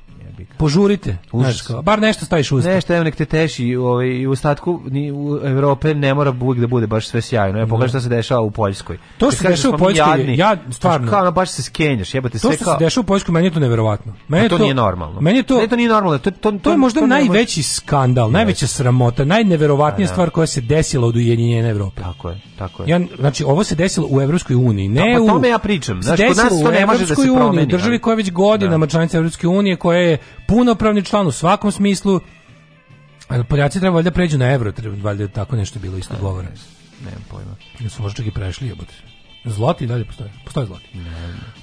Požurite. 0.62 1.16
Znaš, 1.32 1.62
kao, 1.62 1.82
bar 1.82 2.00
nešto 2.00 2.24
staviš 2.24 2.52
u 2.52 2.56
usta. 2.56 2.70
Nešto, 2.70 2.94
evo 2.94 3.04
nek 3.04 3.16
te 3.16 3.24
teši, 3.24 3.76
ovaj, 3.76 4.26
u 4.26 4.30
ostatku 4.30 4.80
ni, 4.86 5.12
u 5.12 5.40
Evrope 5.44 5.94
ne 5.94 6.14
mora 6.14 6.34
uvijek 6.40 6.60
da 6.60 6.66
bude 6.66 6.86
baš 6.86 7.06
sve 7.06 7.20
sjajno. 7.22 7.58
Evo, 7.58 7.68
pogledaj 7.68 7.88
šta 7.88 8.00
se 8.00 8.08
dešava 8.08 8.40
u 8.40 8.50
Poljskoj. 8.50 8.98
To 9.18 9.30
što 9.30 9.42
se 9.42 9.48
dešava 9.48 9.74
u 9.74 9.78
mi 9.78 9.78
Poljskoj 9.78 10.10
jadni, 10.10 10.38
ja, 10.38 10.56
stvarno. 10.70 11.10
Kao 11.10 11.32
baš 11.32 11.50
se 11.50 11.62
skenjaš, 11.62 12.14
jebote, 12.14 12.32
To 12.32 12.38
sve 12.38 12.56
što 12.56 12.64
kao... 12.64 12.78
se 12.78 12.84
dešava 12.84 13.02
u 13.02 13.06
Poljskoj, 13.06 13.32
meni 13.32 13.46
je 13.46 13.50
to 13.50 13.60
neverovatno. 13.60 14.12
Meni 14.28 14.44
je 14.44 14.48
to 14.48 14.58
nije 14.58 14.74
normalno. 14.74 15.20
Meni 15.20 15.38
je 15.38 15.42
to, 15.42 15.60
Ne, 15.60 15.68
to 15.68 15.76
nije 15.76 15.88
normalno. 15.88 16.18
To, 16.18 16.30
to, 16.30 16.52
to 16.52 16.70
je 16.70 16.76
možda 16.76 17.00
može- 17.00 17.08
najveći 17.10 17.62
skandal, 17.62 18.30
najveća 18.30 18.66
sramota, 18.66 19.24
najneverovatnija 19.24 20.06
Pa 20.06 20.10
da. 20.10 20.14
stvar 20.14 20.30
koja 20.30 20.46
se 20.46 20.60
desila 20.60 21.06
od 21.06 21.16
ujedinjenja 21.16 21.68
Evrope. 21.68 22.02
Tako 22.02 22.30
je, 22.30 22.40
tako 22.58 22.82
je. 22.82 22.88
Ja, 22.88 23.00
znači, 23.18 23.44
ovo 23.44 23.64
se 23.64 23.74
desilo 23.74 24.06
u 24.10 24.20
Evropskoj 24.20 24.56
uniji, 24.56 24.88
ne 24.88 25.00
Da, 25.00 25.16
pa 25.16 25.22
u... 25.22 25.26
tome 25.26 25.48
ja 25.48 25.58
pričam. 25.58 26.02
Znaš, 26.02 26.20
kod 26.28 26.36
nas 26.36 26.62
to 26.62 26.70
ne 26.70 26.86
može 26.86 27.06
da 27.06 27.14
se 27.14 27.22
promeni, 27.34 27.62
u 27.62 27.66
državi 27.66 27.98
koja 27.98 28.16
već 28.16 28.30
godinama 28.32 28.86
članica 28.86 29.16
Evropske 29.18 29.48
unije, 29.48 29.76
koja 29.76 29.98
je 29.98 30.18
punopravni 30.52 31.04
član 31.04 31.26
u 31.26 31.32
svakom 31.32 31.72
smislu. 31.72 32.20
Ali 33.28 33.44
Poljaci 33.44 33.80
treba 33.80 33.94
valjda 33.94 34.10
pređu 34.10 34.38
na 34.38 34.52
evro, 34.52 34.72
treba 34.72 34.96
valjda 35.02 35.28
tako 35.28 35.56
nešto 35.56 35.78
bilo 35.78 35.98
isto 35.98 36.14
govora. 36.20 36.48
Nemam 37.04 37.24
pojma. 37.30 37.56
Ili 37.80 37.90
su 37.90 38.02
možda 38.02 38.16
čak 38.16 38.26
i 38.26 38.30
prešli, 38.30 38.68
jebote. 38.68 38.94
Zloti 39.44 39.86
dalje 39.86 40.04
postoje. 40.04 40.30
Postoje 40.44 40.66
zloti. 40.66 40.88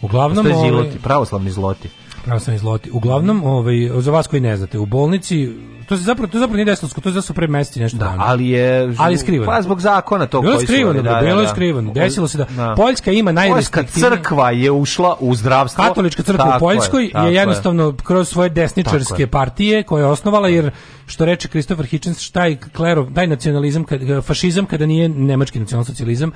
Uglavnom, 0.02 0.46
Postoje 0.46 0.56
ovaj, 0.56 0.70
ziloti, 0.70 1.00
pravoslavni 1.00 1.52
zloti. 1.52 1.90
pravoslavni 2.26 2.60
zloti. 2.60 2.90
Uglavnom, 2.92 3.44
ovaj, 3.44 3.76
za 4.00 4.12
vas 4.12 4.28
koji 4.28 4.40
ne 4.40 4.58
znate, 4.58 4.80
u 4.80 4.86
bolnici, 4.86 5.50
to 5.88 5.98
se 5.98 6.04
zapravo, 6.04 6.28
to 6.28 6.40
zapravo 6.40 6.56
nije 6.56 6.66
desilo, 6.66 6.90
to 6.94 7.10
je 7.10 7.14
zapravo 7.14 7.36
pre 7.36 7.48
meseci 7.48 7.80
nešto 7.80 7.98
Da, 7.98 8.06
dana. 8.06 8.24
ali 8.26 8.48
je... 8.50 8.94
Ali 8.98 9.14
je 9.14 9.18
skrivano. 9.18 9.52
Pa 9.52 9.62
zbog 9.62 9.82
zakona 9.82 10.26
to 10.28 10.42
Bilo 10.42 10.54
je 10.54 10.58
koji 10.58 10.80
su... 10.80 10.94
da, 10.94 11.02
da, 11.02 11.14
da, 11.14 11.22
bilo 11.22 11.40
je 11.40 11.46
da. 11.46 11.52
skrivano. 11.52 11.94
Desilo 11.94 12.28
se 12.28 12.38
da, 12.38 12.46
Da. 12.46 12.74
Poljska 12.78 13.12
ima 13.12 13.32
Poljska 13.32 13.42
najrestriktivnije... 13.42 14.10
crkva 14.12 14.52
je 14.52 14.72
ušla 14.72 15.16
u 15.20 15.36
zdravstvo. 15.36 15.84
Katolička 15.84 16.24
crkva 16.24 16.46
Tako 16.46 16.58
u 16.58 16.60
Poljskoj 16.60 17.10
tako 17.14 17.28
je 17.28 17.34
jednostavno 17.34 17.96
kroz 18.04 18.30
svoje 18.30 18.50
desničarske 18.50 19.10
Tako 19.10 19.22
je. 19.22 19.28
partije 19.28 19.84
koje 19.84 20.02
je 20.02 20.06
osnovala 20.06 20.48
jer 20.48 20.72
što 21.06 21.26
reče 21.26 21.48
Kristofer 21.48 21.86
Hitchens 21.86 22.32
taj 22.32 22.56
klerov 22.76 23.14
taj 23.14 23.28
nacionalizam 23.28 23.86
fašizam 24.22 24.66
kada 24.66 24.86
nije 24.86 25.10
nemački 25.10 25.60
nacionalsocijalizam 25.60 26.32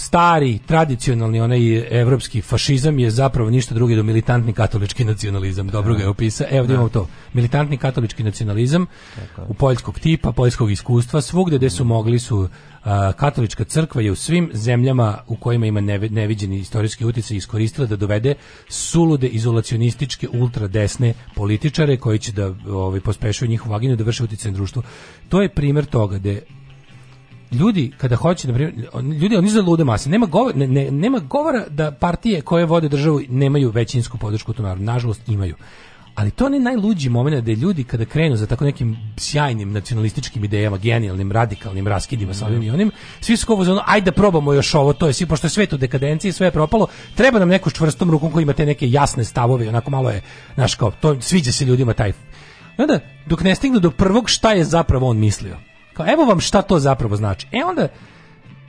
stari 0.00 0.58
tradicionalni 0.66 1.40
onaj 1.40 2.00
evropski 2.00 2.40
fašizam 2.40 2.98
je 2.98 3.10
zapravo 3.10 3.50
ništa 3.50 3.74
drugo 3.74 3.94
do 3.94 4.02
militantni 4.02 4.52
katolički 4.52 5.04
nacionalizam. 5.04 5.68
Dobro 5.68 5.94
ga 5.94 6.02
je 6.02 6.08
opisao. 6.08 6.46
Evo 6.50 6.66
da 6.66 6.74
imamo 6.74 6.88
to. 6.88 7.08
Militantni 7.32 7.76
katolički 7.76 8.22
nacionalizam 8.22 8.86
u 9.48 9.54
poljskog 9.54 9.98
tipa 9.98 10.32
poljskog 10.32 10.70
iskustva. 10.70 11.20
Svugde 11.20 11.56
gde 11.58 11.70
su 11.70 11.84
mogli 11.84 12.18
su 12.18 12.48
a, 12.84 13.12
katolička 13.12 13.64
crkva 13.64 14.02
je 14.02 14.10
u 14.10 14.14
svim 14.14 14.50
zemljama 14.54 15.18
u 15.26 15.36
kojima 15.36 15.66
ima 15.66 15.80
neviđeni 16.10 16.58
istorijski 16.58 17.04
utjecaj 17.04 17.36
iskoristila 17.36 17.86
da 17.86 17.96
dovede 17.96 18.34
sulude 18.68 19.28
izolacionističke 19.28 20.28
ultradesne 20.28 21.14
političare 21.34 21.96
koji 21.96 22.18
će 22.18 22.32
da 22.32 22.54
ovaj 22.68 23.00
pospešuju 23.00 23.48
njihovu 23.48 23.74
agendu 23.74 23.96
da 23.96 24.04
vrše 24.04 24.24
utjecaj 24.24 24.50
na 24.50 24.56
društvo. 24.56 24.82
To 25.28 25.42
je 25.42 25.48
primjer 25.48 25.84
toga 25.84 26.18
da 26.18 26.38
ljudi 27.52 27.92
kada 27.98 28.16
hoće 28.16 28.48
on- 28.92 29.12
ljudi 29.12 29.36
oni 29.36 29.50
za 29.50 29.62
lude 29.62 29.84
mase 29.84 30.10
nema 30.10 30.26
govora 30.26 30.56
ne, 30.56 30.66
ne- 30.68 30.90
nema 30.90 31.18
govora 31.18 31.64
da 31.68 31.92
partije 31.92 32.40
koje 32.40 32.64
vode 32.66 32.88
državu 32.88 33.20
nemaju 33.28 33.70
većinsku 33.70 34.18
podršku 34.18 34.54
u 34.58 34.62
narodu 34.62 34.84
nažalost 34.84 35.28
imaju 35.28 35.54
ali 36.14 36.30
to 36.30 36.48
je 36.48 36.60
najluđi 36.60 37.08
moment 37.08 37.44
da 37.44 37.52
ljudi 37.52 37.84
kada 37.84 38.04
krenu 38.04 38.36
za 38.36 38.46
tako 38.46 38.64
nekim 38.64 38.96
sjajnim 39.16 39.72
nacionalističkim 39.72 40.44
idejama, 40.44 40.76
genijalnim, 40.76 41.32
radikalnim 41.32 41.86
raskidima 41.88 42.34
sa 42.34 42.46
ovim 42.46 42.62
i 42.62 42.70
onim, 42.70 42.90
svi 43.20 43.36
su 43.36 43.46
kao 43.46 43.56
fazonu, 43.56 43.80
ajde 43.86 44.04
da 44.04 44.12
probamo 44.12 44.52
još 44.52 44.74
ovo, 44.74 44.92
to 44.92 45.06
je 45.06 45.12
svi, 45.12 45.26
pošto 45.26 45.46
je 45.46 45.50
svet 45.50 45.72
u 45.72 45.76
dekadenciji, 45.76 46.32
sve 46.32 46.46
je 46.46 46.50
propalo, 46.50 46.86
treba 47.14 47.38
nam 47.38 47.48
neko 47.48 47.70
s 47.70 47.72
čvrstom 47.72 48.10
rukom 48.10 48.30
koji 48.30 48.42
ima 48.42 48.52
te 48.52 48.66
neke 48.66 48.90
jasne 48.90 49.24
stavove, 49.24 49.68
onako 49.68 49.90
malo 49.90 50.10
je, 50.10 50.22
znaš 50.54 50.74
kao, 50.74 50.90
to 50.90 51.20
sviđa 51.20 51.52
se 51.52 51.64
ljudima 51.64 51.92
taj. 51.92 52.10
I 52.78 52.82
onda, 52.82 53.00
dok 53.26 53.42
ne 53.42 53.54
stignu 53.54 53.80
do 53.80 53.90
prvog 53.90 54.28
šta 54.28 54.52
je 54.52 54.64
zapravo 54.64 55.08
on 55.08 55.18
mislio. 55.18 55.56
Kao, 56.00 56.12
evo 56.12 56.24
vam 56.24 56.40
šta 56.40 56.62
to 56.62 56.78
zapravo 56.78 57.16
znači. 57.16 57.46
E 57.52 57.64
onda, 57.64 57.88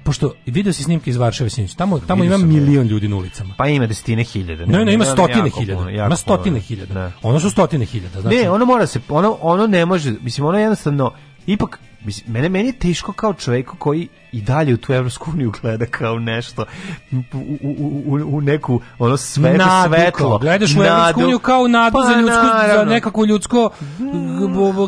pošto 0.04 0.34
video 0.46 0.74
si 0.74 0.84
snimke 0.84 1.10
iz 1.10 1.18
Varšave 1.18 1.50
sinoć, 1.50 1.74
tamo, 1.76 2.00
tamo 2.00 2.24
ima 2.24 2.38
sam, 2.38 2.48
milion 2.50 2.88
ljudi 2.88 3.08
na 3.08 3.16
ulicama. 3.16 3.54
Pa 3.58 3.68
ima 3.68 3.88
desetine 3.88 4.24
hiljada. 4.24 4.66
Ne, 4.66 4.86
ne, 4.86 4.94
ima 4.94 5.06
Jako 5.06 5.16
stotine 5.16 5.50
puno, 5.50 5.60
hiljada. 5.60 5.90
jako 5.90 6.08
Ima 6.08 6.16
stotine 6.16 6.56
puno. 6.56 6.62
hiljada. 6.62 6.94
Da. 6.94 7.12
Ono 7.22 7.40
su 7.40 7.50
stotine 7.50 7.86
hiljada. 7.86 8.22
Znači, 8.22 8.36
Ne, 8.38 8.50
ono 8.50 8.66
mora 8.66 8.88
se, 8.88 9.00
ono, 9.10 9.38
ono 9.42 9.68
ne 9.68 9.86
može, 9.86 10.14
mislim, 10.22 10.46
ono 10.48 10.60
jednostavno, 10.60 11.14
ipak, 11.46 11.80
mislim, 12.04 12.34
mene, 12.34 12.50
meni 12.50 12.70
je 12.70 12.74
teško 12.74 13.14
kao 13.14 13.34
čovjeku 13.34 13.78
koji 13.78 14.08
i 14.32 14.42
dalje 14.42 14.74
u 14.74 14.78
tu 14.78 14.94
Evropsku 14.94 15.32
uniju 15.34 15.52
gleda 15.62 15.86
kao 15.86 16.20
nešto 16.20 16.66
u, 17.12 17.16
u, 17.62 18.02
u, 18.06 18.38
u 18.38 18.42
neku 18.42 18.82
ono 19.00 19.18
sve, 19.18 19.54
Nadu, 19.58 19.96
svetlo. 19.96 20.30
kao, 20.30 20.38
Gledaš 20.38 20.76
u. 20.76 20.84
Evropsku 20.84 21.20
uniju 21.22 21.40
kao 21.40 21.68
nadu 21.68 21.98
Pa, 21.98 22.14
za, 22.14 22.20
ljudsku, 22.20 22.46
za 22.76 22.86
nekako 22.86 23.26
ljudsko... 23.26 23.70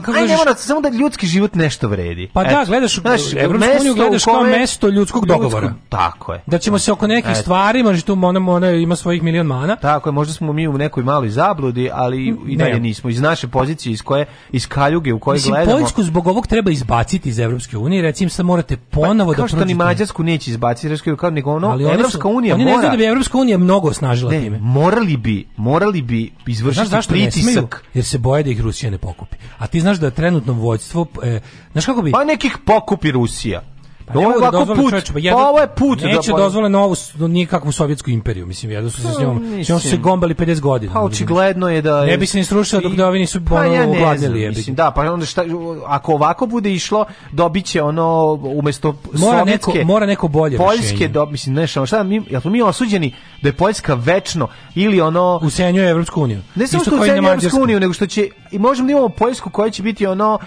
kako 0.06 0.18
Aj, 0.18 0.28
ne 0.28 0.38
mora, 0.38 0.56
samo 0.56 0.82
da 0.82 0.90
ljudski 0.90 1.28
život 1.28 1.56
nešto 1.56 1.88
vredi. 1.88 2.30
Pa 2.34 2.44
da, 2.44 2.64
gledaš, 2.68 3.00
Znaš, 3.00 3.22
Evropsku 3.34 3.72
uniju 3.80 3.94
gledaš 3.96 4.24
kao 4.24 4.44
mesto 4.44 4.90
ljudskog 4.90 5.26
dogovora. 5.26 5.74
Tako 5.90 6.34
je. 6.34 6.42
Da 6.46 6.58
ćemo 6.58 6.80
se 6.80 6.92
oko 6.92 7.08
nekih 7.08 7.32
Eto. 7.32 7.42
stvari, 7.42 7.84
možda 7.84 8.06
tu 8.06 8.14
ona, 8.24 8.52
ona 8.52 8.70
ima 8.72 8.96
svojih 8.96 9.24
milion 9.24 9.48
mana, 9.48 9.76
Tako 9.76 10.10
je, 10.10 10.14
možda 10.14 10.34
smo 10.34 10.54
mi 10.54 10.68
u 10.68 10.78
nekoj 10.78 11.04
maloj 11.04 11.30
zabludi, 11.30 11.90
ali 11.94 12.18
i 12.48 12.56
Ne. 12.56 12.66
dalje 12.66 12.80
nismo. 12.80 13.10
Iz 13.10 13.22
naše 13.22 13.48
pozicije, 13.48 13.94
iz 13.94 14.02
koje, 14.02 14.26
iz 14.52 14.68
kaljuge 14.68 15.14
u 15.14 15.20
kojoj 15.20 15.36
Mislim, 15.36 15.54
gledamo... 15.54 15.78
Poljsku 15.78 16.04
zbog 16.04 16.28
ovog 16.28 16.48
treba 16.48 16.72
izbaciti. 16.72 16.94
izbaciti 16.94 17.30
iz 17.30 17.40
Evropske 17.40 17.78
unije, 17.78 18.02
recimo 18.02 18.30
sad 18.30 18.46
morate 18.46 18.78
ponovo 18.78 19.33
da 19.34 19.38
Pa, 19.38 19.42
Kao 19.42 19.48
što 19.48 19.66
ni 19.66 19.74
Mađarsku 19.74 20.24
neće 20.24 20.52
izbaciti, 20.52 21.16
kao 21.18 21.30
nego 21.30 21.52
ono, 21.52 21.68
Ali 21.68 21.86
oni 21.86 21.94
su- 21.94 22.00
Evropska 22.00 22.28
unija 22.28 22.56
oni 22.56 22.64
mora... 22.64 22.76
ne 22.76 22.82
znaju 22.82 22.92
da 22.92 22.98
bi 22.98 23.06
Evropska 23.06 23.38
unija 23.38 23.58
mnogo 23.58 23.88
osnažila 23.88 24.32
Ne, 24.32 24.42
time. 24.42 24.60
morali 24.60 25.18
bi, 25.18 25.48
morali 25.58 26.02
bi 26.02 26.32
izvršiti 26.48 26.88
Znaš 26.88 27.10
ne 27.10 27.14
pritisak. 27.14 27.84
Jer 27.94 28.06
se 28.06 28.18
boje 28.18 28.44
da 28.44 28.50
ih 28.50 28.62
Rusija 28.62 28.92
ne 28.92 28.98
pokupi. 28.98 29.38
A 29.58 29.68
ti 29.68 29.82
znaš 29.82 29.98
da 29.98 30.12
trenutno 30.12 30.54
vođstvo, 30.54 31.08
e, 31.24 31.40
znaš 31.72 31.86
kako 31.86 32.02
bi... 32.02 32.12
Pa 32.12 32.24
nekih 32.24 32.58
pokupi 32.66 33.12
Rusija. 33.12 33.62
Pa 34.06 34.14
ne 34.14 34.26
ovo 34.28 34.36
je 34.36 34.52
da 34.52 34.58
ovako 34.58 34.76
put, 34.76 34.90
čoveče, 34.90 35.08
pa, 35.08 35.14
pa 35.14 35.20
jedan- 35.20 35.40
ovo 35.42 35.60
je 35.60 35.68
put. 35.68 36.02
Neće 36.02 36.32
da, 36.32 36.38
dozvole 36.38 36.70
novu, 36.70 36.96
nikakvu 37.20 37.72
sovjetsku 37.72 38.10
imperiju, 38.10 38.46
mislim, 38.46 38.72
jedno 38.72 38.90
su 38.90 39.02
se 39.02 39.08
s 39.14 39.20
njom, 39.20 39.64
s 39.64 39.70
njom 39.70 39.80
su 39.80 39.90
se 39.90 39.98
gombali 39.98 40.34
50 40.34 40.60
godina. 40.60 40.94
Pa 40.94 41.02
očigledno 41.02 41.70
je 41.70 41.82
da... 41.82 42.06
Ne 42.06 42.18
bi 42.18 42.26
se 42.26 42.38
ni 42.38 42.46
srušila 42.46 42.82
dok 42.82 42.94
da 42.94 43.08
ovi 43.08 43.20
nisu 43.20 43.42
Pa 43.50 43.56
ono, 43.56 43.74
ja 43.74 43.86
ne 43.86 44.18
znam, 44.18 44.34
mislim, 44.34 44.76
da, 44.76 44.92
pa 44.92 45.14
onda 45.14 45.26
šta, 45.26 45.44
ako 45.88 46.14
ovako 46.14 46.46
bude 46.46 46.72
išlo, 46.72 47.06
dobit 47.32 47.66
će 47.66 47.82
ono, 47.82 48.34
umesto 48.44 48.96
Mora 49.14 49.46
neko- 49.46 49.66
sovjetske... 49.66 49.86
mora 49.86 50.06
neko 50.06 50.28
bolje 50.28 50.58
Poljske, 50.58 50.82
rešenje. 50.92 51.08
do, 51.08 51.26
mislim, 51.26 51.56
ne, 51.56 51.68
šta, 51.68 51.86
šta, 51.86 52.04
mi, 52.04 52.22
jel 52.30 52.42
smo 52.42 52.52
mi 52.52 52.62
osuđeni 52.62 53.16
da 53.42 53.50
je 53.50 53.54
Poljska 53.54 53.94
večno, 53.94 54.48
ili 54.76 55.02
ono... 55.02 55.40
Usenjuje 55.44 55.90
Evropsku 55.90 56.22
uniju. 56.22 56.42
Ne 56.56 56.68
samo 56.68 56.84
što 56.84 56.96
Mađarska. 56.96 57.28
Evropsku 57.28 57.62
uniju, 57.62 57.80
nego 57.80 57.94
što 57.94 58.08
će, 58.08 58.30
i 58.52 58.60
možemo 58.60 58.86
da 58.88 58.92
imamo 58.92 59.10
Poljsku 59.10 59.50
koja 59.50 59.70
će 59.70 59.84
biti 59.84 60.08
ono 60.08 60.40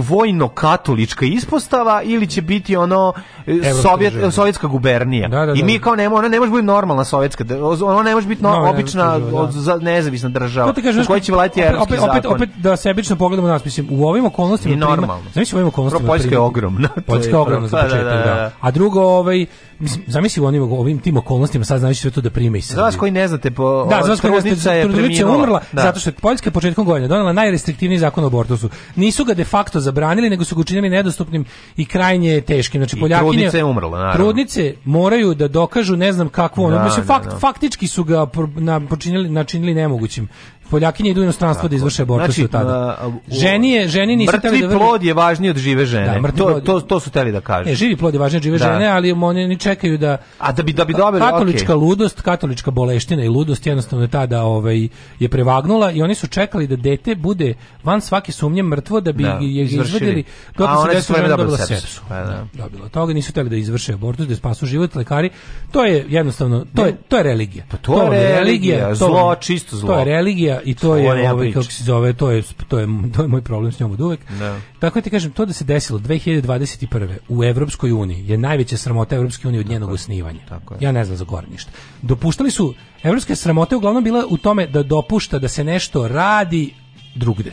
vojno-katolička 0.00 1.24
ispostava 1.24 2.02
ili 2.02 2.26
će 2.26 2.42
biti 2.42 2.76
ono 2.76 3.12
e, 3.46 3.72
sovjet, 3.82 4.14
sovjetska 4.34 4.66
gubernija. 4.66 5.28
Da, 5.28 5.46
da, 5.46 5.52
I 5.52 5.60
da. 5.60 5.64
mi 5.64 5.78
kao 5.78 5.96
nema, 5.96 6.16
ona 6.16 6.28
ne 6.28 6.40
može 6.40 6.50
biti 6.50 6.62
normalna 6.62 7.04
sovjetska, 7.04 7.44
ona 7.84 8.02
ne 8.02 8.14
može 8.14 8.28
biti 8.28 8.42
no, 8.42 8.50
No, 8.50 8.70
obična 8.70 9.18
da. 9.18 9.50
za, 9.50 9.76
nezavisna 9.76 10.28
država. 10.28 10.68
To 10.68 10.72
ti 10.72 10.82
kažem, 10.82 11.02
u 11.02 11.06
kojoj 11.06 11.20
će 11.20 11.32
vladati 11.32 11.62
opet, 11.78 11.98
opet, 12.00 12.26
opet, 12.26 12.48
da 12.56 12.76
sebično 12.76 13.16
pogledamo 13.16 13.48
nas, 13.48 13.64
mislim, 13.64 13.88
u 13.90 14.08
ovim 14.08 14.24
okolnostima... 14.24 14.74
I 14.74 14.76
normalno. 14.76 15.30
Zamisli 15.34 15.56
u 15.56 15.58
ovim 15.58 15.68
okolnostima... 15.68 16.08
Poljska 16.08 16.34
je 16.34 16.38
ogromna, 16.38 16.88
Poljska 17.06 17.30
je 17.30 17.36
ogromna 17.36 17.68
za 17.68 17.76
prvo. 17.76 17.88
Da, 17.88 17.94
početak, 17.94 18.12
da, 18.12 18.18
da, 18.18 18.34
da, 18.34 18.34
da. 18.34 18.50
A 18.60 18.70
drugo, 18.70 19.00
ovaj, 19.00 19.46
mislim, 19.78 20.04
zamisli 20.06 20.42
u 20.42 20.46
onim, 20.46 20.62
ovim 20.62 20.98
tim 20.98 21.16
okolnostima, 21.16 21.64
sad 21.64 21.80
znaš 21.80 22.00
sve 22.00 22.10
to 22.10 22.20
da 22.20 22.30
prime 22.30 22.58
i 22.58 22.60
Za 22.60 22.82
vas 22.82 22.96
koji 22.96 23.12
ne 23.12 23.28
znate, 23.28 23.50
po, 23.50 23.86
Da, 23.90 24.00
za 24.02 24.10
vas 24.10 24.20
koji 24.20 24.32
ne 24.32 24.40
trudnica 24.40 24.60
znate, 24.60 25.18
je 25.18 25.26
umrla 25.26 25.60
Da. 25.72 25.82
zato 25.82 26.00
što 26.00 26.10
je 26.10 26.14
Poljska 26.14 26.50
početkom 26.50 26.84
godine 26.84 27.08
donela 27.08 27.32
najrestriktivniji 27.32 27.98
zakon 27.98 28.24
o 28.24 28.26
abortusu. 28.26 28.68
Nisu 28.96 29.24
ga 29.24 29.34
de 29.34 29.44
facto 29.44 29.80
zabranili, 29.84 30.30
nego 30.30 30.44
su 30.44 30.54
ga 30.54 30.60
učinili 30.60 30.90
nedostupnim 30.90 31.44
i 31.76 31.84
krajnje 31.84 32.40
teškim. 32.40 32.80
Znači, 32.80 32.96
I 32.96 33.00
Poljakinje, 33.00 33.30
trudnica 33.30 33.56
je 33.56 33.64
umrla, 33.64 33.98
naravno. 33.98 34.24
Trudnice 34.24 34.74
moraju 34.84 35.34
da 35.34 35.48
dokažu 35.48 35.96
ne 35.96 36.12
znam 36.12 36.28
kakvo, 36.28 36.64
ono, 36.64 36.76
Da, 36.76 36.84
mislim, 36.84 37.06
da, 37.06 37.14
fakt, 37.14 37.30
da. 37.30 37.38
faktički 37.38 37.86
su 37.86 38.04
ga 38.04 38.26
na, 38.56 38.80
počinili, 38.80 39.28
načinili 39.28 39.74
nemogućim. 39.74 40.28
Poljakinje 40.74 41.10
idu 41.10 41.20
u 41.20 41.24
inostranstvo 41.24 41.68
da 41.68 41.76
izvrše 41.76 42.02
abortus 42.02 42.34
Znači, 42.34 42.48
tada. 42.48 42.98
ženi 43.30 43.70
je, 43.70 43.88
ženi 43.88 44.16
nisu 44.16 44.28
Mrtvi 44.28 44.38
hteli 44.40 44.60
da 44.60 44.66
vrne- 44.66 44.78
plod 44.78 45.02
je 45.02 45.14
važniji 45.14 45.50
od 45.50 45.56
žive 45.58 45.86
žene. 45.86 46.06
Da, 46.06 46.20
mrtvi 46.20 46.38
to, 46.38 46.60
to, 46.60 46.80
to 46.82 47.00
su 47.00 47.10
teli 47.10 47.32
da 47.32 47.40
kažu. 47.42 47.68
Ne, 47.68 47.74
živi 47.74 47.96
plod 47.96 48.14
je 48.14 48.20
važnije 48.20 48.38
od 48.38 48.42
žive 48.42 48.58
Da. 48.58 48.64
žene, 48.64 48.86
ali 48.88 49.12
oni 49.14 49.46
ni 49.46 49.58
čekaju 49.58 49.98
da 49.98 50.16
A 50.38 50.52
da 50.52 50.62
bi 50.62 50.72
da 50.72 50.84
bi 50.84 50.92
dobili, 50.94 51.20
katolička 51.22 51.64
okej. 51.66 51.74
ludost, 51.78 52.20
katolička 52.20 52.70
boleština 52.70 53.24
i 53.24 53.28
ludost 53.28 53.66
jednostavno 53.66 54.04
je 54.04 54.10
tada 54.10 54.42
ovaj 54.42 54.88
je 55.18 55.28
prevagnula 55.28 55.90
i 55.90 56.02
oni 56.02 56.14
su 56.14 56.26
čekali 56.28 56.66
da 56.66 56.76
dete 56.78 57.14
bude 57.14 57.54
van 57.82 58.00
svake 58.00 58.32
sumnje 58.32 58.62
mrtvo 58.64 59.00
da 59.00 59.12
bi 59.12 59.22
Da, 59.22 59.38
je 59.40 59.64
izvršili. 59.64 59.96
izvadili 59.96 60.24
dok 60.48 60.68
se 60.68 60.74
one 60.74 60.90
su 60.90 60.96
desilo 60.96 61.14
vreme 61.14 61.28
žena 61.28 61.36
dobile 61.36 61.58
dobila 61.58 61.66
sepsu. 61.68 62.02
Pa 62.08 62.14
da. 62.16 62.46
Dobila. 62.54 62.88
Toga 62.88 63.12
nisu 63.12 63.30
hteli 63.30 63.50
da 63.50 63.56
izvrše 63.56 63.92
abortus, 63.94 64.26
da 64.26 64.36
spasu 64.36 64.66
život 64.66 64.94
lekari. 64.94 65.30
To 65.70 65.84
je 65.84 66.06
jednostavno 66.08 66.64
to 66.66 66.86
je 66.86 66.96
to 66.98 67.16
je 67.16 67.22
religija. 67.22 67.64
Pa 67.70 67.76
to 67.76 68.12
je 68.12 68.28
religija, 68.30 68.94
zlo, 68.94 69.34
čisto 69.36 69.76
zlo. 69.76 69.88
To 69.88 69.98
je 69.98 70.04
religija 70.06 70.60
i 70.64 70.74
to 70.74 70.96
je 70.96 71.30
ovaj 71.32 71.52
kako 71.52 71.64
se 71.64 71.84
zove, 71.84 72.12
to 72.12 72.30
je 72.30 72.42
to 72.68 72.78
je 72.78 72.86
to 73.16 73.22
je 73.22 73.28
moj 73.28 73.42
problem 73.42 73.72
s 73.72 73.80
njom 73.80 73.92
od 73.92 74.00
uvek. 74.00 74.20
Da. 74.38 74.60
Tako 74.78 75.00
ti 75.00 75.10
kažem, 75.10 75.32
to 75.32 75.46
da 75.46 75.52
se 75.52 75.64
desilo 75.64 75.98
2021. 75.98 77.16
u 77.28 77.44
Evropskoj 77.44 77.92
uniji 77.92 78.28
je 78.28 78.38
najveća 78.38 78.76
sramota 78.76 79.16
Evropske 79.16 79.48
unije 79.48 79.60
od 79.60 79.68
njenog 79.68 79.90
osnivanja. 79.90 80.40
tako 80.48 80.74
je. 80.74 80.78
Ja 80.80 80.92
ne 80.92 81.04
znam 81.04 81.16
za 81.16 81.24
gore 81.24 81.46
ništa. 81.50 81.70
Dopuštali 82.02 82.50
su, 82.50 82.74
evropske 83.02 83.36
sramote 83.36 83.76
uglavnom 83.76 84.04
bila 84.04 84.24
u 84.28 84.36
tome 84.36 84.66
da 84.66 84.82
dopušta 84.82 85.38
da 85.38 85.48
se 85.48 85.64
nešto 85.64 86.08
radi 86.08 86.74
drugde. 87.14 87.52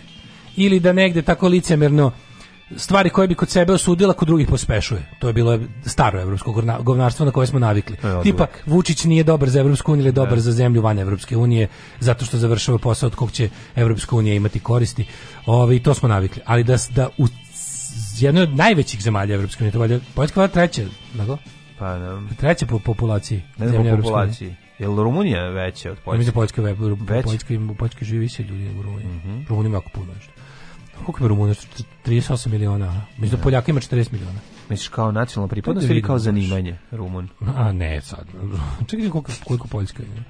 Ili 0.56 0.80
da 0.80 0.94
negde 0.94 1.22
tako 1.22 1.48
licemerno 1.48 2.12
stvari 2.78 3.10
koje 3.10 3.28
bi 3.28 3.36
kod 3.36 3.50
sebe 3.50 3.74
osudila, 3.74 4.14
kod 4.14 4.28
drugih 4.28 4.48
pospešuje. 4.48 5.02
To 5.20 5.28
je 5.28 5.34
bilo 5.34 5.60
staro 5.86 6.22
evropsko 6.22 6.62
govnarstvo 6.82 7.26
na 7.26 7.32
koje 7.32 7.48
smo 7.48 7.60
navikli. 7.60 7.96
E, 8.04 8.24
Tipa. 8.24 8.48
Vučić 8.66 9.04
nije 9.04 9.24
dobar 9.24 9.50
za 9.50 9.60
Evropsku 9.60 9.92
uniju 9.92 10.04
ili 10.04 10.12
dobar 10.12 10.40
za 10.40 10.52
zemlju 10.52 10.82
van 10.82 11.00
Evropske 11.00 11.38
unije, 11.38 11.68
zato 12.00 12.26
što 12.26 12.38
završava 12.38 12.78
posao 12.78 13.08
od 13.08 13.16
kog 13.16 13.32
će 13.32 13.50
Evropska 13.76 14.16
unija 14.16 14.36
imati 14.36 14.60
koristi. 14.60 15.06
Ove, 15.46 15.76
I 15.76 15.84
to 15.84 15.94
smo 15.94 16.10
navikli. 16.10 16.42
Ali 16.46 16.64
da, 16.64 16.78
da 16.96 17.10
u 17.18 17.28
jednoj 18.20 18.44
od 18.44 18.56
najvećih 18.56 19.02
zemalja 19.04 19.36
Evropske 19.36 19.64
unije, 19.64 19.72
to 19.72 20.00
Poljska 20.16 20.40
je 20.40 20.42
valjda 20.42 20.54
treća, 20.54 20.82
nego? 21.16 21.38
Pa 21.80 21.98
da. 21.98 22.22
treća 22.38 22.66
po 22.66 22.80
populaciji 22.80 23.42
Ne 23.58 23.68
znam 23.68 23.84
po 23.84 23.96
populaciji. 23.96 24.56
Jel 24.80 24.96
Rumunija 24.96 25.50
veća 25.50 25.92
od 25.92 25.98
Ja 26.08 26.14
mislim 26.18 26.34
Poljske? 26.34 26.62
da 26.62 26.76
Poljska? 26.76 27.22
Poljska 27.24 27.54
ima 27.54 27.74
Poljska 27.74 28.06
živi 28.06 28.20
više 28.20 28.44
ljudi 28.44 28.64
nego 28.64 28.80
u 28.80 28.84
Rumuniji. 28.84 29.08
Mhm. 29.08 29.42
Rumunija 29.50 29.70
ima 29.70 29.78
jako 29.78 29.90
puno 29.90 30.14
nešto. 30.14 30.32
Koliko 30.96 31.20
ima 31.20 31.28
Rumunija? 31.28 31.56
38 32.06 32.48
miliona. 32.48 33.02
Mislim 33.18 33.40
da 33.40 33.44
Poljaka 33.44 33.72
ima 33.72 33.80
40 33.80 34.12
miliona. 34.12 34.40
Misliš 34.70 34.88
kao 34.88 35.12
nacionalna 35.12 35.50
pripadnost 35.50 35.88
Da 35.88 35.94
ili 35.94 36.02
kao 36.02 36.20
zanimanje 36.20 36.78
Rumun? 36.92 37.30
A 37.56 37.72
ne, 37.72 38.02
sad. 38.02 38.28
Čekaj 38.90 39.10
koliko, 39.10 39.32
koliko 39.46 39.68
Poljska 39.68 40.04
ima. 40.04 40.24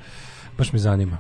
Baš 0.58 0.74
me 0.74 0.80
zanima. 0.80 1.18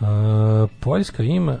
Uh, 0.00 0.70
Poljska 0.80 1.22
ima 1.22 1.60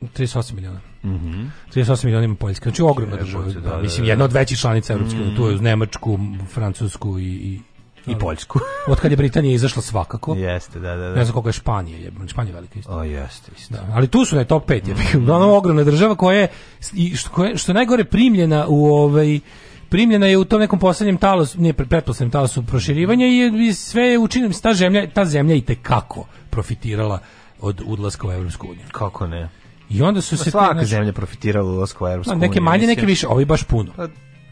38 0.00 0.54
miliona. 0.54 0.80
Mhm. 1.04 1.46
38 1.74 2.04
miliona 2.04 2.24
ima 2.24 2.34
Poljska. 2.34 2.70
Znači 2.70 2.82
ogromna 2.82 3.16
država. 3.16 3.44
da, 3.44 3.60
Da, 3.60 3.70
da, 3.70 3.82
mislim, 3.82 4.04
da. 4.06 4.12
jedna 4.12 4.24
od 4.24 4.32
većih 4.32 4.58
članica 4.58 4.92
Evropske 4.92 5.16
unije. 5.16 5.32
Mm. 5.32 5.36
Tu 5.36 5.46
je 5.46 5.54
uz 5.54 5.60
Nemačku, 5.60 6.18
Francusku 6.48 7.18
i, 7.18 7.24
i, 7.24 7.60
I 8.06 8.16
Poljsku. 8.16 8.58
Od 8.88 9.00
kad 9.00 9.10
je 9.10 9.16
Britanija 9.16 9.54
izašla 9.54 9.82
svakako. 9.82 10.34
Jeste, 10.34 10.80
da, 10.80 10.88
da, 10.90 11.08
da. 11.08 11.14
Ne 11.14 11.24
znam 11.24 11.32
koliko 11.32 11.48
je 11.48 11.52
Španija, 11.52 11.98
je, 11.98 12.12
Španija 12.26 12.50
je 12.50 12.54
velika 12.54 12.78
isto. 12.78 12.92
O, 12.92 13.02
jeste, 13.02 13.52
isto. 13.58 13.74
Da, 13.74 13.86
ali 13.92 14.08
tu 14.08 14.24
su 14.24 14.36
na 14.36 14.44
top 14.44 14.68
5, 14.68 14.88
je. 14.88 15.18
Uglavnom 15.18 15.50
ogromna 15.50 15.84
država 15.84 16.14
koja 16.14 16.38
je 16.38 16.48
i 16.92 17.16
što, 17.16 17.44
je- 17.44 17.56
što 17.56 17.72
najgore 17.72 18.04
primljena 18.04 18.66
u 18.68 18.86
ovaj 18.86 19.40
primljena 19.88 20.26
je 20.26 20.38
u 20.38 20.44
tom 20.44 20.60
nekom 20.60 20.78
poslednjem 20.78 21.16
talosu, 21.16 21.60
nije 21.60 21.72
pre- 21.72 21.86
pretposlednjem 21.86 22.30
talosu 22.30 22.62
proširivanja 22.62 23.26
i, 23.26 23.68
i 23.68 23.74
sve 23.74 24.02
je 24.02 24.18
učinjeno, 24.18 24.54
ta 24.62 24.74
zemlja, 24.74 25.10
ta 25.10 25.24
zemlja 25.24 25.54
i 25.54 25.62
kako 25.82 26.26
profitirala 26.50 27.18
od 27.60 27.82
udlaska 27.86 28.28
u 28.28 28.32
Evropsku 28.32 28.66
uniju. 28.66 28.84
Kako 28.92 29.26
ne? 29.26 29.48
I 29.90 30.02
onda 30.02 30.20
su 30.20 30.36
Pa 30.36 30.44
se 30.44 30.50
svaka 30.50 30.72
znači, 30.72 30.88
zemlja 30.88 31.12
profitirala 31.12 31.70
u 31.70 31.74
ulasku 31.74 32.04
u 32.04 32.08
Evropsku 32.08 32.32
a, 32.32 32.36
uniju. 32.36 32.48
neke 32.48 32.60
manje, 32.60 32.86
neke 32.86 33.06
više, 33.06 33.26
ovi 33.28 33.44
baš 33.44 33.62
puno. 33.64 33.92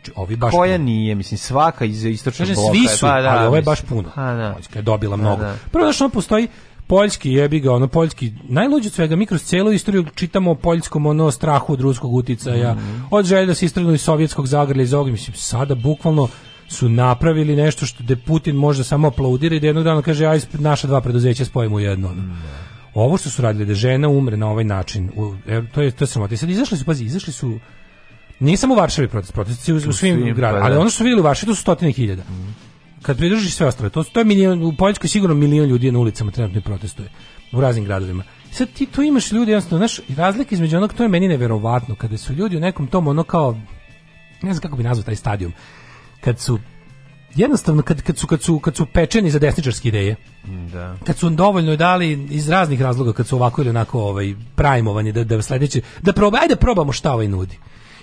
Znači, 0.08 0.20
ovi 0.20 0.36
baš 0.36 0.50
Koja 0.52 0.74
puno. 0.74 0.84
nije, 0.84 1.14
mislim, 1.14 1.38
svaka 1.38 1.84
iz 1.84 2.04
istočnog 2.04 2.48
bloka. 2.48 2.72
svi 2.72 2.88
su, 2.88 3.00
pa 3.00 3.20
da, 3.20 3.28
ali 3.28 3.46
ovo 3.46 3.56
je 3.56 3.62
baš 3.62 3.80
puno. 3.80 4.10
Pa 4.14 4.32
da. 4.32 4.52
Poljska 4.54 4.78
je 4.78 4.82
dobila 4.82 5.16
mnogo. 5.16 5.42
da. 5.42 5.54
Prvo 5.72 5.92
što 5.92 6.04
ono 6.04 6.12
postoji 6.12 6.48
poljski 6.86 7.32
jebi 7.32 7.60
ga, 7.60 7.72
ono 7.72 7.88
poljski, 7.88 8.32
najluđe 8.44 8.90
svega, 8.90 9.16
mi 9.16 9.26
kroz 9.26 9.42
celu 9.42 9.72
istoriju 9.72 10.04
čitamo 10.14 10.50
o 10.50 10.54
poljskom 10.54 11.06
ono 11.06 11.30
strahu 11.30 11.72
od 11.72 11.80
ruskog 11.80 12.14
uticaja, 12.14 12.74
Mhm. 12.74 13.00
od 13.10 13.24
želje 13.24 13.46
da 13.46 13.54
se 13.54 13.66
istrgnu 13.66 13.94
iz 13.94 14.00
sovjetskog 14.00 14.46
zagrlja 14.46 14.82
iz 14.82 14.94
ovoga, 14.94 15.10
mislim, 15.10 15.36
sada 15.36 15.74
bukvalno 15.74 16.28
su 16.68 16.88
napravili 16.88 17.56
nešto 17.56 17.86
što 17.86 18.02
da 18.02 18.16
Putin 18.16 18.56
možda 18.56 18.84
samo 18.84 19.08
aplaudira 19.08 19.56
i 19.56 19.60
da 19.60 19.66
jednog 19.66 19.84
dana 19.84 20.02
kaže 20.02 20.26
aj 20.26 20.40
naša 20.54 20.86
dva 20.86 21.00
preduzeća 21.00 21.44
spojimo 21.44 21.76
u 21.76 21.80
jedno. 21.80 22.08
ono. 22.08 22.22
Ovo 22.94 23.16
što 23.16 23.30
su 23.30 23.42
radili 23.42 23.66
da 23.66 23.74
žena 23.74 24.08
umre 24.08 24.36
na 24.36 24.48
ovaj 24.48 24.64
način, 24.64 25.10
u, 25.16 25.34
to 25.74 25.82
je 25.82 25.90
to 25.90 26.04
je 26.04 26.08
sramota. 26.08 26.36
Sad 26.36 26.50
izašli 26.50 26.78
su, 26.78 26.84
pazi, 26.84 27.04
izašli 27.04 27.32
su 27.32 27.58
nije 28.40 28.56
samo 28.56 28.74
u 28.74 28.76
Varšavi 28.76 29.08
protest, 29.08 29.32
protest 29.32 29.68
u, 29.68 29.76
u 29.76 29.80
svim 29.80 29.92
svim, 29.92 30.34
gradovima, 30.34 30.60
pa 30.60 30.66
ali 30.66 30.74
da. 30.74 30.80
ono 30.80 30.90
što 30.90 30.98
su 30.98 31.04
vidjeli 31.04 31.20
u 31.20 31.24
Varšavi 31.24 31.46
to 31.46 31.54
su 31.54 31.60
stotine 31.60 31.92
hiljada. 31.92 32.22
Kad 33.02 33.16
pridružiš 33.16 33.54
sve 33.54 33.66
ostale, 33.66 33.90
to, 33.90 34.04
to 34.04 34.20
je 34.20 34.24
milion, 34.24 34.62
u 34.62 34.76
Poljskoj 34.76 35.08
sigurno 35.08 35.34
milion 35.34 35.68
ljudi 35.68 35.86
je 35.86 35.92
na 35.92 35.98
ulicama 35.98 36.30
trenutno 36.30 36.60
protestuje 36.60 37.10
u 37.52 37.60
raznim 37.60 37.84
gradovima. 37.84 38.24
Sad 38.50 38.68
ti 38.72 38.86
tu 38.86 39.02
imaš 39.02 39.32
ljudi, 39.32 39.50
jednostavno, 39.50 39.86
znaš, 39.86 40.00
razlika 40.16 40.54
između 40.54 40.76
onog, 40.76 40.92
to 40.92 41.02
je 41.02 41.08
meni 41.08 41.28
neverovatno, 41.28 41.94
kada 41.94 42.18
su 42.18 42.32
ljudi 42.32 42.56
u 42.56 42.60
nekom 42.60 42.86
tom 42.86 43.08
ono 43.08 43.22
kao, 43.22 43.52
ne 44.42 44.52
znam 44.52 44.62
kako 44.62 44.76
bi 44.76 44.82
nazvao 44.82 45.04
taj 45.04 45.16
stadijum, 45.16 45.52
kad 46.20 46.40
su 46.40 46.58
jednostavno 47.34 47.82
kad, 47.82 48.02
kad 48.02 48.18
su 48.18 48.26
kad 48.26 48.42
su 48.42 48.58
kad 48.58 48.76
su 48.76 48.86
pečeni 48.86 49.30
za 49.30 49.38
desničarske 49.38 49.88
ideje 49.88 50.16
Da. 50.72 50.96
kad 51.06 51.16
su 51.18 51.30
dovoljno 51.30 51.76
dali 51.76 52.26
iz 52.30 52.48
raznih 52.48 52.80
razloga 52.82 53.12
kad 53.12 53.26
su 53.26 53.36
ovako 53.36 53.60
ili 53.62 53.70
onako 53.70 54.00
ovaj 54.00 54.34
prajmovani 54.54 55.12
da 55.12 55.24
da 55.24 55.42
sledeće 55.42 55.80
da 56.02 56.12
proba 56.12 56.38
ajde 56.42 56.56
probamo 56.56 56.92
šta 56.92 57.12
ovaj 57.12 57.28
nudi 57.28 57.58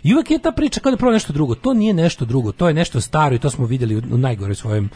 i 0.06 0.14
uvek 0.14 0.32
je 0.32 0.40
ta 0.40 0.52
priča 0.52 0.80
kao 0.80 0.92
da 0.92 0.98
proba 0.98 1.14
nešto 1.14 1.34
drugo. 1.34 1.56
To 1.56 1.74
nije 1.74 1.94
nešto 1.94 2.26
drugo 2.26 2.52
to 2.52 2.68
je 2.68 2.74
nešto 2.74 3.02
staro 3.02 3.36
i 3.36 3.40
to 3.40 3.50
smo 3.50 3.66
vidjeli 3.66 3.96
u, 3.96 4.02
u 4.12 4.18
najgore 4.18 4.56
svojem 4.56 4.90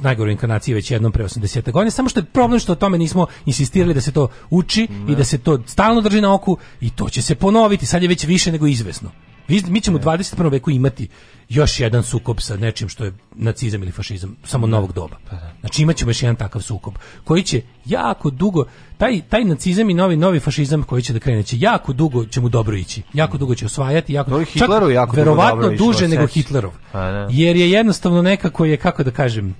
najgore 0.00 0.32
inkarnaciji 0.32 0.74
već 0.74 0.90
jednom 0.90 1.12
pre 1.12 1.24
80 1.24 1.70
godine 1.72 1.90
samo 1.90 2.08
što 2.08 2.20
je 2.20 2.24
problem 2.24 2.60
što 2.60 2.72
o 2.72 2.76
tome 2.76 2.98
nismo 2.98 3.26
insistirali 3.46 3.94
da 3.94 4.00
se 4.00 4.12
to 4.12 4.28
uči 4.50 4.88
i 5.08 5.14
da 5.14 5.24
se 5.24 5.38
to 5.38 5.62
stalno 5.66 6.00
drži 6.00 6.20
na 6.20 6.34
oku 6.34 6.56
i 6.80 6.90
to 6.90 7.08
će 7.08 7.22
se 7.22 7.34
ponoviti 7.34 7.86
sad 7.86 8.02
je 8.02 8.08
već 8.08 8.24
više 8.24 8.52
nego 8.52 8.66
izvesno 8.66 9.10
Mi, 9.48 9.62
mi 9.68 9.80
ćemo 9.80 9.96
u 9.96 10.00
21. 10.00 10.50
veku 10.50 10.70
imati 10.70 11.08
još 11.48 11.80
jedan 11.80 12.02
sukob 12.02 12.40
sa 12.40 12.56
nečim 12.56 12.88
što 12.88 13.04
je 13.04 13.12
nacizam 13.34 13.82
ili 13.82 13.92
fašizam, 13.92 14.36
samo 14.44 14.66
novog 14.66 14.92
doba. 14.92 15.16
Znači 15.60 15.82
imat 15.82 15.96
ćemo 15.96 16.10
još 16.10 16.22
jedan 16.22 16.36
takav 16.36 16.62
sukob, 16.62 16.94
koji 17.24 17.42
će 17.42 17.62
jako 17.84 18.30
dugo, 18.30 18.64
taj, 18.98 19.20
taj 19.28 19.44
nacizam 19.44 19.90
i 19.90 19.94
novi 19.94 20.16
novi 20.16 20.40
fašizam 20.40 20.82
koji 20.82 21.02
će 21.02 21.12
da 21.12 21.18
krene, 21.18 21.42
će 21.42 21.56
jako 21.58 21.92
dugo 21.92 22.24
će 22.24 22.40
mu 22.40 22.48
dobro 22.48 22.76
ići. 22.76 23.02
Jako 23.12 23.38
dugo 23.38 23.54
će 23.54 23.66
osvajati, 23.66 24.12
jako, 24.12 24.38
je 24.38 24.44
Hitleru 24.44 24.90
jako 24.90 25.16
verovatno 25.16 25.60
dobro 25.60 25.74
išlo, 25.74 25.86
duže 25.86 26.08
nego 26.08 26.22
sećaš. 26.22 26.34
Hitlerov. 26.34 26.72
Pa 26.92 27.10
da. 27.10 27.28
Jer 27.30 27.56
je 27.56 27.70
jednostavno 27.70 28.22
nekako 28.22 28.64
je, 28.64 28.76
kako 28.76 29.04
da 29.04 29.10
kažem, 29.10 29.54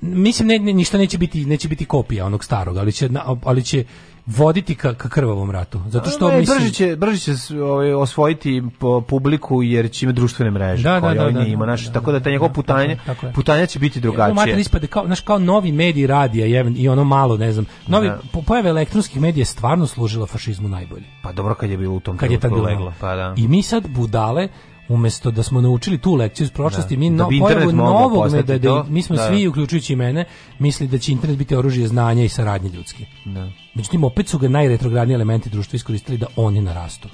mislim 0.00 0.48
ne, 0.48 0.58
ne, 0.58 0.72
ništa 0.72 0.98
neće 0.98 1.18
biti 1.18 1.46
neće 1.46 1.68
biti 1.68 1.84
kopija 1.84 2.26
onog 2.26 2.44
starog, 2.44 2.76
ali 2.76 2.92
će 2.92 3.08
ali 3.44 3.62
će 3.62 3.84
voditi 4.26 4.74
ka, 4.74 4.94
ka 4.94 5.08
krvavom 5.08 5.50
ratu. 5.50 5.80
Zato 5.88 6.10
što 6.10 6.30
Ne, 6.30 6.38
mislim 6.38 6.58
brže 6.58 6.72
će, 6.72 6.96
brže 6.96 7.18
će 7.18 7.54
ovaj, 7.54 7.92
osvojiti 7.92 8.62
po 8.78 9.00
publiku 9.00 9.62
jer 9.62 9.90
će 9.90 10.06
imati 10.06 10.16
društvene 10.16 10.50
mreže 10.50 10.82
Da, 10.82 10.94
da, 10.94 11.00
koje 11.00 11.14
da, 11.14 11.20
ovaj 11.20 11.32
da, 11.32 11.40
nije 11.40 11.52
ima, 11.52 11.66
da, 11.66 11.76
znaš, 11.76 11.86
da, 11.86 11.92
tako 11.92 12.12
da 12.12 12.20
ta 12.20 12.30
njegova 12.30 12.48
da, 12.48 12.54
putanja, 12.54 12.96
putanja 13.34 13.66
će 13.66 13.78
biti 13.78 14.00
Drugačije. 14.00 14.34
drugačije. 14.34 14.60
ispade 14.60 14.86
kao, 14.86 15.06
znaš, 15.06 15.20
kao 15.20 15.38
novi 15.38 15.72
mediji 15.72 16.06
radija 16.06 16.64
i, 16.76 16.88
ono 16.88 17.04
malo, 17.04 17.36
ne 17.36 17.52
znam. 17.52 17.66
Novi, 17.86 18.08
Da. 18.08 18.18
po, 18.32 18.42
pojave 18.42 18.68
elektronskih 18.70 19.20
medija 19.20 19.42
je 19.42 19.46
stvarno 19.46 19.86
služila 19.86 20.26
fašizmu 20.26 20.68
najbolje. 20.68 21.04
Pa 21.22 21.32
dobro 21.32 21.54
kad 21.54 21.70
je 21.70 21.76
bilo 21.76 21.94
u 21.94 22.00
tom 22.00 22.16
Kad 22.16 22.30
je 22.30 22.40
tad 22.40 22.52
leglo, 22.52 22.92
pa 23.00 23.16
da. 23.16 23.34
I 23.36 23.48
mi 23.48 23.62
sad 23.62 23.88
budale, 23.88 24.48
umesto 24.88 25.30
da 25.30 25.42
smo 25.42 25.60
naučili 25.60 25.98
tu 25.98 26.14
lekciju 26.14 26.44
iz 26.44 26.50
prošlosti, 26.50 26.96
Da. 26.96 27.00
mi 27.00 27.10
Da 27.10 27.16
no, 27.16 27.28
internet 27.32 27.64
pojavu 27.64 27.72
novog 27.72 28.12
postati 28.12 28.52
medija, 28.52 28.82
to. 28.82 28.86
mi 28.90 29.02
smo 29.02 29.16
Da. 29.16 29.26
svi, 29.26 29.48
uključujući 29.48 29.92
i 29.92 29.96
mene, 29.96 30.24
misli 30.58 30.86
da 30.86 30.98
će 30.98 31.12
internet 31.12 31.38
biti 31.38 31.56
oružje 31.56 31.88
znanja 31.88 32.24
i 32.24 32.28
saradnje 32.28 32.70
ljudski. 32.70 33.06
Da. 33.24 33.50
Međutim, 33.74 34.04
opet 34.04 34.28
su 34.28 34.38
ga 34.38 34.48
najretrogradniji 34.48 35.14
elementi 35.14 35.50
društva 35.50 35.76
iskoristili 35.76 36.18
da 36.18 36.26
oni 36.36 36.60
narastu. 36.60 37.08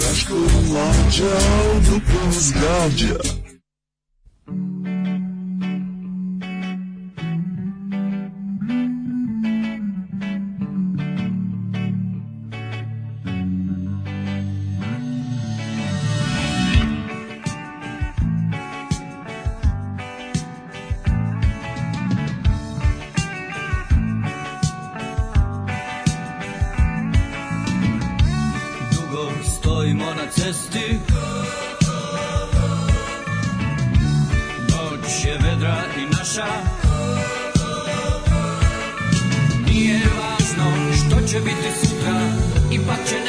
Daško 0.00 0.34
cesti 30.52 30.98
Noć 34.68 35.24
je 35.24 35.38
vedra 35.42 35.76
i 35.96 36.16
naša. 36.16 36.46
Nije 39.66 40.00
važno 40.18 40.92
što 40.94 41.26
će 41.28 41.40
biti 41.40 41.70
sutra 41.80 42.20
Ipak 42.72 42.98
će 43.08 43.19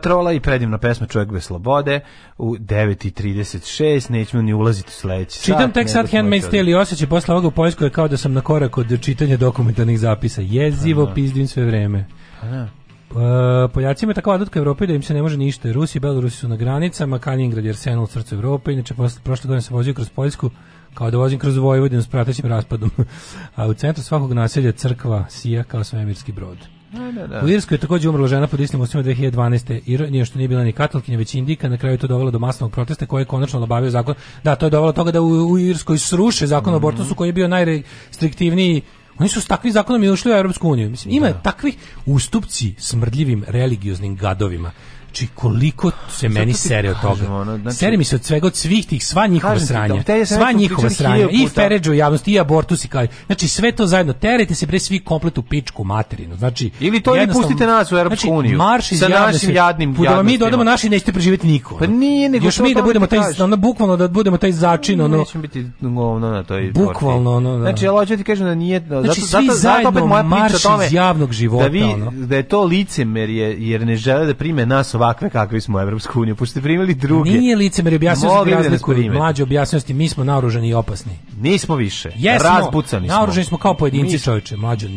Patrola 0.00 0.32
i 0.32 0.40
predivna 0.40 0.78
pesma 0.78 1.06
Čovjek 1.06 1.32
bez 1.32 1.44
slobode 1.44 2.00
u 2.38 2.56
9.36, 2.56 4.10
nećemo 4.10 4.42
ni 4.42 4.52
ulaziti 4.52 4.88
u 4.88 4.92
sledeći 4.92 5.42
Čitam 5.42 5.60
sat, 5.60 5.74
tek 5.74 5.76
nego 5.76 5.88
sad 5.88 6.10
Handmaid's. 6.10 6.50
Tale 6.50 6.70
i 6.70 6.74
osjećaj 6.74 7.08
posle 7.08 7.34
ovoga 7.34 7.48
u 7.48 7.50
Poljskoj 7.50 7.86
je 7.86 7.90
kao 7.90 8.08
da 8.08 8.16
sam 8.16 8.32
na 8.32 8.40
korak 8.40 8.78
od 8.78 9.00
čitanja 9.00 9.36
dokumentarnih 9.36 9.98
zapisa. 9.98 10.42
Jezivo 10.44 11.02
Aha. 11.02 11.14
pizdim 11.14 11.46
sve 11.46 11.64
vreme. 11.64 12.06
Pa 12.40 12.46
da. 12.46 12.68
Uh, 13.10 13.70
Poljacima 13.74 14.10
je 14.10 14.14
takva 14.14 14.34
odatka 14.34 14.58
Evrope 14.58 14.86
da 14.86 14.94
im 14.94 15.02
se 15.02 15.14
ne 15.14 15.22
može 15.22 15.36
ništa. 15.36 15.72
Rusi 15.72 15.98
i 15.98 16.00
Belorusi 16.00 16.36
su 16.36 16.48
na 16.48 16.56
granicama, 16.56 17.18
Kaliningrad 17.18 17.64
je 17.64 17.70
arsenal 17.70 18.04
u 18.04 18.06
srcu 18.06 18.34
Evrope, 18.34 18.72
inače 18.72 18.94
posle, 18.94 19.20
prošle 19.24 19.48
godine 19.48 19.62
se 19.62 19.74
vozio 19.74 19.94
kroz 19.94 20.08
Poljsku 20.10 20.50
kao 20.94 21.10
da 21.10 21.18
vozim 21.18 21.38
kroz 21.38 21.56
Vojvodinu 21.56 22.02
s 22.02 22.08
pratećim 22.08 22.46
raspadom. 22.46 22.90
A 23.56 23.66
u 23.66 23.74
centru 23.74 24.04
svakog 24.04 24.32
naselja 24.32 24.72
crkva 24.72 25.26
sija 25.28 25.64
kao 25.64 25.84
svemirski 25.84 26.32
brod. 26.32 26.79
Da, 26.92 27.12
da, 27.12 27.26
da. 27.26 27.40
U 27.44 27.48
Irskoj 27.48 27.74
je 27.74 27.80
takođe 27.80 28.08
umrla 28.08 28.28
žena 28.28 28.46
pod 28.46 28.60
istim 28.60 28.80
ustima 28.80 29.02
2012. 29.02 29.80
Ironija 29.86 30.24
što 30.24 30.38
nije 30.38 30.48
bila 30.48 30.64
ni 30.64 30.72
katolkinja, 30.72 31.18
već 31.18 31.34
indika, 31.34 31.68
na 31.68 31.76
kraju 31.76 31.94
je 31.94 31.98
to 31.98 32.06
dovelo 32.06 32.30
do 32.30 32.38
masovnog 32.38 32.72
protesta 32.72 33.06
koji 33.06 33.22
je 33.22 33.26
konačno 33.26 33.60
labavio 33.60 33.90
zakon. 33.90 34.14
Da, 34.44 34.56
to 34.56 34.66
je 34.66 34.70
dovelo 34.70 34.92
do 34.92 34.96
toga 34.96 35.10
da 35.10 35.20
u, 35.20 35.50
u 35.50 35.58
Irskoj 35.58 35.98
sruše 35.98 36.46
zakon 36.46 36.74
o 36.74 36.76
abortusu 36.76 37.14
koji 37.14 37.28
je 37.28 37.32
bio 37.32 37.48
najrestriktivniji 37.48 38.82
Oni 39.20 39.28
su 39.28 39.40
s 39.40 39.46
takvim 39.46 39.72
zakonom 39.72 40.04
i 40.04 40.10
ušli 40.10 40.32
u 40.32 40.34
Europsku 40.34 40.68
uniju. 40.68 40.90
Mislim, 40.90 41.14
ima 41.14 41.32
takvih 41.32 41.76
ustupci 42.06 42.74
smrdljivim 42.78 43.44
religioznim 43.48 44.16
gadovima. 44.16 44.70
Znači, 45.10 45.26
koliko 45.34 45.90
se 46.10 46.28
meni 46.28 46.52
sere 46.52 46.90
od 46.90 47.00
toga. 47.02 47.34
ono, 47.34 47.58
znači- 47.58 47.76
Sere 47.76 47.96
mi 47.96 48.04
se 48.04 48.16
od 48.16 48.24
svega, 48.24 48.46
od 48.46 48.56
svih 48.56 48.86
tih, 48.86 49.06
sva 49.06 49.26
njihova 49.26 49.58
sranja. 49.58 49.94
da, 49.94 50.02
te 50.02 50.26
Sva 50.26 50.52
njihova 50.52 50.90
sranja. 50.90 51.28
I 51.30 51.48
feređu 51.48 51.92
javnosti, 51.92 52.32
i 52.32 52.40
abortus 52.40 52.84
i 52.84 52.88
kaj. 52.88 53.08
Znači, 53.26 53.48
sve 53.48 53.72
to 53.72 53.86
zajedno. 53.86 54.12
Terajte 54.12 54.54
se 54.54 54.66
bre 54.66 54.78
svi 54.78 54.98
komplet 54.98 55.38
u 55.38 55.42
pičku 55.42 55.84
materinu. 55.84 56.36
Znači, 56.36 56.70
Ili 56.80 57.00
to 57.00 57.16
ili 57.16 57.32
pustite 57.32 57.66
nas 57.66 57.92
u 57.92 57.96
Europsku 57.98 58.26
znači, 58.26 58.38
uniju. 58.38 58.58
Marš 58.58 58.92
iz 58.92 58.98
Sa 58.98 59.08
našim 59.08 59.38
se- 59.38 59.54
jadnim 59.54 59.94
Da 59.94 60.22
mi 60.22 60.38
dodamo 60.38 60.64
naši, 60.64 60.88
nećete 60.88 61.12
preživjeti 61.12 61.46
niko. 61.46 61.76
Pa 61.78 61.86
nije, 61.86 62.28
nego 62.28 62.46
Još 62.46 62.58
mi 62.58 62.74
da 62.74 62.82
budemo 62.82 63.06
taj, 63.06 63.18
ono, 63.40 63.56
bukvalno 63.56 63.96
da 63.96 64.08
budemo 64.08 64.36
taj 64.36 64.52
začin, 64.52 65.00
ono, 65.00 65.16
Nećemo 65.16 65.42
biti 65.42 65.66
govno 65.80 66.30
na 66.30 66.42
toj 66.42 66.72
Bukvalno, 66.74 67.36
ono, 67.36 67.52
da. 67.52 67.60
Znači, 67.60 67.84
ja 67.84 68.16
ti 68.16 68.24
kažem 68.24 68.46
da 68.46 68.54
nije... 68.54 68.80
Znači, 68.80 69.06
zato, 69.06 69.14
svi 69.14 69.46
zato, 69.46 69.54
zato 69.54 69.88
opet 69.88 70.02
zajedno 70.02 70.22
marš 70.22 70.52
iz 70.86 70.92
javnog 70.92 71.32
života, 71.32 71.68
Da, 71.68 71.86
ono. 71.86 72.10
da 72.10 72.36
je 72.36 72.42
to 72.42 72.64
licemerje, 72.64 73.56
jer 73.58 73.86
ne 73.86 73.96
žele 73.96 74.26
da 74.26 74.34
prime 74.34 74.66
nas 74.66 74.94
ovakve 75.00 75.30
kakvi 75.30 75.60
smo 75.60 75.78
u 75.78 75.80
Evropsku 75.80 76.20
uniju, 76.20 76.36
pošto 76.36 76.50
ste 76.50 76.60
primili 76.60 76.94
druge. 76.94 77.30
Nije 77.30 77.56
licemer 77.56 77.94
objasnio 77.94 78.44
bi 78.44 78.50
da 78.50 78.56
razliku. 78.56 78.94
Mlađe 79.12 79.42
objasnosti, 79.42 79.94
mi 79.94 80.08
smo 80.08 80.24
naoružani 80.24 80.68
i 80.68 80.74
opasni. 80.74 81.12
Nismo 81.40 81.76
više. 81.76 82.10
Jesmo, 82.16 82.48
Razbucani 82.48 83.08
smo. 83.08 83.16
naoružani 83.16 83.44
smo 83.44 83.58
kao 83.58 83.74
pojedinci 83.74 84.12
Mi- 84.12 84.20
čoveče, 84.20 84.56
mlađe, 84.56 84.88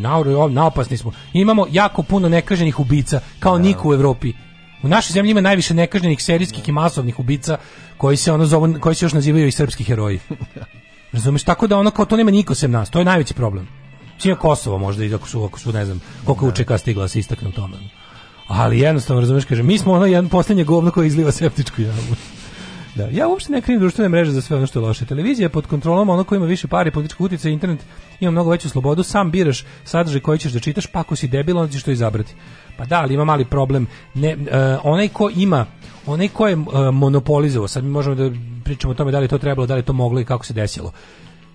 naopasni 0.49 0.97
smo. 0.97 1.11
Imamo 1.33 1.67
jako 1.71 2.03
puno 2.03 2.29
nekaženih 2.29 2.79
ubica, 2.79 3.19
kao 3.39 3.57
niko 3.57 3.89
u 3.89 3.93
Evropi. 3.93 4.33
U 4.83 4.87
našoj 4.87 5.13
zemlji 5.13 5.31
ima 5.31 5.41
najviše 5.41 5.73
nekaženih 5.73 6.23
serijskih 6.23 6.69
i 6.69 6.71
masovnih 6.71 7.19
ubica 7.19 7.57
koji 7.97 8.17
se 8.17 8.31
ono 8.31 8.45
zovu, 8.45 8.79
koji 8.79 8.95
se 8.95 9.05
još 9.05 9.13
nazivaju 9.13 9.47
i 9.47 9.51
srpski 9.51 9.83
heroji. 9.83 10.19
Razumeš, 11.13 11.43
tako 11.43 11.67
da 11.67 11.77
ono 11.77 11.91
kao 11.91 12.05
to 12.05 12.17
nema 12.17 12.31
niko 12.31 12.55
sem 12.55 12.71
nas, 12.71 12.89
to 12.89 12.99
je 12.99 13.05
najveći 13.05 13.33
problem. 13.33 13.67
Čija 14.17 14.35
Kosovo 14.35 14.77
možda 14.77 15.05
i 15.05 15.13
ako 15.13 15.27
su, 15.27 15.43
ako 15.43 15.59
su 15.59 15.73
ne 15.73 15.85
znam, 15.85 16.01
koliko 16.25 16.47
učeka 16.47 16.77
stigla 16.77 17.03
da 17.03 17.07
se 17.07 17.19
istakne 17.19 17.49
u 17.49 17.51
tome. 17.51 17.77
Ali 18.47 18.79
jednostavno, 18.79 19.19
razumeš, 19.19 19.45
kaže, 19.45 19.63
mi 19.63 19.77
smo 19.77 19.93
ono 19.93 20.05
jedan 20.05 20.29
posljednje 20.29 20.63
govno 20.63 20.91
koje 20.91 21.07
izliva 21.07 21.31
septičku 21.31 21.81
jamu. 21.81 22.15
Da, 22.95 23.07
ja 23.11 23.27
uopšte 23.27 23.51
ne 23.51 23.61
krivim 23.61 23.79
društvene 23.79 24.09
mreže 24.09 24.31
za 24.31 24.41
sve 24.41 24.57
ono 24.57 24.67
što 24.67 24.79
je 24.79 24.85
loše. 24.85 25.05
Televizija 25.05 25.45
je 25.45 25.49
pod 25.49 25.67
kontrolom 25.67 26.09
ono 26.09 26.23
ko 26.23 26.35
ima 26.35 26.45
više 26.45 26.67
pare, 26.67 26.91
političkog 26.91 27.25
utjecaja, 27.25 27.53
internet 27.53 27.79
ima 28.19 28.31
mnogo 28.31 28.49
veću 28.49 28.69
slobodu, 28.69 29.03
sam 29.03 29.31
biraš 29.31 29.65
sadržaj 29.83 30.21
koji 30.21 30.39
ćeš 30.39 30.51
da 30.51 30.59
čitaš, 30.59 30.87
pa 30.87 30.99
ako 30.99 31.15
si 31.15 31.27
debil, 31.27 31.57
onda 31.57 31.73
ćeš 31.73 31.83
to 31.83 31.91
izabrati. 31.91 32.33
Pa 32.77 32.85
da, 32.85 32.99
ali 32.99 33.13
ima 33.13 33.25
mali 33.25 33.45
problem. 33.45 33.87
Ne, 34.13 34.29
e, 34.29 34.37
onaj 34.83 35.07
ko 35.07 35.29
ima, 35.35 35.65
onaj 36.05 36.27
ko 36.27 36.47
je 36.47 36.53
e, 36.53 36.57
monopolizovao, 36.91 37.67
sad 37.67 37.83
mi 37.83 37.89
možemo 37.89 38.15
da 38.15 38.29
pričamo 38.63 38.91
o 38.91 38.95
tome 38.95 39.11
da 39.11 39.19
li 39.19 39.27
to 39.27 39.37
trebalo, 39.37 39.67
da 39.67 39.75
li 39.75 39.83
to 39.83 39.93
moglo 39.93 40.19
i 40.19 40.25
kako 40.25 40.45
se 40.45 40.53
desilo. 40.53 40.91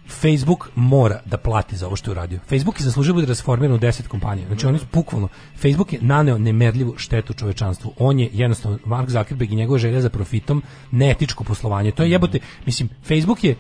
Facebook 0.09 0.69
mora 0.75 1.21
da 1.25 1.37
plati 1.37 1.77
za 1.77 1.87
ovo 1.87 1.97
što 1.97 2.11
je 2.11 2.13
uradio. 2.13 2.39
Facebook 2.49 2.81
je 2.81 2.85
zaslužio 2.85 3.15
da 3.15 3.25
rasformiran 3.27 3.75
u 3.75 3.79
10 3.79 4.09
kompanija. 4.09 4.47
Znači 4.47 4.67
oni 4.67 4.79
su 4.79 4.87
bukvalno 4.93 5.29
Facebook 5.57 5.93
je 5.93 5.99
naneo 6.03 6.39
nemerljivu 6.39 6.95
štetu 6.97 7.33
čovečanstvu. 7.35 7.93
On 7.99 8.19
je 8.19 8.31
jednostavno 8.33 8.79
Mark 8.85 9.09
Zuckerberg 9.11 9.53
i 9.53 9.57
njegova 9.57 9.79
želja 9.79 10.01
za 10.01 10.09
profitom 10.11 10.63
neetičko 10.91 11.45
poslovanje. 11.45 11.91
To 11.91 12.03
je 12.03 12.11
jebote, 12.11 12.39
mislim 12.67 12.89
Facebook 13.05 13.45
je 13.45 13.57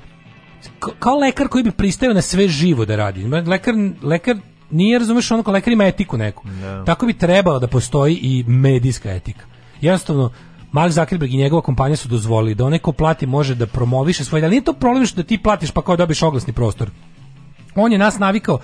ka- 0.80 0.92
kao 0.98 1.16
lekar 1.16 1.48
koji 1.48 1.64
bi 1.64 1.70
pristao 1.70 2.12
na 2.12 2.22
sve 2.22 2.48
živo 2.48 2.84
da 2.84 2.96
radi. 2.96 3.24
Lekar 3.24 3.74
lekar 4.02 4.36
nije 4.70 4.98
razumeš 4.98 5.30
ono 5.30 5.42
kao 5.42 5.54
lekar 5.54 5.72
ima 5.72 5.84
etiku 5.86 6.16
neku. 6.16 6.44
Tako 6.86 7.06
bi 7.06 7.12
trebalo 7.12 7.58
da 7.58 7.66
postoji 7.66 8.14
i 8.14 8.44
medijska 8.46 9.12
etika. 9.12 9.44
Jednostavno 9.80 10.30
Mark 10.72 10.92
Zuckerberg 10.92 11.34
i 11.34 11.36
njegova 11.36 11.62
kompanija 11.62 11.96
su 11.96 12.08
dozvolili 12.08 12.54
da 12.54 12.64
onaj 12.64 12.78
ko 12.78 12.92
plati 12.92 13.26
može 13.26 13.54
da 13.54 13.66
promoviše 13.66 14.24
svoje, 14.24 14.44
ali 14.44 14.50
nije 14.50 14.64
to 14.64 14.72
problem 14.72 15.06
što 15.06 15.22
ti 15.22 15.38
platiš 15.38 15.70
pa 15.70 15.82
kao 15.82 15.96
dobiš 15.96 16.22
oglasni 16.22 16.52
prostor. 16.52 16.90
On 17.74 17.92
je 17.92 17.98
nas 17.98 18.18
navikao, 18.18 18.58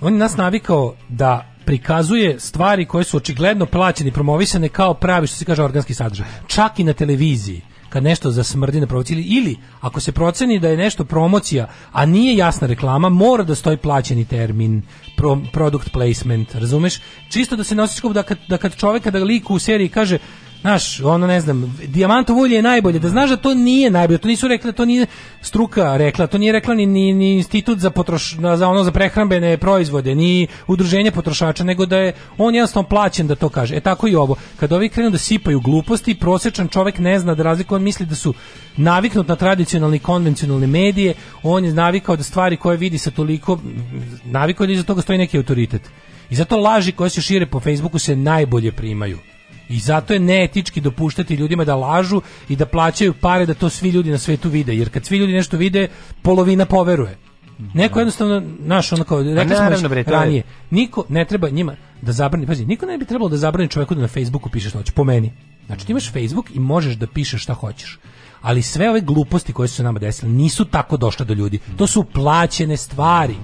on 0.00 0.12
je 0.12 0.18
nas 0.18 0.36
navikao 0.36 0.94
da 1.08 1.46
prikazuje 1.64 2.40
stvari 2.40 2.86
koje 2.86 3.04
su 3.04 3.16
očigledno 3.16 3.66
plaćene 3.66 4.08
i 4.08 4.12
promovisane 4.12 4.68
kao 4.68 4.94
pravi 4.94 5.26
što 5.26 5.36
se 5.36 5.44
kaže 5.44 5.62
organski 5.62 5.94
sadržaj. 5.94 6.26
Čak 6.46 6.78
i 6.78 6.84
na 6.84 6.92
televiziji 6.92 7.62
kad 7.88 8.02
nešto 8.02 8.30
zasmrdi 8.30 8.80
na 8.80 8.86
promociji 8.86 9.22
ili, 9.22 9.56
ako 9.80 10.00
se 10.00 10.12
proceni 10.12 10.58
da 10.58 10.68
je 10.68 10.76
nešto 10.76 11.04
promocija, 11.04 11.66
a 11.92 12.06
nije 12.06 12.36
jasna 12.36 12.66
reklama, 12.66 13.08
mora 13.08 13.44
da 13.44 13.54
stoji 13.54 13.76
plaćeni 13.76 14.24
termin, 14.24 14.82
pro, 15.16 15.38
product 15.52 15.92
placement, 15.92 16.54
razumeš? 16.54 17.00
Čisto 17.30 17.56
da 17.56 17.64
se 17.64 17.74
nosiš 17.74 18.02
da 18.02 18.22
kad, 18.22 18.38
da 18.48 18.58
kad 18.58 18.76
čovek 18.76 19.02
kada 19.02 19.18
liku 19.18 19.54
u 19.54 19.58
seriji 19.58 19.88
kaže 19.88 20.18
Znaš, 20.60 21.00
ono 21.00 21.26
ne 21.26 21.40
znam, 21.40 21.78
dijamantovo 21.86 22.40
ulje 22.40 22.56
je 22.56 22.62
najbolje, 22.62 22.98
da 22.98 23.08
znaš 23.08 23.30
da 23.30 23.36
to 23.36 23.54
nije 23.54 23.90
najbolje, 23.90 24.18
to 24.18 24.28
nisu 24.28 24.48
rekli, 24.48 24.72
to 24.72 24.84
nije 24.84 25.06
struka 25.42 25.96
rekla, 25.96 26.26
to 26.26 26.38
nije 26.38 26.52
rekla 26.52 26.74
ni, 26.74 26.86
ni, 26.86 27.12
ni 27.12 27.34
institut 27.34 27.78
za, 27.78 27.90
potroš, 27.90 28.36
za, 28.56 28.68
ono, 28.68 28.84
za 28.84 28.92
prehrambene 28.92 29.56
proizvode, 29.56 30.14
ni 30.14 30.46
udruženje 30.66 31.10
potrošača, 31.10 31.64
nego 31.64 31.86
da 31.86 31.96
je 31.96 32.12
on 32.38 32.54
jednostavno 32.54 32.88
plaćen 32.88 33.26
da 33.26 33.34
to 33.34 33.48
kaže. 33.48 33.76
E 33.76 33.80
tako 33.80 34.08
i 34.08 34.14
ovo, 34.14 34.36
kad 34.56 34.72
ovi 34.72 34.88
krenu 34.88 35.10
da 35.10 35.18
sipaju 35.18 35.60
gluposti, 35.60 36.14
prosječan 36.14 36.68
čovek 36.68 36.98
ne 36.98 37.18
zna 37.18 37.34
da 37.34 37.42
razlikuje, 37.42 37.76
on 37.76 37.82
misli 37.82 38.06
da 38.06 38.14
su 38.14 38.34
naviknut 38.76 39.28
na 39.28 39.36
tradicionalne 39.36 39.96
i 39.96 40.00
konvencionalne 40.00 40.66
medije, 40.66 41.14
on 41.42 41.64
je 41.64 41.72
navikao 41.72 42.16
da 42.16 42.22
stvari 42.22 42.56
koje 42.56 42.76
vidi 42.76 42.98
sa 42.98 43.10
toliko, 43.10 43.58
navikao 44.24 44.66
da 44.66 44.72
iza 44.72 44.82
toga 44.82 45.02
stoji 45.02 45.18
neki 45.18 45.36
autoritet. 45.36 45.82
I 46.30 46.34
zato 46.34 46.56
laži 46.56 46.92
koje 46.92 47.10
se 47.10 47.20
šire 47.20 47.46
po 47.46 47.60
Facebooku 47.60 47.98
se 47.98 48.16
najbolje 48.16 48.72
primaju. 48.72 49.18
I 49.70 49.78
zato 49.78 50.12
je 50.12 50.20
neetički 50.20 50.80
dopuštati 50.80 51.34
ljudima 51.34 51.64
da 51.64 51.76
lažu 51.76 52.20
i 52.48 52.56
da 52.56 52.66
plaćaju 52.66 53.14
pare 53.14 53.46
da 53.46 53.54
to 53.54 53.68
svi 53.70 53.90
ljudi 53.90 54.10
na 54.10 54.18
svetu 54.18 54.48
vide. 54.48 54.74
Jer 54.76 54.90
kad 54.90 55.04
svi 55.04 55.18
ljudi 55.18 55.32
nešto 55.32 55.56
vide, 55.56 55.88
polovina 56.22 56.66
poveruje. 56.66 57.16
Neko 57.74 58.00
jednostavno, 58.00 58.42
naš 58.58 58.92
ono 58.92 59.04
kao, 59.04 59.22
rekli 59.22 59.54
smo 59.54 59.64
naravno, 59.64 59.88
bre, 59.88 60.02
ranije, 60.02 60.42
niko 60.70 61.04
ne 61.08 61.24
treba 61.24 61.50
njima 61.50 61.76
da 62.02 62.12
zabrani, 62.12 62.46
pazi, 62.46 62.66
niko 62.66 62.86
ne 62.86 62.98
bi 62.98 63.04
trebalo 63.04 63.28
da 63.28 63.36
zabrani 63.36 63.68
čoveku 63.68 63.94
da 63.94 64.00
na 64.00 64.08
Facebooku 64.08 64.50
piše 64.50 64.68
što 64.68 64.78
hoće, 64.78 64.92
po 64.92 65.04
meni. 65.04 65.32
Znači 65.66 65.86
ti 65.86 65.92
imaš 65.92 66.12
Facebook 66.12 66.50
i 66.54 66.60
možeš 66.60 66.94
da 66.94 67.06
pišeš 67.06 67.42
šta 67.42 67.54
hoćeš. 67.54 67.98
Ali 68.40 68.62
sve 68.62 68.90
ove 68.90 69.00
gluposti 69.00 69.52
koje 69.52 69.68
su 69.68 69.74
se 69.74 69.82
nama 69.82 69.98
desile 69.98 70.32
nisu 70.32 70.64
tako 70.64 70.96
došle 70.96 71.26
do 71.26 71.34
ljudi. 71.34 71.58
To 71.76 71.86
su 71.86 72.04
plaćene 72.04 72.76
stvari. 72.76 73.36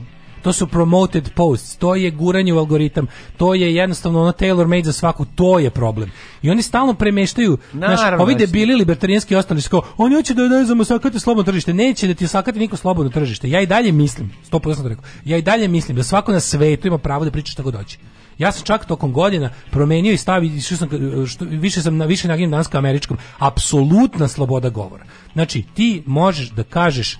To 0.46 0.52
su 0.52 0.66
promoted 0.66 1.30
posts, 1.34 1.76
to 1.76 1.94
je 1.94 2.10
guranje 2.10 2.52
u 2.52 2.58
algoritam, 2.58 3.06
to 3.36 3.54
je 3.54 3.74
jednostavno 3.74 4.22
ono 4.22 4.32
tailor 4.32 4.66
made 4.66 4.82
za 4.82 4.92
svaku, 4.92 5.24
to 5.34 5.58
je 5.58 5.70
problem. 5.70 6.10
I 6.42 6.50
oni 6.50 6.62
stalno 6.62 6.94
premeštaju, 6.94 7.58
znaš, 7.72 8.00
ovi 8.18 8.32
znači. 8.32 8.46
debili 8.46 8.74
libertarijanski 8.74 9.34
i 9.34 9.36
ostali 9.36 9.62
kao, 9.62 9.82
oni 9.96 10.14
hoće 10.14 10.34
da 10.34 10.48
ne 10.48 10.64
znamo 10.64 10.84
sakati 10.84 11.20
slobodno 11.20 11.52
tržište, 11.52 11.74
neće 11.74 12.06
da 12.06 12.14
ti 12.14 12.26
sakati 12.26 12.58
niko 12.58 12.76
slobodno 12.76 13.10
tržište. 13.10 13.50
Ja 13.50 13.60
i 13.60 13.66
dalje 13.66 13.92
mislim, 13.92 14.32
100% 14.50 14.74
sam 14.74 14.82
to 14.82 14.88
rekao, 14.88 15.04
ja 15.24 15.36
i 15.36 15.42
dalje 15.42 15.68
mislim 15.68 15.96
da 15.96 16.02
svako 16.02 16.32
na 16.32 16.40
svetu 16.40 16.88
ima 16.88 16.98
pravo 16.98 17.24
da 17.24 17.30
priča 17.30 17.52
šta 17.52 17.62
god 17.62 17.74
hoće. 17.74 17.98
Ja 18.38 18.52
sam 18.52 18.64
čak 18.64 18.84
tokom 18.84 19.12
godina 19.12 19.50
promenio 19.70 20.12
i 20.12 20.16
stavi 20.16 20.46
išao 20.46 20.78
sam 20.78 20.88
što, 21.26 21.44
više 21.44 21.82
sam 21.82 21.96
na 21.96 22.04
više 22.04 22.28
naginjem 22.28 22.50
danas 22.50 22.68
ka 22.68 22.78
američkom 22.78 23.18
apsolutna 23.38 24.28
sloboda 24.28 24.68
govora. 24.68 25.04
Znači 25.32 25.64
ti 25.74 26.02
možeš 26.06 26.50
da 26.50 26.62
kažeš 26.62 27.18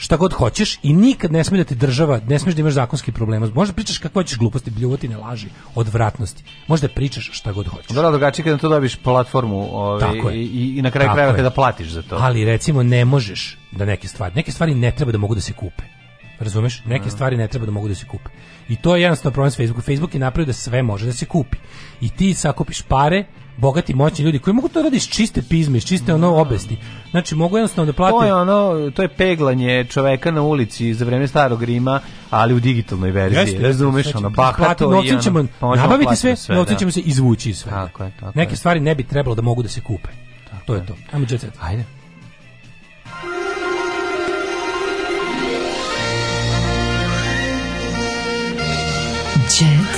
šta 0.00 0.16
god 0.16 0.32
hoćeš 0.32 0.78
i 0.82 0.92
nikad 0.92 1.32
ne 1.32 1.44
sme 1.44 1.58
da 1.58 1.64
ti 1.64 1.74
država, 1.74 2.20
ne 2.28 2.38
smeš 2.38 2.54
da 2.54 2.60
imaš 2.60 2.72
zakonski 2.72 3.12
problema. 3.12 3.48
Možda 3.54 3.74
pričaš 3.74 3.98
kako 3.98 4.20
hoćeš 4.20 4.38
gluposti, 4.38 4.70
bljuvotine, 4.70 5.16
laži, 5.16 5.48
odvratnosti. 5.74 6.44
Možda 6.66 6.88
pričaš 6.88 7.30
šta 7.32 7.52
god 7.52 7.68
hoćeš. 7.68 7.90
Dobro, 7.90 8.10
drugačije 8.10 8.44
kada 8.44 8.58
to 8.58 8.68
dobiš 8.68 8.96
platformu 8.96 9.76
ovaj, 9.76 10.16
i, 10.34 10.74
i 10.78 10.82
na 10.82 10.90
kraju 10.90 11.10
krajeva 11.12 11.32
je. 11.32 11.36
kada 11.36 11.50
platiš 11.50 11.88
za 11.88 12.02
to. 12.02 12.16
Ali 12.20 12.44
recimo 12.44 12.82
ne 12.82 13.04
možeš 13.04 13.58
da 13.72 13.84
neke 13.84 14.08
stvari, 14.08 14.34
neke 14.34 14.52
stvari 14.52 14.74
ne 14.74 14.90
treba 14.90 15.12
da 15.12 15.18
mogu 15.18 15.34
da 15.34 15.40
se 15.40 15.52
kupe. 15.52 15.82
Razumeš? 16.38 16.82
Neke 16.84 17.10
stvari 17.10 17.36
ne 17.36 17.48
treba 17.48 17.66
da 17.66 17.72
mogu 17.72 17.88
da 17.88 17.94
se 17.94 18.06
kupe. 18.06 18.30
I 18.68 18.76
to 18.76 18.96
je 18.96 19.02
jednostavno 19.02 19.32
problem 19.32 19.50
s 19.50 19.56
Facebooku. 19.56 19.80
Facebook 19.80 20.14
je 20.14 20.20
napravio 20.20 20.46
da 20.46 20.52
sve 20.52 20.82
može 20.82 21.06
da 21.06 21.12
se 21.12 21.26
kupi. 21.26 21.56
I 22.00 22.08
ti 22.08 22.34
sakupiš 22.34 22.82
pare, 22.82 23.24
bogati, 23.56 23.94
moćni 23.94 24.24
ljudi 24.24 24.38
koji 24.38 24.54
mogu 24.54 24.68
to 24.68 24.82
raditi 24.82 24.96
iz 24.96 25.08
čiste 25.08 25.42
pizme, 25.42 25.78
iz 25.78 25.84
čiste 25.84 26.14
ono 26.14 26.36
obesti. 26.36 26.76
Znači 27.10 27.34
mogu 27.34 27.56
jednostavno 27.56 27.92
da 27.92 27.96
plate 27.96 28.12
To 28.12 28.24
je 28.24 28.34
ono, 28.34 28.90
to 28.90 29.02
je 29.02 29.08
peglanje 29.08 29.84
čoveka 29.84 30.30
na 30.30 30.42
ulici 30.42 30.94
za 30.94 31.04
vreme 31.04 31.28
starog 31.28 31.62
Rima, 31.62 32.00
ali 32.30 32.54
u 32.54 32.60
digitalnoj 32.60 33.10
verziji. 33.10 33.40
Jeste, 33.40 33.58
Razumeš, 33.58 34.04
znači, 34.04 34.18
ono, 34.18 34.30
bahato 34.30 34.84
i 34.84 34.88
novcem 34.88 35.12
ono, 35.14 35.22
ćemo 35.22 35.46
pa 35.60 35.76
nabaviti 35.76 36.04
platiti 36.04 36.36
sve, 36.36 36.56
novcem 36.56 36.74
da. 36.74 36.78
ćemo 36.78 36.90
se 36.90 37.00
izvući 37.00 37.50
iz 37.50 37.58
svega. 37.58 37.76
Tako 37.76 38.04
je, 38.04 38.12
tako 38.20 38.38
Neke 38.38 38.52
je. 38.52 38.56
stvari 38.56 38.80
ne 38.80 38.94
bi 38.94 39.04
trebalo 39.04 39.34
da 39.34 39.42
mogu 39.42 39.62
da 39.62 39.68
se 39.68 39.80
kupe. 39.80 40.08
to 40.66 40.74
je 40.74 40.86
to. 40.86 40.94
Ajmo 41.12 41.26
jet 41.30 41.40
set. 41.40 41.52
Ajde. 41.60 41.84
Jet 49.60 49.94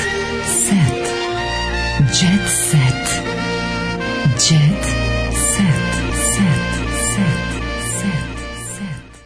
set. 0.46 1.02
Jet 2.20 2.48
set. 2.48 2.91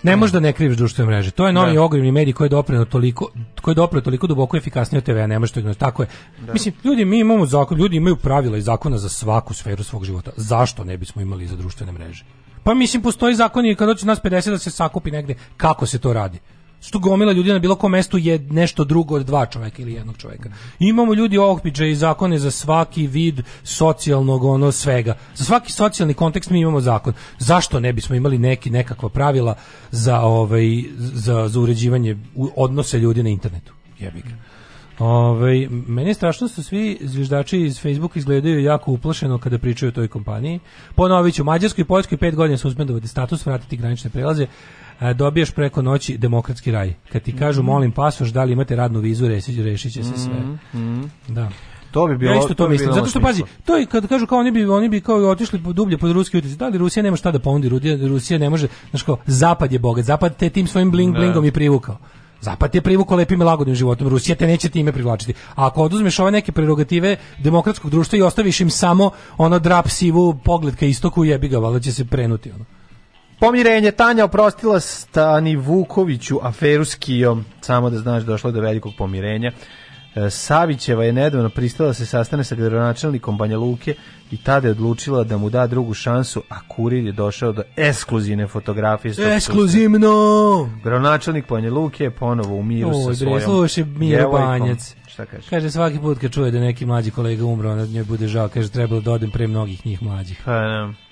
Ne 0.07 0.17
možeš 0.17 0.33
da 0.33 0.41
ne 0.41 0.53
kriviš 0.53 0.77
društvene 0.77 1.11
mreže. 1.11 1.31
To 1.31 1.47
je 1.47 1.53
novi 1.53 1.75
Da. 1.75 1.83
ogromni 1.83 2.13
medij 2.13 2.33
koji 2.33 2.47
je 2.47 2.51
dopreo 2.51 2.85
toliko 2.85 3.29
koji 3.63 3.73
je 3.73 3.77
dopreo 3.77 4.01
toliko 4.01 4.27
duboko 4.27 4.57
efikasnije 4.57 4.99
od 4.99 5.05
TV-a, 5.05 5.27
ne 5.27 5.39
možeš 5.39 5.53
to 5.53 5.61
ignorirati. 5.61 5.81
Tako 5.81 6.03
je. 6.03 6.09
Mislim, 6.53 6.75
ljudi, 6.85 7.05
mi 7.05 7.19
imamo 7.21 7.47
zakon, 7.47 7.79
ljudi 7.79 7.97
imaju 7.97 8.17
pravila 8.17 8.59
i 8.59 8.63
zakona 8.63 8.99
za 8.99 9.09
svaku 9.09 9.55
sferu 9.55 9.83
svog 9.83 10.05
života. 10.05 10.31
Zašto 10.37 10.85
ne 10.85 10.97
bismo 10.97 11.23
imali 11.23 11.47
za 11.47 11.57
društvene 11.57 11.93
mreže? 11.93 12.25
Pa 12.63 12.75
mislim, 12.75 13.03
postoji 13.03 13.35
zakon 13.35 13.67
i 13.67 13.75
kad 13.75 13.89
dođe 13.89 14.07
nas 14.07 14.21
50 14.23 14.51
da 14.51 14.59
se 14.59 14.71
sakupi 14.71 15.11
negde, 15.11 15.35
kako 15.57 15.87
se 15.87 15.99
to 15.99 16.13
radi? 16.13 16.39
Što 16.81 16.99
gomila 16.99 17.33
ljudi 17.33 17.53
na 17.53 17.59
bilo 17.59 17.75
kom 17.75 17.93
mestu 17.93 18.19
je 18.19 18.39
nešto 18.39 18.85
drugo 18.85 19.15
od 19.15 19.27
dva 19.27 19.47
čoveka 19.47 19.83
ili 19.83 19.93
jednog 19.93 20.17
čoveka. 20.17 20.51
Imamo 20.79 21.15
ljudi 21.15 21.39
okpiče 21.39 21.91
i 21.91 21.95
zakone 21.95 22.39
za 22.39 22.51
svaki 22.51 23.07
vid 23.07 23.43
socijalnog 23.65 24.45
ono 24.45 24.73
svega. 24.73 25.17
Za 25.35 25.45
svaki 25.45 25.73
socijalni 25.73 26.15
kontekst 26.15 26.51
mi 26.51 26.61
imamo 26.61 26.81
zakon. 26.81 27.15
Zašto 27.39 27.81
ne 27.81 27.93
bismo 27.93 28.17
imali 28.17 28.39
neki 28.39 28.71
nekakva 28.71 29.09
pravila 29.09 29.55
za 29.91 30.21
ovaj 30.21 30.83
za, 30.97 31.49
za 31.49 31.61
uređivanje 31.61 32.17
odnose 32.57 32.99
ljudi 32.99 33.23
na 33.23 33.29
internetu? 33.29 33.73
Jebi 33.99 34.21
ga. 34.21 34.37
Ovaj 34.99 35.69
meni 35.71 36.11
je 36.11 36.15
strašno 36.15 36.49
što 36.49 36.63
svi 36.63 36.99
zviždači 37.01 37.61
iz 37.61 37.81
Facebooka 37.81 38.19
izgledaju 38.19 38.63
jako 38.63 38.93
uplašeno 38.93 39.39
kada 39.39 39.59
pričaju 39.59 39.89
o 39.89 39.93
toj 39.93 40.09
kompaniji. 40.09 40.61
Ponovit 40.95 41.35
ću, 41.35 41.45
Mađarskoj 41.45 41.83
i 41.83 41.85
Poljskoj 41.85 42.19
pet 42.19 42.35
godina 42.35 42.59
suspendovati 42.59 43.09
status, 43.09 43.47
vratiti 43.47 43.77
granične 43.77 44.11
prelaze, 44.11 44.47
dobiješ 45.15 45.51
preko 45.51 45.83
noći 45.83 46.19
demokratski 46.19 46.71
raj. 46.71 46.95
Kad 47.13 47.23
ti 47.23 47.37
kažu 47.37 47.63
molim 47.63 47.93
pasoš, 47.93 48.29
da 48.29 48.45
li 48.45 48.53
imate 48.53 48.77
radnu 48.77 49.01
vizu, 49.01 49.29
rešit, 49.29 49.93
će 49.93 50.05
se 50.05 50.19
sve. 50.19 50.35
Mhm. 50.75 51.03
Da. 51.29 51.49
To 51.91 52.07
bi 52.07 52.17
bilo, 52.17 52.33
ja 52.33 52.39
isto 52.39 52.55
to, 52.55 52.67
bi 52.67 52.73
mislim. 52.73 52.93
Zato 52.93 53.07
što 53.07 53.21
pazi, 53.21 53.43
to 53.65 53.77
je 53.77 53.87
kad 53.87 54.09
kažu 54.09 54.27
kao 54.27 54.39
oni 54.39 54.51
bi 54.51 54.65
oni 54.65 54.89
bi 54.89 55.01
kao 55.01 55.17
otišli 55.17 55.59
dublje 55.59 55.99
pod 55.99 56.13
ruski 56.13 56.39
utjecaj. 56.39 56.57
Da 56.57 56.69
li 56.69 56.79
Rusija 56.79 57.03
nema 57.03 57.17
šta 57.17 57.31
da? 57.31 57.39
Rusija, 57.69 58.09
Rusija 58.09 58.39
ne 58.39 58.51
može, 58.51 58.69
znači 58.91 59.05
kao 59.05 59.17
zapad 59.27 59.73
je 59.73 59.79
bogat. 59.79 60.05
Zapad 60.05 60.37
te 60.37 60.51
tim 60.51 60.67
svojim 60.67 60.91
bling 60.91 61.15
Da. 61.15 61.21
blingom 61.21 61.45
i 61.45 61.53
privukao. 61.53 61.99
Zapad 62.41 62.75
je 62.75 62.81
privukao 62.81 63.17
lepim 63.17 63.41
i 63.41 63.45
lagodnim 63.45 63.77
životom. 63.77 64.09
Rusija 64.09 64.37
te 64.37 64.47
neće 64.47 64.69
time 64.69 64.93
privlačiti. 64.93 65.35
A 65.55 65.67
ako 65.67 65.83
oduzmeš 65.83 66.19
ove 66.19 66.31
neke 66.31 66.53
prerogative 66.53 67.17
demokratskog 67.39 67.91
društva 67.91 68.19
i 68.19 68.23
ostaviš 68.23 68.61
im 68.61 68.71
samo 68.71 69.11
ono 69.39 69.59
drap 69.59 69.89
sivu 69.89 70.35
pogled 70.45 70.77
ka 70.77 70.87
istoku, 70.87 71.25
jebi 71.25 71.49
ga, 71.49 71.59
valjda 71.59 71.81
će 71.81 71.93
se 71.93 72.05
prenuti 72.05 72.51
ono. 72.51 72.65
Pomirenje, 73.41 73.91
Tanja 73.91 74.25
oprostila 74.25 74.81
Stani 74.81 75.57
Vukoviću 75.57 76.39
aferu 76.43 76.85
s 76.85 76.95
Kijom, 76.95 77.45
samo 77.61 77.91
da 77.91 77.99
znaš 77.99 78.23
došlo 78.23 78.51
je 78.51 78.55
do 78.55 78.61
velikog 78.61 78.93
pomirenja. 78.99 79.53
E, 80.15 80.31
Savićeva 80.31 81.05
je 81.05 81.13
nedavno 81.13 81.49
pristala 81.49 81.87
da 81.87 81.95
se 81.95 82.07
sastane 82.07 82.45
sa 82.45 82.55
gradonačelnikom 82.55 83.39
Banja 83.39 83.59
Luke 83.59 83.95
i 84.31 84.37
tada 84.37 84.69
je 84.69 84.73
odlučila 84.73 85.25
da 85.25 85.37
mu 85.37 85.51
da 85.51 85.67
drugu 85.67 85.95
šansu, 85.95 86.43
a 86.49 86.69
kurir 86.69 87.05
je 87.05 87.13
došao 87.13 87.53
do 87.53 87.63
ekskluzivne 87.77 88.47
fotografije. 88.47 89.15
Ekskluzivno! 89.37 90.71
Gradonačelnik 90.85 91.49
Banja 91.49 91.73
Luke 91.73 92.05
je 92.05 92.11
ponovo 92.11 92.57
u 92.57 92.63
miru 92.63 92.91
Oj, 92.95 93.15
sa 93.15 93.15
svojom 93.15 93.41
slušaj, 93.41 93.85
Miro. 93.85 94.31
Banjac. 94.31 94.95
Šta 95.07 95.27
kaže? 95.27 95.51
Kaže 95.51 95.71
svaki 95.71 95.99
put 95.99 96.19
kad 96.19 96.33
čuje 96.33 96.51
da 96.51 96.61
neki 96.61 96.87
mlađi 96.87 97.11
kolega 97.11 97.45
umro, 97.45 97.73
ona 97.73 97.87
njoj 97.87 98.05
bude 98.05 98.29
žao, 98.29 98.49
kaže 98.49 98.69
trebalo 98.69 99.01
da 99.01 99.13
odem 99.13 99.31
pre 99.31 99.47
mnogih 99.47 99.87
njih 99.87 100.03
mlađih. 100.03 100.43
Pa, 100.45 100.61
ne. 100.61 101.06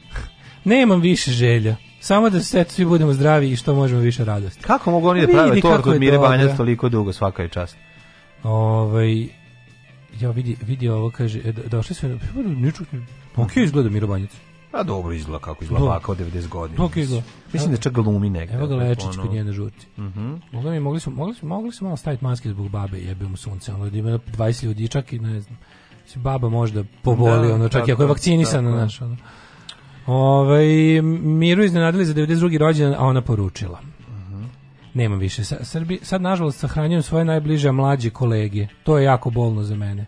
Nemam 0.65 1.01
više 1.01 1.31
želja. 1.31 1.77
Samo 2.01 2.31
da 2.31 2.41
se 2.41 2.65
svi 2.69 2.85
budemo 2.85 3.13
zdravi 3.13 3.51
i 3.51 3.57
što 3.57 3.75
možemo 3.75 4.01
više 4.01 4.25
radosti. 4.25 4.63
Kako 4.63 4.91
mogu 4.91 5.09
oni 5.09 5.21
da 5.21 5.27
Vidi 5.27 5.33
prave 5.35 5.61
tortu 5.61 5.91
od 5.91 5.99
Mire 5.99 6.13
dobra. 6.13 6.29
Banjac 6.29 6.57
toliko 6.57 6.89
dugo, 6.89 7.13
svaka 7.13 7.43
je 7.43 7.49
čast. 7.49 7.77
Ovaj 8.43 9.29
ja 10.21 10.31
vidi 10.31 10.57
vidi 10.63 10.89
ovo 10.89 11.11
kaže 11.11 11.41
e, 11.41 11.53
do- 11.53 11.63
došli 11.63 11.95
su 11.95 12.07
niču 12.37 12.85
Ok 13.37 13.57
izgleda 13.57 13.89
Miro 13.91 14.07
Banjac. 14.07 14.31
A 14.73 14.83
dobro 14.83 15.13
izgleda 15.13 15.39
kako 15.39 15.65
izgleda 15.65 15.85
Da. 15.85 15.91
baka 15.91 16.13
od 16.13 16.19
90 16.19 16.49
godina. 16.49 16.85
Ok 16.85 16.97
izgleda. 16.97 17.25
Mislim 17.53 17.71
da 17.73 17.77
čak 17.77 17.93
glumi 17.93 18.31
negde. 18.31 18.55
Evo 18.55 18.67
ga 18.67 18.77
Lečić 18.77 19.05
ono. 19.05 19.23
kod 19.23 19.33
njene 19.33 19.53
žurci. 19.53 19.87
Mhm. 19.99 20.35
Mogli 20.53 20.71
mi 20.71 20.81
mogli 20.81 21.01
su 21.01 21.11
mogli 21.11 21.35
su 21.35 21.47
mogli 21.47 21.73
su 21.73 21.85
malo 21.85 21.97
staviti 21.97 22.25
maske 22.25 22.49
zbog 22.49 22.69
babe, 22.69 22.99
jebe 22.99 23.25
mu 23.25 23.37
sunce, 23.37 23.73
ono 23.73 23.91
da 23.91 23.99
ima 23.99 24.11
20 24.11 24.65
ljudi 24.65 24.89
čak 24.89 25.13
i 25.13 25.19
ne 25.19 25.41
znam. 25.41 25.59
Baba 26.15 26.49
možda 26.49 26.85
poboli, 27.03 27.49
Da, 27.49 27.55
ono 27.55 27.69
čak 27.69 27.79
i 27.79 27.81
tako 27.81 27.93
ako 27.93 28.03
je 28.03 28.05
je, 28.05 28.09
vakcinisana, 28.09 28.71
znaš, 28.71 29.01
ono. 29.01 29.17
Ovaj 30.07 31.03
Miru 31.23 31.65
iznenadili 31.65 32.05
za 32.05 32.15
92. 32.15 32.59
rođendan, 32.59 33.01
a 33.01 33.05
ona 33.07 33.21
poručila. 33.21 33.81
Nemam 34.95 35.19
više. 35.19 35.45
Sa, 35.45 35.65
Srbi, 35.65 35.99
sad, 36.03 36.23
nažalost, 36.23 36.59
sahranjujem 36.59 37.03
svoje 37.03 37.25
najbliže 37.25 37.73
mlađe 37.73 38.11
kolege. 38.11 38.67
To 38.83 38.99
je 38.99 39.05
jako 39.05 39.31
bolno 39.31 39.63
za 39.63 39.77
mene. 39.77 40.07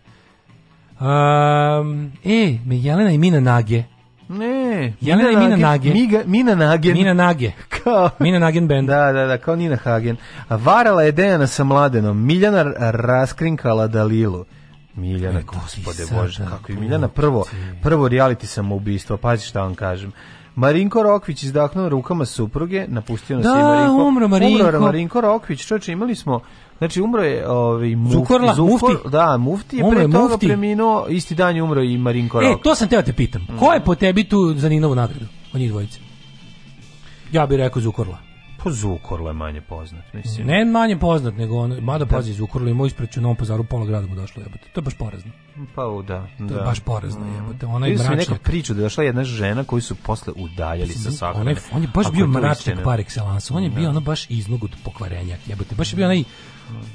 Um, 1.01 2.13
e, 2.25 2.59
me 2.67 2.79
Jelena 2.79 3.11
i 3.11 3.19
Mina 3.19 3.41
Nage. 3.41 3.83
Ne, 4.29 4.93
Jelena 5.01 5.31
i 5.31 5.37
Mina 5.37 5.57
Nage. 5.57 5.93
Miga, 5.93 6.23
Mina 6.27 6.55
Nagen. 6.55 6.93
Mina 6.93 7.15
Nage. 7.15 7.53
Kao, 7.85 8.11
Mina 8.19 8.39
Nagen 8.39 8.69
Band. 8.69 8.89
da, 8.89 9.13
da, 9.13 9.27
da, 9.27 9.39
kao 9.39 9.57
Nina 9.57 9.77
Hagen. 9.77 10.17
Varala 10.51 11.03
je 11.03 11.13
Dejana 11.13 11.47
sa 11.47 11.65
mladenom. 11.65 12.27
Miljana 12.27 12.63
raskrinkala 12.91 13.87
Dalilu. 13.87 14.45
Miljana, 14.97 15.41
gospode 15.43 15.95
sada 15.97 16.23
Bože, 16.23 16.45
kako 16.47 16.73
je 16.73 16.79
Miljana 16.79 17.09
prvo, 17.09 17.45
prvo 17.83 18.09
reality 18.09 18.45
samoubistvo, 18.47 19.17
pazi 19.17 19.47
šta 19.47 19.63
vam 19.63 19.75
kažem. 19.75 20.13
Marinko 20.55 21.03
Rokvić 21.03 21.43
izdahnuo 21.43 21.89
rukama 21.89 22.25
supruge, 22.27 22.85
napustio 22.89 23.37
nas 23.37 23.45
Da, 23.45 23.51
je 23.51 23.63
Marinko. 23.65 24.05
umro 24.05 24.29
Marinko. 24.29 24.63
Umro 24.63 24.81
Marinko 24.81 25.21
Rokvić, 25.21 25.61
čoče, 25.61 25.93
imali 25.93 26.15
smo 26.15 26.41
Znači 26.79 27.03
umro 27.03 27.23
je 27.23 27.49
ovaj 27.49 27.97
mufti, 27.97 28.13
Zukorla, 28.13 28.55
Zukor- 28.55 28.71
mufti. 28.93 29.09
Da, 29.09 29.37
mufti 29.37 29.77
je 29.77 29.85
Umro 29.85 29.91
pre 29.93 30.03
je 30.03 30.13
toga 30.13 30.29
mufti. 30.29 30.47
preminuo, 30.47 31.07
isti 31.09 31.35
dan 31.35 31.57
je 31.57 31.63
umro 31.63 31.83
i 31.83 31.99
Marinko 31.99 32.39
E, 32.39 32.43
Rokvić. 32.43 32.63
to 32.63 32.75
sam 32.75 32.89
teo 32.89 33.03
te 33.03 33.13
pitam. 33.13 33.47
Ko 33.59 33.73
je 33.73 33.81
po 33.81 33.95
tebi 33.95 34.25
tu 34.25 34.55
za 34.55 34.69
Ninovu 34.69 34.95
nagradu? 34.95 35.25
Od 35.55 35.61
njih 35.61 35.71
dvojice. 35.71 35.99
Ja 37.33 37.47
bih 37.47 37.57
rekao 37.57 37.83
Zukorla. 37.83 38.19
Zukorla 38.71 39.31
je 39.31 39.35
manje 39.35 39.61
poznat, 39.61 40.05
mislim. 40.13 40.47
Ne 40.47 40.65
manje 40.65 40.99
poznat, 40.99 41.35
nego 41.35 41.57
on, 41.57 41.79
mada 41.81 42.07
pazi, 42.07 42.33
Zukorla 42.33 42.71
ima 42.71 42.87
ispreću 42.87 43.21
u 43.21 43.23
Novom 43.23 43.37
pazaru, 43.37 43.65
pola 43.65 43.87
grada 43.87 44.07
mu 44.07 44.15
došlo, 44.15 44.43
jebote. 44.43 44.65
To 44.73 44.81
je 44.81 44.83
baš 44.83 44.95
porazno. 44.95 45.31
Pa 45.75 45.87
u, 45.87 46.03
da, 46.03 46.27
To 46.39 46.45
da. 46.45 46.55
je 46.55 46.61
baš 46.65 46.81
porazno, 46.81 47.27
jebote. 47.35 47.67
Ona 47.67 47.87
je 47.87 47.91
Vidio 47.91 48.05
i 48.05 48.09
neku 48.09 48.17
mračnjak. 48.17 48.43
priču 48.43 48.75
da 48.75 48.81
je 48.81 48.85
došla 48.85 49.05
jedna 49.05 49.25
žena 49.25 49.65
koju 49.65 49.83
su 49.83 49.95
posle 49.95 50.33
udaljali 50.37 50.93
sa 50.93 51.11
sahrane. 51.11 51.41
On 51.41 51.49
je, 51.49 51.57
on 51.73 51.83
je 51.83 51.89
baš 51.95 52.07
Ako 52.07 52.15
bio 52.17 52.27
mračnjak 52.27 52.79
par 52.85 53.01
excellence. 53.01 53.57
On 53.57 53.63
je 53.63 53.71
bio 53.71 53.89
ono 53.91 54.01
baš 54.01 54.31
iznogut 54.31 54.71
pokvarenjak, 54.85 55.41
jebote. 55.49 55.75
Baš 55.75 55.93
je 55.93 55.97
bio 55.97 56.07
onaj 56.07 56.25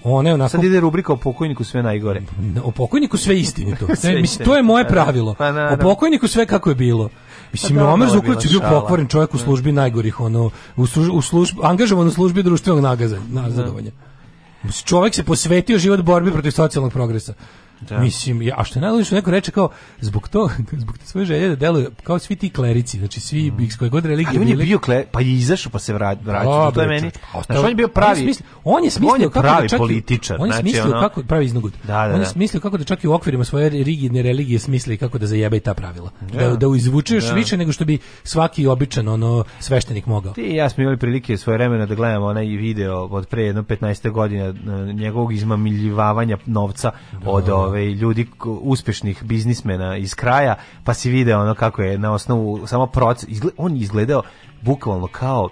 on 0.04 0.28
je 0.28 0.34
onako 0.34 0.50
Sad 0.50 0.64
ide 0.64 0.80
rubrika 0.80 1.14
o 1.14 1.18
pokojniku 1.18 1.64
sve 1.64 1.84
najgore. 1.84 2.22
o 2.64 2.72
pokojniku 2.72 3.18
sve 3.18 3.40
istinito. 3.40 3.88
Sve 3.96 4.22
mislim, 4.22 4.46
to 4.46 4.56
je 4.56 4.64
moje 4.64 4.84
pa 4.84 4.90
da. 4.90 4.94
pravilo. 4.94 5.34
Pa 5.34 5.52
naravno. 5.52 5.88
o 5.88 5.90
pokojniku 5.90 6.28
sve 6.28 6.46
kako 6.46 6.70
je 6.70 6.76
bilo. 6.76 7.10
Mislim, 7.54 7.78
Pa 7.78 7.84
da, 7.84 7.90
Omer 7.90 8.08
ovo 8.08 8.16
je 8.16 8.38
bio 8.50 8.70
pokvaren 8.70 9.08
čovjek 9.08 9.34
u 9.34 9.38
službi 9.38 9.72
najgorih, 9.72 10.20
ono, 10.20 10.50
u, 10.76 10.88
služ, 10.88 11.10
u 11.10 11.22
službi, 11.22 11.60
angažovan 11.64 12.08
u 12.08 12.12
službi 12.12 12.44
društvenog 12.44 12.84
nagazanja, 12.84 13.22
nazadovanja. 13.30 13.92
Mislim, 14.64 14.86
Čovjek 14.86 15.16
se 15.16 15.24
posvetio 15.24 15.78
život 15.78 16.02
borbi 16.02 16.32
protiv 16.32 16.52
socijalnog 16.52 16.92
progresa. 16.92 17.34
Da. 17.82 18.00
Mislim, 18.00 18.52
a 18.58 18.64
što 18.64 18.80
je 18.80 19.04
što 19.04 19.16
neko 19.16 19.32
reče 19.32 19.52
kao, 19.52 19.70
zbog 20.00 20.30
to, 20.30 20.50
zbog 20.82 20.98
te 20.98 21.06
svoje 21.06 21.26
želje 21.26 21.50
da 21.50 21.56
deluje 21.56 21.88
kao 22.04 22.20
svi 22.20 22.36
ti 22.36 22.50
klerici, 22.50 22.98
znači 23.00 23.20
svi 23.20 23.52
mm. 23.52 23.62
iz 23.62 23.78
koje 23.78 23.90
god 23.90 24.06
religije 24.06 24.30
Ali 24.30 24.40
on 24.40 24.48
je 24.48 24.56
bili. 24.56 24.66
bio 24.66 24.80
kle, 24.80 25.06
pa 25.12 25.22
je 25.22 25.32
izašao 25.32 25.72
pa 25.72 25.80
se 25.80 25.94
vrat, 25.94 26.18
vraća. 26.24 26.44
Dobro, 26.46 26.72
to 26.72 26.82
je 26.82 26.88
meni. 26.88 27.12
pa 27.34 27.42
Znači, 27.42 27.60
on 27.60 27.70
je 27.70 27.76
bio 27.76 27.86
on 27.88 27.94
pravi. 27.94 28.20
je 28.20 28.24
smislio, 28.24 28.46
on 28.64 28.84
je 28.84 28.90
smislio 28.90 29.14
on 29.14 29.22
je 29.22 29.28
kako 29.28 29.42
pravi 29.42 29.62
da 29.62 29.68
čak 29.68 29.78
političar. 29.80 30.38
On 30.40 30.48
je 30.48 30.52
znači, 30.52 30.62
smislio 30.62 30.84
ono- 30.86 31.02
kako 31.02 31.24
pravi 31.24 31.46
iznogud. 31.46 31.74
Da, 31.84 31.94
da, 31.94 32.04
on 32.06 32.12
je 32.12 32.20
da. 32.20 32.26
smislio 32.26 32.62
kako 32.62 32.78
da 32.78 32.84
čak 32.84 33.04
i 33.04 33.08
u 33.08 33.14
okvirima 33.14 33.44
svoje 33.44 33.70
rigidne 33.70 34.22
religije 34.22 34.60
smisli 34.60 34.98
kako 34.98 35.18
da 35.18 35.28
zajebe 35.28 35.58
i 35.58 35.60
ta 35.60 35.74
pravila. 35.74 36.10
Da 36.34 36.50
Da. 36.50 36.56
da 36.58 36.76
izvuče 36.78 37.16
još 37.16 37.26
Da. 37.26 37.34
više 37.34 37.58
nego 37.58 37.72
što 37.72 37.86
bi 37.86 37.98
svaki 38.24 38.68
običan 38.68 39.08
ono 39.08 39.44
sveštenik 39.60 40.06
mogao. 40.06 40.34
Ti 40.34 40.42
i 40.42 40.56
ja 40.56 40.70
smo 40.70 40.82
imali 40.84 40.98
prilike 40.98 41.38
svoje 41.38 41.58
vremena 41.58 41.86
da 41.86 41.96
gledamo 41.96 42.26
onaj 42.26 42.46
video 42.46 43.06
od 43.06 43.28
pre 43.28 43.44
jedno 43.44 43.64
15. 43.64 44.12
godina 44.12 44.46
e, 44.46 44.54
njegovog 44.94 45.34
izmamiljivavanja 45.34 46.38
novca 46.46 46.92
od 47.26 47.50
ove 47.72 47.86
ljudi 47.86 48.28
uspešnih 48.44 49.24
biznismena 49.24 49.98
iz 49.98 50.16
kraja, 50.16 50.56
pa 50.84 50.94
si 50.94 51.10
video 51.10 51.42
ono 51.42 51.56
kako 51.56 51.82
je 51.82 51.98
na 51.98 52.12
osnovu 52.12 52.68
samo 52.68 52.88
proces, 52.88 53.30
izgle, 53.30 53.52
on 53.58 53.76
izgledao 53.78 54.22
bukvalno 54.62 55.08
kao 55.08 55.50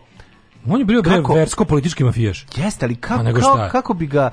On 0.67 0.79
je 0.79 0.85
bio 0.85 1.01
bre 1.01 1.11
Kako- 1.11 1.33
versko 1.33 1.65
politički 1.65 2.03
mafijaš. 2.03 2.45
Jeste, 2.55 2.85
ali 2.85 2.95
kako, 2.95 3.23
nego 3.23 3.39
kao- 3.39 3.55
šta 3.55 3.69
kako 3.69 3.93
bi 3.93 4.07
ga 4.07 4.31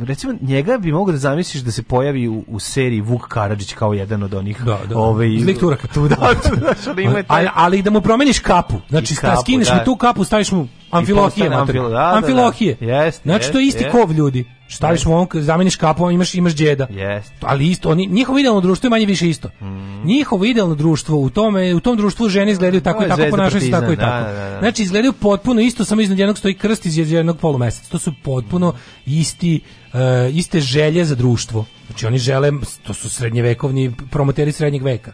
recimo 0.00 0.34
njega 0.40 0.78
bi 0.78 0.92
mogao 0.92 1.12
da 1.12 1.18
zamisliš 1.18 1.62
da 1.62 1.70
se 1.70 1.82
pojavi 1.82 2.28
u, 2.28 2.44
u 2.48 2.58
seriji 2.60 3.00
Vuk 3.00 3.28
Karadžić 3.28 3.72
kao 3.72 3.92
jedan 3.92 4.22
od 4.22 4.34
onih 4.34 4.62
Da, 4.62 4.78
da. 4.88 4.98
ovaj 4.98 5.28
Zlik 5.40 5.58
Turaka. 5.58 5.86
tu 5.88 6.08
da, 6.08 6.16
tu, 6.16 6.56
znaš, 6.56 6.86
ali 6.86 7.04
ima 7.04 7.12
taj- 7.14 7.24
ali, 7.28 7.48
ali 7.54 7.82
da 7.82 7.90
mu 7.90 8.00
promeniš 8.00 8.38
kapu. 8.38 8.76
Znači 8.88 9.16
kapu, 9.16 9.40
skineš 9.42 9.68
da. 9.68 9.74
mu 9.74 9.84
tu 9.84 9.96
kapu, 9.96 10.24
staviš 10.24 10.52
mu 10.52 10.68
Amfilohije, 10.90 11.50
amfilo- 11.50 11.82
da, 11.82 11.88
da, 11.88 11.88
da. 11.90 12.12
Amfilohije. 12.16 12.76
Jeste, 12.80 13.22
Znači, 13.24 13.52
to 13.52 13.58
je 13.58 13.66
isti 13.66 13.84
jeste. 13.84 13.98
kov 13.98 14.12
ljudi. 14.12 14.44
Staviš 14.70 14.98
Jeste. 15.00 15.08
momka, 15.08 15.40
zameniš 15.42 15.76
kapu, 15.76 16.10
imaš, 16.10 16.34
imaš 16.34 16.54
džeda. 16.54 16.86
Jeste. 16.90 17.34
Ali 17.40 17.68
isto, 17.68 17.90
oni, 17.90 18.06
njihovo 18.06 18.38
idealno 18.38 18.60
društvo 18.60 18.86
je 18.86 18.90
manje 18.90 19.06
više 19.06 19.28
isto. 19.28 19.50
Njihovo 20.04 20.44
idealno 20.44 20.74
društvo, 20.74 21.18
u 21.18 21.30
tome, 21.30 21.74
u 21.74 21.80
tom 21.80 21.96
društvu 21.96 22.28
žene 22.28 22.52
izgledaju 22.52 22.80
tako 22.80 23.04
i 23.04 23.08
tako, 23.08 23.22
ponašaju 23.30 23.60
se 23.60 23.70
tako 23.70 23.92
i 23.92 23.96
da, 23.96 24.02
tako. 24.02 24.32
da, 24.32 24.50
da. 24.50 24.58
Znači, 24.58 24.82
izgledaju 24.82 25.12
potpuno 25.12 25.60
isto, 25.60 25.84
samo 25.84 26.00
iznad 26.00 26.18
jednog 26.18 26.38
stoji 26.38 26.54
krst 26.54 26.86
iz 26.86 27.12
jednog 27.12 27.38
polumeseca. 27.38 27.90
To 27.90 27.98
su 27.98 28.12
potpuno 28.24 28.72
isti, 29.06 29.60
e, 29.94 29.98
iste 30.32 30.60
želje 30.60 31.04
za 31.04 31.14
društvo. 31.14 31.64
Znači, 31.86 32.06
oni 32.06 32.18
žele, 32.18 32.52
to 32.82 32.94
su 32.94 33.10
srednjevekovni 33.10 33.92
promoteri 34.10 34.52
srednjeg 34.52 34.82
veka. 34.82 35.12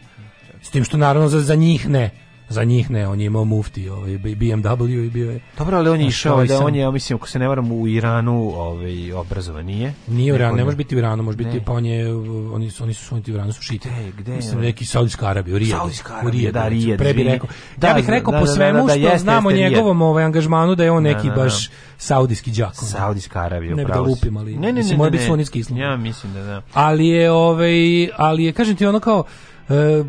S 0.62 0.70
tim 0.70 0.85
što 0.85 0.97
naravno 0.97 1.28
za, 1.28 1.41
za 1.41 1.55
njih 1.55 1.89
ne. 1.89 2.11
Za 2.55 2.65
njih 2.65 2.91
ne, 2.91 3.08
on 3.08 3.20
je 3.20 3.26
imao 3.26 3.44
mufti, 3.44 3.89
ovaj, 3.89 4.10
BMW 4.10 5.07
i 5.07 5.10
bio 5.10 5.31
je... 5.31 5.41
Dobro, 5.58 5.76
ali 5.76 5.91
on 5.91 6.00
je 6.00 6.07
išao, 6.07 6.34
ovaj 6.34 6.47
da 6.47 6.58
on 6.58 6.74
je, 6.74 6.81
ja 6.81 6.91
mislim, 6.91 7.16
ako 7.16 7.28
se 7.28 7.39
ne 7.39 7.49
varam, 7.49 7.73
u 7.73 7.89
Iranu 7.89 8.52
ovaj, 8.55 9.12
obrazovan, 9.12 9.65
nije? 9.65 9.94
Nije 10.07 10.33
u 10.33 10.36
Iranu, 10.36 10.57
ne 10.57 10.65
može 10.65 10.76
biti 10.76 10.97
u 10.97 10.99
Iranu, 10.99 11.23
može 11.23 11.36
biti 11.36 11.50
Ne. 11.58 11.65
pa 11.65 11.73
on 11.73 11.86
je 11.86 12.15
oni 12.55 12.70
su 12.70 12.84
oni 12.84 12.94
su 12.94 13.15
u 13.16 13.31
Iranu 13.31 13.52
su 13.52 13.62
šiti. 13.62 13.89
Gde, 13.89 14.12
gde 14.23 14.36
Mislim 14.36 14.60
neki 14.60 14.86
Saudijska 14.86 15.26
Arabija, 15.26 15.55
u 15.55 15.58
Rijadu. 15.58 15.78
Saudijska 15.81 16.12
U 16.12 16.16
Arabija, 16.16 16.33
Rijadu, 16.41 16.58
da. 16.58 16.68
Rijad, 16.68 16.99
Pre 16.99 17.15
bi 17.15 17.23
rekao. 17.23 17.49
Da, 17.76 17.89
ja 17.89 17.94
bih 17.94 18.07
da, 18.07 18.12
rekao 18.12 18.33
da, 18.33 18.39
po 18.39 18.47
da, 18.47 18.52
svemu 18.52 18.78
da, 18.78 18.84
da, 18.86 18.92
što 18.92 19.00
jeste, 19.00 19.18
znamo 19.18 19.50
jeste, 19.50 19.65
njegovom 19.65 20.02
ovaj 20.02 20.24
angažmanu 20.24 20.74
da 20.74 20.84
je 20.84 20.91
on 20.91 21.02
Da, 21.02 21.10
neki 21.10 21.28
da, 21.28 21.34
da. 21.34 21.42
baš 21.42 21.70
saudijski 21.99 22.50
đak. 22.50 22.74
Saudijska 22.74 23.41
Arabija, 23.41 23.74
Ne 23.74 23.84
bi 23.84 23.92
da 23.92 24.00
lupim, 24.00 24.36
ali 24.36 24.57
Ne, 24.57 24.60
ne, 24.60 24.73
mislim, 24.73 24.99
mora 24.99 25.10
biti 25.10 25.23
ne. 25.23 25.28
sunetski 25.28 25.58
islam. 25.58 25.78
Ja 25.78 25.97
mislim 25.97 26.33
da 26.33 26.42
da. 26.42 26.62
Ali 26.74 27.07
je 27.07 27.31
ovaj 27.31 28.08
ali 28.16 28.44
je 28.44 28.52
kažem 28.52 28.76
ti 28.76 28.86
ono 28.86 29.00
kao 29.00 29.24
e, 29.68 30.05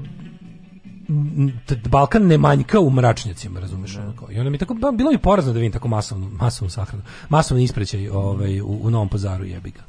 Balkan 1.90 2.28
ne 2.28 2.38
manjka 2.38 2.80
u 2.80 2.90
mračnjacima, 2.90 3.60
razumeš 3.60 3.98
ono 3.98 4.14
kao. 4.20 4.32
I 4.32 4.38
onda 4.38 4.50
mi 4.50 4.58
tako 4.58 4.74
ba, 4.74 4.92
bilo 4.92 5.12
mi 5.12 5.18
porazno 5.18 5.54
da 5.54 5.60
vidim 5.60 5.72
tako 5.72 5.88
masovnu 5.88 6.30
masovnu 6.32 6.70
sahranu, 6.70 7.04
masovni 7.30 7.64
isprećaj 7.64 8.10
ovaj 8.10 8.62
u, 8.62 8.80
u 8.82 8.90
Novom 8.90 9.10
Pazaru 9.10 9.46
jebi 9.46 9.72
ga. 9.72 9.82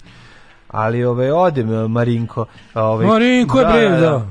Ali 0.69 1.05
ovaj, 1.05 1.31
odem 1.31 1.73
eh, 1.73 1.89
Marinko. 1.89 2.47
Ovaj, 2.75 3.07
Marinko 3.07 3.61
je 3.61 3.67
bre, 3.67 4.01
da. 4.01 4.27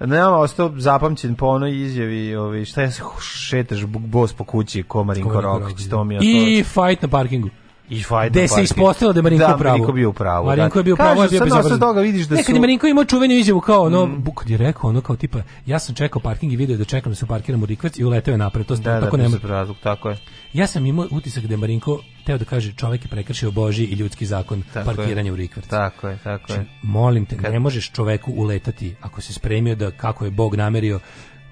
Nama 0.00 0.36
ostao 0.36 0.72
zapamćen 0.76 1.34
po 1.34 1.46
onoj 1.46 1.82
izjavi, 1.82 2.36
ovaj, 2.36 2.64
šta 2.64 2.82
je 2.82 2.90
se 2.90 3.02
šetaš 3.20 3.84
bos 3.86 4.32
po 4.32 4.44
kući 4.44 4.82
ko 4.82 5.04
Marinko 5.04 5.28
Ko 5.28 5.34
Marinko 5.34 5.58
Rokić, 5.58 5.88
to 5.88 6.04
mi 6.04 6.14
je 6.14 6.20
I 6.22 6.64
fight 6.64 7.02
na 7.02 7.08
parkingu. 7.08 7.48
I 7.90 8.04
Gde 8.30 8.48
se 8.48 8.62
ispostavilo 8.62 9.12
da 9.12 9.18
je 9.18 9.22
Marinko 9.22 9.46
da. 9.46 9.56
Marinko 9.56 9.92
bio 9.92 10.08
u 10.08 10.12
pravu. 10.12 10.46
Marinko 10.46 10.74
da. 10.74 10.80
je 10.80 10.84
bio 10.84 10.94
u 10.94 10.96
pravu, 10.96 11.20
Kažu, 11.20 11.34
je 11.34 11.40
bio 11.40 11.62
sad 11.62 11.80
toga 11.80 12.00
vidiš 12.00 12.26
da 12.26 12.36
su... 12.36 12.42
kad 12.46 12.54
je 12.54 12.60
Marinko 12.60 12.86
imao 12.86 13.04
čuvenu 13.04 13.34
izjavu 13.34 13.60
kao 13.60 13.84
ono, 13.84 14.06
mm. 14.06 14.24
kad 14.34 14.50
je 14.50 14.56
rekao 14.56 14.90
ono 14.90 15.00
kao 15.00 15.16
tipa, 15.16 15.38
ja 15.66 15.78
sam 15.78 15.94
čekao 15.94 16.22
parking 16.22 16.52
i 16.52 16.56
video 16.56 16.76
da 16.76 16.84
čekam 16.84 17.12
da 17.12 17.16
se 17.16 17.26
parkiram 17.26 17.62
u 17.62 17.66
rikvac 17.66 17.98
i 17.98 18.04
uleteo 18.04 18.32
je 18.32 18.38
napred, 18.38 18.66
to 18.66 18.76
Da, 18.76 18.94
da, 18.94 19.00
tako 19.00 19.16
bez 19.16 19.32
nema. 19.32 19.48
razlog, 19.48 19.76
tako 19.82 20.08
je. 20.08 20.18
Ja 20.52 20.66
sam 20.66 20.86
imao 20.86 21.06
utisak 21.10 21.44
da 21.44 21.54
je 21.54 21.58
Marinko 21.58 22.00
teo 22.26 22.38
da 22.38 22.44
kaže 22.44 22.72
čovjek 22.72 23.04
je 23.04 23.08
prekršio 23.08 23.50
Božji 23.50 23.86
i 23.86 23.94
ljudski 23.94 24.26
zakon 24.26 24.62
Tako 24.62 24.90
je. 24.90 24.96
parkiranja 24.96 25.32
u 25.32 25.36
rikvrci. 25.36 25.70
Tako 25.70 26.08
je, 26.08 26.18
tako 26.24 26.52
je. 26.52 26.56
Znači, 26.56 26.70
molim 26.82 27.26
te, 27.26 27.36
ne 27.36 27.58
možeš 27.58 27.90
čoveku 27.92 28.32
uletati 28.32 28.94
ako 29.00 29.20
se 29.20 29.32
spremio 29.32 29.74
da 29.74 29.90
kako 29.90 30.24
je 30.24 30.30
Bog 30.30 30.54
namerio 30.54 31.00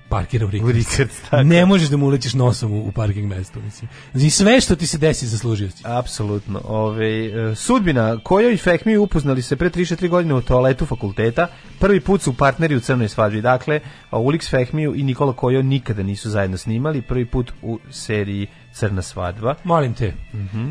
parkira 0.09 0.47
u 0.47 0.51
tako 0.51 1.43
ne 1.43 1.67
možeš 1.67 1.89
da 1.89 1.97
mu 1.97 2.07
ulećeš 2.07 2.35
nosom 2.35 2.73
u, 2.73 2.89
u 2.89 2.93
parking 2.93 3.27
mesto, 3.29 3.61
mislim. 3.61 3.91
Znači, 4.13 4.31
sve 4.31 4.61
što 4.61 4.77
ti 4.77 4.87
se 4.87 4.99
desi 4.99 5.27
zaslužio 5.27 5.71
si. 5.71 5.83
Apsolutno. 5.87 6.61
Ove, 6.65 7.27
e, 7.27 7.55
sudbina 7.55 8.19
Kojo 8.23 8.51
i 8.51 8.57
Fehmi 8.57 8.97
upoznali 8.97 9.43
se 9.43 9.57
pre 9.57 9.71
34 9.71 10.09
godine 10.09 10.35
u 10.35 10.41
toaletu 10.41 10.87
fakulteta. 10.87 11.49
Prvi 11.79 12.01
put 12.01 12.23
su 12.23 12.37
partneri 12.37 12.77
u 12.77 12.81
crnoj 12.81 13.09
svadbi. 13.09 13.41
Dakle, 13.41 13.81
Ulix 14.11 14.51
Fehmiju 14.51 14.95
i 14.95 15.03
Nikola 15.03 15.33
Kojo 15.33 15.63
nikada 15.63 16.03
nisu 16.03 16.31
zajedno 16.31 16.57
snimali. 16.57 17.03
Prvi 17.03 17.27
put 17.27 17.53
u 17.63 17.79
seriji 17.91 18.47
Crna 18.73 19.03
svadba. 19.03 19.55
Molim 19.65 19.95
te. 19.95 20.13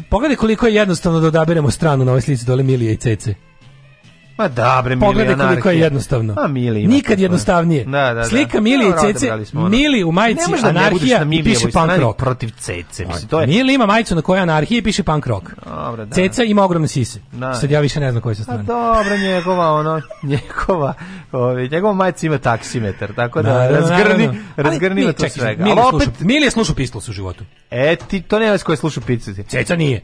Pogledaj 0.10 0.36
koliko 0.36 0.68
je 0.68 0.76
jednostavno 0.76 1.20
da 1.20 1.28
odaberemo 1.28 1.72
stranu 1.72 2.06
na 2.06 2.12
ovoj 2.12 2.22
slici 2.22 2.46
dole 2.46 2.64
Milije 2.64 2.94
i 2.94 2.98
Cece. 2.98 3.36
Ma 4.38 4.48
da, 4.48 4.82
bre, 4.84 4.96
Mili 4.96 5.06
Pogledaj 5.08 5.36
koliko 5.36 5.44
je 5.44 5.54
anarhija. 5.54 5.84
jednostavno. 5.84 6.34
A 6.38 6.48
Mili 6.48 6.82
ima 6.82 6.94
Nikad 6.94 7.20
jednostavnije. 7.20 7.84
Da, 7.86 7.92
da, 7.92 8.14
da. 8.14 8.24
Slika 8.24 8.62
Milije 8.62 8.90
i 8.90 8.94
Cece. 9.04 9.32
Mili 9.54 10.04
u 10.04 10.12
majici 10.12 10.52
Ne 10.52 10.58
da 10.58 10.72
ne 10.72 10.80
anarhija 10.80 11.26
na 11.26 11.36
i 11.36 11.44
piše 11.44 11.68
punk 11.70 11.92
rock. 11.94 12.20
protiv 12.20 12.50
Cece. 12.52 13.06
Mislim, 13.06 13.28
to 13.28 13.42
je... 13.42 13.48
Mili 13.48 13.74
ima 13.74 13.86
majicu 13.86 14.16
na 14.16 14.22
kojoj 14.22 14.42
anarhija 14.42 14.78
i 14.78 14.82
piše 14.82 15.04
punk 15.04 15.28
rock. 15.28 15.46
Dobro, 15.66 16.06
da. 16.06 16.16
Ceca 16.16 16.44
ima 16.44 16.64
ogromne 16.64 16.88
sise. 16.88 17.20
Da. 17.32 17.54
Sad 17.54 17.72
ja 17.72 17.80
više 17.80 18.00
ne 18.00 18.12
znam 18.12 18.22
koje 18.22 18.36
sa 18.36 18.42
A 18.42 18.44
strane. 18.44 18.64
dobro, 18.64 19.18
njegova, 19.20 19.72
ono, 19.72 20.02
njegova, 20.24 20.94
ovaj, 21.32 21.68
njegova 21.68 21.94
majica 21.94 22.26
ima 22.26 22.38
taksimetar, 22.38 23.14
tako 23.14 23.42
da, 23.42 23.50
Naravno, 23.50 23.80
razgrni, 23.80 24.30
razgrni 24.58 24.96
Mili, 24.96 25.08
na 25.08 25.14
to 25.14 25.18
čekaj, 25.20 25.30
svega. 25.32 25.64
Mili 25.64 25.78
Ali 25.78 25.88
opet, 25.88 26.08
slušao- 26.08 26.26
Mili 26.26 26.44
je 26.44 26.52
slušao 26.52 26.76
Pistols 26.76 27.10
u 27.10 27.14
životu. 27.14 27.44
e, 27.72 27.96
ti, 27.98 28.22
to 28.22 28.40
nema 28.40 28.58
s 28.58 28.64
koje 28.64 28.78
sluša 28.78 29.02
picu. 29.02 29.32
Ceca 29.44 29.76
nije. 29.76 30.02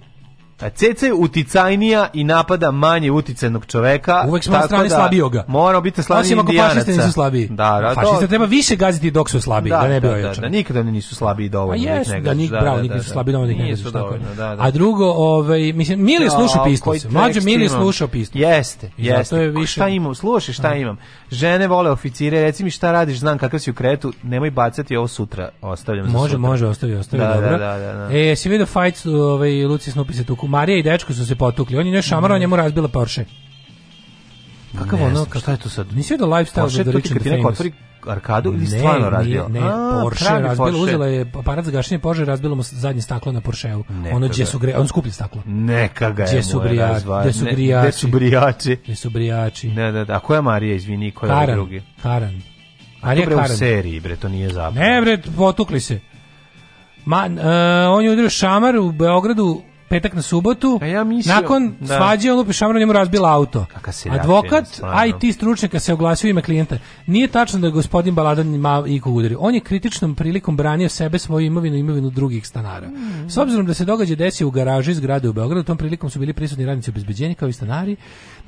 A 0.61 0.69
Ceca 0.71 1.05
je 1.05 1.13
uticajnija 1.13 2.07
i 2.13 2.23
napada 2.23 2.71
manje 2.71 3.11
uticajnog 3.11 3.65
čoveka. 3.65 4.23
Uvek 4.27 4.43
smo 4.43 4.53
na 4.53 4.61
strani 4.63 4.89
da 4.89 4.95
slabijoga. 4.95 5.43
Moramo 5.47 5.81
biti 5.81 6.03
slabiji 6.03 6.21
Osim 6.21 6.39
ako 6.39 6.51
fašisti 6.53 6.91
nisu 6.91 7.11
slabiji. 7.11 7.47
Da, 7.47 7.53
da, 7.79 7.91
Fašiste 7.95 8.19
to- 8.19 8.27
treba 8.27 8.45
više 8.45 8.75
gaziti 8.75 9.11
dok 9.11 9.29
su 9.29 9.41
slabiji, 9.41 9.69
da, 9.71 9.87
ne 9.87 9.99
bi 9.99 10.07
da, 10.07 10.13
da, 10.13 10.33
da, 10.33 10.49
nikada 10.49 10.79
oni 10.79 10.91
nisu 10.91 11.15
slabiji 11.15 11.49
Pa 11.49 11.51
dovoljno. 11.51 11.85
da 11.85 11.91
jesu, 11.91 12.11
ne 12.11 12.17
da 12.17 12.23
gaziš. 12.23 12.37
nik, 12.39 12.49
bravo, 12.51 12.81
nikad 12.81 13.03
su 13.03 13.09
slabiji 13.09 13.31
dovoljno 13.33 13.47
da 13.47 13.53
ih 13.53 13.59
ne 13.59 13.71
Nisu 13.71 13.91
dovoljno, 13.91 14.25
da, 14.29 14.55
da. 14.55 14.55
A 14.59 14.71
drugo, 14.71 15.05
ovaj, 15.07 15.73
mislim, 15.73 15.99
Mili 16.01 16.23
je 16.23 16.29
slušao 16.29 16.59
Ja, 16.59 16.63
Pistols. 16.65 17.01
koji 17.01 17.13
Mlađo 17.13 17.41
Mili 17.41 17.69
slušao 17.69 18.07
Pistols. 18.07 18.41
Jeste, 18.41 18.89
jeste. 18.97 19.35
je 19.35 19.49
više- 19.49 19.71
Šta 19.71 19.87
imam? 19.87 20.15
Slušaj, 20.15 20.53
šta 20.53 20.75
imam? 20.75 20.97
Žene 21.31 21.67
vole 21.67 21.91
oficire, 21.91 22.41
reci 22.41 22.63
mi 22.63 22.69
šta 22.71 22.91
radiš, 22.91 23.17
znam 23.17 23.37
kakav 23.37 23.59
si 23.59 23.71
u 23.71 23.73
kretu, 23.73 24.13
nemoj 24.23 24.51
bacati 24.51 24.95
ovo 24.97 25.07
sutra, 25.07 25.49
ostavljam 25.61 26.05
za 26.05 26.11
Može, 26.11 26.23
sutra. 26.25 26.37
može, 26.39 26.67
ostavi, 26.67 26.95
ostavi, 26.95 27.23
Da, 27.23 27.33
dobro. 27.33 27.49
da, 27.49 27.77
da, 27.77 27.93
da. 27.93 28.09
E, 28.11 28.35
si 28.35 28.49
vidio 28.49 28.65
fight, 28.65 29.05
ovaj, 29.07 29.65
Luci 29.65 29.91
Snupi 29.91 30.13
se 30.13 30.23
tuku. 30.23 30.47
Marija 30.51 30.77
i 30.77 30.83
dečko 30.83 31.13
su 31.13 31.25
se 31.25 31.35
potukli. 31.35 31.77
On 31.77 31.85
je 31.85 31.91
njoj 31.91 32.01
šamarao, 32.03 32.37
njemu 32.37 32.55
razbila 32.55 32.87
Porsche. 32.87 33.25
Kakav 34.77 34.99
Ne 34.99 35.05
ono, 35.05 35.25
kako 35.25 35.39
šta 35.39 35.51
je 35.51 35.57
to 35.57 35.69
sad? 35.69 35.93
Nisi 35.93 36.13
vidio 36.13 36.27
lifestyle 36.27 36.61
Porsche, 36.61 36.83
rich 36.85 37.03
ti 37.03 37.13
kad 37.13 37.23
ti 37.23 37.29
neko 37.31 37.47
otvori 37.49 37.71
arkadu 38.07 38.49
ili 38.49 38.59
Ne, 38.59 38.67
stvarno 38.67 38.99
nije- 38.99 39.09
razbila? 39.11 39.47
Ne, 39.49 39.59
A, 39.61 39.99
Porsche 40.03 40.25
razbila, 40.25 40.55
Porsche. 40.57 40.79
uzela 40.79 41.07
je 41.07 41.25
aparat 41.35 41.65
za 41.65 41.71
gašenje 41.71 41.99
požara, 41.99 42.27
razbila 42.27 42.55
mu 42.55 42.63
zadnje 42.63 43.01
staklo 43.01 43.31
na 43.31 43.41
Porscheu. 43.41 43.83
Ono 44.13 44.27
gdje 44.27 44.45
su 44.45 44.59
gre, 44.59 44.77
on 44.77 44.87
skuplje 44.87 45.11
staklo. 45.11 45.41
Neka 45.45 46.11
ga 46.11 46.23
je 46.23 46.29
Gdje 46.29 46.43
su 46.43 46.59
brijači, 46.59 47.05
gdje 47.21 47.33
su 47.33 47.45
ne, 47.45 47.51
brijači. 47.51 47.83
Gde 47.83 47.91
su 47.93 48.07
brijači? 48.09 48.75
Gdje 48.75 48.95
su 48.95 49.09
brijači. 49.09 49.69
Da, 49.69 49.91
da, 49.91 50.05
da. 50.05 50.15
A 50.15 50.19
koja 50.19 50.37
je 50.37 50.41
Marija, 50.41 50.75
izvini, 50.75 51.11
ko 51.11 51.25
je 51.25 51.31
ovaj 51.31 51.45
Karan, 51.45 51.55
drugi? 51.55 51.81
Karan. 52.01 52.41
Marija 53.03 53.25
bre 53.25 53.35
u 53.35 53.39
Karan. 53.39 53.57
seriji, 53.57 53.99
bre, 53.99 54.15
to 54.15 54.29
nije 54.29 54.49
zapravo. 54.49 54.73
Ne 54.75 55.01
bre, 55.01 55.17
potukli 55.37 55.79
se. 55.79 55.99
Ma, 57.05 57.25
e, 57.27 57.47
on 57.87 58.03
je 58.03 58.11
udario 58.11 58.29
šamar 58.29 58.77
u 58.77 58.91
Beogradu 58.91 59.61
petak 59.91 60.13
na 60.13 60.21
subotu. 60.23 60.79
A 60.81 60.85
ja 60.87 61.03
mislio- 61.03 61.33
Nakon 61.33 61.75
da. 61.79 61.87
svađe 61.87 62.31
on 62.31 62.37
lupi 62.37 62.53
šamar, 62.53 62.75
njemu 62.75 62.93
razbila 62.93 63.31
auto. 63.31 63.65
Advokat 64.11 64.67
stvarno. 64.67 65.17
IT 65.17 65.35
stručnjaka 65.35 65.79
se 65.79 65.93
oglasio 65.93 66.29
ime 66.29 66.41
klijenta. 66.41 66.77
Nije 67.07 67.27
tačno 67.27 67.59
da 67.59 67.67
je 67.67 67.71
gospodin 67.71 68.15
Baladan 68.15 68.47
ma 68.49 68.83
ikog 68.87 69.15
udario. 69.15 69.37
On 69.39 69.55
je 69.55 69.59
kritičnom 69.61 70.15
prilikom 70.15 70.57
branio 70.57 70.89
sebe, 70.89 71.19
svoju 71.19 71.45
imovinu 71.45 71.75
i 71.75 71.79
imovinu 71.79 72.09
drugih 72.09 72.47
stanara. 72.47 72.89
S 73.27 73.37
obzirom 73.37 73.65
da 73.65 73.73
se 73.73 73.85
događaj 73.85 74.15
desio 74.15 74.47
u 74.47 74.51
garaži 74.51 74.93
zgrade 74.93 75.29
u 75.29 75.33
Beogradu, 75.33 75.63
tom 75.63 75.77
prilikom 75.77 76.09
su 76.09 76.19
bili 76.19 76.33
prisutni 76.33 76.65
radnici 76.65 76.89
obezbeđenja 76.91 77.35
kao 77.35 77.49
i 77.49 77.53
stanari. 77.53 77.95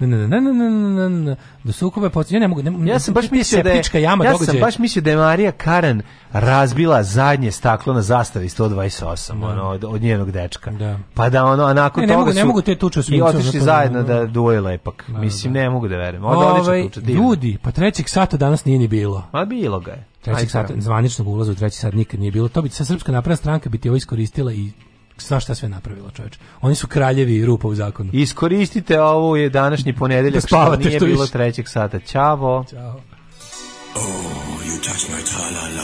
Na, 0.03 0.17
na, 0.17 0.41
na, 0.41 0.51
na, 0.51 0.69
na, 0.69 1.09
na. 1.09 1.35
Do 1.63 1.71
sukoba 1.73 2.09
poc- 2.09 2.31
ja 2.31 2.39
ne 2.39 2.47
mogu 2.47 2.61
ne, 2.63 2.91
Ja 2.91 2.99
sam 2.99 3.13
baš 3.13 3.25
te 3.25 3.35
mislio 3.35 3.63
da 3.63 3.69
je 3.69 3.81
jama 3.93 4.25
ja 4.25 4.37
sam 4.37 4.59
baš 4.59 4.77
mislio 4.77 5.01
da 5.01 5.09
je 5.09 5.17
Marija 5.17 5.51
Karan 5.53 6.01
razbila 6.31 7.03
zadnje 7.03 7.51
staklo 7.51 7.93
na 7.93 8.01
zastavi 8.01 8.47
128 8.47 9.43
ono 9.43 9.63
od, 9.63 9.83
od 9.83 10.01
njenog 10.01 10.31
dečka. 10.31 10.71
Da. 10.71 10.99
Pa 11.13 11.29
da 11.29 11.45
ono 11.45 11.63
a 11.63 11.73
nakon 11.73 12.01
Ne, 12.01 12.07
ne 12.07 12.13
toga 12.13 12.19
mogu- 12.21 12.33
ne 12.33 12.41
su 12.41 12.47
mogu 12.47 12.61
te 12.61 12.75
tuče 12.75 12.99
I 13.07 13.21
otišli 13.21 13.59
to- 13.59 13.65
zajedno 13.65 14.03
da 14.03 14.25
duje 14.25 14.61
lepak. 14.61 15.05
Mislim 15.09 15.53
ne 15.53 15.69
mogu 15.69 15.87
da 15.87 15.97
verujem. 15.97 16.25
Ovaj, 16.25 16.89
divno. 16.95 17.23
ljudi, 17.23 17.57
pa 17.61 17.71
trećeg 17.71 18.09
sata 18.09 18.37
danas 18.37 18.65
nije 18.65 18.79
ni 18.79 18.87
bilo. 18.87 19.23
Ma 19.33 19.45
bilo 19.45 19.79
ga 19.79 19.91
je. 19.91 20.05
Trećeg 20.21 20.49
sata, 20.49 20.73
zvaničnog 20.77 21.27
ulaza 21.27 21.51
u 21.51 21.55
treći 21.55 21.77
sat 21.77 21.93
nikad 21.93 22.19
nije 22.19 22.31
bilo. 22.31 22.47
To 22.47 22.61
bi 22.61 22.69
sa 22.69 22.85
srpska 22.85 23.11
napredna 23.11 23.35
stranka 23.35 23.69
bi 23.69 23.77
ti 23.77 23.89
ovo 23.89 23.95
iskoristila 23.95 24.53
i 24.53 24.71
sva 25.17 25.39
šta 25.39 25.55
sve 25.55 25.69
napravila 25.69 26.11
čoveče. 26.11 26.39
Oni 26.61 26.75
su 26.75 26.87
kraljevi 26.87 27.45
rupa 27.45 27.67
u 27.67 27.75
zakonu. 27.75 28.09
Iskoristite 28.13 29.01
ovo 29.01 29.35
je 29.35 29.49
današnji 29.49 29.93
ponedeljak 29.93 30.33
Da 30.33 30.39
što 30.39 30.47
spavate 30.47 30.83
nije 30.83 30.99
što 30.99 31.05
bilo 31.05 31.27
trećeg 31.27 31.69
sata. 31.69 31.99
Ćao. 31.99 32.65
Ćao. 32.69 33.01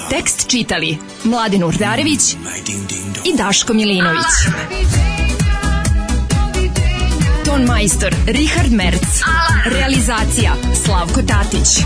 Tekst 0.10 0.48
čitali 0.48 0.98
Mladin 1.24 1.64
Urdarević 1.64 2.34
i 3.26 3.38
Daško 3.38 3.74
Milinović. 3.74 4.26
Ton 7.46 7.62
majstor 7.64 8.16
Richard 8.26 8.72
Merc. 8.72 9.22
Realizacija 9.66 10.54
Slavko 10.86 11.22
Tatić. 11.22 11.86